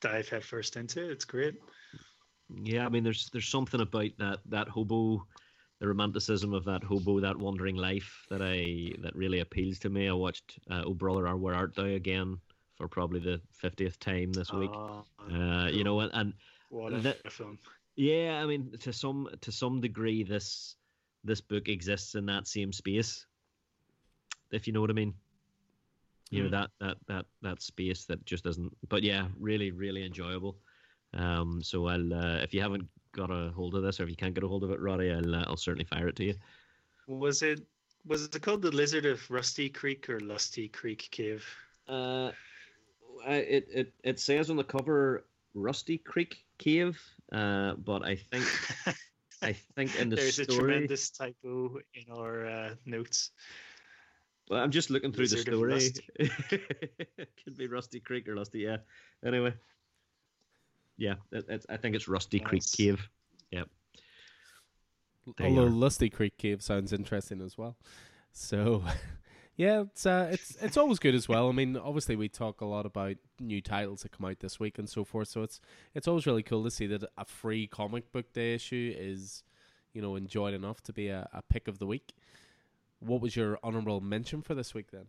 dive 0.00 0.28
headfirst 0.28 0.76
into 0.76 1.04
it. 1.04 1.10
It's 1.10 1.24
great. 1.24 1.54
Yeah, 2.62 2.86
I 2.86 2.88
mean, 2.88 3.04
there's 3.04 3.28
there's 3.32 3.48
something 3.48 3.80
about 3.80 4.10
that 4.18 4.38
that 4.46 4.68
hobo, 4.68 5.26
the 5.80 5.88
romanticism 5.88 6.54
of 6.54 6.64
that 6.64 6.82
hobo, 6.84 7.20
that 7.20 7.36
wandering 7.36 7.76
life 7.76 8.24
that 8.30 8.40
I 8.40 8.92
that 9.02 9.14
really 9.16 9.40
appeals 9.40 9.78
to 9.80 9.90
me. 9.90 10.08
I 10.08 10.12
watched 10.12 10.58
uh, 10.70 10.82
Oh 10.86 10.94
Brother, 10.94 11.36
Where 11.36 11.54
Art 11.54 11.74
Thou 11.74 11.84
again 11.86 12.38
for 12.76 12.88
probably 12.88 13.20
the 13.20 13.40
fiftieth 13.52 13.98
time 13.98 14.32
this 14.32 14.52
week. 14.52 14.70
Ah, 14.72 15.02
Uh, 15.30 15.68
you 15.68 15.82
know, 15.82 16.00
and, 16.00 16.10
and 16.14 16.32
what 16.70 16.92
a, 16.92 16.98
that- 17.00 17.32
film. 17.32 17.58
yeah, 17.96 18.40
I 18.42 18.46
mean, 18.46 18.70
to 18.80 18.92
some 18.92 19.28
to 19.40 19.50
some 19.52 19.80
degree, 19.80 20.22
this 20.22 20.76
this 21.24 21.40
book 21.40 21.68
exists 21.68 22.14
in 22.14 22.26
that 22.26 22.46
same 22.46 22.72
space. 22.72 23.26
If 24.52 24.66
you 24.66 24.72
know 24.72 24.80
what 24.80 24.90
I 24.90 24.94
mean. 24.94 25.14
You 26.30 26.42
know 26.42 26.48
Mm. 26.48 26.52
that 26.52 26.70
that 26.80 26.96
that 27.06 27.26
that 27.42 27.62
space 27.62 28.04
that 28.06 28.24
just 28.24 28.44
doesn't. 28.44 28.76
But 28.88 29.02
yeah, 29.02 29.28
really, 29.38 29.70
really 29.70 30.04
enjoyable. 30.04 30.58
Um, 31.14 31.62
so 31.62 31.86
I'll 31.86 32.12
uh, 32.14 32.38
if 32.38 32.52
you 32.52 32.60
haven't 32.60 32.88
got 33.12 33.30
a 33.30 33.50
hold 33.54 33.74
of 33.74 33.82
this 33.82 34.00
or 34.00 34.04
if 34.04 34.10
you 34.10 34.16
can't 34.16 34.34
get 34.34 34.44
a 34.44 34.48
hold 34.48 34.64
of 34.64 34.70
it, 34.70 34.80
Roddy, 34.80 35.10
I'll 35.10 35.34
uh, 35.34 35.44
I'll 35.46 35.56
certainly 35.56 35.84
fire 35.84 36.08
it 36.08 36.16
to 36.16 36.24
you. 36.24 36.34
Was 37.06 37.42
it 37.42 37.60
was 38.04 38.24
it 38.24 38.42
called 38.42 38.62
the 38.62 38.70
Lizard 38.70 39.06
of 39.06 39.28
Rusty 39.30 39.68
Creek 39.68 40.08
or 40.08 40.20
Lusty 40.20 40.68
Creek 40.68 41.08
Cave? 41.10 41.46
Uh, 41.88 42.32
it 43.26 43.68
it 43.72 43.92
it 44.04 44.20
says 44.20 44.50
on 44.50 44.56
the 44.56 44.64
cover 44.64 45.26
Rusty 45.54 45.98
Creek 45.98 46.44
Cave, 46.58 47.00
uh, 47.32 47.74
but 47.74 48.04
I 48.04 48.16
think 48.16 48.44
I 49.42 49.52
think 49.52 49.94
in 49.96 50.08
the 50.08 50.16
There's 50.16 50.38
a 50.38 50.46
tremendous 50.46 51.10
typo 51.10 51.78
in 51.94 52.10
our 52.12 52.46
uh, 52.46 52.74
notes. 52.84 53.30
Well, 54.48 54.62
I'm 54.62 54.70
just 54.70 54.90
looking 54.90 55.12
through 55.12 55.28
the 55.28 55.38
story. 55.38 55.72
Rusty. 55.72 56.04
Could 57.44 57.56
be 57.56 57.66
Rusty 57.66 58.00
Creek 58.00 58.28
or 58.28 58.36
Lusty, 58.36 58.60
yeah. 58.60 58.78
Anyway, 59.24 59.54
yeah, 60.96 61.14
it, 61.32 61.44
it's, 61.48 61.66
I 61.68 61.76
think 61.76 61.96
it's 61.96 62.08
Rusty 62.08 62.38
Creek 62.38 62.62
Cave. 62.76 63.08
Yep. 63.50 63.68
There 65.36 65.46
Although. 65.48 65.64
Lusty 65.64 66.08
Creek 66.08 66.36
Cave 66.38 66.62
sounds 66.62 66.92
interesting 66.92 67.40
as 67.40 67.58
well. 67.58 67.76
So, 68.32 68.84
yeah, 69.56 69.82
it's 69.82 70.06
uh, 70.06 70.28
it's 70.30 70.56
it's 70.60 70.76
always 70.76 71.00
good 71.00 71.14
as 71.14 71.28
well. 71.28 71.48
I 71.48 71.52
mean, 71.52 71.76
obviously 71.76 72.14
we 72.14 72.28
talk 72.28 72.60
a 72.60 72.66
lot 72.66 72.86
about 72.86 73.16
new 73.40 73.60
titles 73.60 74.02
that 74.02 74.12
come 74.12 74.26
out 74.26 74.38
this 74.38 74.60
week 74.60 74.78
and 74.78 74.88
so 74.88 75.04
forth. 75.04 75.28
So 75.28 75.42
it's 75.42 75.60
it's 75.94 76.06
always 76.06 76.26
really 76.26 76.44
cool 76.44 76.62
to 76.62 76.70
see 76.70 76.86
that 76.86 77.02
a 77.18 77.24
free 77.24 77.66
comic 77.66 78.12
book 78.12 78.32
day 78.32 78.54
issue 78.54 78.94
is, 78.96 79.42
you 79.92 80.00
know, 80.00 80.14
enjoyed 80.14 80.54
enough 80.54 80.80
to 80.82 80.92
be 80.92 81.08
a, 81.08 81.28
a 81.32 81.42
pick 81.42 81.66
of 81.66 81.80
the 81.80 81.86
week. 81.86 82.14
What 83.00 83.20
was 83.20 83.36
your 83.36 83.58
honorable 83.62 84.00
mention 84.00 84.42
for 84.42 84.54
this 84.54 84.74
week 84.74 84.90
then? 84.90 85.06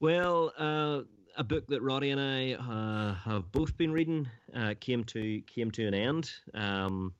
Well, 0.00 0.52
uh, 0.58 1.02
a 1.36 1.44
book 1.44 1.66
that 1.68 1.82
Roddy 1.82 2.10
and 2.10 2.20
I 2.20 2.54
uh, 2.54 3.14
have 3.14 3.52
both 3.52 3.76
been 3.76 3.92
reading 3.92 4.28
uh, 4.54 4.74
came 4.80 5.04
to 5.04 5.40
came 5.42 5.70
to 5.72 5.86
an 5.86 5.94
end. 5.94 6.30
Um, 6.54 7.14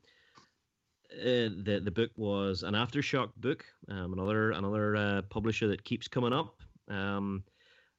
uh, 1.13 1.51
the 1.63 1.81
the 1.85 1.91
book 1.91 2.11
was 2.17 2.63
an 2.63 2.75
aftershock 2.75 3.31
book, 3.37 3.65
um, 3.89 4.13
another 4.13 4.53
another 4.53 4.97
uh, 4.97 5.23
publisher 5.23 5.69
that 5.69 5.85
keeps 5.85 6.09
coming 6.09 6.33
up. 6.33 6.61
Um, 6.89 7.45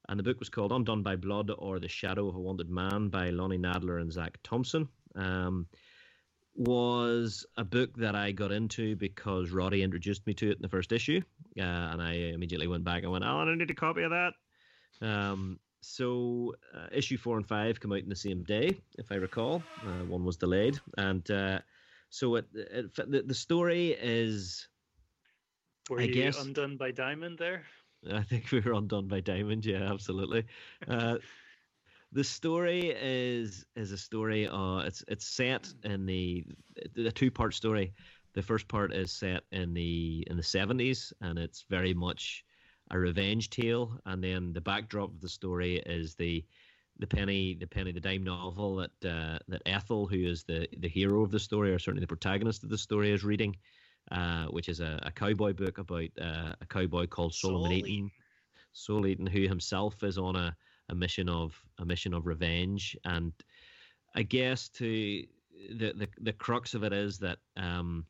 and 0.10 0.20
the 0.20 0.24
book 0.24 0.40
was 0.40 0.50
called 0.50 0.72
Undone 0.72 1.04
by 1.04 1.16
Blood 1.16 1.52
or 1.58 1.80
The 1.80 1.88
Shadow 1.88 2.28
of 2.28 2.36
a 2.36 2.40
Wanted 2.40 2.70
Man 2.70 3.10
by 3.10 3.30
Lonnie 3.30 3.58
Nadler 3.58 4.02
and 4.02 4.12
Zach 4.12 4.38
Thompson. 4.44 4.90
Um, 5.16 5.68
was 6.56 7.46
a 7.58 7.64
book 7.64 7.96
that 7.98 8.16
I 8.16 8.32
got 8.32 8.52
into 8.52 8.96
because 8.96 9.52
Roddy 9.52 9.84
introduced 9.84 10.26
me 10.28 10.34
to 10.36 10.50
it 10.52 10.58
in 10.58 10.62
the 10.62 10.70
first 10.70 10.92
issue, 10.92 11.22
uh, 11.58 11.62
and 11.64 12.02
I 12.02 12.14
immediately 12.14 12.68
went 12.68 12.84
back 12.84 13.04
and 13.04 13.12
went, 13.12 13.24
"Oh, 13.24 13.38
I 13.38 13.56
need 13.56 13.70
a 13.72 13.74
copy 13.74 14.04
of 14.04 14.12
that." 14.12 14.34
Um, 15.02 15.60
so 15.82 16.54
uh, 16.76 16.88
issue 16.92 17.18
four 17.18 17.38
and 17.38 17.48
five 17.48 17.80
come 17.80 17.92
out 17.92 18.00
in 18.00 18.10
the 18.10 18.16
same 18.16 18.44
day, 18.44 18.82
if 18.98 19.12
I 19.12 19.16
recall. 19.16 19.64
Uh, 19.86 20.06
one 20.06 20.26
was 20.26 20.38
delayed, 20.38 20.80
and 20.98 21.30
uh, 21.32 21.60
so 22.10 22.36
it, 22.36 22.46
it 22.54 22.94
the, 22.96 23.24
the 23.26 23.34
story 23.34 23.96
is. 24.00 24.68
Were 25.90 26.00
I 26.00 26.04
you 26.04 26.14
guess- 26.14 26.40
undone 26.40 26.78
by 26.78 26.92
Diamond 26.92 27.38
there? 27.40 27.64
I 28.12 28.24
think 28.24 28.52
we 28.52 28.60
were 28.62 28.74
undone 28.74 29.08
by 29.08 29.20
Diamond. 29.22 29.64
Yeah, 29.66 29.92
absolutely. 29.92 30.46
The 32.14 32.24
story 32.24 32.90
is 32.90 33.66
is 33.76 33.92
a 33.92 33.98
story. 33.98 34.48
Uh, 34.48 34.80
it's 34.80 35.04
it's 35.08 35.26
set 35.26 35.74
in 35.84 36.06
the 36.06 36.46
the 36.94 37.12
two 37.12 37.32
part 37.32 37.54
story. 37.54 37.94
The 38.34 38.42
first 38.42 38.68
part 38.68 38.94
is 38.94 39.12
set 39.12 39.44
in 39.52 39.74
the 39.74 40.26
in 40.30 40.38
the 40.38 40.44
seventies, 40.44 41.14
and 41.22 41.40
it's 41.40 41.66
very 41.70 41.94
much 41.94 42.44
a 42.92 43.00
revenge 43.00 43.50
tale. 43.50 43.98
And 44.06 44.24
then 44.24 44.54
the 44.54 44.62
backdrop 44.62 45.10
of 45.10 45.22
the 45.22 45.30
story 45.30 45.78
is 45.78 46.16
the 46.16 46.44
the 47.00 47.08
penny 47.08 47.56
the 47.56 47.68
penny 47.68 47.92
the 47.92 48.00
dime 48.00 48.24
novel 48.24 48.76
that 48.78 49.10
uh, 49.10 49.40
that 49.48 49.62
Ethel, 49.66 50.08
who 50.08 50.26
is 50.26 50.44
the 50.44 50.68
the 50.78 50.90
hero 50.90 51.24
of 51.24 51.32
the 51.32 51.40
story, 51.40 51.72
or 51.72 51.80
certainly 51.80 52.02
the 52.02 52.08
protagonist 52.08 52.64
of 52.64 52.70
the 52.70 52.78
story, 52.78 53.12
is 53.12 53.24
reading. 53.24 53.56
Uh, 54.12 54.46
which 54.46 54.68
is 54.68 54.80
a, 54.80 55.00
a 55.04 55.12
cowboy 55.12 55.54
book 55.54 55.78
about 55.78 56.10
uh, 56.20 56.54
a 56.60 56.66
cowboy 56.68 57.06
called 57.06 57.34
Solomon 57.34 57.72
Eaton. 57.72 58.12
Saul 58.74 59.06
Eaton, 59.06 59.28
who 59.28 59.48
himself 59.48 60.04
is 60.04 60.18
on 60.18 60.36
a, 60.36 60.56
a 60.92 60.96
mission 60.96 61.30
of 61.30 61.60
a 61.80 61.86
mission 61.86 62.14
of 62.14 62.28
revenge, 62.28 62.98
and 63.06 63.34
I 64.16 64.24
guess 64.24 64.70
to 64.70 65.24
the 65.70 65.94
the, 65.94 66.08
the 66.22 66.34
crux 66.34 66.74
of 66.76 66.84
it 66.84 66.94
is 66.94 67.20
that 67.20 67.40
um, 67.58 68.06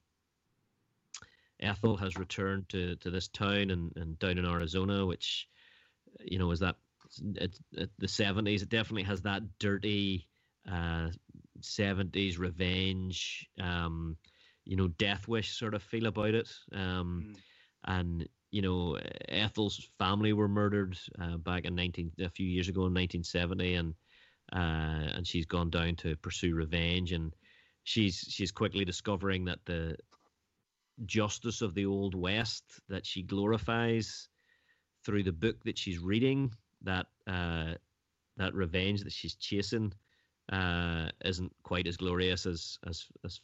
Ethel 1.60 1.96
has 1.98 2.18
returned 2.18 2.68
to, 2.70 2.96
to 2.98 3.12
this 3.12 3.28
town 3.28 3.70
and, 3.70 3.94
and 3.96 4.18
down 4.20 4.38
in 4.38 4.46
Arizona, 4.46 5.06
which 5.06 5.48
you 6.20 6.40
know 6.40 6.52
is 6.52 6.60
that 6.60 6.76
it, 7.36 7.60
the 8.00 8.08
seventies. 8.08 8.64
It 8.64 8.70
definitely 8.70 9.04
has 9.04 9.22
that 9.22 9.44
dirty 9.60 10.28
uh, 10.72 11.10
seventies 11.62 12.38
revenge, 12.40 13.48
um, 13.60 14.18
you 14.66 14.76
know, 14.76 14.88
death 14.88 15.28
wish 15.28 15.58
sort 15.58 15.74
of 15.74 15.84
feel 15.84 16.08
about 16.08 16.34
it. 16.34 16.50
Um, 16.74 17.26
Mm. 17.26 17.38
and 17.86 18.30
you 18.52 18.62
know 18.62 18.98
Ethel's 19.30 19.90
family 19.98 20.34
were 20.34 20.48
murdered 20.48 20.98
uh, 21.22 21.38
back 21.38 21.66
in 21.66 21.74
19 21.76 22.12
a 22.20 22.30
few 22.30 22.46
years 22.46 22.68
ago 22.68 22.82
in 22.82 22.94
1970 22.94 23.76
and 23.76 23.94
uh, 24.54 25.16
and 25.16 25.26
she's 25.26 25.46
gone 25.46 25.70
down 25.70 25.96
to 25.96 26.16
pursue 26.18 26.54
revenge 26.54 27.14
and 27.14 27.34
she's 27.84 28.26
she's 28.30 28.52
quickly 28.52 28.86
discovering 28.86 29.46
that 29.46 29.60
the 29.66 29.96
justice 31.06 31.62
of 31.62 31.74
the 31.74 31.86
old 31.86 32.14
west 32.14 32.80
that 32.90 33.06
she 33.06 33.24
glorifies 33.24 34.28
through 35.04 35.24
the 35.24 35.32
book 35.32 35.64
that 35.64 35.78
she's 35.78 36.00
reading 36.00 36.52
that 36.82 37.08
uh, 37.28 37.74
that 38.38 38.54
revenge 38.54 39.04
that 39.04 39.14
she's 39.14 39.36
chasing 39.36 39.92
uh, 40.52 41.08
isn't 41.24 41.52
quite 41.64 41.88
as 41.88 41.98
glorious 41.98 42.46
as 42.46 42.78
as 42.88 43.08
as 43.24 43.40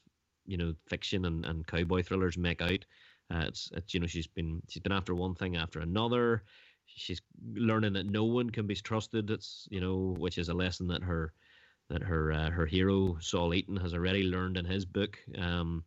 you 0.45 0.57
know 0.57 0.73
fiction 0.87 1.25
and, 1.25 1.45
and 1.45 1.65
cowboy 1.67 2.03
thrillers 2.03 2.37
make 2.37 2.61
out 2.61 2.85
uh, 3.33 3.45
it's, 3.47 3.69
it's 3.73 3.93
you 3.93 3.99
know 3.99 4.07
she's 4.07 4.27
been 4.27 4.61
she's 4.69 4.81
been 4.81 4.91
after 4.91 5.13
one 5.13 5.35
thing 5.35 5.57
after 5.57 5.79
another. 5.79 6.43
She's 6.85 7.21
learning 7.53 7.93
that 7.93 8.05
no 8.05 8.23
one 8.23 8.49
can 8.49 8.67
be 8.67 8.75
trusted. 8.75 9.29
It's 9.29 9.67
you 9.69 9.81
know 9.81 10.15
which 10.17 10.37
is 10.37 10.49
a 10.49 10.53
lesson 10.53 10.87
that 10.87 11.03
her 11.03 11.33
that 11.89 12.03
her 12.03 12.31
uh, 12.31 12.49
her 12.49 12.65
hero 12.65 13.17
Saul 13.19 13.53
Eaton 13.53 13.77
has 13.77 13.93
already 13.93 14.23
learned 14.23 14.57
in 14.57 14.65
his 14.65 14.85
book. 14.85 15.17
Um, 15.37 15.83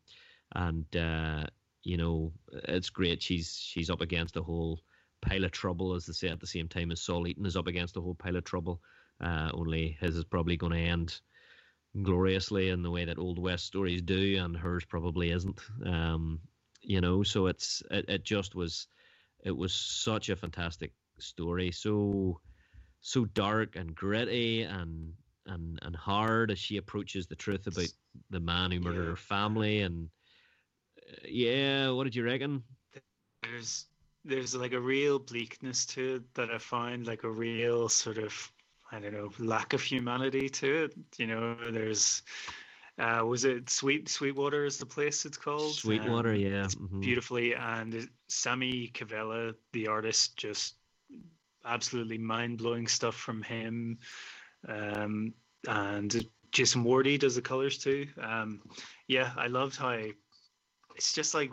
and 0.55 0.85
uh, 0.97 1.47
you 1.83 1.97
know 1.97 2.33
it's 2.51 2.91
great. 2.91 3.23
She's 3.23 3.57
she's 3.57 3.91
up 3.91 4.01
against 4.01 4.37
a 4.37 4.43
whole 4.43 4.81
pile 5.23 5.45
of 5.45 5.53
trouble, 5.53 5.95
as 5.95 6.07
they 6.07 6.13
say, 6.13 6.29
at 6.29 6.41
the 6.41 6.47
same 6.47 6.69
time 6.69 6.91
as 6.91 7.01
Saul 7.01 7.27
Eaton 7.27 7.47
is 7.47 7.57
up 7.57 7.67
against 7.67 7.97
a 7.97 8.01
whole 8.01 8.15
pile 8.15 8.37
of 8.37 8.45
trouble. 8.45 8.81
Uh, 9.21 9.51
only 9.53 9.97
his 10.01 10.17
is 10.17 10.25
probably 10.25 10.57
going 10.57 10.73
to 10.73 10.79
end 10.79 11.21
gloriously 12.03 12.69
in 12.71 12.83
the 12.83 12.91
way 12.91 13.05
that 13.05 13.19
old 13.19 13.39
west 13.39 13.67
stories 13.67 14.03
do, 14.03 14.39
and 14.43 14.57
hers 14.57 14.85
probably 14.85 15.31
isn't. 15.31 15.61
Um, 15.85 16.41
you 16.83 17.01
know 17.01 17.23
so 17.23 17.47
it's 17.47 17.83
it, 17.91 18.05
it 18.09 18.25
just 18.25 18.55
was 18.55 18.89
it 19.45 19.57
was 19.57 19.73
such 19.75 20.29
a 20.29 20.37
fantastic 20.37 20.93
story 21.19 21.71
so 21.71 22.41
so 23.01 23.25
dark 23.27 23.77
and 23.77 23.95
gritty 23.95 24.63
and 24.63 25.13
and 25.47 25.79
and 25.83 25.97
hard 25.97 26.51
as 26.51 26.59
she 26.59 26.77
approaches 26.77 27.27
the 27.27 27.37
truth 27.37 27.67
about 27.67 27.89
the 28.31 28.41
man 28.41 28.71
who 28.71 28.81
murdered 28.81 29.07
Yeah. 29.07 29.09
her 29.09 29.17
family 29.17 29.81
and 29.81 30.09
uh, 31.11 31.17
yeah 31.29 31.91
what 31.91 32.05
did 32.05 32.15
you 32.17 32.25
reckon 32.25 32.63
There's 33.43 33.87
there's 34.25 34.55
like 34.55 34.73
a 34.73 34.81
real 34.81 35.19
bleakness 35.19 35.87
to 35.87 36.17
it 36.17 36.35
that 36.35 36.51
I 36.51 36.59
find 36.59 37.07
like 37.07 37.25
a 37.25 37.31
real 37.31 37.89
sort 37.89 38.19
of 38.19 38.53
I 38.93 39.01
don't 39.01 39.13
know 39.13 39.31
lack 39.39 39.73
of 39.73 39.83
humanity 39.83 40.49
to 40.51 40.85
it. 40.85 40.95
You 41.19 41.27
know, 41.29 41.57
there's 41.71 42.23
uh, 43.01 43.25
was 43.25 43.45
it 43.45 43.71
Sweet 43.71 44.09
Sweetwater 44.09 44.65
is 44.65 44.77
the 44.77 44.87
place 44.87 45.25
it's 45.25 45.39
called? 45.39 45.75
sweetwater 45.75 46.35
Um, 46.35 46.37
yeah 46.37 46.67
mhm. 46.67 47.01
beautifully 47.01 47.55
and 47.55 48.09
Sami 48.29 48.91
Kivelä, 48.95 49.55
the 49.73 49.87
artist, 49.87 50.37
just 50.37 50.75
absolutely 51.65 52.19
mind 52.19 52.59
blowing 52.59 52.87
stuff 52.87 53.15
from 53.15 53.43
him. 53.43 53.99
Um, 54.69 55.33
and 55.67 56.27
Jason 56.53 56.85
Wordie 56.85 57.19
does 57.19 57.35
the 57.35 57.43
colors 57.43 57.79
too. 57.79 58.07
Um, 58.21 58.63
yeah, 59.09 59.33
I 59.37 59.47
loved 59.47 59.77
how 59.77 59.99
it's 60.97 61.13
just 61.15 61.35
like 61.35 61.51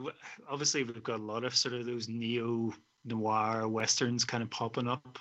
obviously 0.49 0.83
we've 0.83 1.03
got 1.03 1.19
a 1.19 1.23
lot 1.23 1.45
of 1.45 1.55
sort 1.55 1.75
of 1.75 1.85
those 1.85 2.09
neo 2.09 2.73
noir 3.05 3.67
westerns 3.67 4.25
kind 4.25 4.43
of 4.43 4.49
popping 4.49 4.87
up, 4.87 5.19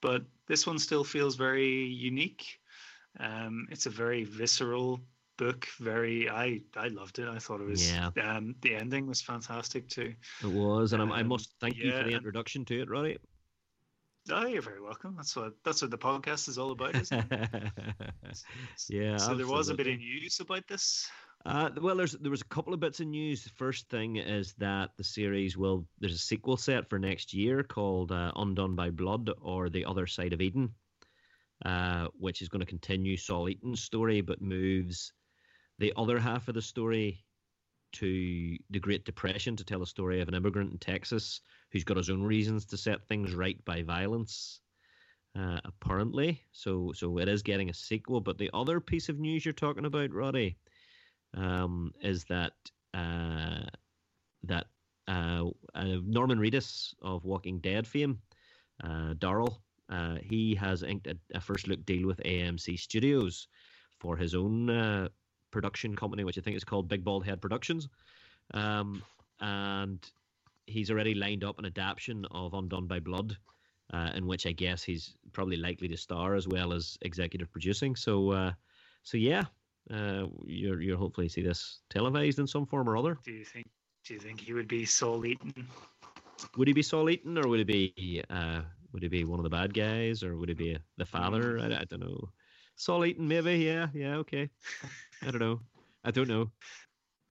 but 0.00 0.22
this 0.46 0.66
one 0.66 0.78
still 0.78 1.02
feels 1.02 1.34
very 1.34 1.86
unique. 1.86 2.60
Um, 3.18 3.66
it's 3.70 3.86
a 3.86 3.90
very 3.90 4.24
visceral 4.24 5.00
book. 5.36 5.66
Very, 5.80 6.28
I 6.28 6.60
I 6.76 6.88
loved 6.88 7.18
it. 7.18 7.28
I 7.28 7.38
thought 7.38 7.60
it 7.60 7.66
was. 7.66 7.90
Yeah. 7.90 8.10
Um, 8.22 8.54
the 8.62 8.74
ending 8.74 9.06
was 9.06 9.20
fantastic 9.20 9.88
too. 9.88 10.14
it 10.42 10.46
was 10.46 10.92
and 10.92 11.02
I'm, 11.02 11.12
i 11.12 11.20
um, 11.20 11.28
must 11.28 11.54
thank 11.60 11.76
you 11.76 11.90
for 11.90 12.04
the 12.04 12.14
introduction 12.14 12.64
to 12.66 12.80
it 12.80 12.90
Roddy 12.90 13.18
Oh, 14.28 14.44
you're 14.44 14.62
very 14.62 14.80
welcome. 14.80 15.14
That's 15.16 15.36
what 15.36 15.52
that's 15.64 15.82
what 15.82 15.90
the 15.90 15.98
podcast 15.98 16.48
is 16.48 16.58
all 16.58 16.72
about. 16.72 16.96
Isn't 16.96 17.26
it? 17.30 17.50
yeah 18.88 19.16
so 19.18 19.34
there 19.34 19.46
was 19.46 19.68
a 19.68 19.74
bit 19.74 19.86
absolutely. 19.86 19.92
of 19.92 20.22
news 20.22 20.40
about 20.40 20.66
this. 20.66 21.08
Uh, 21.44 21.70
well, 21.80 21.94
there's 21.94 22.12
there 22.12 22.30
was 22.30 22.40
a 22.40 22.46
couple 22.46 22.74
of 22.74 22.80
bits 22.80 22.98
of 22.98 23.06
news. 23.06 23.44
The 23.44 23.50
first 23.50 23.88
thing 23.88 24.16
is 24.16 24.54
that 24.54 24.90
the 24.96 25.04
series 25.04 25.56
will 25.56 25.86
there's 26.00 26.14
a 26.14 26.18
sequel 26.18 26.56
set 26.56 26.90
for 26.90 26.98
next 26.98 27.32
year 27.32 27.62
called 27.62 28.10
uh, 28.10 28.32
Undone 28.34 28.74
by 28.74 28.90
Blood 28.90 29.30
or 29.40 29.68
The 29.68 29.84
Other 29.84 30.08
Side 30.08 30.32
of 30.32 30.40
Eden, 30.40 30.74
uh, 31.64 32.08
which 32.18 32.42
is 32.42 32.48
going 32.48 32.60
to 32.60 32.66
continue 32.66 33.16
Saul 33.16 33.48
Eaton's 33.48 33.82
story 33.82 34.22
but 34.22 34.42
moves 34.42 35.12
the 35.78 35.92
other 35.96 36.18
half 36.18 36.48
of 36.48 36.54
the 36.54 36.62
story 36.62 37.24
to 37.92 38.56
the 38.70 38.80
Great 38.80 39.04
Depression 39.04 39.56
to 39.56 39.64
tell 39.64 39.82
a 39.82 39.86
story 39.86 40.20
of 40.20 40.28
an 40.28 40.34
immigrant 40.34 40.72
in 40.72 40.78
Texas 40.78 41.40
who's 41.70 41.84
got 41.84 41.96
his 41.96 42.10
own 42.10 42.22
reasons 42.22 42.66
to 42.66 42.76
set 42.76 43.06
things 43.06 43.34
right 43.34 43.62
by 43.64 43.82
violence. 43.82 44.60
Uh, 45.38 45.60
apparently, 45.64 46.40
so 46.52 46.92
so 46.94 47.18
it 47.18 47.28
is 47.28 47.42
getting 47.42 47.68
a 47.68 47.74
sequel. 47.74 48.22
But 48.22 48.38
the 48.38 48.50
other 48.54 48.80
piece 48.80 49.10
of 49.10 49.18
news 49.18 49.44
you're 49.44 49.52
talking 49.52 49.84
about, 49.84 50.12
Roddy, 50.12 50.56
um, 51.34 51.92
is 52.00 52.24
that 52.24 52.52
uh, 52.94 53.66
that 54.44 54.66
uh, 55.08 55.44
uh, 55.74 55.96
Norman 56.04 56.38
Reedus 56.38 56.94
of 57.02 57.24
Walking 57.24 57.58
Dead 57.58 57.86
fame, 57.86 58.18
uh, 58.82 59.12
Daryl, 59.18 59.58
uh, 59.90 60.16
he 60.22 60.54
has 60.54 60.82
inked 60.82 61.06
a, 61.06 61.16
a 61.34 61.40
first 61.40 61.68
look 61.68 61.84
deal 61.84 62.06
with 62.06 62.18
AMC 62.24 62.78
Studios 62.78 63.48
for 63.98 64.16
his 64.16 64.34
own 64.34 65.10
production 65.56 65.96
company, 65.96 66.22
which 66.22 66.36
I 66.36 66.42
think 66.42 66.54
is 66.54 66.64
called 66.64 66.86
Big 66.86 67.02
Bald 67.02 67.24
Head 67.24 67.40
Productions. 67.40 67.88
Um, 68.52 69.02
and 69.40 69.98
he's 70.66 70.90
already 70.90 71.14
lined 71.14 71.44
up 71.44 71.58
an 71.58 71.64
adaptation 71.64 72.26
of 72.30 72.52
Undone 72.52 72.86
by 72.86 73.00
Blood, 73.00 73.38
uh, 73.94 74.10
in 74.14 74.26
which 74.26 74.46
I 74.46 74.52
guess 74.52 74.82
he's 74.82 75.14
probably 75.32 75.56
likely 75.56 75.88
to 75.88 75.96
star 75.96 76.34
as 76.34 76.46
well 76.46 76.74
as 76.74 76.98
executive 77.00 77.50
producing. 77.50 77.96
So, 77.96 78.32
uh, 78.32 78.52
so 79.02 79.16
yeah, 79.16 79.44
uh, 79.90 80.26
you're 80.44 80.82
you'll 80.82 80.98
hopefully 80.98 81.30
see 81.30 81.40
this 81.40 81.80
televised 81.88 82.38
in 82.38 82.46
some 82.46 82.66
form 82.66 82.86
or 82.86 82.98
other. 82.98 83.16
Do 83.24 83.32
you 83.32 83.44
think? 83.46 83.66
Do 84.04 84.12
you 84.12 84.20
think 84.20 84.40
he 84.40 84.52
would 84.52 84.68
be 84.68 84.84
Saul 84.84 85.24
Eaton? 85.24 85.66
Would 86.58 86.68
he 86.68 86.74
be 86.74 86.82
Saul 86.82 87.08
Eaton, 87.08 87.38
or 87.38 87.48
would 87.48 87.60
he 87.60 87.64
be 87.64 88.22
uh, 88.28 88.60
would 88.92 89.02
he 89.02 89.08
be 89.08 89.24
one 89.24 89.38
of 89.38 89.44
the 89.44 89.56
bad 89.56 89.72
guys, 89.72 90.22
or 90.22 90.36
would 90.36 90.50
he 90.50 90.54
be 90.54 90.76
the 90.98 91.06
father? 91.06 91.58
I, 91.58 91.80
I 91.80 91.84
don't 91.84 92.00
know. 92.00 92.28
Saul 92.76 93.06
Eaton, 93.06 93.26
maybe. 93.26 93.56
Yeah, 93.56 93.88
yeah, 93.94 94.16
okay. 94.16 94.50
I 95.22 95.30
don't 95.30 95.40
know. 95.40 95.60
I 96.04 96.10
don't 96.10 96.28
know. 96.28 96.50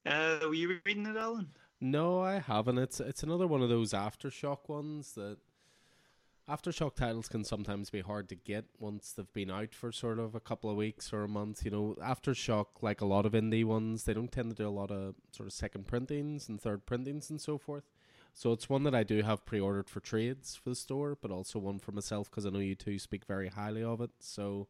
Uh, 0.05 0.39
were 0.41 0.53
you 0.53 0.79
reading 0.85 1.05
it, 1.05 1.15
Alan? 1.15 1.49
No, 1.79 2.21
I 2.21 2.39
haven't. 2.39 2.79
It's 2.79 2.99
it's 2.99 3.23
another 3.23 3.47
one 3.47 3.61
of 3.61 3.69
those 3.69 3.93
aftershock 3.93 4.67
ones 4.67 5.13
that 5.13 5.37
aftershock 6.49 6.95
titles 6.95 7.27
can 7.27 7.43
sometimes 7.43 7.89
be 7.89 8.01
hard 8.01 8.29
to 8.29 8.35
get 8.35 8.65
once 8.79 9.11
they've 9.11 9.33
been 9.33 9.51
out 9.51 9.73
for 9.73 9.91
sort 9.91 10.19
of 10.19 10.35
a 10.35 10.39
couple 10.39 10.69
of 10.69 10.77
weeks 10.77 11.13
or 11.13 11.23
a 11.23 11.27
month. 11.27 11.63
You 11.63 11.71
know, 11.71 11.95
aftershock, 12.01 12.65
like 12.81 13.01
a 13.01 13.05
lot 13.05 13.25
of 13.25 13.33
indie 13.33 13.65
ones, 13.65 14.03
they 14.03 14.13
don't 14.13 14.31
tend 14.31 14.49
to 14.49 14.55
do 14.55 14.67
a 14.67 14.69
lot 14.69 14.91
of 14.91 15.15
sort 15.31 15.47
of 15.47 15.53
second 15.53 15.87
printings 15.87 16.49
and 16.49 16.59
third 16.59 16.85
printings 16.85 17.29
and 17.29 17.39
so 17.39 17.57
forth. 17.57 17.83
So 18.33 18.51
it's 18.51 18.69
one 18.69 18.83
that 18.83 18.93
I 18.93 19.03
do 19.03 19.21
have 19.21 19.45
pre-ordered 19.45 19.89
for 19.89 20.01
trades 20.01 20.55
for 20.55 20.69
the 20.69 20.75
store, 20.75 21.17
but 21.19 21.31
also 21.31 21.57
one 21.57 21.79
for 21.79 21.93
myself 21.93 22.29
because 22.29 22.45
I 22.45 22.49
know 22.49 22.59
you 22.59 22.75
two 22.75 22.99
speak 22.99 23.25
very 23.25 23.47
highly 23.47 23.81
of 23.83 24.01
it. 24.01 24.11
So 24.19 24.67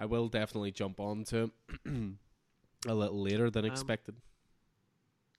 I 0.00 0.06
will 0.06 0.28
definitely 0.28 0.72
jump 0.72 0.98
on 0.98 1.22
to 1.24 1.50
it 1.84 2.14
a 2.86 2.94
little 2.94 3.22
later 3.22 3.50
than 3.50 3.64
Um, 3.66 3.70
expected. 3.70 4.16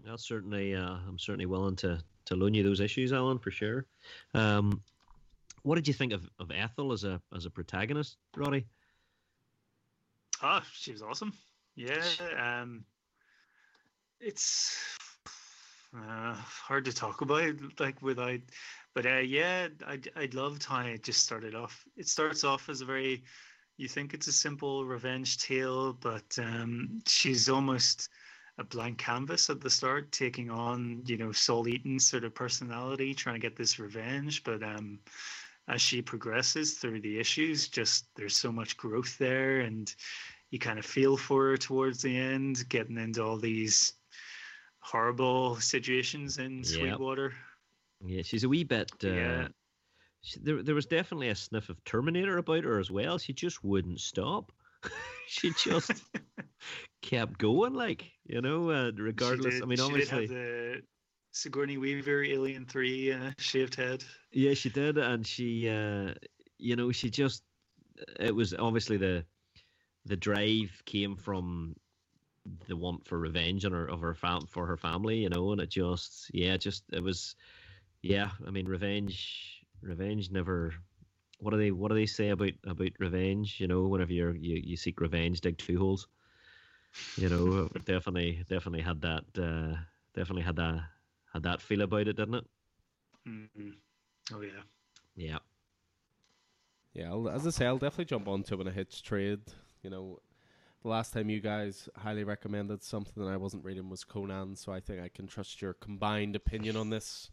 I'll 0.07 0.17
certainly, 0.17 0.75
uh, 0.75 0.97
I'm 1.07 1.19
certainly 1.19 1.47
willing 1.47 1.75
to 1.77 2.01
to 2.25 2.35
loan 2.35 2.53
you 2.53 2.63
those 2.63 2.79
issues, 2.79 3.11
Alan, 3.11 3.39
for 3.39 3.49
sure. 3.51 3.87
Um, 4.35 4.81
what 5.63 5.75
did 5.75 5.87
you 5.87 5.93
think 5.93 6.13
of, 6.13 6.29
of 6.39 6.51
Ethel 6.51 6.91
as 6.93 7.03
a 7.03 7.19
as 7.35 7.45
a 7.45 7.49
protagonist, 7.49 8.17
Roddy? 8.37 8.65
Oh, 10.43 10.61
she 10.73 10.91
was 10.91 11.01
awesome. 11.01 11.33
Yeah. 11.75 12.03
Um, 12.37 12.85
it's 14.19 14.77
uh, 15.95 16.33
hard 16.35 16.85
to 16.85 16.93
talk 16.93 17.21
about 17.21 17.55
like 17.79 18.01
without, 18.01 18.39
but 18.93 19.05
uh, 19.05 19.17
yeah, 19.17 19.67
I 19.85 19.99
I 20.15 20.29
loved 20.33 20.63
how 20.63 20.81
it 20.81 21.03
just 21.03 21.21
started 21.23 21.55
off. 21.55 21.83
It 21.97 22.07
starts 22.07 22.43
off 22.43 22.69
as 22.69 22.81
a 22.81 22.85
very, 22.85 23.23
you 23.77 23.87
think 23.87 24.13
it's 24.13 24.27
a 24.27 24.33
simple 24.33 24.85
revenge 24.85 25.37
tale, 25.37 25.93
but 25.93 26.37
um, 26.39 27.01
she's 27.07 27.49
almost 27.49 28.09
a 28.57 28.63
blank 28.63 28.97
canvas 28.97 29.49
at 29.49 29.61
the 29.61 29.69
start, 29.69 30.11
taking 30.11 30.49
on 30.49 31.01
you 31.05 31.17
know 31.17 31.31
Saul 31.31 31.67
Eaton's 31.67 32.05
sort 32.05 32.23
of 32.23 32.35
personality, 32.35 33.13
trying 33.13 33.35
to 33.35 33.39
get 33.47 33.55
this 33.55 33.79
revenge, 33.79 34.43
but 34.43 34.61
um 34.63 34.99
as 35.67 35.81
she 35.81 36.01
progresses 36.01 36.73
through 36.73 36.99
the 37.01 37.19
issues, 37.19 37.67
just 37.67 38.13
there's 38.15 38.35
so 38.35 38.51
much 38.51 38.75
growth 38.77 39.17
there, 39.17 39.61
and 39.61 39.95
you 40.49 40.59
kind 40.59 40.77
of 40.79 40.85
feel 40.85 41.15
for 41.15 41.49
her 41.51 41.57
towards 41.57 42.01
the 42.01 42.17
end, 42.17 42.67
getting 42.67 42.97
into 42.97 43.23
all 43.23 43.37
these 43.37 43.93
horrible 44.79 45.55
situations 45.57 46.39
in 46.39 46.57
Yep. 46.57 46.65
Sweetwater. 46.65 47.33
Yeah, 48.03 48.21
she's 48.23 48.43
a 48.43 48.49
wee 48.49 48.63
bit. 48.63 48.91
Uh, 49.03 49.07
Yeah. 49.07 49.47
She, 50.21 50.39
there, 50.39 50.61
there 50.63 50.75
was 50.75 50.85
definitely 50.85 51.29
a 51.29 51.35
sniff 51.35 51.69
of 51.69 51.83
Terminator 51.83 52.37
about 52.37 52.63
her 52.63 52.79
as 52.79 52.91
well. 52.91 53.17
She 53.17 53.33
just 53.33 53.63
wouldn't 53.63 53.99
stop. 53.99 54.51
she 55.27 55.51
just 55.57 55.91
kept 57.01 57.37
going, 57.37 57.73
like 57.73 58.11
you 58.25 58.41
know, 58.41 58.69
uh, 58.69 58.91
regardless. 58.95 59.55
did- 59.55 59.63
I 59.63 59.65
mean, 59.65 59.77
she 59.77 59.83
obviously, 59.83 60.27
did 60.27 60.35
have 60.35 60.37
the 60.37 60.81
Sigourney 61.31 61.77
Weaver 61.77 62.23
Alien 62.23 62.65
Three 62.65 63.11
uh, 63.11 63.31
shaved 63.37 63.75
head. 63.75 64.03
Yeah, 64.31 64.53
she 64.53 64.69
did, 64.69 64.97
and 64.97 65.25
she, 65.25 65.69
uh, 65.69 66.13
you 66.57 66.75
know, 66.75 66.91
she 66.91 67.09
just. 67.09 67.43
It 68.19 68.33
was 68.33 68.53
obviously 68.55 68.97
the, 68.97 69.23
the 70.05 70.15
drive 70.17 70.71
came 70.85 71.15
from, 71.15 71.75
the 72.67 72.75
want 72.75 73.05
for 73.05 73.19
revenge 73.19 73.63
on 73.65 73.73
her 73.73 73.85
of 73.85 74.01
her 74.01 74.15
fam 74.15 74.47
for 74.47 74.65
her 74.65 74.77
family, 74.77 75.17
you 75.17 75.29
know, 75.29 75.51
and 75.51 75.61
it 75.61 75.69
just, 75.69 76.31
yeah, 76.33 76.57
just 76.57 76.83
it 76.91 77.03
was, 77.03 77.35
yeah. 78.01 78.31
I 78.47 78.49
mean, 78.49 78.67
revenge, 78.67 79.60
revenge 79.81 80.31
never. 80.31 80.73
What 81.39 81.51
do 81.51 81.57
they 81.57 81.71
What 81.71 81.89
do 81.89 81.95
they 81.95 82.05
say 82.07 82.29
about 82.29 82.53
about 82.65 82.91
revenge? 82.99 83.59
You 83.59 83.67
know, 83.67 83.83
whenever 83.87 84.13
you're 84.13 84.35
you, 84.35 84.61
you 84.63 84.77
seek 84.77 84.99
revenge, 85.01 85.41
dig 85.41 85.57
two 85.57 85.77
holes. 85.79 86.07
You 87.15 87.29
know, 87.29 87.69
definitely 87.85 88.43
definitely 88.49 88.81
had 88.81 89.01
that 89.01 89.23
uh, 89.37 89.77
definitely 90.13 90.43
had 90.43 90.55
that 90.57 90.83
had 91.33 91.43
that 91.43 91.61
feel 91.61 91.81
about 91.81 92.07
it, 92.07 92.15
didn't 92.17 92.35
it? 92.35 92.47
Mhm. 93.27 93.77
Oh 94.33 94.41
yeah. 94.41 94.63
Yeah. 95.15 95.39
Yeah, 96.93 97.09
I'll, 97.11 97.29
as 97.29 97.47
I 97.47 97.51
say, 97.51 97.65
I'll 97.65 97.77
definitely 97.77 98.05
jump 98.05 98.27
onto 98.27 98.53
it 98.53 98.57
when 98.57 98.67
it 98.67 98.73
hits 98.73 99.01
trade. 99.01 99.39
You 99.83 99.89
know, 99.89 100.19
the 100.81 100.89
last 100.89 101.13
time 101.13 101.29
you 101.29 101.39
guys 101.39 101.89
highly 101.97 102.23
recommended 102.23 102.83
something 102.83 103.23
that 103.23 103.29
I 103.31 103.37
wasn't 103.37 103.63
reading 103.63 103.89
was 103.89 104.03
Conan, 104.03 104.55
so 104.55 104.71
I 104.71 104.79
think 104.79 105.01
I 105.01 105.09
can 105.09 105.27
trust 105.27 105.61
your 105.61 105.73
combined 105.73 106.35
opinion 106.35 106.75
on 106.75 106.89
this. 106.89 107.29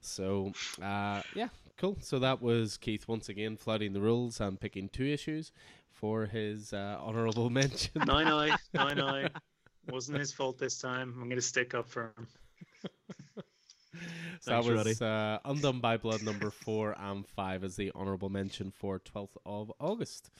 So, 0.00 0.54
uh, 0.82 1.22
yeah, 1.34 1.48
cool. 1.76 1.96
So 2.00 2.18
that 2.18 2.42
was 2.42 2.76
Keith 2.76 3.08
once 3.08 3.28
again 3.28 3.56
flouting 3.56 3.92
the 3.92 4.00
rules 4.00 4.40
and 4.40 4.60
picking 4.60 4.88
two 4.88 5.04
issues 5.06 5.52
for 5.90 6.26
his 6.26 6.72
uh, 6.72 6.98
honourable 7.00 7.50
mention. 7.50 8.02
No, 8.06 8.22
no, 8.22 8.54
no, 8.74 8.88
no. 8.92 9.28
Wasn't 9.88 10.18
his 10.18 10.32
fault 10.32 10.58
this 10.58 10.78
time. 10.78 11.14
I'm 11.20 11.28
gonna 11.28 11.40
stick 11.40 11.74
up 11.74 11.88
for 11.88 12.12
him. 12.16 12.26
So 14.40 14.50
that 14.50 14.64
Thanks, 14.64 14.84
was 14.84 15.02
uh, 15.02 15.38
Undone 15.44 15.80
by 15.80 15.96
Blood 15.96 16.22
number 16.22 16.50
four 16.50 16.94
and 16.98 17.26
five 17.26 17.64
as 17.64 17.76
the 17.76 17.90
honourable 17.94 18.28
mention 18.28 18.70
for 18.70 19.00
12th 19.00 19.36
of 19.44 19.72
August. 19.80 20.30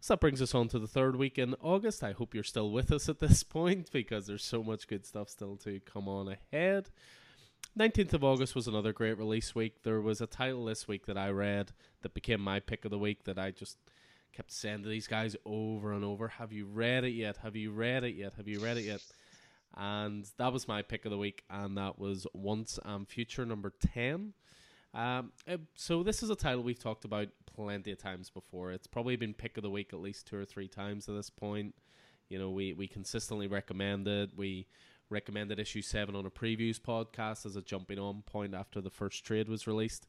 So 0.00 0.14
that 0.14 0.20
brings 0.20 0.40
us 0.40 0.54
on 0.54 0.68
to 0.68 0.78
the 0.78 0.86
third 0.86 1.16
week 1.16 1.38
in 1.38 1.54
August. 1.60 2.02
I 2.02 2.12
hope 2.12 2.34
you're 2.34 2.44
still 2.44 2.70
with 2.70 2.90
us 2.92 3.08
at 3.08 3.18
this 3.18 3.42
point 3.42 3.90
because 3.92 4.26
there's 4.26 4.44
so 4.44 4.62
much 4.62 4.88
good 4.88 5.04
stuff 5.04 5.28
still 5.28 5.56
to 5.58 5.80
come 5.80 6.08
on 6.08 6.36
ahead. 6.52 6.90
19th 7.78 8.14
of 8.14 8.24
August 8.24 8.54
was 8.54 8.66
another 8.66 8.92
great 8.92 9.18
release 9.18 9.54
week. 9.54 9.82
There 9.82 10.00
was 10.00 10.20
a 10.20 10.26
title 10.26 10.64
this 10.64 10.88
week 10.88 11.06
that 11.06 11.16
I 11.16 11.30
read 11.30 11.72
that 12.02 12.14
became 12.14 12.40
my 12.40 12.60
pick 12.60 12.84
of 12.84 12.90
the 12.90 12.98
week 12.98 13.24
that 13.24 13.38
I 13.38 13.50
just 13.50 13.78
kept 14.32 14.52
saying 14.52 14.82
to 14.82 14.88
these 14.88 15.06
guys 15.06 15.36
over 15.44 15.92
and 15.92 16.04
over 16.04 16.28
Have 16.28 16.52
you 16.52 16.66
read 16.66 17.04
it 17.04 17.12
yet? 17.12 17.38
Have 17.38 17.56
you 17.56 17.70
read 17.70 18.04
it 18.04 18.14
yet? 18.14 18.34
Have 18.34 18.48
you 18.48 18.60
read 18.60 18.76
it 18.76 18.84
yet? 18.84 19.02
and 19.76 20.28
that 20.36 20.52
was 20.52 20.66
my 20.66 20.82
pick 20.82 21.04
of 21.04 21.10
the 21.10 21.18
week, 21.18 21.44
and 21.48 21.76
that 21.76 21.98
was 21.98 22.26
Once 22.34 22.78
and 22.84 23.08
Future 23.08 23.46
number 23.46 23.72
ten. 23.94 24.34
Um, 24.92 25.32
uh, 25.48 25.58
so 25.76 26.02
this 26.02 26.22
is 26.22 26.30
a 26.30 26.34
title 26.36 26.62
we've 26.62 26.82
talked 26.82 27.04
about 27.04 27.28
plenty 27.46 27.92
of 27.92 27.98
times 27.98 28.30
before. 28.30 28.72
It's 28.72 28.88
probably 28.88 29.16
been 29.16 29.34
pick 29.34 29.56
of 29.56 29.62
the 29.62 29.70
week 29.70 29.90
at 29.92 30.00
least 30.00 30.26
two 30.26 30.36
or 30.36 30.44
three 30.44 30.68
times 30.68 31.08
at 31.08 31.14
this 31.14 31.30
point. 31.30 31.74
You 32.28 32.38
know, 32.38 32.50
we 32.50 32.72
we 32.72 32.88
consistently 32.88 33.46
recommend 33.46 34.08
it. 34.08 34.30
We 34.36 34.66
recommended 35.10 35.58
issue 35.58 35.82
seven 35.82 36.16
on 36.16 36.24
a 36.24 36.30
previews 36.30 36.80
podcast 36.80 37.44
as 37.44 37.56
a 37.56 37.62
jumping 37.62 37.98
on 37.98 38.22
point 38.22 38.54
after 38.54 38.80
the 38.80 38.90
first 38.90 39.24
trade 39.24 39.48
was 39.48 39.66
released. 39.66 40.06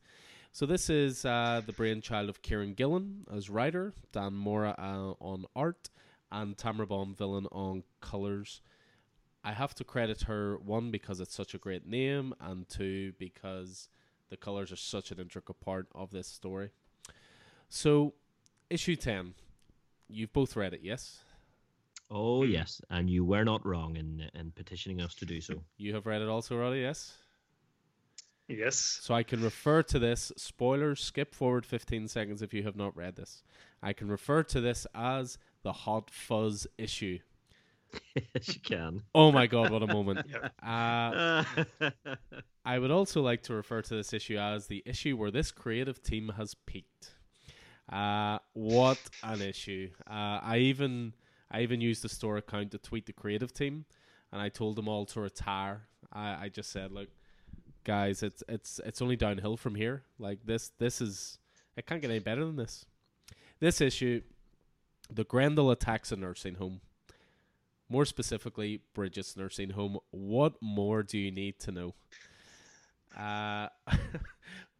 So 0.53 0.65
this 0.65 0.89
is 0.89 1.25
uh, 1.25 1.61
the 1.65 1.73
brainchild 1.73 2.29
of 2.29 2.41
Kieron 2.41 2.75
Gillen 2.75 3.25
as 3.33 3.49
writer, 3.49 3.93
Dan 4.11 4.33
Mora 4.33 4.75
uh, 4.77 5.23
on 5.23 5.45
art, 5.55 5.89
and 6.31 6.57
Tamra 6.57 6.87
Bonvillain 6.87 7.47
on 7.51 7.83
colors. 8.01 8.61
I 9.43 9.53
have 9.53 9.73
to 9.75 9.83
credit 9.83 10.23
her 10.23 10.57
one 10.57 10.91
because 10.91 11.19
it's 11.19 11.33
such 11.33 11.53
a 11.53 11.57
great 11.57 11.87
name, 11.87 12.33
and 12.39 12.69
two 12.69 13.13
because 13.17 13.89
the 14.29 14.37
colors 14.37 14.71
are 14.71 14.77
such 14.77 15.11
an 15.11 15.19
intricate 15.19 15.59
part 15.61 15.87
of 15.95 16.11
this 16.11 16.27
story. 16.27 16.69
So, 17.69 18.13
issue 18.69 18.95
ten, 18.95 19.33
you've 20.07 20.33
both 20.33 20.55
read 20.55 20.73
it, 20.73 20.81
yes? 20.83 21.19
Oh 22.13 22.43
yes, 22.43 22.81
and 22.89 23.09
you 23.09 23.23
were 23.23 23.45
not 23.45 23.65
wrong 23.65 23.95
in 23.95 24.29
in 24.35 24.51
petitioning 24.51 25.01
us 25.01 25.15
to 25.15 25.25
do 25.25 25.39
so. 25.39 25.63
You 25.77 25.93
have 25.95 26.05
read 26.05 26.21
it 26.21 26.27
also, 26.27 26.57
Roddy, 26.57 26.79
yes? 26.79 27.13
Yes. 28.49 28.75
So 29.01 29.13
I 29.13 29.23
can 29.23 29.41
refer 29.41 29.81
to 29.83 29.97
this 29.97 30.31
spoilers. 30.35 31.01
Skip 31.01 31.33
forward 31.33 31.65
fifteen 31.65 32.07
seconds 32.09 32.41
if 32.41 32.53
you 32.53 32.63
have 32.63 32.75
not 32.75 32.97
read 32.97 33.15
this. 33.15 33.43
I 33.81 33.93
can 33.93 34.09
refer 34.09 34.43
to 34.43 34.59
this 34.59 34.85
as 34.93 35.37
the 35.63 35.71
Hot 35.71 36.09
Fuzz 36.11 36.67
issue. 36.77 37.19
yes, 38.15 38.55
you 38.55 38.61
can. 38.61 39.03
Oh 39.15 39.31
my 39.31 39.47
god, 39.47 39.71
what 39.71 39.83
a 39.83 39.87
moment! 39.87 40.25
Yeah. 40.63 41.43
Uh, 41.81 41.89
I 42.65 42.77
would 42.77 42.91
also 42.91 43.21
like 43.21 43.43
to 43.43 43.53
refer 43.53 43.81
to 43.81 43.95
this 43.95 44.11
issue 44.13 44.37
as 44.37 44.67
the 44.67 44.83
issue 44.85 45.15
where 45.15 45.31
this 45.31 45.51
creative 45.51 46.03
team 46.03 46.33
has 46.37 46.53
peaked. 46.65 47.15
Uh, 47.91 48.39
what 48.53 48.99
an 49.23 49.41
issue! 49.41 49.89
Uh, 50.05 50.39
I 50.43 50.57
even 50.57 51.13
I 51.51 51.61
even 51.61 51.81
used 51.81 52.01
the 52.03 52.09
store 52.09 52.37
account 52.37 52.71
to 52.71 52.77
tweet 52.77 53.05
the 53.05 53.13
creative 53.13 53.53
team, 53.53 53.85
and 54.31 54.41
I 54.41 54.49
told 54.49 54.75
them 54.77 54.87
all 54.87 55.05
to 55.07 55.21
retire. 55.21 55.83
I, 56.11 56.45
I 56.45 56.49
just 56.49 56.71
said, 56.71 56.91
look, 56.91 57.09
guys, 57.83 58.23
it's 58.23 58.43
it's 58.47 58.79
it's 58.85 59.01
only 59.01 59.15
downhill 59.15 59.57
from 59.57 59.75
here. 59.75 60.03
Like 60.17 60.45
this 60.45 60.71
this 60.79 61.01
is 61.01 61.37
it 61.75 61.85
can't 61.85 62.01
get 62.01 62.09
any 62.09 62.19
better 62.19 62.45
than 62.45 62.55
this. 62.55 62.85
This 63.59 63.81
issue 63.81 64.21
the 65.13 65.23
Grendel 65.23 65.71
attacks 65.71 66.11
a 66.11 66.15
nursing 66.15 66.55
home. 66.55 66.81
More 67.89 68.05
specifically, 68.05 68.81
Bridget's 68.93 69.35
nursing 69.35 69.71
home. 69.71 69.97
What 70.11 70.53
more 70.61 71.03
do 71.03 71.17
you 71.17 71.31
need 71.31 71.59
to 71.59 71.71
know? 71.71 71.95
Uh, 73.17 73.67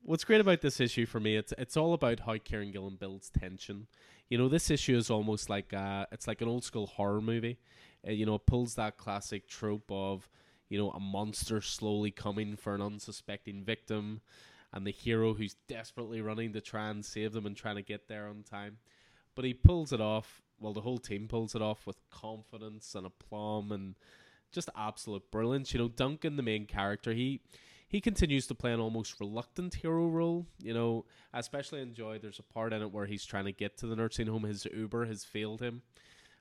what's 0.04 0.24
great 0.24 0.42
about 0.42 0.62
this 0.62 0.80
issue 0.80 1.06
for 1.06 1.20
me, 1.20 1.36
it's 1.36 1.54
it's 1.58 1.78
all 1.78 1.94
about 1.94 2.22
how 2.22 2.34
Kieron 2.34 2.72
Gillen 2.72 2.98
builds 3.00 3.30
tension. 3.30 3.88
You 4.30 4.38
know, 4.38 4.48
this 4.48 4.70
issue 4.70 4.96
is 4.96 5.10
almost 5.10 5.50
like 5.50 5.74
uh, 5.74 6.06
it's 6.12 6.28
like 6.28 6.42
an 6.42 6.48
old 6.48 6.64
school 6.64 6.88
horror 6.88 7.22
movie. 7.22 7.60
Uh, 8.08 8.12
you 8.12 8.26
know, 8.26 8.36
it 8.36 8.46
pulls 8.46 8.76
that 8.76 8.98
classic 8.98 9.48
trope 9.48 9.90
of 9.92 10.30
you 10.70 10.78
know 10.78 10.92
a 10.92 11.00
monster 11.00 11.62
slowly 11.62 12.12
coming 12.12 12.56
for 12.56 12.74
an 12.76 12.82
unsuspecting 12.82 13.64
victim, 13.64 14.22
and 14.74 14.86
the 14.86 14.92
hero 14.92 15.34
who's 15.34 15.56
desperately 15.68 16.22
running 16.22 16.54
to 16.54 16.62
try 16.62 16.90
and 16.90 17.06
save 17.06 17.34
them 17.34 17.46
and 17.46 17.56
trying 17.56 17.76
to 17.76 17.82
get 17.82 18.08
there 18.08 18.28
on 18.28 18.44
time. 18.44 18.78
But 19.36 19.46
he 19.46 19.54
pulls 19.54 19.94
it 19.94 20.02
off. 20.02 20.42
Well, 20.60 20.74
the 20.74 20.82
whole 20.82 21.00
team 21.00 21.28
pulls 21.28 21.56
it 21.56 21.62
off 21.62 21.88
with 21.88 21.98
confidence 22.12 22.94
and 22.94 23.08
aplomb 23.08 23.72
and 23.72 23.96
just 24.52 24.70
absolute 24.78 25.32
brilliance. 25.32 25.74
You 25.74 25.80
know, 25.80 25.88
Duncan, 25.88 26.36
the 26.36 26.44
main 26.44 26.68
character, 26.68 27.14
he 27.14 27.42
he 27.92 28.00
continues 28.00 28.48
to 28.48 28.56
play 28.56 28.72
an 28.72 28.80
almost 28.80 29.20
reluctant 29.20 29.76
hero 29.76 30.08
role. 30.08 30.46
You 30.64 30.74
know, 30.74 31.06
I 31.34 31.40
especially 31.40 31.82
enjoy 31.82 32.20
there's 32.20 32.40
a 32.40 32.54
part 32.54 32.72
in 32.72 32.82
it 32.82 32.90
where 32.90 33.06
he's 33.06 33.26
trying 33.26 33.44
to 33.46 33.52
get 33.52 33.78
to 33.80 33.86
the 33.86 33.98
nursing 33.98 34.28
home. 34.28 34.44
His 34.44 34.66
Uber 34.74 35.08
has 35.08 35.26
failed 35.26 35.60
him. 35.62 35.82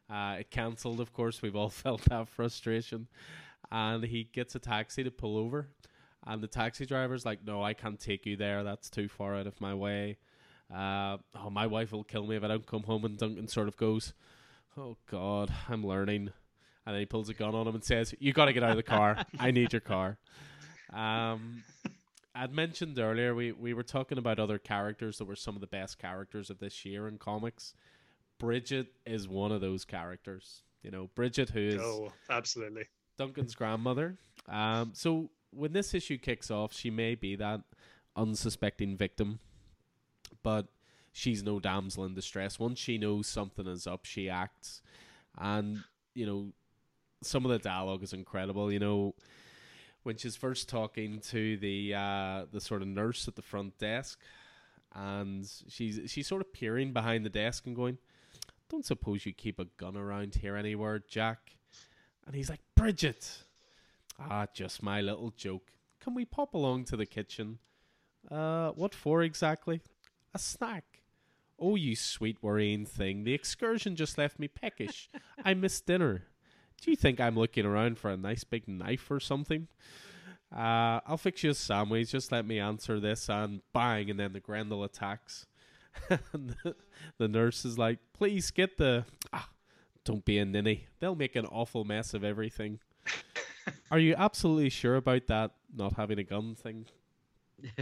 Uh, 0.09 0.37
it 0.39 0.53
cancelled, 0.53 1.01
of 1.01 1.13
course. 1.13 1.43
We've 1.43 1.57
all 1.57 1.69
felt 1.69 2.03
that 2.03 2.29
frustration. 2.29 3.09
And 3.73 4.05
he 4.05 4.29
gets 4.33 4.55
a 4.55 4.61
taxi 4.61 5.03
to 5.03 5.11
pull 5.11 5.37
over. 5.37 5.67
And 6.25 6.41
the 6.41 6.47
taxi 6.47 6.87
driver's 6.87 7.27
like, 7.27 7.45
No, 7.45 7.65
I 7.65 7.75
can't 7.75 7.99
take 7.99 8.27
you 8.27 8.37
there. 8.37 8.63
That's 8.63 8.89
too 8.89 9.09
far 9.09 9.35
out 9.35 9.49
of 9.49 9.61
my 9.61 9.75
way. 9.75 10.19
Uh, 10.73 11.17
oh, 11.35 11.51
my 11.51 11.67
wife 11.67 11.91
will 11.91 12.05
kill 12.05 12.29
me 12.29 12.37
if 12.37 12.45
I 12.45 12.49
don't 12.49 12.65
come 12.65 12.85
home. 12.85 13.05
And 13.05 13.19
Duncan 13.19 13.49
sort 13.49 13.67
of 13.67 13.77
goes, 13.77 14.15
Oh, 14.79 14.99
God, 15.11 15.53
I'm 15.69 15.85
learning. 15.85 16.31
And 16.87 16.95
then 16.95 17.01
he 17.01 17.07
pulls 17.07 17.29
a 17.29 17.35
gun 17.35 17.57
on 17.57 17.67
him 17.67 17.75
and 17.75 17.83
says, 17.83 18.15
You 18.21 18.33
got 18.33 18.45
to 18.45 18.53
get 18.53 18.63
out 18.63 18.71
of 18.71 18.77
the 18.77 18.85
car. 18.85 19.25
I 19.41 19.51
need 19.51 19.73
your 19.73 19.81
car. 19.81 20.19
Um, 20.93 21.63
I'd 22.35 22.53
mentioned 22.53 22.99
earlier 22.99 23.35
we, 23.35 23.53
we 23.53 23.75
were 23.75 23.83
talking 23.83 24.19
about 24.19 24.39
other 24.39 24.59
characters 24.59 25.19
that 25.19 25.25
were 25.27 25.37
some 25.37 25.55
of 25.55 25.61
the 25.61 25.67
best 25.67 25.99
characters 25.99 26.51
of 26.51 26.59
this 26.59 26.85
year 26.85 27.09
in 27.09 27.19
comics. 27.19 27.75
Bridget 28.39 28.93
is 29.05 29.29
one 29.29 29.53
of 29.53 29.61
those 29.61 29.85
characters. 29.85 30.63
You 30.83 30.91
know, 30.91 31.11
Bridget, 31.15 31.51
who 31.51 31.61
is 31.61 31.81
Oh, 31.81 32.13
absolutely. 32.31 32.85
Duncan's 33.19 33.55
grandmother. 33.55 34.17
Um, 34.49 34.93
so 34.95 35.31
when 35.51 35.73
this 35.73 35.93
issue 35.95 36.17
kicks 36.19 36.51
off, 36.51 36.73
she 36.73 36.91
may 36.91 37.15
be 37.15 37.37
that 37.37 37.61
unsuspecting 38.17 38.97
victim, 38.97 39.41
but 40.43 40.67
she's 41.13 41.43
no 41.43 41.61
damsel 41.61 42.05
in 42.05 42.15
distress. 42.15 42.59
Once 42.59 42.79
she 42.79 42.97
knows 42.97 43.27
something 43.27 43.67
is 43.67 43.87
up, 43.87 44.05
she 44.05 44.31
acts, 44.31 44.81
and 45.37 45.85
you 46.15 46.25
know, 46.27 46.53
some 47.23 47.45
of 47.45 47.51
the 47.51 47.59
dialogue 47.59 48.03
is 48.03 48.13
incredible. 48.13 48.73
You 48.73 48.79
know, 48.79 49.15
when 50.03 50.17
she's 50.17 50.37
first 50.37 50.69
talking 50.69 51.21
to 51.21 51.57
the 51.57 51.95
uh, 51.95 52.47
the 52.51 52.61
sort 52.61 52.83
of 52.83 52.89
nurse 52.89 53.29
at 53.29 53.37
the 53.37 53.43
front 53.43 53.79
desk, 53.79 54.19
and 54.95 55.49
she's 55.69 56.11
she's 56.11 56.27
sort 56.27 56.41
of 56.41 56.53
peering 56.53 56.93
behind 56.93 57.25
the 57.25 57.31
desk 57.31 57.67
and 57.67 57.77
going, 57.77 57.99
"Don't 58.69 58.85
suppose 58.85 59.27
you 59.27 59.33
keep 59.33 59.59
a 59.59 59.67
gun 59.77 59.97
around 59.97 60.37
here 60.37 60.57
anywhere, 60.57 60.99
Jack?" 60.99 61.57
And 62.27 62.35
he's 62.35 62.51
like, 62.51 62.61
"Bridget, 62.75 63.45
ah, 64.19 64.47
just 64.55 64.83
my 64.83 65.01
little 65.01 65.31
joke. 65.31 65.73
Can 66.01 66.15
we 66.15 66.25
pop 66.25 66.55
along 66.55 66.85
to 66.87 66.97
the 66.97 67.07
kitchen? 67.07 67.59
Uh, 68.31 68.71
what 68.71 68.95
for 68.95 69.23
exactly? 69.23 69.81
A 70.35 70.39
snack." 70.39 71.03
Oh, 71.63 71.75
you 71.75 71.95
sweet 71.95 72.43
worrying 72.43 72.87
thing. 72.87 73.25
The 73.25 73.35
excursion 73.35 73.95
just 73.95 74.17
left 74.17 74.39
me 74.39 74.49
peckish. 74.49 75.11
I 75.45 75.53
missed 75.53 75.85
dinner. 75.85 76.30
Do 76.81 76.91
you 76.91 76.97
think 76.97 77.21
I'm 77.21 77.37
looking 77.37 77.67
around 77.67 77.99
for 77.99 78.11
a 78.11 78.17
nice 78.17 78.45
big 78.45 78.67
knife 78.67 79.11
or 79.11 79.21
something? 79.21 79.69
Uh, 80.55 81.01
I'll 81.07 81.19
fix 81.19 81.45
you 81.45 81.51
a 81.51 81.55
sandwich. 81.55 82.11
Just 82.11 82.33
let 82.33 82.45
me 82.47 82.59
answer 82.59 82.99
this, 82.99 83.29
and 83.29 83.61
bang, 83.73 84.11
and 84.11 84.19
then 84.19 84.33
the 84.33 84.41
Grendel 84.41 84.83
attacks. 84.83 85.47
and 86.33 86.57
the, 86.65 86.75
the 87.19 87.29
nurse 87.29 87.65
is 87.65 87.79
like, 87.79 87.99
"Please 88.15 88.51
get 88.51 88.77
the 88.77 89.05
ah, 89.33 89.49
don't 90.05 90.25
be 90.25 90.39
a 90.39 90.45
ninny. 90.45 90.87
They'll 90.99 91.15
make 91.15 91.37
an 91.37 91.47
awful 91.47 91.85
mess 91.85 92.15
of 92.15 92.25
everything." 92.25 92.81
Are 93.91 93.99
you 93.99 94.15
absolutely 94.17 94.71
sure 94.71 94.97
about 94.97 95.27
that 95.29 95.53
not 95.75 95.95
having 95.95 96.19
a 96.19 96.25
gun 96.25 96.55
thing? 96.55 96.87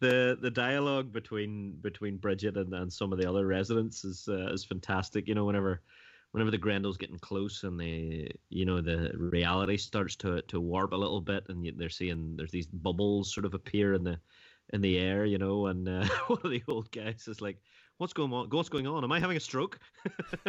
the 0.00 0.36
the 0.40 0.50
dialogue 0.52 1.12
between 1.12 1.78
between 1.80 2.16
Bridget 2.16 2.56
and, 2.56 2.74
and 2.74 2.92
some 2.92 3.12
of 3.12 3.18
the 3.18 3.28
other 3.28 3.46
residents 3.46 4.04
is 4.04 4.28
uh, 4.28 4.52
is 4.52 4.64
fantastic. 4.64 5.28
You 5.28 5.34
know, 5.34 5.44
whenever 5.44 5.80
whenever 6.32 6.50
the 6.50 6.58
Grendel's 6.58 6.96
getting 6.96 7.18
close 7.18 7.64
and 7.64 7.78
the 7.78 8.28
you 8.48 8.64
know 8.64 8.80
the 8.80 9.12
reality 9.16 9.76
starts 9.76 10.16
to 10.16 10.42
to 10.42 10.60
warp 10.60 10.92
a 10.92 10.96
little 10.96 11.20
bit, 11.20 11.44
and 11.48 11.70
they're 11.76 11.88
seeing 11.88 12.36
there's 12.36 12.52
these 12.52 12.66
bubbles 12.66 13.32
sort 13.32 13.46
of 13.46 13.54
appear 13.54 13.94
in 13.94 14.04
the 14.04 14.18
in 14.72 14.80
the 14.80 14.98
air, 14.98 15.24
you 15.24 15.38
know, 15.38 15.66
and 15.66 15.88
uh, 15.88 16.06
one 16.28 16.40
of 16.44 16.50
the 16.50 16.62
old 16.68 16.90
guys 16.92 17.26
is 17.26 17.40
like, 17.40 17.58
"What's 17.98 18.12
going 18.12 18.32
on? 18.32 18.48
What's 18.50 18.68
going 18.68 18.86
on? 18.86 19.02
Am 19.04 19.12
I 19.12 19.18
having 19.20 19.36
a 19.36 19.40
stroke?" 19.40 19.78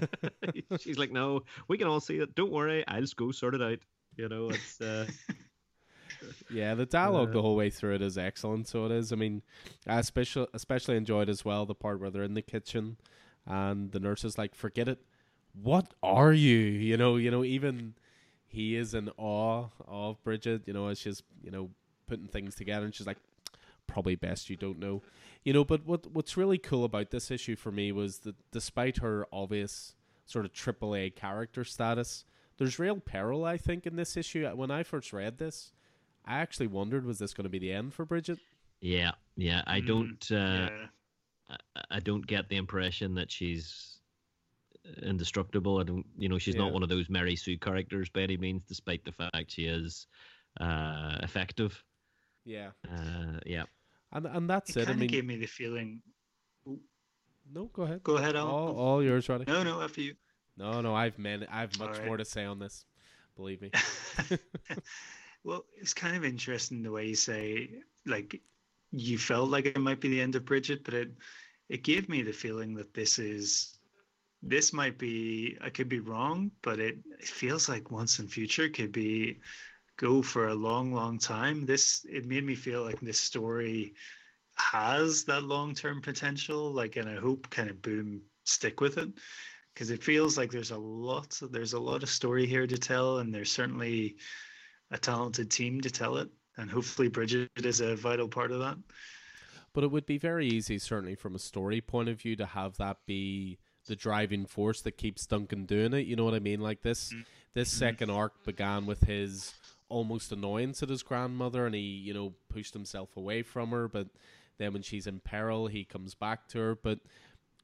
She's 0.80 0.98
like, 0.98 1.12
"No, 1.12 1.44
we 1.68 1.78
can 1.78 1.88
all 1.88 2.00
see 2.00 2.18
it. 2.18 2.36
Don't 2.36 2.52
worry, 2.52 2.86
I'll 2.88 3.02
just 3.02 3.16
go 3.18 3.32
sort 3.32 3.56
it 3.56 3.62
out." 3.62 3.80
You 4.18 4.30
know, 4.30 4.50
it's. 4.50 4.80
Uh, 4.80 5.08
Yeah, 6.52 6.76
the 6.76 6.86
dialogue 6.86 7.30
Uh, 7.30 7.34
the 7.34 7.42
whole 7.42 7.56
way 7.56 7.70
through 7.70 7.96
it 7.96 8.02
is 8.02 8.18
excellent. 8.18 8.68
So 8.68 8.86
it 8.86 8.92
is. 8.92 9.12
I 9.12 9.16
mean, 9.16 9.42
I 9.88 10.00
especially 10.00 10.48
especially 10.54 10.98
enjoyed 10.98 11.30
as 11.30 11.44
well 11.44 11.66
the 11.66 11.74
part 11.74 12.00
where 12.00 12.12
they're 12.12 12.24
in 12.24 12.36
the 12.36 12.42
kitchen, 12.42 12.98
and 13.48 13.92
the 13.92 14.00
nurse 14.00 14.24
is 14.24 14.38
like, 14.38 14.54
"Forget 14.54 14.88
it. 14.88 15.00
What 15.54 15.94
are 16.04 16.34
you?" 16.34 16.58
You 16.58 16.98
know, 16.98 17.16
you 17.18 17.32
know, 17.32 17.44
even 17.44 17.96
he 18.48 18.76
is 18.76 18.94
in 18.94 19.10
awe 19.18 19.68
of 19.88 20.22
Bridget. 20.24 20.64
You 20.68 20.74
know, 20.74 20.88
as 20.88 21.00
she's 21.00 21.24
you 21.44 21.52
know 21.52 21.70
putting 22.08 22.28
things 22.28 22.56
together, 22.56 22.86
and 22.86 22.94
she's 22.94 23.08
like, 23.08 23.20
"Probably 23.88 24.16
best 24.16 24.50
you 24.50 24.56
don't 24.56 24.80
know." 24.80 25.02
You 25.44 25.54
know, 25.54 25.64
but 25.64 25.86
what 25.86 26.12
what's 26.12 26.38
really 26.38 26.58
cool 26.58 26.84
about 26.84 27.10
this 27.12 27.32
issue 27.32 27.56
for 27.56 27.72
me 27.72 27.92
was 27.92 28.20
that 28.20 28.36
despite 28.52 28.98
her 28.98 29.26
obvious 29.32 29.96
sort 30.26 30.46
of 30.46 30.54
AAA 30.54 31.16
character 31.16 31.64
status, 31.64 32.26
there's 32.58 32.80
real 32.80 33.00
peril. 33.00 33.44
I 33.46 33.58
think 33.58 33.86
in 33.88 33.96
this 33.96 34.16
issue. 34.16 34.48
When 34.50 34.72
I 34.72 34.84
first 34.84 35.14
read 35.14 35.38
this. 35.38 35.72
I 36.24 36.38
actually 36.38 36.68
wondered 36.68 37.04
was 37.04 37.18
this 37.18 37.34
going 37.34 37.46
to 37.46 37.50
be 37.50 37.58
the 37.58 37.72
end 37.72 37.96
for 37.96 38.06
Bridget? 38.06 38.38
yeah, 38.80 39.14
yeah. 39.36 39.64
I 39.66 39.82
Mm, 39.82 39.88
don't. 39.88 40.32
Uh, 40.32 40.70
yeah. 40.70 40.86
I, 41.76 41.82
I 41.90 42.00
don't 42.00 42.28
get 42.28 42.48
the 42.48 42.58
impression 42.58 43.16
that 43.16 43.32
she's 43.32 43.98
indestructible. 45.04 45.80
I 45.80 45.84
don't, 45.84 46.06
you 46.18 46.30
know, 46.30 46.38
she's 46.38 46.56
Yeah. 46.56 46.62
not 46.62 46.74
one 46.74 46.84
of 46.84 46.90
those 46.90 47.10
Mary 47.10 47.36
Sue 47.36 47.58
characters 47.58 48.10
by 48.10 48.22
any 48.22 48.38
means, 48.38 48.64
despite 48.68 49.04
the 49.06 49.12
fact 49.12 49.52
she 49.52 49.66
is 49.66 50.08
uh, 50.60 51.18
effective. 51.22 51.84
Yeah, 52.44 52.72
Uh, 52.90 53.40
yeah, 53.46 53.64
and 54.12 54.26
and 54.26 54.50
that's 54.50 54.76
It 54.76 54.82
it. 54.82 54.90
I 54.90 54.94
mean, 54.94 55.08
gave 55.08 55.26
me 55.26 55.38
the 55.38 55.46
feeling. 55.46 56.02
no, 57.54 57.66
go 57.74 57.84
ahead. 57.84 58.04
Go 58.04 58.18
ahead, 58.18 58.36
Alan. 58.36 58.52
All, 58.54 58.76
all 58.76 59.04
yours, 59.04 59.30
Roddy. 59.30 59.46
No, 59.48 59.64
no, 59.64 59.82
after 59.82 60.02
you. 60.02 60.16
No, 60.58 60.82
no, 60.82 60.96
I've 60.96 61.18
many, 61.18 61.48
I've 61.48 61.78
much 61.80 61.90
Alright. 61.90 62.06
more 62.06 62.18
to 62.18 62.26
say 62.26 62.46
on 62.46 62.60
this. 62.60 62.86
Believe 63.36 63.62
me. 63.62 63.72
well, 65.44 65.66
it's 65.78 65.94
kind 65.94 66.16
of 66.16 66.26
interesting 66.26 66.84
the 66.84 66.92
way 66.92 67.08
you 67.08 67.16
say, 67.16 67.70
like, 68.06 68.42
you 68.92 69.18
felt 69.18 69.50
like 69.50 69.66
it 69.66 69.80
might 69.80 70.02
be 70.02 70.10
the 70.10 70.22
end 70.22 70.36
of 70.36 70.46
Bridget, 70.46 70.84
but 70.84 70.94
it 70.94 71.12
it 71.70 71.84
gave 71.84 72.10
me 72.10 72.22
the 72.22 72.34
feeling 72.34 72.74
that 72.76 72.94
this 72.94 73.18
is 73.20 73.78
this 74.44 74.74
might 74.74 74.98
be 74.98 75.58
I 75.62 75.70
could 75.70 75.90
be 75.90 76.00
wrong, 76.00 76.52
but 76.62 76.80
it, 76.80 76.98
it 77.20 77.28
feels 77.28 77.70
like 77.70 77.92
once 77.92 78.20
and 78.20 78.32
future 78.32 78.70
could 78.70 78.92
be 78.92 79.40
go 79.98 80.22
for 80.22 80.48
a 80.48 80.56
long, 80.56 80.94
long 80.94 81.20
time. 81.20 81.66
This 81.66 82.06
it 82.10 82.26
made 82.26 82.44
me 82.46 82.56
feel 82.56 82.84
like 82.84 83.00
this 83.00 83.20
story 83.20 83.94
has 84.56 85.24
that 85.26 85.44
long 85.44 85.76
term 85.76 86.02
potential, 86.02 86.72
like 86.72 86.96
and 86.96 87.08
I 87.08 87.16
hope 87.16 87.50
kind 87.50 87.70
of 87.70 87.82
boom 87.82 88.22
stick 88.44 88.82
with 88.82 88.98
it. 88.98 89.10
Because 89.74 89.90
it 89.90 90.04
feels 90.04 90.38
like 90.38 90.52
there's 90.52 90.72
a 90.72 90.78
lot 90.78 91.40
there's 91.52 91.74
a 91.74 91.80
lot 91.80 92.04
of 92.04 92.10
story 92.10 92.46
here 92.46 92.68
to 92.68 92.78
tell, 92.78 93.20
and 93.20 93.34
there's 93.34 93.52
certainly 93.52 94.18
a 94.90 94.98
talented 94.98 95.52
team 95.52 95.82
to 95.82 95.90
tell 95.92 96.18
it. 96.18 96.30
And 96.58 96.70
hopefully 96.70 97.08
Bridget 97.08 97.50
is 97.56 97.80
a 97.80 97.96
vital 97.96 98.28
part 98.28 98.52
of 98.52 98.60
that. 98.60 98.78
But 99.74 99.86
it 99.86 99.92
would 99.92 100.06
be 100.06 100.18
very 100.18 100.48
easy, 100.48 100.80
certainly 100.80 101.16
from 101.16 101.34
a 101.34 101.40
story 101.40 101.80
point 101.80 102.10
of 102.10 102.20
view, 102.20 102.36
to 102.36 102.46
have 102.46 102.76
that 102.78 102.98
be 103.06 103.58
the 103.92 103.96
driving 103.98 104.46
force 104.46 104.80
that 104.82 104.94
keeps 104.94 105.26
Duncan 105.26 105.66
doing 105.66 105.94
it. 105.94 106.08
You 106.08 106.16
know 106.16 106.24
what 106.24 106.34
I 106.34 106.40
mean? 106.40 106.62
Like 106.62 106.82
this, 106.82 107.10
mm-hmm. 107.10 107.24
this 107.54 107.70
mm-hmm. 107.70 107.80
second 107.80 108.10
arc 108.10 108.46
began 108.46 108.86
with 108.86 109.02
his 109.02 109.54
almost 109.90 110.32
annoyance 110.32 110.82
at 110.82 110.88
his 110.88 111.04
grandmother, 111.04 111.66
and 111.66 111.76
he, 111.76 111.82
you 111.82 112.14
know, 112.14 112.34
pushed 112.48 112.74
himself 112.74 113.18
away 113.18 113.44
from 113.44 113.72
her. 113.72 113.90
But 113.90 114.08
then 114.58 114.72
when 114.72 114.82
she's 114.82 115.08
in 115.08 115.20
peril, 115.20 115.68
he 115.68 115.84
comes 115.84 116.16
back 116.16 116.48
to 116.50 116.60
her. 116.60 116.76
But 116.76 117.00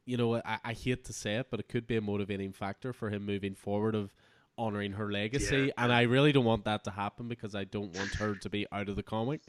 you 0.05 0.17
know, 0.17 0.35
I, 0.35 0.57
I 0.65 0.73
hate 0.73 1.05
to 1.05 1.13
say 1.13 1.35
it, 1.35 1.47
but 1.49 1.61
it 1.61 1.69
could 1.69 1.87
be 1.87 1.95
a 1.95 2.01
motivating 2.01 2.51
factor 2.51 2.91
for 2.91 3.09
him 3.09 3.25
moving 3.25 3.55
forward 3.55 3.95
of 3.95 4.13
honoring 4.57 4.93
her 4.93 5.09
legacy. 5.09 5.67
Yeah. 5.67 5.71
And 5.77 5.93
I 5.93 6.01
really 6.01 6.33
don't 6.33 6.45
want 6.45 6.65
that 6.65 6.83
to 6.85 6.91
happen 6.91 7.29
because 7.29 7.55
I 7.55 7.63
don't 7.63 7.95
want 7.95 8.15
her 8.15 8.35
to 8.35 8.49
be 8.49 8.67
out 8.71 8.89
of 8.89 8.97
the 8.97 9.03
comic 9.03 9.41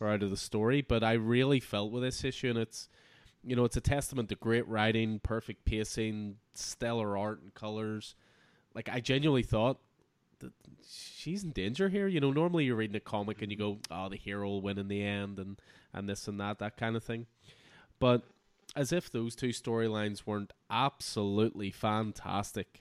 or 0.00 0.08
out 0.08 0.22
of 0.22 0.28
the 0.28 0.36
story. 0.36 0.82
But 0.82 1.02
I 1.02 1.14
really 1.14 1.60
felt 1.60 1.92
with 1.92 2.02
this 2.02 2.24
issue, 2.24 2.50
and 2.50 2.58
it's 2.58 2.90
you 3.46 3.54
know, 3.54 3.64
it's 3.64 3.76
a 3.76 3.80
testament 3.80 4.28
to 4.30 4.34
great 4.34 4.66
writing, 4.66 5.20
perfect 5.20 5.64
pacing, 5.64 6.36
stellar 6.54 7.16
art 7.16 7.40
and 7.40 7.54
colors. 7.54 8.16
Like 8.74 8.88
I 8.88 8.98
genuinely 8.98 9.44
thought 9.44 9.78
that 10.40 10.52
she's 10.84 11.44
in 11.44 11.52
danger 11.52 11.88
here. 11.88 12.08
You 12.08 12.20
know, 12.20 12.32
normally 12.32 12.64
you're 12.64 12.74
reading 12.74 12.96
a 12.96 13.00
comic 13.00 13.42
and 13.42 13.52
you 13.52 13.56
go, 13.56 13.78
"Oh, 13.88 14.08
the 14.08 14.16
hero 14.16 14.48
will 14.48 14.60
win 14.60 14.78
in 14.78 14.88
the 14.88 15.00
end," 15.00 15.38
and 15.38 15.60
and 15.94 16.08
this 16.08 16.26
and 16.26 16.40
that, 16.40 16.58
that 16.58 16.76
kind 16.76 16.96
of 16.96 17.04
thing. 17.04 17.26
But 18.00 18.22
as 18.74 18.92
if 18.92 19.10
those 19.10 19.36
two 19.36 19.50
storylines 19.50 20.26
weren't 20.26 20.52
absolutely 20.68 21.70
fantastic, 21.70 22.80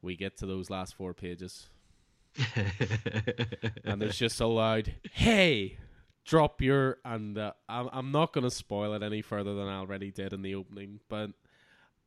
we 0.00 0.14
get 0.16 0.36
to 0.38 0.46
those 0.46 0.70
last 0.70 0.94
four 0.94 1.12
pages, 1.12 1.68
and 3.84 4.00
there's 4.00 4.16
just 4.16 4.40
a 4.40 4.46
loud 4.46 4.94
"Hey!" 5.12 5.78
Drop 6.24 6.62
your 6.62 6.98
and 7.04 7.36
uh, 7.36 7.52
I'm 7.68 7.88
I'm 7.92 8.12
not 8.12 8.32
gonna 8.32 8.50
spoil 8.50 8.94
it 8.94 9.02
any 9.02 9.20
further 9.20 9.54
than 9.54 9.68
I 9.68 9.78
already 9.78 10.10
did 10.10 10.32
in 10.32 10.42
the 10.42 10.54
opening, 10.54 11.00
but 11.08 11.30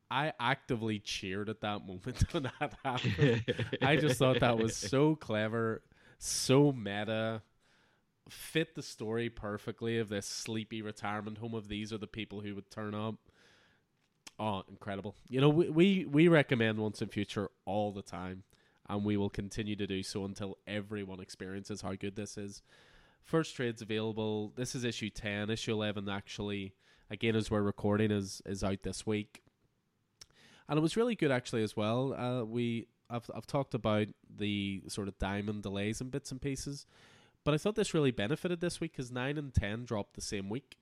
I 0.09 0.33
actively 0.39 0.99
cheered 0.99 1.49
at 1.49 1.61
that 1.61 1.79
moment 1.87 2.23
when 2.33 2.43
that 2.43 2.73
happened. 2.83 3.45
I 3.81 3.95
just 3.97 4.17
thought 4.17 4.39
that 4.39 4.57
was 4.57 4.75
so 4.75 5.15
clever, 5.15 5.81
so 6.17 6.71
meta, 6.71 7.41
fit 8.29 8.75
the 8.75 8.81
story 8.81 9.29
perfectly 9.29 9.99
of 9.99 10.09
this 10.09 10.25
sleepy 10.25 10.81
retirement 10.81 11.37
home 11.37 11.53
of 11.53 11.67
these 11.67 11.93
are 11.93 11.97
the 11.97 12.07
people 12.07 12.41
who 12.41 12.55
would 12.55 12.71
turn 12.71 12.95
up. 12.95 13.15
Oh, 14.39 14.63
incredible! 14.69 15.15
You 15.29 15.41
know 15.41 15.49
we 15.49 15.69
we, 15.69 16.05
we 16.05 16.27
recommend 16.27 16.79
Once 16.79 17.01
and 17.01 17.11
Future 17.11 17.49
all 17.65 17.91
the 17.91 18.03
time, 18.03 18.43
and 18.87 19.03
we 19.03 19.17
will 19.17 19.29
continue 19.29 19.75
to 19.75 19.87
do 19.87 20.03
so 20.03 20.25
until 20.25 20.57
everyone 20.67 21.19
experiences 21.19 21.81
how 21.81 21.93
good 21.93 22.15
this 22.15 22.37
is. 22.37 22.61
First 23.27 23.57
trade's 23.57 23.81
available. 23.81 24.53
This 24.55 24.73
is 24.73 24.85
issue 24.85 25.09
ten. 25.09 25.49
Issue 25.49 25.73
eleven 25.73 26.07
actually, 26.07 26.73
again 27.11 27.35
as 27.35 27.51
we're 27.51 27.61
recording, 27.61 28.09
is 28.09 28.41
is 28.45 28.63
out 28.63 28.83
this 28.83 29.05
week, 29.05 29.43
and 30.69 30.79
it 30.79 30.81
was 30.81 30.95
really 30.95 31.13
good 31.13 31.29
actually 31.29 31.61
as 31.61 31.75
well. 31.75 32.13
Uh, 32.13 32.45
we 32.45 32.87
I've 33.09 33.29
I've 33.35 33.45
talked 33.45 33.73
about 33.73 34.07
the 34.33 34.81
sort 34.87 35.09
of 35.09 35.19
diamond 35.19 35.63
delays 35.63 35.99
and 35.99 36.09
bits 36.09 36.31
and 36.31 36.41
pieces, 36.41 36.85
but 37.43 37.53
I 37.53 37.57
thought 37.57 37.75
this 37.75 37.93
really 37.93 38.11
benefited 38.11 38.61
this 38.61 38.79
week 38.79 38.93
because 38.93 39.11
nine 39.11 39.37
and 39.37 39.53
ten 39.53 39.83
dropped 39.83 40.13
the 40.13 40.21
same 40.21 40.47
week, 40.47 40.77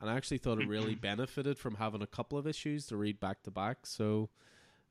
and 0.00 0.10
I 0.10 0.16
actually 0.16 0.38
thought 0.38 0.60
it 0.60 0.66
really 0.68 0.96
benefited 0.96 1.58
from 1.58 1.76
having 1.76 2.02
a 2.02 2.08
couple 2.08 2.36
of 2.36 2.48
issues 2.48 2.86
to 2.86 2.96
read 2.96 3.20
back 3.20 3.44
to 3.44 3.52
back. 3.52 3.86
So. 3.86 4.30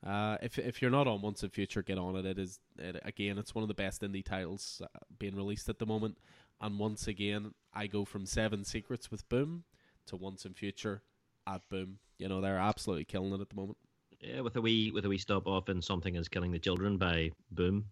Uh, 0.06 0.38
if 0.44 0.60
if 0.60 0.80
you're 0.80 0.92
not 0.92 1.08
on 1.08 1.24
Once 1.24 1.42
and 1.42 1.52
Future, 1.52 1.82
get 1.82 1.98
on 1.98 2.16
it. 2.16 2.24
It 2.24 2.38
is 2.38 2.60
it, 2.78 3.02
again, 3.04 3.40
it's 3.40 3.56
one 3.56 3.64
of 3.64 3.68
the 3.68 3.74
best 3.74 4.04
indie 4.04 4.24
titles 4.24 4.80
uh, 4.84 5.00
being 5.18 5.36
released 5.36 5.70
at 5.70 5.80
the 5.80 5.88
moment. 5.88 6.20
And 6.60 6.80
once 6.80 7.08
again, 7.08 7.54
I 7.74 7.88
go 7.88 8.06
from 8.06 8.26
Seven 8.26 8.64
Secrets 8.64 9.12
with 9.12 9.28
Boom 9.30 9.64
to 10.08 10.16
Once 10.16 10.46
and 10.46 10.56
Future 10.56 11.04
at 11.46 11.68
Boom. 11.70 12.00
You 12.18 12.28
know, 12.28 12.42
they're 12.42 12.58
absolutely 12.58 13.06
killing 13.06 13.34
it 13.34 13.42
at 13.42 13.50
the 13.50 13.56
moment. 13.56 13.78
Yeah, 14.20 14.42
with 14.42 14.56
a 14.56 14.62
wee 14.62 14.92
with 14.92 15.06
a 15.06 15.10
wee 15.10 15.20
stop 15.20 15.46
off 15.46 15.70
in 15.70 15.82
something 15.82 16.16
is 16.16 16.28
killing 16.28 16.52
the 16.52 16.60
children 16.60 16.98
by 16.98 17.32
Boom. 17.52 17.86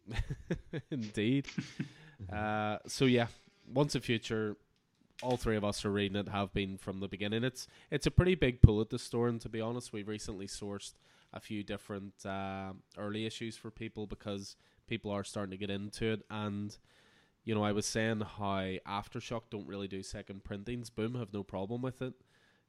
Indeed. 0.91 1.47
uh, 2.33 2.77
so 2.87 3.05
yeah, 3.05 3.27
Once 3.71 3.95
and 3.95 4.03
Future. 4.03 4.57
All 5.21 5.37
three 5.37 5.55
of 5.55 5.63
us 5.63 5.85
are 5.85 5.91
reading 5.91 6.17
it. 6.17 6.27
Have 6.27 6.51
been 6.53 6.77
from 6.77 6.99
the 6.99 7.07
beginning. 7.07 7.43
It's 7.43 7.67
it's 7.91 8.07
a 8.07 8.11
pretty 8.11 8.35
big 8.35 8.61
pull 8.61 8.81
at 8.81 8.89
the 8.89 8.99
store, 8.99 9.27
and 9.27 9.39
to 9.41 9.49
be 9.49 9.61
honest, 9.61 9.93
we've 9.93 10.07
recently 10.07 10.47
sourced 10.47 10.93
a 11.31 11.39
few 11.39 11.63
different 11.63 12.25
uh, 12.25 12.73
early 12.97 13.25
issues 13.25 13.55
for 13.55 13.69
people 13.69 14.07
because 14.07 14.55
people 14.87 15.11
are 15.11 15.23
starting 15.23 15.51
to 15.51 15.57
get 15.57 15.69
into 15.69 16.05
it 16.05 16.21
and 16.29 16.77
you 17.45 17.53
know, 17.53 17.63
I 17.63 17.71
was 17.71 17.85
saying 17.85 18.21
how 18.21 18.75
Aftershock 18.87 19.43
don't 19.51 19.67
really 19.67 19.87
do 19.87 20.01
second 20.03 20.43
printings. 20.43 20.89
Boom 20.89 21.15
have 21.15 21.31
no 21.31 21.43
problem 21.43 21.81
with 21.81 22.01
it. 22.01 22.15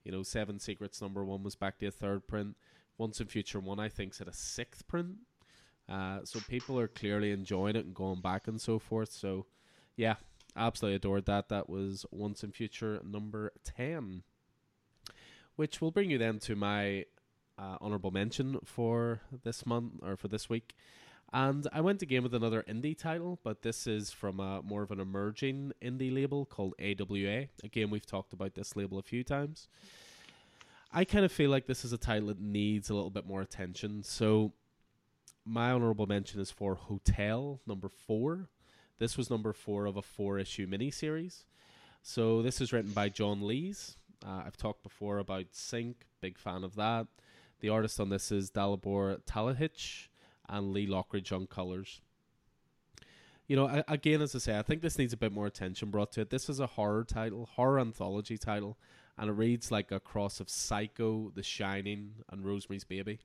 You 0.05 0.13
know, 0.13 0.23
Seven 0.23 0.61
Secrets 0.61 1.01
number 1.01 1.25
one 1.25 1.43
was 1.43 1.57
back 1.57 1.79
to 1.79 1.87
a 1.87 1.91
third 1.91 2.29
print. 2.29 2.57
Once 2.99 3.19
and 3.19 3.31
Future 3.31 3.59
one, 3.59 3.81
I 3.81 3.89
think's 3.89 4.21
at 4.21 4.29
a 4.29 4.33
sixth 4.33 4.87
print. 4.87 5.17
Uh, 5.89 6.21
so 6.25 6.41
people 6.49 6.79
are 6.79 6.89
clearly 6.89 7.31
enjoying 7.31 7.75
it 7.75 7.87
and 7.87 7.95
going 7.95 8.21
back 8.21 8.47
and 8.47 8.61
so 8.61 8.79
forth. 8.79 9.13
So, 9.13 9.47
yeah, 9.97 10.17
absolutely 10.57 10.97
adored 10.97 11.27
that. 11.27 11.49
That 11.49 11.69
was 11.69 12.05
Once 12.11 12.43
and 12.43 12.55
Future 12.55 13.01
number 13.05 13.53
ten, 13.65 14.23
which 15.57 15.81
will 15.81 15.91
bring 15.91 16.11
you 16.11 16.19
then 16.19 16.39
to 16.41 16.55
my 16.55 17.07
uh, 17.59 17.79
honorable 17.81 18.11
mention 18.11 18.59
for 18.65 19.23
this 19.43 19.65
month 19.65 19.95
or 20.03 20.17
for 20.17 20.29
this 20.29 20.49
week. 20.51 20.75
And 21.37 21.69
I 21.71 21.83
went 21.83 22.01
again 22.01 22.23
with 22.23 22.33
another 22.33 22.65
indie 22.67 22.97
title, 22.97 23.39
but 23.45 23.61
this 23.61 23.87
is 23.87 24.11
from 24.11 24.41
a 24.41 24.63
more 24.63 24.83
of 24.83 24.91
an 24.91 25.01
emerging 25.01 25.73
indie 25.83 26.11
label 26.11 26.47
called 26.47 26.73
AWA. 26.81 27.49
Again, 27.63 27.91
we've 27.91 28.07
talked 28.07 28.33
about 28.33 28.55
this 28.55 28.75
label 28.75 28.99
a 28.99 29.03
few 29.03 29.23
times. 29.23 29.69
I 30.91 31.05
kind 31.05 31.27
of 31.27 31.31
feel 31.31 31.51
like 31.51 31.67
this 31.67 31.85
is 31.85 31.93
a 31.93 31.99
title 31.99 32.29
that 32.29 32.41
needs 32.41 32.89
a 32.89 32.95
little 32.95 33.11
bit 33.11 33.27
more 33.27 33.43
attention. 33.43 34.03
So 34.03 34.55
my 35.45 35.73
honorable 35.73 36.07
mention 36.07 36.41
is 36.41 36.51
for 36.51 36.75
Hotel 36.75 37.61
number 37.67 37.91
four. 37.91 38.49
This 38.99 39.19
was 39.19 39.29
number 39.29 39.53
four 39.53 39.85
of 39.85 39.99
a 39.99 40.03
four 40.03 40.39
issue 40.39 40.67
miniseries. 40.67 41.45
So 42.01 42.41
this 42.41 42.63
is 42.63 42.73
written 42.73 42.93
by 42.93 43.11
John 43.11 43.47
Lees. 43.47 43.99
Uh, 44.27 44.45
I've 44.47 44.57
talked 44.57 44.83
before 44.83 45.19
about 45.19 45.49
Sink, 45.51 46.07
big 46.23 46.39
fan 46.39 46.65
of 46.65 46.77
that. 46.77 47.09
The 47.61 47.69
artist 47.69 48.01
on 48.01 48.09
this 48.09 48.33
is 48.33 48.51
Dalibor 48.51 49.21
Talajić 49.25 50.09
and 50.49 50.73
Lee 50.73 50.87
Lockridge 50.87 51.33
on 51.33 51.47
colors. 51.47 52.01
You 53.47 53.55
know, 53.55 53.83
again, 53.87 54.23
as 54.23 54.35
I 54.35 54.39
say, 54.39 54.59
I 54.59 54.63
think 54.63 54.83
this 54.83 54.99
needs 54.99 55.13
a 55.13 55.17
bit 55.17 55.33
more 55.33 55.47
attention 55.47 55.91
brought 55.91 56.11
to 56.13 56.23
it. 56.23 56.31
This 56.31 56.49
is 56.49 56.59
a 56.59 56.67
horror 56.67 57.05
title, 57.05 57.49
horror 57.55 57.79
anthology 57.79 58.37
title, 58.37 58.77
and 59.17 59.31
it 59.31 59.35
reads 59.35 59.71
like 59.71 59.93
a 59.93 60.01
cross 60.01 60.41
of 60.41 60.51
Psycho, 60.51 61.31
The 61.35 61.45
Shining, 61.45 62.15
and 62.31 62.45
Rosemary's 62.45 62.85
Baby. 62.85 63.21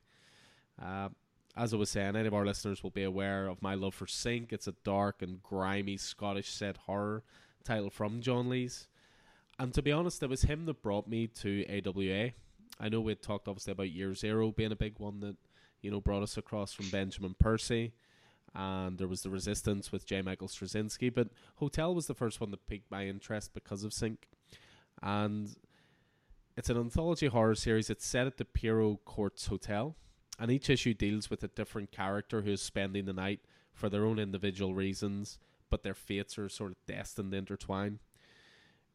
Uh, 0.80 1.10
as 1.58 1.74
I 1.74 1.78
was 1.78 1.90
saying, 1.90 2.16
any 2.16 2.28
of 2.28 2.34
our 2.34 2.46
listeners 2.46 2.84
will 2.84 2.92
be 2.92 3.04
aware 3.04 3.48
of 3.48 3.62
my 3.62 3.74
love 3.74 3.96
for 3.96 4.08
Sink. 4.08 4.54
It's 4.54 4.68
a 4.68 4.76
dark 4.84 5.22
and 5.22 5.42
grimy 5.42 5.98
Scottish 5.98 6.50
set 6.50 6.78
horror 6.78 7.24
title 7.64 7.90
from 7.90 8.22
John 8.22 8.48
Lees. 8.48 8.88
And 9.60 9.74
to 9.74 9.82
be 9.82 9.92
honest, 9.92 10.24
it 10.24 10.30
was 10.30 10.44
him 10.44 10.66
that 10.66 10.82
brought 10.82 11.08
me 11.08 11.28
to 11.28 11.66
AWA. 11.68 12.32
I 12.80 12.90
know 12.90 13.02
we 13.02 13.16
talked 13.16 13.48
obviously 13.48 13.72
about 13.72 13.92
Year 13.92 14.14
Zero 14.14 14.52
being 14.52 14.72
a 14.72 14.78
big 14.78 15.00
one 15.00 15.20
that 15.20 15.36
you 15.82 15.92
know, 15.92 16.02
brought 16.02 16.24
us 16.24 16.38
across 16.38 16.74
from 16.74 16.90
Benjamin 16.90 17.36
Percy. 17.40 17.94
And 18.54 18.98
there 18.98 19.08
was 19.08 19.24
the 19.24 19.30
Resistance 19.30 19.92
with 19.92 20.06
J. 20.06 20.22
Michael 20.22 20.48
Straczynski. 20.48 21.14
But 21.14 21.30
Hotel 21.56 21.96
was 21.96 22.08
the 22.08 22.14
first 22.14 22.42
one 22.42 22.52
that 22.52 22.68
piqued 22.68 22.92
my 22.92 23.08
interest 23.08 23.54
because 23.54 23.84
of 23.84 23.94
Sink. 23.94 24.28
And 25.02 25.56
it's 26.58 26.70
an 26.70 26.78
anthology 26.78 27.28
horror 27.28 27.56
series. 27.56 27.90
It's 27.90 28.06
set 28.06 28.28
at 28.28 28.38
the 28.38 28.46
Pierrot 28.46 29.06
Courts 29.06 29.48
Hotel. 29.48 29.96
And 30.38 30.52
each 30.52 30.70
issue 30.70 30.94
deals 30.94 31.30
with 31.30 31.44
a 31.44 31.48
different 31.48 31.92
character 31.92 32.42
who 32.42 32.52
is 32.52 32.62
spending 32.62 33.06
the 33.06 33.14
night 33.14 33.40
for 33.74 33.90
their 33.90 34.06
own 34.06 34.20
individual 34.20 34.74
reasons, 34.74 35.40
but 35.70 35.84
their 35.84 35.94
fates 35.94 36.38
are 36.38 36.50
sort 36.50 36.72
of 36.72 36.78
destined 36.86 37.32
to 37.32 37.38
intertwine. 37.38 38.00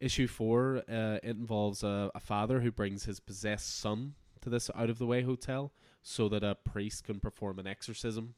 Issue 0.00 0.26
four, 0.26 0.82
uh, 0.88 1.18
it 1.22 1.36
involves 1.36 1.82
a, 1.82 2.10
a 2.14 2.20
father 2.20 2.60
who 2.60 2.70
brings 2.70 3.04
his 3.04 3.20
possessed 3.20 3.78
son 3.78 4.14
to 4.42 4.50
this 4.50 4.70
out 4.74 4.90
of 4.90 4.98
the 4.98 5.06
way 5.06 5.22
hotel 5.22 5.72
so 6.08 6.28
that 6.28 6.44
a 6.44 6.54
priest 6.54 7.02
can 7.02 7.18
perform 7.18 7.58
an 7.58 7.66
exorcism. 7.66 8.34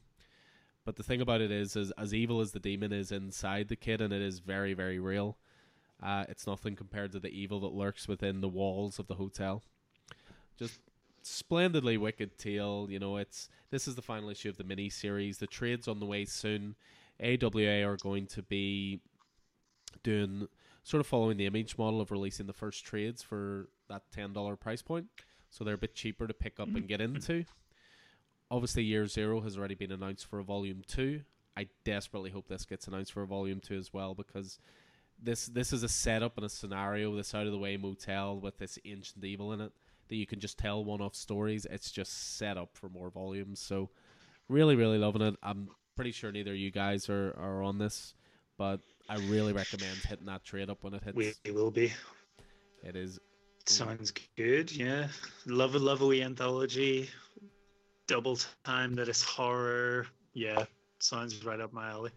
But 0.87 0.97
the 0.97 1.03
thing 1.03 1.21
about 1.21 1.43
it 1.43 1.51
is, 1.51 1.77
is 1.77 1.91
as 1.99 2.15
evil 2.15 2.41
as 2.41 2.53
the 2.53 2.59
demon 2.59 2.95
is 2.95 3.13
inside 3.13 3.69
the 3.69 3.77
kid, 3.77 4.01
and 4.01 4.11
it 4.11 4.23
is 4.23 4.39
very, 4.39 4.73
very 4.73 4.99
real, 4.99 5.37
uh, 6.03 6.25
it's 6.31 6.47
nothing 6.47 6.77
compared 6.77 7.13
to 7.13 7.21
the 7.21 7.29
evil 7.29 7.61
that 7.61 7.75
lurks 7.75 8.09
within 8.09 8.41
the 8.41 8.49
walls 8.49 8.99
of 8.99 9.07
the 9.07 9.17
hotel. 9.17 9.63
Just 10.59 10.81
splendidly 11.23 11.99
wicked 11.99 12.39
tale. 12.39 12.87
You 12.89 13.01
know, 13.01 13.19
it's 13.19 13.51
this 13.71 13.87
is 13.87 13.97
the 13.97 14.03
final 14.03 14.31
issue 14.31 14.49
of 14.49 14.57
the 14.57 14.65
mini 14.65 14.89
series. 14.89 15.37
The 15.37 15.47
trade's 15.47 15.89
on 15.89 16.01
the 16.01 16.07
way 16.07 16.25
soon. 16.25 16.75
AWA 17.23 17.83
are 17.83 17.99
going 17.99 18.27
to 18.29 18.43
be 18.43 19.03
doing 20.03 20.49
sort 20.85 21.03
of 21.03 21.07
following 21.07 21.37
the 21.37 21.45
image 21.45 21.77
model 21.77 22.01
of 22.01 22.11
releasing 22.11 22.47
the 22.47 22.55
first 22.55 22.87
trades 22.87 23.23
for 23.23 23.69
that 23.91 24.05
ten 24.11 24.33
dollar 24.33 24.57
price 24.57 24.81
point 24.81 25.09
so 25.51 25.65
they're 25.65 25.75
a 25.75 25.79
bit 25.79 25.95
cheaper 25.95 26.27
to 26.27 26.35
pick 26.35 26.61
up 26.61 26.69
and 26.69 26.89
get 26.89 27.01
mm-hmm. 27.01 27.17
into. 27.17 27.45
Obviously, 28.51 28.83
Year 28.85 29.07
Zero 29.07 29.41
has 29.41 29.59
already 29.59 29.75
been 29.75 29.93
announced 29.93 30.27
for 30.27 30.39
a 30.39 30.45
Volume 30.45 30.83
Two. 30.87 31.23
I 31.57 31.69
desperately 31.85 32.31
hope 32.31 32.49
this 32.49 32.65
gets 32.65 32.87
announced 32.87 33.13
for 33.13 33.23
a 33.23 33.27
Volume 33.27 33.61
Two 33.61 33.77
as 33.77 33.93
well 33.93 34.15
because 34.15 34.59
this 35.23 35.47
this 35.47 35.73
is 35.73 35.83
a 35.83 35.89
setup 35.89 36.37
and 36.37 36.47
a 36.47 36.49
scenario, 36.49 37.15
this 37.15 37.35
out 37.35 37.47
of 37.47 37.53
the 37.53 37.59
way 37.59 37.77
motel 37.77 38.39
with 38.39 38.59
this 38.59 38.79
ancient 38.85 39.25
evil 39.25 39.53
in 39.53 39.61
it 39.61 39.73
that 40.09 40.17
you 40.17 40.27
can 40.27 40.41
just 40.41 40.59
tell 40.59 40.85
one 40.85 41.01
off 41.01 41.15
stories. 41.15 41.67
It's 41.71 41.91
just 41.91 42.37
set 42.39 42.57
up 42.57 42.71
for 42.73 42.89
more 42.89 43.11
volumes. 43.11 43.61
So 43.61 43.91
really, 44.49 44.77
really 44.77 44.99
loving 44.99 45.23
it. 45.23 45.37
I'm 45.43 45.69
pretty 45.97 46.13
sure 46.13 46.33
neither 46.33 46.53
of 46.53 46.57
you 46.57 46.71
guys 46.71 47.09
are, 47.09 47.35
are 47.39 47.63
on 47.63 47.79
this, 47.79 48.15
but 48.57 48.81
I 49.09 49.17
really 49.17 49.53
recommend 49.53 49.97
hitting 50.09 50.27
that 50.27 50.45
trade 50.45 50.71
up 50.71 50.83
when 50.83 50.95
it 50.95 51.03
hits. 51.03 51.17
We 51.45 51.51
will 51.53 51.71
be. 51.71 51.93
It 52.83 52.97
is 52.97 53.19
Sounds 53.69 54.13
good. 54.37 54.73
Yeah, 54.73 55.09
love 55.47 55.75
a 55.75 55.79
lovely 55.79 56.23
anthology. 56.23 57.11
Double 58.07 58.39
time 58.65 58.95
that 58.95 59.09
is 59.09 59.23
horror. 59.23 60.07
Yeah, 60.33 60.65
sounds 61.01 61.45
right 61.45 61.61
up 61.61 61.73
my 61.73 61.91
alley. 61.91 62.11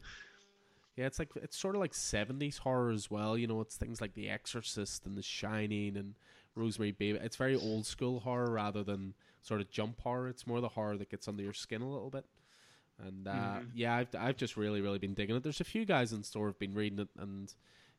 Yeah, 0.95 1.07
it's 1.07 1.19
like 1.19 1.29
it's 1.35 1.57
sort 1.57 1.75
of 1.75 1.81
like 1.81 1.93
seventies 1.93 2.57
horror 2.57 2.91
as 2.91 3.11
well. 3.11 3.37
You 3.37 3.47
know, 3.47 3.59
it's 3.61 3.75
things 3.75 3.99
like 3.99 4.13
The 4.13 4.29
Exorcist 4.29 5.05
and 5.05 5.17
The 5.17 5.21
Shining 5.23 5.97
and 5.97 6.13
Rosemary 6.55 6.91
Baby. 6.91 7.19
It's 7.21 7.35
very 7.35 7.55
old 7.55 7.85
school 7.85 8.21
horror 8.21 8.51
rather 8.51 8.83
than 8.83 9.13
sort 9.41 9.59
of 9.61 9.69
jump 9.69 9.99
horror. 10.01 10.29
It's 10.29 10.47
more 10.47 10.61
the 10.61 10.69
horror 10.69 10.97
that 10.97 11.09
gets 11.09 11.27
under 11.27 11.43
your 11.43 11.53
skin 11.53 11.81
a 11.81 11.89
little 11.91 12.09
bit. 12.09 12.25
And 12.97 13.27
uh, 13.27 13.31
Mhm. 13.59 13.71
yeah, 13.73 13.95
I've 13.95 14.15
I've 14.17 14.37
just 14.37 14.55
really 14.55 14.79
really 14.79 14.99
been 14.99 15.13
digging 15.13 15.35
it. 15.35 15.43
There's 15.43 15.59
a 15.61 15.65
few 15.65 15.83
guys 15.85 16.13
in 16.13 16.23
store 16.23 16.47
have 16.47 16.59
been 16.59 16.75
reading 16.75 16.99
it, 16.99 17.09
and 17.17 17.53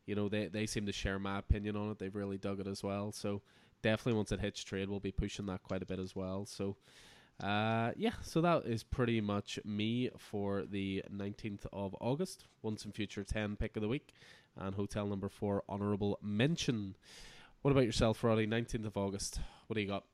you 0.07 0.15
know 0.15 0.29
they 0.29 0.47
they 0.47 0.67
seem 0.67 0.87
to 0.87 0.93
share 0.93 1.19
my 1.19 1.39
opinion 1.39 1.77
on 1.77 1.91
it. 1.91 1.99
They've 1.99 2.15
really 2.15 2.39
dug 2.39 2.61
it 2.61 2.67
as 2.67 2.83
well. 2.83 3.13
So 3.13 3.43
definitely 3.83 4.17
once 4.17 4.33
it 4.33 4.41
hits 4.41 4.63
trade, 4.63 4.89
we'll 4.89 5.01
be 5.01 5.13
pushing 5.13 5.47
that 5.47 5.63
quite 5.63 5.83
a 5.83 5.87
bit 5.87 5.99
as 5.99 6.15
well. 6.15 6.47
So. 6.47 6.77
Uh, 7.43 7.91
yeah, 7.97 8.13
so 8.23 8.41
that 8.41 8.65
is 8.67 8.85
pretty 8.85 9.21
much 9.21 9.59
me 9.65 10.11
for 10.17 10.65
the 10.71 11.03
19th 11.13 11.67
of 11.73 11.97
August. 12.01 12.45
Once 12.61 12.85
and 12.85 12.95
Future 12.95 13.25
10 13.25 13.57
pick 13.57 13.75
of 13.75 13.83
the 13.83 13.89
week. 13.89 14.13
And 14.57 14.75
hotel 14.75 15.07
number 15.07 15.29
4, 15.29 15.65
honorable 15.69 16.19
mention. 16.23 16.95
What 17.63 17.73
about 17.73 17.85
yourself, 17.85 18.23
Roddy? 18.23 18.47
19th 18.47 18.87
of 18.87 18.97
August. 18.97 19.41
What 19.67 19.75
do 19.75 19.81
you 19.81 19.89
got? 19.89 20.05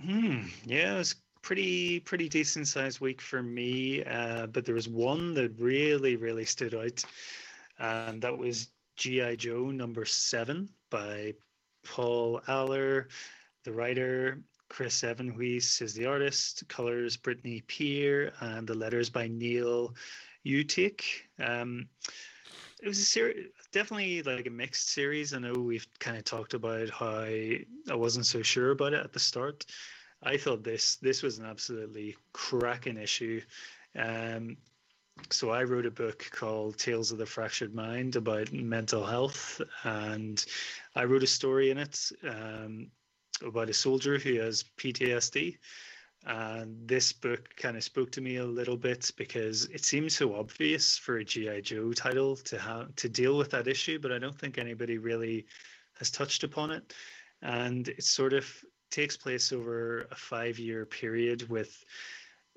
Hmm. 0.00 0.46
Yeah, 0.64 0.94
it 0.94 0.98
was 0.98 1.14
pretty 1.42 2.00
pretty 2.00 2.28
decent 2.28 2.66
sized 2.66 3.00
week 3.00 3.20
for 3.20 3.42
me. 3.42 4.02
Uh, 4.02 4.46
but 4.46 4.64
there 4.64 4.74
was 4.74 4.88
one 4.88 5.34
that 5.34 5.52
really 5.58 6.16
really 6.16 6.44
stood 6.44 6.74
out, 6.74 7.04
and 7.78 8.22
that 8.22 8.36
was 8.36 8.68
GI 8.96 9.36
Joe 9.36 9.70
number 9.70 10.04
seven 10.04 10.68
by 10.90 11.34
Paul 11.84 12.40
Allor, 12.48 13.08
the 13.64 13.72
writer. 13.72 14.40
Chris 14.68 15.02
Evenhuis 15.02 15.80
is 15.82 15.94
the 15.94 16.06
artist. 16.06 16.64
Colors 16.68 17.16
Brittany 17.16 17.62
Peer, 17.68 18.32
and 18.40 18.66
the 18.66 18.74
letters 18.74 19.10
by 19.10 19.28
Neil 19.28 19.94
Uyetake. 20.46 21.02
Um, 21.38 21.88
it 22.82 22.88
was 22.88 22.98
a 22.98 23.04
series, 23.04 23.48
definitely 23.72 24.22
like 24.22 24.46
a 24.46 24.50
mixed 24.50 24.90
series. 24.90 25.32
I 25.32 25.38
know 25.38 25.54
we've 25.54 25.86
kind 26.00 26.16
of 26.16 26.24
talked 26.24 26.54
about 26.54 26.90
how 26.90 27.20
I 27.20 27.64
wasn't 27.88 28.26
so 28.26 28.42
sure 28.42 28.72
about 28.72 28.94
it 28.94 29.04
at 29.04 29.12
the 29.12 29.20
start. 29.20 29.64
I 30.22 30.36
thought 30.36 30.64
this 30.64 30.96
this 30.96 31.22
was 31.22 31.38
an 31.38 31.46
absolutely 31.46 32.16
cracking 32.32 32.96
issue. 32.96 33.40
Um, 33.96 34.56
so 35.30 35.50
I 35.50 35.62
wrote 35.64 35.86
a 35.86 35.90
book 35.90 36.28
called 36.32 36.78
Tales 36.78 37.12
of 37.12 37.18
the 37.18 37.26
Fractured 37.26 37.74
Mind 37.74 38.16
about 38.16 38.52
mental 38.52 39.04
health, 39.04 39.60
and 39.84 40.44
I 40.94 41.04
wrote 41.04 41.22
a 41.22 41.26
story 41.28 41.70
in 41.70 41.78
it 41.78 42.10
um, 42.28 42.90
about 43.42 43.70
a 43.70 43.74
soldier 43.74 44.18
who 44.18 44.34
has 44.40 44.64
PTSD. 44.78 45.58
And 46.26 46.88
this 46.88 47.12
book 47.12 47.54
kind 47.56 47.76
of 47.76 47.84
spoke 47.84 48.10
to 48.12 48.20
me 48.20 48.36
a 48.36 48.44
little 48.44 48.78
bit 48.78 49.10
because 49.16 49.66
it 49.66 49.84
seems 49.84 50.16
so 50.16 50.34
obvious 50.34 50.96
for 50.96 51.18
a 51.18 51.24
GI 51.24 51.60
Joe 51.62 51.92
title 51.92 52.36
to 52.36 52.58
have 52.58 52.94
to 52.96 53.08
deal 53.08 53.36
with 53.36 53.50
that 53.50 53.68
issue, 53.68 53.98
but 53.98 54.10
I 54.10 54.18
don't 54.18 54.38
think 54.38 54.56
anybody 54.56 54.96
really 54.98 55.46
has 55.98 56.10
touched 56.10 56.42
upon 56.42 56.70
it. 56.70 56.94
And 57.42 57.88
it 57.88 58.04
sort 58.04 58.32
of 58.32 58.46
takes 58.90 59.16
place 59.16 59.52
over 59.52 60.08
a 60.10 60.14
five-year 60.14 60.86
period 60.86 61.48
with 61.50 61.84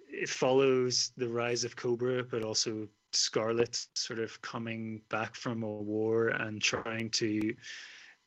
it 0.08 0.30
follows 0.30 1.12
the 1.18 1.30
rise 1.30 1.64
of 1.64 1.76
Cobra, 1.76 2.24
but 2.24 2.44
also 2.44 2.88
Scarlett 3.12 3.88
sort 3.94 4.20
of 4.20 4.42
coming 4.42 5.02
back 5.10 5.36
from 5.36 5.64
a 5.64 5.68
war 5.68 6.30
and 6.30 6.62
trying 6.62 7.10
to 7.12 7.56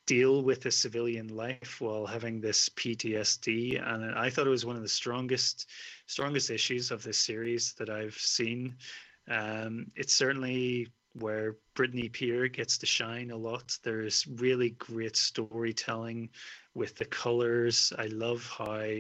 deal 0.07 0.43
with 0.43 0.67
a 0.67 0.71
civilian 0.71 1.29
life 1.29 1.81
while 1.81 2.07
having 2.07 2.41
this 2.41 2.69
PTSD. 2.71 3.81
And 3.81 4.13
I 4.19 4.31
thought 4.31 4.47
it 4.47 4.51
was 4.51 4.67
one 4.67 4.77
of 4.77 4.83
the 4.83 4.89
strongest, 4.89 5.69
strongest 6.07 6.51
issues 6.51 6.91
of 6.91 7.03
this 7.03 7.19
series 7.19 7.75
that 7.75 7.91
I've 7.91 8.15
seen. 8.15 8.77
Um, 9.29 9.87
it's 9.95 10.15
certainly 10.15 10.89
where 11.13 11.57
Brittany 11.75 12.09
Peer 12.09 12.49
gets 12.49 12.79
to 12.79 12.87
shine 12.87 13.31
a 13.31 13.37
lot. 13.37 13.77
There's 13.83 14.27
really 14.27 14.71
great 14.71 15.17
storytelling 15.17 16.31
with 16.75 16.97
the 16.97 17.05
colors. 17.05 17.93
I 17.99 18.07
love 18.07 18.49
how 18.57 18.91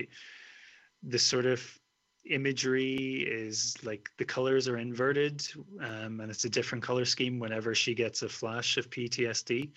the 1.02 1.19
sort 1.19 1.47
of 1.47 1.80
imagery 2.25 3.27
is 3.27 3.77
like 3.83 4.11
the 4.19 4.25
colors 4.25 4.69
are 4.69 4.77
inverted 4.77 5.43
um, 5.81 6.21
and 6.21 6.31
it's 6.31 6.45
a 6.45 6.51
different 6.51 6.85
color 6.85 7.05
scheme 7.05 7.39
whenever 7.39 7.75
she 7.75 7.95
gets 7.95 8.23
a 8.23 8.29
flash 8.29 8.77
of 8.77 8.91
PTSD. 8.91 9.71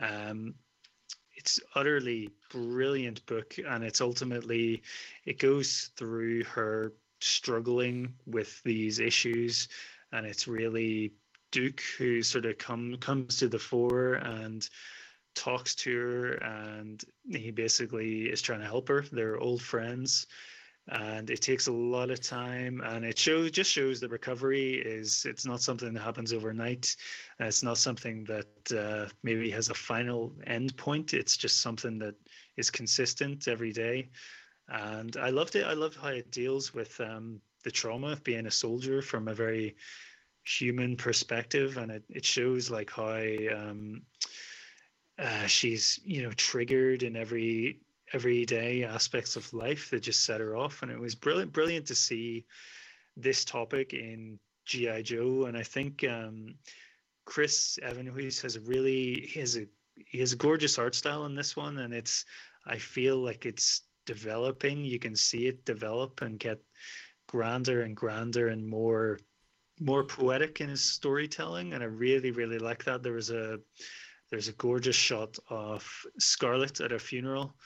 Um, 0.00 0.54
it's 1.36 1.60
utterly 1.74 2.30
brilliant 2.50 3.24
book 3.26 3.56
and 3.66 3.84
it's 3.84 4.00
ultimately 4.00 4.82
it 5.24 5.38
goes 5.38 5.90
through 5.96 6.44
her 6.44 6.94
struggling 7.20 8.14
with 8.26 8.62
these 8.62 8.98
issues 8.98 9.68
and 10.12 10.26
it's 10.26 10.48
really 10.48 11.12
Duke 11.52 11.82
who 11.98 12.22
sort 12.22 12.46
of 12.46 12.58
come 12.58 12.96
comes 12.96 13.36
to 13.38 13.48
the 13.48 13.58
fore 13.58 14.14
and 14.14 14.68
talks 15.34 15.74
to 15.74 15.96
her 15.96 16.32
and 16.34 17.04
he 17.28 17.50
basically 17.50 18.22
is 18.22 18.40
trying 18.40 18.60
to 18.60 18.66
help 18.66 18.88
her 18.88 19.04
they're 19.12 19.38
old 19.38 19.62
friends 19.62 20.26
and 20.88 21.30
it 21.30 21.40
takes 21.40 21.66
a 21.66 21.72
lot 21.72 22.10
of 22.10 22.20
time 22.20 22.82
and 22.84 23.04
it 23.04 23.18
shows 23.18 23.50
just 23.50 23.70
shows 23.70 24.00
that 24.00 24.10
recovery 24.10 24.74
is 24.74 25.24
it's 25.24 25.46
not 25.46 25.62
something 25.62 25.94
that 25.94 26.02
happens 26.02 26.32
overnight. 26.32 26.94
It's 27.40 27.62
not 27.62 27.78
something 27.78 28.24
that 28.24 28.72
uh, 28.72 29.08
maybe 29.22 29.50
has 29.50 29.70
a 29.70 29.74
final 29.74 30.32
end 30.46 30.76
point. 30.76 31.14
It's 31.14 31.36
just 31.36 31.62
something 31.62 31.98
that 32.00 32.16
is 32.56 32.70
consistent 32.70 33.48
every 33.48 33.72
day. 33.72 34.10
And 34.68 35.16
i 35.16 35.30
loved 35.30 35.56
it. 35.56 35.64
I 35.64 35.72
loved 35.72 35.96
how 35.96 36.08
it 36.08 36.30
deals 36.30 36.74
with 36.74 37.00
um, 37.00 37.40
the 37.64 37.70
trauma 37.70 38.08
of 38.08 38.24
being 38.24 38.46
a 38.46 38.50
soldier 38.50 39.00
from 39.00 39.28
a 39.28 39.34
very 39.34 39.76
human 40.44 40.96
perspective. 40.96 41.78
And 41.78 41.90
it, 41.92 42.04
it 42.10 42.26
shows 42.26 42.70
like 42.70 42.90
how 42.90 43.22
um, 43.56 44.02
uh, 45.18 45.46
she's 45.46 45.98
you 46.04 46.22
know 46.22 46.32
triggered 46.32 47.02
in 47.02 47.16
every 47.16 47.78
everyday 48.14 48.84
aspects 48.84 49.34
of 49.34 49.52
life 49.52 49.90
that 49.90 50.00
just 50.00 50.24
set 50.24 50.40
her 50.40 50.56
off. 50.56 50.82
And 50.82 50.90
it 50.90 50.98
was 50.98 51.16
brilliant 51.16 51.52
brilliant 51.52 51.86
to 51.88 51.94
see 51.96 52.46
this 53.16 53.44
topic 53.44 53.92
in 53.92 54.38
gi 54.66 55.02
joe. 55.02 55.46
And 55.46 55.56
i 55.56 55.62
think 55.62 56.04
um, 56.08 56.54
chris 57.26 57.78
evenhuis 57.82 58.40
has 58.42 58.58
really 58.58 59.28
he 59.32 59.40
has 59.40 59.56
a 59.56 59.66
he 59.96 60.18
has 60.20 60.32
a 60.32 60.36
gorgeous 60.36 60.78
art 60.78 60.94
style 60.94 61.26
in 61.26 61.34
this 61.34 61.56
one. 61.56 61.78
And 61.78 61.92
it's 61.92 62.24
i 62.66 62.78
feel 62.78 63.16
like 63.16 63.46
it's 63.46 63.82
developing. 64.06 64.84
You 64.84 64.98
can 64.98 65.16
see 65.16 65.46
it 65.46 65.64
develop 65.64 66.22
and 66.22 66.38
get 66.38 66.60
grander 67.26 67.82
and 67.82 67.96
grander 67.96 68.48
and 68.48 68.66
more 68.66 69.18
more 69.80 70.04
poetic 70.04 70.60
in 70.60 70.68
his 70.68 70.82
storytelling. 70.82 71.72
And 71.72 71.82
i 71.82 71.86
really 71.86 72.30
really 72.30 72.60
like 72.60 72.84
that. 72.84 73.02
There 73.02 73.14
was 73.14 73.30
a 73.30 73.58
there's 74.30 74.48
a 74.48 74.52
gorgeous 74.52 74.96
shot 74.96 75.36
of 75.48 75.84
scarlett 76.18 76.80
at 76.80 76.92
a 76.92 76.98
funeral 76.98 77.56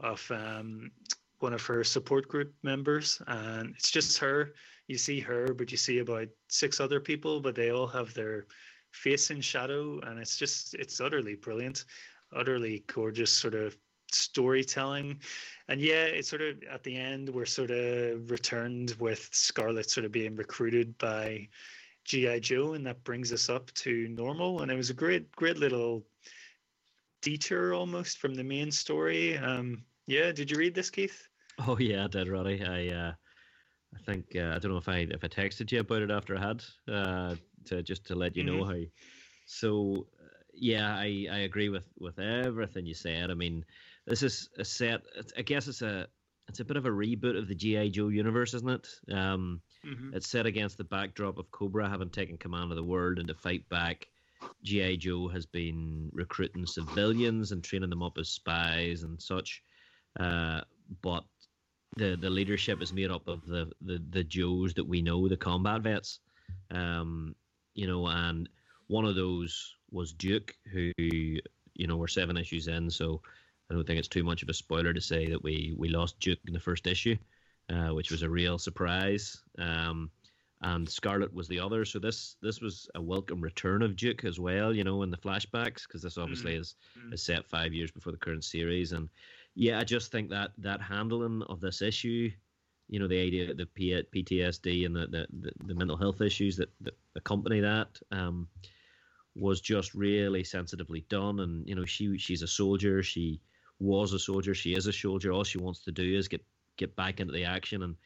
of 0.00 0.30
um, 0.30 0.90
one 1.38 1.52
of 1.52 1.64
her 1.66 1.84
support 1.84 2.28
group 2.28 2.52
members, 2.62 3.20
and 3.26 3.74
it's 3.74 3.90
just 3.90 4.18
her. 4.18 4.54
You 4.88 4.98
see 4.98 5.20
her, 5.20 5.52
but 5.52 5.70
you 5.70 5.76
see 5.76 5.98
about 5.98 6.28
six 6.48 6.80
other 6.80 7.00
people, 7.00 7.40
but 7.40 7.54
they 7.54 7.70
all 7.70 7.88
have 7.88 8.14
their 8.14 8.46
face 8.92 9.30
in 9.30 9.40
shadow, 9.40 10.00
and 10.00 10.18
it's 10.18 10.36
just 10.36 10.74
it's 10.74 11.00
utterly 11.00 11.34
brilliant, 11.34 11.84
utterly 12.34 12.84
gorgeous 12.86 13.32
sort 13.32 13.54
of 13.54 13.76
storytelling. 14.12 15.20
And 15.68 15.80
yeah, 15.80 16.04
it's 16.04 16.28
sort 16.28 16.42
of 16.42 16.62
at 16.70 16.82
the 16.84 16.96
end 16.96 17.28
we're 17.28 17.46
sort 17.46 17.70
of 17.70 18.30
returned 18.30 18.94
with 18.98 19.28
Scarlett 19.32 19.90
sort 19.90 20.06
of 20.06 20.12
being 20.12 20.36
recruited 20.36 20.96
by 20.98 21.48
GI 22.04 22.40
Joe, 22.40 22.74
and 22.74 22.86
that 22.86 23.02
brings 23.04 23.32
us 23.32 23.48
up 23.48 23.72
to 23.74 24.08
normal. 24.08 24.62
And 24.62 24.70
it 24.70 24.76
was 24.76 24.90
a 24.90 24.94
great, 24.94 25.30
great 25.32 25.58
little 25.58 26.06
detour 27.26 27.74
almost 27.74 28.18
from 28.18 28.34
the 28.36 28.44
main 28.44 28.70
story. 28.70 29.36
Um, 29.36 29.82
yeah, 30.06 30.30
did 30.30 30.48
you 30.48 30.56
read 30.56 30.76
this, 30.76 30.90
Keith? 30.90 31.26
Oh 31.58 31.76
yeah, 31.78 32.04
I 32.04 32.06
did, 32.06 32.28
Roddy. 32.28 32.62
I 32.64 32.88
uh, 32.94 33.12
I 33.94 33.98
think 34.04 34.26
uh, 34.36 34.52
I 34.54 34.58
don't 34.60 34.70
know 34.70 34.76
if 34.76 34.88
I 34.88 35.06
if 35.10 35.24
I 35.24 35.28
texted 35.28 35.72
you 35.72 35.80
about 35.80 36.02
it 36.02 36.10
after 36.12 36.36
I 36.36 36.40
had 36.40 36.64
uh, 36.88 37.34
to 37.64 37.82
just 37.82 38.06
to 38.06 38.14
let 38.14 38.36
you 38.36 38.44
know 38.44 38.64
how. 38.64 38.78
So 39.46 40.06
uh, 40.22 40.28
yeah, 40.54 40.94
I, 40.94 41.26
I 41.32 41.38
agree 41.38 41.68
with 41.68 41.88
with 41.98 42.20
everything 42.20 42.86
you 42.86 42.94
said. 42.94 43.32
I 43.32 43.34
mean, 43.34 43.64
this 44.06 44.22
is 44.22 44.48
a 44.56 44.64
set. 44.64 45.00
I 45.36 45.42
guess 45.42 45.66
it's 45.66 45.82
a 45.82 46.06
it's 46.48 46.60
a 46.60 46.64
bit 46.64 46.76
of 46.76 46.86
a 46.86 46.90
reboot 46.90 47.36
of 47.36 47.48
the 47.48 47.56
GI 47.56 47.90
Joe 47.90 48.08
universe, 48.08 48.54
isn't 48.54 48.70
it? 48.70 48.88
Um, 49.12 49.62
Mhm. 49.84 50.14
It's 50.14 50.28
set 50.28 50.46
against 50.46 50.78
the 50.78 50.84
backdrop 50.84 51.38
of 51.38 51.50
Cobra 51.52 51.88
having 51.88 52.10
taken 52.10 52.38
command 52.38 52.72
of 52.72 52.76
the 52.76 52.82
world 52.82 53.18
and 53.18 53.28
to 53.28 53.34
fight 53.34 53.68
back. 53.68 54.08
GI 54.62 54.96
Joe 54.98 55.28
has 55.28 55.46
been 55.46 56.10
recruiting 56.12 56.66
civilians 56.66 57.52
and 57.52 57.62
training 57.62 57.90
them 57.90 58.02
up 58.02 58.18
as 58.18 58.28
spies 58.28 59.02
and 59.02 59.20
such. 59.20 59.62
Uh, 60.18 60.60
but 61.02 61.24
the 61.96 62.16
the 62.20 62.30
leadership 62.30 62.82
is 62.82 62.92
made 62.92 63.10
up 63.10 63.26
of 63.28 63.44
the, 63.46 63.70
the 63.80 64.02
the 64.10 64.24
Joes 64.24 64.74
that 64.74 64.86
we 64.86 65.02
know, 65.02 65.28
the 65.28 65.36
combat 65.36 65.82
vets. 65.82 66.20
Um, 66.70 67.34
you 67.74 67.86
know, 67.86 68.06
and 68.06 68.48
one 68.88 69.04
of 69.04 69.14
those 69.14 69.74
was 69.90 70.12
Duke, 70.12 70.54
who 70.72 70.92
you 70.98 71.86
know 71.86 71.96
we're 71.96 72.08
seven 72.08 72.36
issues 72.36 72.68
in, 72.68 72.90
so 72.90 73.20
I 73.70 73.74
don't 73.74 73.86
think 73.86 73.98
it's 73.98 74.08
too 74.08 74.24
much 74.24 74.42
of 74.42 74.48
a 74.48 74.54
spoiler 74.54 74.92
to 74.92 75.00
say 75.00 75.30
that 75.30 75.42
we 75.42 75.74
we 75.76 75.88
lost 75.88 76.20
Duke 76.20 76.38
in 76.46 76.52
the 76.52 76.60
first 76.60 76.86
issue, 76.86 77.16
uh, 77.70 77.88
which 77.94 78.10
was 78.10 78.22
a 78.22 78.30
real 78.30 78.58
surprise. 78.58 79.40
Um, 79.58 80.10
and 80.62 80.88
Scarlett 80.88 81.32
was 81.34 81.48
the 81.48 81.60
other. 81.60 81.84
So 81.84 81.98
this 81.98 82.36
this 82.40 82.60
was 82.60 82.88
a 82.94 83.02
welcome 83.02 83.40
return 83.40 83.82
of 83.82 83.96
Duke 83.96 84.24
as 84.24 84.40
well, 84.40 84.74
you 84.74 84.84
know, 84.84 85.02
in 85.02 85.10
the 85.10 85.16
flashbacks 85.16 85.86
because 85.86 86.02
this 86.02 86.18
obviously 86.18 86.54
Mm. 86.54 86.60
is 86.60 86.76
Mm. 86.98 87.12
is 87.14 87.22
set 87.22 87.46
five 87.46 87.74
years 87.74 87.90
before 87.90 88.12
the 88.12 88.18
current 88.18 88.44
series, 88.44 88.92
and 88.92 89.08
yeah, 89.54 89.78
I 89.78 89.84
just 89.84 90.10
think 90.12 90.30
that 90.30 90.52
that 90.58 90.80
handling 90.80 91.42
of 91.44 91.60
this 91.60 91.82
issue, 91.82 92.30
you 92.88 92.98
know, 92.98 93.06
the 93.08 93.18
idea 93.20 93.50
of 93.50 93.56
the 93.56 93.66
P- 93.66 94.02
PTSD 94.14 94.84
and 94.86 94.94
the 94.96 95.06
the, 95.06 95.26
the, 95.40 95.52
the 95.66 95.74
mental 95.74 95.96
health 95.96 96.20
issues 96.20 96.56
that, 96.56 96.70
that 96.80 96.96
accompany 97.14 97.60
that. 97.60 98.00
Um, 98.10 98.48
was 99.38 99.60
just 99.60 99.92
really 99.94 100.42
sensitively 100.42 101.04
done, 101.10 101.40
and 101.40 101.68
you 101.68 101.74
know 101.74 101.84
she 101.84 102.16
she's 102.16 102.40
a 102.40 102.46
soldier. 102.46 103.02
She 103.02 103.38
was 103.78 104.14
a 104.14 104.18
soldier. 104.18 104.54
She 104.54 104.74
is 104.74 104.86
a 104.86 104.92
soldier. 104.94 105.30
All 105.30 105.44
she 105.44 105.58
wants 105.58 105.80
to 105.84 105.92
do 105.92 106.16
is 106.16 106.26
get 106.26 106.42
get 106.78 106.96
back 106.96 107.20
into 107.20 107.34
the 107.34 107.44
action, 107.44 107.82
and 107.82 107.96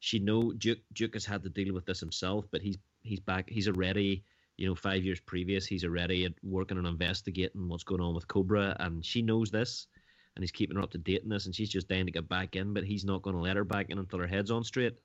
she 0.00 0.18
know 0.18 0.52
Duke 0.52 0.80
Duke 0.92 1.14
has 1.14 1.24
had 1.24 1.42
to 1.42 1.48
deal 1.48 1.74
with 1.74 1.86
this 1.86 2.00
himself, 2.00 2.46
but 2.50 2.62
he's 2.62 2.78
he's 3.02 3.20
back. 3.20 3.48
He's 3.48 3.68
already 3.68 4.24
you 4.56 4.68
know 4.68 4.74
five 4.74 5.04
years 5.04 5.20
previous. 5.20 5.66
He's 5.66 5.84
already 5.84 6.24
at 6.24 6.34
working 6.42 6.78
on 6.78 6.86
investigating 6.86 7.68
what's 7.68 7.84
going 7.84 8.00
on 8.00 8.14
with 8.14 8.28
Cobra, 8.28 8.76
and 8.80 9.04
she 9.04 9.22
knows 9.22 9.50
this, 9.50 9.86
and 10.34 10.42
he's 10.42 10.52
keeping 10.52 10.76
her 10.76 10.82
up 10.82 10.90
to 10.92 10.98
date 10.98 11.22
in 11.22 11.28
this, 11.28 11.46
and 11.46 11.54
she's 11.54 11.70
just 11.70 11.88
dying 11.88 12.06
to 12.06 12.12
get 12.12 12.28
back 12.28 12.56
in, 12.56 12.74
but 12.74 12.84
he's 12.84 13.04
not 13.04 13.22
going 13.22 13.36
to 13.36 13.42
let 13.42 13.56
her 13.56 13.64
back 13.64 13.90
in 13.90 13.98
until 13.98 14.18
her 14.18 14.26
head's 14.26 14.50
on 14.50 14.64
straight. 14.64 14.96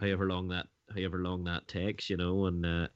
However 0.00 0.28
long 0.28 0.48
that 0.48 0.66
however 0.94 1.18
long 1.18 1.44
that 1.44 1.68
takes, 1.68 2.10
you 2.10 2.16
know, 2.16 2.46
and 2.46 2.64
uh, 2.64 2.88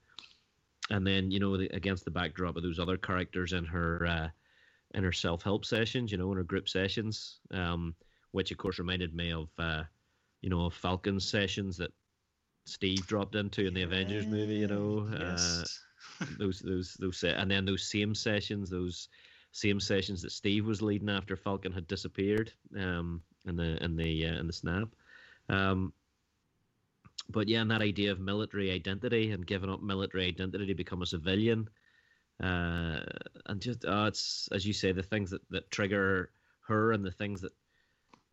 and 0.91 1.07
then 1.07 1.31
you 1.31 1.41
know 1.41 1.57
the, 1.57 1.69
against 1.75 2.05
the 2.05 2.11
backdrop 2.11 2.57
of 2.57 2.63
those 2.63 2.79
other 2.79 2.97
characters 2.97 3.53
in 3.53 3.65
her 3.65 4.07
uh, 4.07 4.29
in 4.95 5.05
her 5.05 5.13
self 5.13 5.43
help 5.43 5.65
sessions, 5.65 6.11
you 6.11 6.19
know, 6.19 6.31
in 6.33 6.39
her 6.39 6.45
group 6.45 6.69
sessions, 6.69 7.41
um, 7.51 7.95
which 8.33 8.51
of 8.51 8.59
course 8.59 8.79
reminded 8.79 9.15
me 9.15 9.33
of 9.33 9.49
uh, 9.59 9.83
you 10.43 10.51
know 10.51 10.71
Falcon 10.71 11.21
sessions 11.21 11.77
that 11.79 11.93
Steve 12.67 13.07
dropped 13.07 13.35
into 13.35 13.67
in 13.67 13.75
the 13.75 13.83
Avengers 13.83 14.27
movie, 14.27 14.57
you 14.57 14.67
know, 14.67 15.09
uh, 15.09 15.65
those 16.39 16.61
those 16.61 16.95
those 16.95 17.19
se- 17.19 17.35
and 17.37 17.51
then 17.51 17.65
those 17.65 17.91
same 17.91 18.15
sessions, 18.15 18.71
those 18.71 19.09
same 19.53 19.81
sessions 19.81 20.23
that 20.23 20.33
Steve 20.33 20.67
was 20.67 20.83
leading 20.83 21.09
after 21.09 21.37
Falcon 21.37 21.73
had 21.73 21.87
disappeared 21.87 22.53
um, 22.79 23.23
in 23.47 23.57
the 23.57 23.83
in 23.83 23.97
the 23.97 24.27
uh, 24.27 24.39
in 24.39 24.47
the 24.47 24.53
snap. 24.53 24.89
Um, 25.49 25.93
but 27.31 27.49
yeah, 27.49 27.61
and 27.61 27.71
that 27.71 27.83
idea 27.83 28.13
of 28.13 28.21
military 28.21 28.71
identity 28.71 29.31
and 29.33 29.47
giving 29.47 29.71
up 29.71 29.83
military 29.83 30.27
identity 30.27 30.67
to 30.67 30.75
become 30.75 31.03
a 31.03 31.07
civilian, 31.07 31.69
uh, 32.43 33.01
and 33.47 33.61
just 33.61 33.85
uh, 33.85 34.05
it's 34.09 34.49
as 34.53 34.67
you 34.67 34.73
say, 34.73 34.93
the 34.93 35.03
things 35.03 35.31
that, 35.31 35.43
that 35.51 35.71
trigger 35.71 36.31
her 36.67 36.93
and 36.93 37.05
the 37.05 37.11
things 37.11 37.41
that 37.41 37.53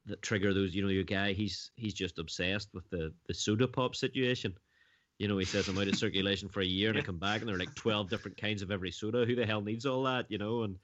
that 0.08 0.22
trigger 0.22 0.54
those. 0.54 0.76
You 0.76 0.84
know, 0.84 0.90
your 0.90 1.04
guy, 1.04 1.34
he's 1.34 1.72
he's 1.76 1.94
just 1.94 2.20
obsessed 2.20 2.70
with 2.74 2.90
the 2.90 3.14
the 3.28 3.34
soda 3.34 3.68
pop 3.68 3.96
situation. 3.96 4.56
You 5.20 5.28
know, 5.28 5.38
he 5.38 5.46
says 5.46 5.68
I'm 5.68 5.78
out 5.78 5.88
of 5.88 5.96
circulation 5.96 6.50
for 6.50 6.62
a 6.62 6.66
year 6.66 6.90
and 6.90 6.98
I 6.98 7.02
come 7.02 7.20
back 7.20 7.40
and 7.40 7.48
there 7.48 7.56
are 7.56 7.60
like 7.60 7.76
twelve 7.76 8.10
different 8.10 8.38
kinds 8.38 8.62
of 8.62 8.72
every 8.72 8.92
soda. 8.92 9.26
Who 9.26 9.36
the 9.36 9.46
hell 9.46 9.62
needs 9.62 9.86
all 9.86 10.04
that? 10.04 10.30
You 10.30 10.38
know, 10.38 10.64
and 10.64 10.78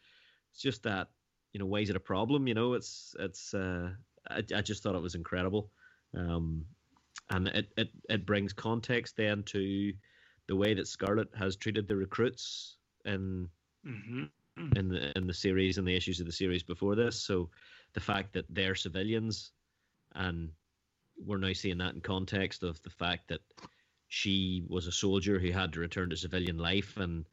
it's 0.52 0.61
just 0.61 0.84
that. 0.84 1.10
You 1.53 1.60
know, 1.60 1.65
why 1.65 1.80
is 1.80 1.89
it 1.89 1.95
a 1.98 2.02
problem? 2.02 2.48
You 2.48 2.53
know, 2.53 2.73
it's 2.73 3.15
it's. 3.19 3.53
Uh, 3.53 3.91
I 4.30 4.43
I 4.56 4.61
just 4.61 4.84
thought 4.84 4.95
it 4.95 5.02
was 5.02 5.15
incredible. 5.15 5.72
Um, 6.15 6.65
and 7.30 7.48
it, 7.49 7.69
it, 7.77 7.89
it 8.10 8.26
brings 8.26 8.53
context 8.53 9.15
then 9.18 9.43
to 9.43 9.93
the 10.48 10.56
way 10.56 10.73
that 10.73 10.88
Scarlett 10.88 11.30
has 11.35 11.56
treated 11.56 11.88
the 11.88 11.95
recruits 11.95 12.77
in 13.06 13.49
hmm 13.84 14.26
in 14.57 14.90
the 14.90 15.18
in 15.18 15.28
the 15.28 15.34
series 15.34 15.78
and 15.78 15.88
the 15.88 15.95
issues 15.95 16.19
of 16.19 16.26
the 16.26 16.32
series 16.32 16.64
before 16.64 16.95
this. 16.95 17.22
So 17.22 17.49
the 17.94 17.99
fact 17.99 18.34
that 18.34 18.45
they're 18.49 18.76
civilians, 18.76 19.52
and 20.14 20.49
we're 21.18 21.38
now 21.38 21.53
seeing 21.53 21.78
that 21.80 21.94
in 21.94 22.02
context 22.02 22.64
of 22.64 22.82
the 22.84 22.90
fact 22.90 23.28
that 23.30 23.41
she 24.07 24.64
was 24.68 24.88
a 24.88 24.91
soldier 24.91 25.40
who 25.40 25.52
had 25.52 25.73
to 25.73 25.80
return 25.80 26.10
to 26.10 26.18
civilian 26.18 26.57
life 26.57 26.98
and 26.98 27.26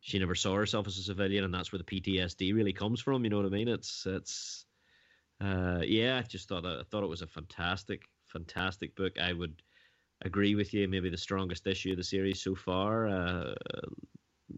she 0.00 0.18
never 0.18 0.34
saw 0.34 0.54
herself 0.54 0.86
as 0.86 0.98
a 0.98 1.02
civilian 1.02 1.44
and 1.44 1.52
that's 1.52 1.72
where 1.72 1.78
the 1.78 2.00
PTSD 2.00 2.54
really 2.54 2.72
comes 2.72 3.00
from 3.00 3.24
you 3.24 3.30
know 3.30 3.36
what 3.36 3.46
I 3.46 3.50
mean? 3.50 3.68
It's 3.68 4.06
it's 4.06 4.66
uh 5.40 5.80
yeah 5.82 6.18
I 6.18 6.22
just 6.22 6.48
thought 6.48 6.64
I 6.64 6.82
thought 6.90 7.02
it 7.02 7.08
was 7.08 7.22
a 7.22 7.26
fantastic 7.26 8.02
fantastic 8.26 8.94
book. 8.94 9.18
I 9.20 9.32
would 9.32 9.62
agree 10.22 10.54
with 10.54 10.72
you. 10.72 10.88
Maybe 10.88 11.10
the 11.10 11.16
strongest 11.16 11.66
issue 11.66 11.90
of 11.90 11.96
the 11.96 12.04
series 12.04 12.42
so 12.42 12.54
far 12.54 13.08
uh 13.08 13.54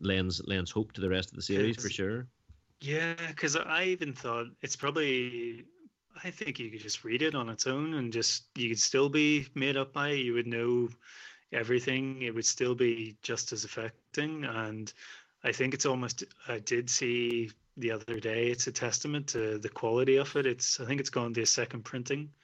lends 0.00 0.42
lends 0.46 0.70
hope 0.70 0.92
to 0.92 1.00
the 1.00 1.08
rest 1.10 1.30
of 1.30 1.36
the 1.36 1.42
series 1.42 1.76
for 1.76 1.90
sure 1.90 2.28
Yeah, 2.80 3.14
because 3.28 3.56
I 3.56 3.84
even 3.84 4.12
thought 4.12 4.46
it's 4.62 4.76
probably. 4.76 5.66
I 6.24 6.30
think 6.30 6.58
you 6.58 6.70
could 6.70 6.80
just 6.80 7.04
read 7.04 7.22
it 7.22 7.34
on 7.34 7.48
its 7.50 7.66
own 7.66 7.94
and 7.94 8.12
just 8.12 8.46
you 8.56 8.68
could 8.70 8.80
still 8.80 9.08
be 9.10 9.46
made 9.54 9.76
up 9.76 9.92
by 9.92 10.10
it. 10.10 10.20
You 10.20 10.34
would 10.34 10.46
know 10.46 10.88
everything. 11.52 12.22
It 12.22 12.34
would 12.34 12.46
still 12.46 12.74
be 12.74 13.18
just 13.22 13.52
as 13.52 13.64
affecting. 13.64 14.44
And 14.44 14.92
I 15.44 15.52
think 15.52 15.74
it's 15.74 15.86
almost. 15.86 16.24
I 16.48 16.58
did 16.60 16.90
see 16.90 17.50
the 17.76 17.92
other 17.92 18.20
day. 18.20 18.48
It's 18.48 18.66
a 18.66 18.72
testament 18.72 19.28
to 19.28 19.58
the 19.58 19.68
quality 19.68 20.16
of 20.16 20.34
it. 20.36 20.46
It's. 20.46 20.80
I 20.80 20.86
think 20.86 21.00
it's 21.00 21.10
gone 21.10 21.34
to 21.34 21.42
a 21.42 21.46
second 21.46 21.84
printing, 21.84 22.34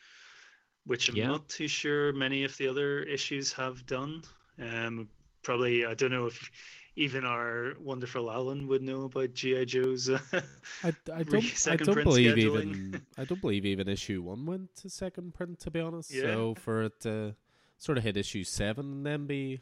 which 0.85 1.09
I'm 1.09 1.17
Yeah. 1.17 1.27
not 1.27 1.49
too 1.49 1.68
sure 1.68 2.12
many 2.12 2.44
of 2.44 2.57
the 2.57 2.68
other 2.68 3.02
issues 3.02 3.52
have 3.55 3.86
done. 3.86 4.23
Um, 4.59 5.09
probably 5.43 5.85
I 5.85 5.95
don't 5.95 6.11
know 6.11 6.27
if 6.27 6.51
even 6.97 7.25
our 7.25 7.73
wonderful 7.81 8.31
Alan 8.31 8.67
would 8.69 8.83
know 8.83 9.05
about 9.05 9.33
GI 9.33 9.65
Joe's. 9.65 10.11
Uh, 10.11 10.19
I, 10.85 10.93
I 11.12 11.23
don't 11.23 11.45
I 11.45 11.49
second 11.49 11.87
don't 11.87 12.05
believe 12.05 12.37
scheduling. 12.37 12.77
even 12.77 13.03
I 13.17 13.25
don't 13.25 13.41
believe 13.41 13.65
even 13.65 13.89
issue 13.89 14.23
one 14.23 14.45
went 14.45 14.75
to 14.77 14.91
second 14.91 15.35
print 15.35 15.61
to 15.61 15.71
be 15.71 15.81
honest. 15.81 16.12
Yeah. 16.12 16.23
So 16.23 16.55
for 16.55 16.83
it 16.83 17.01
to 17.01 17.35
sort 17.79 17.99
of 17.99 18.05
hit 18.05 18.17
issue 18.17 18.45
seven 18.45 18.93
and 18.93 19.07
then 19.07 19.27
be 19.27 19.61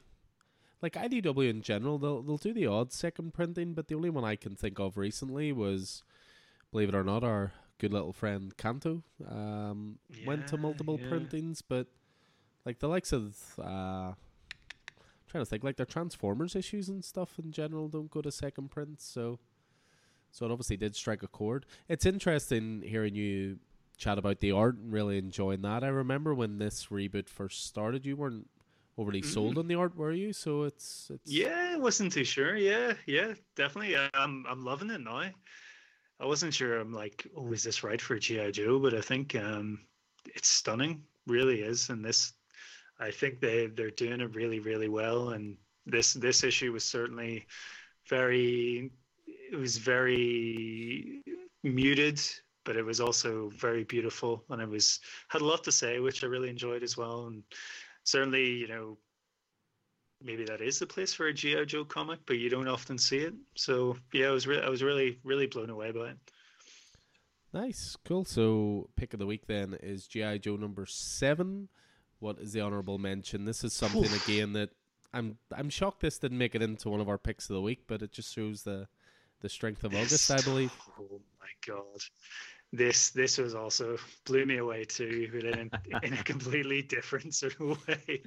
like 0.83 0.94
IDW 0.94 1.49
in 1.49 1.62
general, 1.62 1.99
they'll 1.99 2.23
they'll 2.23 2.36
do 2.36 2.52
the 2.52 2.67
odd 2.67 2.92
second 2.92 3.34
printing, 3.34 3.75
but 3.75 3.89
the 3.89 3.94
only 3.94 4.10
one 4.10 4.25
I 4.25 4.36
can 4.36 4.57
think 4.57 4.78
of 4.78 4.97
recently 4.97 5.52
was, 5.52 6.02
believe 6.73 6.89
it 6.89 6.94
or 6.94 7.05
not, 7.05 7.23
our 7.23 7.52
good 7.78 7.92
little 7.92 8.12
friend 8.12 8.57
Canto 8.57 9.02
um, 9.28 9.99
went 10.26 10.47
to 10.49 10.57
multiple 10.57 10.99
yeah. 11.00 11.09
printings, 11.09 11.62
but 11.62 11.86
like 12.65 12.78
the 12.78 12.89
likes 12.89 13.12
of 13.12 13.36
uh, 13.59 14.12
trying 15.31 15.44
to 15.44 15.49
think 15.49 15.65
like 15.65 15.76
their 15.76 15.86
Transformers 15.86 16.57
issues 16.57 16.89
and 16.89 17.05
stuff 17.05 17.39
in 17.42 17.52
general 17.52 17.89
don't 17.89 18.10
go 18.10 18.20
to 18.20 18.31
second 18.31 18.70
prints, 18.70 19.05
so 19.05 19.39
so 20.31 20.47
it 20.47 20.52
obviously 20.52 20.76
did 20.76 20.94
strike 20.94 21.23
a 21.23 21.28
chord. 21.28 21.67
It's 21.89 22.07
interesting 22.07 22.83
hearing 22.84 23.15
you 23.15 23.59
chat 23.97 24.18
about 24.18 24.41
the 24.41 24.52
art 24.52 24.76
and 24.76 24.92
really 24.92 25.18
enjoying 25.18 25.62
that. 25.62 25.84
I 25.84 25.89
remember 25.89 26.34
when 26.34 26.59
this 26.59 26.86
reboot 26.86 27.28
first 27.28 27.67
started, 27.67 28.07
you 28.07 28.17
weren't 28.17 28.49
overly 28.97 29.23
sold 29.23 29.59
on 29.59 29.68
the 29.68 29.75
art, 29.75 29.97
were 29.97 30.12
you? 30.12 30.33
So 30.33 30.65
it's 30.65 31.10
it's 31.12 31.31
Yeah, 31.31 31.73
I 31.75 31.76
wasn't 31.76 32.12
too 32.12 32.25
sure. 32.25 32.57
Yeah, 32.57 32.94
yeah, 33.07 33.34
definitely. 33.57 33.97
I'm 34.15 34.44
I'm 34.49 34.65
loving 34.65 34.91
it 34.91 35.00
now. 35.00 35.31
I 36.20 36.26
wasn't 36.26 36.52
sure. 36.52 36.78
I'm 36.78 36.92
like, 36.92 37.26
oh, 37.36 37.50
is 37.52 37.62
this 37.62 37.83
right 37.83 38.00
for 38.00 38.18
GI 38.18 38.52
Joe? 38.52 38.78
But 38.78 38.94
I 38.94 39.00
think 39.00 39.34
um, 39.34 39.81
it's 40.26 40.49
stunning. 40.49 41.02
Really 41.26 41.62
is. 41.62 41.89
And 41.89 42.05
this, 42.05 42.34
I 43.00 43.10
think 43.10 43.40
they 43.40 43.66
they're 43.66 43.90
doing 43.90 44.20
it 44.20 44.34
really 44.34 44.60
really 44.60 44.88
well. 44.88 45.30
And 45.30 45.56
this 45.86 46.12
this 46.14 46.44
issue 46.44 46.72
was 46.72 46.84
certainly 46.84 47.46
very. 48.08 48.90
It 49.52 49.56
was 49.56 49.78
very 49.78 51.22
muted, 51.64 52.20
but 52.64 52.76
it 52.76 52.84
was 52.84 53.00
also 53.00 53.50
very 53.56 53.84
beautiful, 53.84 54.44
and 54.50 54.62
it 54.62 54.68
was 54.68 55.00
had 55.28 55.42
a 55.42 55.44
lot 55.44 55.64
to 55.64 55.72
say, 55.72 55.98
which 55.98 56.22
I 56.22 56.28
really 56.28 56.50
enjoyed 56.50 56.82
as 56.82 56.96
well. 56.96 57.26
And 57.26 57.42
certainly, 58.04 58.48
you 58.48 58.68
know, 58.68 58.98
maybe 60.22 60.44
that 60.44 60.60
is 60.60 60.78
the 60.78 60.86
place 60.86 61.14
for 61.14 61.26
a 61.26 61.34
GI 61.34 61.66
Joe 61.66 61.84
comic, 61.84 62.20
but 62.26 62.38
you 62.38 62.48
don't 62.48 62.68
often 62.68 62.98
see 62.98 63.18
it. 63.18 63.34
So 63.56 63.96
yeah, 64.12 64.28
I 64.28 64.30
was 64.30 64.46
re- 64.46 64.62
I 64.62 64.68
was 64.68 64.82
really 64.82 65.18
really 65.24 65.46
blown 65.46 65.70
away 65.70 65.90
by 65.90 66.10
it. 66.10 66.16
Nice, 67.52 67.96
cool. 68.04 68.24
So 68.24 68.90
pick 68.96 69.12
of 69.12 69.18
the 69.18 69.26
week 69.26 69.46
then 69.46 69.76
is 69.82 70.06
GI 70.06 70.38
Joe 70.40 70.56
number 70.56 70.86
seven. 70.86 71.68
What 72.20 72.39
is 72.39 72.52
the 72.52 72.60
honorable 72.60 72.99
mention? 72.99 73.44
This 73.44 73.65
is 73.65 73.73
something 73.73 74.05
Oof. 74.05 74.28
again 74.28 74.52
that 74.52 74.70
I'm 75.12 75.39
I'm 75.52 75.70
shocked 75.70 76.00
this 76.00 76.18
didn't 76.18 76.39
make 76.39 76.55
it 76.55 76.62
into 76.62 76.89
one 76.89 77.00
of 77.00 77.08
our 77.08 77.18
picks 77.18 77.50
of 77.50 77.55
the 77.55 77.62
week, 77.62 77.82
but 77.86 78.02
it 78.02 78.12
just 78.12 78.32
shows 78.34 78.62
the 78.62 78.86
the 79.40 79.49
strength 79.49 79.84
of 79.84 79.94
August, 79.94 80.31
I 80.31 80.40
believe. 80.42 80.73
Oh 80.99 81.20
my 81.40 81.49
god, 81.66 82.02
this 82.73 83.10
this 83.10 83.39
was 83.39 83.55
also 83.55 83.97
blew 84.24 84.47
me 84.47 84.58
away 84.58 84.84
too, 84.84 85.28
but 85.32 85.44
in, 85.44 85.70
in 86.02 86.12
a 86.12 86.23
completely 86.23 86.82
different 86.82 87.34
sort 87.34 87.58
of 87.60 87.86
way. 87.89 88.23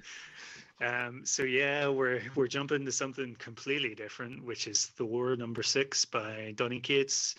Um, 0.81 1.21
so 1.25 1.43
yeah, 1.43 1.87
we're 1.87 2.21
we're 2.35 2.47
jumping 2.47 2.85
to 2.85 2.91
something 2.91 3.35
completely 3.35 3.95
different, 3.95 4.43
which 4.43 4.67
is 4.67 4.87
Thor 4.87 5.35
number 5.35 5.63
six 5.63 6.03
by 6.03 6.53
Donny 6.55 6.79
Cates, 6.79 7.35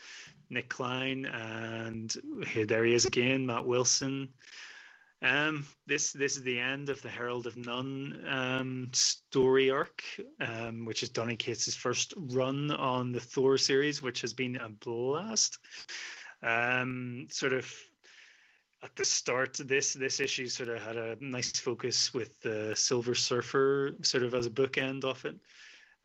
Nic 0.51 0.69
Klein, 0.69 1.27
and 1.27 2.15
here 2.47 2.65
there 2.65 2.85
he 2.85 2.95
is 2.95 3.05
again, 3.05 3.45
Matt 3.45 3.67
Wilson. 3.67 4.29
Um, 5.23 5.67
this 5.87 6.13
this 6.13 6.37
is 6.37 6.43
the 6.43 6.59
end 6.59 6.91
of 6.91 7.01
the 7.01 7.09
Herald 7.09 7.47
of 7.47 7.57
None 7.57 8.25
um, 8.29 8.91
story 8.93 9.71
arc, 9.71 10.03
um, 10.41 10.85
which 10.85 11.03
is 11.03 11.09
Donny 11.09 11.37
Cates' 11.37 11.75
first 11.75 12.13
run 12.17 12.71
on 12.71 13.13
the 13.13 13.21
Thor 13.21 13.57
series, 13.57 14.03
which 14.03 14.21
has 14.21 14.35
been 14.35 14.57
a 14.57 14.69
blast. 14.69 15.59
Um, 16.43 17.27
sort 17.31 17.55
of 17.55 17.73
at 18.83 18.95
the 18.97 19.05
start, 19.05 19.55
this 19.65 19.95
this 19.95 20.21
issue 20.21 20.47
sort 20.47 20.69
of 20.69 20.83
had 20.83 20.97
a 20.97 21.17
nice 21.21 21.53
focus 21.53 22.13
with 22.13 22.39
the 22.43 22.75
Silver 22.77 23.15
Surfer, 23.15 23.93
sort 24.03 24.25
of 24.25 24.35
as 24.35 24.47
a 24.47 24.51
bookend 24.51 25.05
of 25.05 25.25
it. 25.25 25.37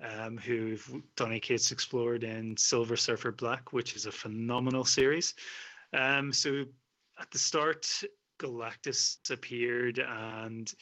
Um, 0.02 0.38
who 0.38 0.78
Donny 1.18 1.42
Cates 1.42 1.74
explored 1.74 2.24
in 2.24 2.56
Silver 2.56 2.96
Surfer 2.96 3.34
Black, 3.34 3.74
which 3.74 3.98
is 3.98 4.06
a 4.06 4.12
phenomenal 4.14 4.86
series. 4.86 5.34
Um, 5.92 6.32
so 6.32 6.64
at 7.20 7.30
the 7.32 7.38
start, 7.38 7.86
Galactus 8.40 9.18
appeared 9.30 10.00
and 10.00 10.74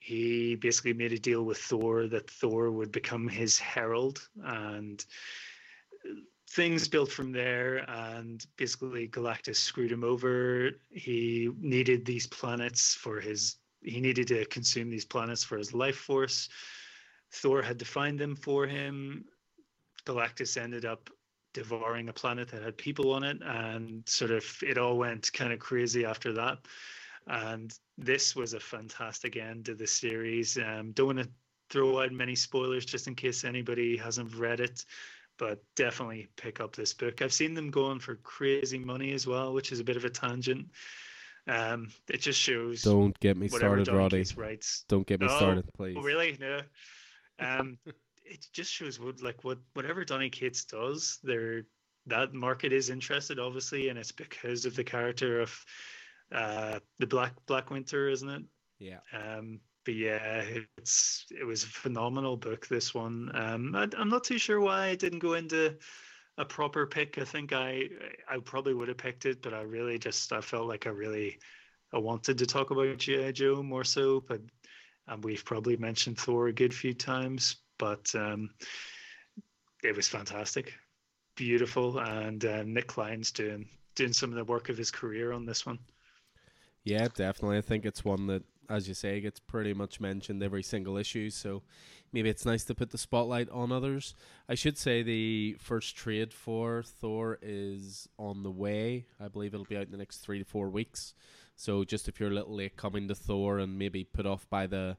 he 0.00 0.56
basically 0.56 0.92
made 0.92 1.12
a 1.12 1.18
deal 1.18 1.44
with 1.44 1.58
Thor 1.58 2.06
that 2.08 2.30
Thor 2.30 2.70
would 2.70 2.92
become 2.92 3.28
his 3.28 3.58
herald 3.58 4.26
and 4.42 5.04
things 6.50 6.88
built 6.88 7.10
from 7.10 7.32
there 7.32 7.88
and 7.90 8.44
basically 8.56 9.08
Galactus 9.08 9.58
screwed 9.58 9.92
him 9.92 10.02
over. 10.02 10.70
He 10.90 11.50
needed 11.60 12.04
these 12.04 12.26
planets 12.26 12.94
for 12.94 13.20
his 13.20 13.56
he 13.82 14.00
needed 14.00 14.26
to 14.28 14.44
consume 14.46 14.90
these 14.90 15.04
planets 15.04 15.44
for 15.44 15.56
his 15.56 15.72
life 15.72 15.96
force. 15.96 16.48
Thor 17.30 17.62
had 17.62 17.78
to 17.78 17.84
find 17.84 18.18
them 18.18 18.34
for 18.34 18.66
him. 18.66 19.24
Galactus 20.04 20.56
ended 20.56 20.84
up 20.84 21.10
devouring 21.54 22.08
a 22.08 22.12
planet 22.12 22.48
that 22.48 22.62
had 22.62 22.76
people 22.76 23.12
on 23.12 23.24
it 23.24 23.38
and 23.42 24.02
sort 24.08 24.30
of 24.30 24.44
it 24.62 24.78
all 24.78 24.96
went 24.98 25.32
kind 25.32 25.52
of 25.52 25.58
crazy 25.58 26.04
after 26.04 26.32
that. 26.32 26.58
And 27.26 27.76
this 27.96 28.34
was 28.34 28.54
a 28.54 28.60
fantastic 28.60 29.36
end 29.36 29.66
to 29.66 29.74
the 29.74 29.86
series. 29.86 30.56
Um, 30.56 30.92
don't 30.92 31.06
want 31.16 31.18
to 31.18 31.28
throw 31.70 32.02
out 32.02 32.12
many 32.12 32.34
spoilers 32.34 32.86
just 32.86 33.06
in 33.06 33.14
case 33.14 33.44
anybody 33.44 33.96
hasn't 33.96 34.34
read 34.34 34.60
it 34.60 34.84
but 35.38 35.62
definitely 35.76 36.26
pick 36.36 36.58
up 36.60 36.74
this 36.74 36.92
book. 36.92 37.22
I've 37.22 37.32
seen 37.32 37.54
them 37.54 37.70
going 37.70 38.00
for 38.00 38.16
crazy 38.16 38.78
money 38.78 39.12
as 39.12 39.26
well 39.26 39.52
which 39.52 39.72
is 39.72 39.80
a 39.80 39.84
bit 39.84 39.96
of 39.96 40.04
a 40.04 40.10
tangent. 40.10 40.66
Um, 41.46 41.88
it 42.08 42.20
just 42.20 42.38
shows 42.38 42.82
don't 42.82 43.18
get 43.20 43.36
me 43.36 43.48
started 43.48 43.88
roddy. 43.88 44.24
Writes. 44.36 44.84
Don't 44.88 45.06
get 45.06 45.20
me 45.20 45.28
Oh, 45.30 45.36
started 45.36 45.72
please. 45.74 45.96
Oh, 45.98 46.02
really? 46.02 46.36
No. 46.38 46.60
Um, 47.38 47.78
it 48.28 48.46
just 48.52 48.72
shows 48.72 49.00
what 49.00 49.22
like 49.22 49.44
what 49.44 49.58
whatever 49.74 50.04
Donny 50.04 50.30
Cates 50.30 50.64
does, 50.64 51.18
there 51.22 51.62
that 52.06 52.32
market 52.34 52.72
is 52.72 52.90
interested, 52.90 53.38
obviously, 53.38 53.88
and 53.88 53.98
it's 53.98 54.12
because 54.12 54.64
of 54.64 54.76
the 54.76 54.84
character 54.84 55.40
of 55.40 55.64
uh 56.32 56.80
the 56.98 57.06
Black 57.06 57.34
Black 57.46 57.70
Winter, 57.70 58.08
isn't 58.08 58.28
it? 58.28 58.42
yeah 58.78 59.00
Um, 59.12 59.60
but 59.84 59.94
yeah, 59.94 60.44
it's 60.76 61.26
it 61.30 61.44
was 61.44 61.64
a 61.64 61.68
phenomenal 61.68 62.36
book. 62.36 62.66
This 62.68 62.94
one. 62.94 63.30
Um, 63.34 63.74
I, 63.74 63.88
I'm 63.96 64.10
not 64.10 64.24
too 64.24 64.38
sure 64.38 64.60
why 64.60 64.88
I 64.88 64.94
didn't 64.96 65.20
go 65.20 65.34
into 65.34 65.76
a 66.36 66.44
proper 66.44 66.86
pick. 66.86 67.18
I 67.18 67.24
think 67.24 67.52
I 67.52 67.84
I 68.28 68.38
probably 68.38 68.74
would 68.74 68.88
have 68.88 68.98
picked 68.98 69.26
it, 69.26 69.42
but 69.42 69.54
I 69.54 69.62
really 69.62 69.98
just 69.98 70.32
I 70.32 70.40
felt 70.40 70.68
like 70.68 70.86
I 70.86 70.90
really 70.90 71.38
I 71.92 71.98
wanted 71.98 72.38
to 72.38 72.46
talk 72.46 72.70
about 72.70 72.98
GI 72.98 73.32
Joe 73.32 73.62
more 73.62 73.84
so, 73.84 74.20
but 74.20 74.42
and 75.06 75.24
we've 75.24 75.44
probably 75.44 75.76
mentioned 75.76 76.18
Thor 76.18 76.48
a 76.48 76.52
good 76.52 76.74
few 76.74 76.92
times, 76.94 77.56
but 77.78 78.12
um, 78.14 78.50
it 79.82 79.94
was 79.94 80.08
fantastic, 80.08 80.74
beautiful, 81.36 81.98
and 81.98 82.44
uh, 82.44 82.62
Nic 82.64 82.86
Klein's 82.88 83.30
doing 83.30 83.68
doing 83.94 84.12
some 84.12 84.30
of 84.30 84.36
the 84.36 84.44
work 84.44 84.68
of 84.68 84.76
his 84.76 84.90
career 84.90 85.32
on 85.32 85.44
this 85.44 85.66
one. 85.66 85.78
Yeah, 86.84 87.08
definitely. 87.14 87.58
I 87.58 87.62
think 87.62 87.84
it's 87.84 88.04
one 88.04 88.28
that, 88.28 88.44
as 88.70 88.86
you 88.86 88.94
say, 88.94 89.20
gets 89.20 89.40
pretty 89.40 89.74
much 89.74 90.00
mentioned 90.00 90.42
every 90.42 90.62
single 90.62 90.96
issue. 90.96 91.30
So 91.30 91.62
maybe 92.12 92.30
it's 92.30 92.46
nice 92.46 92.64
to 92.64 92.74
put 92.74 92.90
the 92.90 92.98
spotlight 92.98 93.50
on 93.50 93.72
others. 93.72 94.14
I 94.48 94.54
should 94.54 94.78
say 94.78 95.02
the 95.02 95.56
first 95.58 95.96
trade 95.96 96.32
for 96.32 96.82
Thor 96.84 97.38
is 97.42 98.08
on 98.18 98.42
the 98.42 98.50
way. 98.50 99.06
I 99.20 99.28
believe 99.28 99.52
it'll 99.52 99.66
be 99.66 99.76
out 99.76 99.86
in 99.86 99.90
the 99.90 99.98
next 99.98 100.18
three 100.18 100.38
to 100.38 100.44
four 100.44 100.70
weeks. 100.70 101.12
So 101.56 101.82
just 101.82 102.08
if 102.08 102.20
you're 102.20 102.30
a 102.30 102.34
little 102.34 102.54
late 102.54 102.76
coming 102.76 103.08
to 103.08 103.14
Thor 103.14 103.58
and 103.58 103.78
maybe 103.78 104.04
put 104.04 104.26
off 104.26 104.48
by 104.48 104.68
the 104.68 104.96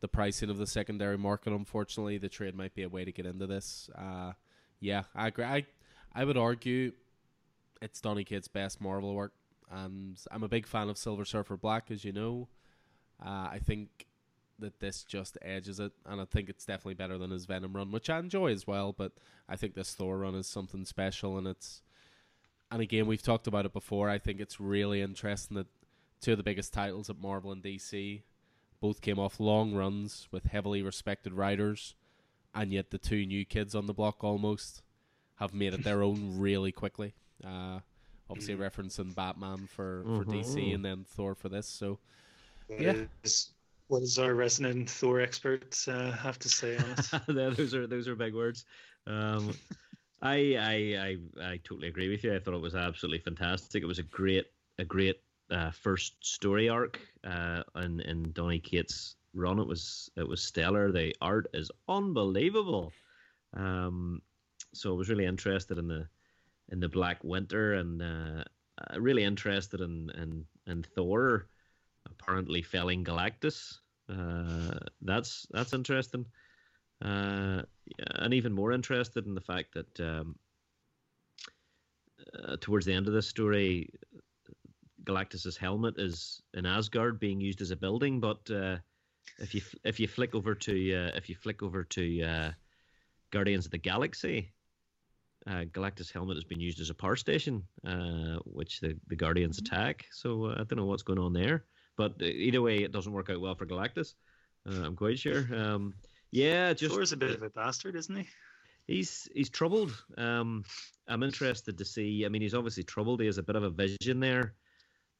the 0.00 0.08
pricing 0.08 0.50
of 0.50 0.58
the 0.58 0.66
secondary 0.66 1.18
market, 1.18 1.52
unfortunately, 1.52 2.18
the 2.18 2.28
trade 2.28 2.54
might 2.54 2.74
be 2.74 2.82
a 2.82 2.88
way 2.88 3.04
to 3.04 3.12
get 3.12 3.26
into 3.26 3.46
this. 3.46 3.88
Uh, 3.96 4.32
yeah, 4.80 5.04
I 5.14 5.28
agree. 5.28 5.44
I, 5.44 5.66
I 6.14 6.24
would 6.24 6.36
argue 6.36 6.92
it's 7.80 8.00
Donny 8.00 8.24
Cates' 8.24 8.48
best 8.48 8.80
Marvel 8.80 9.14
work 9.14 9.32
and 9.70 10.18
I'm 10.30 10.42
a 10.42 10.48
big 10.48 10.66
fan 10.66 10.88
of 10.88 10.98
Silver 10.98 11.24
Surfer 11.24 11.56
Black, 11.56 11.90
as 11.90 12.04
you 12.04 12.12
know. 12.12 12.48
Uh, 13.24 13.48
I 13.50 13.60
think 13.64 14.06
that 14.58 14.80
this 14.80 15.02
just 15.02 15.36
edges 15.42 15.80
it, 15.80 15.92
and 16.06 16.20
I 16.20 16.24
think 16.24 16.48
it's 16.48 16.64
definitely 16.64 16.94
better 16.94 17.18
than 17.18 17.30
his 17.30 17.46
Venom 17.46 17.74
run, 17.74 17.90
which 17.90 18.08
I 18.08 18.18
enjoy 18.18 18.52
as 18.52 18.66
well. 18.66 18.92
But 18.92 19.12
I 19.48 19.56
think 19.56 19.74
this 19.74 19.94
Thor 19.94 20.18
run 20.18 20.34
is 20.34 20.46
something 20.46 20.84
special, 20.84 21.36
and 21.36 21.46
it's 21.46 21.82
and 22.70 22.80
again 22.80 23.06
we've 23.06 23.22
talked 23.22 23.46
about 23.46 23.66
it 23.66 23.72
before. 23.72 24.08
I 24.08 24.18
think 24.18 24.40
it's 24.40 24.60
really 24.60 25.02
interesting 25.02 25.56
that 25.56 25.66
two 26.20 26.32
of 26.32 26.38
the 26.38 26.44
biggest 26.44 26.72
titles 26.72 27.10
at 27.10 27.18
Marvel 27.18 27.52
and 27.52 27.62
DC 27.62 28.22
both 28.80 29.00
came 29.00 29.18
off 29.18 29.40
long 29.40 29.74
runs 29.74 30.28
with 30.30 30.46
heavily 30.46 30.82
respected 30.82 31.32
writers, 31.34 31.94
and 32.54 32.72
yet 32.72 32.90
the 32.90 32.98
two 32.98 33.26
new 33.26 33.44
kids 33.44 33.74
on 33.74 33.86
the 33.86 33.94
block 33.94 34.24
almost 34.24 34.82
have 35.36 35.54
made 35.54 35.74
it 35.74 35.82
their 35.84 36.02
own 36.02 36.38
really 36.38 36.72
quickly. 36.72 37.14
Uh, 37.44 37.80
obviously 38.30 38.54
Mhm. 38.54 38.60
referencing 38.60 39.14
Batman 39.14 39.66
for, 39.66 40.06
for 40.16 40.24
DC 40.24 40.72
Mhm. 40.72 40.74
and 40.74 40.84
then 40.84 41.04
Thor 41.04 41.34
for 41.34 41.48
this. 41.48 41.66
So 41.68 41.98
What 42.68 42.80
Yeah. 42.80 43.06
is- 43.24 43.52
what 43.88 44.00
does 44.00 44.18
our 44.18 44.34
resident 44.34 44.90
Thor 44.90 45.20
expert 45.20 45.76
uh, 45.86 46.10
have 46.10 46.38
to 46.40 46.48
say 46.48 46.76
on 46.76 46.90
it? 46.90 47.10
Those 47.28 47.72
are 47.74 47.86
those 47.86 48.08
are 48.08 48.16
big 48.16 48.34
words. 48.34 48.64
Um, 49.06 49.56
I, 50.22 50.56
I 50.56 50.74
I 51.40 51.52
I 51.52 51.56
totally 51.58 51.88
agree 51.88 52.08
with 52.08 52.24
you. 52.24 52.34
I 52.34 52.40
thought 52.40 52.54
it 52.54 52.60
was 52.60 52.74
absolutely 52.74 53.20
fantastic. 53.20 53.82
It 53.82 53.86
was 53.86 53.98
a 54.00 54.04
great 54.04 54.46
a 54.78 54.84
great 54.84 55.20
uh, 55.50 55.70
first 55.70 56.14
story 56.24 56.68
arc 56.68 57.00
uh, 57.24 57.62
in 57.76 58.00
in 58.00 58.32
Donny 58.32 58.58
Cates' 58.58 59.16
run. 59.34 59.58
It 59.58 59.66
was 59.66 60.10
it 60.16 60.26
was 60.26 60.42
stellar. 60.42 60.92
The 60.92 61.14
art 61.20 61.46
is 61.54 61.70
unbelievable. 61.88 62.92
Um, 63.54 64.22
so 64.74 64.92
I 64.92 64.96
was 64.96 65.08
really 65.08 65.26
interested 65.26 65.78
in 65.78 65.88
the 65.88 66.08
in 66.70 66.80
the 66.80 66.88
Black 66.88 67.22
Winter 67.22 67.74
and 67.74 68.02
uh, 68.02 68.44
uh, 68.78 69.00
really 69.00 69.24
interested 69.24 69.80
in, 69.80 70.10
in 70.16 70.44
in 70.66 70.82
Thor 70.82 71.46
apparently 72.06 72.62
felling 72.62 73.04
Galactus. 73.04 73.78
Uh, 74.08 74.78
that's 75.02 75.46
that's 75.50 75.72
interesting. 75.72 76.26
Uh, 77.04 77.62
and 78.16 78.32
even 78.32 78.52
more 78.52 78.72
interested 78.72 79.26
in 79.26 79.34
the 79.34 79.40
fact 79.40 79.74
that 79.74 80.00
um, 80.00 80.36
uh, 82.42 82.56
towards 82.60 82.86
the 82.86 82.92
end 82.92 83.06
of 83.06 83.12
this 83.12 83.28
story, 83.28 83.90
Galactus's 85.06 85.56
helmet 85.56 85.94
is 85.98 86.42
in 86.54 86.66
Asgard 86.66 87.18
being 87.18 87.40
used 87.40 87.60
as 87.60 87.70
a 87.70 87.76
building. 87.76 88.20
But 88.20 88.50
uh, 88.50 88.76
if 89.38 89.54
you 89.54 89.62
if 89.84 90.00
you 90.00 90.08
flick 90.08 90.34
over 90.34 90.54
to 90.54 90.94
uh, 90.94 91.10
if 91.14 91.28
you 91.28 91.34
flick 91.34 91.62
over 91.62 91.84
to 91.84 92.22
uh, 92.22 92.50
Guardians 93.30 93.64
of 93.64 93.70
the 93.70 93.78
Galaxy, 93.78 94.52
uh, 95.46 95.64
Galactus' 95.72 96.12
helmet 96.12 96.36
has 96.36 96.44
been 96.44 96.60
used 96.60 96.80
as 96.80 96.90
a 96.90 96.94
power 96.94 97.16
station, 97.16 97.62
uh, 97.86 98.38
which 98.44 98.80
the, 98.80 98.96
the 99.08 99.16
Guardians 99.16 99.58
attack. 99.58 100.06
So 100.12 100.46
uh, 100.46 100.54
I 100.54 100.64
don't 100.64 100.76
know 100.76 100.86
what's 100.86 101.02
going 101.02 101.18
on 101.18 101.32
there. 101.32 101.64
But 101.96 102.14
uh, 102.20 102.26
either 102.26 102.60
way, 102.60 102.78
it 102.78 102.92
doesn't 102.92 103.12
work 103.12 103.30
out 103.30 103.40
well 103.40 103.54
for 103.54 103.66
Galactus. 103.66 104.14
Uh, 104.68 104.82
I'm 104.84 104.96
quite 104.96 105.18
sure. 105.18 105.46
Um, 105.54 105.94
yeah, 106.30 106.72
just 106.72 106.94
Thor's 106.94 107.12
a 107.12 107.16
bit 107.16 107.30
of 107.30 107.42
a 107.42 107.50
bastard, 107.50 107.96
isn't 107.96 108.16
he? 108.16 108.26
he's 108.86 109.28
he's 109.34 109.50
troubled. 109.50 109.92
Um, 110.16 110.64
I'm 111.08 111.22
interested 111.22 111.78
to 111.78 111.84
see. 111.84 112.24
I 112.24 112.28
mean, 112.28 112.42
he's 112.42 112.54
obviously 112.54 112.84
troubled. 112.84 113.20
He 113.20 113.26
has 113.26 113.38
a 113.38 113.42
bit 113.42 113.56
of 113.56 113.62
a 113.62 113.70
vision 113.70 114.20
there. 114.20 114.54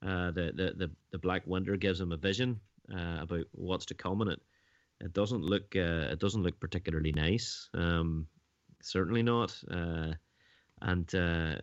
Uh, 0.04 0.30
the, 0.30 0.52
the 0.54 0.74
the 0.76 0.90
the 1.10 1.18
Black 1.18 1.46
Winter 1.46 1.76
gives 1.76 2.00
him 2.00 2.12
a 2.12 2.16
vision 2.16 2.60
uh, 2.92 3.18
about 3.20 3.44
what's 3.52 3.86
to 3.86 3.94
come, 3.94 4.20
and 4.20 4.30
it 4.32 4.40
it 5.00 5.12
doesn't 5.12 5.42
look 5.42 5.74
uh, 5.76 6.08
it 6.12 6.18
doesn't 6.18 6.42
look 6.42 6.58
particularly 6.60 7.12
nice. 7.12 7.68
Um, 7.74 8.26
certainly 8.82 9.22
not. 9.22 9.58
Uh, 9.70 10.12
and 10.82 11.14
uh, 11.14 11.56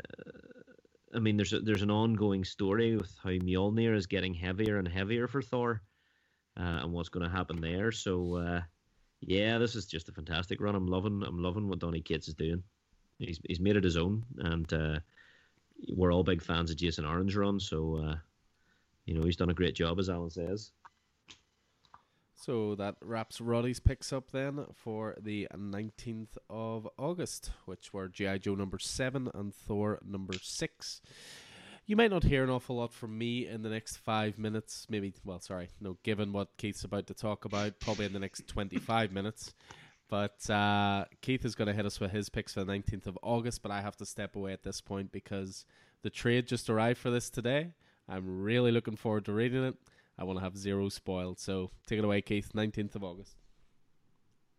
I 1.15 1.19
mean, 1.19 1.37
there's 1.37 1.53
a, 1.53 1.59
there's 1.59 1.83
an 1.83 1.91
ongoing 1.91 2.43
story 2.43 2.95
with 2.97 3.15
how 3.23 3.29
Mjolnir 3.29 3.95
is 3.95 4.07
getting 4.07 4.33
heavier 4.33 4.77
and 4.77 4.87
heavier 4.87 5.27
for 5.27 5.41
Thor, 5.41 5.81
and 6.55 6.91
what's 6.91 7.09
going 7.09 7.25
to 7.25 7.35
happen 7.35 7.61
there. 7.61 7.91
So. 7.91 8.61
Yeah, 9.25 9.57
this 9.57 9.75
is 9.75 9.85
just 9.85 10.09
a 10.09 10.11
fantastic 10.11 10.59
run. 10.59 10.75
I'm 10.75 10.85
loving 10.85 11.23
I'm 11.25 11.41
loving 11.41 11.69
what 11.69 11.79
Donny 11.79 12.01
Cates 12.01 12.27
is 12.27 12.33
doing. 12.33 12.61
He's 13.19 13.39
he's 13.47 13.61
made 13.61 13.77
it 13.77 13.83
his 13.85 13.95
own, 13.95 14.25
and 14.39 15.01
we're 15.89 16.13
all 16.13 16.23
big 16.23 16.41
fans 16.41 16.71
of 16.71 16.77
Jason 16.77 17.05
Aaron's 17.05 17.35
run. 17.35 17.59
So 17.59 18.03
uh, 18.03 18.15
you 19.05 19.13
know 19.13 19.23
he's 19.23 19.37
done 19.37 19.49
a 19.49 19.55
great 19.55 19.75
job, 19.75 19.99
as 19.99 20.09
Alan 20.09 20.29
says. 20.29 20.71
So 22.35 22.75
that 22.75 22.95
wraps 23.01 23.39
Roddy's 23.39 23.79
picks 23.79 24.11
up 24.11 24.31
then 24.31 24.65
for 24.73 25.15
the 25.17 25.47
19th 25.55 26.37
of 26.49 26.89
August, 26.97 27.51
which 27.63 27.93
were 27.93 28.09
G.I. 28.09 28.39
Joe 28.39 28.55
number 28.55 28.79
7 28.79 29.31
and 29.33 29.55
Thor 29.55 29.99
number 30.05 30.33
6. 30.33 31.01
You 31.85 31.95
might 31.95 32.11
not 32.11 32.25
hear 32.25 32.43
an 32.43 32.49
awful 32.49 32.75
lot 32.77 32.91
from 32.91 33.17
me 33.17 33.47
in 33.47 33.61
the 33.61 33.69
next 33.69 33.95
five 33.95 34.37
minutes. 34.37 34.87
Maybe, 34.89 35.13
well, 35.23 35.39
sorry, 35.39 35.69
no, 35.79 35.97
given 36.03 36.33
what 36.33 36.57
Keith's 36.57 36.83
about 36.83 37.07
to 37.07 37.13
talk 37.13 37.45
about, 37.45 37.79
probably 37.79 38.07
in 38.07 38.13
the 38.13 38.19
next 38.19 38.45
25 38.47 39.13
minutes. 39.13 39.53
But 40.09 40.47
uh, 40.49 41.05
Keith 41.21 41.45
is 41.45 41.55
going 41.55 41.67
to 41.67 41.73
hit 41.73 41.85
us 41.85 41.99
with 41.99 42.11
his 42.11 42.29
picks 42.29 42.53
for 42.53 42.63
the 42.63 42.71
19th 42.71 43.07
of 43.07 43.17
August, 43.23 43.61
but 43.63 43.71
I 43.71 43.81
have 43.81 43.95
to 43.97 44.05
step 44.05 44.35
away 44.35 44.53
at 44.53 44.63
this 44.63 44.81
point 44.81 45.11
because 45.11 45.65
the 46.03 46.09
trade 46.09 46.47
just 46.47 46.69
arrived 46.69 46.99
for 46.99 47.09
this 47.09 47.29
today. 47.29 47.71
I'm 48.07 48.41
really 48.41 48.71
looking 48.71 48.95
forward 48.95 49.25
to 49.25 49.33
reading 49.33 49.63
it. 49.63 49.75
I 50.17 50.23
want 50.23 50.37
to 50.37 50.43
have 50.43 50.57
zero 50.57 50.89
spoiled. 50.89 51.39
So 51.39 51.71
take 51.87 51.99
it 51.99 52.05
away, 52.05 52.21
Keith. 52.21 52.51
Nineteenth 52.53 52.95
of 52.95 53.03
August. 53.03 53.37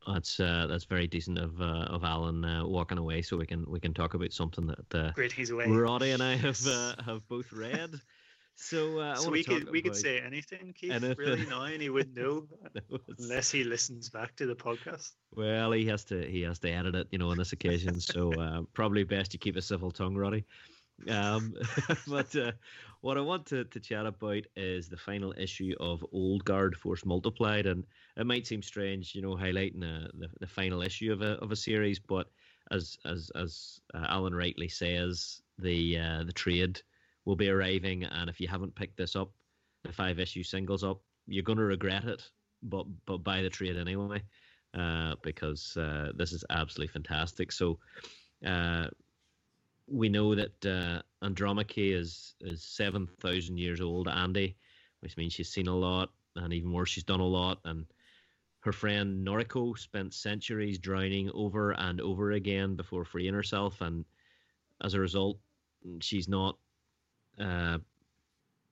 That's 0.06 0.40
uh, 0.40 0.66
that's 0.68 0.84
very 0.84 1.06
decent 1.06 1.38
of 1.38 1.60
uh, 1.60 1.86
of 1.88 2.04
Alan 2.04 2.44
uh, 2.44 2.66
walking 2.66 2.98
away, 2.98 3.22
so 3.22 3.36
we 3.36 3.46
can 3.46 3.64
we 3.68 3.80
can 3.80 3.94
talk 3.94 4.14
about 4.14 4.32
something 4.32 4.66
that 4.66 4.94
uh, 4.94 5.12
Great, 5.12 5.32
he's 5.32 5.50
away. 5.50 5.66
Roddy 5.66 6.10
and 6.10 6.22
I 6.22 6.36
have 6.36 6.66
uh, 6.66 6.94
have 7.04 7.26
both 7.28 7.52
read. 7.52 7.90
So, 8.56 8.98
uh, 8.98 9.16
so 9.16 9.30
we 9.30 9.42
could 9.42 9.70
we 9.70 9.82
could 9.82 9.96
say 9.96 10.20
anything, 10.20 10.74
Keith, 10.78 10.92
anything. 10.92 11.16
really 11.18 11.46
now, 11.46 11.64
and 11.64 11.82
he 11.82 11.90
wouldn't 11.90 12.16
know 12.16 12.46
unless 13.18 13.50
he 13.50 13.64
listens 13.64 14.08
back 14.08 14.36
to 14.36 14.46
the 14.46 14.54
podcast. 14.54 15.10
Well, 15.34 15.72
he 15.72 15.86
has 15.86 16.04
to 16.04 16.24
he 16.24 16.42
has 16.42 16.58
to 16.60 16.70
edit 16.70 16.94
it, 16.94 17.08
you 17.10 17.18
know, 17.18 17.30
on 17.30 17.38
this 17.38 17.52
occasion. 17.52 18.00
So 18.00 18.32
uh, 18.40 18.62
probably 18.72 19.04
best 19.04 19.32
you 19.32 19.38
keep 19.38 19.56
a 19.56 19.62
civil 19.62 19.90
tongue, 19.90 20.16
Roddy. 20.16 20.44
Um, 21.08 21.54
but 22.06 22.34
uh, 22.36 22.52
what 23.00 23.18
I 23.18 23.20
want 23.20 23.46
to, 23.46 23.64
to 23.64 23.80
chat 23.80 24.06
about 24.06 24.44
is 24.56 24.88
the 24.88 24.96
final 24.96 25.34
issue 25.36 25.74
of 25.80 26.04
Old 26.12 26.44
Guard 26.44 26.76
Force 26.76 27.04
Multiplied, 27.04 27.66
and 27.66 27.84
it 28.16 28.26
might 28.26 28.46
seem 28.46 28.62
strange, 28.62 29.14
you 29.14 29.22
know, 29.22 29.34
highlighting 29.34 29.82
uh, 29.82 30.08
the 30.14 30.28
the 30.40 30.46
final 30.46 30.82
issue 30.82 31.12
of 31.12 31.22
a 31.22 31.32
of 31.42 31.50
a 31.50 31.56
series, 31.56 31.98
but 31.98 32.28
as 32.70 32.96
as 33.04 33.30
as 33.34 33.80
uh, 33.94 34.06
Alan 34.08 34.34
rightly 34.34 34.68
says, 34.68 35.42
the 35.58 35.98
uh, 35.98 36.24
the 36.24 36.32
trade 36.32 36.80
will 37.24 37.36
be 37.36 37.48
arriving, 37.48 38.04
and 38.04 38.28
if 38.28 38.40
you 38.40 38.48
haven't 38.48 38.74
picked 38.74 38.96
this 38.96 39.16
up, 39.16 39.30
the 39.82 39.92
five 39.92 40.18
issue 40.18 40.42
singles 40.42 40.84
up, 40.84 41.00
you're 41.26 41.42
going 41.42 41.58
to 41.58 41.64
regret 41.64 42.04
it. 42.04 42.30
But 42.62 42.86
but 43.04 43.18
buy 43.18 43.42
the 43.42 43.50
trade 43.50 43.76
anyway 43.76 44.22
uh, 44.72 45.14
because 45.22 45.76
uh, 45.76 46.12
this 46.16 46.32
is 46.32 46.44
absolutely 46.50 46.92
fantastic. 46.92 47.52
So 47.52 47.78
uh, 48.46 48.86
we 49.86 50.08
know 50.08 50.34
that 50.34 50.66
uh, 50.66 51.02
Andromache 51.22 51.92
is 51.92 52.34
is 52.40 52.62
seven 52.62 53.06
thousand 53.20 53.58
years 53.58 53.80
old, 53.80 54.08
Andy, 54.08 54.56
which 55.00 55.16
means 55.16 55.34
she's 55.34 55.50
seen 55.50 55.68
a 55.68 55.76
lot, 55.76 56.10
and 56.36 56.52
even 56.52 56.70
more, 56.70 56.86
she's 56.86 57.04
done 57.04 57.20
a 57.20 57.26
lot. 57.26 57.58
And 57.64 57.84
her 58.60 58.72
friend 58.72 59.26
Noriko 59.26 59.78
spent 59.78 60.14
centuries 60.14 60.78
drowning 60.78 61.30
over 61.34 61.72
and 61.72 62.00
over 62.00 62.32
again 62.32 62.76
before 62.76 63.04
freeing 63.04 63.34
herself, 63.34 63.82
and 63.82 64.04
as 64.82 64.94
a 64.94 65.00
result, 65.00 65.38
she's 66.00 66.28
not 66.28 66.56
uh, 67.38 67.78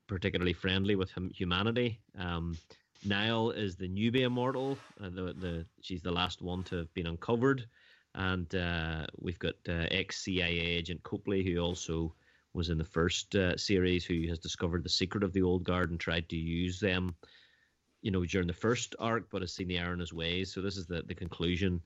particularly 0.06 0.52
friendly 0.52 0.94
with 0.96 1.10
hum- 1.10 1.30
humanity. 1.30 2.00
Um, 2.18 2.56
Nile 3.04 3.50
is 3.50 3.76
the 3.76 3.88
newbie 3.88 4.22
immortal. 4.22 4.78
Uh, 5.00 5.08
the 5.10 5.34
the 5.34 5.66
she's 5.80 6.02
the 6.02 6.12
last 6.12 6.40
one 6.42 6.62
to 6.64 6.76
have 6.76 6.94
been 6.94 7.06
uncovered, 7.06 7.66
and 8.14 8.52
uh, 8.54 9.06
we've 9.18 9.38
got 9.38 9.54
uh, 9.68 9.86
ex 9.90 10.22
CIA 10.24 10.58
agent 10.60 11.02
Copley, 11.02 11.42
who 11.42 11.58
also 11.58 12.14
was 12.54 12.68
in 12.68 12.78
the 12.78 12.84
first 12.84 13.34
uh, 13.34 13.56
series, 13.56 14.04
who 14.04 14.28
has 14.28 14.38
discovered 14.38 14.84
the 14.84 14.88
secret 14.88 15.24
of 15.24 15.32
the 15.32 15.42
old 15.42 15.64
guard 15.64 15.90
and 15.90 15.98
tried 15.98 16.28
to 16.28 16.36
use 16.36 16.78
them, 16.78 17.14
you 18.02 18.10
know, 18.10 18.24
during 18.24 18.46
the 18.46 18.52
first 18.52 18.94
arc, 18.98 19.30
but 19.30 19.40
has 19.42 19.52
seen 19.54 19.68
the 19.68 19.78
error 19.78 19.94
in 19.94 20.00
his 20.00 20.12
ways. 20.12 20.52
So 20.52 20.60
this 20.60 20.76
is 20.76 20.86
the 20.86 21.02
the 21.02 21.14
conclusion, 21.14 21.80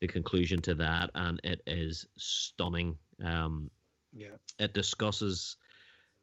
the 0.00 0.08
conclusion 0.08 0.60
to 0.62 0.74
that, 0.74 1.10
and 1.14 1.40
it 1.44 1.62
is 1.66 2.06
stunning. 2.16 2.98
Um, 3.24 3.70
Yeah. 4.12 4.36
it 4.58 4.74
discusses, 4.74 5.56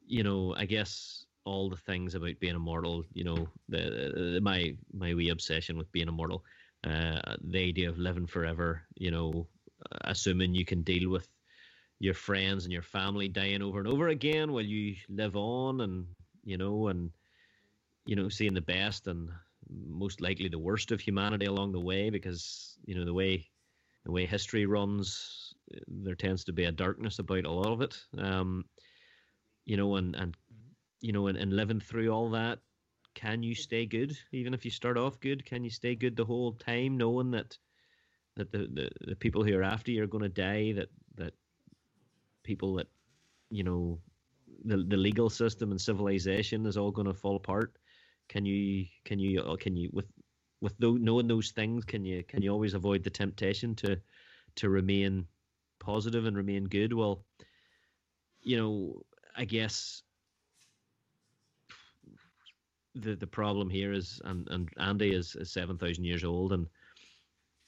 you 0.08 0.24
know, 0.24 0.54
I 0.58 0.66
guess 0.66 1.26
all 1.46 1.70
the 1.70 1.78
things 1.78 2.16
about 2.16 2.40
being 2.40 2.56
immortal. 2.56 3.04
You 3.14 3.24
know, 3.24 3.50
the, 3.70 4.40
my 4.42 4.76
my 4.94 5.14
wee 5.14 5.30
obsession 5.30 5.78
with 5.78 5.92
being 5.92 6.08
immortal, 6.08 6.44
uh, 6.84 7.36
the 7.42 7.60
idea 7.60 7.90
of 7.90 8.00
living 8.00 8.28
forever. 8.28 8.84
You 8.96 9.12
know, 9.12 9.48
assuming 10.02 10.56
you 10.56 10.66
can 10.66 10.82
deal 10.82 11.10
with 11.10 11.28
your 12.00 12.14
friends 12.14 12.66
and 12.66 12.74
your 12.74 12.82
family 12.82 13.28
dying 13.28 13.62
over 13.62 13.80
and 13.80 13.88
over 13.88 14.10
again 14.10 14.52
while 14.52 14.66
you 14.66 14.96
live 15.10 15.36
on, 15.36 15.82
and 15.82 16.08
you 16.44 16.58
know, 16.58 16.88
and 16.88 17.12
you 18.06 18.16
know, 18.16 18.30
seeing 18.30 18.54
the 18.54 18.62
best 18.62 19.08
and 19.08 19.30
most 19.88 20.22
likely 20.22 20.48
the 20.48 20.60
worst 20.60 20.92
of 20.92 21.00
humanity 21.00 21.46
along 21.46 21.72
the 21.72 21.80
way, 21.80 22.10
because 22.10 22.78
you 22.86 22.96
know 22.96 23.06
the 23.06 23.14
way 23.14 23.50
the 24.06 24.12
way 24.12 24.26
history 24.26 24.66
runs, 24.66 25.54
there 25.88 26.16
tends 26.16 26.44
to 26.44 26.54
be 26.54 26.66
a 26.66 26.72
darkness 26.72 27.20
about 27.20 27.46
a 27.46 27.52
lot 27.52 27.72
of 27.72 27.82
it. 27.82 27.98
Um, 28.18 28.66
you 29.66 29.78
know, 29.78 29.96
and 29.96 30.16
and 30.16 30.36
you 31.02 31.12
know, 31.12 31.28
and, 31.28 31.38
and 31.38 31.54
living 31.54 31.80
through 31.80 32.10
all 32.10 32.30
that, 32.32 32.60
can 33.14 33.44
you 33.44 33.56
stay 33.56 33.86
good 33.86 34.18
even 34.32 34.54
if 34.54 34.66
you 34.66 34.72
start 34.72 34.98
off 34.98 35.20
good? 35.20 35.46
Can 35.46 35.64
you 35.64 35.70
stay 35.70 35.96
good 35.96 36.16
the 36.16 36.26
whole 36.26 36.54
time, 36.54 36.98
knowing 36.98 37.32
that 37.32 37.58
that 38.36 38.52
the 38.52 38.68
the, 38.68 38.90
the 39.08 39.16
people 39.16 39.44
who 39.44 39.58
are 39.58 39.64
after 39.64 39.92
you 39.92 40.04
are 40.04 40.08
going 40.08 40.24
to 40.24 40.30
die? 40.30 40.74
That 40.74 40.90
that 41.16 41.34
people 42.44 42.76
that 42.76 42.88
you 43.50 43.64
know 43.64 44.00
the 44.66 44.78
the 44.78 44.98
legal 44.98 45.30
system 45.30 45.72
and 45.72 45.82
civilization 45.82 46.66
is 46.66 46.78
all 46.78 46.92
going 46.92 47.08
to 47.08 47.14
fall 47.14 47.36
apart. 47.36 47.78
Can 48.30 48.46
you 48.46 48.86
can 49.04 49.20
you 49.20 49.42
uh, 49.42 49.56
can 49.56 49.76
you 49.76 49.90
with 49.94 50.08
with 50.62 50.78
tho- 50.80 50.98
knowing 50.98 51.28
those 51.28 51.52
things 51.52 51.86
can 51.86 52.06
you 52.06 52.24
can 52.24 52.42
you 52.42 52.50
always 52.52 52.74
avoid 52.74 53.04
the 53.04 53.10
temptation 53.10 53.76
to 53.76 54.00
to 54.56 54.70
remain 54.70 55.28
positive 55.80 56.26
and 56.26 56.38
remain 56.38 56.64
good 56.66 56.94
well 56.94 57.26
you 58.42 58.58
know 58.58 59.02
i 59.38 59.46
guess 59.46 60.04
the 62.96 63.16
the 63.16 63.28
problem 63.28 63.70
here 63.70 63.92
is 63.92 64.22
and 64.26 64.48
and 64.50 64.70
andy 64.78 65.14
is, 65.14 65.36
is 65.36 65.52
7000 65.52 66.04
years 66.04 66.24
old 66.24 66.54
and 66.54 66.68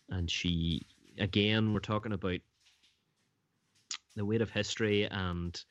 and 0.10 0.32
she 0.32 0.86
again 1.20 1.74
we're 1.74 1.80
talking 1.80 2.14
about 2.14 2.40
the 4.16 4.26
weight 4.26 4.42
of 4.42 4.50
history 4.50 5.06
and 5.12 5.64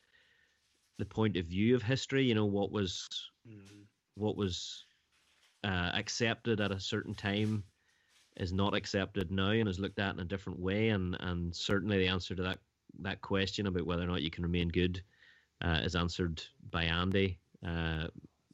the 0.99 1.05
point 1.05 1.37
of 1.37 1.45
view 1.45 1.75
of 1.75 1.83
history 1.83 2.23
you 2.23 2.35
know 2.35 2.45
what 2.45 2.71
was 2.71 3.07
Mm. 3.47 3.85
what 4.15 4.35
was 4.35 4.85
uh, 5.63 5.91
accepted 5.93 6.59
at 6.59 6.71
a 6.73 6.79
certain 6.81 7.15
time 7.15 7.63
is 8.35 8.51
not 8.51 8.75
accepted 8.75 9.31
now 9.31 9.51
and 9.51 9.69
is 9.69 9.79
looked 9.79 9.99
at 9.99 10.13
in 10.13 10.19
a 10.19 10.25
different 10.25 10.59
way 10.59 10.89
and 10.89 11.15
and 11.21 11.55
certainly 11.55 11.97
the 11.97 12.07
answer 12.07 12.35
to 12.35 12.43
that 12.43 12.59
that 12.99 13.21
question 13.21 13.67
about 13.67 13.85
whether 13.85 14.03
or 14.03 14.07
not 14.07 14.21
you 14.21 14.29
can 14.29 14.43
remain 14.43 14.67
good 14.67 15.01
uh, 15.61 15.79
is 15.83 15.95
answered 15.95 16.43
by 16.71 16.83
Andy 16.83 17.39
uh, 17.65 18.07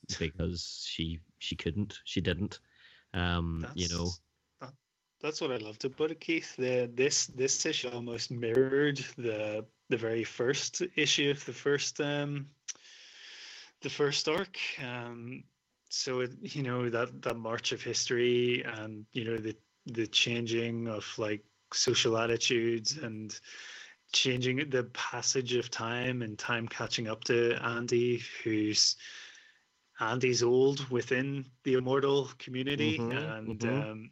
because 0.20 0.86
she 0.90 1.20
she 1.40 1.56
couldn't 1.56 2.00
she 2.06 2.22
didn't 2.22 2.60
um, 3.14 3.66
you 3.76 3.88
know 3.90 4.06
That's- 4.06 4.22
that- 4.62 4.74
that's 5.22 5.42
what 5.42 5.52
I 5.52 5.58
loved 5.58 5.86
about 5.86 6.12
it, 6.12 6.20
Keith. 6.20 6.56
The 6.58 6.90
this 6.94 7.28
this 7.28 7.66
issue 7.66 7.90
almost 7.90 8.32
mirrored 8.32 8.98
the 9.18 9.66
the 9.90 9.98
very 9.98 10.24
first 10.24 10.82
issue 10.96 11.30
of 11.32 11.44
the 11.46 11.54
first 11.54 12.00
um 12.02 12.48
the 13.82 13.90
first 13.90 14.28
arc. 14.28 14.58
Um, 14.84 15.44
so 15.90 16.22
it, 16.22 16.32
you 16.42 16.64
know 16.64 16.90
that 16.90 17.22
that 17.22 17.38
march 17.38 17.72
of 17.72 17.82
history 17.82 18.64
and 18.64 19.06
you 19.14 19.24
know 19.26 19.38
the 19.38 19.56
the 19.86 20.08
changing 20.08 20.88
of 20.88 21.06
like 21.18 21.44
social 21.74 22.18
attitudes 22.18 22.98
and 22.98 23.40
changing 24.14 24.69
the 24.69 24.85
passage 24.85 25.56
of 25.56 25.72
time 25.72 26.22
and 26.22 26.40
time 26.40 26.67
catching 26.67 27.08
up 27.08 27.25
to 27.25 27.56
Andy, 27.64 28.22
who's 28.43 28.95
Andy's 30.00 30.43
old 30.43 30.90
within 30.90 31.45
the 31.64 31.74
immortal 31.75 32.30
community, 32.40 33.06
Mhm, 33.06 33.11
and 33.11 33.64
mhm. 33.64 33.66
um, 33.66 34.11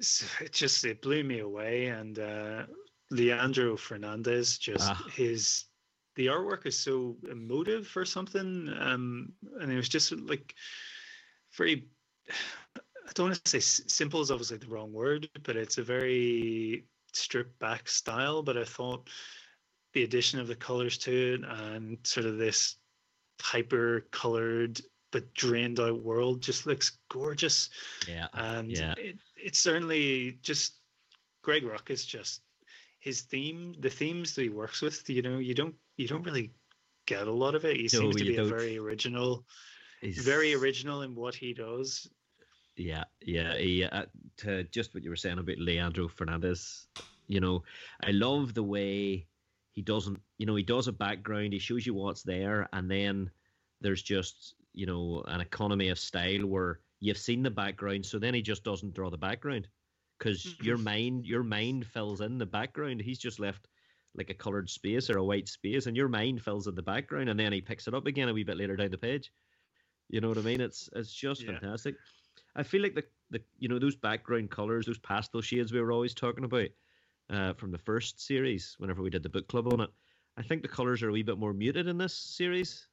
so 0.00 0.26
it 0.44 0.52
just 0.52 0.84
it 0.84 1.02
blew 1.02 1.22
me 1.24 1.40
away. 1.40 1.86
And 1.86 2.18
uh, 2.18 2.66
Leandro 3.10 3.76
Fernandez, 3.76 4.58
just 4.58 4.92
Ah. 4.92 5.06
his 5.06 5.64
the 6.16 6.26
artwork 6.26 6.66
is 6.66 6.78
so 6.78 7.16
emotive 7.30 7.96
or 7.96 8.04
something, 8.04 8.68
um, 8.78 9.32
and 9.60 9.72
it 9.72 9.76
was 9.76 9.88
just 9.88 10.12
like 10.12 10.54
very. 11.56 11.88
I 13.08 13.12
don't 13.14 13.30
want 13.30 13.44
to 13.44 13.50
say 13.60 13.60
simple 13.60 14.20
is 14.20 14.30
obviously 14.30 14.58
the 14.58 14.68
wrong 14.68 14.92
word, 14.92 15.28
but 15.42 15.56
it's 15.56 15.78
a 15.78 15.82
very 15.82 16.86
stripped 17.16 17.58
back 17.58 17.88
style. 17.88 18.42
But 18.42 18.56
I 18.56 18.64
thought 18.64 19.08
the 19.92 20.04
addition 20.04 20.38
of 20.40 20.46
the 20.46 20.56
colors 20.56 20.96
to 20.98 21.34
it 21.34 21.40
and 21.44 21.98
sort 22.04 22.26
of 22.26 22.38
this 22.38 22.76
hyper 23.40 24.06
colored 24.12 24.80
but 25.12 25.32
drained 25.34 25.80
out 25.80 26.02
world 26.04 26.40
just 26.40 26.66
looks 26.66 26.98
gorgeous. 27.08 27.68
yeah 28.06 28.28
And 28.34 28.70
Yeah. 28.70 28.94
it, 28.96 29.18
it's 29.36 29.58
certainly 29.58 30.38
just 30.42 30.74
Greg 31.42 31.64
Rucka 31.64 31.90
is 31.90 32.04
just 32.06 32.42
his 33.00 33.22
theme, 33.22 33.74
the 33.80 33.90
themes 33.90 34.34
that 34.34 34.42
he 34.42 34.48
works 34.50 34.82
with. 34.82 35.08
You 35.10 35.22
know, 35.22 35.38
you 35.38 35.54
don't 35.54 35.74
you 35.96 36.06
don't 36.06 36.22
really 36.22 36.52
get 37.06 37.26
a 37.26 37.32
lot 37.32 37.54
of 37.56 37.64
it. 37.64 37.76
He 37.76 37.82
No, 37.84 37.88
seems 37.88 38.16
to 38.16 38.24
be 38.24 38.34
a 38.34 38.36
don't. 38.36 38.48
very 38.48 38.78
original, 38.78 39.44
He's- 40.00 40.18
very 40.18 40.54
original 40.54 41.02
in 41.02 41.14
what 41.16 41.34
he 41.34 41.54
does. 41.54 42.08
Yeah, 42.76 43.04
yeah. 43.20 43.56
He, 43.58 43.84
uh, 43.84 44.06
to 44.40 44.64
just 44.64 44.94
what 44.94 45.04
you 45.04 45.10
were 45.10 45.16
saying 45.16 45.38
about 45.38 45.58
Leandro 45.58 46.08
Fernandez, 46.08 46.88
you 47.28 47.40
know, 47.40 47.64
I 48.02 48.10
love 48.12 48.54
the 48.54 48.64
way 48.64 49.28
he 49.72 49.82
doesn't, 49.82 50.22
you 50.38 50.46
know, 50.46 50.56
he 50.56 50.62
does 50.64 50.88
a 50.88 50.92
background, 50.92 51.52
he 51.52 51.58
shows 51.58 51.86
you 51.86 51.94
what's 51.94 52.22
there, 52.24 52.68
and 52.72 52.90
then 52.90 53.32
there's 53.80 54.02
just, 54.02 54.54
you 54.72 54.86
know, 54.86 55.22
an 55.28 55.40
economy 55.40 55.88
of 55.88 55.98
style 55.98 56.46
where 56.46 56.82
you've 57.00 57.18
seen 57.18 57.42
the 57.42 57.50
background, 57.50 58.06
so 58.06 58.18
then 58.18 58.34
he 58.34 58.42
just 58.42 58.64
doesn't 58.64 58.94
draw 58.94 59.10
the 59.10 59.18
background 59.18 59.70
because 60.18 60.54
Mhm. 60.60 60.60
your 60.60 60.78
mind, 60.78 61.26
your 61.26 61.42
mind 61.42 61.86
fills 61.86 62.20
in 62.20 62.38
the 62.38 62.46
background. 62.46 63.00
He's 63.00 63.18
just 63.18 63.40
left 63.40 63.68
like 64.14 64.30
a 64.30 64.34
coloured 64.34 64.68
space 64.68 65.08
or 65.08 65.18
a 65.18 65.24
white 65.24 65.48
space, 65.48 65.86
and 65.86 65.96
your 65.96 66.08
mind 66.08 66.42
fills 66.42 66.66
in 66.66 66.74
the 66.74 66.82
background, 66.82 67.28
and 67.30 67.38
then 67.40 67.52
he 67.52 67.62
picks 67.62 67.88
it 67.88 67.94
up 67.94 68.06
again 68.06 68.28
a 68.28 68.34
wee 68.34 68.44
bit 68.44 68.56
later 68.58 68.76
down 68.76 68.90
the 68.90 68.98
page. 68.98 69.32
You 70.08 70.20
know 70.20 70.28
what 70.28 70.38
I 70.38 70.42
mean? 70.42 70.60
It's 70.60 70.88
it's 70.94 71.12
just 71.14 71.44
Yeah. 71.44 71.46
fantastic. 71.46 71.96
I 72.54 72.62
feel 72.64 72.82
like 72.82 72.94
the 72.94 73.08
the 73.30 73.40
you 73.58 73.68
know 73.68 73.78
those 73.78 73.96
background 73.96 74.50
colours, 74.50 74.86
those 74.86 74.98
pastel 74.98 75.40
shades 75.40 75.72
we 75.72 75.80
were 75.80 75.92
always 75.92 76.14
talking 76.14 76.44
about 76.44 76.68
uh, 77.30 77.52
from 77.54 77.70
the 77.70 77.78
first 77.78 78.20
series. 78.20 78.74
Whenever 78.78 79.02
we 79.02 79.10
did 79.10 79.22
the 79.22 79.28
book 79.28 79.48
club 79.48 79.72
on 79.72 79.80
it, 79.80 79.90
I 80.36 80.42
think 80.42 80.62
the 80.62 80.68
colours 80.68 81.02
are 81.02 81.08
a 81.08 81.12
wee 81.12 81.22
bit 81.22 81.38
more 81.38 81.52
muted 81.52 81.86
in 81.88 81.98
this 81.98 82.14
series. 82.14 82.86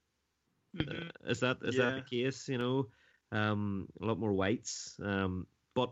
Mhm. 0.75 1.07
Uh, 1.07 1.29
is 1.29 1.39
that 1.39 1.57
is 1.63 1.77
that 1.77 1.95
the 1.95 2.01
case? 2.01 2.47
You 2.47 2.57
know, 2.57 2.87
um, 3.31 3.87
a 4.01 4.05
lot 4.05 4.19
more 4.19 4.33
whites. 4.33 4.99
Um, 5.01 5.47
but 5.73 5.91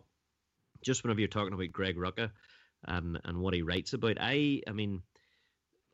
just 0.84 1.04
whenever 1.04 1.20
you're 1.20 1.28
talking 1.28 1.54
about 1.54 1.72
Greg 1.72 1.96
Rucka 1.98 2.32
and 2.86 3.20
and 3.24 3.40
what 3.40 3.54
he 3.54 3.62
writes 3.62 3.94
about, 3.94 4.18
I 4.20 4.62
I 4.68 4.72
mean, 4.72 5.02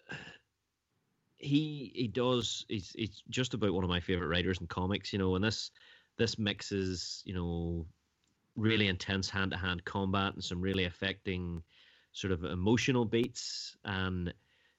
he 1.37 1.91
he 1.95 2.07
does. 2.07 2.65
He's 2.67 2.91
he's 2.95 3.23
just 3.29 3.53
about 3.53 3.73
one 3.73 3.83
of 3.83 3.89
my 3.89 3.99
favorite 3.99 4.27
writers 4.27 4.59
in 4.59 4.67
comics. 4.67 5.13
You 5.13 5.19
know, 5.19 5.35
and 5.35 5.43
this 5.43 5.71
this 6.17 6.37
mixes 6.37 7.21
you 7.25 7.33
know 7.33 7.85
really 8.55 8.87
intense 8.87 9.29
hand 9.29 9.51
to 9.51 9.57
hand 9.57 9.83
combat 9.85 10.33
and 10.33 10.43
some 10.43 10.61
really 10.61 10.85
affecting 10.85 11.63
sort 12.11 12.31
of 12.33 12.43
emotional 12.43 13.05
beats. 13.05 13.75
And 13.85 14.33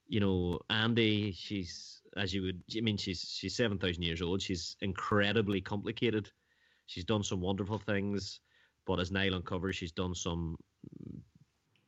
you 0.09 0.21
know 0.21 0.61
Andy 0.69 1.33
she's 1.33 2.03
as 2.17 2.35
you 2.35 2.43
would 2.43 2.63
I 2.77 2.81
mean 2.81 2.97
she's 2.99 3.21
she's 3.21 3.57
7000 3.57 4.03
years 4.03 4.23
old. 4.23 4.43
She's 4.43 4.77
incredibly 4.81 5.61
complicated. 5.61 6.31
She's 6.87 7.05
done 7.05 7.23
some 7.23 7.41
wonderful 7.41 7.79
things 7.79 8.41
but 8.87 9.01
as 9.01 9.11
Nile 9.11 9.35
uncovers 9.35 9.77
she's 9.77 9.93
done 9.93 10.15
some 10.15 10.57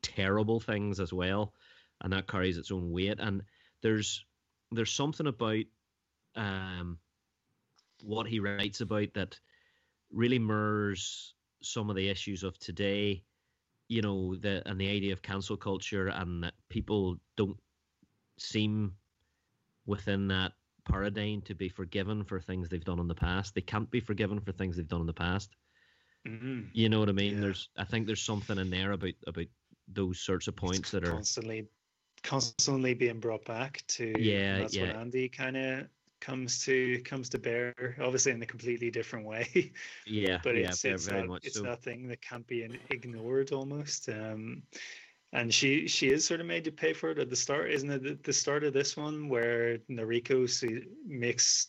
terrible 0.03 0.61
things 0.61 1.01
as 1.01 1.13
well. 1.13 1.55
And 2.03 2.13
that 2.13 2.29
carries 2.29 2.59
its 2.59 2.71
own 2.71 2.91
weight. 2.91 3.19
And 3.19 3.43
there's 3.83 4.25
there's 4.71 4.93
something 4.93 5.27
about 5.27 5.65
um 6.37 6.99
what 8.03 8.27
he 8.27 8.41
writes 8.41 8.81
about 8.81 9.15
that 9.15 9.39
really 10.13 10.39
mirrors 10.39 11.34
some 11.65 11.91
of 11.91 11.97
the 11.97 12.09
issues 12.09 12.45
of 12.45 12.59
today 12.59 13.25
you 13.89 14.03
know 14.03 14.37
the 14.37 14.63
and 14.69 14.81
the 14.81 14.89
idea 14.91 15.13
of 15.13 15.23
cancel 15.23 15.57
culture 15.57 16.09
and 16.09 16.45
that 16.45 16.55
people 16.71 17.21
don't 17.37 17.59
seem 18.39 18.97
within 19.87 20.29
that 20.29 20.53
paradigm 20.85 21.41
to 21.43 21.55
be 21.55 21.69
forgiven 21.69 22.25
for 22.25 22.41
things 22.41 22.69
they've 22.69 22.85
done 22.85 23.01
in 23.01 23.09
the 23.09 23.15
past 23.15 23.55
they 23.55 23.63
can't 23.63 23.91
be 23.91 24.01
forgiven 24.01 24.41
for 24.41 24.53
things 24.53 24.77
they've 24.77 24.89
done 24.89 25.01
in 25.03 25.07
the 25.07 25.15
past 25.15 25.57
Mhm. 26.27 26.73
you 26.73 26.89
know 26.89 27.01
what 27.01 27.09
i 27.09 27.13
mean 27.13 27.41
Yeah. 27.41 27.41
there's 27.41 27.71
i 27.79 27.85
think 27.85 28.07
there's 28.07 28.23
something 28.23 28.59
in 28.59 28.71
there 28.71 28.93
about 28.93 29.15
about 29.27 29.47
those 29.89 30.21
sorts 30.21 30.49
of 30.49 30.57
points 30.57 30.91
that 30.93 31.05
are 31.05 31.27
constantly 31.27 31.71
constantly 32.23 32.95
being 32.95 33.21
brought 33.21 33.45
back 33.45 33.85
to 33.89 34.07
Yeah, 34.15 34.59
and 34.59 34.59
that's 34.59 34.81
what 34.81 34.91
yeah. 34.91 34.97
Andy 34.97 35.29
kind 35.29 35.57
of 35.57 35.89
comes 36.25 36.65
to 36.65 37.01
comes 37.03 37.29
to 37.29 37.39
bear 37.39 37.75
obviously 38.01 38.33
in 38.33 38.43
a 38.43 38.47
completely 38.47 38.91
different 38.91 39.27
way. 39.27 39.73
Yeah 40.07 40.39
but 40.45 40.57
yeah 40.57 40.69
it's 40.69 40.83
very, 40.83 40.95
it's 40.95 41.07
very 41.07 41.21
that, 41.23 41.29
much 41.29 41.45
it's 41.45 41.57
so. 41.57 41.63
that 41.63 41.83
thing 41.83 42.09
that 42.09 42.23
can't 42.23 42.47
be 42.47 42.67
ignored 42.91 43.53
almost 43.53 44.09
um 44.09 44.63
and 45.33 45.53
she 45.53 45.87
she 45.87 46.11
is 46.11 46.27
sort 46.27 46.41
of 46.41 46.47
made 46.47 46.65
to 46.65 46.73
pay 46.73 46.93
for 46.93 47.11
it 47.11 47.19
at 47.19 47.29
the 47.29 47.37
start 47.37 47.71
isn't 47.71 47.91
it? 47.91 48.07
At 48.07 48.23
the 48.23 48.33
start 48.33 48.65
of 48.65 48.73
this 48.73 48.97
one 48.97 49.29
where 49.29 49.79
Noriko 49.91 50.49
see, 50.49 50.83
makes 51.07 51.69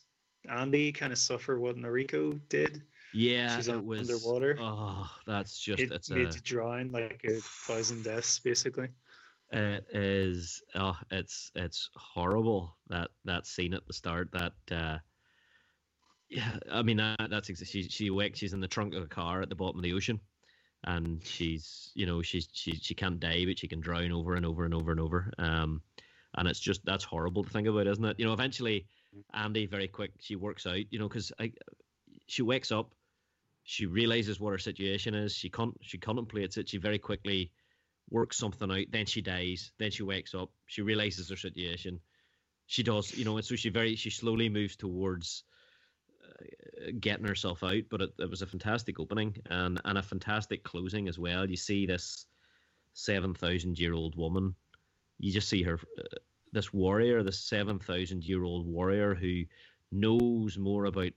Andy 0.50 0.92
kind 0.92 1.12
of 1.12 1.20
suffer 1.20 1.60
what 1.60 1.76
Noriko 1.76 2.40
did. 2.48 2.84
Yeah 3.14 3.56
she's 3.56 3.68
was 3.70 4.10
underwater. 4.10 4.58
oh 4.60 5.10
that's 5.28 5.60
just 5.60 5.82
it 5.82 5.92
it's 5.92 6.10
made 6.10 6.28
a 6.28 6.32
to 6.32 6.42
drown 6.42 6.92
like 6.92 7.22
a 7.26 7.34
thousand 7.68 8.04
deaths 8.04 8.40
basically 8.40 8.88
It 9.52 9.86
is. 9.92 10.62
Oh, 10.74 10.98
it's 11.12 11.52
it's 11.56 11.90
horrible 11.96 12.76
that 12.90 13.12
that 13.26 13.46
scene 13.46 13.74
at 13.74 13.86
the 13.88 13.94
start. 13.94 14.30
That 14.32 14.54
uh, 14.72 14.98
yeah, 16.30 16.58
I 16.72 16.82
mean 16.82 16.98
that, 16.98 17.30
that's 17.30 17.68
she 17.68 17.84
she 17.84 18.10
wakes. 18.10 18.40
She's 18.40 18.54
in 18.54 18.60
the 18.60 18.68
trunk 18.68 18.96
of 18.96 19.04
a 19.04 19.08
car 19.08 19.42
at 19.42 19.50
the 19.50 19.56
bottom 19.56 19.78
of 19.78 19.84
the 19.84 19.94
ocean, 19.94 20.20
and 20.84 21.24
she's 21.24 21.92
you 21.94 22.06
know 22.06 22.22
she's 22.22 22.48
she 22.52 22.76
she 22.76 22.96
can't 22.96 23.20
die, 23.20 23.46
but 23.46 23.60
she 23.60 23.68
can 23.68 23.80
drown 23.80 24.12
over 24.12 24.36
and 24.36 24.46
over 24.46 24.66
and 24.66 24.74
over 24.74 24.92
and 24.92 25.00
over. 25.00 25.32
Um, 25.38 25.82
and 26.38 26.48
it's 26.48 26.60
just 26.60 26.84
that's 26.84 27.04
horrible 27.04 27.44
to 27.44 27.50
think 27.50 27.68
about, 27.68 27.88
isn't 27.88 28.04
it? 28.04 28.20
You 28.20 28.26
know, 28.26 28.34
eventually 28.34 28.88
Andy 29.34 29.68
very 29.68 29.88
quick 29.88 30.12
she 30.20 30.36
works 30.36 30.66
out. 30.66 30.80
You 30.90 31.00
know, 31.00 31.08
because 31.08 31.32
she 32.28 32.42
wakes 32.42 32.72
up, 32.72 32.94
she 33.64 33.86
realizes 33.86 34.40
what 34.40 34.52
her 34.52 34.58
situation 34.58 35.14
is. 35.14 35.36
She 35.36 35.50
con 35.50 35.74
she 35.82 35.98
contemplates 35.98 36.58
it. 36.58 36.68
She 36.68 36.78
very 36.78 37.00
quickly 37.00 37.52
works 38.10 38.38
something 38.38 38.72
out. 38.72 38.86
Then 38.92 39.06
she 39.06 39.22
dies. 39.22 39.72
Then 39.78 39.92
she 39.92 40.04
wakes 40.04 40.34
up. 40.34 40.52
She 40.66 40.82
realizes 40.82 41.30
her 41.30 41.36
situation. 41.36 42.00
She 42.68 42.84
does, 42.84 43.16
you 43.16 43.26
know, 43.26 43.38
and 43.38 43.46
so 43.46 43.56
she 43.56 43.70
very 43.70 43.96
she 43.96 44.10
slowly 44.10 44.50
moves 44.50 44.76
towards 44.76 45.44
uh, 46.24 46.92
getting 47.00 47.26
herself 47.26 47.64
out. 47.64 47.84
But 47.90 48.02
it, 48.02 48.10
it 48.20 48.30
was 48.30 48.42
a 48.42 48.48
fantastic 48.48 49.00
opening 49.00 49.38
and 49.50 49.80
and 49.86 49.98
a 49.98 50.04
fantastic 50.04 50.64
closing 50.64 51.08
as 51.08 51.20
well. 51.20 51.50
You 51.50 51.58
see 51.58 51.86
this 51.86 52.26
seven 52.94 53.34
thousand 53.34 53.78
year 53.80 53.94
old 53.94 54.16
woman. 54.16 54.56
You 55.20 55.32
just 55.32 55.48
see 55.48 55.64
her, 55.64 55.80
uh, 55.98 56.18
this 56.52 56.74
warrior, 56.74 57.24
this 57.24 57.40
seven 57.40 57.80
thousand 57.80 58.24
year 58.24 58.44
old 58.44 58.66
warrior 58.66 59.16
who 59.16 59.44
knows 59.92 60.58
more 60.58 60.86
about 60.86 61.12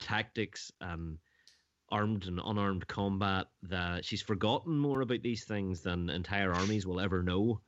tactics 0.00 0.72
and 0.80 1.18
armed 1.90 2.26
and 2.26 2.40
unarmed 2.44 2.86
combat 2.86 3.46
that 3.62 4.04
she's 4.04 4.22
forgotten 4.22 4.78
more 4.78 5.00
about 5.00 5.22
these 5.22 5.44
things 5.44 5.82
than 5.82 6.10
entire 6.10 6.52
armies 6.52 6.86
will 6.86 7.00
ever 7.00 7.22
know. 7.22 7.60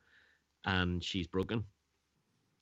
And 0.64 1.02
she's 1.02 1.26
broken. 1.28 1.64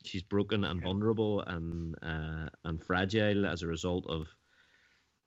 She's 0.04 0.22
broken 0.22 0.64
and 0.64 0.82
vulnerable 0.82 1.40
and 1.42 1.94
uh, 2.02 2.48
and 2.64 2.82
fragile 2.82 3.46
as 3.46 3.62
a 3.62 3.66
result 3.66 4.06
of 4.06 4.28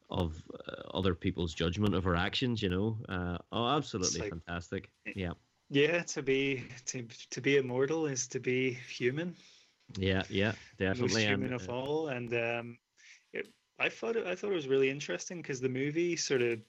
of 0.10 0.42
uh, 0.54 0.98
other 0.98 1.16
people's 1.16 1.54
judgment 1.54 1.96
of 1.96 2.04
her 2.04 2.16
actions 2.16 2.62
you 2.62 2.70
know? 2.70 2.98
Uh, 3.10 3.38
oh 3.52 3.68
absolutely 3.68 4.22
like- 4.22 4.30
fantastic. 4.30 4.92
yeah. 5.16 5.34
Yeah, 5.70 6.04
to 6.04 6.22
be 6.24 6.64
to 6.86 7.06
to 7.32 7.42
be 7.42 7.58
immortal 7.58 8.06
is 8.06 8.28
to 8.30 8.40
be 8.40 8.72
human, 8.72 9.36
yeah 9.98 10.24
yeah 10.30 10.52
most 10.52 10.78
definitely. 10.78 11.26
And, 11.26 11.44
human 11.44 11.54
of 11.54 11.70
uh, 11.70 11.74
all. 11.74 12.08
And 12.08 12.34
um, 12.34 12.78
I 13.80 13.90
thought 13.90 14.16
it, 14.16 14.26
I 14.26 14.36
thought 14.36 14.52
it 14.52 14.56
was 14.56 14.68
really 14.68 14.90
interesting 14.90 15.42
because 15.42 15.62
the 15.62 15.70
movie 15.70 16.16
sort 16.16 16.42
of 16.42 16.60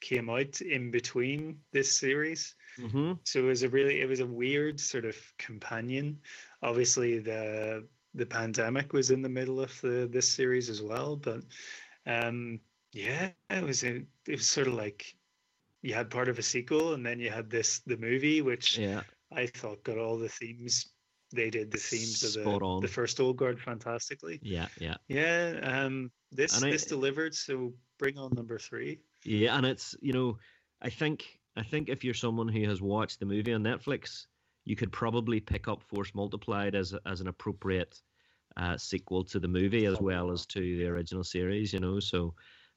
came 0.00 0.28
out 0.30 0.60
in 0.60 0.90
between 0.90 1.58
this 1.72 1.96
series, 1.96 2.54
mhm. 2.78 3.18
so 3.24 3.40
it 3.40 3.42
was 3.42 3.62
a 3.62 3.68
really 3.68 4.00
it 4.00 4.08
was 4.08 4.20
a 4.20 4.26
weird 4.26 4.80
sort 4.80 5.04
of 5.04 5.16
companion. 5.38 6.18
Obviously, 6.62 7.18
the 7.18 7.86
the 8.14 8.26
pandemic 8.26 8.92
was 8.92 9.10
in 9.10 9.22
the 9.22 9.28
middle 9.28 9.60
of 9.60 9.78
the 9.80 10.08
this 10.10 10.30
series 10.30 10.70
as 10.70 10.80
well, 10.82 11.16
but 11.16 11.42
um, 12.06 12.60
yeah, 12.92 13.30
it 13.50 13.62
was 13.62 13.84
a, 13.84 13.96
it 14.26 14.36
was 14.36 14.48
sort 14.48 14.68
of 14.68 14.74
like 14.74 15.14
you 15.82 15.92
had 15.94 16.10
part 16.10 16.28
of 16.28 16.38
a 16.38 16.42
sequel 16.42 16.94
and 16.94 17.04
then 17.04 17.18
you 17.20 17.30
had 17.30 17.50
this 17.50 17.80
the 17.80 17.96
movie 17.98 18.40
which 18.40 18.78
yeah 18.78 19.02
I 19.32 19.46
thought 19.46 19.84
got 19.84 19.98
all 19.98 20.18
the 20.18 20.28
themes. 20.28 20.93
They 21.34 21.50
did 21.50 21.70
the 21.70 21.78
themes 21.78 22.22
of 22.36 22.44
the, 22.44 22.50
on. 22.50 22.80
the 22.80 22.88
first 22.88 23.20
Old 23.20 23.36
Guard 23.36 23.60
fantastically. 23.60 24.38
yeah 24.42 24.68
yeah 24.78 24.96
Yeah, 25.08 25.58
um, 25.62 26.10
this 26.30 26.56
And 26.56 26.66
I- 26.66 26.70
this 26.70 26.84
delivered. 26.84 27.34
So 27.34 27.74
bring 27.98 28.18
on 28.18 28.32
number 28.34 28.58
three. 28.58 29.00
Yeah, 29.24 29.56
and 29.56 29.66
it's 29.66 29.94
you 30.00 30.12
know, 30.12 30.38
I 30.82 30.90
think 30.90 31.40
I 31.56 31.62
think 31.62 31.88
if 31.88 32.04
you're 32.04 32.14
someone 32.14 32.48
who 32.48 32.68
has 32.68 32.80
watched 32.80 33.20
the 33.20 33.26
movie 33.26 33.52
on 33.52 33.62
Netflix, 33.62 34.26
you 34.64 34.76
could 34.76 34.92
probably 34.92 35.40
pick 35.40 35.68
up 35.68 35.82
Force 35.82 36.14
Multiplied 36.14 36.74
as 36.74 36.94
as 37.06 37.20
an 37.20 37.28
appropriate 37.28 38.00
uh, 38.56 38.76
sequel 38.76 39.24
to 39.24 39.40
the 39.40 39.48
movie 39.48 39.86
as 39.86 40.00
well 40.00 40.30
as 40.30 40.46
to 40.46 40.60
the 40.60 40.86
original 40.86 41.24
series. 41.24 41.72
You 41.72 41.80
know, 41.80 42.00
so 42.00 42.34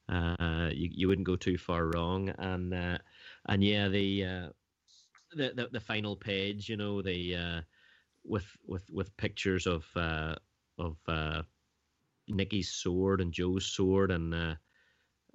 uh, 0.09 0.69
you 0.73 0.89
you 0.91 1.07
wouldn't 1.07 1.27
go 1.27 1.35
too 1.35 1.57
far 1.57 1.87
wrong. 1.87 2.29
And 2.37 2.73
uh, 2.73 2.97
and 3.49 3.63
yeah, 3.63 3.89
the, 3.89 4.25
uh, 4.25 4.49
the 5.35 5.53
the 5.53 5.69
the 5.73 5.79
final 5.81 6.15
page, 6.15 6.69
you 6.69 6.77
know, 6.77 7.01
the 7.01 7.35
uh, 7.35 7.61
with 8.27 8.45
with 8.65 8.83
with 8.91 9.15
pictures 9.17 9.65
of 9.65 9.85
uh, 9.95 10.35
of 10.77 10.97
uh, 11.07 11.41
Nicky's 12.27 12.71
sword 12.71 13.21
and 13.21 13.31
Joe's 13.31 13.65
sword 13.65 14.11
and. 14.11 14.33
Uh, 14.33 14.55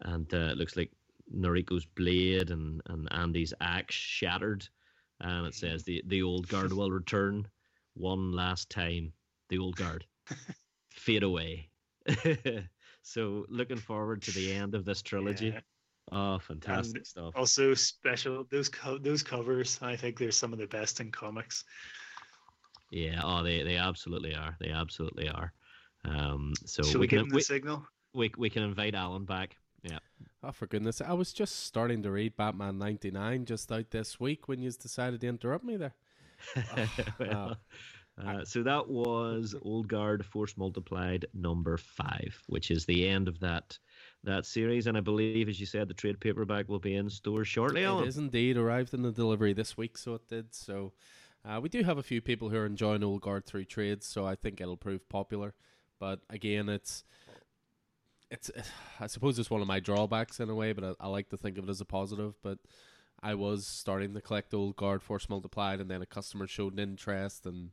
and 0.04 0.32
uh, 0.34 0.50
it 0.50 0.58
looks 0.58 0.76
like 0.76 0.90
Noriko's 1.34 1.84
blade 1.84 2.50
and, 2.50 2.82
and 2.86 3.08
Andy's 3.12 3.54
axe 3.60 3.94
shattered, 3.94 4.68
and 5.20 5.46
it 5.46 5.54
says 5.54 5.84
the 5.84 6.02
the 6.06 6.22
old 6.22 6.48
guard 6.48 6.72
will 6.72 6.90
return 6.90 7.46
one 7.94 8.32
last 8.32 8.70
time. 8.70 9.12
The 9.48 9.58
old 9.58 9.76
guard 9.76 10.04
fade 10.90 11.22
away. 11.22 11.68
so 13.02 13.46
looking 13.48 13.76
forward 13.76 14.22
to 14.22 14.30
the 14.32 14.52
end 14.52 14.74
of 14.74 14.84
this 14.84 15.02
trilogy. 15.02 15.48
Yeah. 15.48 15.60
Oh, 16.10 16.38
fantastic 16.38 16.96
And 16.96 17.06
stuff! 17.06 17.34
Also 17.36 17.74
special 17.74 18.44
those 18.50 18.68
co- 18.68 18.98
those 18.98 19.22
covers. 19.22 19.78
I 19.82 19.96
think 19.96 20.18
they're 20.18 20.32
some 20.32 20.52
of 20.52 20.58
the 20.58 20.66
best 20.66 21.00
in 21.00 21.10
comics. 21.12 21.64
Yeah, 22.92 23.22
oh, 23.24 23.42
they 23.42 23.62
they 23.64 23.76
absolutely 23.76 24.34
are. 24.36 24.56
They 24.60 24.70
absolutely 24.70 25.28
are. 25.28 25.52
Um, 26.04 26.60
so 26.66 26.82
Shall 26.82 27.00
we 27.00 27.06
we 27.06 27.08
give 27.08 27.20
can 27.20 27.20
them 27.20 27.30
the 27.30 27.36
we, 27.36 27.42
signal? 27.42 27.86
we, 28.14 28.32
we 28.38 28.50
can 28.50 28.62
invite 28.64 28.94
Alan 28.94 29.24
back. 29.24 29.56
Yeah. 29.82 29.98
Oh, 30.42 30.52
for 30.52 30.66
goodness. 30.66 31.00
I 31.00 31.12
was 31.14 31.32
just 31.32 31.60
starting 31.66 32.02
to 32.04 32.10
read 32.12 32.36
Batman 32.36 32.78
99 32.78 33.46
just 33.46 33.72
out 33.72 33.90
this 33.90 34.20
week 34.20 34.48
when 34.48 34.60
you 34.62 34.70
decided 34.72 35.20
to 35.22 35.28
interrupt 35.28 35.64
me 35.64 35.76
there. 35.76 35.94
well, 37.18 37.56
Uh, 38.22 38.44
so 38.44 38.62
that 38.62 38.88
was 38.88 39.54
Old 39.62 39.88
Guard 39.88 40.24
Force 40.26 40.56
Multiplied 40.58 41.24
number 41.32 41.78
five, 41.78 42.40
which 42.46 42.70
is 42.70 42.84
the 42.84 43.08
end 43.08 43.26
of 43.26 43.40
that 43.40 43.78
that 44.24 44.44
series. 44.44 44.86
And 44.86 44.96
I 44.98 45.00
believe, 45.00 45.48
as 45.48 45.58
you 45.58 45.66
said, 45.66 45.88
the 45.88 45.94
trade 45.94 46.20
paperback 46.20 46.68
will 46.68 46.78
be 46.78 46.94
in 46.94 47.08
stores 47.08 47.48
shortly. 47.48 47.84
Alan. 47.84 48.04
It 48.04 48.08
is 48.08 48.18
indeed 48.18 48.58
arrived 48.58 48.92
in 48.94 49.02
the 49.02 49.12
delivery 49.12 49.54
this 49.54 49.76
week, 49.78 49.96
so 49.96 50.14
it 50.14 50.28
did. 50.28 50.54
So 50.54 50.92
uh, 51.44 51.60
we 51.60 51.68
do 51.68 51.82
have 51.82 51.98
a 51.98 52.02
few 52.02 52.20
people 52.20 52.48
who 52.48 52.56
are 52.56 52.66
enjoying 52.66 53.02
Old 53.02 53.22
Guard 53.22 53.46
through 53.46 53.64
trades, 53.64 54.06
so 54.06 54.24
I 54.24 54.34
think 54.34 54.60
it'll 54.60 54.76
prove 54.76 55.08
popular. 55.08 55.54
But 55.98 56.20
again, 56.30 56.68
it's 56.68 57.04
it's 58.30 58.50
I 59.00 59.08
suppose 59.08 59.38
it's 59.38 59.50
one 59.50 59.60
of 59.60 59.66
my 59.66 59.80
drawbacks 59.80 60.40
in 60.40 60.50
a 60.50 60.54
way, 60.54 60.72
but 60.72 60.84
I, 60.84 61.06
I 61.06 61.08
like 61.08 61.30
to 61.30 61.36
think 61.36 61.58
of 61.58 61.64
it 61.64 61.70
as 61.70 61.80
a 61.80 61.84
positive. 61.84 62.34
But 62.42 62.58
I 63.22 63.34
was 63.34 63.66
starting 63.66 64.14
to 64.14 64.20
collect 64.20 64.54
Old 64.54 64.76
Guard 64.76 65.02
Force 65.02 65.28
Multiplied, 65.28 65.80
and 65.80 65.90
then 65.90 66.02
a 66.02 66.06
customer 66.06 66.46
showed 66.46 66.74
an 66.74 66.78
interest, 66.78 67.44
and 67.44 67.70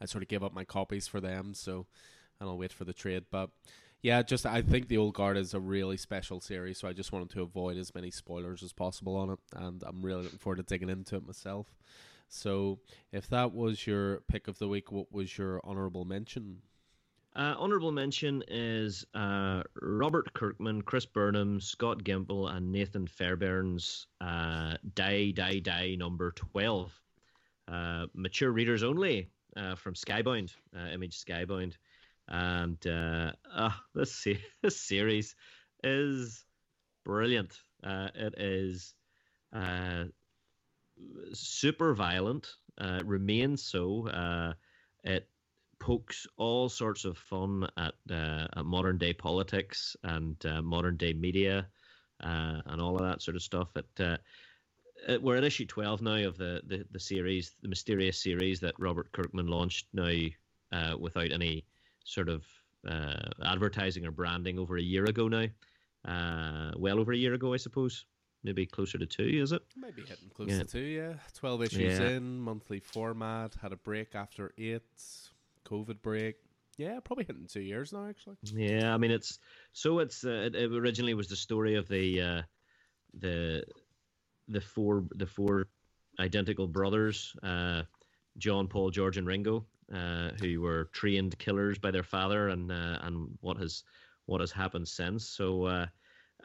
I 0.00 0.06
sort 0.06 0.22
of 0.22 0.28
gave 0.28 0.42
up 0.42 0.54
my 0.54 0.64
copies 0.64 1.06
for 1.06 1.20
them. 1.20 1.54
So 1.54 1.86
and 2.40 2.48
I'll 2.48 2.58
wait 2.58 2.72
for 2.72 2.84
the 2.84 2.92
trade, 2.92 3.24
but. 3.30 3.50
Yeah, 4.02 4.22
just 4.22 4.46
I 4.46 4.62
think 4.62 4.88
the 4.88 4.96
old 4.96 5.12
guard 5.12 5.36
is 5.36 5.52
a 5.52 5.60
really 5.60 5.98
special 5.98 6.40
series, 6.40 6.78
so 6.78 6.88
I 6.88 6.94
just 6.94 7.12
wanted 7.12 7.28
to 7.32 7.42
avoid 7.42 7.76
as 7.76 7.94
many 7.94 8.10
spoilers 8.10 8.62
as 8.62 8.72
possible 8.72 9.14
on 9.14 9.28
it, 9.28 9.38
and 9.54 9.82
I'm 9.86 10.00
really 10.00 10.22
looking 10.22 10.38
forward 10.38 10.56
to 10.56 10.62
digging 10.62 10.88
into 10.88 11.16
it 11.16 11.26
myself. 11.26 11.66
So, 12.30 12.78
if 13.12 13.28
that 13.30 13.52
was 13.52 13.86
your 13.86 14.20
pick 14.28 14.46
of 14.48 14.58
the 14.58 14.68
week, 14.68 14.92
what 14.92 15.10
was 15.12 15.36
your 15.36 15.60
honorable 15.64 16.04
mention? 16.04 16.62
Uh, 17.34 17.54
honorable 17.58 17.92
mention 17.92 18.42
is 18.48 19.04
uh, 19.14 19.62
Robert 19.82 20.32
Kirkman, 20.32 20.82
Chris 20.82 21.06
Burnham, 21.06 21.60
Scott 21.60 22.04
Gimple, 22.04 22.54
and 22.54 22.70
Nathan 22.70 23.06
Fairbairn's 23.06 24.06
uh, 24.20 24.76
Die, 24.94 25.32
Die, 25.32 25.58
Die 25.58 25.94
number 25.96 26.32
12. 26.32 27.02
Uh, 27.68 28.06
mature 28.14 28.50
readers 28.50 28.82
only 28.84 29.28
uh, 29.56 29.74
from 29.74 29.94
Skybound, 29.94 30.54
uh, 30.76 30.88
Image 30.92 31.22
Skybound 31.22 31.74
and 32.28 32.86
uh, 32.86 33.32
this 33.94 34.14
se- 34.14 34.44
this 34.62 34.80
series 34.80 35.34
is 35.82 36.44
brilliant. 37.04 37.58
It 37.82 38.34
is 38.38 38.94
super 41.32 41.94
violent. 41.94 42.48
Uh, 42.78 43.00
remains 43.04 43.62
so. 43.62 44.08
Uh, 44.08 44.52
it 45.04 45.28
pokes 45.78 46.26
all 46.36 46.68
sorts 46.68 47.04
of 47.04 47.16
fun 47.18 47.66
at, 47.76 47.94
uh, 48.10 48.46
at 48.56 48.64
modern 48.64 48.98
day 48.98 49.12
politics 49.12 49.96
and 50.04 50.36
uh, 50.46 50.62
modern 50.62 50.96
day 50.96 51.12
media 51.12 51.66
uh, 52.22 52.60
and 52.66 52.80
all 52.80 52.96
of 52.96 53.02
that 53.02 53.22
sort 53.22 53.36
of 53.36 53.42
stuff. 53.42 53.68
It, 53.76 53.86
uh, 53.98 54.16
it, 55.08 55.22
we're 55.22 55.36
at 55.36 55.44
issue 55.44 55.66
12 55.66 56.02
now 56.02 56.26
of 56.26 56.36
the, 56.36 56.62
the, 56.66 56.84
the 56.90 57.00
series, 57.00 57.52
the 57.62 57.68
mysterious 57.68 58.22
series 58.22 58.60
that 58.60 58.78
Robert 58.78 59.12
Kirkman 59.12 59.46
launched 59.46 59.86
now 59.92 60.12
without 60.98 61.32
any 61.32 61.64
sort 62.04 62.28
of 62.28 62.44
advertising 63.42 64.06
or 64.06 64.10
branding 64.10 64.58
over 64.58 64.76
a 64.76 64.82
year 64.82 65.04
ago 65.04 65.28
now. 65.28 65.46
Well 66.76 66.98
over 66.98 67.12
a 67.12 67.16
year 67.16 67.34
ago, 67.34 67.54
I 67.54 67.58
suppose. 67.58 68.04
Maybe 68.42 68.64
closer 68.64 68.96
to 68.96 69.06
two, 69.06 69.24
is 69.42 69.52
it? 69.52 69.62
Maybe 69.76 70.02
hitting 70.02 70.30
close 70.34 70.50
Yeah. 70.50 70.58
to 70.60 70.64
two, 70.64 70.80
yeah. 70.80 71.14
12 71.34 71.62
issues 71.62 71.98
Yeah. 71.98 72.10
in, 72.10 72.40
monthly 72.40 72.80
format, 72.80 73.54
had 73.56 73.72
a 73.72 73.76
break 73.76 74.14
after 74.14 74.52
eight, 74.56 74.82
COVID 75.66 76.00
break. 76.00 76.36
Yeah, 76.78 77.00
probably 77.00 77.24
hitting 77.24 77.46
two 77.46 77.60
years 77.60 77.92
now, 77.92 78.06
actually. 78.08 78.36
Yeah, 78.42 78.94
I 78.94 78.96
mean 78.96 79.10
it's 79.10 79.38
so 79.72 79.98
it's 79.98 80.24
uh, 80.24 80.48
it, 80.54 80.56
originally 80.56 81.12
was 81.12 81.28
the 81.28 81.36
story 81.36 81.74
of 81.74 81.86
the 81.88 82.20
uh, 82.22 82.42
the 83.12 83.64
the 84.48 84.62
four 84.62 85.04
the 85.10 85.26
four 85.26 85.66
identical 86.18 86.66
brothers, 86.66 87.36
uh, 87.42 87.82
John, 88.38 88.66
Paul, 88.66 88.90
George, 88.90 89.18
and 89.18 89.26
Ringo, 89.26 89.66
uh, 89.92 90.30
who 90.40 90.62
were 90.62 90.88
trained 90.92 91.38
killers 91.38 91.78
by 91.78 91.90
their 91.90 92.02
father, 92.02 92.48
and 92.48 92.72
uh, 92.72 92.98
and 93.02 93.28
what 93.42 93.58
has 93.58 93.84
what 94.24 94.40
has 94.40 94.50
happened 94.50 94.88
since. 94.88 95.28
So 95.28 95.64
uh, 95.64 95.86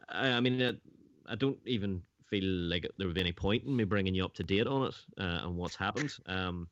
I, 0.09 0.31
I 0.31 0.39
mean, 0.41 0.59
it, 0.59 0.81
I 1.27 1.35
don't 1.35 1.59
even 1.65 2.01
feel 2.29 2.43
like 2.43 2.89
there 2.97 3.07
would 3.07 3.15
be 3.15 3.21
any 3.21 3.31
point 3.31 3.63
in 3.63 3.75
me 3.75 3.83
bringing 3.83 4.15
you 4.15 4.25
up 4.25 4.33
to 4.35 4.43
date 4.43 4.67
on 4.67 4.87
it 4.87 4.95
uh, 5.19 5.45
and 5.45 5.55
what's 5.55 5.75
happened. 5.75 6.13
Um, 6.25 6.67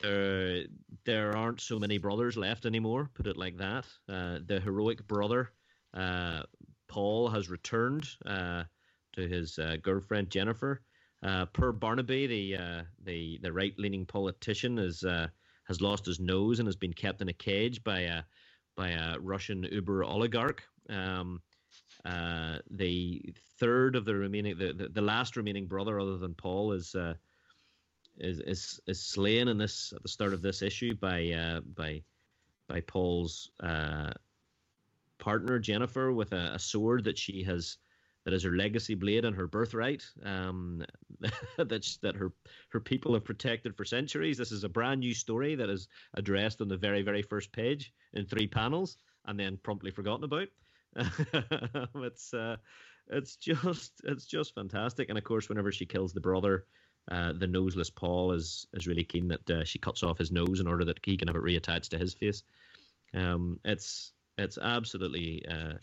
there, 0.00 0.64
there 1.04 1.36
aren't 1.36 1.60
so 1.60 1.78
many 1.78 1.98
brothers 1.98 2.36
left 2.36 2.66
anymore. 2.66 3.10
Put 3.14 3.26
it 3.26 3.36
like 3.36 3.56
that. 3.58 3.86
Uh, 4.08 4.38
the 4.46 4.60
heroic 4.60 5.06
brother, 5.06 5.50
uh, 5.94 6.42
Paul, 6.88 7.28
has 7.28 7.50
returned 7.50 8.08
uh, 8.26 8.64
to 9.14 9.28
his 9.28 9.58
uh, 9.58 9.76
girlfriend 9.82 10.30
Jennifer. 10.30 10.82
Uh, 11.22 11.46
per 11.46 11.72
Barnaby, 11.72 12.28
the 12.28 12.84
the 13.04 13.40
the 13.42 13.52
right-leaning 13.52 14.06
politician, 14.06 14.78
is 14.78 15.04
has 15.68 15.80
lost 15.80 16.06
his 16.06 16.20
nose 16.20 16.60
and 16.60 16.68
has 16.68 16.76
been 16.76 16.92
kept 16.92 17.20
in 17.20 17.28
a 17.28 17.32
cage 17.32 17.82
by 17.82 18.00
a 18.00 18.22
by 18.76 18.90
a 18.90 19.18
Russian 19.18 19.64
Uber 19.64 20.04
oligarch. 20.04 20.62
Um, 20.88 21.42
uh, 22.08 22.58
the 22.70 23.22
third 23.58 23.94
of 23.94 24.04
the 24.04 24.14
remaining, 24.14 24.56
the, 24.56 24.72
the, 24.72 24.88
the 24.88 25.02
last 25.02 25.36
remaining 25.36 25.66
brother, 25.66 26.00
other 26.00 26.16
than 26.16 26.34
Paul, 26.34 26.72
is 26.72 26.94
uh, 26.94 27.14
is 28.16 28.40
is 28.40 28.80
is 28.86 29.04
slain 29.04 29.48
in 29.48 29.58
this 29.58 29.92
at 29.94 30.02
the 30.02 30.08
start 30.08 30.32
of 30.32 30.40
this 30.40 30.62
issue 30.62 30.94
by 30.94 31.28
uh, 31.30 31.60
by 31.76 32.02
by 32.66 32.80
Paul's 32.80 33.50
uh, 33.60 34.12
partner 35.18 35.58
Jennifer 35.58 36.12
with 36.12 36.32
a, 36.32 36.52
a 36.54 36.58
sword 36.58 37.04
that 37.04 37.18
she 37.18 37.42
has 37.42 37.76
that 38.24 38.32
is 38.32 38.42
her 38.42 38.56
legacy 38.56 38.94
blade 38.94 39.24
and 39.24 39.36
her 39.36 39.46
birthright 39.46 40.04
um, 40.24 40.84
that 41.58 41.84
sh- 41.84 41.96
that 41.96 42.16
her 42.16 42.32
her 42.70 42.80
people 42.80 43.12
have 43.12 43.24
protected 43.24 43.76
for 43.76 43.84
centuries. 43.84 44.38
This 44.38 44.52
is 44.52 44.64
a 44.64 44.68
brand 44.68 45.00
new 45.00 45.12
story 45.12 45.54
that 45.56 45.68
is 45.68 45.88
addressed 46.14 46.62
on 46.62 46.68
the 46.68 46.76
very 46.76 47.02
very 47.02 47.22
first 47.22 47.52
page 47.52 47.92
in 48.14 48.24
three 48.24 48.46
panels 48.46 48.96
and 49.26 49.38
then 49.38 49.58
promptly 49.62 49.90
forgotten 49.90 50.24
about. 50.24 50.48
it's 51.96 52.34
uh, 52.34 52.56
it's 53.08 53.36
just 53.36 53.92
it's 54.04 54.26
just 54.26 54.54
fantastic. 54.54 55.08
And 55.08 55.18
of 55.18 55.24
course, 55.24 55.48
whenever 55.48 55.72
she 55.72 55.86
kills 55.86 56.12
the 56.12 56.20
brother, 56.20 56.64
uh, 57.10 57.32
the 57.32 57.46
noseless 57.46 57.90
Paul 57.90 58.32
is 58.32 58.66
is 58.74 58.86
really 58.86 59.04
keen 59.04 59.28
that 59.28 59.50
uh, 59.50 59.64
she 59.64 59.78
cuts 59.78 60.02
off 60.02 60.18
his 60.18 60.32
nose 60.32 60.60
in 60.60 60.66
order 60.66 60.84
that 60.84 60.98
he 61.02 61.16
can 61.16 61.28
have 61.28 61.36
it 61.36 61.42
reattached 61.42 61.90
to 61.90 61.98
his 61.98 62.14
face. 62.14 62.42
Um, 63.14 63.58
it's 63.64 64.12
it's 64.36 64.58
absolutely 64.58 65.44
uh, 65.46 65.74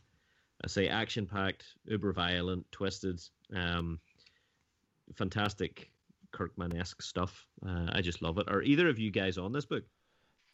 I 0.64 0.68
say 0.68 0.88
action 0.88 1.26
packed, 1.26 1.66
uber 1.86 2.14
violent, 2.14 2.72
twisted, 2.72 3.22
um, 3.54 4.00
fantastic 5.16 5.92
Kirkman 6.32 6.76
esque 6.78 7.02
stuff. 7.02 7.46
Uh, 7.66 7.88
I 7.92 8.02
just 8.02 8.22
love 8.22 8.38
it. 8.38 8.50
Are 8.50 8.62
either 8.62 8.90
of 8.90 9.00
you 9.00 9.12
guys 9.12 9.38
on 9.38 9.52
this 9.52 9.66
book? 9.66 9.84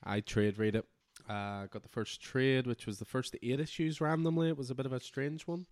I 0.03 0.21
trade 0.21 0.57
read 0.57 0.75
it. 0.75 0.85
Uh, 1.29 1.65
got 1.67 1.83
the 1.83 1.89
first 1.89 2.21
trade, 2.21 2.67
which 2.67 2.85
was 2.85 2.99
the 2.99 3.05
first 3.05 3.35
eight 3.41 3.59
issues 3.59 4.01
randomly. 4.01 4.49
It 4.49 4.57
was 4.57 4.69
a 4.71 4.75
bit 4.75 4.85
of 4.85 4.93
a 4.93 4.99
strange 4.99 5.47
one. 5.47 5.65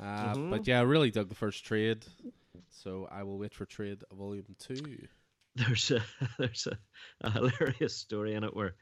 Uh, 0.00 0.34
Mhm. 0.34 0.50
But 0.50 0.66
yeah, 0.66 0.80
I 0.80 0.82
really 0.82 1.10
dug 1.10 1.28
the 1.28 1.34
first 1.34 1.64
trade. 1.64 2.04
So 2.70 3.06
I 3.10 3.22
will 3.22 3.38
wait 3.38 3.54
for 3.54 3.66
trade 3.66 4.02
volume 4.12 4.56
two. 4.58 5.06
there's 5.56 5.90
a 5.90 6.02
there's 6.38 6.66
a, 6.66 6.78
a 7.20 7.30
hilarious 7.30 7.94
story 7.96 8.34
in 8.34 8.44
it 8.44 8.54
where 8.54 8.74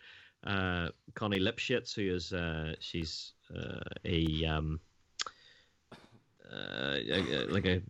uh, 0.45 0.89
Connie 1.15 1.41
Lipschitz, 1.41 1.95
who 1.95 2.15
is 2.15 2.33
uh, 2.33 2.75
she's 2.79 3.33
uh, 3.55 3.81
a 4.05 4.45
um, 4.45 4.81
uh, 6.53 6.97
like 7.49 7.67
a, 7.67 7.83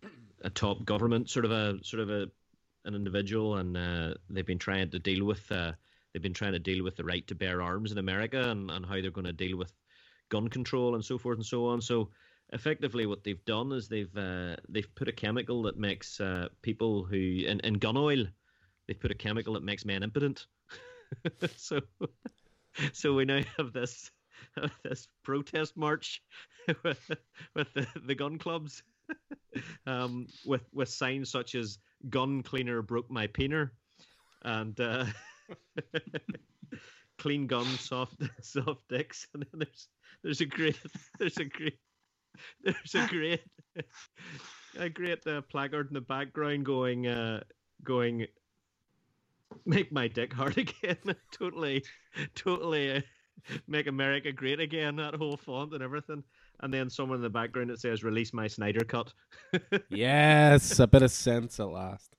a 0.43 0.51
top 0.51 0.85
government 0.85 1.29
sort 1.29 1.45
of 1.45 1.51
a 1.51 1.79
sort 1.83 2.01
of 2.01 2.11
a 2.11 2.31
an 2.85 2.95
individual, 2.95 3.57
and 3.57 3.77
uh, 3.77 4.15
they've 4.31 4.47
been 4.47 4.59
trying 4.59 4.89
to 4.91 4.99
deal 4.99 5.25
with 5.27 5.51
uh, 5.53 5.73
they've 6.13 6.23
been 6.23 6.35
trying 6.35 6.53
to 6.53 6.59
deal 6.59 6.85
with 6.85 6.97
the 6.97 7.05
right 7.05 7.27
to 7.27 7.35
bear 7.35 7.63
arms 7.63 7.93
in 7.93 7.99
America 7.99 8.51
and, 8.51 8.71
and 8.71 8.87
how 8.87 9.01
they're 9.01 9.11
going 9.11 9.27
to 9.27 9.33
deal 9.33 9.57
with 9.57 9.73
gun 10.31 10.49
control 10.49 10.95
and 10.95 11.05
so 11.05 11.19
forth 11.19 11.39
and 11.39 11.47
so 11.47 11.67
on. 11.67 11.81
So 11.81 12.11
effectively 12.53 13.07
what 13.07 13.25
they've 13.25 13.45
done 13.45 13.73
is 13.73 13.89
they've 13.89 14.17
uh, 14.17 14.57
they've 14.69 14.95
put 14.95 15.09
a 15.09 15.13
chemical 15.13 15.63
that 15.63 15.79
makes 15.79 16.21
uh, 16.21 16.49
people 16.63 17.05
who 17.05 17.17
in, 17.17 17.61
in 17.61 17.75
gun 17.75 17.97
oil 17.97 18.25
they've 18.87 19.01
put 19.01 19.11
a 19.11 19.15
chemical 19.15 19.55
that 19.55 19.63
makes 19.63 19.85
men 19.85 20.03
impotent. 20.03 20.47
so 21.57 21.81
so 22.93 23.15
we 23.15 23.25
now 23.25 23.43
have 23.57 23.73
this 23.73 24.11
this 24.85 25.09
protest 25.25 25.77
march 25.77 26.23
with, 26.85 27.11
with 27.55 27.73
the, 27.75 27.87
the 28.07 28.15
gun 28.15 28.39
clubs 28.39 28.83
um, 29.87 30.27
with 30.45 30.63
with 30.73 30.89
signs 30.89 31.31
such 31.31 31.55
as 31.55 31.79
"Gun 32.09 32.43
cleaner 32.43 32.83
broke 32.83 33.11
my 33.11 33.27
peener" 33.27 33.71
and 34.43 34.79
uh, 34.81 35.05
"Clean 37.19 37.47
gun, 37.47 37.65
soft 37.65 38.17
soft 38.43 38.89
dicks." 38.89 39.27
And 39.35 39.43
then 39.43 39.61
there's 39.61 39.89
there's 40.23 40.41
a 40.41 40.47
great 40.47 40.79
there's 41.19 41.37
a 41.39 41.45
great 41.45 41.79
there's 42.63 42.95
a 42.95 43.07
great 43.09 43.43
a 44.79 44.89
great 44.89 45.27
uh, 45.27 45.43
placard 45.43 45.89
in 45.89 45.95
the 45.95 46.01
background 46.01 46.65
going 46.65 47.07
uh, 47.07 47.41
going 47.85 48.27
make 49.65 49.91
my 49.91 50.09
dick 50.09 50.33
hard 50.33 50.59
again 50.59 50.99
totally 51.33 51.83
totally 52.35 52.97
uh, 52.97 53.01
make 53.67 53.87
america 53.87 54.31
great 54.31 54.61
again 54.61 54.97
that 54.97 55.15
whole 55.15 55.39
font 55.39 55.73
and 55.73 55.83
everything 55.83 56.23
and 56.61 56.73
then 56.73 56.91
someone 56.91 57.17
in 57.17 57.23
the 57.23 57.31
background 57.31 57.71
that 57.71 57.81
says 57.81 58.05
release 58.05 58.35
my 58.35 58.47
snyder 58.47 58.85
cut 58.85 59.11
yes, 59.89 60.79
a 60.79 60.87
bit 60.87 61.03
of 61.03 61.11
sense 61.11 61.61
at 61.61 61.69
last. 61.69 62.18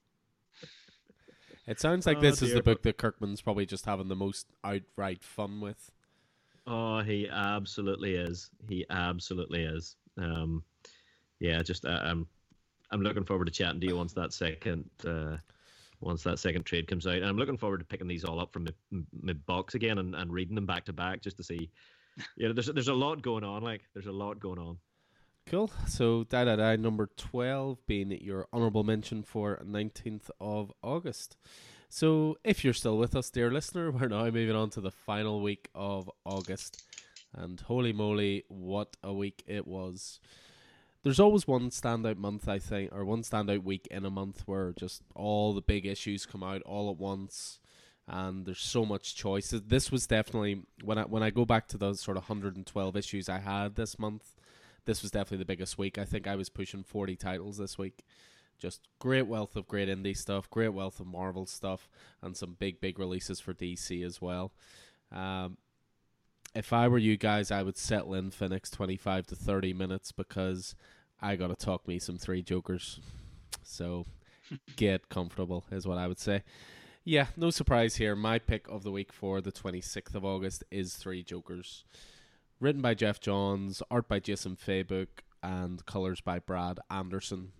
It 1.70 1.80
sounds 1.80 2.08
like 2.08 2.18
Oh, 2.18 2.22
this 2.22 2.42
is 2.42 2.54
the 2.54 2.64
book 2.64 2.82
that 2.82 2.98
Kirkman's 2.98 3.42
probably 3.42 3.68
just 3.68 3.86
having 3.86 4.08
the 4.08 4.16
most 4.16 4.48
outright 4.64 5.24
fun 5.24 5.62
with. 5.62 5.92
Oh, 6.66 7.02
he 7.02 7.30
absolutely 7.30 8.16
is. 8.16 8.50
He 8.68 8.88
absolutely 8.90 9.64
is. 9.64 9.96
Um, 10.18 10.64
yeah, 11.40 11.62
just 11.62 11.86
uh, 11.86 12.00
I'm 12.02 12.26
I'm 12.90 13.04
looking 13.04 13.24
forward 13.24 13.46
to 13.46 13.52
chatting 13.52 13.80
to 13.82 13.88
you 13.88 13.96
once 13.96 14.14
that 14.14 14.34
second 14.34 14.90
uh, 15.08 15.38
once 16.02 16.24
that 16.24 16.40
second 16.40 16.66
trade 16.66 16.88
comes 16.88 17.06
out, 17.06 17.18
and 17.18 17.26
I'm 17.26 17.38
looking 17.38 17.58
forward 17.58 17.82
to 17.82 17.86
picking 17.86 18.08
these 18.08 18.24
all 18.24 18.40
up 18.40 18.52
from 18.52 18.64
my, 18.64 19.02
my 19.22 19.34
box 19.34 19.76
again 19.76 20.00
and, 20.00 20.16
and 20.16 20.34
reading 20.34 20.56
them 20.56 20.66
back 20.66 20.86
to 20.86 20.94
back 20.94 21.22
just 21.22 21.38
to 21.38 21.44
see. 21.44 21.70
You 22.36 22.48
know, 22.48 22.54
there's 22.54 22.68
there's 22.68 22.88
a 22.88 22.94
lot 22.94 23.22
going 23.22 23.44
on. 23.44 23.62
Like 23.62 23.84
there's 23.94 24.08
a 24.08 24.12
lot 24.12 24.40
going 24.40 24.60
on. 24.60 24.78
Cool. 25.50 25.72
So, 25.88 26.26
da 26.26 26.46
da 26.46 26.58
da, 26.58 26.76
number 26.76 27.10
12 27.18 27.84
being 27.88 28.12
your 28.22 28.48
honourable 28.54 28.84
mention 28.84 29.24
for 29.24 29.60
19th 29.66 30.30
of 30.40 30.72
August. 30.84 31.38
So, 31.90 32.38
if 32.44 32.64
you're 32.64 32.76
still 32.76 33.00
with 33.00 33.16
us, 33.16 33.32
dear 33.32 33.50
listener, 33.50 33.90
we're 33.92 34.10
now 34.10 34.26
moving 34.26 34.56
on 34.56 34.70
to 34.72 34.82
the 34.82 34.92
final 34.92 35.42
week 35.42 35.68
of 35.74 36.08
August. 36.24 36.84
And 37.34 37.60
holy 37.60 37.94
moly, 37.94 38.44
what 38.48 38.96
a 39.02 39.12
week 39.12 39.42
it 39.48 39.66
was. 39.66 40.20
There's 41.02 41.20
always 41.20 41.48
one 41.48 41.72
standout 41.72 42.18
month, 42.18 42.48
I 42.48 42.60
think, 42.60 42.94
or 42.94 43.04
one 43.04 43.24
standout 43.24 43.64
week 43.64 43.88
in 43.90 44.06
a 44.06 44.12
month 44.12 44.44
where 44.46 44.74
just 44.74 45.02
all 45.16 45.56
the 45.56 45.62
big 45.62 45.88
issues 45.88 46.28
come 46.28 46.44
out 46.44 46.62
all 46.62 46.92
at 46.92 46.98
once. 46.98 47.58
And 48.08 48.46
there's 48.46 48.62
so 48.62 48.86
much 48.86 49.16
choice. 49.16 49.50
This 49.50 49.92
was 49.92 50.06
definitely 50.06 50.62
when 50.84 51.00
I 51.00 51.04
when 51.06 51.24
I 51.24 51.32
go 51.32 51.46
back 51.46 51.68
to 51.70 51.78
those 51.80 52.02
sort 52.02 52.18
of 52.18 52.30
112 52.30 52.96
issues 52.96 53.30
I 53.30 53.40
had 53.40 53.76
this 53.76 53.98
month 53.98 54.36
this 54.90 55.04
was 55.04 55.12
definitely 55.12 55.38
the 55.38 55.46
biggest 55.46 55.78
week. 55.78 56.00
I 56.00 56.04
think 56.04 56.26
I 56.26 56.36
was 56.36 56.50
pushing 56.50 56.82
40 56.82 57.16
titles 57.16 57.60
this 57.60 57.78
week. 57.78 58.04
Just 58.58 58.88
great 58.98 59.28
wealth 59.28 59.56
of 59.56 59.68
great 59.68 59.88
indie 59.88 60.18
stuff, 60.18 60.50
great 60.50 60.74
wealth 60.74 61.00
of 61.00 61.06
Marvel 61.06 61.46
stuff, 61.46 61.88
and 62.24 62.36
some 62.36 62.56
big, 62.58 62.82
big 62.82 62.98
releases 62.98 63.40
for 63.40 63.54
DC 63.54 64.04
as 64.04 64.20
well. 64.20 64.52
Um, 65.12 65.58
if 66.56 66.74
I 66.74 66.88
were 66.88 66.98
you 66.98 67.18
guys, 67.18 67.52
I 67.52 67.62
would 67.62 67.78
settle 67.78 68.16
in 68.16 68.32
for 68.32 68.50
next 68.50 68.72
25 68.72 69.28
to 69.28 69.36
30 69.36 69.74
minutes 69.74 70.12
because 70.12 70.74
I 71.22 71.36
got 71.36 71.48
to 71.50 71.56
talk 71.56 71.88
me 71.88 72.00
some 72.00 72.18
three 72.18 72.42
Jokers. 72.42 73.00
So 73.62 74.08
get 74.76 75.08
comfortable, 75.10 75.66
is 75.72 75.86
what 75.86 76.00
I 76.00 76.08
would 76.08 76.20
say. 76.20 76.42
Yeah, 77.04 77.28
no 77.38 77.52
surprise 77.52 77.98
here. 77.98 78.16
My 78.16 78.40
pick 78.40 78.68
of 78.68 78.82
the 78.82 78.92
week 78.92 79.14
for 79.14 79.40
the 79.40 79.52
26th 79.52 80.16
of 80.16 80.26
August 80.26 80.64
is 80.72 80.96
Three 80.96 81.22
Jokers 81.22 81.84
written 82.60 82.82
by 82.82 82.94
Geoff 82.94 83.20
Johns, 83.20 83.82
art 83.90 84.08
by 84.10 84.20
Jason 84.20 84.58
Fabok, 84.58 85.08
and 85.42 85.86
colors 85.86 86.20
by 86.20 86.40
Brad 86.40 86.80
Anderson. 86.90 87.54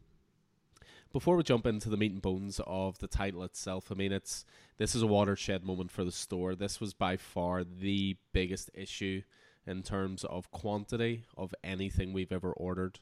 Before 1.14 1.38
we 1.38 1.44
jump 1.44 1.66
into 1.66 1.90
the 1.90 1.98
meat 1.98 2.12
and 2.12 2.22
bones 2.22 2.60
of 2.68 3.00
the 3.00 3.08
title 3.08 3.44
itself, 3.44 3.92
I 3.92 3.96
mean 3.96 4.12
it's 4.12 4.46
this 4.78 4.96
is 4.96 5.02
a 5.02 5.08
watershed 5.08 5.64
moment 5.64 5.92
for 5.92 6.04
the 6.04 6.12
store. 6.12 6.54
This 6.54 6.80
was 6.80 6.94
by 6.94 7.18
far 7.18 7.64
the 7.64 8.18
biggest 8.34 8.70
issue 8.74 9.22
in 9.66 9.84
terms 9.84 10.24
of 10.26 10.52
quantity 10.52 11.24
of 11.36 11.56
anything 11.64 12.12
we've 12.12 12.32
ever 12.32 12.52
ordered. 12.52 13.00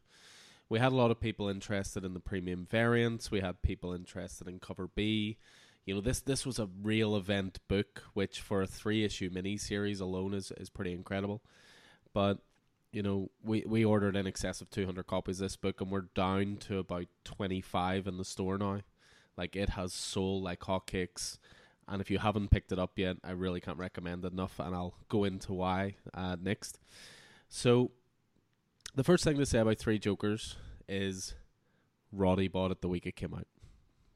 We 0.69 0.79
had 0.79 0.91
a 0.91 0.95
lot 0.95 1.11
of 1.11 1.19
people 1.19 1.49
interested 1.49 2.05
in 2.05 2.13
the 2.13 2.19
premium 2.19 2.67
variants. 2.69 3.31
We 3.31 3.41
had 3.41 3.61
people 3.61 3.93
interested 3.93 4.47
in 4.47 4.59
cover 4.59 4.87
B. 4.93 5.37
You 5.85 5.95
know, 5.95 6.01
this 6.01 6.21
this 6.21 6.45
was 6.45 6.59
a 6.59 6.69
real 6.81 7.15
event 7.15 7.59
book, 7.67 8.03
which 8.13 8.39
for 8.39 8.61
a 8.61 8.67
three 8.67 9.03
issue 9.03 9.29
mini 9.33 9.57
series 9.57 9.99
alone 9.99 10.33
is, 10.33 10.51
is 10.57 10.69
pretty 10.69 10.93
incredible 10.93 11.41
but 12.17 12.39
you 12.91 13.03
know 13.03 13.29
we 13.43 13.63
we 13.67 13.85
ordered 13.85 14.15
in 14.15 14.25
excess 14.25 14.59
of 14.59 14.71
200 14.71 15.05
copies 15.05 15.39
of 15.39 15.45
this 15.45 15.55
book 15.55 15.79
and 15.79 15.91
we're 15.91 16.09
down 16.15 16.57
to 16.57 16.79
about 16.79 17.05
25 17.25 18.07
in 18.07 18.17
the 18.17 18.25
store 18.25 18.57
now. 18.57 18.81
Like 19.37 19.55
it 19.55 19.69
has 19.69 19.93
sold 19.93 20.41
like 20.41 20.61
hotcakes. 20.61 21.37
And 21.87 22.01
if 22.01 22.09
you 22.09 22.17
haven't 22.17 22.49
picked 22.49 22.71
it 22.71 22.79
up 22.79 22.93
yet 22.97 23.17
i 23.23 23.29
really 23.29 23.61
can't 23.61 23.77
recommend 23.77 24.25
it 24.25 24.31
enough 24.31 24.59
and 24.59 24.75
i'll 24.75 24.95
go 25.09 25.25
into 25.25 25.53
why 25.53 25.97
uh, 26.15 26.37
next. 26.41 26.79
So 27.49 27.91
the 28.95 29.03
first 29.03 29.23
thing 29.23 29.37
to 29.37 29.45
say 29.45 29.59
about 29.59 29.77
three 29.77 29.99
jokers 29.99 30.55
is 30.89 31.35
roddy 32.11 32.47
bought 32.47 32.71
it 32.71 32.81
the 32.81 32.89
week 32.89 33.05
it 33.05 33.15
came 33.15 33.35
out. 33.35 33.47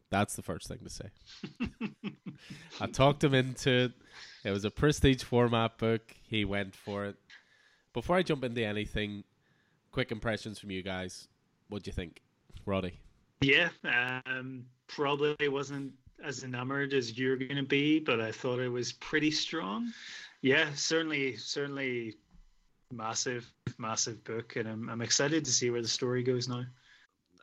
That's 0.09 0.35
the 0.35 0.41
first 0.41 0.67
thing 0.67 0.79
to 0.83 0.89
say. 0.89 1.09
I 2.81 2.87
talked 2.87 3.23
him 3.23 3.35
into 3.35 3.69
it. 3.69 3.91
It 4.43 4.49
was 4.49 4.65
a 4.65 4.71
prestige 4.71 5.21
format 5.21 5.77
book. 5.77 6.01
He 6.27 6.45
went 6.45 6.75
for 6.75 7.05
it 7.05 7.15
before 7.93 8.15
I 8.15 8.23
jump 8.23 8.43
into 8.43 8.63
anything, 8.63 9.23
quick 9.91 10.11
impressions 10.11 10.59
from 10.59 10.71
you 10.71 10.81
guys. 10.81 11.27
What 11.69 11.83
do 11.83 11.89
you 11.89 11.93
think, 11.93 12.21
Roddy? 12.65 12.99
Yeah, 13.41 13.69
um, 14.25 14.65
probably 14.87 15.47
wasn't 15.47 15.93
as 16.23 16.43
enamored 16.43 16.93
as 16.93 17.17
you're 17.17 17.37
going 17.37 17.55
to 17.55 17.63
be, 17.63 17.99
but 17.99 18.21
I 18.21 18.31
thought 18.31 18.59
it 18.59 18.69
was 18.69 18.93
pretty 18.93 19.31
strong. 19.31 19.91
Yeah, 20.41 20.67
certainly, 20.75 21.35
certainly 21.37 22.15
massive, 22.91 23.51
massive 23.77 24.23
book, 24.23 24.55
and 24.55 24.67
I'm 24.67 24.89
I'm 24.89 25.01
excited 25.01 25.45
to 25.45 25.51
see 25.51 25.69
where 25.69 25.81
the 25.81 25.87
story 25.87 26.23
goes 26.23 26.47
now. 26.47 26.65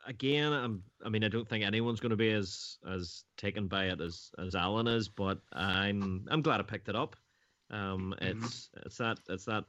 Again, 0.07 0.53
I'm. 0.53 0.83
I 1.05 1.09
mean, 1.09 1.23
I 1.23 1.27
don't 1.27 1.47
think 1.47 1.63
anyone's 1.63 1.99
going 1.99 2.11
to 2.11 2.15
be 2.15 2.31
as 2.31 2.77
as 2.89 3.23
taken 3.37 3.67
by 3.67 3.85
it 3.85 4.01
as 4.01 4.31
as 4.37 4.55
Alan 4.55 4.87
is, 4.87 5.07
but 5.09 5.39
I'm 5.53 6.27
I'm 6.29 6.41
glad 6.41 6.59
I 6.59 6.63
picked 6.63 6.89
it 6.89 6.95
up. 6.95 7.15
Um, 7.71 8.15
it's 8.21 8.69
it's 8.85 8.97
that 8.97 9.19
it's 9.27 9.45
that 9.45 9.65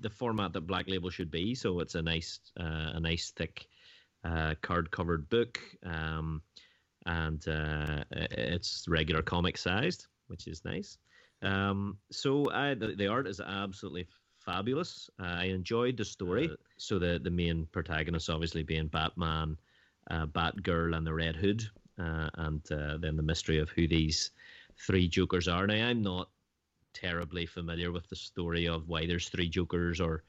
the 0.00 0.10
format 0.10 0.52
that 0.52 0.66
Black 0.66 0.88
Label 0.88 1.10
should 1.10 1.30
be. 1.30 1.54
So 1.54 1.80
it's 1.80 1.94
a 1.94 2.02
nice, 2.02 2.40
uh, 2.58 2.92
a 2.94 3.00
nice 3.00 3.30
thick 3.30 3.66
uh, 4.24 4.54
card 4.62 4.90
covered 4.90 5.28
book, 5.28 5.60
um, 5.84 6.42
and 7.06 7.46
uh, 7.48 8.04
it's 8.10 8.86
regular 8.88 9.22
comic 9.22 9.56
sized, 9.56 10.06
which 10.28 10.46
is 10.46 10.64
nice. 10.64 10.98
Um, 11.42 11.98
so 12.10 12.50
I, 12.52 12.74
the, 12.74 12.94
the 12.96 13.08
art 13.08 13.26
is 13.26 13.40
absolutely 13.40 14.06
fabulous. 14.38 15.10
I 15.18 15.46
enjoyed 15.46 15.96
the 15.96 16.04
story. 16.04 16.50
so 16.76 16.98
the 16.98 17.20
the 17.22 17.30
main 17.30 17.66
protagonists 17.72 18.28
obviously 18.28 18.62
being 18.62 18.88
Batman, 18.88 19.56
uh, 20.10 20.26
Batgirl, 20.26 20.96
and 20.96 21.06
the 21.06 21.14
Red 21.14 21.36
Hood, 21.36 21.64
uh, 21.98 22.28
and 22.34 22.60
uh, 22.72 22.98
then 22.98 23.16
the 23.16 23.22
mystery 23.22 23.58
of 23.58 23.70
who 23.70 23.88
these 23.88 24.30
three 24.86 25.08
Jokers 25.08 25.48
are. 25.48 25.66
Now 25.66 25.86
I'm 25.86 26.02
not 26.02 26.28
terribly 26.94 27.46
familiar 27.46 27.92
with 27.92 28.08
the 28.08 28.16
story 28.16 28.66
of 28.66 28.88
why 28.88 29.06
there's 29.06 29.28
three 29.28 29.48
Jokers, 29.48 30.00
or 30.00 30.22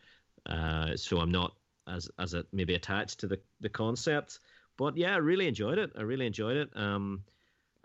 uh, 0.45 0.95
so 0.95 1.19
I'm 1.19 1.31
not 1.31 1.53
as 1.87 2.09
as 2.19 2.33
it 2.33 2.47
maybe 2.51 2.75
attached 2.75 3.19
to 3.21 3.27
the 3.27 3.39
the 3.61 3.69
concept. 3.69 4.39
But 4.77 4.97
yeah, 4.97 5.13
I 5.13 5.17
really 5.17 5.47
enjoyed 5.47 5.77
it. 5.77 5.91
I 5.97 6.01
really 6.01 6.25
enjoyed 6.25 6.57
it. 6.57 6.69
Um, 6.75 7.23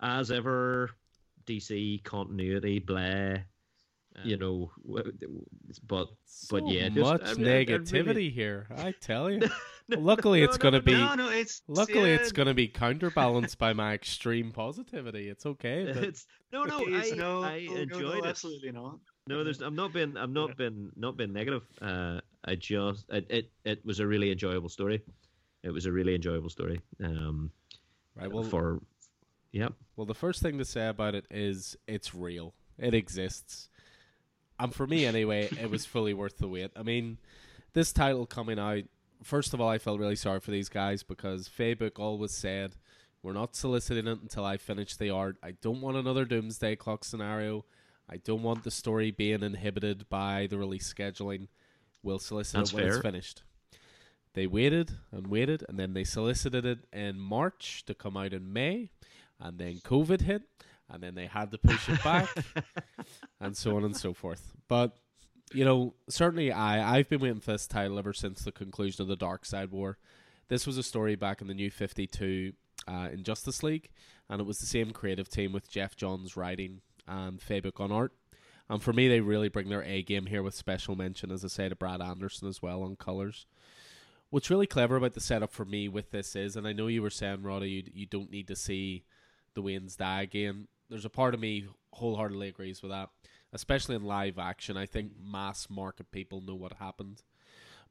as 0.00 0.30
ever, 0.30 0.90
DC 1.46 2.02
continuity, 2.04 2.78
blah. 2.78 3.38
You 4.24 4.36
know, 4.36 4.70
w- 4.86 5.12
w- 5.12 5.44
but 5.86 6.08
So 6.26 6.58
But 6.60 6.68
yeah, 6.70 6.88
just- 6.88 6.98
much 6.98 7.22
I 7.24 7.34
mean, 7.34 7.48
I- 7.48 7.58
I 7.60 7.64
negativity 7.64 8.06
really- 8.06 8.30
here. 8.30 8.66
I 8.76 8.92
tell 9.00 9.30
you. 9.30 9.42
Luckily, 9.88 10.42
it's 10.42 10.58
no, 10.58 10.62
gonna 10.62 10.78
no, 10.78 10.82
be. 10.82 10.92
No, 10.92 11.14
no, 11.14 11.28
it's 11.30 11.62
Luckily, 11.66 12.10
yeah, 12.10 12.16
it's 12.16 12.32
gonna 12.32 12.52
be 12.54 12.68
counterbalanced 12.68 13.58
by 13.58 13.72
my 13.72 13.94
extreme 13.94 14.52
positivity. 14.52 15.28
It's 15.28 15.46
okay. 15.46 15.90
But 15.92 16.04
it's 16.04 16.26
no, 16.52 16.64
no. 16.64 16.82
it's- 16.82 17.12
I, 17.12 17.16
no, 17.16 17.42
I 17.42 17.64
no, 17.66 17.72
no, 17.74 17.80
enjoyed 17.80 18.18
it. 18.24 18.26
Absolutely 18.26 18.72
not. 18.72 18.98
No, 19.26 19.44
there's. 19.44 19.60
I'm 19.62 19.74
not 19.76 19.92
been. 19.92 20.16
I'm 20.16 20.32
not 20.32 20.48
Yeah. 20.50 20.54
been. 20.56 20.92
Not 20.96 21.16
been 21.16 21.32
negative. 21.32 21.62
Uh, 21.80 22.20
I 22.44 22.54
just. 22.56 23.04
It, 23.10 23.26
it. 23.30 23.50
It 23.64 23.84
was 23.84 24.00
a 24.00 24.06
really 24.06 24.30
enjoyable 24.30 24.68
story. 24.68 25.02
It 25.62 25.70
was 25.70 25.86
a 25.86 25.92
really 25.92 26.14
enjoyable 26.14 26.50
story. 26.50 26.80
Um, 27.02 27.50
right. 28.14 28.30
Well, 28.30 28.44
for. 28.44 28.80
Yep. 29.52 29.72
Well, 29.96 30.06
the 30.06 30.14
first 30.14 30.42
thing 30.42 30.58
to 30.58 30.64
say 30.64 30.86
about 30.88 31.14
it 31.14 31.24
is 31.30 31.76
it's 31.86 32.14
real. 32.14 32.54
It 32.78 32.92
exists. 32.94 33.68
And 34.58 34.74
for 34.74 34.86
me, 34.86 35.06
anyway, 35.06 35.48
it 35.60 35.70
was 35.70 35.86
fully 35.86 36.14
worth 36.14 36.38
the 36.38 36.48
wait. 36.48 36.70
I 36.76 36.82
mean, 36.82 37.18
this 37.74 37.92
title 37.92 38.26
coming 38.26 38.58
out, 38.58 38.84
first 39.22 39.54
of 39.54 39.60
all, 39.60 39.68
I 39.68 39.78
felt 39.78 40.00
really 40.00 40.16
sorry 40.16 40.40
for 40.40 40.50
these 40.50 40.68
guys 40.68 41.02
because 41.02 41.48
Fabok 41.48 41.98
always 41.98 42.32
said, 42.32 42.74
we're 43.22 43.32
not 43.32 43.56
soliciting 43.56 44.06
it 44.06 44.20
until 44.20 44.44
I 44.44 44.56
finish 44.56 44.96
the 44.96 45.10
art. 45.10 45.36
I 45.42 45.52
don't 45.52 45.80
want 45.80 45.96
another 45.96 46.24
Doomsday 46.24 46.76
Clock 46.76 47.04
scenario. 47.04 47.64
I 48.08 48.16
don't 48.16 48.42
want 48.42 48.64
the 48.64 48.70
story 48.70 49.10
being 49.10 49.42
inhibited 49.42 50.08
by 50.08 50.46
the 50.48 50.56
release 50.56 50.92
scheduling. 50.92 51.48
We'll 52.02 52.18
solicit 52.18 52.58
That's 52.58 52.72
it 52.72 52.76
when 52.76 52.84
it's 52.84 52.94
fair. 52.96 53.02
finished. 53.02 53.42
They 54.34 54.46
waited 54.46 54.92
and 55.10 55.26
waited, 55.26 55.64
and 55.68 55.78
then 55.78 55.94
they 55.94 56.04
solicited 56.04 56.64
it 56.64 56.78
in 56.92 57.18
March 57.18 57.84
to 57.86 57.94
come 57.94 58.16
out 58.16 58.32
in 58.32 58.52
May, 58.52 58.90
and 59.40 59.58
then 59.58 59.80
COVID 59.84 60.22
hit, 60.22 60.42
and 60.90 61.02
then 61.02 61.14
they 61.14 61.26
had 61.26 61.50
to 61.50 61.58
push 61.58 61.88
it 61.88 62.02
back, 62.02 62.28
and 63.40 63.56
so 63.56 63.76
on 63.76 63.84
and 63.84 63.96
so 63.96 64.12
forth. 64.12 64.52
But 64.68 64.96
you 65.52 65.64
know, 65.64 65.94
certainly 66.08 66.52
I 66.52 66.96
I've 66.96 67.08
been 67.08 67.20
waiting 67.20 67.40
for 67.40 67.52
this 67.52 67.66
title 67.66 67.98
ever 67.98 68.12
since 68.12 68.42
the 68.42 68.52
conclusion 68.52 69.02
of 69.02 69.08
the 69.08 69.16
Darkseid 69.16 69.70
War. 69.70 69.98
This 70.48 70.66
was 70.66 70.78
a 70.78 70.82
story 70.82 71.14
back 71.14 71.40
in 71.40 71.46
the 71.46 71.54
New 71.54 71.70
Fifty 71.70 72.06
Two 72.06 72.52
uh, 72.86 73.08
in 73.12 73.24
Justice 73.24 73.62
League, 73.62 73.90
and 74.28 74.40
it 74.40 74.46
was 74.46 74.58
the 74.58 74.66
same 74.66 74.90
creative 74.90 75.28
team 75.28 75.52
with 75.52 75.70
Geoff 75.70 75.96
Johns 75.96 76.36
writing 76.36 76.80
and 77.06 77.40
Fabok 77.40 77.80
on 77.80 77.92
art. 77.92 78.12
And 78.70 78.82
for 78.82 78.92
me, 78.92 79.08
they 79.08 79.20
really 79.20 79.48
bring 79.48 79.70
their 79.70 79.82
A 79.82 80.02
game 80.02 80.26
here 80.26 80.42
with 80.42 80.54
special 80.54 80.94
mention, 80.94 81.30
as 81.30 81.44
I 81.44 81.48
say, 81.48 81.68
to 81.68 81.74
Brad 81.74 82.02
Anderson 82.02 82.48
as 82.48 82.60
well 82.60 82.82
on 82.82 82.96
colors. 82.96 83.46
What's 84.30 84.50
really 84.50 84.66
clever 84.66 84.96
about 84.96 85.14
the 85.14 85.22
setup 85.22 85.52
for 85.52 85.64
me 85.64 85.88
with 85.88 86.10
this 86.10 86.36
is, 86.36 86.54
and 86.54 86.68
I 86.68 86.74
know 86.74 86.86
you 86.86 87.00
were 87.00 87.08
saying, 87.08 87.42
Roddy, 87.42 87.70
you, 87.70 87.82
you 87.94 88.06
don't 88.06 88.30
need 88.30 88.46
to 88.48 88.56
see 88.56 89.04
the 89.54 89.62
Waynes 89.62 89.96
die 89.96 90.20
again. 90.20 90.68
There's 90.88 91.04
a 91.04 91.10
part 91.10 91.34
of 91.34 91.40
me 91.40 91.66
wholeheartedly 91.92 92.48
agrees 92.48 92.82
with 92.82 92.90
that, 92.90 93.10
especially 93.52 93.96
in 93.96 94.04
live 94.04 94.38
action. 94.38 94.76
I 94.76 94.86
think 94.86 95.12
mass 95.22 95.68
market 95.70 96.10
people 96.12 96.40
know 96.40 96.54
what 96.54 96.74
happened. 96.74 97.22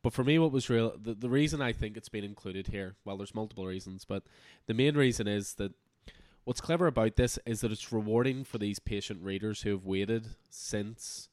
But 0.03 0.14
for 0.14 0.24
me, 0.24 0.38
what 0.40 0.51
was 0.51 0.69
real, 0.69 0.95
the, 1.01 1.14
the 1.16 1.30
reason 1.30 1.61
I 1.61 1.74
think 1.74 1.98
it's 1.98 2.09
been 2.09 2.24
included 2.24 2.67
here, 2.67 2.95
well, 3.03 3.17
there's 3.17 3.34
multiple 3.35 3.66
reasons, 3.66 4.06
but 4.06 4.24
the 4.67 4.74
main 4.74 4.95
reason 4.95 5.27
is 5.27 5.56
that 5.56 5.74
what's 6.43 6.61
clever 6.61 6.85
about 6.88 7.16
this 7.16 7.40
is 7.45 7.61
that 7.61 7.72
it's 7.72 7.92
rewarding 7.92 8.43
for 8.43 8.58
these 8.59 8.80
patient 8.80 9.24
readers 9.24 9.64
who 9.64 9.72
have 9.72 9.85
waited 9.85 10.27
since 10.50 11.30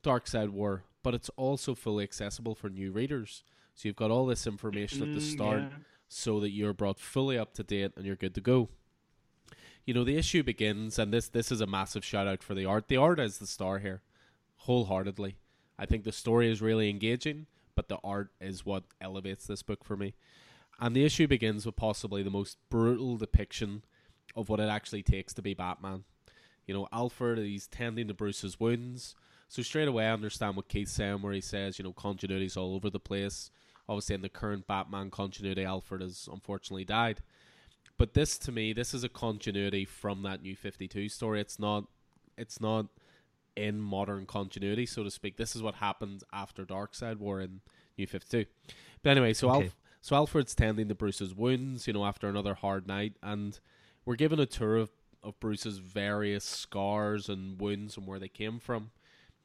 Darkseid 0.00 0.50
War, 0.50 0.84
but 1.02 1.12
it's 1.14 1.28
also 1.36 1.74
fully 1.74 2.04
accessible 2.04 2.54
for 2.54 2.70
new 2.70 2.92
readers. 2.92 3.42
So 3.74 3.88
you've 3.88 3.96
got 3.96 4.10
all 4.10 4.26
this 4.26 4.46
information 4.46 5.02
at 5.02 5.12
the 5.12 5.20
Mm, 5.20 5.32
start 5.32 5.62
yeah. 5.62 5.68
so 6.08 6.40
that 6.40 6.50
you're 6.50 6.72
brought 6.72 7.00
fully 7.00 7.36
up 7.36 7.52
to 7.54 7.62
date 7.64 7.92
and 7.96 8.06
you're 8.06 8.16
good 8.16 8.34
to 8.36 8.40
go. 8.40 8.68
You 9.84 9.94
know, 9.94 10.04
the 10.04 10.16
issue 10.16 10.42
begins, 10.42 10.98
and 10.98 11.12
this 11.12 11.28
this 11.28 11.50
is 11.50 11.60
a 11.60 11.66
massive 11.66 12.04
shout 12.04 12.28
out 12.28 12.42
for 12.42 12.54
the 12.54 12.64
art. 12.64 12.88
The 12.88 12.96
art 12.96 13.18
is 13.18 13.38
the 13.38 13.46
star 13.46 13.80
here, 13.80 14.02
wholeheartedly. 14.58 15.36
I 15.78 15.86
think 15.86 16.04
the 16.04 16.12
story 16.12 16.50
is 16.50 16.62
really 16.62 16.88
engaging, 16.88 17.46
but 17.74 17.88
the 17.88 17.98
art 18.04 18.30
is 18.40 18.64
what 18.64 18.84
elevates 19.00 19.46
this 19.46 19.62
book 19.62 19.84
for 19.84 19.96
me. 19.96 20.14
And 20.78 20.94
the 20.94 21.04
issue 21.04 21.26
begins 21.26 21.66
with 21.66 21.76
possibly 21.76 22.22
the 22.22 22.30
most 22.30 22.58
brutal 22.70 23.16
depiction 23.16 23.82
of 24.36 24.48
what 24.48 24.60
it 24.60 24.68
actually 24.68 25.02
takes 25.02 25.34
to 25.34 25.42
be 25.42 25.54
Batman. 25.54 26.04
You 26.66 26.74
know, 26.74 26.88
Alfred, 26.92 27.38
he's 27.38 27.66
tending 27.66 28.08
to 28.08 28.14
Bruce's 28.14 28.60
wounds. 28.60 29.16
So 29.48 29.62
straight 29.62 29.88
away, 29.88 30.06
I 30.06 30.12
understand 30.12 30.56
what 30.56 30.68
Keith's 30.68 30.92
saying, 30.92 31.22
where 31.22 31.32
he 31.32 31.40
says, 31.40 31.78
you 31.78 31.84
know, 31.84 31.92
continuity's 31.92 32.56
all 32.56 32.74
over 32.74 32.88
the 32.88 33.00
place. 33.00 33.50
Obviously, 33.88 34.14
in 34.14 34.22
the 34.22 34.28
current 34.28 34.66
Batman 34.66 35.10
continuity, 35.10 35.64
Alfred 35.64 36.00
has 36.00 36.28
unfortunately 36.32 36.84
died. 36.84 37.20
But 37.98 38.14
this, 38.14 38.38
to 38.38 38.52
me, 38.52 38.72
this 38.72 38.94
is 38.94 39.04
a 39.04 39.08
continuity 39.08 39.84
from 39.84 40.22
that 40.22 40.42
New 40.42 40.56
Fifty 40.56 40.88
Two 40.88 41.08
story. 41.08 41.40
It's 41.40 41.58
not, 41.58 41.84
it's 42.36 42.60
not 42.60 42.86
in 43.54 43.80
modern 43.80 44.26
continuity, 44.26 44.86
so 44.86 45.04
to 45.04 45.10
speak. 45.10 45.36
This 45.36 45.54
is 45.54 45.62
what 45.62 45.76
happened 45.76 46.22
after 46.32 46.64
Darkseid 46.64 47.18
War 47.18 47.40
in 47.40 47.60
New 47.96 48.06
Fifty 48.06 48.44
Two. 48.44 48.50
But 49.02 49.10
anyway, 49.10 49.34
so 49.34 49.50
Okay. 49.50 49.64
Alf, 49.64 49.76
so 50.00 50.16
Alfred's 50.16 50.54
tending 50.54 50.88
to 50.88 50.96
Bruce's 50.96 51.34
wounds, 51.34 51.86
you 51.86 51.92
know, 51.92 52.04
after 52.04 52.28
another 52.28 52.54
hard 52.54 52.88
night, 52.88 53.12
and 53.22 53.60
we're 54.04 54.16
given 54.16 54.40
a 54.40 54.46
tour 54.46 54.76
of, 54.76 54.90
of 55.22 55.38
Bruce's 55.38 55.78
various 55.78 56.44
scars 56.44 57.28
and 57.28 57.60
wounds 57.60 57.96
and 57.96 58.06
where 58.06 58.18
they 58.18 58.28
came 58.28 58.58
from. 58.58 58.90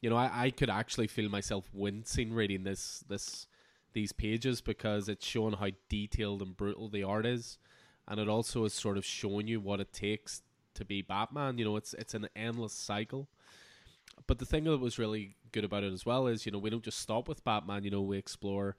You 0.00 0.10
know, 0.10 0.16
I, 0.16 0.30
I 0.46 0.50
could 0.50 0.70
actually 0.70 1.06
feel 1.06 1.28
myself 1.28 1.68
wincing 1.72 2.32
reading 2.32 2.64
this 2.64 3.04
this 3.08 3.46
these 3.92 4.12
pages 4.12 4.60
because 4.60 5.08
it's 5.08 5.24
showing 5.24 5.54
how 5.54 5.70
detailed 5.88 6.42
and 6.42 6.56
brutal 6.56 6.88
the 6.88 7.04
art 7.04 7.26
is, 7.26 7.58
and 8.08 8.18
it 8.18 8.28
also 8.28 8.64
is 8.64 8.72
sort 8.72 8.98
of 8.98 9.04
showing 9.04 9.46
you 9.46 9.60
what 9.60 9.80
it 9.80 9.92
takes 9.92 10.42
to 10.74 10.84
be 10.84 11.02
Batman. 11.02 11.58
You 11.58 11.66
know, 11.66 11.76
it's 11.76 11.94
it's 11.94 12.14
an 12.14 12.28
endless 12.34 12.72
cycle. 12.72 13.28
But 14.26 14.38
the 14.38 14.46
thing 14.46 14.64
that 14.64 14.78
was 14.78 14.98
really 14.98 15.36
good 15.52 15.64
about 15.64 15.84
it 15.84 15.92
as 15.92 16.04
well 16.04 16.26
is, 16.26 16.44
you 16.44 16.52
know, 16.52 16.58
we 16.58 16.70
don't 16.70 16.82
just 16.82 16.98
stop 16.98 17.28
with 17.28 17.44
Batman. 17.44 17.84
You 17.84 17.90
know, 17.90 18.00
we 18.00 18.18
explore 18.18 18.76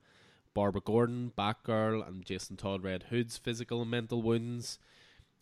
Barbara 0.53 0.81
Gordon, 0.81 1.31
Batgirl, 1.37 2.05
and 2.05 2.25
Jason 2.25 2.57
Todd 2.57 2.83
Red 2.83 3.03
Hood's 3.03 3.37
physical 3.37 3.81
and 3.81 3.91
mental 3.91 4.21
wounds. 4.21 4.79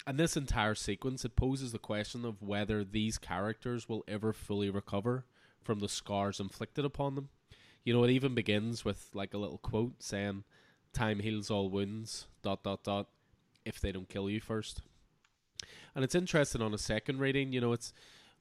And 0.06 0.20
this 0.20 0.38
entire 0.38 0.76
sequence, 0.76 1.26
it 1.26 1.36
poses 1.36 1.72
the 1.72 1.80
question 1.80 2.24
of 2.26 2.42
whether 2.42 2.84
these 2.84 3.18
characters 3.18 3.90
will 3.90 4.04
ever 4.08 4.32
fully 4.32 4.70
recover 4.70 5.26
from 5.64 5.80
the 5.80 5.90
scars 5.90 6.40
inflicted 6.40 6.86
upon 6.86 7.16
them. 7.16 7.30
You 7.84 7.94
know, 7.94 8.04
it 8.04 8.12
even 8.12 8.36
begins 8.36 8.86
with 8.86 9.10
like 9.14 9.34
a 9.34 9.38
little 9.38 9.58
quote 9.58 10.04
saying, 10.04 10.44
"Time 10.94 11.20
heals 11.20 11.50
all 11.50 11.70
wounds." 11.70 12.28
Dot 12.44 12.64
dot 12.64 12.84
dot. 12.84 13.08
If 13.68 13.80
they 13.82 13.92
don't 13.92 14.08
kill 14.10 14.30
you 14.30 14.40
first. 14.40 14.82
And 15.94 16.04
it's 16.04 16.16
interesting 16.16 16.62
on 16.62 16.74
a 16.74 16.78
second 16.78 17.20
reading. 17.20 17.52
You 17.52 17.62
know, 17.62 17.74
it's 17.74 17.92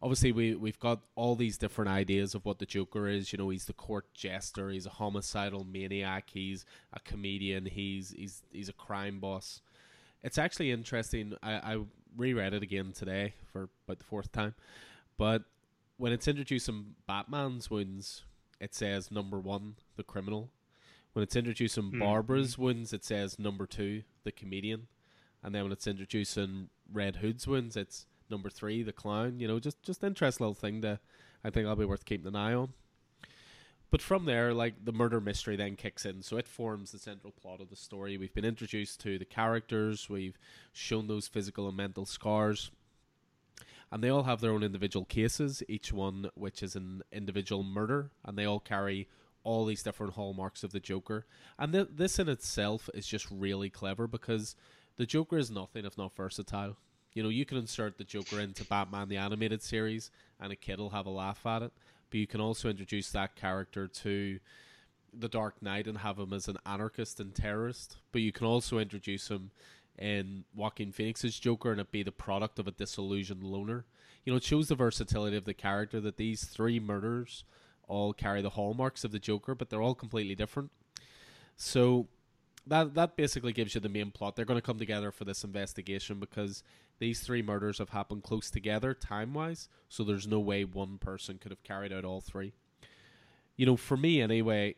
obviously 0.02 0.30
we 0.30 0.54
we've 0.54 0.78
got 0.78 1.00
all 1.14 1.34
these 1.34 1.58
different 1.58 1.90
ideas 1.90 2.34
of 2.34 2.44
what 2.44 2.58
the 2.58 2.66
Joker 2.66 3.08
is. 3.08 3.32
You 3.32 3.38
know, 3.38 3.48
he's 3.48 3.64
the 3.64 3.72
court 3.72 4.12
jester. 4.14 4.70
He's 4.70 4.86
a 4.86 4.90
homicidal 4.90 5.64
maniac. 5.64 6.30
He's 6.32 6.64
a 6.92 7.00
comedian. 7.00 7.66
He's 7.66 8.14
he's 8.16 8.42
he's 8.52 8.68
a 8.68 8.74
crime 8.74 9.20
boss. 9.20 9.62
It's 10.22 10.38
actually 10.38 10.70
interesting. 10.70 11.34
I, 11.42 11.52
I 11.74 11.78
reread 12.16 12.54
it 12.54 12.62
again 12.62 12.92
today 12.92 13.34
for 13.52 13.68
about 13.86 13.98
the 13.98 14.04
fourth 14.04 14.32
time, 14.32 14.54
but 15.18 15.44
when 15.98 16.12
it's 16.12 16.28
introducing 16.28 16.94
Batman's 17.06 17.70
wounds, 17.70 18.22
it 18.60 18.74
says 18.74 19.10
number 19.10 19.38
one, 19.38 19.76
the 19.96 20.02
criminal. 20.02 20.50
When 21.14 21.22
it's 21.22 21.36
introducing 21.36 21.84
Hmm. 21.90 22.00
Barbara's 22.00 22.58
wounds, 22.58 22.92
it 22.92 23.02
says 23.02 23.38
number 23.38 23.66
two, 23.66 24.02
the 24.24 24.32
comedian. 24.32 24.88
And 25.42 25.54
then 25.54 25.64
when 25.64 25.72
it's 25.72 25.86
introducing 25.86 26.68
Red 26.92 27.16
Hood's 27.16 27.46
wounds, 27.46 27.76
it's 27.76 28.06
number 28.30 28.50
three, 28.50 28.82
the 28.82 28.92
clown. 28.92 29.38
You 29.40 29.48
know, 29.48 29.58
just 29.58 29.82
just 29.82 30.02
interesting 30.02 30.44
little 30.44 30.54
thing 30.54 30.82
to 30.82 30.98
I 31.44 31.50
think 31.50 31.64
that'll 31.64 31.76
be 31.76 31.84
worth 31.84 32.04
keeping 32.04 32.26
an 32.26 32.36
eye 32.36 32.54
on. 32.54 32.72
But 33.90 34.02
from 34.02 34.24
there, 34.24 34.52
like 34.52 34.84
the 34.84 34.92
murder 34.92 35.20
mystery 35.20 35.54
then 35.54 35.76
kicks 35.76 36.04
in, 36.04 36.22
so 36.22 36.36
it 36.36 36.48
forms 36.48 36.90
the 36.90 36.98
central 36.98 37.32
plot 37.32 37.60
of 37.60 37.70
the 37.70 37.76
story. 37.76 38.18
We've 38.18 38.34
been 38.34 38.44
introduced 38.44 39.00
to 39.00 39.16
the 39.16 39.24
characters, 39.24 40.10
we've 40.10 40.36
shown 40.72 41.06
those 41.06 41.28
physical 41.28 41.68
and 41.68 41.76
mental 41.76 42.04
scars, 42.04 42.72
and 43.92 44.02
they 44.02 44.08
all 44.08 44.24
have 44.24 44.40
their 44.40 44.50
own 44.50 44.64
individual 44.64 45.06
cases, 45.06 45.62
each 45.68 45.92
one 45.92 46.30
which 46.34 46.64
is 46.64 46.74
an 46.74 47.02
individual 47.12 47.62
murder, 47.62 48.10
and 48.24 48.36
they 48.36 48.44
all 48.44 48.58
carry 48.58 49.08
all 49.44 49.64
these 49.64 49.84
different 49.84 50.14
hallmarks 50.14 50.64
of 50.64 50.72
the 50.72 50.80
Joker. 50.80 51.24
And 51.56 51.72
th- 51.72 51.88
this 51.92 52.18
in 52.18 52.28
itself 52.28 52.90
is 52.92 53.06
just 53.06 53.30
really 53.30 53.70
clever 53.70 54.08
because 54.08 54.56
the 54.96 55.06
Joker 55.06 55.38
is 55.38 55.50
nothing 55.50 55.84
if 55.84 55.96
not 55.96 56.16
versatile. 56.16 56.76
You 57.12 57.22
know, 57.22 57.28
you 57.28 57.46
can 57.46 57.56
insert 57.56 57.96
the 57.96 58.04
Joker 58.04 58.40
into 58.40 58.64
Batman 58.64 59.08
the 59.08 59.16
animated 59.16 59.62
series, 59.62 60.10
and 60.38 60.52
a 60.52 60.56
kid 60.56 60.78
will 60.78 60.90
have 60.90 61.06
a 61.06 61.10
laugh 61.10 61.46
at 61.46 61.62
it. 61.62 61.72
But 62.10 62.20
you 62.20 62.26
can 62.26 62.40
also 62.40 62.68
introduce 62.68 63.10
that 63.10 63.36
character 63.36 63.88
to 63.88 64.38
the 65.12 65.28
Dark 65.28 65.62
Knight 65.62 65.86
and 65.86 65.98
have 65.98 66.18
him 66.18 66.32
as 66.32 66.48
an 66.48 66.58
anarchist 66.66 67.20
and 67.20 67.34
terrorist. 67.34 67.96
But 68.12 68.22
you 68.22 68.32
can 68.32 68.46
also 68.46 68.78
introduce 68.78 69.28
him 69.30 69.50
in 69.98 70.44
Joaquin 70.54 70.92
Phoenix's 70.92 71.38
Joker 71.38 71.72
and 71.72 71.80
it 71.80 71.90
be 71.90 72.02
the 72.02 72.12
product 72.12 72.58
of 72.58 72.68
a 72.68 72.72
disillusioned 72.72 73.42
loner. 73.42 73.86
You 74.24 74.32
know, 74.32 74.36
it 74.36 74.44
shows 74.44 74.68
the 74.68 74.74
versatility 74.74 75.36
of 75.36 75.44
the 75.44 75.54
character 75.54 76.00
that 76.00 76.16
these 76.16 76.44
three 76.44 76.78
murders 76.78 77.44
all 77.88 78.12
carry 78.12 78.42
the 78.42 78.50
hallmarks 78.50 79.04
of 79.04 79.12
the 79.12 79.18
Joker, 79.18 79.54
but 79.54 79.70
they're 79.70 79.82
all 79.82 79.94
completely 79.94 80.34
different. 80.34 80.70
So 81.56 82.08
that 82.66 82.94
that 82.94 83.16
basically 83.16 83.52
gives 83.52 83.74
you 83.74 83.80
the 83.80 83.88
main 83.88 84.10
plot. 84.10 84.36
They're 84.36 84.44
going 84.44 84.60
to 84.60 84.66
come 84.66 84.78
together 84.78 85.10
for 85.10 85.24
this 85.24 85.44
investigation 85.44 86.18
because 86.18 86.62
these 86.98 87.20
three 87.20 87.42
murders 87.42 87.78
have 87.78 87.90
happened 87.90 88.22
close 88.22 88.50
together 88.50 88.94
time 88.94 89.34
wise, 89.34 89.68
so 89.88 90.02
there's 90.02 90.26
no 90.26 90.40
way 90.40 90.64
one 90.64 90.98
person 90.98 91.38
could 91.38 91.52
have 91.52 91.62
carried 91.62 91.92
out 91.92 92.04
all 92.04 92.20
three. 92.20 92.52
You 93.56 93.66
know, 93.66 93.76
for 93.76 93.96
me 93.96 94.20
anyway, 94.20 94.74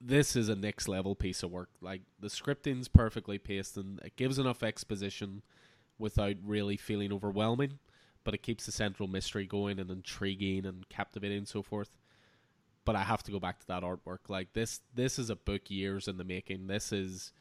this 0.00 0.36
is 0.36 0.48
a 0.48 0.54
next 0.54 0.88
level 0.88 1.14
piece 1.14 1.42
of 1.42 1.50
work. 1.50 1.70
Like 1.80 2.02
the 2.20 2.30
scripting's 2.30 2.88
perfectly 2.88 3.38
paced 3.38 3.76
and 3.76 4.00
it 4.04 4.16
gives 4.16 4.38
enough 4.38 4.62
exposition 4.62 5.42
without 5.98 6.36
really 6.44 6.76
feeling 6.76 7.12
overwhelming, 7.12 7.78
but 8.22 8.34
it 8.34 8.42
keeps 8.42 8.66
the 8.66 8.72
central 8.72 9.08
mystery 9.08 9.46
going 9.46 9.78
and 9.80 9.90
intriguing 9.90 10.64
and 10.64 10.88
captivating 10.88 11.38
and 11.38 11.48
so 11.48 11.62
forth. 11.62 11.90
But 12.88 12.96
I 12.96 13.02
have 13.02 13.22
to 13.24 13.30
go 13.30 13.38
back 13.38 13.60
to 13.60 13.66
that 13.66 13.82
artwork. 13.82 14.30
Like 14.30 14.54
this 14.54 14.80
this 14.94 15.18
is 15.18 15.28
a 15.28 15.36
book 15.36 15.70
years 15.70 16.08
in 16.08 16.16
the 16.16 16.24
making. 16.24 16.68
This 16.68 16.90
is 16.90 17.34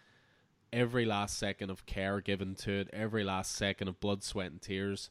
every 0.73 1.05
last 1.05 1.37
second 1.37 1.69
of 1.69 1.85
care 1.85 2.19
given 2.19 2.53
to 2.55 2.71
it, 2.81 2.89
every 2.91 3.23
last 3.23 3.53
second 3.53 3.87
of 3.87 3.97
blood, 4.01 4.23
sweat, 4.25 4.51
and 4.51 4.61
tears. 4.61 5.09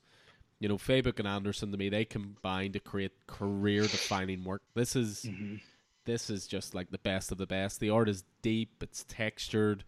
You 0.59 0.69
know, 0.69 0.77
Fabok 0.77 1.19
and 1.19 1.27
Anderson 1.27 1.71
to 1.73 1.79
me, 1.79 1.89
they 1.89 2.05
combine 2.05 2.73
to 2.73 2.81
create 2.81 3.13
career 3.27 3.81
defining 3.85 4.45
work. 4.45 4.61
This 4.75 4.95
is 4.95 5.23
Mhm. 5.25 5.63
this 6.05 6.29
is 6.29 6.47
just 6.47 6.75
like 6.75 6.91
the 6.91 6.99
best 6.99 7.33
of 7.33 7.39
the 7.39 7.47
best. 7.47 7.81
The 7.81 7.89
art 7.89 8.09
is 8.11 8.23
deep, 8.43 8.83
it's 8.83 9.05
textured, 9.09 9.85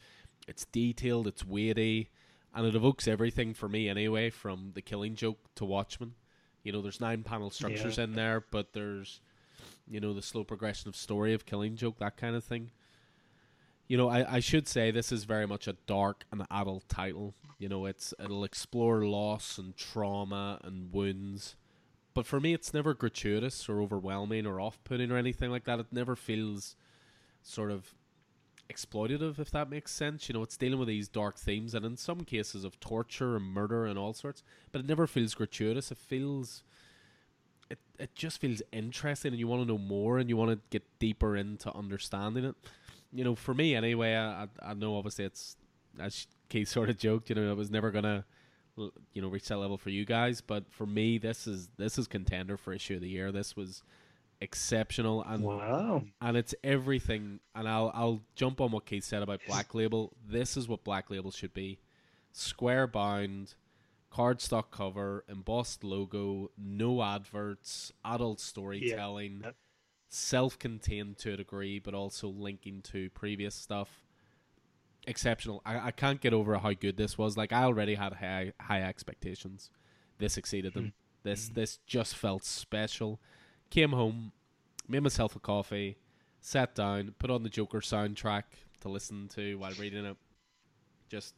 it's 0.46 0.64
detailed, 0.64 1.26
it's 1.26 1.44
weighty, 1.44 2.08
and 2.54 2.66
it 2.66 2.74
evokes 2.74 3.06
everything 3.06 3.52
for 3.52 3.68
me 3.68 3.86
anyway, 3.86 4.30
from 4.30 4.72
the 4.74 4.80
killing 4.80 5.14
joke 5.14 5.54
to 5.56 5.66
Watchmen. 5.66 6.14
You 6.62 6.72
know, 6.72 6.80
there's 6.80 7.00
nine 7.02 7.22
panel 7.22 7.50
structures 7.50 7.98
Yeah. 7.98 8.04
in 8.04 8.12
there, 8.14 8.40
but 8.40 8.72
there's 8.72 9.20
you 9.90 10.00
know, 10.00 10.12
the 10.12 10.22
slow 10.22 10.44
progression 10.44 10.88
of 10.88 10.96
story 10.96 11.34
of 11.34 11.46
killing 11.46 11.76
joke, 11.76 11.98
that 11.98 12.16
kind 12.16 12.36
of 12.36 12.44
thing. 12.44 12.70
You 13.86 13.96
know, 13.96 14.08
I, 14.08 14.34
I 14.36 14.40
should 14.40 14.68
say 14.68 14.90
this 14.90 15.10
is 15.10 15.24
very 15.24 15.46
much 15.46 15.66
a 15.66 15.76
dark 15.86 16.24
and 16.30 16.46
adult 16.50 16.88
title. 16.88 17.34
You 17.58 17.68
know, 17.68 17.86
it's 17.86 18.12
it'll 18.22 18.44
explore 18.44 19.04
loss 19.06 19.56
and 19.58 19.76
trauma 19.76 20.60
and 20.62 20.92
wounds. 20.92 21.56
But 22.14 22.26
for 22.26 22.40
me 22.40 22.52
it's 22.52 22.74
never 22.74 22.94
gratuitous 22.94 23.68
or 23.68 23.80
overwhelming 23.80 24.46
or 24.46 24.60
off 24.60 24.82
putting 24.84 25.10
or 25.10 25.16
anything 25.16 25.50
like 25.50 25.64
that. 25.64 25.78
It 25.78 25.86
never 25.92 26.16
feels 26.16 26.76
sort 27.42 27.70
of 27.70 27.94
exploitative, 28.70 29.38
if 29.38 29.50
that 29.52 29.70
makes 29.70 29.92
sense. 29.92 30.28
You 30.28 30.34
know, 30.34 30.42
it's 30.42 30.56
dealing 30.56 30.78
with 30.78 30.88
these 30.88 31.08
dark 31.08 31.38
themes 31.38 31.74
and 31.74 31.84
in 31.84 31.96
some 31.96 32.22
cases 32.22 32.64
of 32.64 32.78
torture 32.80 33.36
and 33.36 33.44
murder 33.46 33.86
and 33.86 33.98
all 33.98 34.12
sorts, 34.12 34.42
but 34.72 34.80
it 34.80 34.86
never 34.86 35.06
feels 35.06 35.34
gratuitous. 35.34 35.90
It 35.90 35.98
feels 35.98 36.62
it 37.98 38.14
just 38.14 38.40
feels 38.40 38.62
interesting 38.72 39.32
and 39.32 39.38
you 39.40 39.48
want 39.48 39.62
to 39.62 39.68
know 39.68 39.78
more 39.78 40.18
and 40.18 40.28
you 40.28 40.36
want 40.36 40.50
to 40.50 40.58
get 40.70 40.82
deeper 40.98 41.36
into 41.36 41.74
understanding 41.74 42.44
it. 42.44 42.54
You 43.12 43.24
know, 43.24 43.34
for 43.34 43.54
me 43.54 43.74
anyway, 43.74 44.14
I 44.14 44.46
I, 44.62 44.74
know 44.74 44.96
obviously 44.96 45.24
it's 45.24 45.56
as 45.98 46.26
Keith 46.48 46.68
sort 46.68 46.90
of 46.90 46.98
joked, 46.98 47.28
you 47.30 47.34
know, 47.34 47.50
it 47.50 47.56
was 47.56 47.70
never 47.70 47.90
gonna 47.90 48.24
you 49.12 49.20
know 49.22 49.28
reach 49.28 49.48
that 49.48 49.58
level 49.58 49.76
for 49.76 49.90
you 49.90 50.04
guys. 50.04 50.40
But 50.40 50.64
for 50.70 50.86
me, 50.86 51.18
this 51.18 51.46
is 51.46 51.68
this 51.76 51.98
is 51.98 52.06
contender 52.06 52.56
for 52.56 52.72
issue 52.72 52.96
of 52.96 53.00
the 53.00 53.08
year. 53.08 53.32
This 53.32 53.56
was 53.56 53.82
exceptional 54.40 55.22
and 55.24 55.42
Wow. 55.42 56.04
and 56.20 56.36
it's 56.36 56.54
everything. 56.62 57.40
And 57.54 57.68
I'll 57.68 57.90
I'll 57.94 58.20
jump 58.36 58.60
on 58.60 58.70
what 58.70 58.86
Keith 58.86 59.04
said 59.04 59.22
about 59.22 59.40
Black 59.46 59.74
Label. 59.74 60.12
This 60.28 60.56
is 60.56 60.68
what 60.68 60.84
Black 60.84 61.10
Label 61.10 61.30
should 61.30 61.54
be: 61.54 61.78
square 62.32 62.86
bound, 62.86 63.54
cardstock 64.12 64.70
cover, 64.70 65.24
embossed 65.28 65.84
logo, 65.84 66.50
no 66.56 67.02
adverts, 67.02 67.92
adult 68.04 68.40
storytelling, 68.40 69.40
Yep. 69.44 69.56
self-contained 70.08 71.18
to 71.18 71.34
a 71.34 71.36
degree, 71.36 71.78
but 71.78 71.94
also 71.94 72.28
linking 72.28 72.82
to 72.82 73.10
previous 73.10 73.54
stuff. 73.54 74.04
Exceptional. 75.06 75.62
I, 75.64 75.86
I 75.86 75.90
can't 75.90 76.20
get 76.20 76.32
over 76.34 76.58
how 76.58 76.72
good 76.72 76.96
this 76.96 77.16
was. 77.16 77.36
Like 77.36 77.52
I 77.52 77.62
already 77.64 77.94
had 77.94 78.14
high 78.14 78.52
high 78.60 78.82
expectations. 78.82 79.70
This 80.18 80.36
exceeded 80.36 80.74
them. 80.74 80.84
Hmm. 80.84 80.88
This 81.22 81.48
hmm. 81.48 81.54
this 81.54 81.78
just 81.86 82.16
felt 82.16 82.44
special. 82.44 83.20
Came 83.70 83.90
home, 83.92 84.32
made 84.88 85.02
myself 85.02 85.36
a 85.36 85.40
coffee, 85.40 85.98
sat 86.40 86.74
down, 86.74 87.14
put 87.18 87.30
on 87.30 87.42
the 87.42 87.48
Joker 87.48 87.80
soundtrack 87.80 88.44
to 88.80 88.88
listen 88.88 89.28
to 89.28 89.56
while 89.56 89.72
reading 89.78 90.04
it. 90.04 90.16
Just 91.08 91.34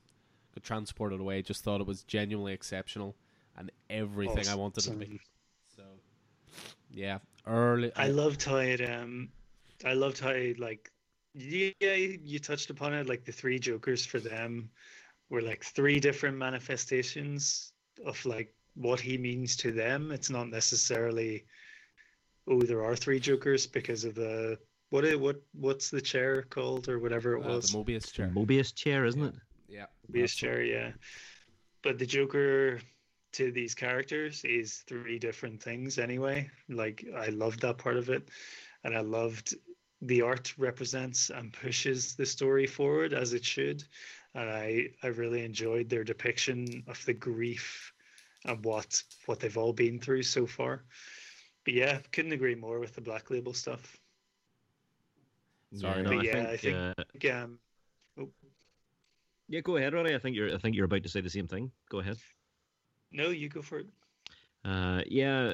got 0.54 0.62
transported 0.62 1.20
away. 1.20 1.42
Just 1.42 1.64
thought 1.64 1.80
it 1.80 1.86
was 1.86 2.02
genuinely 2.04 2.52
exceptional 2.52 3.16
and 3.56 3.70
everything 3.88 4.48
I 4.48 4.54
wanted 4.54 4.86
it 4.86 4.90
to 4.90 4.96
be. 4.96 5.20
So, 5.76 5.82
yeah, 6.90 7.18
early. 7.46 7.92
I 7.96 8.08
loved 8.08 8.42
how 8.42 8.56
it 8.56 8.80
um 8.80 9.28
I 9.84 9.94
loved 9.94 10.18
how 10.20 10.34
like 10.58 10.90
yeah 11.34 11.94
you 11.94 12.38
touched 12.38 12.70
upon 12.70 12.92
it 12.92 13.08
like 13.08 13.24
the 13.24 13.32
three 13.32 13.58
jokers 13.58 14.04
for 14.04 14.18
them 14.18 14.68
were 15.28 15.42
like 15.42 15.64
three 15.64 16.00
different 16.00 16.36
manifestations 16.36 17.72
of 18.04 18.24
like 18.26 18.52
what 18.74 18.98
he 18.98 19.16
means 19.16 19.56
to 19.56 19.70
them 19.70 20.10
it's 20.10 20.28
not 20.28 20.48
necessarily 20.48 21.44
oh 22.48 22.60
there 22.62 22.84
are 22.84 22.96
three 22.96 23.20
jokers 23.20 23.64
because 23.64 24.02
of 24.04 24.16
the 24.16 24.58
what 24.90 25.04
what 25.20 25.40
what's 25.52 25.88
the 25.88 26.00
chair 26.00 26.42
called 26.42 26.88
or 26.88 26.98
whatever 26.98 27.36
it 27.36 27.44
uh, 27.44 27.48
the 27.48 27.54
was 27.54 27.72
Mobius 27.72 28.12
chair. 28.12 28.30
Mobius 28.34 28.74
chair, 28.74 29.04
isn't 29.04 29.22
it? 29.22 29.34
Yeah, 29.70 29.86
Mobius 30.10 30.20
that's 30.20 30.34
chair 30.34 30.62
yeah. 30.62 30.92
But 31.82 31.98
the 31.98 32.06
joker 32.06 32.80
to 33.32 33.52
these 33.52 33.74
characters 33.74 34.44
is 34.44 34.78
three 34.88 35.18
different 35.18 35.62
things 35.62 35.98
anyway. 35.98 36.50
Like 36.68 37.04
i 37.16 37.28
loved 37.28 37.60
that 37.60 37.78
part 37.78 37.96
of 37.96 38.08
it. 38.10 38.28
And 38.84 38.96
i 38.96 39.00
loved 39.00 39.54
the 40.02 40.22
art 40.22 40.54
represents 40.58 41.30
and 41.30 41.52
pushes 41.52 42.14
the 42.16 42.26
story 42.26 42.66
forward 42.66 43.12
as 43.12 43.32
it 43.32 43.44
should. 43.44 43.84
And 44.34 44.50
i 44.50 44.88
i 45.02 45.06
really 45.08 45.44
enjoyed 45.44 45.88
their 45.88 46.04
depiction 46.04 46.82
of 46.88 47.02
the 47.06 47.14
grief 47.14 47.92
and 48.44 48.64
what 48.64 49.02
what 49.26 49.38
they've 49.40 49.58
all 49.58 49.72
been 49.72 50.00
through 50.00 50.22
so 50.24 50.46
far. 50.46 50.84
But 51.64 51.74
yeah 51.74 51.98
couldn't 52.12 52.32
agree 52.32 52.54
more 52.56 52.80
with 52.80 52.94
the 52.94 53.00
black 53.02 53.30
label 53.30 53.54
stuff. 53.54 53.96
Sorry, 55.74 56.02
no, 56.02 56.10
no. 56.10 56.16
I 56.16 56.16
But 56.16 56.24
yeah, 56.26 56.32
think, 56.32 56.48
I 56.48 56.56
think- 56.56 57.32
uh, 57.32 57.44
um 57.44 57.58
yeah, 59.50 59.60
go 59.62 59.76
ahead, 59.76 59.94
Roddy. 59.94 60.14
I 60.14 60.18
think 60.18 60.36
you're 60.36 60.54
I 60.54 60.58
think 60.58 60.76
you're 60.76 60.86
about 60.86 61.02
to 61.04 61.10
say 61.10 61.20
the 61.22 61.30
same 61.30 61.48
thing. 61.48 61.72
Go 61.90 62.00
ahead. 62.00 62.18
no 63.12 63.30
you 63.30 63.48
go 63.50 63.62
for 63.62 63.80
it 63.80 63.88
Uh, 64.64 65.02
yeah, 65.08 65.44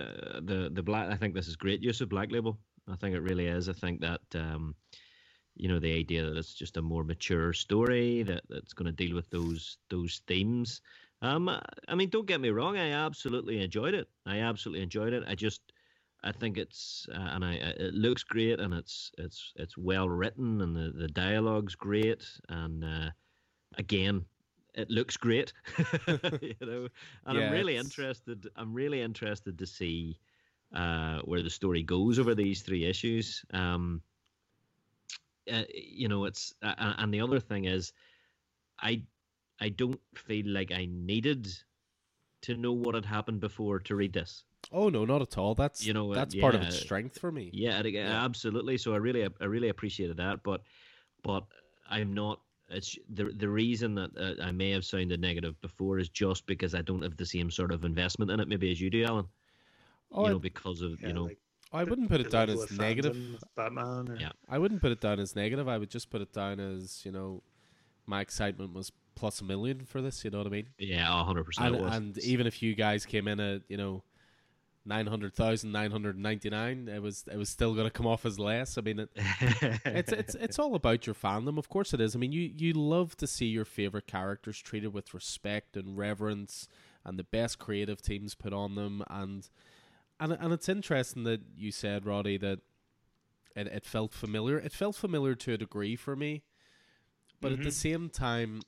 the 0.50 0.70
the 0.72 0.82
black. 0.82 1.10
I 1.12 1.16
think 1.16 1.34
this 1.34 1.48
is 1.48 1.56
great 1.56 1.82
use 1.82 2.00
of 2.02 2.08
Black 2.10 2.30
Label. 2.32 2.58
I 2.88 2.96
think 2.96 3.14
it 3.16 3.22
really 3.22 3.46
is. 3.46 3.68
I 3.68 3.74
think 3.74 4.00
that 4.02 4.22
um, 4.34 4.74
you 5.56 5.68
know 5.68 5.80
the 5.80 5.94
idea 5.94 6.24
that 6.24 6.38
it's 6.38 6.54
just 6.54 6.76
a 6.78 6.82
more 6.82 7.04
mature 7.04 7.52
story 7.54 8.24
that 8.24 8.42
that's 8.48 8.74
going 8.74 8.86
to 8.86 9.04
deal 9.04 9.14
with 9.16 9.30
those 9.30 9.78
those 9.90 10.22
themes. 10.26 10.82
Um, 11.22 11.48
I 11.88 11.94
mean, 11.94 12.10
don't 12.10 12.26
get 12.26 12.40
me 12.40 12.50
wrong. 12.50 12.78
I 12.78 12.92
absolutely 12.92 13.62
enjoyed 13.62 13.94
it. 13.94 14.08
I 14.26 14.40
absolutely 14.40 14.82
enjoyed 14.82 15.14
it. 15.14 15.24
I 15.26 15.34
just 15.36 15.62
I 16.24 16.32
think 16.32 16.58
it's 16.58 17.06
uh, 17.14 17.30
and 17.34 17.44
I 17.44 17.54
it 17.54 17.94
looks 17.94 18.24
great 18.24 18.60
and 18.60 18.74
it's 18.74 19.12
it's 19.18 19.52
it's 19.56 19.78
well 19.78 20.08
written 20.08 20.60
and 20.62 20.76
the 20.76 20.92
the 20.92 21.08
dialogue's 21.08 21.76
great 21.76 22.24
and 22.48 22.84
uh, 22.84 23.10
again 23.74 24.24
it 24.74 24.90
looks 24.90 25.16
great 25.16 25.52
you 26.42 26.54
know 26.60 26.88
and 27.26 27.38
Yeah, 27.38 27.44
i'm 27.44 27.50
really 27.50 27.72
it's- 27.74 27.84
interested 27.84 28.48
i'm 28.56 28.72
really 28.74 29.00
interested 29.00 29.58
to 29.58 29.66
see 29.66 30.18
uh 30.74 31.20
where 31.20 31.42
the 31.42 31.50
story 31.50 31.82
goes 31.82 32.18
over 32.18 32.34
these 32.34 32.62
three 32.62 32.84
issues 32.84 33.44
um 33.52 34.02
uh, 35.52 35.62
you 35.72 36.08
know 36.08 36.24
it's 36.24 36.52
uh, 36.62 36.74
uh, 36.78 36.94
and 36.98 37.12
the 37.12 37.20
other 37.20 37.40
thing 37.40 37.64
is 37.64 37.92
i 38.80 39.02
i 39.60 39.68
don't 39.68 40.00
feel 40.14 40.46
like 40.48 40.72
i 40.72 40.86
needed 40.90 41.48
to 42.42 42.56
know 42.56 42.72
what 42.72 42.94
had 42.94 43.04
happened 43.04 43.40
before 43.40 43.78
to 43.80 43.94
read 43.94 44.12
this 44.12 44.44
Oh 44.72 44.88
no, 44.88 45.04
not 45.04 45.22
at 45.22 45.38
all. 45.38 45.54
That's 45.54 45.86
You 45.86 45.92
know, 45.92 46.12
uh, 46.12 46.16
that's 46.16 46.34
part 46.34 46.54
of 46.54 46.62
its 46.62 46.76
strength 46.76 47.18
for 47.18 47.30
me. 47.30 47.50
yeah, 47.52 47.82
Yeah. 47.84 48.24
absolutely. 48.24 48.78
So 48.78 48.94
I 48.94 48.96
really, 48.96 49.26
I 49.40 49.44
really 49.44 49.68
appreciated 49.68 50.16
that, 50.16 50.42
but, 50.42 50.62
but 51.22 51.44
I'm 51.88 52.14
not. 52.14 52.40
It's 52.68 52.98
the 53.08 53.24
the 53.24 53.48
reason 53.48 53.94
that 53.94 54.10
uh, 54.18 54.42
I 54.42 54.50
may 54.50 54.70
have 54.70 54.84
sounded 54.84 55.20
negative 55.20 55.60
before 55.60 55.98
is 55.98 56.08
just 56.08 56.46
because 56.46 56.74
I 56.74 56.82
don't 56.82 57.02
have 57.02 57.16
the 57.16 57.26
same 57.26 57.50
sort 57.50 57.70
of 57.70 57.84
investment 57.84 58.30
in 58.30 58.40
it, 58.40 58.48
maybe 58.48 58.70
as 58.72 58.80
you 58.80 58.90
do, 58.90 59.04
Alan. 59.04 59.26
Oh, 60.10 60.24
you 60.24 60.30
know, 60.30 60.38
because 60.38 60.80
of 60.80 61.00
Yeah, 61.00 61.08
you 61.08 61.12
know, 61.14 61.24
like 61.24 61.38
I 61.72 61.84
wouldn't 61.84 62.08
put 62.08 62.20
it 62.20 62.30
down 62.30 62.50
as 62.50 62.70
negative. 62.72 63.16
Batman. 63.56 64.08
Or, 64.08 64.16
Yeah. 64.16 64.32
I 64.48 64.58
wouldn't 64.58 64.80
put 64.80 64.92
it 64.92 65.00
down 65.00 65.20
as 65.20 65.36
negative. 65.36 65.68
I 65.68 65.78
would 65.78 65.90
just 65.90 66.10
put 66.10 66.20
it 66.20 66.32
down 66.32 66.58
as 66.58 67.02
you 67.04 67.12
know, 67.12 67.42
my 68.06 68.20
excitement 68.20 68.72
was 68.72 68.90
plus 69.14 69.40
a 69.40 69.44
million 69.44 69.84
for 69.84 70.02
this. 70.02 70.24
You 70.24 70.30
know 70.30 70.38
what 70.38 70.46
I 70.46 70.50
mean? 70.50 70.68
yeah, 70.78 71.06
hundred 71.24 71.44
percent. 71.44 71.76
And, 71.76 71.86
and 71.86 72.18
even 72.18 72.46
if 72.46 72.62
you 72.62 72.74
guys 72.74 73.06
came 73.06 73.28
in 73.28 73.40
at 73.40 73.62
you 73.68 73.76
know. 73.76 74.02
900,999 74.86 76.88
it 76.88 77.02
was 77.02 77.24
it 77.30 77.36
was 77.36 77.48
still 77.48 77.74
going 77.74 77.86
to 77.86 77.90
come 77.90 78.06
off 78.06 78.24
as 78.24 78.38
less. 78.38 78.78
I 78.78 78.80
mean 78.82 79.00
it, 79.00 79.10
it's 79.84 80.12
it's 80.12 80.34
it's 80.36 80.58
all 80.58 80.74
about 80.74 81.06
your 81.06 81.14
fandom. 81.14 81.58
Of 81.58 81.68
course 81.68 81.94
it 81.94 82.00
is. 82.00 82.14
I 82.14 82.18
mean 82.18 82.32
you 82.32 82.50
you 82.56 82.72
love 82.72 83.16
to 83.18 83.26
see 83.26 83.46
your 83.46 83.64
favorite 83.64 84.06
characters 84.06 84.58
treated 84.58 84.92
with 84.92 85.14
respect 85.14 85.76
and 85.76 85.96
reverence 85.96 86.68
and 87.04 87.18
the 87.18 87.24
best 87.24 87.58
creative 87.58 88.02
teams 88.02 88.34
put 88.34 88.52
on 88.52 88.74
them. 88.74 89.02
And 89.10 89.48
and 90.20 90.32
and 90.32 90.52
it's 90.52 90.68
interesting 90.68 91.24
that 91.24 91.40
you 91.56 91.72
said 91.72 92.06
Roddy 92.06 92.36
that 92.38 92.60
it, 93.54 93.66
it 93.68 93.86
felt 93.86 94.12
familiar. 94.12 94.58
It 94.58 94.72
felt 94.72 94.96
familiar 94.96 95.34
to 95.34 95.54
a 95.54 95.58
degree 95.58 95.96
for 95.96 96.16
me. 96.16 96.42
But 97.40 97.52
at 97.52 97.58
the 97.62 97.68
Mhm. 97.68 97.72
same 97.72 98.08
time 98.08 98.62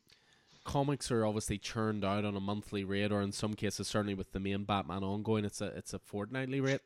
comics 0.69 1.11
are 1.11 1.25
obviously 1.25 1.59
churned 1.59 2.05
out 2.05 2.25
on 2.25 2.37
a 2.37 2.41
monthly 2.41 2.85
rate 2.85 3.11
or 3.11 3.21
in 3.23 3.33
some 3.33 3.55
cases 3.55 3.89
certainly 3.89 4.15
with 4.15 4.33
the 4.33 4.41
main 4.41 4.65
Batman 4.65 5.03
ongoing 5.03 5.45
it's 5.45 5.61
a 5.61 5.67
it's 5.79 5.95
a 5.95 5.99
fortnightly 5.99 6.61
rate 6.61 6.83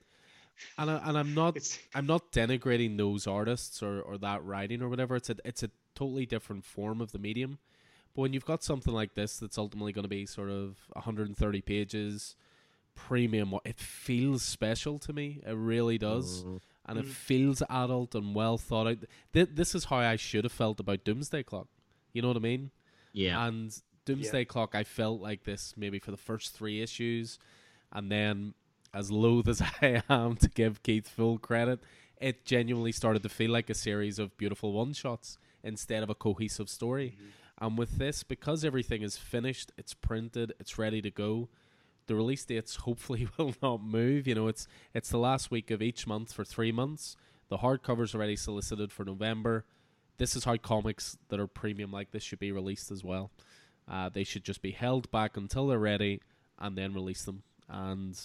and 0.78 0.90
I, 0.90 0.96
and 1.08 1.18
I'm 1.18 1.34
not 1.34 1.56
It's 1.56 1.78
I'm 1.94 2.06
not 2.06 2.30
denigrating 2.30 2.96
those 2.96 3.26
artists 3.26 3.82
or, 3.82 4.00
or 4.00 4.18
that 4.18 4.44
writing 4.44 4.82
or 4.82 4.88
whatever. 4.88 5.16
It's 5.16 5.30
a 5.30 5.36
it's 5.44 5.62
a 5.62 5.70
totally 5.94 6.26
different 6.26 6.64
form 6.64 7.00
of 7.00 7.10
the 7.12 7.18
medium. 7.18 7.58
But 8.14 8.20
when 8.22 8.32
you've 8.34 8.44
got 8.44 8.62
something 8.62 8.92
like 8.92 9.14
this 9.14 9.38
that's 9.38 9.56
ultimately 9.58 9.92
going 9.92 10.04
to 10.04 10.08
be 10.10 10.26
sort 10.26 10.50
of 10.50 10.76
130 10.92 11.60
pages, 11.62 12.36
premium, 12.94 13.54
it 13.64 13.78
feels 13.80 14.42
special 14.42 14.98
to 15.00 15.12
me. 15.12 15.40
It 15.46 15.56
really 15.56 15.96
does, 15.98 16.44
Mm. 16.44 16.60
and 16.86 16.98
it 16.98 17.06
Mm. 17.06 17.10
feels 17.12 17.62
adult 17.70 18.14
and 18.14 18.34
well 18.34 18.58
thought 18.58 18.86
out. 18.86 18.98
Th- 19.32 19.48
this 19.50 19.74
is 19.74 19.86
how 19.86 19.96
I 19.96 20.16
should 20.16 20.44
have 20.44 20.52
felt 20.52 20.78
about 20.80 21.02
Doomsday 21.04 21.42
Clock. 21.44 21.68
You 22.12 22.20
know 22.22 22.28
what 22.28 22.36
I 22.36 22.40
mean? 22.40 22.70
Yeah, 23.12 23.46
And 23.46 23.74
Doomsday 24.04 24.44
Clock, 24.46 24.74
I 24.74 24.84
felt 24.84 25.20
like 25.20 25.44
this 25.44 25.74
maybe 25.76 25.98
for 25.98 26.10
the 26.10 26.16
first 26.16 26.54
three 26.54 26.82
issues, 26.82 27.38
and 27.92 28.10
then 28.10 28.54
as 28.94 29.10
loath 29.10 29.48
as 29.48 29.62
I 29.82 30.02
am 30.08 30.36
to 30.36 30.48
give 30.48 30.82
Keith 30.82 31.08
full 31.08 31.38
credit, 31.38 31.80
it 32.20 32.44
genuinely 32.44 32.92
started 32.92 33.22
to 33.22 33.28
feel 33.28 33.50
like 33.50 33.70
a 33.70 33.74
series 33.74 34.18
of 34.18 34.36
beautiful 34.36 34.72
one 34.72 34.92
shots 34.92 35.38
instead 35.62 36.02
of 36.02 36.10
a 36.10 36.14
cohesive 36.14 36.68
story. 36.68 37.16
Mm-hmm. 37.16 37.66
And 37.66 37.78
with 37.78 37.98
this, 37.98 38.22
because 38.22 38.64
everything 38.64 39.02
is 39.02 39.16
finished, 39.16 39.70
it's 39.78 39.94
printed, 39.94 40.52
it's 40.58 40.78
ready 40.78 41.00
to 41.02 41.10
go. 41.10 41.48
The 42.06 42.16
release 42.16 42.44
dates 42.44 42.76
hopefully 42.76 43.28
will 43.36 43.54
not 43.62 43.82
move. 43.82 44.26
You 44.26 44.34
know, 44.34 44.48
it's 44.48 44.66
it's 44.94 45.10
the 45.10 45.18
last 45.18 45.50
week 45.50 45.70
of 45.70 45.80
each 45.80 46.06
month 46.06 46.32
for 46.32 46.44
three 46.44 46.72
months. 46.72 47.16
The 47.48 47.58
hardcover's 47.58 48.14
already 48.14 48.36
solicited 48.36 48.92
for 48.92 49.04
November. 49.04 49.64
This 50.18 50.36
is 50.36 50.44
how 50.44 50.56
comics 50.56 51.16
that 51.28 51.40
are 51.40 51.46
premium 51.46 51.90
like 51.90 52.10
this 52.10 52.22
should 52.22 52.38
be 52.38 52.52
released 52.52 52.90
as 52.90 53.02
well. 53.02 53.30
Uh, 53.90 54.08
they 54.08 54.24
should 54.24 54.44
just 54.44 54.62
be 54.62 54.70
held 54.70 55.10
back 55.10 55.36
until 55.36 55.66
they're 55.66 55.78
ready 55.78 56.20
and 56.58 56.78
then 56.78 56.94
release 56.94 57.24
them. 57.24 57.42
And 57.68 58.18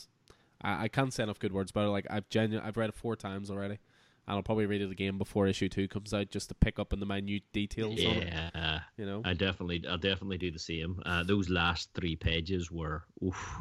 I, 0.62 0.84
I 0.84 0.88
can't 0.88 1.14
say 1.14 1.24
enough 1.24 1.40
good 1.40 1.54
words 1.54 1.72
about 1.72 1.86
it. 1.86 1.90
Like 1.90 2.08
I've 2.10 2.30
genu- 2.30 2.62
I've 2.64 2.78
read 2.78 2.90
it 2.90 2.96
four 2.96 3.16
times 3.16 3.50
already, 3.50 3.80
and 4.28 4.36
I'll 4.36 4.44
probably 4.44 4.66
read 4.66 4.82
it 4.82 4.92
again 4.92 5.18
before 5.18 5.48
issue 5.48 5.70
two 5.70 5.88
comes 5.88 6.14
out 6.14 6.30
just 6.30 6.50
to 6.50 6.56
pick 6.56 6.78
up 6.78 6.94
on 6.94 7.00
the 7.00 7.06
minute 7.06 7.44
details 7.54 8.04
on 8.04 8.18
it. 8.18 8.34
yeah. 8.34 8.80
You 8.98 9.06
know, 9.06 9.22
I 9.26 9.34
definitely, 9.34 9.84
I'll 9.90 9.98
definitely 9.98 10.38
do 10.38 10.52
the 10.52 10.60
same. 10.60 11.02
Uh, 11.06 11.24
those 11.24 11.50
last 11.50 11.90
three 11.96 12.16
pages 12.16 12.70
were, 12.72 13.04
oof, 13.24 13.58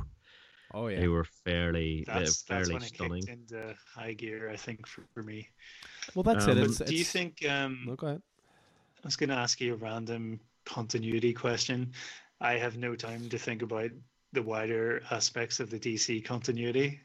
oh 0.74 0.88
yeah. 0.88 1.00
they 1.00 1.08
were 1.08 1.24
fairly, 1.24 2.04
they're 2.06 2.20
that's, 2.20 2.42
that's 2.42 2.42
fairly 2.42 2.74
when 2.74 2.82
it 2.82 2.88
stunning. 2.88 3.22
kicked 3.22 3.52
into 3.52 3.74
high 3.94 4.12
gear, 4.12 4.50
I 4.50 4.56
think, 4.56 4.86
for, 4.86 5.04
for 5.14 5.22
me. 5.22 5.48
Well, 6.14 6.22
that's 6.22 6.46
Um, 6.46 6.58
it. 6.58 6.64
It's, 6.64 6.78
Do 6.78 6.94
you 6.94 7.04
think? 7.04 7.44
Um, 7.48 7.84
No, 7.86 7.96
go 7.96 8.06
ahead. 8.06 8.22
I 9.04 9.06
was 9.06 9.16
going 9.16 9.30
to 9.30 9.36
ask 9.36 9.60
you 9.60 9.74
a 9.74 9.76
random 9.76 10.40
continuity 10.64 11.32
question. 11.32 11.92
I 12.40 12.54
have 12.54 12.76
no 12.76 12.94
time 12.96 13.28
to 13.28 13.38
think 13.38 13.62
about 13.62 13.90
the 14.32 14.42
wider 14.42 15.02
aspects 15.10 15.60
of 15.60 15.70
the 15.70 15.78
DC 15.78 16.20
continuity. 16.20 17.00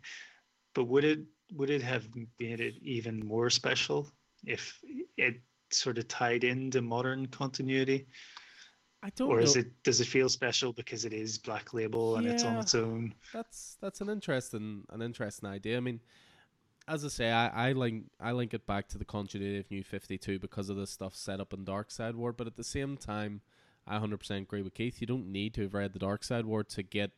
But 0.74 0.86
would 0.86 1.04
it 1.04 1.20
would 1.54 1.70
it 1.70 1.82
have 1.82 2.08
made 2.40 2.62
it 2.62 2.76
even 2.82 3.20
more 3.26 3.50
special 3.50 4.10
if 4.46 4.80
it 5.18 5.42
sort 5.72 5.98
of 5.98 6.08
tied 6.08 6.44
into 6.44 6.82
modern 6.82 7.28
continuity? 7.28 8.08
I 9.04 9.10
don't 9.16 9.30
or 9.30 9.38
know. 9.38 9.44
is 9.44 9.56
it 9.56 9.68
does 9.84 10.00
it 10.00 10.06
feel 10.08 10.30
special 10.30 10.74
because 10.74 11.06
it 11.06 11.14
is 11.14 11.38
Black 11.38 11.74
Label 11.74 12.18
and 12.18 12.28
it's 12.28 12.44
on 12.44 12.58
its 12.58 12.76
own? 12.76 13.14
That's 13.34 13.78
that's 13.82 14.02
an 14.02 14.10
interesting 14.10 14.86
an 14.90 15.02
interesting 15.02 15.50
idea. 15.50 15.78
I 15.78 15.80
mean, 15.80 16.00
as 16.88 17.06
I 17.06 17.10
say, 17.10 17.32
I, 17.32 17.70
I 17.70 17.72
link 17.74 18.06
I 18.20 18.32
link 18.32 18.54
it 18.54 18.66
back 18.66 18.88
to 18.90 18.98
the 18.98 19.06
continuity 19.06 19.60
of 19.60 19.72
New 19.72 19.84
Fifty 19.84 20.18
Two 20.18 20.40
because 20.40 20.70
of 20.70 20.78
the 20.78 20.88
stuff 20.88 21.16
set 21.16 21.40
up 21.40 21.54
in 21.54 21.66
Darkseid 21.66 22.16
War. 22.16 22.34
But 22.34 22.48
at 22.48 22.56
the 22.56 22.64
same 22.64 22.98
time, 22.98 23.42
I 23.88 23.98
hundred 24.00 24.18
percent 24.18 24.44
agree 24.44 24.62
with 24.62 24.74
Keith. 24.74 25.02
You 25.02 25.08
don't 25.08 25.32
need 25.32 25.54
to 25.56 25.64
have 25.64 25.74
read 25.74 25.94
the 25.94 26.00
Darkseid 26.00 26.46
War 26.46 26.64
to 26.64 26.84
get 26.84 27.12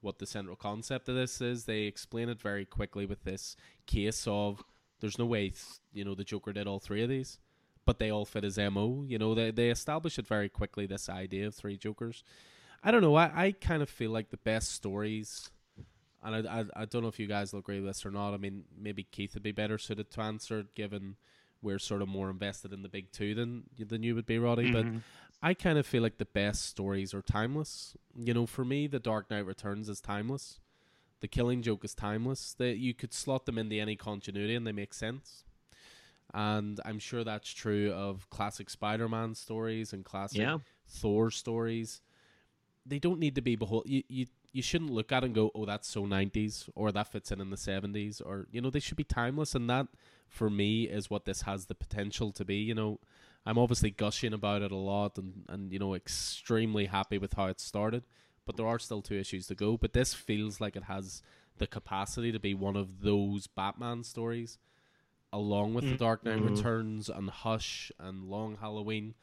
what 0.00 0.18
the 0.18 0.26
central 0.26 0.56
concept 0.56 1.08
of 1.08 1.14
this 1.14 1.40
is. 1.40 1.64
They 1.64 1.82
explain 1.82 2.28
it 2.28 2.40
very 2.40 2.64
quickly 2.64 3.06
with 3.06 3.24
this 3.24 3.56
case 3.86 4.26
of 4.26 4.62
there's 5.00 5.18
no 5.18 5.26
way 5.26 5.52
you 5.92 6.04
know 6.04 6.14
the 6.14 6.24
Joker 6.24 6.52
did 6.52 6.66
all 6.66 6.80
three 6.80 7.02
of 7.02 7.08
these, 7.08 7.38
but 7.84 7.98
they 7.98 8.10
all 8.10 8.24
fit 8.24 8.44
his 8.44 8.58
mo. 8.58 9.04
You 9.06 9.18
know 9.18 9.34
they 9.34 9.50
they 9.50 9.70
establish 9.70 10.18
it 10.18 10.26
very 10.26 10.48
quickly. 10.48 10.86
This 10.86 11.08
idea 11.08 11.46
of 11.46 11.54
three 11.54 11.76
Jokers. 11.76 12.24
I 12.82 12.90
don't 12.90 13.02
know. 13.02 13.14
I, 13.14 13.30
I 13.34 13.52
kind 13.52 13.82
of 13.82 13.90
feel 13.90 14.10
like 14.10 14.30
the 14.30 14.38
best 14.38 14.72
stories, 14.72 15.50
and 16.22 16.48
I, 16.48 16.60
I 16.60 16.64
I 16.82 16.84
don't 16.84 17.02
know 17.02 17.08
if 17.08 17.18
you 17.18 17.26
guys 17.26 17.52
will 17.52 17.60
agree 17.60 17.80
with 17.80 17.88
this 17.88 18.04
or 18.06 18.10
not. 18.10 18.34
I 18.34 18.36
mean, 18.36 18.64
maybe 18.78 19.02
Keith 19.04 19.34
would 19.34 19.42
be 19.42 19.52
better 19.52 19.78
suited 19.78 20.10
to 20.12 20.20
answer, 20.20 20.66
given 20.74 21.16
we're 21.62 21.78
sort 21.78 22.00
of 22.02 22.08
more 22.08 22.30
invested 22.30 22.72
in 22.72 22.82
the 22.82 22.88
big 22.88 23.12
two 23.12 23.34
than 23.34 23.64
than 23.78 24.02
you 24.02 24.14
would 24.14 24.26
be, 24.26 24.38
Roddy. 24.38 24.70
But 24.72 24.86
Mhm. 24.86 25.02
I 25.42 25.54
kind 25.54 25.78
of 25.78 25.86
feel 25.86 26.02
like 26.02 26.18
the 26.18 26.24
best 26.26 26.66
stories 26.66 27.14
are 27.14 27.22
timeless. 27.22 27.96
You 28.14 28.34
know, 28.34 28.46
for 28.46 28.64
me, 28.64 28.86
The 28.86 28.98
Dark 29.00 29.30
Knight 29.30 29.46
Returns 29.46 29.88
is 29.88 30.00
timeless. 30.00 30.60
The 31.20 31.28
Killing 31.28 31.62
Joke 31.62 31.84
is 31.84 31.94
timeless. 31.94 32.54
That 32.54 32.76
you 32.78 32.92
could 32.94 33.12
slot 33.14 33.46
them 33.46 33.56
into 33.58 33.76
any 33.76 33.96
continuity 33.96 34.54
and 34.54 34.66
they 34.66 34.72
make 34.72 34.92
sense. 34.94 35.44
And 36.32 36.78
I'm 36.84 36.98
sure 36.98 37.24
that's 37.24 37.50
true 37.52 37.92
of 37.92 38.28
classic 38.30 38.70
Spider-Man 38.70 39.34
stories 39.34 39.92
and 39.92 40.04
classic 40.04 40.38
Yeah. 40.40 40.58
Thor 40.86 41.30
stories. 41.30 42.00
They 42.86 42.98
don't 42.98 43.18
need 43.18 43.34
to 43.34 43.42
be 43.42 43.56
behold. 43.56 43.84
You, 43.86 44.02
you 44.08 44.26
you 44.52 44.62
shouldn't 44.62 44.90
look 44.90 45.12
at 45.12 45.24
and 45.24 45.34
go, 45.34 45.50
"Oh, 45.54 45.64
that's 45.64 45.88
so 45.88 46.06
'90s," 46.06 46.68
or 46.74 46.92
"That 46.92 47.10
fits 47.12 47.30
in 47.30 47.40
in 47.40 47.50
the 47.50 47.56
'70s," 47.56 48.20
or 48.20 48.46
you 48.50 48.60
know, 48.60 48.70
they 48.70 48.80
should 48.80 48.96
be 48.96 49.04
timeless. 49.04 49.54
And 49.54 49.68
that, 49.70 49.88
for 50.28 50.50
me, 50.50 50.84
is 50.84 51.10
what 51.10 51.24
this 51.24 51.42
has 51.42 51.66
the 51.66 51.74
potential 51.74 52.32
to 52.32 52.44
be. 52.44 52.56
You 52.56 52.74
know, 52.74 53.00
I'm 53.46 53.58
obviously 53.58 53.90
gushing 53.90 54.32
about 54.32 54.62
it 54.62 54.72
a 54.72 54.76
lot, 54.76 55.18
and 55.18 55.44
and 55.48 55.72
you 55.72 55.78
know, 55.78 55.94
extremely 55.94 56.86
happy 56.86 57.18
with 57.18 57.34
how 57.34 57.46
it 57.46 57.60
started. 57.60 58.04
But 58.46 58.56
there 58.56 58.66
are 58.66 58.78
still 58.78 59.02
two 59.02 59.14
issues 59.16 59.46
to 59.48 59.54
go. 59.54 59.76
But 59.76 59.92
this 59.92 60.14
feels 60.14 60.60
like 60.60 60.74
it 60.76 60.84
has 60.84 61.22
the 61.58 61.66
capacity 61.66 62.32
to 62.32 62.40
be 62.40 62.54
one 62.54 62.76
of 62.76 63.00
those 63.02 63.46
Batman 63.46 64.02
stories, 64.02 64.58
along 65.32 65.74
with 65.74 65.88
The 65.88 65.96
Dark 65.96 66.24
Knight 66.24 66.38
Mhm. 66.38 66.44
Returns 66.56 67.08
and 67.08 67.30
Hush 67.30 67.92
and 67.98 68.24
Long 68.24 68.56
Halloween 68.56 69.14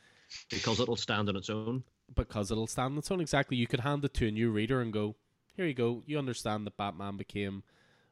Because 0.49 0.79
it'll 0.79 0.95
stand 0.97 1.29
on 1.29 1.35
its 1.37 1.49
own. 1.49 1.83
Because 2.15 2.51
it'll 2.51 2.67
stand 2.67 2.93
on 2.93 2.97
its 2.99 3.11
own. 3.11 3.21
Exactly. 3.21 3.57
You 3.57 3.67
could 3.67 3.81
hand 3.81 4.03
it 4.05 4.13
to 4.15 4.27
a 4.27 4.31
new 4.31 4.51
reader 4.51 4.81
and 4.81 4.91
go, 4.93 5.15
"Here 5.55 5.65
you 5.65 5.73
go. 5.73 6.03
You 6.05 6.17
understand 6.17 6.65
that 6.65 6.77
Batman 6.77 7.17
became, 7.17 7.63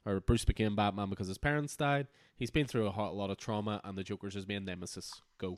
or 0.05 0.19
Bruce 0.19 0.45
became 0.45 0.75
Batman 0.75 1.09
because 1.09 1.27
his 1.27 1.37
parents 1.37 1.75
died. 1.75 2.07
He's 2.35 2.51
been 2.51 2.67
through 2.67 2.87
a 2.87 2.91
hot 2.91 3.15
lot 3.15 3.29
of 3.29 3.37
trauma, 3.37 3.81
and 3.83 3.97
the 3.97 4.03
Joker's 4.03 4.33
his 4.33 4.47
main 4.47 4.65
nemesis. 4.65 5.21
Go." 5.37 5.57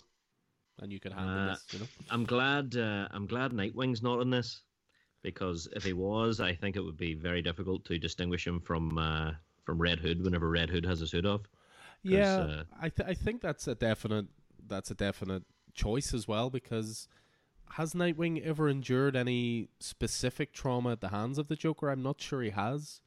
And 0.80 0.92
you 0.92 1.00
could 1.00 1.14
hand 1.14 1.30
him 1.30 1.38
Uh, 1.38 1.54
this, 1.54 1.66
you 1.72 1.80
know. 1.80 1.88
I'm 2.12 2.24
glad. 2.24 2.76
Uh, 2.78 3.08
I'm 3.12 3.26
glad 3.26 3.52
Nightwing's 3.52 4.04
not 4.04 4.22
in 4.22 4.30
this, 4.30 4.62
because 5.24 5.68
if 5.76 5.84
he 5.84 5.94
was, 5.94 6.40
I 6.40 6.54
think 6.54 6.76
it 6.76 6.82
would 6.82 6.98
be 6.98 7.16
very 7.16 7.42
difficult 7.42 7.84
to 7.86 7.98
distinguish 7.98 8.46
him 8.46 8.60
from 8.60 8.98
uh, 8.98 9.32
from 9.66 9.82
Red 9.82 10.00
Hood 10.00 10.24
whenever 10.24 10.50
Red 10.50 10.70
Hood 10.70 10.86
has 10.86 11.00
his 11.00 11.12
hood 11.12 11.26
off. 11.26 11.42
Yeah, 12.04 12.38
uh, 12.38 12.64
I 12.80 12.90
th- 12.90 13.10
I 13.10 13.16
think 13.16 13.42
that's 13.42 13.68
a 13.68 13.74
definite 13.74 14.28
that's 14.68 14.92
a 14.92 14.96
definite 14.96 15.44
choice 15.74 16.14
as 16.14 16.28
well 16.28 16.52
because 16.52 17.08
has 17.74 17.94
Nightwing 17.94 18.44
ever 18.44 18.68
endured 18.70 19.16
any 19.16 19.70
specific 19.80 20.54
trauma 20.54 20.92
at 20.92 21.02
the 21.02 21.10
hands 21.10 21.38
of 21.38 21.48
the 21.48 21.56
Joker? 21.56 21.90
I'm 21.90 22.02
not 22.04 22.22
sure 22.22 22.42
he 22.42 22.50
has. 22.52 23.02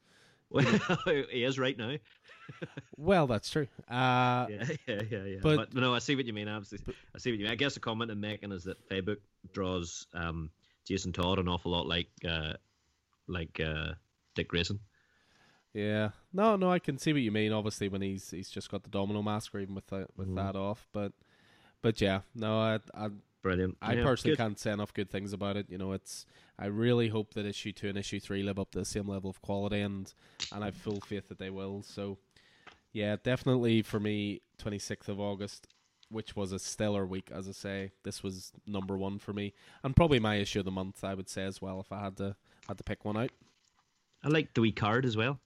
Well, 0.49 0.65
he 1.31 1.43
is 1.43 1.57
right 1.59 1.77
now. 1.77 1.95
Well, 2.97 3.27
that's 3.27 3.49
true. 3.49 3.67
Uh, 3.89 4.45
yeah, 4.49 4.63
yeah, 4.87 5.01
yeah, 5.09 5.23
yeah. 5.23 5.37
but- 5.41 5.55
But, 5.55 5.73
no, 5.73 5.95
I 5.95 5.99
see 5.99 6.17
what 6.17 6.25
you 6.25 6.33
mean. 6.33 6.49
Obviously, 6.49 6.79
I 7.15 7.17
see 7.17 7.31
what 7.31 7.39
you 7.39 7.45
mean. 7.45 7.53
I 7.53 7.55
guess 7.55 7.75
the 7.75 7.79
comment 7.79 8.11
I'm 8.11 8.19
making 8.19 8.51
is 8.51 8.65
that 8.65 8.77
Fabok 8.89 9.17
draws 9.53 10.05
um, 10.13 10.49
Jason 10.85 11.13
Todd 11.13 11.39
an 11.39 11.47
awful 11.47 11.71
lot 11.71 11.87
like 11.87 12.09
uh, 12.27 12.53
like 13.27 13.61
uh, 13.61 13.93
Dick 14.35 14.49
Grayson. 14.49 14.79
Yeah, 15.73 16.09
no, 16.33 16.57
no, 16.57 16.69
I 16.69 16.79
can 16.79 16.97
see 16.97 17.13
what 17.13 17.21
you 17.21 17.31
mean. 17.31 17.53
Obviously, 17.53 17.87
when 17.87 18.01
he's 18.01 18.29
he's 18.31 18.49
just 18.49 18.69
got 18.69 18.83
the 18.83 18.89
domino 18.89 19.21
mask, 19.21 19.55
or 19.55 19.59
even 19.59 19.73
with 19.75 19.87
that 19.87 20.07
with 20.17 20.27
Mhm. 20.27 20.35
that 20.35 20.57
off, 20.57 20.85
but 20.91 21.13
but 21.81 22.01
yeah, 22.01 22.21
no, 22.35 22.59
I 22.59 22.79
I, 22.93 23.07
Brilliant. 23.41 23.77
I 23.81 23.93
Yeah, 23.93 24.03
personally 24.03 24.37
can't 24.37 24.59
say 24.59 24.71
enough 24.71 24.93
good 24.93 25.09
things 25.09 25.33
about 25.33 25.57
it. 25.57 25.67
You 25.69 25.77
know, 25.77 25.93
it's 25.93 26.25
I 26.59 26.67
really 26.67 27.07
hope 27.07 27.33
that 27.33 27.45
issue 27.45 27.71
two 27.71 27.89
and 27.89 27.97
issue 27.97 28.19
three 28.19 28.43
live 28.43 28.59
up 28.59 28.71
to 28.71 28.79
the 28.79 28.85
same 28.85 29.07
level 29.07 29.29
of 29.29 29.41
quality, 29.41 29.81
and 29.81 30.13
and 30.51 30.63
I 30.63 30.67
have 30.67 30.75
full 30.75 31.01
faith 31.01 31.27
that 31.29 31.39
they 31.39 31.49
will. 31.49 31.81
So, 31.81 32.19
yeah, 32.93 33.15
definitely 33.23 33.81
for 33.81 33.99
me, 33.99 34.41
twenty 34.59 34.77
sixth 34.77 35.09
of 35.09 35.19
August, 35.19 35.67
which 36.09 36.35
was 36.35 36.51
a 36.51 36.59
stellar 36.59 37.05
week, 37.05 37.31
as 37.33 37.47
I 37.47 37.53
say. 37.53 37.91
This 38.03 38.21
was 38.21 38.51
number 38.67 38.95
one 38.95 39.17
for 39.17 39.33
me, 39.33 39.53
and 39.83 39.95
probably 39.95 40.19
my 40.19 40.35
issue 40.35 40.59
of 40.59 40.65
the 40.65 40.71
month, 40.71 41.03
I 41.03 41.15
would 41.15 41.29
say 41.29 41.43
as 41.43 41.61
well, 41.61 41.79
if 41.79 41.91
I 41.91 41.99
had 42.03 42.17
to 42.17 42.35
had 42.67 42.77
to 42.77 42.83
pick 42.83 43.03
one 43.05 43.17
out. 43.17 43.31
I 44.23 44.27
like 44.27 44.53
the 44.53 44.61
wee 44.61 44.71
card 44.71 45.03
as 45.03 45.17
well. 45.17 45.39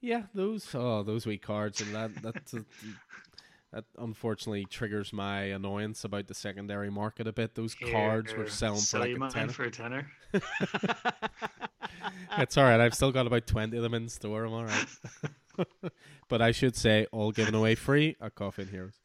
Yeah, 0.00 0.24
those 0.32 0.72
oh 0.74 1.02
those 1.02 1.26
wee 1.26 1.38
cards 1.38 1.80
and 1.80 1.94
that 1.94 2.22
that 2.22 2.64
that 3.72 3.84
unfortunately 3.98 4.66
triggers 4.66 5.12
my 5.12 5.44
annoyance 5.44 6.04
about 6.04 6.28
the 6.28 6.34
secondary 6.34 6.90
market 6.90 7.26
a 7.26 7.32
bit. 7.32 7.54
Those 7.54 7.74
cards 7.74 8.32
were 8.32 8.44
Here, 8.44 8.48
selling 8.48 8.80
for 8.80 8.98
like 8.98 9.16
a 9.16 9.30
tenner. 9.30 9.52
for 9.52 9.64
a 9.64 9.70
tenner. 9.70 10.10
it's 12.38 12.56
all 12.56 12.64
right. 12.64 12.80
I've 12.80 12.94
still 12.94 13.12
got 13.12 13.26
about 13.26 13.46
twenty 13.46 13.78
of 13.78 13.82
them 13.82 13.94
in 13.94 14.08
store. 14.08 14.44
I'm 14.44 14.52
all 14.52 14.64
right. 14.64 14.86
but 16.28 16.42
I 16.42 16.50
should 16.50 16.76
say, 16.76 17.06
all 17.12 17.32
given 17.32 17.54
away 17.54 17.74
free 17.74 18.16
at 18.20 18.34
Coffee 18.34 18.62
and 18.62 18.70
Heroes. 18.70 19.00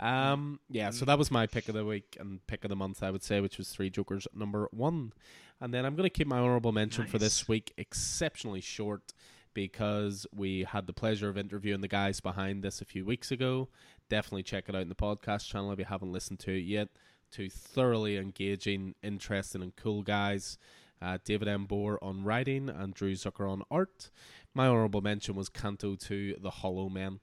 Um, 0.00 0.60
yeah, 0.70 0.90
so 0.90 1.04
that 1.06 1.18
was 1.18 1.30
my 1.30 1.46
pick 1.46 1.68
of 1.68 1.74
the 1.74 1.84
week 1.84 2.16
and 2.20 2.46
pick 2.46 2.64
of 2.64 2.68
the 2.68 2.76
month, 2.76 3.02
I 3.02 3.10
would 3.10 3.22
say, 3.22 3.40
which 3.40 3.58
was 3.58 3.70
Three 3.70 3.90
Jokers 3.90 4.28
number 4.34 4.68
one. 4.70 5.12
And 5.60 5.74
then 5.74 5.84
I'm 5.84 5.96
going 5.96 6.04
to 6.04 6.10
keep 6.10 6.28
my 6.28 6.38
honorable 6.38 6.70
mention 6.70 7.06
for 7.06 7.18
this 7.18 7.48
week 7.48 7.72
exceptionally 7.76 8.60
short 8.60 9.12
because 9.58 10.24
we 10.32 10.62
had 10.62 10.86
the 10.86 10.92
pleasure 10.92 11.28
of 11.28 11.36
interviewing 11.36 11.80
the 11.80 11.88
guys 11.88 12.20
behind 12.20 12.62
this 12.62 12.80
a 12.80 12.84
few 12.84 13.04
weeks 13.04 13.32
ago. 13.32 13.68
Definitely 14.08 14.44
check 14.44 14.68
it 14.68 14.76
out 14.76 14.82
in 14.82 14.88
the 14.88 14.94
podcast 14.94 15.48
channel 15.48 15.72
if 15.72 15.80
you 15.80 15.84
haven't 15.84 16.12
listened 16.12 16.38
to 16.38 16.52
it 16.52 16.60
yet. 16.60 16.90
Two 17.32 17.50
thoroughly 17.50 18.16
engaging, 18.18 18.94
interesting, 19.02 19.60
and 19.60 19.74
cool 19.74 20.02
guys. 20.02 20.58
Uh, 21.02 21.18
David 21.24 21.48
M. 21.48 21.66
Booher 21.66 21.98
on 22.00 22.22
writing 22.22 22.68
and 22.68 22.94
Drew 22.94 23.14
Zucker 23.14 23.50
on 23.50 23.64
art. 23.68 24.10
My 24.54 24.68
honorable 24.68 25.00
mention 25.00 25.34
was 25.34 25.48
Canto 25.48 25.96
2 25.96 26.36
The 26.40 26.50
Hollow 26.50 26.88
Men. 26.88 27.18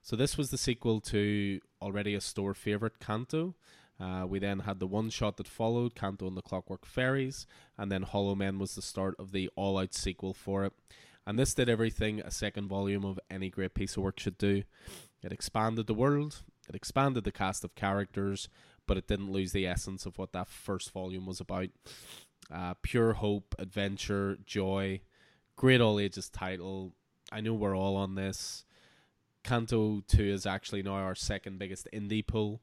So 0.00 0.16
this 0.16 0.38
was 0.38 0.50
the 0.50 0.56
sequel 0.56 1.02
to 1.02 1.60
already 1.82 2.14
a 2.14 2.20
store 2.22 2.54
favorite 2.54 2.98
Canto. 2.98 3.56
Uh, 4.00 4.24
we 4.26 4.38
then 4.38 4.60
had 4.60 4.80
the 4.80 4.86
one 4.86 5.10
shot 5.10 5.36
that 5.36 5.46
followed, 5.46 5.94
Canto 5.94 6.26
and 6.26 6.36
the 6.36 6.42
Clockwork 6.42 6.86
Fairies, 6.86 7.46
and 7.76 7.92
then 7.92 8.02
Hollow 8.04 8.34
Men 8.34 8.58
was 8.58 8.74
the 8.74 8.82
start 8.82 9.14
of 9.18 9.32
the 9.32 9.50
all 9.54 9.76
out 9.76 9.92
sequel 9.92 10.32
for 10.32 10.64
it. 10.64 10.72
And 11.26 11.38
this 11.38 11.54
did 11.54 11.68
everything 11.68 12.20
a 12.20 12.30
second 12.30 12.68
volume 12.68 13.04
of 13.04 13.18
any 13.30 13.48
great 13.48 13.74
piece 13.74 13.96
of 13.96 14.02
work 14.02 14.20
should 14.20 14.38
do. 14.38 14.62
It 15.22 15.32
expanded 15.32 15.86
the 15.86 15.94
world, 15.94 16.42
it 16.68 16.74
expanded 16.74 17.24
the 17.24 17.32
cast 17.32 17.64
of 17.64 17.74
characters, 17.74 18.48
but 18.86 18.98
it 18.98 19.08
didn't 19.08 19.32
lose 19.32 19.52
the 19.52 19.66
essence 19.66 20.04
of 20.04 20.18
what 20.18 20.32
that 20.32 20.48
first 20.48 20.90
volume 20.92 21.26
was 21.26 21.40
about. 21.40 21.68
Uh, 22.52 22.74
pure 22.82 23.14
hope, 23.14 23.54
adventure, 23.58 24.36
joy, 24.44 25.00
great 25.56 25.80
all 25.80 25.98
ages 25.98 26.28
title. 26.28 26.92
I 27.32 27.40
know 27.40 27.54
we're 27.54 27.76
all 27.76 27.96
on 27.96 28.16
this. 28.16 28.64
Canto 29.42 30.02
2 30.08 30.22
is 30.22 30.46
actually 30.46 30.82
now 30.82 30.94
our 30.94 31.14
second 31.14 31.58
biggest 31.58 31.88
indie 31.92 32.26
pull 32.26 32.60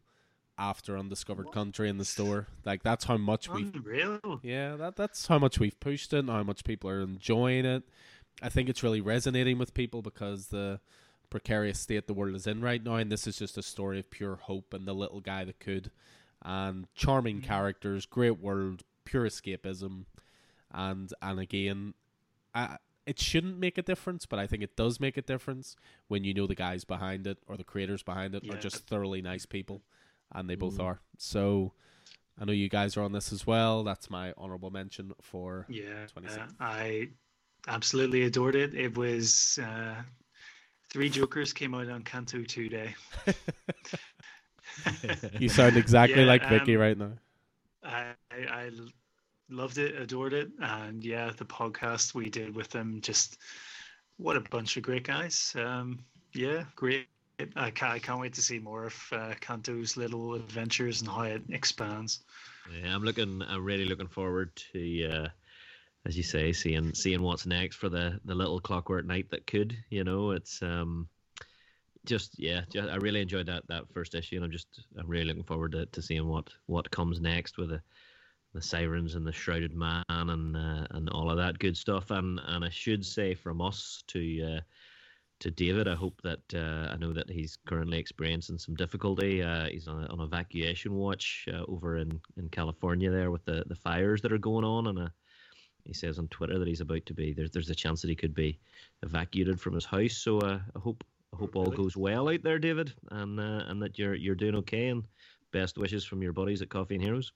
after 0.57 0.97
Undiscovered 0.97 1.51
Country 1.51 1.89
in 1.89 1.97
the 1.97 2.05
store. 2.05 2.47
Like 2.65 2.83
that's 2.83 3.05
how 3.05 3.17
much 3.17 3.49
we've 3.49 3.73
Unreal. 3.73 4.39
yeah, 4.43 4.75
that 4.75 4.95
that's 4.95 5.27
how 5.27 5.39
much 5.39 5.59
we've 5.59 5.79
pushed 5.79 6.13
it 6.13 6.19
and 6.19 6.29
how 6.29 6.43
much 6.43 6.63
people 6.63 6.89
are 6.89 7.01
enjoying 7.01 7.65
it. 7.65 7.83
I 8.41 8.49
think 8.49 8.69
it's 8.69 8.83
really 8.83 9.01
resonating 9.01 9.57
with 9.57 9.73
people 9.73 10.01
because 10.01 10.47
the 10.47 10.79
precarious 11.29 11.79
state 11.79 12.07
the 12.07 12.13
world 12.13 12.35
is 12.35 12.47
in 12.47 12.61
right 12.61 12.83
now, 12.83 12.95
and 12.95 13.11
this 13.11 13.27
is 13.27 13.37
just 13.37 13.57
a 13.57 13.63
story 13.63 13.99
of 13.99 14.09
pure 14.09 14.35
hope 14.35 14.73
and 14.73 14.87
the 14.87 14.93
little 14.93 15.21
guy 15.21 15.43
that 15.45 15.59
could, 15.59 15.91
and 16.41 16.87
charming 16.95 17.41
characters, 17.41 18.05
great 18.05 18.39
world, 18.39 18.83
pure 19.05 19.25
escapism, 19.25 20.05
and 20.71 21.13
and 21.21 21.39
again, 21.39 21.93
I, 22.53 22.77
it 23.05 23.19
shouldn't 23.19 23.57
make 23.59 23.77
a 23.77 23.81
difference, 23.81 24.25
but 24.25 24.39
I 24.39 24.47
think 24.47 24.63
it 24.63 24.75
does 24.75 24.99
make 24.99 25.17
a 25.17 25.21
difference 25.21 25.75
when 26.07 26.23
you 26.23 26.33
know 26.33 26.47
the 26.47 26.55
guys 26.55 26.83
behind 26.83 27.25
it 27.27 27.37
or 27.47 27.57
the 27.57 27.63
creators 27.63 28.03
behind 28.03 28.35
it 28.35 28.43
are 28.49 28.57
just 28.57 28.87
thoroughly 28.87 29.21
nice 29.21 29.45
people, 29.45 29.81
and 30.31 30.49
they 30.49 30.55
both 30.55 30.77
Mm. 30.77 30.83
are. 30.83 30.99
So. 31.17 31.73
I 32.39 32.45
know 32.45 32.53
you 32.53 32.69
guys 32.69 32.97
are 32.97 33.01
on 33.03 33.11
this 33.11 33.31
as 33.31 33.45
well. 33.45 33.83
That's 33.83 34.09
my 34.09 34.33
honorable 34.35 34.71
mention 34.71 35.13
for 35.21 35.67
Yeah, 35.69 36.07
26th. 36.07 36.39
uh, 36.39 36.63
I 36.63 37.09
absolutely 37.67 38.23
adored 38.23 38.55
it. 38.55 38.73
It 38.73 38.97
was 38.97 39.59
uh, 39.61 39.95
Three 40.89 41.09
Jokers 41.09 41.53
came 41.53 41.73
out 41.73 41.89
on 41.89 42.03
Canto 42.03 42.43
Two 42.43 42.69
Day. 42.69 42.95
you 45.39 45.49
sound 45.49 45.77
exactly 45.77 46.21
Yeah, 46.21 46.27
like 46.27 46.47
Vicky 46.47 46.75
um, 46.75 46.81
right 46.81 46.97
now. 46.97 47.11
I, 47.83 48.13
I 48.31 48.69
loved 49.49 49.77
it, 49.77 49.95
adored 49.99 50.33
it, 50.33 50.49
and 50.59 51.03
yeah, 51.03 51.31
the 51.35 51.45
podcast 51.45 52.13
we 52.13 52.29
did 52.29 52.53
with 52.55 52.69
them 52.69 52.99
just 53.01 53.37
what 54.17 54.37
a 54.37 54.41
bunch 54.41 54.77
of 54.77 54.83
great 54.83 55.03
guys. 55.03 55.55
Um, 55.57 55.99
yeah, 56.33 56.63
great. 56.75 57.07
I 57.55 57.71
can't, 57.71 57.93
I 57.93 57.99
can't 57.99 58.19
wait 58.19 58.33
to 58.33 58.41
see 58.41 58.59
more 58.59 58.85
of 58.85 58.95
uh, 59.11 59.33
Canto's 59.39 59.97
little 59.97 60.35
adventures 60.35 61.01
and 61.01 61.09
how 61.09 61.23
it 61.23 61.41
expands. 61.49 62.19
Yeah, 62.71 62.93
I'm 62.93 63.03
looking. 63.03 63.41
I'm 63.41 63.65
really 63.65 63.85
looking 63.85 64.07
forward 64.07 64.55
to, 64.73 65.11
uh, 65.11 65.27
as 66.05 66.17
you 66.17 66.23
say, 66.23 66.51
seeing 66.51 66.93
seeing 66.93 67.21
what's 67.21 67.45
next 67.45 67.75
for 67.77 67.89
the 67.89 68.19
the 68.25 68.35
little 68.35 68.59
Clockwork 68.59 69.05
Knight 69.05 69.29
that 69.31 69.47
could. 69.47 69.77
You 69.89 70.03
know, 70.03 70.31
it's 70.31 70.61
um, 70.61 71.07
just 72.05 72.39
yeah, 72.39 72.61
just, 72.71 72.89
I 72.89 72.95
really 72.95 73.21
enjoyed 73.21 73.47
that 73.47 73.67
that 73.67 73.91
first 73.93 74.15
issue, 74.15 74.37
and 74.37 74.45
I'm 74.45 74.51
just 74.51 74.67
I'm 74.97 75.07
really 75.07 75.25
looking 75.25 75.43
forward 75.43 75.73
to, 75.73 75.85
to 75.85 76.01
seeing 76.01 76.27
what 76.27 76.49
what 76.65 76.91
comes 76.91 77.19
next 77.19 77.57
with 77.57 77.69
the 77.69 77.81
the 78.53 78.61
sirens 78.61 79.15
and 79.15 79.25
the 79.25 79.31
shrouded 79.31 79.73
man 79.73 80.03
and 80.09 80.55
uh, 80.55 80.87
and 80.91 81.09
all 81.09 81.29
of 81.29 81.37
that 81.37 81.59
good 81.59 81.77
stuff. 81.77 82.11
And 82.11 82.39
and 82.47 82.65
I 82.65 82.69
should 82.69 83.05
say 83.05 83.35
from 83.35 83.61
us 83.61 84.03
to. 84.07 84.55
Uh, 84.57 84.61
to 85.41 85.49
David, 85.49 85.87
I 85.87 85.95
hope 85.95 86.21
that 86.21 86.53
uh, 86.53 86.93
I 86.93 86.97
know 86.97 87.13
that 87.13 87.27
he's 87.27 87.57
currently 87.65 87.97
experiencing 87.97 88.59
some 88.59 88.75
difficulty. 88.75 89.41
Uh, 89.41 89.69
he's 89.69 89.87
on, 89.87 90.05
on 90.05 90.19
evacuation 90.21 90.93
watch 90.93 91.47
uh, 91.51 91.63
over 91.67 91.97
in, 91.97 92.21
in 92.37 92.47
California 92.49 93.09
there 93.09 93.31
with 93.31 93.43
the, 93.45 93.63
the 93.65 93.75
fires 93.75 94.21
that 94.21 94.31
are 94.31 94.37
going 94.37 94.63
on, 94.63 94.85
and 94.85 94.99
uh, 94.99 95.07
he 95.85 95.93
says 95.93 96.19
on 96.19 96.27
Twitter 96.27 96.59
that 96.59 96.67
he's 96.67 96.81
about 96.81 97.05
to 97.05 97.13
be 97.13 97.33
there's 97.33 97.51
there's 97.51 97.69
a 97.69 97.75
chance 97.75 98.01
that 98.01 98.09
he 98.09 98.15
could 98.15 98.33
be 98.33 98.59
evacuated 99.03 99.59
from 99.59 99.73
his 99.73 99.85
house. 99.85 100.13
So 100.17 100.39
uh, 100.39 100.59
I 100.75 100.79
hope 100.79 101.03
I 101.33 101.37
hope 101.37 101.55
all 101.55 101.71
goes 101.71 101.95
well 101.95 102.29
out 102.29 102.43
there, 102.43 102.59
David, 102.59 102.93
and 103.09 103.39
uh, 103.39 103.63
and 103.67 103.81
that 103.81 103.97
you're 103.97 104.15
you're 104.15 104.35
doing 104.35 104.55
okay. 104.55 104.87
And 104.87 105.03
best 105.51 105.77
wishes 105.77 106.05
from 106.05 106.21
your 106.21 106.33
buddies 106.33 106.61
at 106.61 106.69
Coffee 106.69 106.95
and 106.95 107.03
Heroes. 107.03 107.31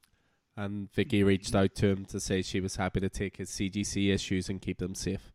And 0.58 0.92
Vicky 0.94 1.24
reached 1.24 1.54
out 1.54 1.76
to 1.76 1.88
him 1.88 2.06
to 2.06 2.20
say 2.20 2.42
she 2.42 2.62
was 2.62 2.78
happy 2.78 3.02
to 3.02 3.10
take 3.10 3.38
his 3.38 3.50
CGC 3.50 4.14
issues 4.14 4.50
and 4.50 4.62
keep 4.62 4.80
them 4.80 4.96
safe. 4.96 5.34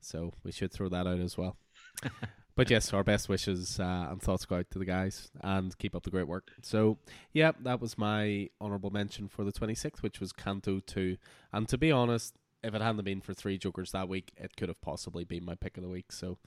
So 0.00 0.32
we 0.42 0.52
should 0.52 0.72
throw 0.72 0.88
that 0.88 1.06
out 1.06 1.20
as 1.20 1.36
well. 1.36 1.56
but 2.56 2.70
yes, 2.70 2.92
our 2.94 3.04
best 3.04 3.28
wishes 3.28 3.78
uh, 3.78 4.08
and 4.10 4.20
thoughts 4.20 4.46
go 4.46 4.56
out 4.56 4.70
to 4.70 4.78
the 4.78 4.86
guys 4.86 5.30
and 5.42 5.76
keep 5.76 5.94
up 5.94 6.04
the 6.04 6.10
great 6.10 6.26
work. 6.26 6.52
So, 6.62 6.98
yeah, 7.34 7.52
that 7.60 7.80
was 7.80 7.98
my 7.98 8.48
honourable 8.60 8.90
mention 8.90 9.28
for 9.28 9.44
the 9.44 9.52
26th, 9.52 10.02
which 10.02 10.20
was 10.20 10.32
Canto 10.32 10.80
2. 10.80 11.18
And 11.52 11.68
to 11.68 11.76
be 11.76 11.92
honest, 11.92 12.34
if 12.62 12.74
it 12.74 12.80
hadn't 12.80 13.04
been 13.04 13.20
for 13.20 13.34
three 13.34 13.58
Jokers 13.58 13.92
that 13.92 14.08
week, 14.08 14.32
it 14.36 14.56
could 14.56 14.68
have 14.68 14.80
possibly 14.80 15.24
been 15.24 15.44
my 15.44 15.54
pick 15.54 15.76
of 15.76 15.82
the 15.82 15.88
week. 15.88 16.12
So, 16.12 16.38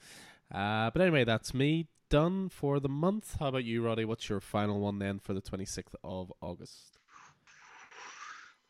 uh, 0.54 0.90
but 0.90 1.02
anyway, 1.02 1.24
that's 1.24 1.54
me 1.54 1.88
done 2.08 2.48
for 2.48 2.80
the 2.80 2.88
month. 2.88 3.36
How 3.38 3.48
about 3.48 3.64
you, 3.64 3.82
Roddy? 3.82 4.04
What's 4.04 4.28
your 4.28 4.40
final 4.40 4.80
one 4.80 4.98
then 4.98 5.18
for 5.18 5.34
the 5.34 5.42
26th 5.42 5.94
of 6.04 6.32
August? 6.40 6.98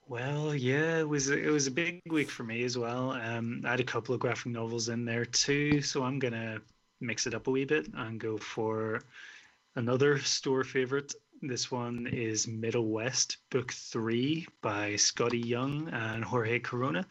Well, 0.08 0.54
yeah, 0.54 1.00
it 1.00 1.08
was 1.08 1.30
it 1.30 1.50
was 1.50 1.66
a 1.66 1.70
big 1.70 2.00
week 2.08 2.30
for 2.30 2.44
me 2.44 2.62
as 2.62 2.78
well. 2.78 3.10
Um, 3.10 3.62
I 3.64 3.72
had 3.72 3.80
a 3.80 3.84
couple 3.84 4.14
of 4.14 4.20
graphic 4.20 4.52
novels 4.52 4.88
in 4.88 5.04
there 5.04 5.24
too, 5.24 5.82
so 5.82 6.04
I'm 6.04 6.20
gonna 6.20 6.60
mix 7.00 7.26
it 7.26 7.34
up 7.34 7.48
a 7.48 7.50
wee 7.50 7.64
bit 7.64 7.88
and 7.92 8.20
go 8.20 8.38
for 8.38 9.02
another 9.74 10.18
store 10.20 10.62
favorite. 10.62 11.12
This 11.42 11.70
one 11.70 12.06
is 12.06 12.48
Middle 12.48 12.88
West, 12.88 13.38
Book 13.50 13.72
Three 13.72 14.46
by 14.62 14.92
Skottie 14.92 15.44
Young 15.44 15.88
and 15.90 16.24
Jorge 16.24 16.58
Corona. 16.60 17.06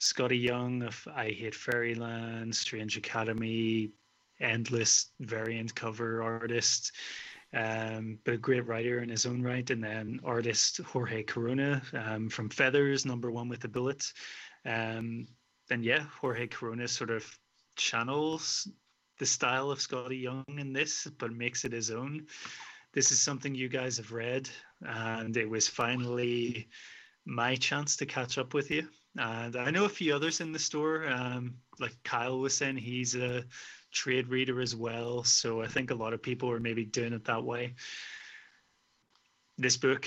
Skottie 0.00 0.42
Young 0.42 0.82
of 0.82 1.06
I 1.14 1.30
Hate 1.30 1.54
Fairyland, 1.54 2.54
Strange 2.54 2.96
Academy, 2.96 3.90
endless 4.40 5.10
variant 5.20 5.74
cover 5.74 6.22
artist 6.22 6.92
um, 7.54 8.18
but 8.24 8.34
a 8.34 8.38
great 8.38 8.66
writer 8.66 9.02
in 9.02 9.08
his 9.08 9.26
own 9.26 9.42
right. 9.42 9.68
And 9.70 9.82
then 9.82 10.20
artist 10.24 10.78
Jorge 10.78 11.22
Corona 11.22 11.82
um, 11.92 12.28
from 12.28 12.48
Feathers, 12.48 13.04
number 13.04 13.30
one 13.30 13.48
with 13.48 13.60
the 13.60 13.68
bullet. 13.68 14.12
Um, 14.64 15.26
and 15.70 15.84
yeah, 15.84 16.04
Jorge 16.20 16.46
Corona 16.46 16.88
sort 16.88 17.10
of 17.10 17.26
channels 17.76 18.68
the 19.18 19.26
style 19.26 19.70
of 19.70 19.78
Skottie 19.78 20.22
Young 20.22 20.44
in 20.48 20.72
this, 20.72 21.06
but 21.18 21.32
makes 21.32 21.64
it 21.64 21.72
his 21.72 21.90
own. 21.90 22.26
This 22.92 23.10
is 23.10 23.20
something 23.20 23.54
you 23.54 23.68
guys 23.68 23.96
have 23.96 24.12
read, 24.12 24.50
and 24.82 25.36
it 25.36 25.48
was 25.48 25.66
finally 25.66 26.68
my 27.24 27.56
chance 27.56 27.96
to 27.96 28.06
catch 28.06 28.36
up 28.36 28.52
with 28.52 28.70
you. 28.70 28.86
And 29.16 29.56
I 29.56 29.70
know 29.70 29.84
a 29.84 29.90
few 29.90 30.14
others 30.14 30.40
in 30.40 30.52
the 30.52 30.58
store. 30.58 31.08
Um, 31.08 31.54
like 31.80 31.94
Kyle 32.04 32.38
was 32.38 32.54
saying, 32.54 32.76
he's 32.76 33.14
a 33.14 33.44
trade 33.92 34.28
reader 34.28 34.60
as 34.60 34.74
well. 34.74 35.22
So 35.24 35.62
I 35.62 35.68
think 35.68 35.90
a 35.90 35.94
lot 35.94 36.12
of 36.12 36.22
people 36.22 36.50
are 36.50 36.60
maybe 36.60 36.84
doing 36.84 37.12
it 37.12 37.24
that 37.24 37.42
way. 37.42 37.74
This 39.58 39.76
book 39.76 40.06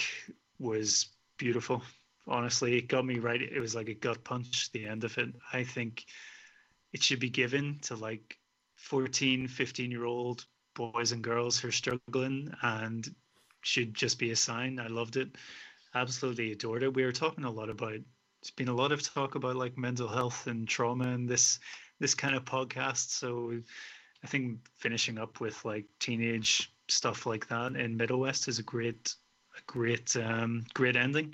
was 0.59 1.07
beautiful. 1.37 1.83
Honestly, 2.27 2.77
it 2.77 2.87
got 2.87 3.05
me 3.05 3.19
right. 3.19 3.41
It 3.41 3.59
was 3.59 3.75
like 3.75 3.89
a 3.89 3.93
gut 3.93 4.23
punch, 4.23 4.71
the 4.71 4.85
end 4.85 5.03
of 5.03 5.17
it. 5.17 5.29
I 5.53 5.63
think 5.63 6.05
it 6.93 7.03
should 7.03 7.19
be 7.19 7.29
given 7.29 7.79
to 7.83 7.95
like 7.95 8.37
14, 8.77 9.47
15 9.47 9.91
year 9.91 10.05
old 10.05 10.45
boys 10.75 11.11
and 11.11 11.23
girls 11.23 11.57
who 11.57 11.69
are 11.69 11.71
struggling 11.71 12.53
and 12.61 13.13
should 13.61 13.93
just 13.93 14.19
be 14.19 14.31
a 14.31 14.35
sign. 14.35 14.79
I 14.79 14.87
loved 14.87 15.17
it. 15.17 15.29
Absolutely 15.95 16.51
adored 16.51 16.83
it. 16.83 16.93
We 16.93 17.03
were 17.03 17.11
talking 17.11 17.45
a 17.45 17.51
lot 17.51 17.69
about 17.69 17.99
it's 18.41 18.51
been 18.51 18.67
a 18.67 18.75
lot 18.75 18.91
of 18.91 19.01
talk 19.01 19.33
about 19.33 19.55
like 19.55 19.75
mental 19.75 20.07
health 20.07 20.45
and 20.45 20.67
trauma 20.67 21.07
and 21.07 21.27
this 21.27 21.59
this 21.99 22.13
kind 22.13 22.35
of 22.35 22.45
podcast. 22.45 23.09
So 23.09 23.59
I 24.23 24.27
think 24.27 24.59
finishing 24.77 25.17
up 25.17 25.39
with 25.39 25.65
like 25.65 25.85
teenage 25.99 26.71
stuff 26.87 27.25
like 27.25 27.47
that 27.47 27.75
in 27.75 27.97
Middle 27.97 28.19
West 28.19 28.47
is 28.47 28.59
a 28.59 28.63
great 28.63 29.15
a 29.57 29.61
great 29.65 30.15
um 30.17 30.63
great 30.73 30.95
ending. 30.95 31.33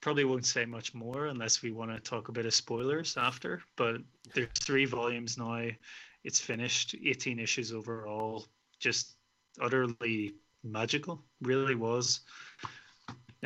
Probably 0.00 0.24
won't 0.24 0.46
say 0.46 0.64
much 0.64 0.94
more 0.94 1.26
unless 1.26 1.62
we 1.62 1.70
want 1.70 1.92
to 1.92 2.00
talk 2.00 2.28
a 2.28 2.32
bit 2.32 2.46
of 2.46 2.54
spoilers 2.54 3.16
after, 3.16 3.62
but 3.76 3.98
there's 4.34 4.48
three 4.54 4.86
volumes 4.86 5.36
now. 5.36 5.68
It's 6.24 6.40
finished, 6.40 6.94
18 7.02 7.38
issues 7.38 7.72
overall. 7.72 8.46
Just 8.80 9.16
utterly 9.60 10.34
magical, 10.64 11.22
really 11.42 11.74
was. 11.74 12.20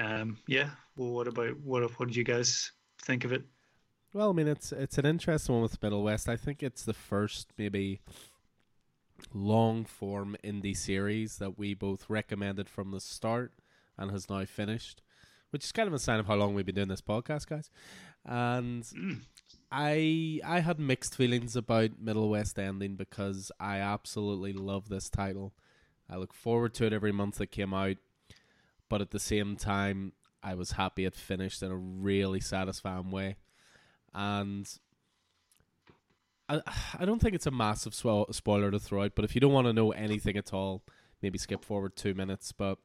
Um, 0.01 0.39
yeah. 0.47 0.71
Well, 0.97 1.11
what 1.11 1.29
about 1.29 1.59
what? 1.61 1.83
What 1.99 2.09
did 2.09 2.17
you 2.17 2.25
guys 2.25 2.73
think 3.03 3.25
of 3.25 3.33
it? 3.33 3.43
Well, 4.13 4.31
I 4.31 4.33
mean, 4.33 4.49
it's 4.49 4.73
it's 4.73 4.99
an 4.99 5.07
interesting 5.07 5.55
one 5.55 5.63
with 5.63 5.83
Middle 5.83 6.03
West. 6.03 6.29
I 6.29 6.37
think 6.37 6.63
it's 6.63 6.85
the 6.85 6.95
first 6.95 7.49
maybe 7.59 8.01
long 9.33 9.85
form 9.85 10.37
indie 10.45 10.77
series 10.77 11.39
that 11.39 11.59
we 11.59 11.75
both 11.75 12.09
recommended 12.09 12.69
from 12.69 12.91
the 12.91 13.01
start 13.01 13.53
and 13.99 14.11
has 14.11 14.29
now 14.29 14.45
finished, 14.45 15.03
which 15.51 15.65
is 15.65 15.73
kind 15.73 15.89
of 15.89 15.95
a 15.95 15.99
sign 15.99 16.21
of 16.21 16.27
how 16.27 16.35
long 16.35 16.55
we've 16.55 16.67
been 16.67 16.75
doing 16.75 16.89
this 16.89 17.01
podcast, 17.01 17.49
guys. 17.49 17.71
And 18.25 18.83
Mm. 18.85 19.21
I 19.77 20.41
I 20.45 20.61
had 20.61 20.79
mixed 20.79 21.17
feelings 21.17 21.57
about 21.57 21.99
Middle 22.01 22.29
West 22.29 22.61
ending 22.61 22.95
because 22.95 23.51
I 23.59 23.79
absolutely 23.79 24.53
love 24.53 24.89
this 24.89 25.11
title. 25.11 25.53
I 26.09 26.17
look 26.17 26.33
forward 26.33 26.75
to 26.75 26.87
it 26.87 26.93
every 26.93 27.11
month 27.11 27.41
it 27.41 27.49
came 27.49 27.75
out, 27.75 27.97
but 28.89 29.01
at 29.01 29.11
the 29.11 29.19
same 29.19 29.57
time, 29.57 30.13
I 30.45 30.55
was 30.55 30.73
happy 30.73 31.07
it 31.07 31.17
finished 31.17 31.61
in 31.61 31.73
a 31.73 31.77
really 31.77 32.39
satisfying 32.39 33.11
way. 33.11 33.35
And 34.15 34.69
I 36.49 36.61
I 37.01 37.05
don't 37.05 37.21
think 37.21 37.35
it's 37.35 37.47
a 37.47 37.51
massive 37.51 37.95
spo- 37.95 38.33
spoiler 38.33 38.71
to 38.71 38.79
throw 38.79 39.03
out, 39.03 39.17
but 39.17 39.25
if 39.25 39.35
you 39.35 39.41
don't 39.41 39.53
want 39.53 39.67
to 39.67 39.73
know 39.73 39.91
anything 39.91 40.37
at 40.37 40.55
all, 40.55 40.85
maybe 41.21 41.37
skip 41.37 41.65
forward 41.65 41.97
two 41.97 42.15
minutes. 42.15 42.53
But 42.53 42.79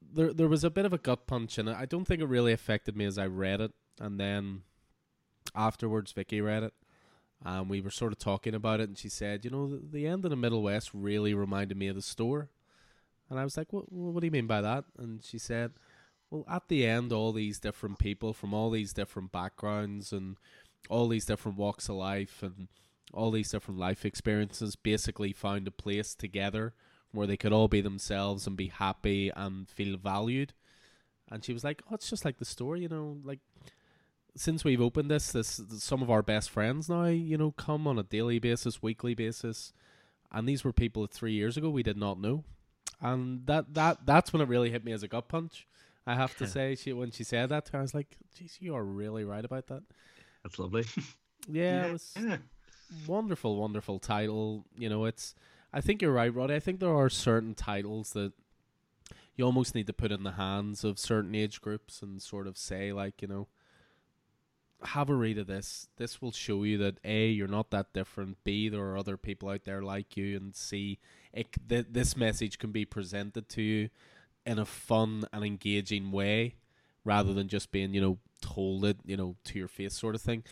there 0.00 0.32
there 0.32 0.48
was 0.48 0.64
a 0.64 0.70
bit 0.70 0.86
of 0.86 0.94
a 0.94 0.98
gut 0.98 1.26
punch, 1.26 1.58
and 1.58 1.68
I 1.68 1.84
don't 1.84 2.06
think 2.06 2.22
it 2.22 2.28
really 2.28 2.54
affected 2.54 2.96
me 2.96 3.04
as 3.04 3.18
I 3.18 3.26
read 3.26 3.60
it. 3.60 3.72
And 4.00 4.18
then 4.18 4.62
afterwards, 5.54 6.12
Vicky 6.12 6.40
read 6.40 6.62
it, 6.62 6.74
and 7.44 7.68
we 7.68 7.80
were 7.80 7.90
sort 7.90 8.12
of 8.12 8.18
talking 8.18 8.54
about 8.54 8.80
it, 8.80 8.88
and 8.88 8.98
she 8.98 9.08
said, 9.08 9.44
"You 9.44 9.50
know, 9.50 9.78
the, 9.78 10.06
end 10.06 10.24
of 10.24 10.30
the 10.30 10.36
Middle 10.36 10.62
West 10.62 10.90
really 10.92 11.34
reminded 11.34 11.76
me 11.76 11.88
of 11.88 11.96
the 11.96 12.02
store." 12.02 12.50
And 13.30 13.38
I 13.38 13.44
was 13.44 13.56
like, 13.56 13.72
"What? 13.72 13.92
What 13.92 14.20
do 14.20 14.26
you 14.26 14.30
mean 14.30 14.46
by 14.46 14.60
that?" 14.60 14.84
And 14.98 15.24
she 15.24 15.38
said, 15.38 15.72
"Well, 16.30 16.44
at 16.48 16.68
the 16.68 16.86
end, 16.86 17.12
all 17.12 17.32
these 17.32 17.58
different 17.58 17.98
people 17.98 18.32
from 18.32 18.54
all 18.54 18.70
these 18.70 18.92
different 18.92 19.32
backgrounds 19.32 20.12
and 20.12 20.36
all 20.88 21.08
these 21.08 21.26
different 21.26 21.58
walks 21.58 21.88
of 21.88 21.96
life 21.96 22.42
and 22.42 22.68
all 23.12 23.30
these 23.30 23.50
different 23.50 23.80
life 23.80 24.04
experiences 24.04 24.76
basically 24.76 25.32
found 25.32 25.66
a 25.66 25.70
place 25.70 26.14
together 26.14 26.74
where 27.12 27.26
they 27.26 27.36
could 27.36 27.52
all 27.52 27.68
be 27.68 27.80
themselves 27.80 28.46
and 28.46 28.56
be 28.56 28.68
happy 28.68 29.30
and 29.30 29.68
feel 29.68 29.96
valued." 29.96 30.54
And 31.30 31.44
she 31.44 31.52
was 31.52 31.64
like, 31.64 31.82
"Oh, 31.90 31.94
it's 31.94 32.10
just 32.10 32.24
like 32.24 32.38
the 32.38 32.44
store, 32.44 32.76
you 32.76 32.88
know, 32.88 33.18
like." 33.24 33.40
Since 34.38 34.64
we've 34.64 34.80
opened 34.80 35.10
this, 35.10 35.32
this 35.32 35.60
some 35.78 36.02
of 36.02 36.10
our 36.10 36.22
best 36.22 36.50
friends 36.50 36.88
now, 36.88 37.06
you 37.06 37.36
know, 37.36 37.50
come 37.52 37.86
on 37.86 37.98
a 37.98 38.02
daily 38.02 38.38
basis, 38.38 38.82
weekly 38.82 39.14
basis, 39.14 39.72
and 40.30 40.48
these 40.48 40.64
were 40.64 40.72
people 40.72 41.06
three 41.06 41.32
years 41.32 41.56
ago 41.56 41.70
we 41.70 41.82
did 41.82 41.96
not 41.96 42.20
know, 42.20 42.44
and 43.00 43.46
that 43.46 43.74
that 43.74 44.06
that's 44.06 44.32
when 44.32 44.42
it 44.42 44.48
really 44.48 44.70
hit 44.70 44.84
me 44.84 44.92
as 44.92 45.02
a 45.02 45.08
gut 45.08 45.28
punch. 45.28 45.66
I 46.06 46.14
have 46.14 46.36
to 46.38 46.46
say, 46.56 46.74
she 46.74 46.92
when 46.92 47.10
she 47.10 47.24
said 47.24 47.48
that, 47.50 47.70
I 47.74 47.80
was 47.80 47.94
like, 47.94 48.16
"Geez, 48.36 48.58
you 48.60 48.74
are 48.74 48.84
really 48.84 49.24
right 49.24 49.44
about 49.44 49.66
that." 49.68 49.82
That's 50.42 50.58
lovely. 50.58 50.84
Yeah, 51.50 51.86
it 51.86 51.92
was 51.92 52.14
yeah. 52.20 52.36
wonderful, 53.06 53.56
wonderful 53.56 53.98
title. 53.98 54.66
You 54.76 54.90
know, 54.90 55.06
it's. 55.06 55.34
I 55.72 55.80
think 55.80 56.02
you're 56.02 56.12
right, 56.12 56.34
Roddy. 56.34 56.54
I 56.54 56.60
think 56.60 56.80
there 56.80 56.94
are 56.94 57.08
certain 57.08 57.54
titles 57.54 58.10
that 58.12 58.32
you 59.36 59.44
almost 59.44 59.74
need 59.74 59.86
to 59.86 59.92
put 59.92 60.12
in 60.12 60.24
the 60.24 60.32
hands 60.32 60.84
of 60.84 60.98
certain 60.98 61.34
age 61.34 61.60
groups 61.60 62.02
and 62.02 62.20
sort 62.20 62.46
of 62.46 62.58
say, 62.58 62.92
like, 62.92 63.22
you 63.22 63.28
know, 63.28 63.46
have 64.84 65.10
a 65.10 65.14
read 65.14 65.38
of 65.38 65.46
this. 65.46 65.88
This 65.96 66.22
will 66.22 66.32
show 66.32 66.62
you 66.62 66.78
that 66.78 66.98
a 67.04 67.28
you're 67.28 67.48
not 67.48 67.70
that 67.70 67.92
different. 67.92 68.42
B 68.44 68.68
there 68.68 68.82
are 68.84 68.96
other 68.98 69.16
people 69.16 69.48
out 69.48 69.64
there 69.64 69.82
like 69.82 70.16
you, 70.16 70.36
and 70.36 70.54
C 70.54 70.98
it 71.32 71.48
th- 71.68 71.86
this 71.90 72.16
message 72.16 72.58
can 72.58 72.70
be 72.72 72.84
presented 72.84 73.48
to 73.50 73.62
you 73.62 73.90
in 74.46 74.58
a 74.58 74.64
fun 74.64 75.24
and 75.32 75.44
engaging 75.44 76.10
way, 76.12 76.54
rather 77.04 77.34
than 77.34 77.48
just 77.48 77.70
being 77.72 77.92
you 77.92 78.00
know 78.00 78.18
told 78.40 78.84
it 78.84 78.98
you 79.04 79.16
know 79.16 79.36
to 79.44 79.58
your 79.58 79.68
face 79.68 79.94
sort 79.94 80.14
of 80.14 80.22
thing. 80.22 80.44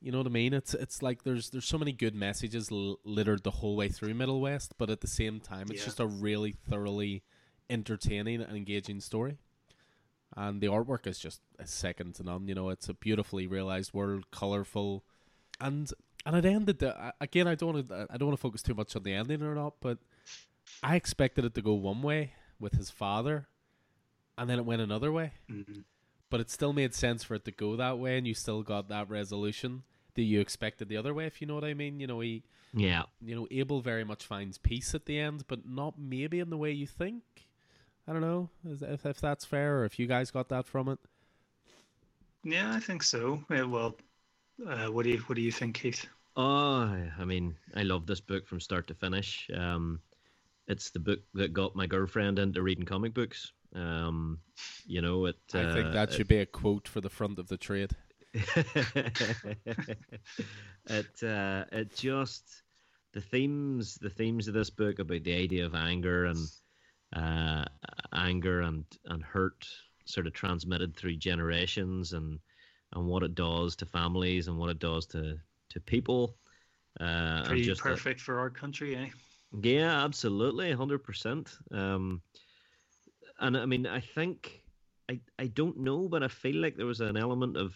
You 0.00 0.10
know 0.10 0.18
what 0.18 0.26
I 0.26 0.30
mean? 0.30 0.52
It's 0.52 0.74
it's 0.74 1.00
like 1.02 1.22
there's 1.22 1.50
there's 1.50 1.64
so 1.64 1.78
many 1.78 1.92
good 1.92 2.14
messages 2.16 2.72
l- 2.72 2.98
littered 3.04 3.44
the 3.44 3.52
whole 3.52 3.76
way 3.76 3.88
through 3.88 4.14
Middle 4.14 4.40
West, 4.40 4.74
but 4.76 4.90
at 4.90 5.00
the 5.00 5.06
same 5.06 5.38
time, 5.38 5.68
it's 5.70 5.80
Yeah. 5.80 5.84
just 5.86 6.00
a 6.00 6.06
really 6.06 6.50
thoroughly 6.52 7.22
entertaining 7.70 8.40
and 8.42 8.56
engaging 8.56 9.00
story. 9.00 9.38
And 10.36 10.60
the 10.60 10.68
artwork 10.68 11.06
is 11.06 11.18
just 11.18 11.40
is 11.58 11.70
second 11.70 12.14
to 12.16 12.22
none. 12.22 12.48
You 12.48 12.54
know, 12.54 12.70
it's 12.70 12.88
a 12.88 12.94
beautifully 12.94 13.46
realized 13.46 13.92
world, 13.92 14.30
colorful, 14.30 15.04
and 15.60 15.90
and 16.24 16.36
it 16.36 16.44
ended. 16.44 16.78
The, 16.78 17.12
again, 17.20 17.46
I 17.46 17.54
don't 17.54 17.74
want 17.74 17.88
to 17.88 18.06
I 18.10 18.16
don't 18.16 18.28
want 18.28 18.38
to 18.38 18.42
focus 18.42 18.62
too 18.62 18.74
much 18.74 18.96
on 18.96 19.02
the 19.02 19.12
ending 19.12 19.42
or 19.42 19.54
not, 19.54 19.74
but 19.80 19.98
I 20.82 20.96
expected 20.96 21.44
it 21.44 21.54
to 21.54 21.62
go 21.62 21.74
one 21.74 22.00
way 22.02 22.32
with 22.58 22.74
his 22.74 22.88
father, 22.90 23.46
and 24.38 24.48
then 24.48 24.58
it 24.58 24.64
went 24.64 24.80
another 24.80 25.10
way 25.12 25.32
Mhm. 25.50 25.84
but 26.30 26.40
it 26.40 26.48
still 26.48 26.72
made 26.72 26.94
sense 26.94 27.24
for 27.24 27.34
it 27.34 27.44
to 27.44 27.50
go 27.50 27.76
that 27.76 27.98
way, 27.98 28.16
and 28.16 28.26
you 28.26 28.34
still 28.34 28.62
got 28.62 28.88
that 28.88 29.10
resolution 29.10 29.82
that 30.14 30.22
you 30.22 30.40
expected 30.40 30.88
the 30.88 30.96
other 30.96 31.12
way. 31.12 31.26
If 31.26 31.40
you 31.40 31.46
know 31.46 31.54
what 31.56 31.64
I 31.64 31.74
mean, 31.74 31.98
you 32.00 32.06
know 32.06 32.20
he, 32.20 32.42
Yeah. 32.72 33.04
you 33.20 33.34
know, 33.34 33.46
Abel 33.50 33.80
very 33.82 34.04
much 34.04 34.24
finds 34.24 34.56
peace 34.58 34.94
at 34.94 35.04
the 35.06 35.18
end, 35.18 35.44
but 35.48 35.66
not 35.66 35.98
maybe 35.98 36.38
in 36.40 36.48
the 36.50 36.56
way 36.56 36.70
you 36.72 36.86
think. 36.86 37.22
I 38.06 38.12
don't 38.12 38.20
know 38.20 38.50
if 38.64 39.06
if 39.06 39.20
that's 39.20 39.44
fair, 39.44 39.78
or 39.78 39.84
if 39.84 39.98
you 39.98 40.06
guys 40.06 40.30
got 40.30 40.48
that 40.48 40.66
from 40.66 40.88
it. 40.88 40.98
Yeah, 42.44 42.74
I 42.74 42.80
think 42.80 43.02
so. 43.02 43.44
Yeah, 43.50 43.64
well, 43.64 43.96
uh, 44.66 44.86
what 44.86 45.04
do 45.04 45.10
you 45.10 45.18
what 45.26 45.36
do 45.36 45.42
you 45.42 45.52
think, 45.52 45.76
Keith? 45.76 46.06
Oh, 46.34 46.96
I 47.18 47.24
mean, 47.24 47.54
I 47.74 47.82
love 47.82 48.06
this 48.06 48.20
book 48.20 48.46
from 48.46 48.60
start 48.60 48.86
to 48.88 48.94
finish. 48.94 49.50
Um, 49.54 50.00
it's 50.66 50.90
the 50.90 50.98
book 50.98 51.20
that 51.34 51.52
got 51.52 51.76
my 51.76 51.86
girlfriend 51.86 52.38
into 52.38 52.62
reading 52.62 52.84
comic 52.84 53.14
books. 53.14 53.52
Um, 53.74 54.38
you 54.86 55.02
know, 55.02 55.26
it. 55.26 55.36
I 55.54 55.72
think 55.72 55.86
uh, 55.86 55.90
that 55.92 56.12
should 56.12 56.28
be 56.28 56.38
a 56.38 56.46
quote 56.46 56.88
for 56.88 57.00
the 57.00 57.10
front 57.10 57.38
of 57.38 57.48
the 57.48 57.56
trade. 57.56 57.92
it 58.34 59.12
uh, 61.22 61.64
it 61.70 61.94
just 61.94 62.62
the 63.12 63.20
themes 63.20 63.96
the 63.96 64.10
themes 64.10 64.48
of 64.48 64.54
this 64.54 64.70
book 64.70 64.98
about 64.98 65.22
the 65.22 65.34
idea 65.34 65.66
of 65.66 65.74
anger 65.74 66.24
and 66.24 66.38
uh, 67.12 67.64
anger 68.12 68.62
and 68.62 68.84
and 69.06 69.22
hurt 69.22 69.66
sort 70.04 70.26
of 70.26 70.32
transmitted 70.32 70.96
through 70.96 71.16
generations 71.16 72.12
and 72.12 72.38
and 72.94 73.06
what 73.06 73.22
it 73.22 73.34
does 73.34 73.76
to 73.76 73.86
families 73.86 74.48
and 74.48 74.58
what 74.58 74.70
it 74.70 74.78
does 74.78 75.06
to 75.06 75.38
to 75.70 75.80
people. 75.80 76.36
Uh, 77.00 77.42
Pretty 77.44 77.62
just 77.62 77.80
perfect 77.80 78.20
for 78.20 78.38
our 78.38 78.50
country, 78.50 78.96
eh? 78.96 79.08
yeah, 79.62 80.04
absolutely, 80.04 80.72
hundred 80.72 81.02
percent. 81.02 81.56
Um, 81.70 82.20
and 83.40 83.56
I 83.56 83.66
mean, 83.66 83.86
I 83.86 84.00
think 84.00 84.62
I 85.08 85.20
I 85.38 85.46
don't 85.46 85.78
know, 85.78 86.08
but 86.08 86.22
I 86.22 86.28
feel 86.28 86.56
like 86.56 86.76
there 86.76 86.86
was 86.86 87.00
an 87.00 87.16
element 87.16 87.56
of 87.56 87.74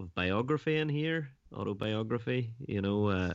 of 0.00 0.12
biography 0.14 0.76
in 0.76 0.88
here, 0.88 1.28
autobiography. 1.52 2.50
You 2.66 2.82
know, 2.82 3.06
uh, 3.08 3.34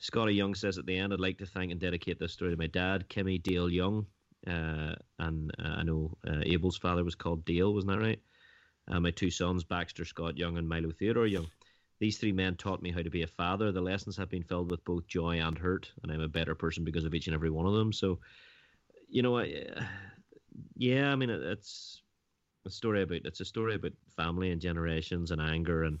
Skottie 0.00 0.34
Young 0.34 0.54
says 0.54 0.78
at 0.78 0.86
the 0.86 0.96
end, 0.96 1.12
"I'd 1.12 1.20
like 1.20 1.38
to 1.38 1.46
thank 1.46 1.70
and 1.70 1.80
dedicate 1.80 2.18
this 2.18 2.32
story 2.32 2.50
to 2.50 2.56
my 2.56 2.66
dad, 2.66 3.08
Kimmy 3.08 3.42
Dale 3.42 3.70
Young." 3.70 4.06
Uh, 4.46 4.94
and 5.18 5.50
uh, 5.58 5.76
I 5.78 5.82
know 5.82 6.16
uh, 6.26 6.40
Abel's 6.44 6.78
father 6.78 7.04
was 7.04 7.14
called 7.14 7.44
Dale, 7.44 7.72
wasn't 7.72 7.92
that 7.92 8.00
right? 8.00 8.20
Uh, 8.90 9.00
my 9.00 9.10
two 9.10 9.30
sons, 9.30 9.64
Baxter 9.64 10.04
Scott 10.04 10.36
Young 10.36 10.56
and 10.56 10.68
Milo 10.68 10.90
Theodore 10.90 11.26
Young. 11.26 11.46
These 12.00 12.18
three 12.18 12.32
men 12.32 12.54
taught 12.54 12.80
me 12.80 12.92
how 12.92 13.02
to 13.02 13.10
be 13.10 13.22
a 13.22 13.26
father. 13.26 13.72
The 13.72 13.80
lessons 13.80 14.16
have 14.16 14.30
been 14.30 14.44
filled 14.44 14.70
with 14.70 14.84
both 14.84 15.06
joy 15.08 15.40
and 15.40 15.58
hurt, 15.58 15.90
and 16.02 16.12
I'm 16.12 16.20
a 16.20 16.28
better 16.28 16.54
person 16.54 16.84
because 16.84 17.04
of 17.04 17.14
each 17.14 17.26
and 17.26 17.34
every 17.34 17.50
one 17.50 17.66
of 17.66 17.74
them. 17.74 17.92
So, 17.92 18.20
you 19.08 19.22
know, 19.22 19.38
I, 19.38 19.64
yeah, 20.76 21.10
I 21.10 21.16
mean, 21.16 21.30
it, 21.30 21.42
it's 21.42 22.02
a 22.64 22.70
story 22.70 23.02
about 23.02 23.22
it's 23.24 23.40
a 23.40 23.44
story 23.44 23.74
about 23.74 23.92
family 24.16 24.52
and 24.52 24.60
generations 24.60 25.30
and 25.32 25.40
anger 25.40 25.84
and 25.84 25.98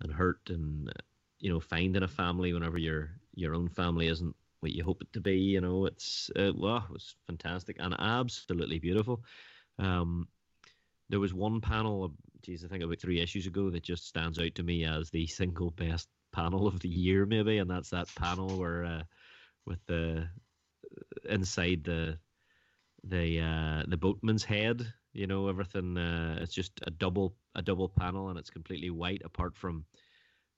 and 0.00 0.12
hurt 0.12 0.40
and 0.48 0.92
you 1.38 1.50
know 1.50 1.60
finding 1.60 2.02
a 2.02 2.08
family 2.08 2.52
whenever 2.52 2.78
your 2.78 3.10
your 3.34 3.54
own 3.54 3.68
family 3.68 4.08
isn't 4.08 4.34
what 4.60 4.72
you 4.72 4.84
hope 4.84 5.02
it 5.02 5.12
to 5.12 5.20
be. 5.20 5.36
You 5.36 5.60
know, 5.60 5.86
it's 5.86 6.30
uh, 6.36 6.52
well, 6.56 6.84
it 6.88 6.92
was 6.92 7.16
fantastic 7.26 7.76
and 7.78 7.94
absolutely 7.98 8.78
beautiful. 8.78 9.22
Um, 9.78 10.28
there 11.08 11.20
was 11.20 11.32
one 11.32 11.60
panel, 11.60 12.12
geez, 12.42 12.64
I 12.64 12.68
think 12.68 12.84
about 12.84 13.00
three 13.00 13.20
issues 13.20 13.46
ago, 13.46 13.70
that 13.70 13.82
just 13.82 14.06
stands 14.06 14.38
out 14.38 14.54
to 14.56 14.62
me 14.62 14.84
as 14.84 15.10
the 15.10 15.26
single 15.26 15.70
best 15.70 16.08
panel 16.32 16.66
of 16.66 16.80
the 16.80 16.88
year, 16.88 17.24
maybe, 17.24 17.58
and 17.58 17.70
that's 17.70 17.90
that 17.90 18.14
panel 18.14 18.58
where 18.58 18.84
uh, 18.84 19.02
with 19.64 19.78
the 19.86 20.28
inside 21.28 21.84
the 21.84 22.18
the 23.04 23.40
uh, 23.40 23.82
the 23.88 23.96
boatman's 23.96 24.44
head. 24.44 24.92
You 25.14 25.26
know, 25.26 25.48
everything. 25.48 25.96
Uh, 25.96 26.38
it's 26.40 26.54
just 26.54 26.72
a 26.86 26.90
double 26.90 27.34
a 27.54 27.62
double 27.62 27.88
panel, 27.88 28.28
and 28.28 28.38
it's 28.38 28.50
completely 28.50 28.90
white, 28.90 29.22
apart 29.24 29.56
from 29.56 29.84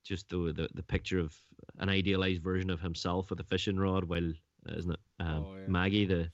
just 0.04 0.28
the 0.28 0.52
the, 0.52 0.68
the 0.74 0.82
picture 0.82 1.18
of 1.18 1.34
an 1.78 1.88
idealized 1.88 2.42
version 2.42 2.70
of 2.70 2.80
himself 2.80 3.30
with 3.30 3.40
a 3.40 3.44
fishing 3.44 3.78
rod, 3.78 4.04
while 4.04 4.30
uh, 4.68 4.74
isn't 4.76 4.92
it 4.92 5.00
um, 5.20 5.46
Oh, 5.48 5.56
yeah. 5.56 5.66
Maggie, 5.68 6.06
the 6.06 6.30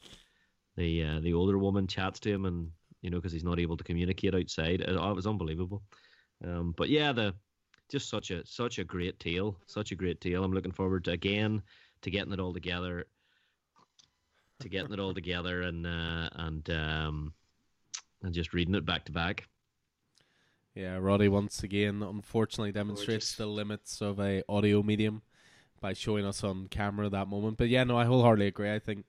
the 0.77 1.03
uh, 1.03 1.21
the 1.21 1.35
older 1.35 1.59
woman, 1.59 1.87
chats 1.87 2.21
to 2.21 2.31
him, 2.31 2.45
and 2.45 2.71
you 3.03 3.11
know, 3.11 3.19
because 3.19 3.33
he's 3.33 3.45
not 3.45 3.61
able 3.61 3.77
to 3.77 3.85
communicate 3.85 4.35
outside. 4.35 4.81
It, 4.81 4.97
oh, 4.99 5.11
it 5.11 5.17
was 5.17 5.27
unbelievable. 5.27 5.83
Um, 6.45 6.75
but 6.77 6.89
yeah, 6.89 7.13
the 7.13 7.35
just 7.89 8.09
such 8.09 8.31
a 8.31 8.45
such 8.47 8.79
a 8.79 8.85
great 8.85 9.19
tale, 9.21 9.57
such 9.67 9.93
a 9.93 9.97
great 9.97 10.21
tale. 10.21 10.45
I'm 10.45 10.53
looking 10.53 10.73
forward 10.73 11.05
to 11.05 11.13
again 11.13 11.63
to 12.03 12.11
getting 12.11 12.33
it 12.33 12.41
all 12.41 12.53
together, 12.53 13.07
to 14.61 14.69
getting 14.69 14.93
it 14.93 15.01
all 15.01 15.15
together, 15.15 15.63
and 15.63 15.87
uh, 15.87 16.29
and 16.35 16.69
um, 16.71 17.33
and 18.23 18.35
just 18.35 18.53
reading 18.55 18.75
it 18.75 18.85
back 18.85 19.05
to 19.07 19.13
back. 19.13 19.49
Yeah, 20.77 20.99
Roddy 21.01 21.29
once 21.29 21.63
again 21.63 22.03
unfortunately 22.03 22.71
demonstrates 22.71 23.35
Gorgeous. 23.35 23.37
the 23.37 23.47
limits 23.47 24.03
of 24.03 24.21
a 24.21 24.43
audio 24.47 24.83
medium 24.83 25.23
by 25.81 25.95
showing 25.95 26.27
us 26.27 26.45
on 26.45 26.69
camera 26.69 27.09
that 27.09 27.29
moment. 27.29 27.57
But 27.57 27.71
yeah, 27.71 27.83
no, 27.85 27.97
I 27.97 28.05
wholeheartedly 28.05 28.49
agree. 28.49 28.71
I 28.71 28.79
think 28.79 29.07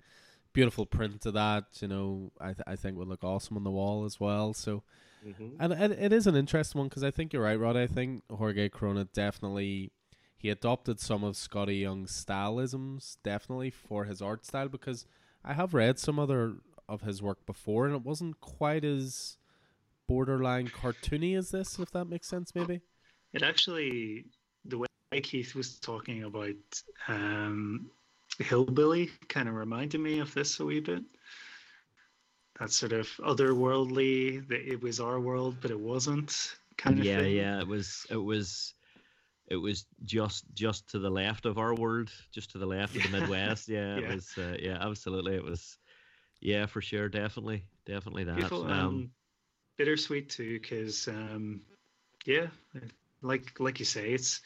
beautiful 0.53 0.85
print 0.85 1.25
of 1.25 1.33
that, 1.33 1.65
you 1.81 1.89
know, 1.89 2.31
I 2.39 2.53
th- 2.53 2.63
I 2.65 2.77
think 2.77 2.97
would 2.97 3.09
look 3.09 3.25
awesome 3.25 3.57
on 3.57 3.65
the 3.65 3.71
wall 3.71 4.05
as 4.05 4.17
well. 4.17 4.53
So 4.53 4.83
mm-hmm. 5.27 5.57
and 5.59 5.73
it, 5.73 5.91
it 5.91 6.13
is 6.13 6.25
an 6.25 6.37
interesting 6.37 6.79
one 6.79 6.87
because 6.87 7.03
I 7.03 7.11
think 7.11 7.33
you're 7.33 7.43
right, 7.43 7.59
Rod. 7.59 7.75
I 7.75 7.85
think 7.85 8.23
Jorge 8.31 8.69
Corona 8.69 9.03
definitely 9.03 9.91
he 10.37 10.49
adopted 10.49 11.01
some 11.01 11.25
of 11.25 11.35
Skottie 11.35 11.81
Young's 11.81 12.11
stylisms 12.11 13.17
definitely 13.23 13.71
for 13.71 14.05
his 14.05 14.21
art 14.21 14.45
style 14.45 14.69
because 14.69 15.05
I 15.43 15.51
have 15.51 15.73
read 15.73 15.99
some 15.99 16.17
other 16.17 16.55
of 16.87 17.01
his 17.01 17.21
work 17.21 17.45
before 17.45 17.85
and 17.85 17.93
it 17.93 18.03
wasn't 18.03 18.39
quite 18.39 18.85
as 18.85 19.35
borderline 20.07 20.67
cartoony 20.69 21.37
as 21.37 21.51
this, 21.51 21.79
if 21.79 21.91
that 21.91 22.05
makes 22.05 22.27
sense, 22.27 22.53
maybe. 22.55 22.81
It 23.33 23.43
actually, 23.43 24.25
the 24.65 24.77
way 24.79 24.87
Keith 25.21 25.53
was 25.55 25.79
talking 25.79 26.23
about 26.23 26.55
um, 27.07 27.89
Hillbilly 28.39 29.09
kind 29.27 29.47
of 29.49 29.55
reminded 29.55 29.99
me 30.01 30.19
of 30.19 30.33
this 30.33 30.59
a 30.59 30.65
wee 30.65 30.79
bit. 30.79 31.03
That 32.59 32.71
sort 32.71 32.93
of 32.93 33.07
otherworldly, 33.19 34.47
that 34.47 34.61
it 34.67 34.81
was 34.81 34.99
our 34.99 35.19
world, 35.19 35.57
but 35.61 35.69
it 35.71 35.79
wasn't 35.79 36.55
kind 36.77 36.99
of 36.99 37.05
yeah, 37.05 37.19
thing. 37.19 37.35
yeah. 37.35 37.59
It 37.59 37.67
was 37.67 38.05
it 38.09 38.17
was 38.17 38.73
it 39.47 39.57
was 39.57 39.85
just 40.05 40.45
just 40.53 40.89
to 40.89 40.99
the 40.99 41.09
left 41.09 41.45
of 41.45 41.57
our 41.59 41.75
world, 41.75 42.11
just 42.31 42.51
to 42.51 42.57
the 42.57 42.65
left 42.65 42.95
of 42.95 43.03
the 43.03 43.09
Midwest. 43.19 43.67
Yeah, 43.67 43.97
it 43.97 44.03
Yeah. 44.03 44.15
was. 44.15 44.33
Uh, 44.37 44.57
yeah, 44.59 44.77
absolutely. 44.81 45.35
It 45.35 45.43
was. 45.43 45.77
Yeah, 46.39 46.65
for 46.67 46.81
sure, 46.81 47.09
definitely, 47.09 47.65
definitely 47.85 48.23
that. 48.25 48.35
Beautiful 48.35 48.65
Um, 48.67 48.71
and 48.71 49.09
bittersweet 49.77 50.29
too, 50.29 50.59
because 50.59 51.07
um, 51.07 51.61
yeah, 52.25 52.47
like 53.21 53.59
like 53.59 53.79
you 53.79 53.85
say, 53.85 54.11
it's 54.11 54.41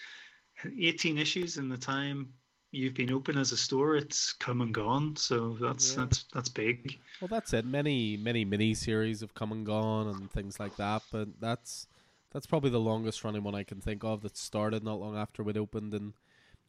18 0.66 1.18
issues 1.18 1.58
in 1.58 1.70
the 1.70 1.78
time 1.78 2.34
you've 2.72 2.94
been 2.94 3.12
open 3.12 3.38
as 3.38 3.52
a 3.52 3.58
store. 3.58 3.96
It's 3.96 4.34
come 4.34 4.62
and 4.62 4.74
gone, 4.74 5.16
so 5.16 5.58
that's 5.60 5.92
Yeah. 5.92 6.06
that's 6.06 6.24
that's 6.34 6.50
big. 6.50 7.00
Well, 7.20 7.28
that's 7.28 7.54
it. 7.54 7.66
Many 7.66 8.18
many 8.18 8.46
mini 8.46 8.74
series 8.74 9.22
have 9.22 9.34
come 9.34 9.52
and 9.52 9.66
gone 9.66 10.08
and 10.08 10.32
things 10.32 10.60
like 10.60 10.76
that, 10.78 11.04
but 11.12 11.40
that's 11.40 11.88
that's 12.32 12.48
probably 12.48 12.70
the 12.70 12.80
longest 12.80 13.24
running 13.24 13.44
one 13.44 13.56
I 13.56 13.64
can 13.64 13.82
think 13.82 14.04
of 14.04 14.22
that 14.22 14.38
started 14.38 14.84
not 14.84 15.00
long 15.00 15.18
after 15.18 15.48
it 15.50 15.58
opened, 15.58 15.94
and 15.94 16.14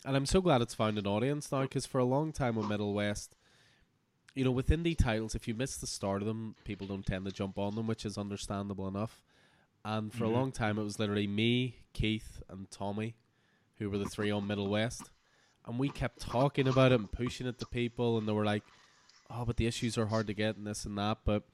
and 0.04 0.16
I'm 0.16 0.26
so 0.26 0.40
glad 0.40 0.62
it's 0.62 0.74
found 0.74 0.98
an 0.98 1.06
audience 1.06 1.52
now 1.52 1.62
because 1.62 1.86
for 1.86 1.98
a 1.98 2.04
long 2.04 2.32
time 2.32 2.56
with 2.56 2.68
Middle 2.68 2.92
West, 2.92 3.36
you 4.34 4.44
know, 4.44 4.50
with 4.50 4.68
indie 4.68 4.96
titles, 4.96 5.34
if 5.34 5.46
you 5.46 5.54
miss 5.54 5.76
the 5.76 5.86
start 5.86 6.22
of 6.22 6.28
them, 6.28 6.54
people 6.64 6.86
don't 6.86 7.04
tend 7.06 7.24
to 7.26 7.32
jump 7.32 7.58
on 7.58 7.74
them, 7.74 7.86
which 7.86 8.04
is 8.04 8.16
understandable 8.16 8.88
enough. 8.88 9.22
And 9.84 10.12
for 10.12 10.24
Mhm. 10.24 10.28
a 10.28 10.30
long 10.30 10.52
time, 10.52 10.78
it 10.78 10.84
was 10.84 10.98
literally 10.98 11.26
me, 11.26 11.76
Keith, 11.92 12.42
and 12.48 12.70
Tommy 12.70 13.14
who 13.78 13.90
were 13.90 13.98
the 13.98 14.06
three 14.06 14.30
on 14.30 14.46
Middle 14.46 14.68
West, 14.68 15.10
and 15.66 15.78
we 15.78 15.88
kept 15.88 16.20
talking 16.20 16.68
about 16.68 16.92
it 16.92 17.00
and 17.00 17.10
pushing 17.10 17.46
it 17.46 17.58
to 17.58 17.66
people, 17.66 18.16
and 18.16 18.28
they 18.28 18.32
were 18.32 18.44
like, 18.44 18.62
"Oh, 19.28 19.44
but 19.44 19.56
the 19.56 19.66
issues 19.66 19.98
are 19.98 20.06
hard 20.06 20.28
to 20.28 20.34
get 20.34 20.56
and 20.56 20.66
this 20.66 20.84
and 20.84 20.96
that." 20.98 21.18
But 21.24 21.44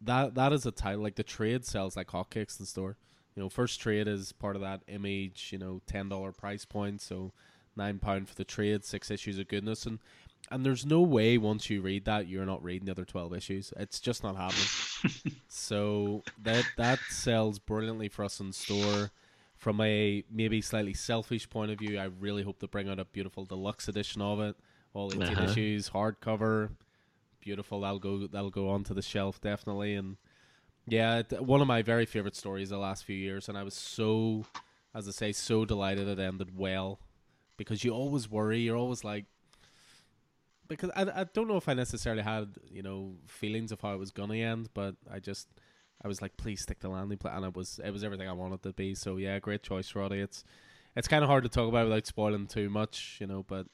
that 0.00 0.34
that 0.34 0.52
is 0.52 0.64
a 0.64 0.70
title 0.70 1.02
like 1.02 1.16
the 1.16 1.22
trade 1.22 1.64
sells 1.64 1.96
like 1.96 2.08
hotcakes 2.08 2.58
in 2.58 2.64
the 2.64 2.66
store. 2.66 2.96
You 3.34 3.42
know, 3.42 3.48
first 3.48 3.80
trade 3.80 4.08
is 4.08 4.32
part 4.32 4.56
of 4.56 4.62
that 4.62 4.82
image. 4.88 5.50
You 5.52 5.58
know, 5.58 5.82
ten 5.86 6.08
dollar 6.08 6.32
price 6.32 6.64
point, 6.64 7.00
so 7.00 7.32
nine 7.76 7.98
pound 7.98 8.28
for 8.28 8.34
the 8.34 8.44
trade, 8.44 8.84
six 8.84 9.10
issues 9.10 9.38
of 9.38 9.48
goodness, 9.48 9.84
and 9.86 9.98
and 10.50 10.64
there's 10.64 10.84
no 10.86 11.00
way 11.00 11.38
once 11.38 11.68
you 11.70 11.80
read 11.82 12.04
that 12.06 12.26
you're 12.28 12.46
not 12.46 12.62
reading 12.62 12.86
the 12.86 12.92
other 12.92 13.04
12 13.04 13.34
issues. 13.34 13.72
It's 13.76 14.00
just 14.00 14.22
not 14.22 14.36
happening. 14.36 15.32
So 15.48 16.22
that 16.42 16.64
that 16.76 16.98
sells 17.08 17.58
brilliantly 17.58 18.08
for 18.08 18.24
us 18.24 18.40
in 18.40 18.52
store. 18.52 19.10
From 19.56 19.80
a 19.80 20.22
maybe 20.30 20.60
slightly 20.60 20.94
selfish 20.94 21.50
point 21.50 21.72
of 21.72 21.78
view 21.80 21.98
i 21.98 22.04
really 22.04 22.42
hope 22.44 22.60
to 22.60 22.68
bring 22.68 22.88
out 22.88 23.00
a 23.00 23.04
beautiful 23.04 23.44
deluxe 23.44 23.88
edition 23.88 24.22
of 24.22 24.40
it. 24.40 24.56
All 24.94 25.08
18 25.12 25.22
Uh-huh. 25.22 25.44
issues 25.50 25.90
hardcover 25.90 26.70
beautiful. 27.40 27.80
That'll 27.80 27.98
go 27.98 28.26
that'll 28.26 28.50
go 28.50 28.68
onto 28.68 28.94
the 28.94 29.02
shelf 29.02 29.40
definitely. 29.40 29.94
And 29.94 30.16
yeah 30.86 31.22
one 31.40 31.60
of 31.60 31.66
my 31.66 31.82
very 31.82 32.06
favorite 32.06 32.36
stories 32.36 32.70
the 32.70 32.78
last 32.78 33.04
few 33.04 33.16
years. 33.16 33.48
And 33.48 33.56
i 33.58 33.62
was 33.62 33.74
so 33.74 34.44
as 34.94 35.08
i 35.08 35.10
say 35.10 35.32
so 35.32 35.64
delighted 35.64 36.06
it 36.08 36.18
ended 36.20 36.56
well. 36.56 37.00
Because 37.56 37.82
you 37.84 37.90
always 37.92 38.30
worry 38.30 38.60
you're 38.60 38.76
always 38.76 39.02
like 39.02 39.24
because 40.68 40.90
I, 40.94 41.02
I 41.20 41.24
don't 41.32 41.48
know 41.48 41.56
if 41.56 41.68
I 41.68 41.74
necessarily 41.74 42.22
had 42.22 42.56
you 42.70 42.82
know 42.82 43.14
feelings 43.26 43.72
of 43.72 43.80
how 43.80 43.92
it 43.94 43.98
was 43.98 44.10
gonna 44.10 44.34
end, 44.36 44.68
but 44.74 44.96
I 45.10 45.18
just 45.18 45.48
I 46.02 46.08
was 46.08 46.22
like, 46.22 46.36
please 46.36 46.60
stick 46.62 46.80
the 46.80 46.88
landing 46.88 47.18
plan, 47.18 47.36
and 47.36 47.44
it 47.46 47.56
was 47.56 47.80
it 47.84 47.90
was 47.90 48.04
everything 48.04 48.28
I 48.28 48.32
wanted 48.32 48.62
to 48.62 48.72
be. 48.72 48.94
So 48.94 49.16
yeah, 49.16 49.38
great 49.38 49.62
choice, 49.62 49.94
Roddy. 49.94 50.20
It's 50.20 50.44
it's 50.96 51.08
kind 51.08 51.22
of 51.24 51.30
hard 51.30 51.44
to 51.44 51.48
talk 51.48 51.68
about 51.68 51.86
without 51.86 52.06
spoiling 52.06 52.46
too 52.46 52.68
much, 52.70 53.18
you 53.20 53.26
know, 53.26 53.44
but 53.46 53.66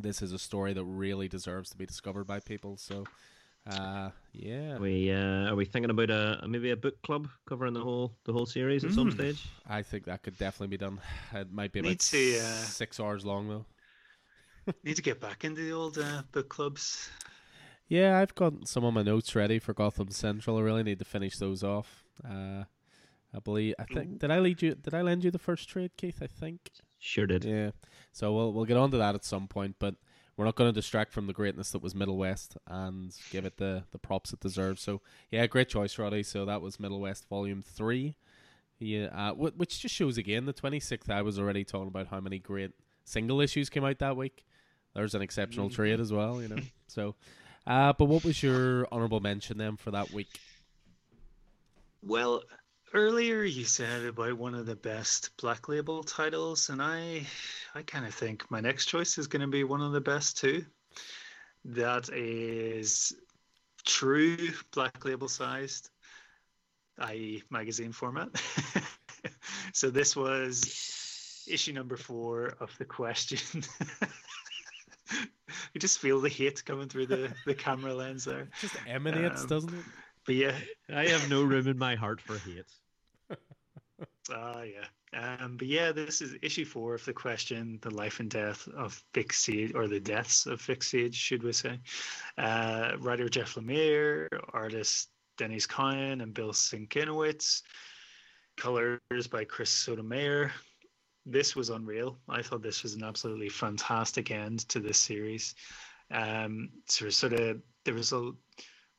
this 0.00 0.22
is 0.22 0.32
a 0.32 0.38
story 0.38 0.72
that 0.72 0.84
really 0.84 1.28
deserves 1.28 1.70
to 1.70 1.76
be 1.76 1.84
discovered 1.86 2.24
by 2.24 2.40
people. 2.40 2.76
So 2.76 3.04
uh, 3.66 4.10
yeah, 4.32 4.76
Are 4.76 4.80
we 4.80 5.10
uh, 5.10 5.50
are 5.50 5.54
we 5.56 5.64
thinking 5.66 5.90
about 5.90 6.10
a 6.10 6.46
maybe 6.48 6.70
a 6.70 6.76
book 6.76 7.00
club 7.02 7.28
covering 7.46 7.74
the 7.74 7.80
whole 7.80 8.12
the 8.24 8.32
whole 8.32 8.46
series 8.46 8.84
at 8.84 8.92
some 8.92 9.10
Mm. 9.10 9.14
stage? 9.14 9.46
I 9.68 9.82
think 9.82 10.04
that 10.06 10.22
could 10.22 10.38
definitely 10.38 10.68
be 10.76 10.78
done. 10.78 11.00
It 11.34 11.52
might 11.52 11.72
be 11.72 11.80
about 11.80 11.98
to, 11.98 12.38
uh, 12.38 12.42
six 12.42 12.98
hours 13.00 13.24
long 13.24 13.48
though. 13.48 13.66
Need 14.84 14.96
to 14.96 15.02
get 15.02 15.20
back 15.20 15.44
into 15.44 15.62
the 15.62 15.72
old 15.72 15.98
uh, 15.98 16.22
book 16.32 16.48
clubs. 16.48 17.10
Yeah, 17.88 18.18
I've 18.18 18.34
got 18.34 18.68
some 18.68 18.84
of 18.84 18.94
my 18.94 19.02
notes 19.02 19.34
ready 19.34 19.58
for 19.58 19.74
Gotham 19.74 20.10
Central. 20.10 20.58
I 20.58 20.60
really 20.60 20.82
need 20.84 21.00
to 21.00 21.04
finish 21.04 21.38
those 21.38 21.64
off. 21.64 22.04
Uh, 22.24 22.64
I 23.34 23.38
believe 23.42 23.74
I 23.78 23.84
think 23.84 24.18
did 24.18 24.30
I 24.30 24.38
lead 24.38 24.62
you? 24.62 24.74
Did 24.74 24.94
I 24.94 25.02
lend 25.02 25.24
you 25.24 25.30
the 25.30 25.38
first 25.38 25.68
trade, 25.68 25.92
Keith? 25.96 26.18
I 26.22 26.26
think. 26.26 26.70
Sure 26.98 27.26
did. 27.26 27.44
Yeah. 27.44 27.70
So 28.12 28.32
we'll 28.32 28.52
we'll 28.52 28.64
get 28.64 28.76
on 28.76 28.90
to 28.92 28.98
that 28.98 29.14
at 29.14 29.24
some 29.24 29.48
point, 29.48 29.76
but 29.78 29.96
we're 30.36 30.44
not 30.44 30.56
going 30.56 30.68
to 30.68 30.74
distract 30.74 31.12
from 31.12 31.26
the 31.26 31.32
greatness 31.32 31.70
that 31.72 31.82
was 31.82 31.94
Middle 31.94 32.16
West 32.16 32.56
and 32.66 33.14
give 33.30 33.44
it 33.44 33.56
the 33.56 33.84
the 33.92 33.98
props 33.98 34.32
it 34.32 34.40
deserves. 34.40 34.82
So 34.82 35.00
yeah, 35.30 35.46
great 35.46 35.68
choice, 35.68 35.98
Roddy. 35.98 36.22
So 36.22 36.44
that 36.44 36.62
was 36.62 36.80
Middle 36.80 37.00
West 37.00 37.28
Volume 37.28 37.62
Three. 37.62 38.16
Yeah, 38.78 39.06
uh, 39.06 39.32
wh- 39.32 39.58
which 39.58 39.80
just 39.80 39.94
shows 39.94 40.16
again 40.16 40.46
the 40.46 40.52
twenty 40.52 40.80
sixth. 40.80 41.10
I 41.10 41.22
was 41.22 41.38
already 41.38 41.64
talking 41.64 41.88
about 41.88 42.08
how 42.08 42.20
many 42.20 42.38
great 42.38 42.72
single 43.04 43.40
issues 43.40 43.68
came 43.68 43.84
out 43.84 43.98
that 43.98 44.16
week. 44.16 44.44
There's 44.94 45.14
an 45.14 45.22
exceptional 45.22 45.68
Mhm. 45.68 45.74
trade 45.74 46.00
as 46.00 46.12
well, 46.12 46.42
you 46.42 46.48
know. 46.48 46.56
so, 46.88 47.14
uh, 47.66 47.92
but 47.92 48.06
what 48.06 48.24
was 48.24 48.42
your 48.42 48.86
honorable 48.92 49.20
mention 49.20 49.58
then 49.58 49.76
for 49.76 49.90
that 49.92 50.10
week? 50.10 50.40
Well, 52.02 52.42
earlier 52.94 53.42
you 53.42 53.64
said 53.64 54.04
about 54.04 54.34
one 54.34 54.54
of 54.54 54.66
the 54.66 54.76
best 54.76 55.30
Black 55.36 55.68
Label 55.68 56.02
titles, 56.02 56.70
and 56.70 56.82
I, 56.82 57.26
I 57.74 57.82
kind 57.82 58.04
of 58.06 58.14
think 58.14 58.50
my 58.50 58.60
next 58.60 58.86
choice 58.86 59.18
is 59.18 59.26
going 59.26 59.42
to 59.42 59.48
be 59.48 59.64
one 59.64 59.80
of 59.80 59.92
the 59.92 60.00
best 60.00 60.38
too. 60.38 60.64
That 61.64 62.08
is 62.08 63.12
true 63.84 64.36
Black 64.72 65.04
Label 65.04 65.28
sized, 65.28 65.90
i.e., 66.98 67.42
magazine 67.50 67.92
format. 67.92 68.28
so 69.72 69.90
this 69.90 70.16
was 70.16 71.44
issue 71.48 71.72
number 71.72 71.96
four 71.96 72.54
of 72.60 72.76
the 72.78 72.84
question. 72.84 73.62
you 75.74 75.80
just 75.80 75.98
feel 75.98 76.20
the 76.20 76.28
hate 76.28 76.64
coming 76.64 76.88
through 76.88 77.06
the, 77.06 77.32
the 77.46 77.54
camera 77.54 77.94
lens 77.94 78.24
there. 78.24 78.48
Just 78.60 78.76
emanates, 78.86 79.42
Um, 79.42 79.48
doesn't 79.48 79.74
it? 79.74 79.84
But 80.26 80.34
yeah, 80.34 80.54
I 80.92 81.06
have 81.08 81.28
no 81.30 81.42
room 81.42 81.66
in 81.66 81.78
my 81.78 81.94
heart 81.94 82.20
for 82.20 82.38
hate. 82.38 82.66
Ah, 84.32 84.62
yeah. 84.62 84.86
Um, 85.40 85.56
but 85.56 85.66
yeah, 85.66 85.90
this 85.90 86.22
is 86.22 86.36
issue 86.40 86.64
four 86.64 86.94
of 86.94 87.04
the 87.04 87.12
question: 87.12 87.80
the 87.82 87.90
life 87.90 88.20
and 88.20 88.30
death 88.30 88.68
of 88.68 89.02
Vic 89.12 89.32
Sage, 89.32 89.72
or 89.74 89.88
the 89.88 89.98
deaths 89.98 90.46
of 90.46 90.60
Vic 90.62 90.84
Sage, 90.84 91.16
should 91.16 91.42
we 91.42 91.52
say? 91.52 91.80
Uh, 92.38 92.92
writer 93.00 93.28
Jeff 93.28 93.56
Lemire, 93.56 94.28
artist 94.52 95.08
Denys 95.36 95.68
Cowan 95.68 96.20
and 96.20 96.32
Bill 96.32 96.52
Sienkiewicz, 96.52 97.62
colors 98.56 99.26
by 99.30 99.44
Chris 99.44 99.70
Sotomayor. 99.70 100.52
This 101.26 101.54
was 101.54 101.70
unreal. 101.70 102.18
I 102.28 102.42
thought 102.42 102.62
this 102.62 102.82
was 102.82 102.94
an 102.94 103.04
absolutely 103.04 103.48
fantastic 103.48 104.30
end 104.30 104.68
to 104.70 104.80
this 104.80 104.98
series. 104.98 105.54
Um, 106.10 106.70
so 106.86 107.08
sort 107.10 107.34
of 107.34 107.60
there 107.84 107.94
was 107.94 108.12
a 108.12 108.32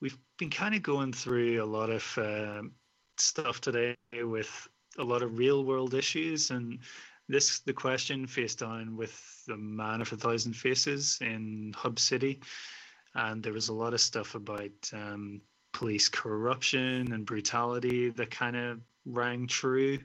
we've 0.01 0.17
been 0.37 0.49
kind 0.49 0.75
of 0.75 0.83
going 0.83 1.13
through 1.13 1.63
a 1.63 1.65
lot 1.65 1.89
of 1.89 2.17
um, 2.17 2.71
stuff 3.17 3.61
today 3.61 3.95
with 4.13 4.67
a 4.97 5.03
lot 5.03 5.21
of 5.21 5.37
real 5.37 5.63
world 5.63 5.93
issues 5.93 6.51
and 6.51 6.79
this 7.29 7.59
the 7.59 7.73
question 7.73 8.27
faced 8.27 8.59
down 8.59 8.97
with 8.97 9.43
the 9.47 9.55
man 9.55 10.01
of 10.01 10.11
a 10.11 10.17
thousand 10.17 10.53
faces 10.53 11.17
in 11.21 11.73
hub 11.75 11.99
city 11.99 12.39
and 13.15 13.43
there 13.43 13.53
was 13.53 13.69
a 13.69 13.73
lot 13.73 13.93
of 13.93 14.01
stuff 14.01 14.35
about 14.35 14.71
um, 14.93 15.39
police 15.73 16.09
corruption 16.09 17.13
and 17.13 17.25
brutality 17.25 18.09
that 18.09 18.31
kind 18.31 18.55
of 18.55 18.79
rang 19.05 19.47
true 19.47 19.97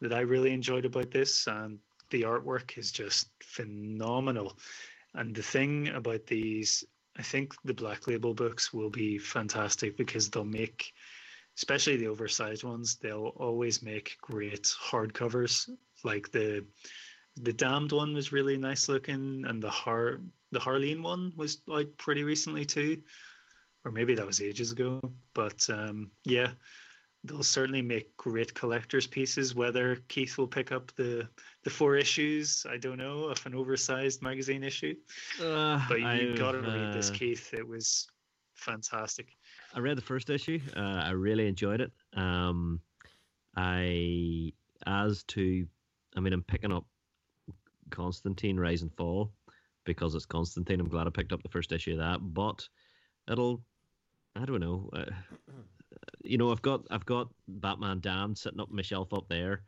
that 0.00 0.12
i 0.12 0.20
really 0.20 0.52
enjoyed 0.52 0.84
about 0.84 1.10
this 1.10 1.46
and 1.46 1.78
the 2.10 2.22
artwork 2.22 2.76
is 2.78 2.90
just 2.90 3.28
phenomenal 3.42 4.56
and 5.14 5.34
the 5.34 5.42
thing 5.42 5.88
about 5.88 6.26
these 6.26 6.84
i 7.18 7.22
think 7.22 7.52
the 7.64 7.74
black 7.74 8.06
label 8.06 8.34
books 8.34 8.72
will 8.72 8.90
be 8.90 9.18
fantastic 9.18 9.96
because 9.96 10.30
they'll 10.30 10.44
make 10.44 10.92
especially 11.56 11.96
the 11.96 12.08
oversized 12.08 12.64
ones, 12.64 12.96
they'll 12.96 13.34
always 13.36 13.82
make 13.82 14.16
great 14.22 14.64
hardcovers. 14.64 15.68
Like 16.04 16.30
the 16.30 16.64
the 17.36 17.52
Damned 17.52 17.92
one 17.92 18.14
was 18.14 18.32
really 18.32 18.56
nice 18.56 18.88
looking, 18.88 19.44
and 19.46 19.62
the 19.62 19.70
Har 19.70 20.20
the 20.52 20.58
Harleen 20.58 21.02
one 21.02 21.32
was 21.36 21.60
like 21.66 21.96
pretty 21.98 22.24
recently 22.24 22.64
too, 22.64 23.02
or 23.84 23.92
maybe 23.92 24.14
that 24.14 24.26
was 24.26 24.40
ages 24.40 24.72
ago. 24.72 25.00
But 25.34 25.68
um, 25.68 26.10
yeah, 26.24 26.52
they'll 27.24 27.42
certainly 27.42 27.82
make 27.82 28.16
great 28.16 28.54
collectors 28.54 29.06
pieces. 29.06 29.54
Whether 29.54 29.96
Keith 30.08 30.38
will 30.38 30.46
pick 30.48 30.72
up 30.72 30.92
the 30.96 31.28
the 31.64 31.70
four 31.70 31.96
issues, 31.96 32.64
I 32.68 32.76
don't 32.78 32.98
know, 32.98 33.24
of 33.24 33.44
an 33.46 33.54
oversized 33.54 34.22
magazine 34.22 34.64
issue. 34.64 34.94
Uh, 35.40 35.84
But 35.88 36.00
you 36.00 36.36
got 36.36 36.52
to 36.52 36.60
read 36.60 36.94
this, 36.94 37.10
uh, 37.10 37.14
Keith. 37.14 37.52
It 37.52 37.66
was 37.66 38.08
fantastic. 38.54 39.36
I 39.74 39.80
read 39.80 39.96
the 39.96 40.02
first 40.02 40.30
issue. 40.30 40.60
Uh, 40.76 41.02
I 41.04 41.10
really 41.10 41.46
enjoyed 41.46 41.80
it. 41.80 41.92
Um, 42.14 42.80
I, 43.56 44.52
as 44.86 45.22
to, 45.24 45.66
I 46.16 46.20
mean, 46.20 46.32
I'm 46.32 46.42
picking 46.42 46.72
up 46.72 46.86
Constantine 47.90 48.58
Rise 48.58 48.82
and 48.82 48.94
Fall 48.94 49.32
because 49.84 50.14
it's 50.14 50.26
Constantine. 50.26 50.80
I'm 50.80 50.88
glad 50.88 51.06
I 51.06 51.10
picked 51.10 51.32
up 51.32 51.42
the 51.42 51.48
first 51.48 51.72
issue 51.72 51.92
of 51.92 51.98
that, 51.98 52.18
but 52.22 52.66
it'll, 53.30 53.60
I 54.36 54.44
don't 54.44 54.60
know. 54.60 54.88
Uh, 54.92 55.04
you 56.22 56.38
know, 56.38 56.50
I've 56.50 56.62
got 56.62 56.82
I've 56.90 57.06
got 57.06 57.28
Batman 57.48 58.00
Damned 58.00 58.38
sitting 58.38 58.60
up 58.60 58.70
on 58.70 58.76
my 58.76 58.82
shelf 58.82 59.12
up 59.12 59.28
there, 59.28 59.62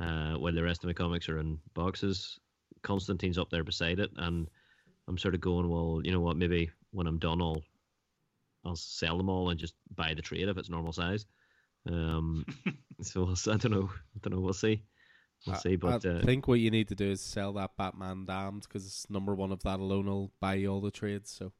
uh, 0.00 0.34
while 0.34 0.52
the 0.52 0.62
rest 0.62 0.82
of 0.82 0.88
my 0.88 0.94
comics 0.94 1.28
are 1.28 1.38
in 1.38 1.58
boxes. 1.74 2.38
Constantine's 2.82 3.38
up 3.38 3.50
there 3.50 3.64
beside 3.64 3.98
it, 3.98 4.10
and 4.16 4.48
I'm 5.08 5.18
sort 5.18 5.34
of 5.34 5.40
going, 5.40 5.68
well, 5.68 6.00
you 6.04 6.12
know 6.12 6.20
what? 6.20 6.36
Maybe 6.36 6.70
when 6.92 7.06
I'm 7.06 7.18
done, 7.18 7.40
I'll 7.40 7.62
I'll 8.64 8.76
sell 8.76 9.16
them 9.16 9.28
all 9.28 9.50
and 9.50 9.58
just 9.58 9.74
buy 9.94 10.14
the 10.14 10.22
trade 10.22 10.48
if 10.48 10.58
it's 10.58 10.70
normal 10.70 10.92
size. 10.92 11.26
Um, 11.88 12.44
so 13.02 13.24
we'll. 13.24 13.54
I 13.54 13.56
don't 13.56 13.72
know. 13.72 13.90
I 13.92 14.18
don't 14.22 14.34
know. 14.34 14.40
We'll 14.40 14.52
see. 14.52 14.82
We'll 15.46 15.56
I- 15.56 15.58
see. 15.58 15.76
But 15.76 16.04
I 16.04 16.10
uh, 16.10 16.22
think 16.22 16.48
what 16.48 16.60
you 16.60 16.70
need 16.70 16.88
to 16.88 16.94
do 16.94 17.10
is 17.10 17.20
sell 17.20 17.52
that 17.54 17.76
Batman 17.76 18.24
Damned 18.26 18.62
because 18.62 19.06
number 19.08 19.34
one 19.34 19.52
of 19.52 19.62
that 19.62 19.80
alone 19.80 20.06
will 20.06 20.32
buy 20.40 20.54
you 20.54 20.72
all 20.72 20.80
the 20.80 20.90
trades. 20.90 21.30
So 21.30 21.52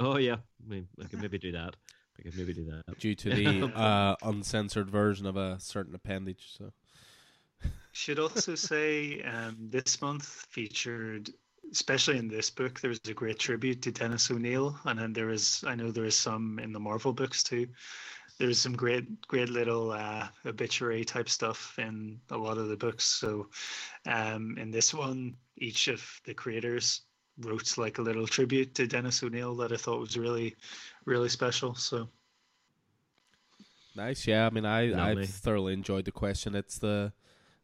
oh 0.00 0.18
yeah, 0.18 0.36
I, 0.36 0.68
mean, 0.68 0.88
I 1.02 1.06
could 1.06 1.20
maybe 1.20 1.38
do 1.38 1.52
that. 1.52 1.76
I 2.18 2.22
could 2.22 2.36
maybe 2.36 2.54
do 2.54 2.64
that. 2.66 2.98
due 2.98 3.14
to 3.14 3.30
the 3.30 3.64
uh, 3.76 4.16
uncensored 4.22 4.90
version 4.90 5.26
of 5.26 5.36
a 5.36 5.58
certain 5.58 5.94
appendage, 5.94 6.46
so 6.56 6.72
Should 7.92 8.18
also 8.18 8.54
say 8.70 9.22
um, 9.22 9.56
this 9.70 10.00
month 10.00 10.46
featured, 10.50 11.30
especially 11.72 12.18
in 12.18 12.28
this 12.28 12.50
book, 12.50 12.80
there 12.80 12.90
was 12.90 13.00
a 13.08 13.14
great 13.14 13.38
tribute 13.38 13.82
to 13.82 13.90
Dennis 13.92 14.30
O'Neil, 14.30 14.78
and 14.84 14.98
then 14.98 15.12
there 15.12 15.30
is, 15.30 15.64
I 15.66 15.74
know 15.74 15.90
there 15.90 16.04
is 16.04 16.16
some 16.16 16.58
in 16.58 16.72
the 16.72 16.80
Marvel 16.80 17.12
books 17.12 17.42
too. 17.42 17.66
there's 18.38 18.60
some 18.60 18.74
great 18.74 19.26
great 19.28 19.48
little 19.48 19.92
uh, 19.92 20.28
obituary 20.44 21.04
type 21.04 21.28
stuff 21.28 21.78
in 21.78 22.20
a 22.30 22.36
lot 22.36 22.58
of 22.58 22.68
the 22.68 22.76
books. 22.76 23.04
So 23.04 23.48
um, 24.06 24.56
in 24.58 24.70
this 24.70 24.92
one, 24.92 25.36
each 25.56 25.88
of 25.88 26.02
the 26.24 26.34
creators 26.34 27.02
wrote 27.38 27.76
like 27.78 27.98
a 27.98 28.02
little 28.02 28.26
tribute 28.26 28.74
to 28.76 28.86
Dennis 28.86 29.22
O'Neil 29.22 29.54
that 29.56 29.72
I 29.72 29.76
thought 29.76 30.00
was 30.00 30.16
really 30.16 30.56
really 31.04 31.28
special. 31.28 31.74
So 31.74 32.08
Nice, 33.96 34.26
yeah. 34.26 34.46
I 34.46 34.50
mean, 34.50 34.66
I 34.66 35.12
I 35.12 35.24
thoroughly 35.24 35.72
enjoyed 35.72 36.04
the 36.04 36.12
question. 36.12 36.54
It's 36.54 36.78
the 36.78 37.12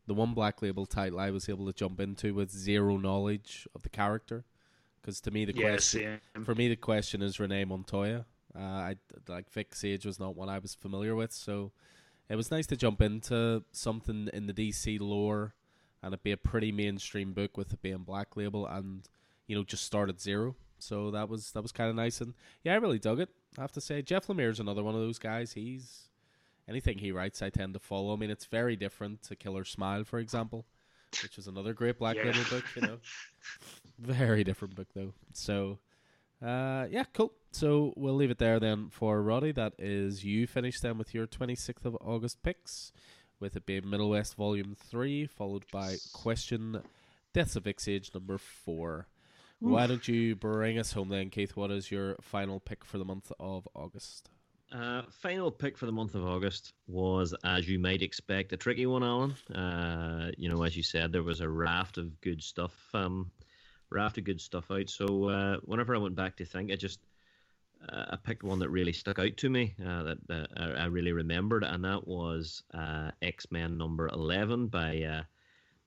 the 0.07 0.15
one 0.15 0.35
black 0.35 0.63
label 0.63 0.87
title 0.87 1.19
I 1.19 1.31
was 1.31 1.49
able 1.49 1.67
to 1.67 1.73
jump 1.73 2.01
into 2.01 2.35
with 2.35 2.51
zero 2.51 2.97
knowledge 2.97 3.67
of 3.75 3.83
the 3.83 3.89
character, 3.89 4.45
because 5.01 5.21
to 5.23 5.31
me 5.31 5.45
the 5.45 5.55
yeah, 5.55 5.71
question 5.71 6.21
same. 6.35 6.45
for 6.45 6.55
me 6.55 6.69
the 6.69 6.77
question 6.77 7.23
is 7.23 7.41
Renee 7.41 7.65
Montoya. 7.65 8.27
Uh, 8.57 8.61
I 8.61 8.97
like 9.29 9.51
Vic 9.51 9.75
Sage 9.75 10.07
was 10.07 10.19
not 10.19 10.37
one 10.37 10.49
I 10.49 10.59
was 10.59 10.75
familiar 10.75 11.15
with, 11.17 11.33
so 11.33 11.73
it 12.29 12.37
was 12.37 12.51
nice 12.51 12.67
to 12.69 12.77
jump 12.77 13.03
into 13.03 13.65
something 13.73 14.29
in 14.33 14.47
the 14.47 14.53
DC 14.53 15.01
lore 15.01 15.55
and 16.03 16.15
it 16.15 16.23
be 16.23 16.33
a 16.33 16.37
pretty 16.37 16.73
mainstream 16.73 17.33
book 17.33 17.57
with 17.57 17.73
it 17.73 17.83
being 17.83 17.99
black 17.99 18.37
label 18.37 18.67
and 18.67 19.09
you 19.51 19.57
know 19.57 19.65
just 19.65 19.85
start 19.85 20.09
at 20.09 20.21
zero. 20.21 20.55
So 20.79 21.11
that 21.11 21.29
was 21.29 21.51
that 21.53 21.63
was 21.63 21.73
kind 21.73 21.91
of 21.91 21.97
nice 21.97 22.21
and 22.21 22.35
yeah, 22.63 22.73
I 22.75 22.77
really 22.77 23.01
dug 23.01 23.19
it. 23.19 23.29
I 23.59 23.63
have 23.63 23.73
to 23.73 23.81
say, 23.81 24.01
Jeff 24.01 24.29
Lemire's 24.29 24.61
another 24.61 24.85
one 24.85 24.95
of 24.95 25.01
those 25.01 25.19
guys. 25.19 25.53
He's 25.55 26.09
anything 26.69 26.99
he 26.99 27.11
writes, 27.11 27.43
I 27.43 27.51
tend 27.51 27.75
to 27.75 27.81
follow. 27.81 28.13
I 28.13 28.17
mean, 28.17 28.31
it's 28.31 28.45
very 28.47 28.77
different 28.77 29.23
to 29.25 29.35
Killer 29.35 29.65
Smile, 29.65 30.05
for 30.05 30.21
example, 30.21 30.67
which 31.23 31.37
was 31.37 31.49
another 31.49 31.73
great 31.75 31.99
black 31.99 32.15
Yeah. 32.17 32.27
label 32.27 32.45
book. 32.49 32.65
You 32.77 32.83
know, 32.83 32.99
very 33.99 34.45
different 34.45 34.77
book 34.77 34.87
though. 34.95 35.13
So, 35.33 35.81
uh, 36.41 36.87
yeah, 36.91 37.05
cool. 37.13 37.33
So 37.51 37.93
we'll 37.97 38.15
leave 38.15 38.31
it 38.31 38.39
there 38.39 38.61
then 38.61 38.89
for 38.91 39.21
Roddy. 39.21 39.51
That 39.53 39.73
is 39.79 40.25
you 40.25 40.47
finished 40.47 40.83
then 40.83 40.97
with 40.97 41.13
your 41.13 41.27
26th 41.27 41.85
of 41.85 41.97
August 42.01 42.43
picks, 42.45 42.93
with 43.41 43.57
it 43.57 43.67
being 43.67 43.91
Middle 43.91 44.11
West 44.11 44.37
Volume 44.37 44.77
3, 44.79 45.27
followed 45.27 45.65
by 45.73 45.97
Question 46.13 46.83
Deaths 47.35 47.57
of 47.57 47.65
Vic 47.65 47.81
Sage 47.81 48.13
number 48.15 48.39
4. 48.39 49.09
Why 49.61 49.87
don't 49.87 50.07
you 50.09 50.35
bring 50.37 50.79
us 50.79 50.93
home 50.93 51.11
then, 51.11 51.31
Keith? 51.31 51.55
What 51.55 51.71
is 51.71 51.91
your 51.91 52.17
final 52.23 52.61
pick 52.61 52.85
for 52.85 52.99
the 52.99 53.05
month 53.05 53.31
of 53.39 53.69
August? 53.75 54.31
Uh, 54.73 55.03
final 55.11 55.51
pick 55.51 55.77
for 55.77 55.87
the 55.87 55.93
month 55.93 56.15
of 56.15 56.25
August 56.25 56.73
was, 56.87 57.35
as 57.45 57.69
you 57.69 57.79
might 57.79 58.03
expect, 58.03 58.53
a 58.53 58.57
tricky 58.57 58.87
one, 58.87 59.03
Alan. 59.03 59.33
Uh, 59.55 60.31
you 60.39 60.49
know, 60.49 60.63
as 60.63 60.77
you 60.77 60.83
said, 60.83 61.13
there 61.13 61.23
was 61.23 61.41
a 61.41 61.49
raft 61.49 61.99
of 61.99 62.21
good 62.21 62.43
stuff, 62.43 62.73
um, 62.95 63.31
raft 63.91 64.17
of 64.17 64.25
good 64.25 64.41
stuff 64.41 64.71
out. 64.71 64.89
So 64.89 65.29
uh, 65.29 65.57
whenever 65.65 65.95
I 65.95 65.99
went 65.99 66.15
back 66.15 66.37
to 66.37 66.45
think, 66.45 66.71
I 66.71 66.77
just 66.77 67.01
uh, 67.89 68.07
I 68.11 68.17
picked 68.17 68.45
one 68.45 68.61
that 68.61 68.71
really 68.71 68.93
stuck 68.93 69.19
out 69.19 69.37
to 69.39 69.51
me 69.51 69.75
uh, 69.85 70.03
that 70.05 70.19
uh, 70.31 70.47
I 70.57 70.83
I 70.83 70.85
really 70.87 71.13
remembered, 71.13 71.65
and 71.65 71.85
that 71.85 72.07
was 72.07 72.63
uh, 72.73 73.11
X 73.23 73.47
Men 73.51 73.77
number 73.77 74.09
eleven 74.09 74.69
by 74.69 75.03
uh, 75.03 75.23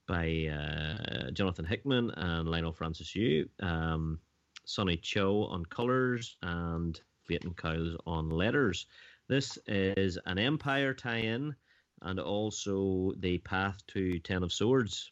by 0.08 0.48
uh, 0.48 1.32
Jonathan 1.32 1.66
Hickman 1.66 2.12
and 2.12 2.48
Leinil 2.48 2.76
Francis 2.76 3.16
Yu, 3.16 3.48
um, 3.62 4.20
Sunny 4.66 5.02
Gho 5.14 5.46
on 5.46 5.66
colors, 5.66 6.38
and 6.42 7.00
Clayton 7.28 7.54
Cowles 7.54 7.98
on 8.06 8.30
letters. 8.30 8.86
This 9.28 9.58
is 9.68 10.18
an 10.26 10.38
Empire 10.38 10.94
tie-in, 10.94 11.56
and 12.02 12.20
also 12.20 13.14
the 13.20 13.38
Path 13.40 13.78
to 13.88 14.20
Ten 14.20 14.44
of 14.44 14.52
Swords. 14.52 15.12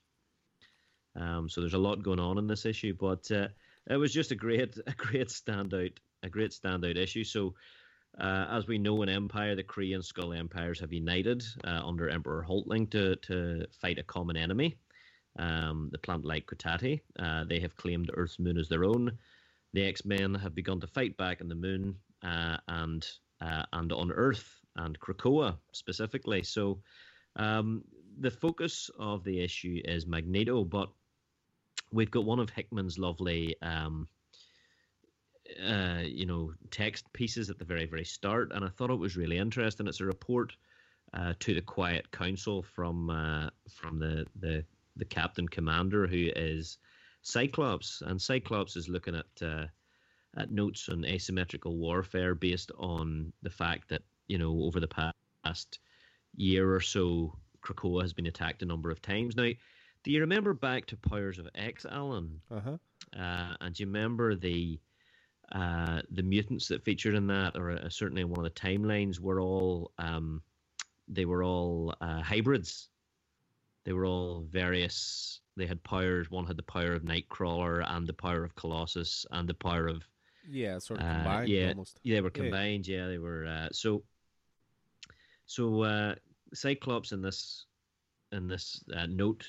Um, 1.16 1.50
so 1.50 1.62
there's 1.62 1.74
a 1.74 1.80
lot 1.80 2.04
going 2.04 2.20
on 2.20 2.38
in 2.38 2.48
this 2.48 2.66
issue, 2.66 2.94
but 2.94 3.30
uh, 3.32 3.48
it 3.90 3.98
was 3.98 4.14
just 4.14 4.32
a 4.32 4.36
great, 4.36 4.78
a 4.88 4.94
great 4.94 5.30
standout, 5.30 5.98
a 6.24 6.30
great 6.30 6.52
standout 6.52 6.98
issue. 6.98 7.24
So, 7.24 7.56
uh, 8.20 8.48
as 8.50 8.68
we 8.68 8.78
know 8.78 9.02
in 9.02 9.10
Empire, 9.10 9.56
the 9.56 9.64
Kree 9.64 9.96
and 9.96 10.04
Skrull 10.04 10.38
empires 10.38 10.80
have 10.80 10.92
united 10.92 11.44
uh, 11.64 11.82
under 11.84 12.10
Emperor 12.10 12.46
Hulkling 12.48 12.90
to 12.92 13.16
to 13.18 13.66
fight 13.72 14.00
a 14.00 14.04
common 14.04 14.38
enemy, 14.38 14.78
um, 15.40 15.90
the 15.92 15.98
plant-like 15.98 16.46
Cotati. 16.46 17.02
Uh, 17.18 17.46
they 17.46 17.60
have 17.60 17.76
claimed 17.76 18.12
Earth's 18.14 18.40
moon 18.40 18.58
as 18.58 18.68
their 18.68 18.84
own. 18.84 19.12
The 19.74 19.84
X-Men 19.84 20.36
have 20.36 20.54
begun 20.54 20.82
to 20.82 20.88
fight 20.88 21.16
back 21.16 21.42
on 21.42 21.48
the 21.48 21.56
moon 21.56 21.96
uh, 22.24 22.58
and 22.68 23.08
uh, 23.40 23.64
and 23.74 23.92
on 23.92 24.12
Earth 24.12 24.60
and 24.76 25.00
Krakoa 25.00 25.58
specifically. 25.72 26.44
So, 26.44 26.82
um, 27.38 27.84
the 28.20 28.32
focus 28.32 28.90
of 29.00 29.24
the 29.24 29.40
issue 29.40 29.82
is 29.86 30.06
Magneto, 30.06 30.64
but 30.64 30.90
we've 31.92 32.12
got 32.12 32.26
one 32.26 32.40
of 32.40 32.50
Hickman's 32.50 33.00
lovely, 33.00 33.56
um, 33.62 34.08
uh, 35.68 36.02
you 36.04 36.26
know, 36.26 36.54
text 36.70 37.12
pieces 37.14 37.50
at 37.50 37.60
the 37.60 37.66
very, 37.66 37.86
very 37.86 38.06
start, 38.06 38.52
and 38.54 38.64
I 38.64 38.70
thought 38.70 38.90
it 38.90 38.96
was 38.96 39.18
really 39.18 39.38
interesting. 39.38 39.88
It's 39.88 40.02
a 40.02 40.06
report 40.06 40.56
uh, 41.14 41.34
to 41.40 41.54
the 41.54 41.62
Quiet 41.62 42.12
Council 42.12 42.64
from 42.64 43.10
uh, 43.10 43.50
from 43.70 44.00
the, 44.00 44.26
the 44.40 44.64
the 44.96 45.06
captain 45.06 45.48
commander 45.48 46.08
who 46.08 46.30
is 46.36 46.78
Cyclops, 47.22 48.02
and 48.06 48.22
Cyclops 48.22 48.76
is 48.76 48.90
looking 48.90 49.16
at 49.16 49.26
uh, 49.42 49.66
at 50.38 50.52
notes 50.52 50.90
on 50.90 51.06
asymmetrical 51.06 51.78
warfare 51.78 52.36
based 52.36 52.72
on 52.78 53.34
the 53.42 53.50
fact 53.50 53.90
that 53.90 54.04
you 54.28 54.38
know 54.38 54.64
over 54.64 54.80
the 54.80 55.14
past 55.44 55.80
year 56.36 56.74
or 56.74 56.82
so, 56.82 57.36
Krakoa 57.62 58.02
has 58.02 58.14
been 58.14 58.28
attacked 58.28 58.62
a 58.62 58.66
number 58.66 58.90
of 58.90 59.02
times. 59.02 59.36
Now, 59.36 59.52
do 60.04 60.12
you 60.12 60.22
remember 60.22 60.54
back 60.54 60.86
to 60.88 60.98
Powers 60.98 61.40
of 61.40 61.48
X, 61.56 61.86
Alan? 61.90 62.42
Uh 62.50 62.60
huh. 62.60 62.78
Uh, 63.18 63.56
and 63.60 63.76
do 63.76 63.84
you 63.84 63.88
remember 63.88 64.36
the 64.36 64.80
uh, 65.52 66.02
the 66.12 66.24
mutants 66.24 66.68
that 66.68 66.84
featured 66.84 67.16
in 67.16 67.28
that, 67.28 67.56
or 67.56 67.72
uh, 67.72 67.90
certainly 67.90 68.22
in 68.22 68.30
one 68.30 68.46
of 68.46 68.54
the 68.54 68.60
timelines, 68.60 69.20
were 69.20 69.42
all 69.42 69.92
um, 69.98 70.42
they 71.08 71.26
were 71.26 71.44
all 71.44 71.94
uh, 72.02 72.22
hybrids. 72.22 72.90
They 73.84 73.94
were 73.94 74.06
all 74.06 74.46
various. 74.50 75.42
They 75.58 75.66
had 75.66 75.84
powers. 75.84 76.30
One 76.32 76.46
had 76.46 76.56
the 76.58 76.64
power 76.64 76.94
of 76.94 77.04
Nightcrawler, 77.04 77.84
and 77.86 78.08
the 78.08 78.14
power 78.14 78.44
of 78.44 78.56
Colossus, 78.56 79.26
and 79.32 79.48
the 79.50 79.54
power 79.56 79.88
of 79.88 80.04
Yeah, 80.48 80.80
sort 80.80 81.00
of 81.02 81.06
Uh, 81.06 81.14
combined 81.16 81.50
yeah, 81.50 81.70
almost. 81.70 82.00
yeah, 82.04 82.16
they 82.16 82.22
were 82.22 82.32
Yeah. 82.34 82.42
combined. 82.44 82.88
Yeah, 82.88 83.08
they 83.08 83.18
were. 83.18 83.46
Uh, 83.46 83.70
so, 83.72 84.04
so 85.46 85.82
uh, 85.82 86.16
Cyclops 86.54 87.12
in 87.12 87.22
this 87.22 87.66
in 88.32 88.48
this 88.48 88.82
uh, 88.96 89.08
note 89.08 89.46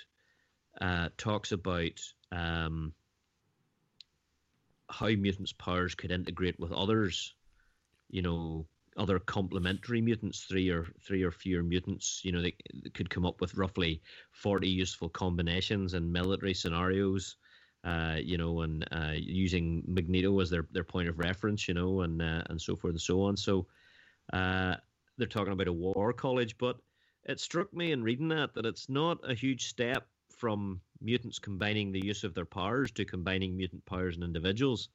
uh, 0.81 1.11
talks 1.17 1.53
about 1.53 2.01
um, 2.33 2.93
how 4.93 5.09
mutants' 5.09 5.53
powers 5.53 5.95
could 5.95 6.13
integrate 6.13 6.61
with 6.61 6.73
others. 6.73 7.35
You 8.11 8.23
know, 8.23 8.67
other 8.97 9.19
complementary 9.19 10.01
mutants, 10.03 10.41
three 10.41 10.69
or 10.69 10.87
three 11.01 11.23
or 11.23 11.31
fewer 11.31 11.63
mutants. 11.63 12.21
You 12.25 12.33
know, 12.33 12.43
they, 12.43 12.55
they 12.75 12.91
could 12.91 13.11
come 13.11 13.27
up 13.27 13.41
with 13.41 13.57
roughly 13.57 14.03
forty 14.31 14.69
useful 14.69 15.09
combinations 15.09 15.95
in 15.95 16.13
military 16.13 16.55
scenarios 16.55 17.37
uh, 17.85 18.17
you 18.23 18.39
know, 18.39 18.61
and 18.61 18.87
uh, 18.93 19.13
using 19.15 19.83
Magneto 19.87 20.39
as 20.41 20.51
their, 20.51 20.67
their 20.71 20.85
point 20.85 21.09
of 21.09 21.19
reference, 21.19 21.67
you 21.67 21.75
know, 21.75 22.03
and 22.03 22.23
uh, 22.23 22.43
and 22.49 22.61
so 22.61 22.77
forth 22.77 22.93
and 22.93 23.01
so 23.01 23.23
on. 23.23 23.37
So 23.37 23.67
uh, 24.33 24.77
they're 25.19 25.27
talking 25.27 25.53
about 25.53 25.69
a 25.69 25.73
war 25.73 26.13
college, 26.13 26.57
but 26.59 26.77
it 27.25 27.41
struck 27.41 27.73
me 27.75 27.93
in 27.93 28.03
reading 28.03 28.29
that 28.29 28.55
that 28.55 28.67
it's 28.67 28.89
not 28.89 29.19
a 29.29 29.35
huge 29.35 29.69
step 29.69 30.07
from 30.37 30.81
mutants 31.03 31.39
combining 31.39 31.93
the 31.93 32.05
use 32.05 32.25
of 32.25 32.35
their 32.35 32.45
powers 32.45 32.91
to 32.93 33.05
combining 33.05 33.57
mutant 33.57 33.85
powers 33.87 34.17
in 34.17 34.23
individuals. 34.23 34.89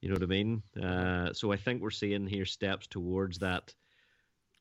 You 0.00 0.08
know 0.08 0.14
what 0.14 0.22
I 0.22 0.26
mean? 0.26 0.62
Uh, 0.80 1.32
so 1.32 1.52
I 1.52 1.56
think 1.56 1.80
we're 1.80 1.90
seeing 1.90 2.26
here 2.26 2.44
steps 2.44 2.86
towards 2.86 3.38
that. 3.38 3.74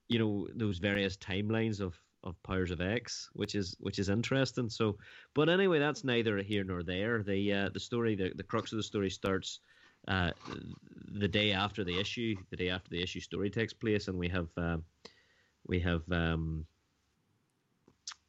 You 0.07 0.19
know, 0.19 0.47
those 0.53 0.77
various 0.77 1.17
timelines 1.17 1.79
of 1.79 1.99
of 2.23 2.41
powers 2.43 2.69
of 2.69 2.81
X, 2.81 3.29
which 3.33 3.55
is 3.55 3.75
which 3.79 3.97
is 3.97 4.09
interesting. 4.09 4.69
So, 4.69 4.97
but 5.33 5.49
anyway, 5.49 5.79
that's 5.79 6.03
neither 6.03 6.37
here 6.37 6.63
nor 6.63 6.83
there. 6.83 7.23
The 7.23 7.53
uh, 7.53 7.69
the 7.73 7.79
story, 7.79 8.15
the, 8.15 8.31
the 8.35 8.43
crux 8.43 8.71
of 8.71 8.77
the 8.77 8.83
story 8.83 9.09
starts 9.09 9.59
uh, 10.07 10.31
the 11.13 11.27
day 11.27 11.51
after 11.51 11.83
the 11.83 11.99
issue. 11.99 12.35
The 12.49 12.57
day 12.57 12.69
after 12.69 12.89
the 12.89 13.01
issue 13.01 13.19
story 13.19 13.49
takes 13.49 13.73
place, 13.73 14.07
and 14.07 14.17
we 14.17 14.29
have 14.29 14.49
uh, 14.57 14.77
we 15.67 15.79
have 15.79 16.03
um, 16.11 16.65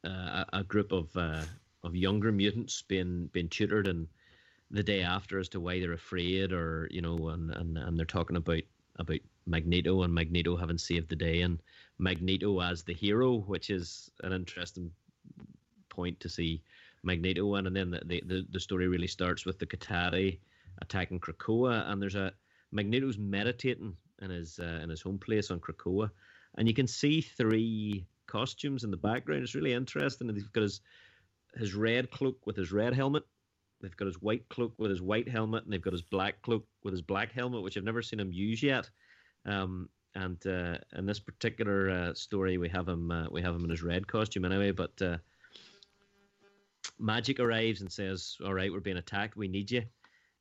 uh, 0.03 0.45
a, 0.53 0.63
group 0.63 0.91
of 0.91 1.15
uh, 1.15 1.43
of 1.83 1.95
younger 1.95 2.31
mutants 2.31 2.81
being 2.81 3.29
being 3.33 3.49
tutored, 3.49 3.87
and 3.87 4.07
the 4.71 4.83
day 4.83 5.01
after 5.01 5.39
as 5.39 5.49
to 5.49 5.59
why 5.59 5.79
they're 5.79 5.93
afraid, 5.93 6.51
or 6.51 6.87
you 6.91 7.01
know, 7.01 7.29
and 7.29 7.51
and, 7.51 7.77
and 7.77 7.97
they're 7.97 8.05
talking 8.05 8.37
about 8.37 8.63
about 8.99 9.19
Magneto 9.45 10.03
and 10.03 10.13
Magneto 10.13 10.55
having 10.55 10.77
saved 10.77 11.09
the 11.09 11.15
day, 11.15 11.41
and 11.41 11.61
Magneto 11.97 12.59
as 12.61 12.83
the 12.83 12.93
hero, 12.93 13.37
which 13.37 13.69
is 13.69 14.11
an 14.23 14.33
interesting 14.33 14.91
point 15.89 16.19
to 16.19 16.29
see 16.29 16.61
Magneto 17.03 17.55
in. 17.55 17.67
And 17.67 17.75
then 17.75 17.91
the, 17.91 18.21
the, 18.25 18.45
the 18.51 18.59
story 18.59 18.87
really 18.87 19.07
starts 19.07 19.45
with 19.45 19.59
the 19.59 19.65
Cotati 19.65 20.39
attacking 20.81 21.19
Krakoa, 21.19 21.89
and 21.89 22.01
there's 22.01 22.15
a 22.15 22.33
Magneto's 22.71 23.17
meditating 23.17 23.95
in 24.21 24.29
his 24.29 24.59
uh, 24.59 24.79
in 24.83 24.89
his 24.89 25.01
home 25.01 25.19
place 25.19 25.51
on 25.51 25.59
Krakoa, 25.59 26.09
and 26.57 26.67
you 26.67 26.73
can 26.73 26.87
see 26.87 27.21
three 27.21 28.05
costumes 28.25 28.83
in 28.83 28.91
the 28.91 28.97
background. 28.97 29.43
It's 29.43 29.55
really 29.55 29.73
interesting. 29.73 30.29
And 30.29 30.37
he's 30.37 30.47
got 30.47 30.61
his 30.63 30.81
his 31.55 31.73
red 31.73 32.11
cloak 32.11 32.45
with 32.45 32.55
his 32.55 32.71
red 32.71 32.93
helmet. 32.93 33.23
They've 33.81 33.95
got 33.95 34.05
his 34.05 34.21
white 34.21 34.47
cloak 34.49 34.73
with 34.77 34.89
his 34.89 35.01
white 35.01 35.27
helmet, 35.27 35.63
and 35.63 35.73
they've 35.73 35.81
got 35.81 35.93
his 35.93 36.01
black 36.01 36.41
cloak 36.41 36.65
with 36.83 36.93
his 36.93 37.01
black 37.01 37.31
helmet, 37.31 37.63
which 37.63 37.77
I've 37.77 37.83
never 37.83 38.01
seen 38.01 38.19
him 38.19 38.31
use 38.31 38.63
yet. 38.63 38.89
Um, 39.45 39.89
and 40.15 40.45
uh, 40.47 40.77
in 40.95 41.05
this 41.05 41.19
particular 41.19 41.89
uh, 41.89 42.13
story, 42.13 42.57
we 42.57 42.69
have 42.69 42.87
him 42.87 43.11
uh, 43.11 43.27
we 43.31 43.41
have 43.41 43.55
him 43.55 43.63
in 43.63 43.69
his 43.69 43.83
red 43.83 44.07
costume 44.07 44.45
anyway. 44.45 44.71
But 44.71 45.01
uh, 45.01 45.17
Magic 46.99 47.39
arrives 47.39 47.81
and 47.81 47.91
says, 47.91 48.37
"All 48.45 48.53
right, 48.53 48.71
we're 48.71 48.79
being 48.79 48.97
attacked. 48.97 49.35
We 49.35 49.47
need 49.47 49.71
you. 49.71 49.83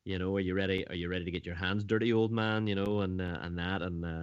You 0.04 0.18
know, 0.18 0.36
are 0.36 0.40
you 0.40 0.54
ready? 0.54 0.86
Are 0.88 0.94
you 0.94 1.08
ready 1.08 1.24
to 1.24 1.30
get 1.30 1.46
your 1.46 1.54
hands 1.54 1.84
dirty, 1.84 2.12
old 2.12 2.32
man? 2.32 2.66
You 2.66 2.74
know, 2.74 3.00
and 3.00 3.20
uh, 3.20 3.38
and 3.40 3.58
that 3.58 3.82
and 3.82 4.04
uh, 4.04 4.22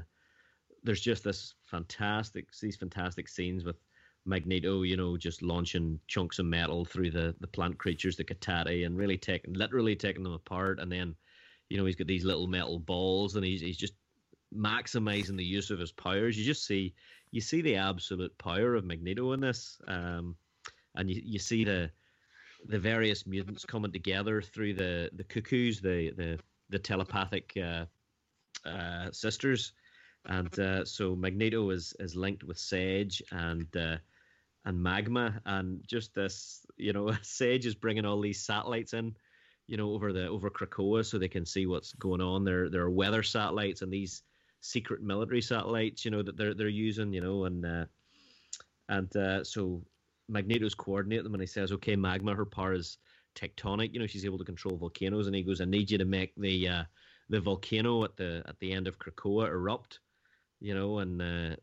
there's 0.83 1.01
just 1.01 1.23
this 1.23 1.55
fantastic 1.65 2.47
these 2.61 2.75
fantastic 2.75 3.27
scenes 3.27 3.63
with 3.63 3.77
Magneto, 4.25 4.83
you 4.83 4.97
know, 4.97 5.17
just 5.17 5.41
launching 5.41 5.99
chunks 6.07 6.39
of 6.39 6.45
metal 6.45 6.85
through 6.85 7.11
the 7.11 7.35
the 7.39 7.47
plant 7.47 7.77
creatures, 7.77 8.15
the 8.15 8.23
Cotati, 8.23 8.85
and 8.85 8.97
really 8.97 9.17
taking 9.17 9.53
literally 9.53 9.95
taking 9.95 10.23
them 10.23 10.33
apart. 10.33 10.79
And 10.79 10.91
then, 10.91 11.15
you 11.69 11.77
know, 11.77 11.85
he's 11.85 11.95
got 11.95 12.07
these 12.07 12.25
little 12.25 12.47
metal 12.47 12.79
balls, 12.79 13.35
and 13.35 13.45
he's 13.45 13.61
he's 13.61 13.77
just 13.77 13.93
maximizing 14.55 15.37
the 15.37 15.43
use 15.43 15.69
of 15.69 15.79
his 15.79 15.91
powers. 15.91 16.37
You 16.37 16.45
just 16.45 16.65
see 16.65 16.93
you 17.31 17.41
see 17.41 17.61
the 17.61 17.75
absolute 17.75 18.37
power 18.37 18.75
of 18.75 18.85
Magneto 18.85 19.31
in 19.33 19.39
this, 19.39 19.79
um, 19.87 20.35
and 20.95 21.09
you 21.09 21.21
you 21.23 21.39
see 21.39 21.63
the 21.63 21.91
the 22.67 22.79
various 22.79 23.25
mutants 23.25 23.65
coming 23.65 23.91
together 23.91 24.41
through 24.41 24.73
the 24.73 25.09
the 25.13 25.23
cuckoos, 25.23 25.81
the 25.81 26.11
the 26.11 26.39
the 26.69 26.79
telepathic 26.79 27.53
uh, 27.57 27.85
uh, 28.67 29.11
sisters, 29.11 29.73
and 30.25 30.59
uh, 30.59 30.85
so 30.85 31.15
Magneto 31.15 31.69
is 31.69 31.93
is 31.99 32.15
linked 32.15 32.43
with 32.43 32.57
Sage 32.57 33.21
and 33.31 33.67
uh, 33.75 33.97
and 34.65 34.81
Magma, 34.81 35.41
and 35.45 35.81
just 35.87 36.13
this, 36.13 36.65
you 36.77 36.93
know, 36.93 37.11
Sage 37.21 37.65
is 37.65 37.75
bringing 37.75 38.05
all 38.05 38.21
these 38.21 38.41
satellites 38.41 38.93
in, 38.93 39.15
you 39.67 39.77
know, 39.77 39.91
over 39.91 40.13
the 40.13 40.27
over 40.27 40.49
Krakoa 40.49 41.05
so 41.05 41.17
they 41.17 41.27
can 41.27 41.45
see 41.45 41.65
what's 41.65 41.93
going 41.93 42.21
on. 42.21 42.43
There 42.43 42.69
there 42.69 42.83
are 42.83 42.89
weather 42.89 43.23
satellites 43.23 43.81
and 43.81 43.91
these 43.91 44.23
secret 44.61 45.01
military 45.01 45.41
satellites, 45.41 46.03
you 46.05 46.11
know, 46.11 46.21
that 46.21 46.37
they're 46.37 46.53
they're 46.53 46.67
using, 46.67 47.13
you 47.13 47.21
know, 47.21 47.45
and 47.45 47.65
uh, 47.65 47.85
and 48.89 49.15
uh, 49.15 49.43
so 49.43 49.81
Magneto's 50.27 50.75
coordinate 50.75 51.23
them 51.23 51.33
and 51.33 51.41
he 51.41 51.47
says, 51.47 51.71
okay, 51.71 51.95
Magma, 51.95 52.35
her 52.35 52.45
power 52.45 52.73
is 52.73 52.97
tectonic. 53.35 53.93
You 53.93 53.99
know, 53.99 54.07
she's 54.07 54.25
able 54.25 54.37
to 54.37 54.45
control 54.45 54.77
volcanoes, 54.77 55.27
and 55.27 55.35
he 55.35 55.43
goes, 55.43 55.61
I 55.61 55.65
need 55.65 55.89
you 55.89 55.97
to 55.97 56.05
make 56.05 56.33
the 56.35 56.67
uh, 56.67 56.83
the 57.29 57.39
volcano 57.39 58.03
at 58.03 58.17
the 58.17 58.43
at 58.47 58.59
the 58.59 58.71
end 58.71 58.87
of 58.87 58.99
Krakoa 58.99 59.47
erupt. 59.47 59.99
You 60.59 60.75
know, 60.75 60.99
and 60.99 61.21
uh, 61.21 61.55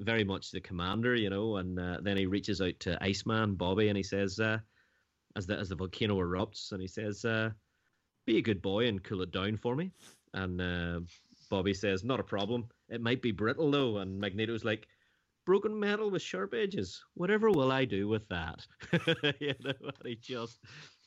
very 0.00 0.24
much 0.24 0.50
the 0.50 0.60
commander. 0.60 1.14
You 1.14 1.30
know, 1.30 1.56
and 1.56 1.78
uh, 1.78 1.98
then 2.02 2.16
he 2.16 2.26
reaches 2.26 2.60
out 2.60 2.78
to 2.80 3.02
Iceman 3.02 3.54
Bobby, 3.54 3.88
and 3.88 3.96
he 3.96 4.02
says, 4.02 4.38
uh, 4.40 4.58
as 5.36 5.46
the 5.46 5.56
as 5.58 5.68
the 5.68 5.76
volcano 5.76 6.18
erupts, 6.18 6.72
and 6.72 6.80
he 6.80 6.88
says, 6.88 7.24
uh, 7.24 7.50
"Be 8.26 8.38
a 8.38 8.42
good 8.42 8.62
boy 8.62 8.88
and 8.88 9.02
cool 9.02 9.22
it 9.22 9.32
down 9.32 9.56
for 9.56 9.74
me." 9.74 9.92
And 10.34 10.60
uh, 10.60 11.00
Bobby 11.50 11.74
says, 11.74 12.04
"Not 12.04 12.20
a 12.20 12.24
problem. 12.24 12.68
It 12.88 13.00
might 13.00 13.22
be 13.22 13.32
brittle 13.32 13.70
though." 13.70 13.98
And 13.98 14.20
Magneto's 14.20 14.64
like, 14.64 14.86
broken 15.44 15.78
metal 15.78 16.10
with 16.10 16.22
sharp 16.22 16.54
edges. 16.54 17.02
Whatever 17.14 17.50
will 17.50 17.72
I 17.72 17.84
do 17.84 18.08
with 18.08 18.28
that? 18.28 18.66
you 19.40 19.54
know, 19.60 19.72
and 19.80 19.94
he 20.04 20.16
just, 20.16 20.58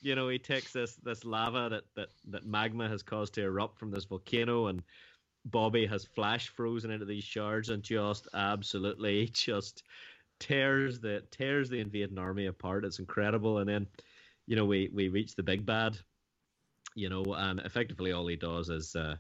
you 0.02 0.16
know, 0.16 0.30
he 0.30 0.40
takes 0.40 0.74
this 0.74 0.96
this 0.96 1.24
lava 1.26 1.70
that 1.70 1.84
that 1.96 2.10
that 2.30 2.46
magma 2.46 2.88
has 2.90 3.04
caused 3.04 3.34
to 3.36 3.44
erupt 3.44 3.80
from 3.80 3.92
this 3.92 4.06
volcano, 4.06 4.68
and 4.68 4.82
Bobby 5.46 5.86
has 5.86 6.06
flash 6.06 6.50
frozen 6.50 6.92
into 6.92 7.06
these 7.06 7.24
shards, 7.24 7.70
and 7.70 7.84
just 7.84 8.28
absolutely 8.34 9.28
just 9.34 9.84
tears 10.40 11.00
the 11.00 11.24
tears 11.32 11.70
the 11.70 11.80
invading 11.80 12.18
army 12.18 12.48
apart. 12.48 12.86
It's 12.86 13.00
incredible, 13.00 13.60
and 13.60 13.70
then, 13.70 13.88
you 14.48 14.56
know, 14.56 14.66
we 14.66 14.90
we 14.94 15.10
reach 15.10 15.36
the 15.36 15.44
big 15.44 15.66
bad, 15.66 15.98
you 16.96 17.10
know, 17.10 17.24
and 17.38 17.60
effectively 17.62 18.12
all 18.12 18.28
he 18.28 18.36
does 18.36 18.70
is. 18.70 18.96
Uh, 18.96 19.16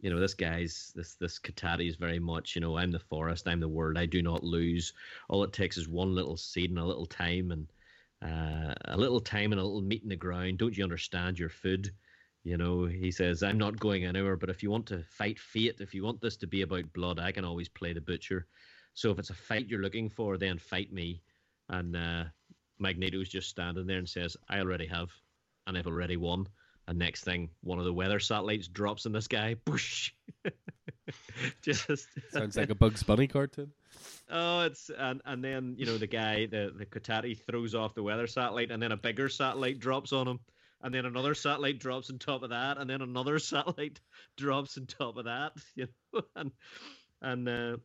you 0.00 0.10
know, 0.10 0.18
this 0.18 0.34
guy's 0.34 0.92
this 0.96 1.14
this 1.14 1.38
Cotati 1.38 1.88
is 1.88 1.94
very 1.94 2.18
much, 2.18 2.56
you 2.56 2.60
know, 2.60 2.76
I'm 2.76 2.90
the 2.90 2.98
forest, 2.98 3.46
I'm 3.46 3.60
the 3.60 3.68
world, 3.68 3.96
I 3.96 4.04
do 4.04 4.20
not 4.20 4.42
lose. 4.42 4.92
All 5.28 5.44
it 5.44 5.52
takes 5.52 5.78
is 5.78 5.88
one 5.88 6.12
little 6.12 6.36
seed 6.36 6.70
and 6.70 6.78
a 6.80 6.84
little 6.84 7.06
time 7.06 7.52
and 7.52 7.72
uh, 8.20 8.74
a 8.86 8.96
little 8.96 9.20
time 9.20 9.52
and 9.52 9.60
a 9.60 9.64
little 9.64 9.80
meat 9.80 10.02
in 10.02 10.08
the 10.08 10.16
ground. 10.16 10.58
Don't 10.58 10.76
you 10.76 10.82
understand 10.82 11.38
your 11.38 11.48
food? 11.48 11.92
You 12.44 12.56
know, 12.56 12.86
he 12.86 13.10
says, 13.12 13.42
I'm 13.42 13.58
not 13.58 13.78
going 13.78 14.04
anywhere, 14.04 14.36
but 14.36 14.50
if 14.50 14.62
you 14.62 14.70
want 14.70 14.86
to 14.86 15.04
fight 15.04 15.38
fate, 15.38 15.76
if 15.80 15.94
you 15.94 16.02
want 16.02 16.20
this 16.20 16.36
to 16.38 16.46
be 16.46 16.62
about 16.62 16.92
blood, 16.92 17.20
I 17.20 17.30
can 17.30 17.44
always 17.44 17.68
play 17.68 17.92
the 17.92 18.00
butcher. 18.00 18.46
So 18.94 19.10
if 19.10 19.18
it's 19.18 19.30
a 19.30 19.34
fight 19.34 19.68
you're 19.68 19.82
looking 19.82 20.10
for, 20.10 20.36
then 20.36 20.58
fight 20.58 20.92
me. 20.92 21.22
And 21.68 21.96
uh, 21.96 22.24
Magneto's 22.80 23.28
just 23.28 23.48
standing 23.48 23.86
there 23.86 23.98
and 23.98 24.08
says, 24.08 24.36
I 24.48 24.58
already 24.58 24.86
have, 24.86 25.10
and 25.66 25.78
I've 25.78 25.86
already 25.86 26.16
won. 26.16 26.48
And 26.88 26.98
next 26.98 27.22
thing, 27.22 27.48
one 27.62 27.78
of 27.78 27.84
the 27.84 27.92
weather 27.92 28.18
satellites 28.18 28.66
drops 28.66 29.06
in 29.06 29.12
the 29.12 29.22
sky. 29.22 29.54
Boosh! 29.64 30.10
Just 31.62 31.88
Sounds 32.30 32.56
like 32.56 32.70
a 32.70 32.74
Bugs 32.74 33.04
Bunny 33.04 33.28
cartoon. 33.28 33.70
oh, 34.30 34.62
it's 34.62 34.90
and 34.98 35.20
and 35.24 35.44
then 35.44 35.76
you 35.78 35.86
know 35.86 35.96
the 35.96 36.06
guy, 36.08 36.46
the 36.46 36.72
the 36.76 36.86
Cotati 36.86 37.38
throws 37.38 37.74
off 37.74 37.94
the 37.94 38.02
weather 38.02 38.26
satellite, 38.26 38.72
and 38.72 38.82
then 38.82 38.90
a 38.92 38.96
bigger 38.96 39.28
satellite 39.28 39.78
drops 39.78 40.12
on 40.12 40.26
him, 40.26 40.40
and 40.82 40.92
then 40.94 41.06
another 41.06 41.34
satellite 41.34 41.78
drops 41.78 42.10
on 42.10 42.18
top 42.18 42.42
of 42.42 42.50
that, 42.50 42.78
and 42.78 42.88
then 42.88 43.02
another 43.02 43.38
satellite 43.38 44.00
drops 44.36 44.76
on 44.76 44.86
top 44.86 45.16
of 45.16 45.24
that. 45.24 45.52
You 45.76 45.88
know, 46.12 46.22
and 46.36 46.50
and 47.22 47.48
uh, 47.48 47.76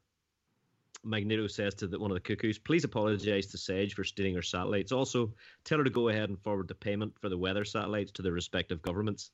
Magneto 1.03 1.47
says 1.47 1.75
to 1.75 1.87
the, 1.87 1.99
one 1.99 2.11
of 2.11 2.15
the 2.15 2.21
cuckoos, 2.21 2.57
"Please 2.57 2.83
apologize 2.83 3.47
to 3.47 3.57
Sage 3.57 3.93
for 3.93 4.03
stealing 4.03 4.35
her 4.35 4.41
satellites. 4.41 4.91
Also, 4.91 5.33
tell 5.63 5.77
her 5.77 5.83
to 5.83 5.89
go 5.89 6.09
ahead 6.09 6.29
and 6.29 6.41
forward 6.41 6.67
the 6.67 6.75
payment 6.75 7.13
for 7.19 7.29
the 7.29 7.37
weather 7.37 7.63
satellites 7.63 8.11
to 8.13 8.21
their 8.21 8.33
respective 8.33 8.81
governments." 8.81 9.31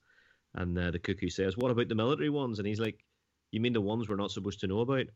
And 0.56 0.78
uh, 0.78 0.92
the 0.92 1.00
cuckoo 1.00 1.30
says, 1.30 1.58
"What 1.58 1.72
about 1.72 1.88
the 1.88 1.96
military 1.96 2.30
ones?" 2.30 2.60
And 2.60 2.68
he's 2.68 2.80
like, 2.80 3.04
"You 3.52 3.62
mean 3.62 3.74
the 3.74 3.82
ones 3.82 4.08
we're 4.08 4.16
not 4.16 4.32
supposed 4.32 4.60
to 4.62 4.68
know 4.68 4.82
about?" 4.82 5.08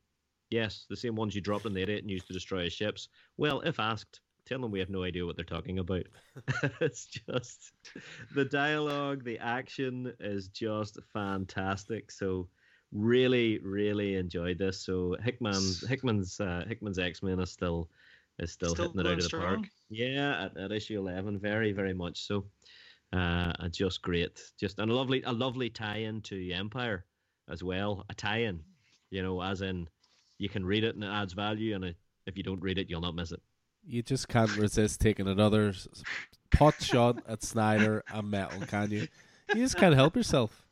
Yes, 0.49 0.85
the 0.89 0.95
same 0.95 1.15
ones 1.15 1.35
you 1.35 1.41
dropped 1.41 1.65
in 1.65 1.73
the 1.73 1.81
idiot 1.81 2.03
and 2.03 2.11
used 2.11 2.27
to 2.27 2.33
destroy 2.33 2.69
ships. 2.69 3.09
Well, 3.35 3.59
if 3.61 3.81
asked, 3.81 4.21
tell 4.47 4.59
them 4.59 4.71
we 4.71 4.79
have 4.79 4.89
no 4.89 5.03
idea 5.03 5.25
what 5.25 5.35
they're 5.35 5.45
talking 5.45 5.79
about. 5.79 6.05
it's 6.81 7.05
just 7.05 7.71
the 8.33 8.45
dialogue, 8.45 9.23
the 9.23 9.37
action 9.39 10.13
is 10.19 10.47
just 10.47 10.97
fantastic. 11.13 12.11
So 12.11 12.47
really, 12.91 13.59
really 13.59 14.15
enjoyed 14.15 14.57
this. 14.57 14.79
So 14.79 15.15
Hickman's 15.21 15.85
Hickman's 15.87 16.39
uh, 16.39 16.65
Hickman's 16.67 16.99
X 16.99 17.21
Men 17.21 17.39
is 17.39 17.51
still 17.51 17.89
is 18.39 18.51
still, 18.51 18.73
Still 18.73 18.85
hitting 18.87 19.01
it 19.01 19.07
out 19.07 19.19
of 19.19 19.29
the 19.29 19.37
park. 19.37 19.59
Yeah, 19.89 20.45
at, 20.45 20.57
at 20.57 20.71
issue 20.71 20.99
eleven, 20.99 21.39
very, 21.39 21.71
very 21.71 21.93
much 21.93 22.25
so. 22.25 22.45
Uh, 23.13 23.53
and 23.59 23.73
just 23.73 24.01
great, 24.01 24.41
just 24.59 24.79
and 24.79 24.91
a 24.91 24.93
lovely, 24.93 25.23
a 25.23 25.31
lovely 25.31 25.69
tie-in 25.69 26.21
to 26.21 26.51
Empire 26.51 27.05
as 27.49 27.63
well. 27.63 28.05
A 28.09 28.13
tie-in, 28.13 28.61
you 29.11 29.23
know, 29.23 29.41
as 29.41 29.61
in 29.61 29.87
you 30.39 30.49
can 30.49 30.65
read 30.65 30.83
it 30.83 30.95
and 30.95 31.03
it 31.03 31.07
adds 31.07 31.33
value, 31.33 31.75
and 31.75 31.85
it, 31.85 31.95
if 32.25 32.35
you 32.35 32.43
don't 32.43 32.61
read 32.61 32.77
it, 32.77 32.89
you'll 32.89 33.01
not 33.01 33.15
miss 33.15 33.31
it. 33.31 33.41
You 33.87 34.01
just 34.03 34.27
can't 34.27 34.55
resist 34.57 34.99
taking 34.99 35.27
another 35.27 35.73
pot 36.51 36.75
shot 36.81 37.23
at 37.27 37.41
Snyder 37.43 38.03
and 38.13 38.29
Metal, 38.29 38.61
can 38.67 38.91
you? 38.91 39.07
You 39.55 39.61
just 39.63 39.77
can't 39.77 39.95
help 39.95 40.15
yourself. 40.15 40.63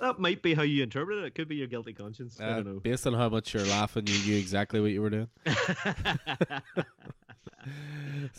That 0.00 0.18
might 0.18 0.42
be 0.42 0.54
how 0.54 0.62
you 0.62 0.82
interpret 0.82 1.18
it. 1.18 1.24
It 1.26 1.34
could 1.34 1.48
be 1.48 1.56
your 1.56 1.66
guilty 1.68 1.92
conscience. 1.92 2.40
I 2.40 2.44
Uh, 2.44 2.54
don't 2.56 2.66
know. 2.66 2.80
based 2.80 3.06
on 3.06 3.14
how 3.14 3.28
much 3.28 3.52
you're 3.54 3.64
laughing, 3.66 4.06
you 4.06 4.18
knew 4.24 4.36
exactly 4.38 4.80
what 4.80 4.90
you 4.90 5.02
were 5.02 5.10
doing. 5.10 5.28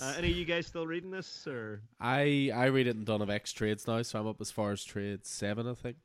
uh, 0.01 0.13
any 0.17 0.31
of 0.31 0.37
you 0.37 0.45
guys 0.45 0.67
still 0.67 0.87
reading 0.87 1.11
this, 1.11 1.45
or 1.47 1.81
I 1.99 2.51
I 2.53 2.65
read 2.65 2.87
it 2.87 2.95
in 2.95 3.03
Dawn 3.05 3.21
of 3.21 3.29
X 3.29 3.51
trades 3.53 3.87
now, 3.87 4.01
so 4.01 4.19
I'm 4.19 4.27
up 4.27 4.41
as 4.41 4.51
far 4.51 4.71
as 4.71 4.83
trade 4.83 5.25
seven, 5.25 5.67
I 5.67 5.73
think. 5.73 5.97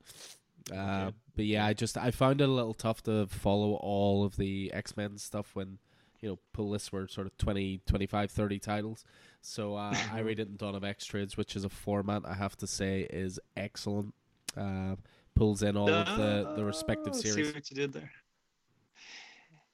Uh, 0.72 0.74
Okay. 1.06 1.16
But 1.36 1.44
yeah, 1.44 1.66
I 1.66 1.72
just 1.74 1.96
I 1.98 2.10
found 2.10 2.40
it 2.40 2.48
a 2.48 2.52
little 2.52 2.74
tough 2.74 3.02
to 3.04 3.26
follow 3.26 3.74
all 3.74 4.24
of 4.24 4.36
the 4.36 4.72
X 4.72 4.96
Men 4.96 5.18
stuff 5.18 5.50
when 5.54 5.78
you 6.20 6.28
know 6.28 6.38
pull 6.52 6.68
lists 6.70 6.92
were 6.92 7.06
sort 7.08 7.26
of 7.26 7.36
20, 7.38 7.80
25, 7.86 8.30
30 8.30 8.58
titles. 8.58 9.04
So 9.40 9.76
uh, 9.76 9.94
I 10.12 10.20
read 10.24 10.40
it 10.40 10.48
in 10.48 10.56
Dawn 10.56 10.74
of 10.74 10.84
X 10.84 11.04
trades, 11.06 11.36
which 11.36 11.56
is 11.56 11.64
a 11.64 11.68
format 11.68 12.22
I 12.26 12.34
have 12.34 12.56
to 12.58 12.66
say 12.66 13.06
is 13.10 13.38
excellent. 13.56 14.14
Uh, 14.56 14.96
pulls 15.34 15.62
in 15.62 15.76
all 15.76 15.90
of 15.90 16.16
the 16.16 16.54
the 16.56 16.64
respective 16.64 17.12
Oh, 17.14 17.18
series. 17.18 17.48
See 17.48 17.54
what 17.54 17.70
you 17.70 17.76
did 17.76 17.92
there. 17.92 18.10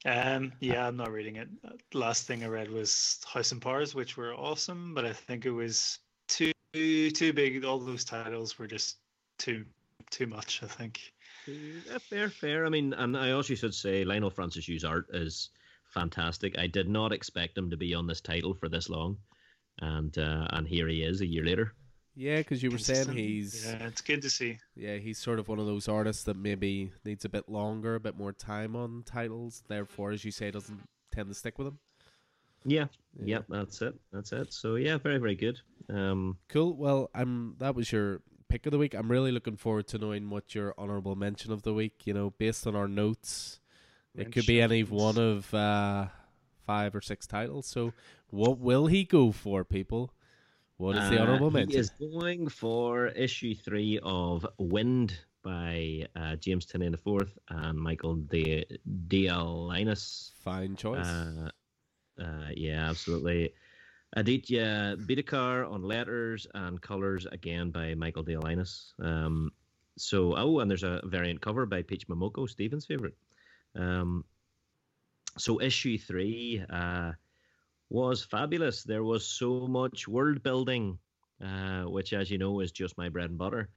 Um, 0.04 0.52
yeah, 0.58 0.86
I'm 0.86 0.96
not 0.96 1.12
reading 1.12 1.36
it. 1.36 1.48
Last 1.94 2.26
thing 2.26 2.42
I 2.42 2.48
read 2.48 2.70
was 2.70 3.20
House 3.24 3.52
and 3.52 3.62
Powers, 3.62 3.94
which 3.94 4.16
were 4.16 4.34
awesome, 4.34 4.94
but 4.94 5.04
I 5.04 5.12
think 5.12 5.46
it 5.46 5.52
was 5.52 6.00
too 6.28 6.52
too 6.74 7.32
big. 7.32 7.64
All 7.64 7.78
those 7.78 8.04
titles 8.04 8.58
were 8.58 8.66
just 8.66 8.96
too 9.38 9.64
too 10.10 10.26
much. 10.26 10.60
I 10.62 10.66
think. 10.66 11.00
Uh, 11.92 11.98
fair, 11.98 12.28
fair. 12.28 12.66
I 12.66 12.68
mean, 12.68 12.92
and 12.94 13.16
I 13.16 13.32
also 13.32 13.54
should 13.54 13.74
say 13.74 14.04
Leinil 14.04 14.32
Francis 14.32 14.68
Yu's 14.68 14.84
art 14.84 15.06
is 15.12 15.50
fantastic. 15.92 16.58
I 16.58 16.66
did 16.66 16.88
not 16.88 17.12
expect 17.12 17.56
him 17.56 17.70
to 17.70 17.76
be 17.76 17.94
on 17.94 18.06
this 18.06 18.20
title 18.20 18.54
for 18.54 18.68
this 18.68 18.88
long, 18.88 19.16
and 19.80 20.16
uh, 20.18 20.46
and 20.50 20.66
here 20.66 20.88
he 20.88 21.02
is 21.02 21.20
a 21.20 21.26
year 21.26 21.44
later. 21.44 21.74
Yeah, 22.14 22.38
because 22.38 22.62
you 22.62 22.70
were 22.70 22.78
saying 22.78 23.08
he's 23.12 23.64
yeah, 23.66 23.86
it's 23.86 24.02
good 24.02 24.20
to 24.22 24.30
see. 24.30 24.58
Yeah, 24.76 24.96
he's 24.96 25.18
sort 25.18 25.38
of 25.38 25.48
one 25.48 25.58
of 25.58 25.66
those 25.66 25.88
artists 25.88 26.24
that 26.24 26.36
maybe 26.36 26.92
needs 27.04 27.24
a 27.24 27.28
bit 27.30 27.48
longer, 27.48 27.94
a 27.94 28.00
bit 28.00 28.16
more 28.16 28.32
time 28.32 28.76
on 28.76 29.02
titles. 29.06 29.62
Therefore, 29.66 30.10
as 30.10 30.24
you 30.24 30.30
say, 30.30 30.50
doesn't 30.50 30.80
tend 31.10 31.28
to 31.28 31.34
stick 31.34 31.58
with 31.58 31.68
him. 31.68 31.78
Yeah, 32.64 32.86
yeah, 33.20 33.40
that's 33.48 33.80
it, 33.82 33.94
that's 34.12 34.32
it. 34.32 34.52
So 34.52 34.76
yeah, 34.76 34.98
very, 34.98 35.18
very 35.18 35.34
good. 35.34 35.60
Um, 35.88 36.36
Cool. 36.48 36.76
Well, 36.76 37.10
I'm. 37.14 37.56
That 37.58 37.74
was 37.74 37.90
your 37.90 38.20
pick 38.48 38.66
of 38.66 38.72
the 38.72 38.78
week. 38.78 38.94
I'm 38.94 39.10
really 39.10 39.32
looking 39.32 39.56
forward 39.56 39.88
to 39.88 39.98
knowing 39.98 40.28
what 40.28 40.54
your 40.54 40.74
honorable 40.76 41.16
mention 41.16 41.50
of 41.50 41.62
the 41.62 41.72
week. 41.72 42.06
You 42.06 42.12
know, 42.12 42.30
based 42.30 42.66
on 42.66 42.76
our 42.76 42.88
notes, 42.88 43.58
It 44.14 44.32
could 44.32 44.46
be 44.46 44.60
any 44.60 44.82
one 44.84 45.18
of 45.18 45.52
uh, 45.54 46.06
five 46.66 46.94
or 46.94 47.00
six 47.00 47.26
titles. 47.26 47.66
So, 47.66 47.92
what 48.28 48.58
will 48.58 48.86
he 48.86 49.04
go 49.04 49.32
for, 49.32 49.64
people? 49.64 50.12
What 50.76 50.96
is 50.96 51.08
the 51.10 51.18
Uh, 51.18 51.22
honorable 51.22 51.50
he 51.50 51.54
mention? 51.54 51.80
is 51.80 51.90
going 51.90 52.48
for 52.48 53.08
issue 53.08 53.54
three 53.54 53.98
of 54.02 54.46
Wynd 54.58 55.18
by 55.42 56.06
uh, 56.16 56.36
James 56.36 56.66
Tynion 56.66 56.92
the 56.92 56.98
Fourth 56.98 57.38
and 57.48 57.78
Michael 57.78 58.16
De 58.16 58.64
Dialynas. 59.08 60.32
Fine 60.42 60.76
choice. 60.76 61.06
Uh, 61.06 61.50
uh, 62.20 62.48
yeah, 62.54 62.88
absolutely. 62.90 63.52
Aditya 64.14 64.96
Bidikar 65.06 65.70
on 65.70 65.82
letters 65.82 66.46
and 66.54 66.80
colors 66.80 67.26
again 67.32 67.70
by 67.70 67.94
Michael 67.94 68.24
Dialynas. 68.24 68.92
Um, 69.00 69.50
so, 69.96 70.34
oh, 70.36 70.58
and 70.60 70.70
there's 70.70 70.82
a 70.84 71.00
variant 71.04 71.40
cover 71.40 71.64
by 71.66 71.82
Peach 71.82 72.06
Momoko, 72.08 72.48
Stephen's 72.48 72.84
favorite. 72.86 73.14
Um, 73.76 74.24
so, 75.38 75.60
issue 75.60 75.98
three 75.98 76.62
uh, 76.70 77.12
was 77.88 78.24
fabulous. 78.24 78.82
There 78.82 79.04
was 79.04 79.26
so 79.26 79.66
much 79.66 80.08
world 80.08 80.42
building, 80.42 80.98
uh, 81.42 81.82
which, 81.84 82.12
as 82.12 82.30
you 82.30 82.38
know, 82.38 82.60
is 82.60 82.72
just 82.72 82.98
my 82.98 83.08
bread 83.08 83.30
and 83.30 83.38
butter. 83.38 83.70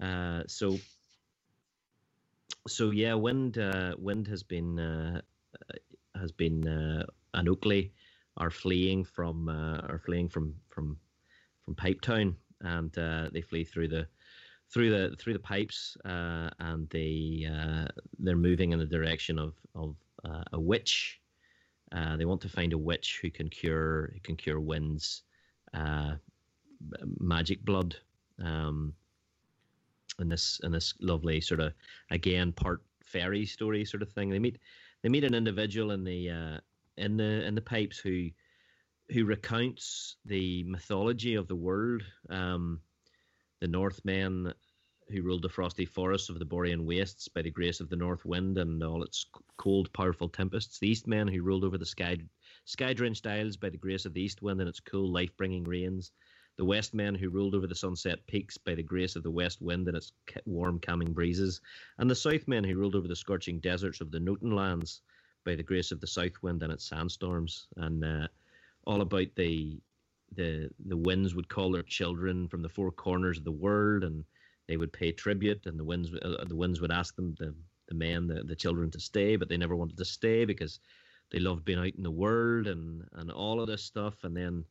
Uh, 0.00 0.42
so, 0.46 0.78
so 2.68 2.90
yeah, 2.90 3.14
Wynd 3.14 3.58
uh, 3.58 3.94
Wynd 3.98 4.26
has 4.28 4.42
been 4.42 4.78
uh, 4.78 5.20
has 6.14 6.32
been 6.32 6.66
uh, 6.66 7.04
and 7.34 7.48
Oakley 7.48 7.92
are 8.36 8.50
fleeing 8.50 9.04
from 9.04 9.48
uh, 9.48 9.78
are 9.88 10.00
fleeing 10.04 10.28
from 10.28 10.54
from 10.68 10.96
from 11.64 11.74
Pipetown, 11.74 12.34
and 12.60 12.96
uh, 12.98 13.28
they 13.32 13.40
flee 13.40 13.64
through 13.64 13.88
the 13.88 14.06
through 14.72 14.90
the 14.90 15.16
through 15.16 15.32
the 15.32 15.38
pipes, 15.38 15.96
uh, 16.04 16.50
and 16.58 16.88
they 16.90 17.48
uh, 17.50 17.86
they're 18.18 18.36
moving 18.36 18.72
in 18.72 18.78
the 18.78 18.86
direction 18.86 19.38
of 19.38 19.54
of 19.74 19.96
uh, 20.24 20.44
a 20.52 20.60
witch. 20.60 21.20
Uh, 21.92 22.16
they 22.16 22.24
want 22.24 22.40
to 22.40 22.48
find 22.48 22.72
a 22.72 22.78
witch 22.78 23.18
who 23.20 23.30
can 23.30 23.48
cure 23.48 24.10
who 24.14 24.20
can 24.20 24.36
cure 24.36 24.60
Wynd's, 24.60 25.22
uh, 25.74 26.12
magic 27.18 27.64
blood. 27.64 27.96
Um, 28.42 28.94
in 30.20 30.28
this 30.28 30.60
in 30.64 30.72
this 30.72 30.94
lovely 31.00 31.40
sort 31.40 31.60
of 31.60 31.72
again 32.10 32.52
part 32.52 32.82
fairy 33.04 33.46
story 33.46 33.84
sort 33.84 34.02
of 34.02 34.10
thing. 34.10 34.30
They 34.30 34.38
meet 34.38 34.58
they 35.02 35.08
meet 35.08 35.24
an 35.24 35.34
individual 35.34 35.90
in 35.92 36.04
the 36.04 36.30
uh, 36.30 36.58
in 36.96 37.16
the 37.16 37.44
in 37.44 37.54
the 37.54 37.60
pipes 37.60 37.98
who 37.98 38.28
who 39.10 39.24
recounts 39.24 40.16
the 40.24 40.62
mythology 40.64 41.34
of 41.34 41.48
the 41.48 41.56
world. 41.56 42.02
Um, 42.28 42.80
the 43.60 43.68
Northmen 43.68 44.52
who 45.10 45.22
ruled 45.22 45.42
the 45.42 45.48
frosty 45.48 45.84
forests 45.84 46.28
of 46.28 46.38
the 46.38 46.44
Borean 46.44 46.84
wastes 46.84 47.28
by 47.28 47.42
the 47.42 47.50
grace 47.50 47.80
of 47.80 47.88
the 47.88 47.96
north 47.96 48.24
wind 48.24 48.58
and 48.58 48.82
all 48.82 49.02
its 49.02 49.26
cold, 49.56 49.92
powerful 49.92 50.28
tempests. 50.28 50.78
The 50.78 50.90
Eastmen 50.90 51.28
who 51.28 51.42
ruled 51.42 51.64
over 51.64 51.78
the 51.78 51.86
sky 51.86 52.18
sky 52.64 52.92
drenched 52.92 53.26
isles 53.26 53.56
by 53.56 53.70
the 53.70 53.76
grace 53.76 54.04
of 54.04 54.14
the 54.14 54.22
east 54.22 54.42
wind 54.42 54.60
and 54.60 54.68
its 54.68 54.80
cool, 54.80 55.10
life 55.10 55.36
bringing 55.36 55.64
rains. 55.64 56.12
The 56.56 56.64
Westmen 56.64 57.16
who 57.16 57.30
ruled 57.30 57.54
over 57.54 57.66
the 57.66 57.74
sunset 57.74 58.26
peaks 58.26 58.58
by 58.58 58.74
the 58.74 58.82
grace 58.82 59.16
of 59.16 59.22
the 59.22 59.30
west 59.30 59.62
wind 59.62 59.88
and 59.88 59.96
its 59.96 60.12
warm, 60.44 60.78
calming 60.78 61.12
breezes. 61.12 61.60
And 61.98 62.10
the 62.10 62.14
Southmen 62.14 62.64
who 62.64 62.76
ruled 62.76 62.94
over 62.94 63.08
the 63.08 63.16
scorching 63.16 63.60
deserts 63.60 64.00
of 64.00 64.10
the 64.10 64.20
Noten 64.20 64.52
lands 64.52 65.00
by 65.44 65.54
the 65.54 65.62
grace 65.62 65.90
of 65.90 66.00
the 66.00 66.06
south 66.06 66.42
wind 66.42 66.62
and 66.62 66.72
its 66.72 66.88
sandstorms. 66.88 67.66
And 67.76 68.04
uh, 68.04 68.28
all 68.84 69.00
about 69.00 69.34
the 69.36 69.80
the 70.36 70.70
the 70.86 70.96
winds 70.96 71.34
would 71.34 71.48
call 71.48 71.72
their 71.72 71.82
children 71.82 72.48
from 72.48 72.62
the 72.62 72.68
four 72.68 72.90
corners 72.90 73.38
of 73.38 73.44
the 73.44 73.52
world, 73.52 74.04
and 74.04 74.24
they 74.68 74.76
would 74.76 74.92
pay 74.92 75.12
tribute, 75.12 75.66
and 75.66 75.78
the 75.78 75.84
winds 75.84 76.10
uh, 76.22 76.44
the 76.46 76.56
winds 76.56 76.80
would 76.80 76.92
ask 76.92 77.16
them 77.16 77.34
the 77.38 77.54
the 77.88 77.94
men 77.94 78.28
the, 78.28 78.42
the 78.44 78.56
children 78.56 78.90
to 78.92 79.00
stay, 79.00 79.36
but 79.36 79.48
they 79.48 79.56
never 79.56 79.76
wanted 79.76 79.96
to 79.98 80.04
stay 80.04 80.44
because 80.44 80.78
they 81.32 81.38
loved 81.38 81.64
being 81.64 81.78
out 81.78 81.94
in 81.96 82.02
the 82.02 82.10
world 82.10 82.66
and 82.66 83.04
and 83.12 83.30
all 83.30 83.60
of 83.60 83.66
this 83.66 83.82
stuff, 83.84 84.14
and 84.22 84.36
then 84.36 84.64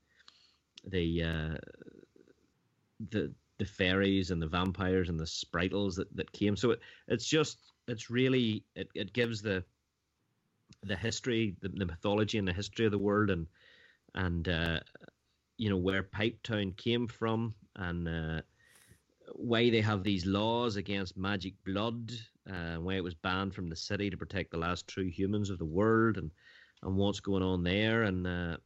the 0.88 1.24
uh, 1.24 1.58
the 3.12 3.34
the 3.58 3.66
fairies 3.66 4.32
and 4.32 4.42
the 4.42 4.48
vampires 4.48 5.10
and 5.10 5.20
the 5.20 5.26
spritles 5.26 5.96
that, 5.96 6.16
that 6.16 6.32
came. 6.32 6.56
So 6.56 6.72
it, 6.72 6.80
it's 7.10 7.26
just 7.28 7.58
it's 7.88 8.10
really 8.10 8.64
it, 8.76 8.90
it 8.96 9.14
gives 9.14 9.42
the 9.42 9.64
the 10.84 10.96
history, 10.96 11.56
the, 11.62 11.70
the 11.70 11.86
mythology 11.86 12.38
and 12.38 12.48
the 12.48 12.54
history 12.54 12.86
of 12.86 12.92
the 12.92 12.98
world 12.98 13.30
and 13.30 13.48
and 14.16 14.48
uh, 14.48 14.80
you 15.60 15.70
know 15.70 15.78
where 15.78 16.04
Pipetown 16.04 16.76
came 16.78 17.06
from 17.06 17.54
and 17.76 18.08
uh, 18.08 18.42
why 19.36 19.70
they 19.70 19.82
have 19.82 20.04
these 20.04 20.26
laws 20.26 20.78
against 20.78 21.18
magic 21.18 21.54
blood, 21.66 22.14
uh, 22.50 22.76
why 22.76 22.96
it 22.96 23.04
was 23.04 23.14
banned 23.14 23.54
from 23.54 23.68
the 23.70 23.76
city 23.76 24.10
to 24.10 24.18
protect 24.18 24.52
the 24.52 24.58
last 24.58 24.88
true 24.88 25.10
humans 25.10 25.50
of 25.50 25.60
the 25.60 25.66
world, 25.66 26.18
and 26.18 26.32
and 26.82 26.96
what's 26.96 27.20
going 27.20 27.44
on 27.44 27.62
there, 27.62 28.04
and 28.04 28.26
uh, 28.26 28.58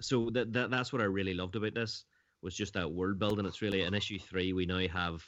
so 0.00 0.28
that, 0.30 0.52
that 0.52 0.70
that's 0.72 0.92
what 0.92 1.00
I 1.00 1.06
really 1.06 1.34
loved 1.34 1.54
about 1.54 1.74
this 1.74 2.04
was 2.42 2.56
just 2.56 2.74
that 2.74 2.90
world 2.92 3.18
building. 3.18 3.46
It's 3.46 3.62
really 3.62 3.82
an 3.82 3.94
issue 3.94 4.18
three. 4.18 4.52
We 4.52 4.66
now 4.66 4.86
have 4.88 5.24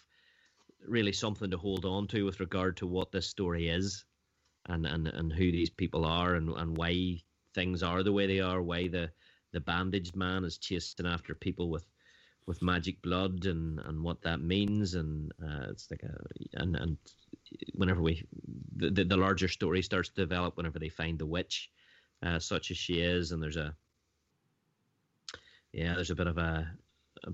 really 0.86 1.12
something 1.12 1.50
to 1.52 1.56
hold 1.56 1.84
on 1.84 2.08
to 2.08 2.24
with 2.24 2.40
regard 2.40 2.76
to 2.78 2.86
what 2.86 3.12
this 3.12 3.28
story 3.28 3.68
is, 3.68 4.04
and 4.68 4.84
and 4.84 5.06
and 5.06 5.32
who 5.32 5.52
these 5.52 5.70
people 5.70 6.04
are, 6.04 6.34
and 6.34 6.50
and 6.50 6.76
why 6.76 7.20
things 7.54 7.84
are 7.84 8.02
the 8.02 8.12
way 8.12 8.26
they 8.26 8.40
are, 8.40 8.60
why 8.60 8.88
the 8.88 9.08
the 9.56 9.60
bandaged 9.60 10.14
man 10.14 10.44
is 10.44 10.58
chasing 10.58 11.06
after 11.06 11.34
people 11.34 11.70
with 11.70 11.86
with 12.46 12.60
magic 12.60 13.00
blood 13.00 13.46
and 13.46 13.80
and 13.86 14.04
what 14.04 14.20
that 14.20 14.42
means. 14.42 14.94
And 14.94 15.32
uh, 15.42 15.70
it's 15.70 15.90
like 15.90 16.02
a 16.02 16.14
and 16.60 16.76
and 16.76 16.98
whenever 17.74 18.02
we 18.02 18.22
the, 18.76 18.90
the 18.90 19.16
larger 19.16 19.48
story 19.48 19.80
starts 19.80 20.10
to 20.10 20.20
develop 20.20 20.58
whenever 20.58 20.78
they 20.78 20.90
find 20.90 21.18
the 21.18 21.24
witch 21.24 21.70
uh, 22.22 22.38
such 22.38 22.70
as 22.70 22.76
she 22.76 23.00
is. 23.00 23.32
And 23.32 23.42
there's 23.42 23.56
a 23.56 23.74
yeah 25.72 25.94
there's 25.94 26.10
a 26.10 26.14
bit 26.14 26.26
of 26.26 26.36
a, 26.36 26.70
a 27.24 27.32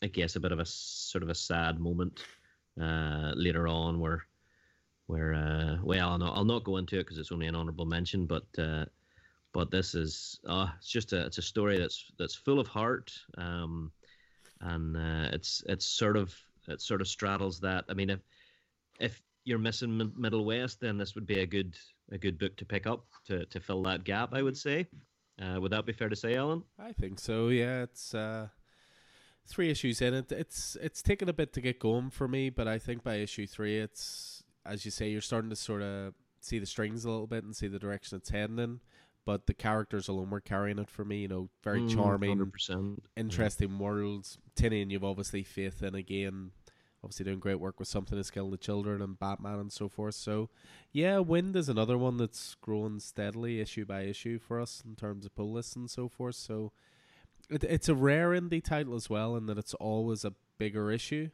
I 0.00 0.06
guess 0.06 0.36
a 0.36 0.40
bit 0.40 0.52
of 0.52 0.60
a 0.60 0.66
sort 0.66 1.24
of 1.24 1.28
a 1.28 1.34
sad 1.34 1.80
moment 1.80 2.20
uh, 2.80 3.32
later 3.34 3.66
on 3.66 3.98
where 3.98 4.22
where 5.08 5.34
uh, 5.34 5.78
well 5.82 6.10
I'll 6.10 6.18
not, 6.18 6.36
I'll 6.36 6.44
not 6.44 6.62
go 6.62 6.76
into 6.76 7.00
it 7.00 7.02
because 7.02 7.18
it's 7.18 7.32
only 7.32 7.48
an 7.48 7.56
honorable 7.56 7.84
mention 7.84 8.26
but 8.26 8.46
uh, 8.56 8.84
but 9.56 9.70
this 9.70 9.94
is 9.94 10.38
uh, 10.46 10.68
it's 10.76 10.90
just 10.90 11.14
a 11.14 11.24
it's 11.24 11.38
a 11.38 11.42
story 11.42 11.78
that's 11.78 12.04
that's 12.18 12.34
full 12.34 12.60
of 12.60 12.66
heart 12.66 13.10
um, 13.38 13.90
and 14.60 14.96
uh, 14.96 15.30
it's 15.32 15.62
it's 15.66 15.86
sort 15.86 16.16
of 16.18 16.34
it 16.68 16.82
sort 16.82 17.00
of 17.00 17.08
straddles 17.08 17.58
that 17.60 17.86
I 17.88 17.94
mean 17.94 18.10
if 18.10 18.20
if 19.00 19.22
you're 19.44 19.58
missing 19.58 19.96
Mid- 19.96 20.18
Middle 20.18 20.44
West 20.44 20.80
then 20.80 20.98
this 20.98 21.14
would 21.14 21.26
be 21.26 21.40
a 21.40 21.46
good 21.46 21.74
a 22.12 22.18
good 22.18 22.38
book 22.38 22.54
to 22.56 22.66
pick 22.66 22.86
up 22.86 23.06
to, 23.28 23.46
to 23.46 23.58
fill 23.58 23.82
that 23.84 24.04
gap 24.04 24.34
I 24.34 24.42
would 24.42 24.58
say 24.58 24.86
uh, 25.40 25.58
would 25.58 25.72
that 25.72 25.86
be 25.86 25.92
fair 25.92 26.10
to 26.10 26.16
say 26.16 26.36
Alan 26.36 26.62
I 26.78 26.92
think 26.92 27.18
so. 27.18 27.48
Yeah, 27.48 27.82
it's 27.82 28.14
uh, 28.14 28.48
three 29.46 29.70
issues 29.70 30.02
in 30.02 30.12
it. 30.12 30.30
It's 30.32 30.76
it's 30.82 31.00
taken 31.00 31.30
a 31.30 31.32
bit 31.32 31.54
to 31.54 31.62
get 31.62 31.78
going 31.78 32.10
for 32.10 32.28
me, 32.28 32.50
but 32.50 32.68
I 32.68 32.78
think 32.78 33.02
by 33.02 33.16
issue 33.16 33.46
three, 33.46 33.78
it's 33.78 34.42
as 34.66 34.84
you 34.84 34.90
say, 34.90 35.08
you're 35.08 35.20
starting 35.20 35.50
to 35.50 35.56
sort 35.56 35.80
of 35.80 36.12
see 36.40 36.58
the 36.58 36.66
strings 36.66 37.04
a 37.04 37.10
little 37.10 37.26
bit 37.26 37.44
and 37.44 37.56
see 37.56 37.68
the 37.68 37.78
direction 37.78 38.18
it's 38.18 38.30
heading 38.30 38.58
in. 38.58 38.80
But 39.26 39.46
the 39.46 39.52
characters 39.54 40.08
alone 40.08 40.30
were 40.30 40.40
carrying 40.40 40.78
it 40.78 40.88
for 40.88 41.04
me. 41.04 41.18
You 41.18 41.28
know, 41.28 41.48
very 41.62 41.82
Mm, 41.82 41.94
charming, 41.94 42.38
100%. 42.38 43.00
interesting 43.16 43.78
worlds. 43.78 44.38
Tynion, 44.56 44.90
you've 44.90 45.04
obviously 45.04 45.42
faith 45.42 45.82
in 45.82 45.94
again. 45.94 46.52
Obviously 47.04 47.24
doing 47.26 47.38
great 47.40 47.60
work 47.60 47.78
with 47.78 47.88
something 47.88 48.20
to 48.20 48.32
kill 48.32 48.50
the 48.50 48.56
children 48.56 49.02
and 49.02 49.18
Batman 49.18 49.58
and 49.58 49.70
so 49.72 49.88
forth. 49.88 50.14
So, 50.14 50.48
yeah, 50.92 51.18
Wynd 51.18 51.54
is 51.54 51.68
another 51.68 51.98
one 51.98 52.16
that's 52.16 52.54
growing 52.60 52.98
steadily, 53.00 53.60
issue 53.60 53.84
by 53.84 54.02
issue 54.02 54.38
for 54.38 54.58
us 54.60 54.82
in 54.84 54.96
terms 54.96 55.26
of 55.26 55.34
pull 55.36 55.52
lists 55.52 55.76
and 55.76 55.90
so 55.90 56.08
forth. 56.08 56.34
So, 56.36 56.72
it, 57.50 57.62
it's 57.64 57.88
a 57.88 57.94
rare 57.94 58.30
indie 58.30 58.64
title 58.64 58.94
as 58.94 59.10
well, 59.10 59.36
in 59.36 59.46
that 59.46 59.58
it's 59.58 59.74
always 59.74 60.24
a 60.24 60.32
bigger 60.58 60.90
issue. 60.90 61.30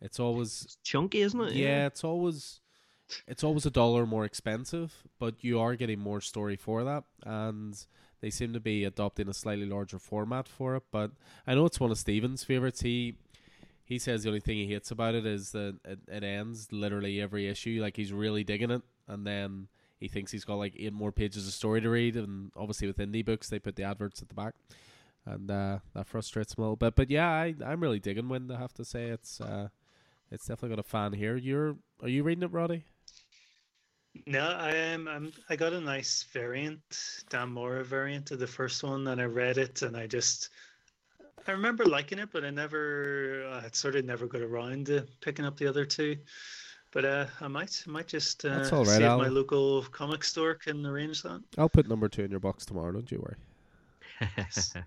It's 0.00 0.18
always 0.18 0.62
It's 0.64 0.78
chunky 0.82 1.20
isn't 1.20 1.40
it 1.40 1.52
yeah, 1.52 1.86
it's 1.86 2.02
always 2.02 2.60
it's 3.26 3.44
always 3.44 3.66
a 3.66 3.70
dollar 3.70 4.06
more 4.06 4.24
expensive, 4.24 5.02
but 5.18 5.42
you 5.42 5.60
are 5.60 5.76
getting 5.76 5.98
more 5.98 6.20
story 6.20 6.56
for 6.56 6.84
that, 6.84 7.04
and 7.24 7.86
they 8.20 8.30
seem 8.30 8.52
to 8.52 8.60
be 8.60 8.84
adopting 8.84 9.28
a 9.28 9.34
slightly 9.34 9.66
larger 9.66 9.98
format 9.98 10.48
for 10.48 10.76
it. 10.76 10.84
But 10.90 11.12
I 11.46 11.54
know 11.54 11.66
it's 11.66 11.80
one 11.80 11.90
of 11.90 11.98
Steven's 11.98 12.44
favorites. 12.44 12.80
He 12.82 13.16
he 13.84 13.98
says 13.98 14.22
the 14.22 14.30
only 14.30 14.40
thing 14.40 14.56
he 14.56 14.66
hates 14.66 14.90
about 14.90 15.14
it 15.14 15.26
is 15.26 15.52
that 15.52 15.76
it, 15.84 15.98
it 16.08 16.24
ends 16.24 16.72
literally 16.72 17.20
every 17.20 17.48
issue. 17.48 17.80
Like 17.82 17.96
he's 17.96 18.12
really 18.12 18.42
digging 18.44 18.70
it, 18.70 18.82
and 19.06 19.26
then 19.26 19.68
he 19.98 20.08
thinks 20.08 20.32
he's 20.32 20.44
got 20.44 20.54
like 20.56 20.74
eight 20.78 20.92
more 20.92 21.12
pages 21.12 21.46
of 21.46 21.52
story 21.52 21.80
to 21.82 21.90
read. 21.90 22.16
And 22.16 22.50
obviously 22.56 22.86
with 22.86 22.96
indie 22.98 23.24
books, 23.24 23.48
they 23.48 23.58
put 23.58 23.76
the 23.76 23.84
adverts 23.84 24.22
at 24.22 24.28
the 24.28 24.34
back, 24.34 24.54
and 25.26 25.50
uh, 25.50 25.78
that 25.94 26.06
frustrates 26.06 26.54
him 26.54 26.62
a 26.62 26.66
little 26.66 26.76
bit. 26.76 26.94
But 26.96 27.10
yeah, 27.10 27.28
I 27.28 27.54
I'm 27.64 27.82
really 27.82 28.00
digging 28.00 28.28
Wynd. 28.28 28.50
I 28.50 28.58
have 28.58 28.74
to 28.74 28.84
say 28.84 29.08
it's 29.08 29.40
uh, 29.40 29.68
it's 30.30 30.46
definitely 30.46 30.76
got 30.76 30.86
a 30.86 30.88
fan 30.88 31.12
here. 31.12 31.36
You're 31.36 31.76
are 32.02 32.08
you 32.08 32.22
reading 32.22 32.44
it, 32.44 32.52
Roddy? 32.52 32.84
No, 34.26 34.48
I 34.48 34.70
am. 34.70 35.08
I'm, 35.08 35.32
I 35.50 35.56
got 35.56 35.72
a 35.72 35.80
nice 35.80 36.24
variant, 36.32 36.80
Dan 37.28 37.50
Mora 37.50 37.84
variant 37.84 38.30
of 38.30 38.38
the 38.38 38.46
first 38.46 38.82
one, 38.82 39.06
and 39.08 39.20
I 39.20 39.24
read 39.24 39.58
it, 39.58 39.82
and 39.82 39.96
I 39.96 40.06
just, 40.06 40.50
I 41.46 41.52
remember 41.52 41.84
liking 41.84 42.18
it, 42.18 42.30
but 42.32 42.44
I 42.44 42.50
never, 42.50 43.44
I 43.52 43.68
sort 43.72 43.96
of 43.96 44.04
never 44.04 44.26
got 44.26 44.42
around 44.42 44.86
to 44.86 45.06
picking 45.20 45.44
up 45.44 45.56
the 45.56 45.66
other 45.66 45.84
two. 45.84 46.16
But 46.92 47.04
uh, 47.04 47.26
I 47.40 47.48
might, 47.48 47.82
I 47.86 47.90
might 47.90 48.06
just 48.06 48.44
uh, 48.44 48.58
That's 48.58 48.72
all 48.72 48.84
right, 48.84 48.98
see 48.98 49.02
if 49.02 49.18
my 49.18 49.26
local 49.26 49.82
comic 49.82 50.22
store 50.22 50.54
can 50.54 50.86
arrange 50.86 51.22
that. 51.22 51.42
I'll 51.58 51.68
put 51.68 51.88
number 51.88 52.08
two 52.08 52.22
in 52.22 52.30
your 52.30 52.40
box 52.40 52.64
tomorrow. 52.64 52.92
Don't 52.92 53.10
you 53.10 53.18
worry. 53.18 53.36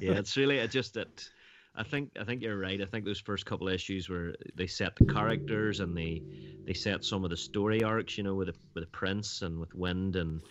yeah, 0.00 0.14
it's 0.14 0.36
really 0.36 0.58
it 0.58 0.72
just 0.72 0.94
that. 0.94 1.28
I 1.74 1.82
think 1.82 2.10
I 2.20 2.24
think 2.24 2.42
you're 2.42 2.58
right. 2.58 2.80
I 2.80 2.84
think 2.84 3.04
those 3.04 3.20
first 3.20 3.46
couple 3.46 3.68
issues 3.68 4.08
where 4.08 4.34
they 4.54 4.66
set 4.66 4.96
the 4.96 5.04
characters 5.06 5.80
and 5.80 5.96
they 5.96 6.22
they 6.66 6.74
set 6.74 7.04
some 7.04 7.24
of 7.24 7.30
the 7.30 7.36
story 7.36 7.82
arcs, 7.82 8.18
you 8.18 8.24
know, 8.24 8.34
with 8.34 8.48
the, 8.48 8.54
with 8.74 8.84
the 8.84 8.90
prince 8.90 9.42
and 9.42 9.58
with 9.58 9.74
Wynd 9.74 10.16
and 10.16 10.42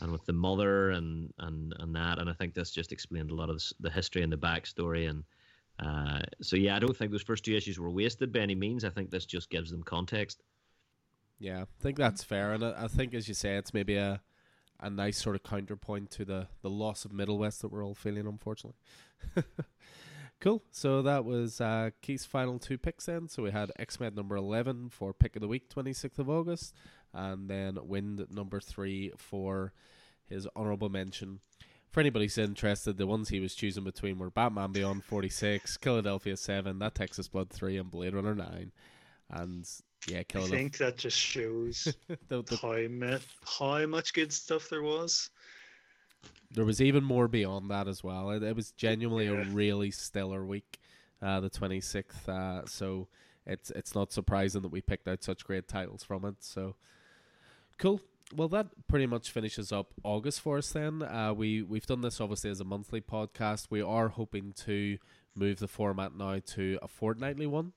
and 0.00 0.12
with 0.12 0.24
the 0.24 0.32
mother 0.32 0.90
and 0.90 1.32
and 1.38 1.74
and 1.80 1.94
that. 1.96 2.18
And 2.18 2.30
I 2.30 2.32
think 2.32 2.54
this 2.54 2.70
just 2.70 2.92
explained 2.92 3.30
a 3.30 3.34
lot 3.34 3.50
of 3.50 3.58
the, 3.58 3.74
the 3.80 3.90
history 3.90 4.22
and 4.22 4.32
the 4.32 4.36
backstory. 4.36 5.10
And 5.10 5.24
uh, 5.80 6.20
so 6.40 6.56
yeah, 6.56 6.76
I 6.76 6.78
don't 6.78 6.96
think 6.96 7.10
those 7.10 7.22
first 7.22 7.44
two 7.44 7.56
issues 7.56 7.78
were 7.78 7.90
wasted 7.90 8.32
by 8.32 8.40
any 8.40 8.54
means. 8.54 8.84
I 8.84 8.90
think 8.90 9.10
this 9.10 9.26
just 9.26 9.50
gives 9.50 9.70
them 9.70 9.82
context. 9.82 10.42
Yeah, 11.40 11.62
I 11.62 11.66
think 11.80 11.96
that's 11.96 12.24
fair, 12.24 12.52
and 12.52 12.64
I, 12.64 12.84
I 12.84 12.88
think, 12.88 13.14
as 13.14 13.28
you 13.28 13.34
say, 13.34 13.56
it's 13.56 13.72
maybe 13.72 13.96
a 13.96 14.20
a 14.80 14.90
nice 14.90 15.20
sort 15.20 15.34
of 15.34 15.42
counterpoint 15.42 16.10
to 16.12 16.24
the 16.24 16.48
the 16.62 16.70
loss 16.70 17.04
of 17.04 17.12
Middle 17.12 17.38
West 17.38 17.62
that 17.62 17.68
we're 17.68 17.84
all 17.84 17.94
feeling, 17.94 18.26
unfortunately. 18.26 18.78
cool. 20.40 20.62
So 20.70 21.02
that 21.02 21.24
was 21.24 21.60
uh, 21.60 21.90
Keith's 22.02 22.24
final 22.24 22.58
two 22.58 22.78
picks. 22.78 23.06
Then, 23.06 23.28
so 23.28 23.42
we 23.42 23.50
had 23.50 23.72
X 23.78 24.00
Men 24.00 24.14
number 24.14 24.36
eleven 24.36 24.88
for 24.88 25.12
pick 25.12 25.36
of 25.36 25.42
the 25.42 25.48
week, 25.48 25.68
twenty 25.68 25.92
sixth 25.92 26.18
of 26.18 26.28
August, 26.30 26.74
and 27.12 27.48
then 27.48 27.78
Wynd 27.82 28.26
number 28.30 28.60
three 28.60 29.12
for 29.16 29.72
his 30.28 30.46
honorable 30.54 30.88
mention. 30.88 31.40
For 31.90 32.00
anybody 32.00 32.26
who's 32.26 32.36
interested, 32.36 32.98
the 32.98 33.06
ones 33.06 33.30
he 33.30 33.40
was 33.40 33.54
choosing 33.54 33.84
between 33.84 34.18
were 34.18 34.30
Batman 34.30 34.72
Beyond 34.72 35.04
46, 35.04 35.78
Philadelphia 35.78 36.36
7, 36.36 36.78
That 36.80 36.94
Texas 36.94 37.28
Blood 37.28 37.48
3, 37.48 37.78
and 37.78 37.90
Blade 37.90 38.14
Runner 38.14 38.34
9. 38.34 38.72
And 39.30 39.66
yeah, 40.06 40.22
I 40.34 40.40
think 40.42 40.76
that 40.78 40.96
just 40.96 41.18
shows 41.18 41.94
the, 42.28 42.42
the, 42.42 42.56
how 42.56 42.76
mu- 42.88 43.18
how 43.44 43.86
much 43.86 44.12
good 44.12 44.32
stuff 44.32 44.68
there 44.68 44.82
was. 44.82 45.30
There 46.50 46.64
was 46.64 46.80
even 46.80 47.04
more 47.04 47.28
beyond 47.28 47.70
that 47.70 47.88
as 47.88 48.02
well. 48.02 48.30
It, 48.30 48.42
it 48.42 48.56
was 48.56 48.72
genuinely 48.72 49.26
a 49.26 49.44
really 49.44 49.90
stellar 49.90 50.44
week, 50.44 50.78
uh, 51.20 51.40
the 51.40 51.50
26th. 51.50 52.28
Uh, 52.28 52.66
so 52.66 53.08
it's 53.46 53.70
it's 53.70 53.94
not 53.94 54.12
surprising 54.12 54.62
that 54.62 54.72
we 54.72 54.80
picked 54.80 55.08
out 55.08 55.22
such 55.22 55.44
great 55.44 55.68
titles 55.68 56.02
from 56.04 56.24
it. 56.24 56.36
So 56.40 56.76
cool. 57.78 58.00
Well, 58.34 58.48
that 58.48 58.66
pretty 58.88 59.06
much 59.06 59.30
finishes 59.30 59.72
up 59.72 59.94
August 60.04 60.42
for 60.42 60.58
us. 60.58 60.70
Then 60.70 61.02
uh, 61.02 61.32
we 61.34 61.62
we've 61.62 61.86
done 61.86 62.02
this 62.02 62.20
obviously 62.20 62.50
as 62.50 62.60
a 62.60 62.64
monthly 62.64 63.00
podcast. 63.00 63.68
We 63.70 63.80
are 63.80 64.08
hoping 64.08 64.52
to 64.64 64.98
move 65.34 65.58
the 65.60 65.68
format 65.68 66.14
now 66.14 66.40
to 66.44 66.78
a 66.82 66.88
fortnightly 66.88 67.46
one, 67.46 67.72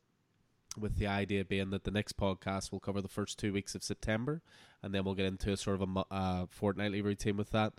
with 0.78 0.98
the 0.98 1.08
idea 1.08 1.46
being 1.46 1.70
that 1.70 1.86
the 1.86 1.92
next 1.92 2.18
podcast 2.18 2.72
will 2.72 2.80
cover 2.80 3.02
the 3.02 3.08
first 3.08 3.40
two 3.40 3.54
weeks 3.54 3.76
of 3.76 3.84
September, 3.84 4.42
and 4.84 4.94
then 4.94 5.06
we'll 5.06 5.16
get 5.16 5.26
into 5.26 5.54
a 5.54 5.58
sort 5.58 5.82
of 5.82 5.88
a 5.96 6.14
uh, 6.14 6.46
fortnightly 6.50 7.02
routine 7.02 7.38
with 7.38 7.52
that. 7.52 7.74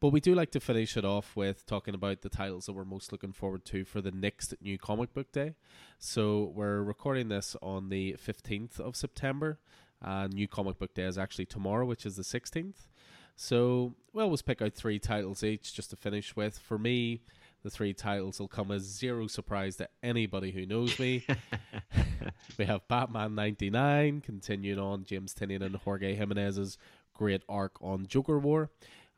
But 0.00 0.12
we 0.12 0.20
do 0.20 0.34
like 0.34 0.50
to 0.52 0.60
finish 0.60 0.96
it 0.96 1.04
off 1.04 1.36
with 1.36 1.66
talking 1.66 1.94
about 1.94 2.22
the 2.22 2.30
titles 2.30 2.64
that 2.64 2.72
we're 2.72 2.86
most 2.86 3.12
looking 3.12 3.32
forward 3.32 3.66
to 3.66 3.84
for 3.84 4.00
the 4.00 4.10
next 4.10 4.54
new 4.62 4.78
comic 4.78 5.12
book 5.12 5.30
day. 5.30 5.56
So 5.98 6.52
we're 6.54 6.82
recording 6.82 7.28
this 7.28 7.54
on 7.60 7.90
the 7.90 8.14
15th 8.14 8.80
of 8.80 8.96
September. 8.96 9.58
Uh, 10.02 10.26
new 10.28 10.48
comic 10.48 10.78
book 10.78 10.94
day 10.94 11.02
is 11.02 11.18
actually 11.18 11.44
tomorrow, 11.44 11.84
which 11.84 12.06
is 12.06 12.16
the 12.16 12.22
16th. 12.22 12.86
So 13.36 13.94
we'll 14.14 14.24
always 14.24 14.40
pick 14.40 14.62
out 14.62 14.72
three 14.72 14.98
titles 14.98 15.44
each 15.44 15.74
just 15.74 15.90
to 15.90 15.96
finish 15.96 16.34
with. 16.34 16.58
For 16.58 16.78
me, 16.78 17.20
the 17.62 17.68
three 17.68 17.92
titles 17.92 18.40
will 18.40 18.48
come 18.48 18.70
as 18.70 18.82
zero 18.82 19.26
surprise 19.26 19.76
to 19.76 19.88
anybody 20.02 20.50
who 20.50 20.64
knows 20.64 20.98
me. 20.98 21.26
we 22.58 22.64
have 22.64 22.88
Batman 22.88 23.34
99, 23.34 24.22
continuing 24.22 24.78
on 24.78 25.04
James 25.04 25.34
Tynion 25.34 25.62
and 25.62 25.76
Jorge 25.76 26.14
Jimenez's 26.14 26.78
great 27.14 27.42
arc 27.50 27.76
on 27.82 28.06
Joker 28.06 28.38
War. 28.38 28.70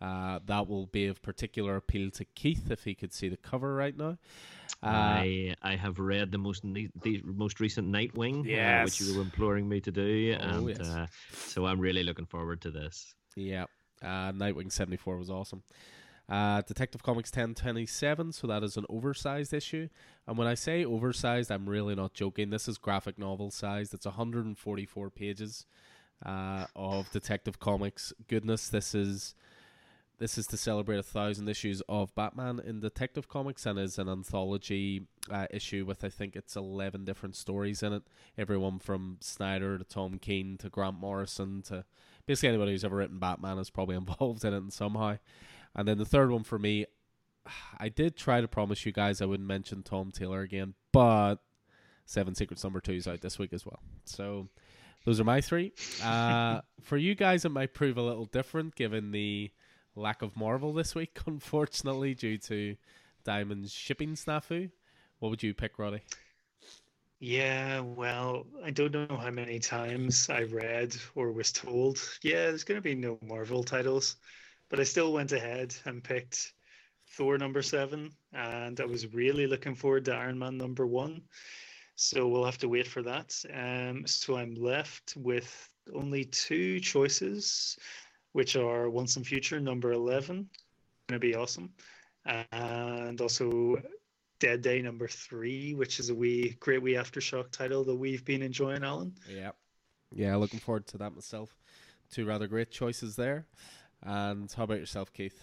Uh, 0.02 0.40
that 0.46 0.66
will 0.68 0.86
be 0.86 1.06
of 1.06 1.22
particular 1.22 1.76
appeal 1.76 2.10
to 2.10 2.24
Keith 2.34 2.70
if 2.72 2.82
he 2.82 2.92
could 2.94 3.12
see 3.12 3.28
the 3.28 3.36
cover 3.36 3.72
right 3.74 3.96
now. 3.96 4.18
Uh, 4.82 4.86
I 4.88 5.54
I 5.62 5.76
have 5.76 6.00
read 6.00 6.32
the 6.32 6.38
most 6.38 6.64
ne- 6.64 6.90
the 7.02 7.22
most 7.24 7.60
recent 7.60 7.88
Nightwing, 7.88 8.40
uh, 8.40 8.82
which 8.84 9.00
you 9.00 9.14
were 9.14 9.22
imploring 9.22 9.68
me 9.68 9.80
to 9.80 9.92
do, 9.92 10.36
Oh, 10.40 10.44
and 10.44 10.68
yes. 10.70 10.80
uh, 10.80 11.06
so 11.32 11.66
I'm 11.66 11.78
really 11.78 12.02
looking 12.02 12.26
forward 12.26 12.60
to 12.62 12.70
this. 12.72 13.14
Yeah, 13.36 13.66
uh, 14.02 14.32
Nightwing 14.32 14.72
74 14.72 15.16
was 15.18 15.30
awesome. 15.30 15.62
Uh, 16.28 16.62
Detective 16.62 17.02
Comics 17.02 17.30
1027, 17.30 18.32
so 18.32 18.46
that 18.48 18.62
is 18.64 18.76
an 18.76 18.86
oversized 18.88 19.52
issue. 19.52 19.88
And 20.26 20.36
when 20.38 20.48
I 20.48 20.54
say 20.54 20.84
oversized, 20.84 21.50
I'm 21.52 21.68
really 21.68 21.94
not 21.94 22.14
joking. 22.14 22.50
This 22.50 22.66
is 22.68 22.78
graphic 22.78 23.18
novel 23.18 23.50
sized. 23.50 23.92
It's 23.94 24.06
144 24.06 25.10
pages 25.10 25.66
uh, 26.26 26.66
of 26.74 27.10
Detective 27.12 27.58
Comics. 27.60 28.12
Goodness, 28.28 28.68
this 28.68 28.94
is 28.94 29.34
this 30.22 30.38
is 30.38 30.46
to 30.46 30.56
celebrate 30.56 30.98
a 30.98 31.02
thousand 31.02 31.48
issues 31.48 31.82
of 31.88 32.14
Batman 32.14 32.60
in 32.64 32.78
Detective 32.78 33.28
Comics 33.28 33.66
and 33.66 33.76
is 33.76 33.98
an 33.98 34.08
anthology 34.08 35.08
uh, 35.28 35.48
issue 35.50 35.84
with 35.84 36.04
I 36.04 36.10
think 36.10 36.36
it's 36.36 36.54
11 36.54 37.04
different 37.04 37.34
stories 37.34 37.82
in 37.82 37.92
it. 37.92 38.04
Everyone 38.38 38.78
from 38.78 39.16
Snyder 39.20 39.78
to 39.78 39.82
Tom 39.82 40.20
Keane 40.20 40.58
to 40.58 40.68
Grant 40.68 41.00
Morrison 41.00 41.60
to 41.62 41.84
basically 42.24 42.50
anybody 42.50 42.70
who's 42.70 42.84
ever 42.84 42.94
written 42.94 43.18
Batman 43.18 43.58
is 43.58 43.68
probably 43.68 43.96
involved 44.04 44.44
in 44.44 44.54
it 44.54 44.72
somehow. 44.72 45.18
And 45.74 45.88
then 45.88 45.98
the 45.98 46.04
third 46.04 46.30
one 46.30 46.44
for 46.44 46.56
me, 46.56 46.86
I 47.80 47.88
did 47.88 48.16
try 48.16 48.40
to 48.40 48.46
promise 48.46 48.86
you 48.86 48.92
guys 48.92 49.20
I 49.20 49.26
wouldn't 49.26 49.48
mention 49.48 49.82
Tom 49.82 50.12
Taylor 50.12 50.42
again, 50.42 50.74
but 50.92 51.38
Seven 52.06 52.36
Secrets 52.36 52.62
number 52.62 52.80
two 52.80 52.92
is 52.92 53.08
out 53.08 53.22
this 53.22 53.40
week 53.40 53.52
as 53.52 53.66
well. 53.66 53.80
So 54.04 54.46
those 55.04 55.18
are 55.18 55.24
my 55.24 55.40
three. 55.40 55.72
Uh, 56.00 56.60
for 56.80 56.96
you 56.96 57.16
guys, 57.16 57.44
it 57.44 57.48
might 57.48 57.74
prove 57.74 57.96
a 57.96 58.02
little 58.02 58.26
different 58.26 58.76
given 58.76 59.10
the 59.10 59.50
lack 59.94 60.22
of 60.22 60.36
Marvel 60.36 60.72
this 60.72 60.94
week, 60.94 61.18
unfortunately, 61.26 62.14
due 62.14 62.38
to 62.38 62.76
Diamond's 63.24 63.72
shipping 63.72 64.14
snafu. 64.14 64.70
What 65.18 65.30
would 65.30 65.42
you 65.42 65.54
pick, 65.54 65.78
Roddy? 65.78 66.02
Yeah, 67.20 67.80
well, 67.80 68.46
I 68.64 68.72
don't 68.72 68.92
know 68.92 69.16
how 69.16 69.30
many 69.30 69.60
times 69.60 70.28
I 70.28 70.42
read 70.42 70.96
or 71.14 71.30
was 71.30 71.52
told, 71.52 72.00
yeah, 72.22 72.46
there's 72.46 72.64
going 72.64 72.78
to 72.78 72.82
be 72.82 72.96
no 72.96 73.16
Marvel 73.22 73.62
titles, 73.62 74.16
but 74.68 74.80
I 74.80 74.82
still 74.82 75.12
went 75.12 75.30
ahead 75.30 75.72
and 75.84 76.02
picked 76.02 76.52
Thor 77.10 77.38
number 77.38 77.62
seven, 77.62 78.10
and 78.32 78.80
I 78.80 78.86
was 78.86 79.14
really 79.14 79.46
looking 79.46 79.76
forward 79.76 80.06
to 80.06 80.14
Iron 80.14 80.38
Man 80.38 80.58
number 80.58 80.86
one. 80.86 81.22
So 81.94 82.26
we'll 82.26 82.44
have 82.44 82.58
to 82.58 82.68
wait 82.68 82.88
for 82.88 83.02
that. 83.02 83.40
Um, 83.54 84.06
so 84.06 84.36
I'm 84.36 84.54
left 84.54 85.14
with 85.16 85.68
only 85.94 86.24
two 86.24 86.80
choices, 86.80 87.78
which 88.32 88.56
are 88.56 88.90
Once 88.90 89.16
and 89.16 89.26
Future 89.26 89.60
number 89.60 89.92
11, 89.92 90.36
going 90.36 90.46
to 91.08 91.18
be 91.18 91.34
awesome, 91.34 91.70
and 92.52 93.20
also 93.20 93.76
Dead 94.38 94.60
Day 94.60 94.82
number 94.82 95.06
three, 95.06 95.74
which 95.74 96.00
is 96.00 96.10
a 96.10 96.14
wee 96.14 96.56
great 96.60 96.82
wee 96.82 96.94
aftershock 96.94 97.50
title 97.50 97.84
that 97.84 97.94
we've 97.94 98.24
been 98.24 98.42
enjoying, 98.42 98.82
Alan. 98.82 99.14
Yeah. 99.28 99.52
Yeah, 100.14 100.36
looking 100.36 100.58
forward 100.58 100.86
to 100.88 100.98
that 100.98 101.14
myself. 101.14 101.56
Two 102.10 102.26
rather 102.26 102.46
great 102.46 102.70
choices 102.70 103.16
there. 103.16 103.46
And 104.02 104.50
how 104.52 104.64
about 104.64 104.78
yourself, 104.78 105.12
Keith? 105.12 105.40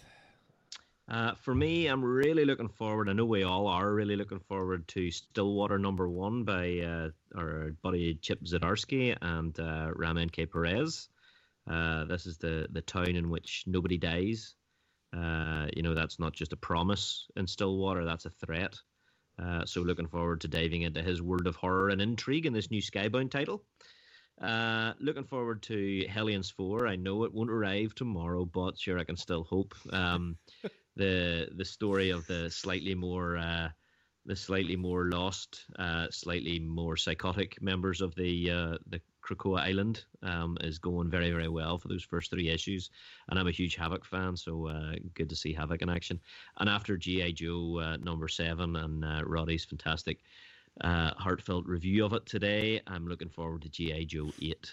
Uh, 1.09 1.33
for 1.33 1.55
me, 1.55 1.87
I'm 1.87 2.03
really 2.03 2.45
looking 2.45 2.67
forward. 2.67 3.09
I 3.09 3.13
know 3.13 3.25
we 3.25 3.43
all 3.43 3.67
are 3.67 3.91
really 3.91 4.15
looking 4.15 4.39
forward 4.39 4.87
to 4.89 5.09
Stillwater 5.09 5.79
Number 5.79 6.07
One 6.07 6.43
by 6.43 6.79
uh, 6.79 7.09
our 7.35 7.73
buddy 7.81 8.15
Chip 8.21 8.43
Zdarsky 8.43 9.17
and 9.21 9.59
uh, 9.59 9.91
Ramón 9.95 10.31
K. 10.31 10.45
Pérez. 10.45 11.07
Uh, 11.69 12.05
this 12.05 12.25
is 12.25 12.37
the 12.37 12.67
the 12.71 12.81
town 12.81 13.15
in 13.15 13.29
which 13.29 13.63
nobody 13.67 13.97
dies. 13.97 14.55
Uh, 15.15 15.67
you 15.75 15.83
know, 15.83 15.93
that's 15.93 16.19
not 16.19 16.33
just 16.33 16.53
a 16.53 16.57
promise 16.57 17.27
in 17.35 17.47
Stillwater; 17.47 18.05
that's 18.05 18.25
a 18.25 18.29
threat. 18.29 18.75
Uh, 19.41 19.65
so, 19.65 19.81
looking 19.81 20.07
forward 20.07 20.41
to 20.41 20.47
diving 20.47 20.81
into 20.81 21.01
his 21.01 21.21
world 21.21 21.47
of 21.47 21.55
horror 21.55 21.89
and 21.89 22.01
intrigue 22.01 22.45
in 22.45 22.53
this 22.53 22.71
new 22.71 22.81
Skybound 22.81 23.31
title. 23.31 23.63
Uh, 24.41 24.93
looking 24.99 25.25
forward 25.25 25.61
to 25.61 26.05
Hellions 26.07 26.49
4. 26.49 26.87
I 26.87 26.95
know 26.95 27.23
it 27.25 27.33
won't 27.33 27.51
arrive 27.51 27.93
tomorrow, 27.93 28.45
but 28.45 28.77
sure, 28.77 28.97
I 28.97 29.03
can 29.03 29.17
still 29.17 29.43
hope. 29.43 29.75
Um, 29.91 30.37
the 30.95 31.49
the 31.55 31.65
story 31.65 32.09
of 32.09 32.25
the 32.27 32.49
slightly 32.49 32.95
more 32.95 33.37
uh, 33.37 33.69
the 34.25 34.35
slightly 34.35 34.75
more 34.75 35.09
lost, 35.09 35.65
uh, 35.77 36.07
slightly 36.11 36.59
more 36.59 36.97
psychotic 36.97 37.61
members 37.61 38.01
of 38.01 38.15
the 38.15 38.51
uh, 38.51 38.77
the 38.87 39.01
Krakoa 39.29 39.61
Island 39.61 40.05
um, 40.23 40.57
is 40.61 40.79
going 40.79 41.09
very 41.09 41.31
very 41.31 41.47
well 41.47 41.77
for 41.77 41.87
those 41.87 42.03
first 42.03 42.31
three 42.31 42.49
issues, 42.49 42.89
and 43.29 43.39
I'm 43.39 43.47
a 43.47 43.51
huge 43.51 43.75
Havoc 43.75 44.05
fan, 44.05 44.35
so 44.35 44.67
uh, 44.67 44.93
good 45.13 45.29
to 45.29 45.35
see 45.35 45.53
Havoc 45.53 45.81
in 45.81 45.89
action. 45.89 46.19
And 46.57 46.69
after 46.69 46.97
GI 46.97 47.33
Joe 47.33 47.79
uh, 47.79 47.97
number 47.97 48.27
seven 48.27 48.75
and 48.75 49.05
uh, 49.05 49.21
Roddy's 49.25 49.65
fantastic 49.65 50.19
uh, 50.81 51.11
heartfelt 51.17 51.65
review 51.65 52.05
of 52.05 52.13
it 52.13 52.25
today, 52.25 52.81
I'm 52.87 53.07
looking 53.07 53.29
forward 53.29 53.61
to 53.63 53.69
GI 53.69 54.05
Joe 54.05 54.31
eight. 54.41 54.71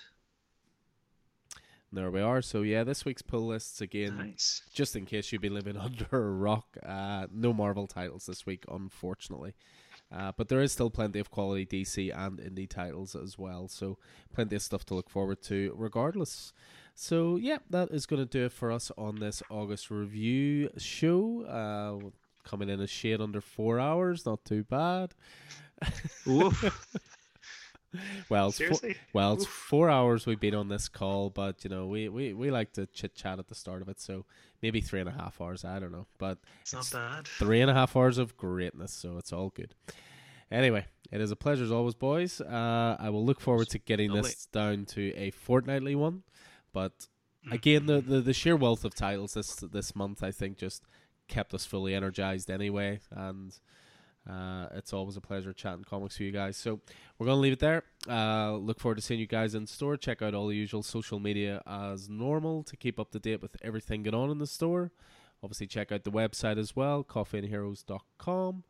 There 1.93 2.11
we 2.11 2.21
are. 2.21 2.43
So 2.43 2.63
yeah, 2.63 2.85
this 2.85 3.05
week's 3.05 3.23
pull 3.23 3.47
lists 3.47 3.81
again. 3.81 4.19
Nice. 4.19 4.63
Just 4.73 4.97
in 4.97 5.07
case 5.07 5.33
you've 5.33 5.43
been 5.43 5.55
living 5.55 5.77
under 5.79 6.07
a 6.11 6.31
rock, 6.31 6.77
uh, 6.85 7.27
no 7.33 7.53
Marvel 7.53 7.87
titles 7.87 8.27
this 8.27 8.45
week, 8.45 8.65
unfortunately. 8.69 9.55
Uh, 10.13 10.33
but 10.37 10.49
there 10.49 10.61
is 10.61 10.73
still 10.73 10.91
plenty 10.91 11.19
of 11.19 11.31
quality 11.31 11.67
DC 11.67 12.17
and 12.17 12.39
indie 12.39 12.69
titles 12.69 13.17
as 13.17 13.37
well, 13.39 13.69
so 13.69 13.99
plenty 14.33 14.55
of 14.57 14.63
stuff 14.63 14.85
to 14.87 14.95
look 14.95 15.11
forward 15.11 15.43
to 15.43 15.75
regardless. 15.77 16.53
So, 16.95 17.37
yeah, 17.37 17.59
that 17.71 17.91
is 17.91 18.07
going 18.07 18.23
to 18.23 18.27
do 18.27 18.47
it 18.47 18.53
for 18.53 18.71
us 18.71 18.91
on 18.97 19.17
this 19.17 19.43
August 19.51 19.91
review 19.91 20.71
show. 20.79 21.43
Uh, 21.43 22.11
coming 22.45 22.69
in 22.69 22.81
a 22.81 22.87
shade 22.87 23.21
under 23.21 23.41
four 23.41 23.81
hours, 23.81 24.25
not 24.25 24.45
too 24.45 24.63
bad. 24.65 25.15
Oof. 26.27 26.97
well, 28.29 28.49
it's 28.49 28.59
four, 28.59 28.91
well, 29.13 29.35
it's 29.35 29.45
Oof. 29.45 29.49
four 29.49 29.91
hours 29.91 30.27
we've 30.27 30.41
been 30.41 30.55
on 30.55 30.69
this 30.69 30.89
call, 30.89 31.31
but 31.31 31.65
you 31.65 31.71
know, 31.71 31.87
we, 31.87 32.09
we, 32.09 32.33
we 32.33 32.51
like 32.51 32.73
to 32.75 32.87
chit 32.87 33.15
chat 33.15 33.39
at 33.39 33.49
the 33.49 33.55
start 33.55 33.83
of 33.83 33.89
it, 33.89 34.01
so 34.01 34.25
maybe 34.63 34.81
three 34.81 35.01
and 35.01 35.09
a 35.09 35.13
half 35.13 35.41
hours. 35.41 35.65
I 35.65 35.79
don't 35.79 35.93
know, 35.93 36.07
but 36.19 36.39
It's 36.63 36.73
not 36.73 36.91
bad. 36.93 37.27
three 37.27 37.61
and 37.61 37.71
a 37.71 37.75
half 37.75 37.97
hours 37.97 38.19
of 38.19 38.37
greatness, 38.37 38.93
so 38.93 39.17
it's 39.19 39.33
all 39.33 39.51
good. 39.51 39.75
Anyway, 40.51 40.87
it 41.11 41.21
is 41.21 41.31
a 41.31 41.37
pleasure 41.37 41.65
as 41.65 41.73
always, 41.73 41.95
boys. 41.95 42.41
Uh, 42.41 42.97
I 42.99 43.11
will 43.11 43.25
look 43.25 43.41
forward 43.41 43.69
to 43.71 43.79
getting 43.79 44.11
Lovely. 44.11 44.31
this 44.31 44.47
down 44.47 44.85
to 44.87 45.13
a 45.17 45.31
fortnightly 45.31 45.95
one, 45.95 46.23
but 46.73 47.09
again, 47.51 47.87
the, 47.87 48.01
the 48.01 48.21
the 48.21 48.33
sheer 48.33 48.57
wealth 48.57 48.85
of 48.85 48.95
titles 48.95 49.35
this 49.35 49.57
this 49.57 49.97
month, 49.97 50.23
I 50.23 50.31
think, 50.31 50.57
just 50.59 50.83
kept 51.29 51.53
us 51.55 51.65
fully 51.67 51.95
energized 51.95 52.49
anyway, 52.51 53.01
and 53.11 53.59
uh, 54.29 54.67
it's 54.75 54.93
always 54.93 55.17
a 55.17 55.21
pleasure 55.21 55.53
chatting 55.53 55.85
comics 55.85 56.19
with 56.19 56.27
you 56.27 56.33
guys. 56.33 56.57
So 56.57 56.81
we're 57.19 57.27
gonna 57.27 57.41
leave 57.41 57.53
it 57.53 57.61
there. 57.61 57.85
Uh, 58.09 58.57
look 58.57 58.81
forward 58.81 58.97
to 58.97 59.03
seeing 59.03 59.21
you 59.21 59.27
guys 59.27 59.55
in 59.55 59.67
store. 59.67 59.97
Check 59.97 60.23
out 60.23 60.35
all 60.35 60.49
the 60.49 60.57
usual 60.57 60.83
social 60.83 61.21
media 61.21 61.63
as 61.67 62.09
normal 62.09 62.63
to 62.65 62.77
keep 62.77 62.99
up 62.99 63.11
to 63.13 63.19
date 63.19 63.41
with 63.41 63.57
everything 63.63 64.03
going 64.03 64.15
on 64.15 64.31
in 64.31 64.39
the 64.39 64.47
store. 64.47 64.91
Obviously, 65.43 65.67
check 65.67 65.93
out 65.93 66.05
the 66.05 66.11
website 66.11 66.59
as 66.59 66.75
well, 66.75 67.05
coffeeandheroes.com, 67.05 68.65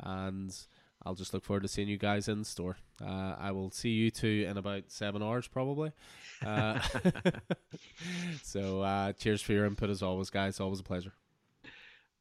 and 0.00 0.56
I'll 1.04 1.14
just 1.14 1.34
look 1.34 1.44
forward 1.44 1.62
to 1.62 1.68
seeing 1.68 1.88
you 1.88 1.98
guys 1.98 2.28
in 2.28 2.44
store. 2.44 2.76
Uh, 3.04 3.34
I 3.38 3.50
will 3.50 3.70
see 3.70 3.90
you 3.90 4.10
two 4.10 4.46
in 4.48 4.56
about 4.56 4.84
seven 4.88 5.22
hours, 5.22 5.46
probably. 5.48 5.92
Uh, 6.44 6.78
so, 8.42 8.82
uh, 8.82 9.12
cheers 9.12 9.42
for 9.42 9.52
your 9.52 9.66
input 9.66 9.90
as 9.90 10.02
always, 10.02 10.30
guys. 10.30 10.60
Always 10.60 10.80
a 10.80 10.84
pleasure. 10.84 11.12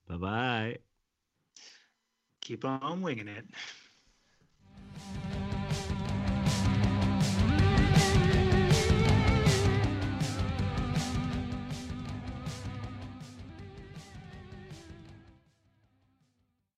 bye 0.10 0.18
bye 0.18 0.78
keep 2.46 2.64
on 2.64 3.02
winging 3.02 3.28
it. 3.28 3.44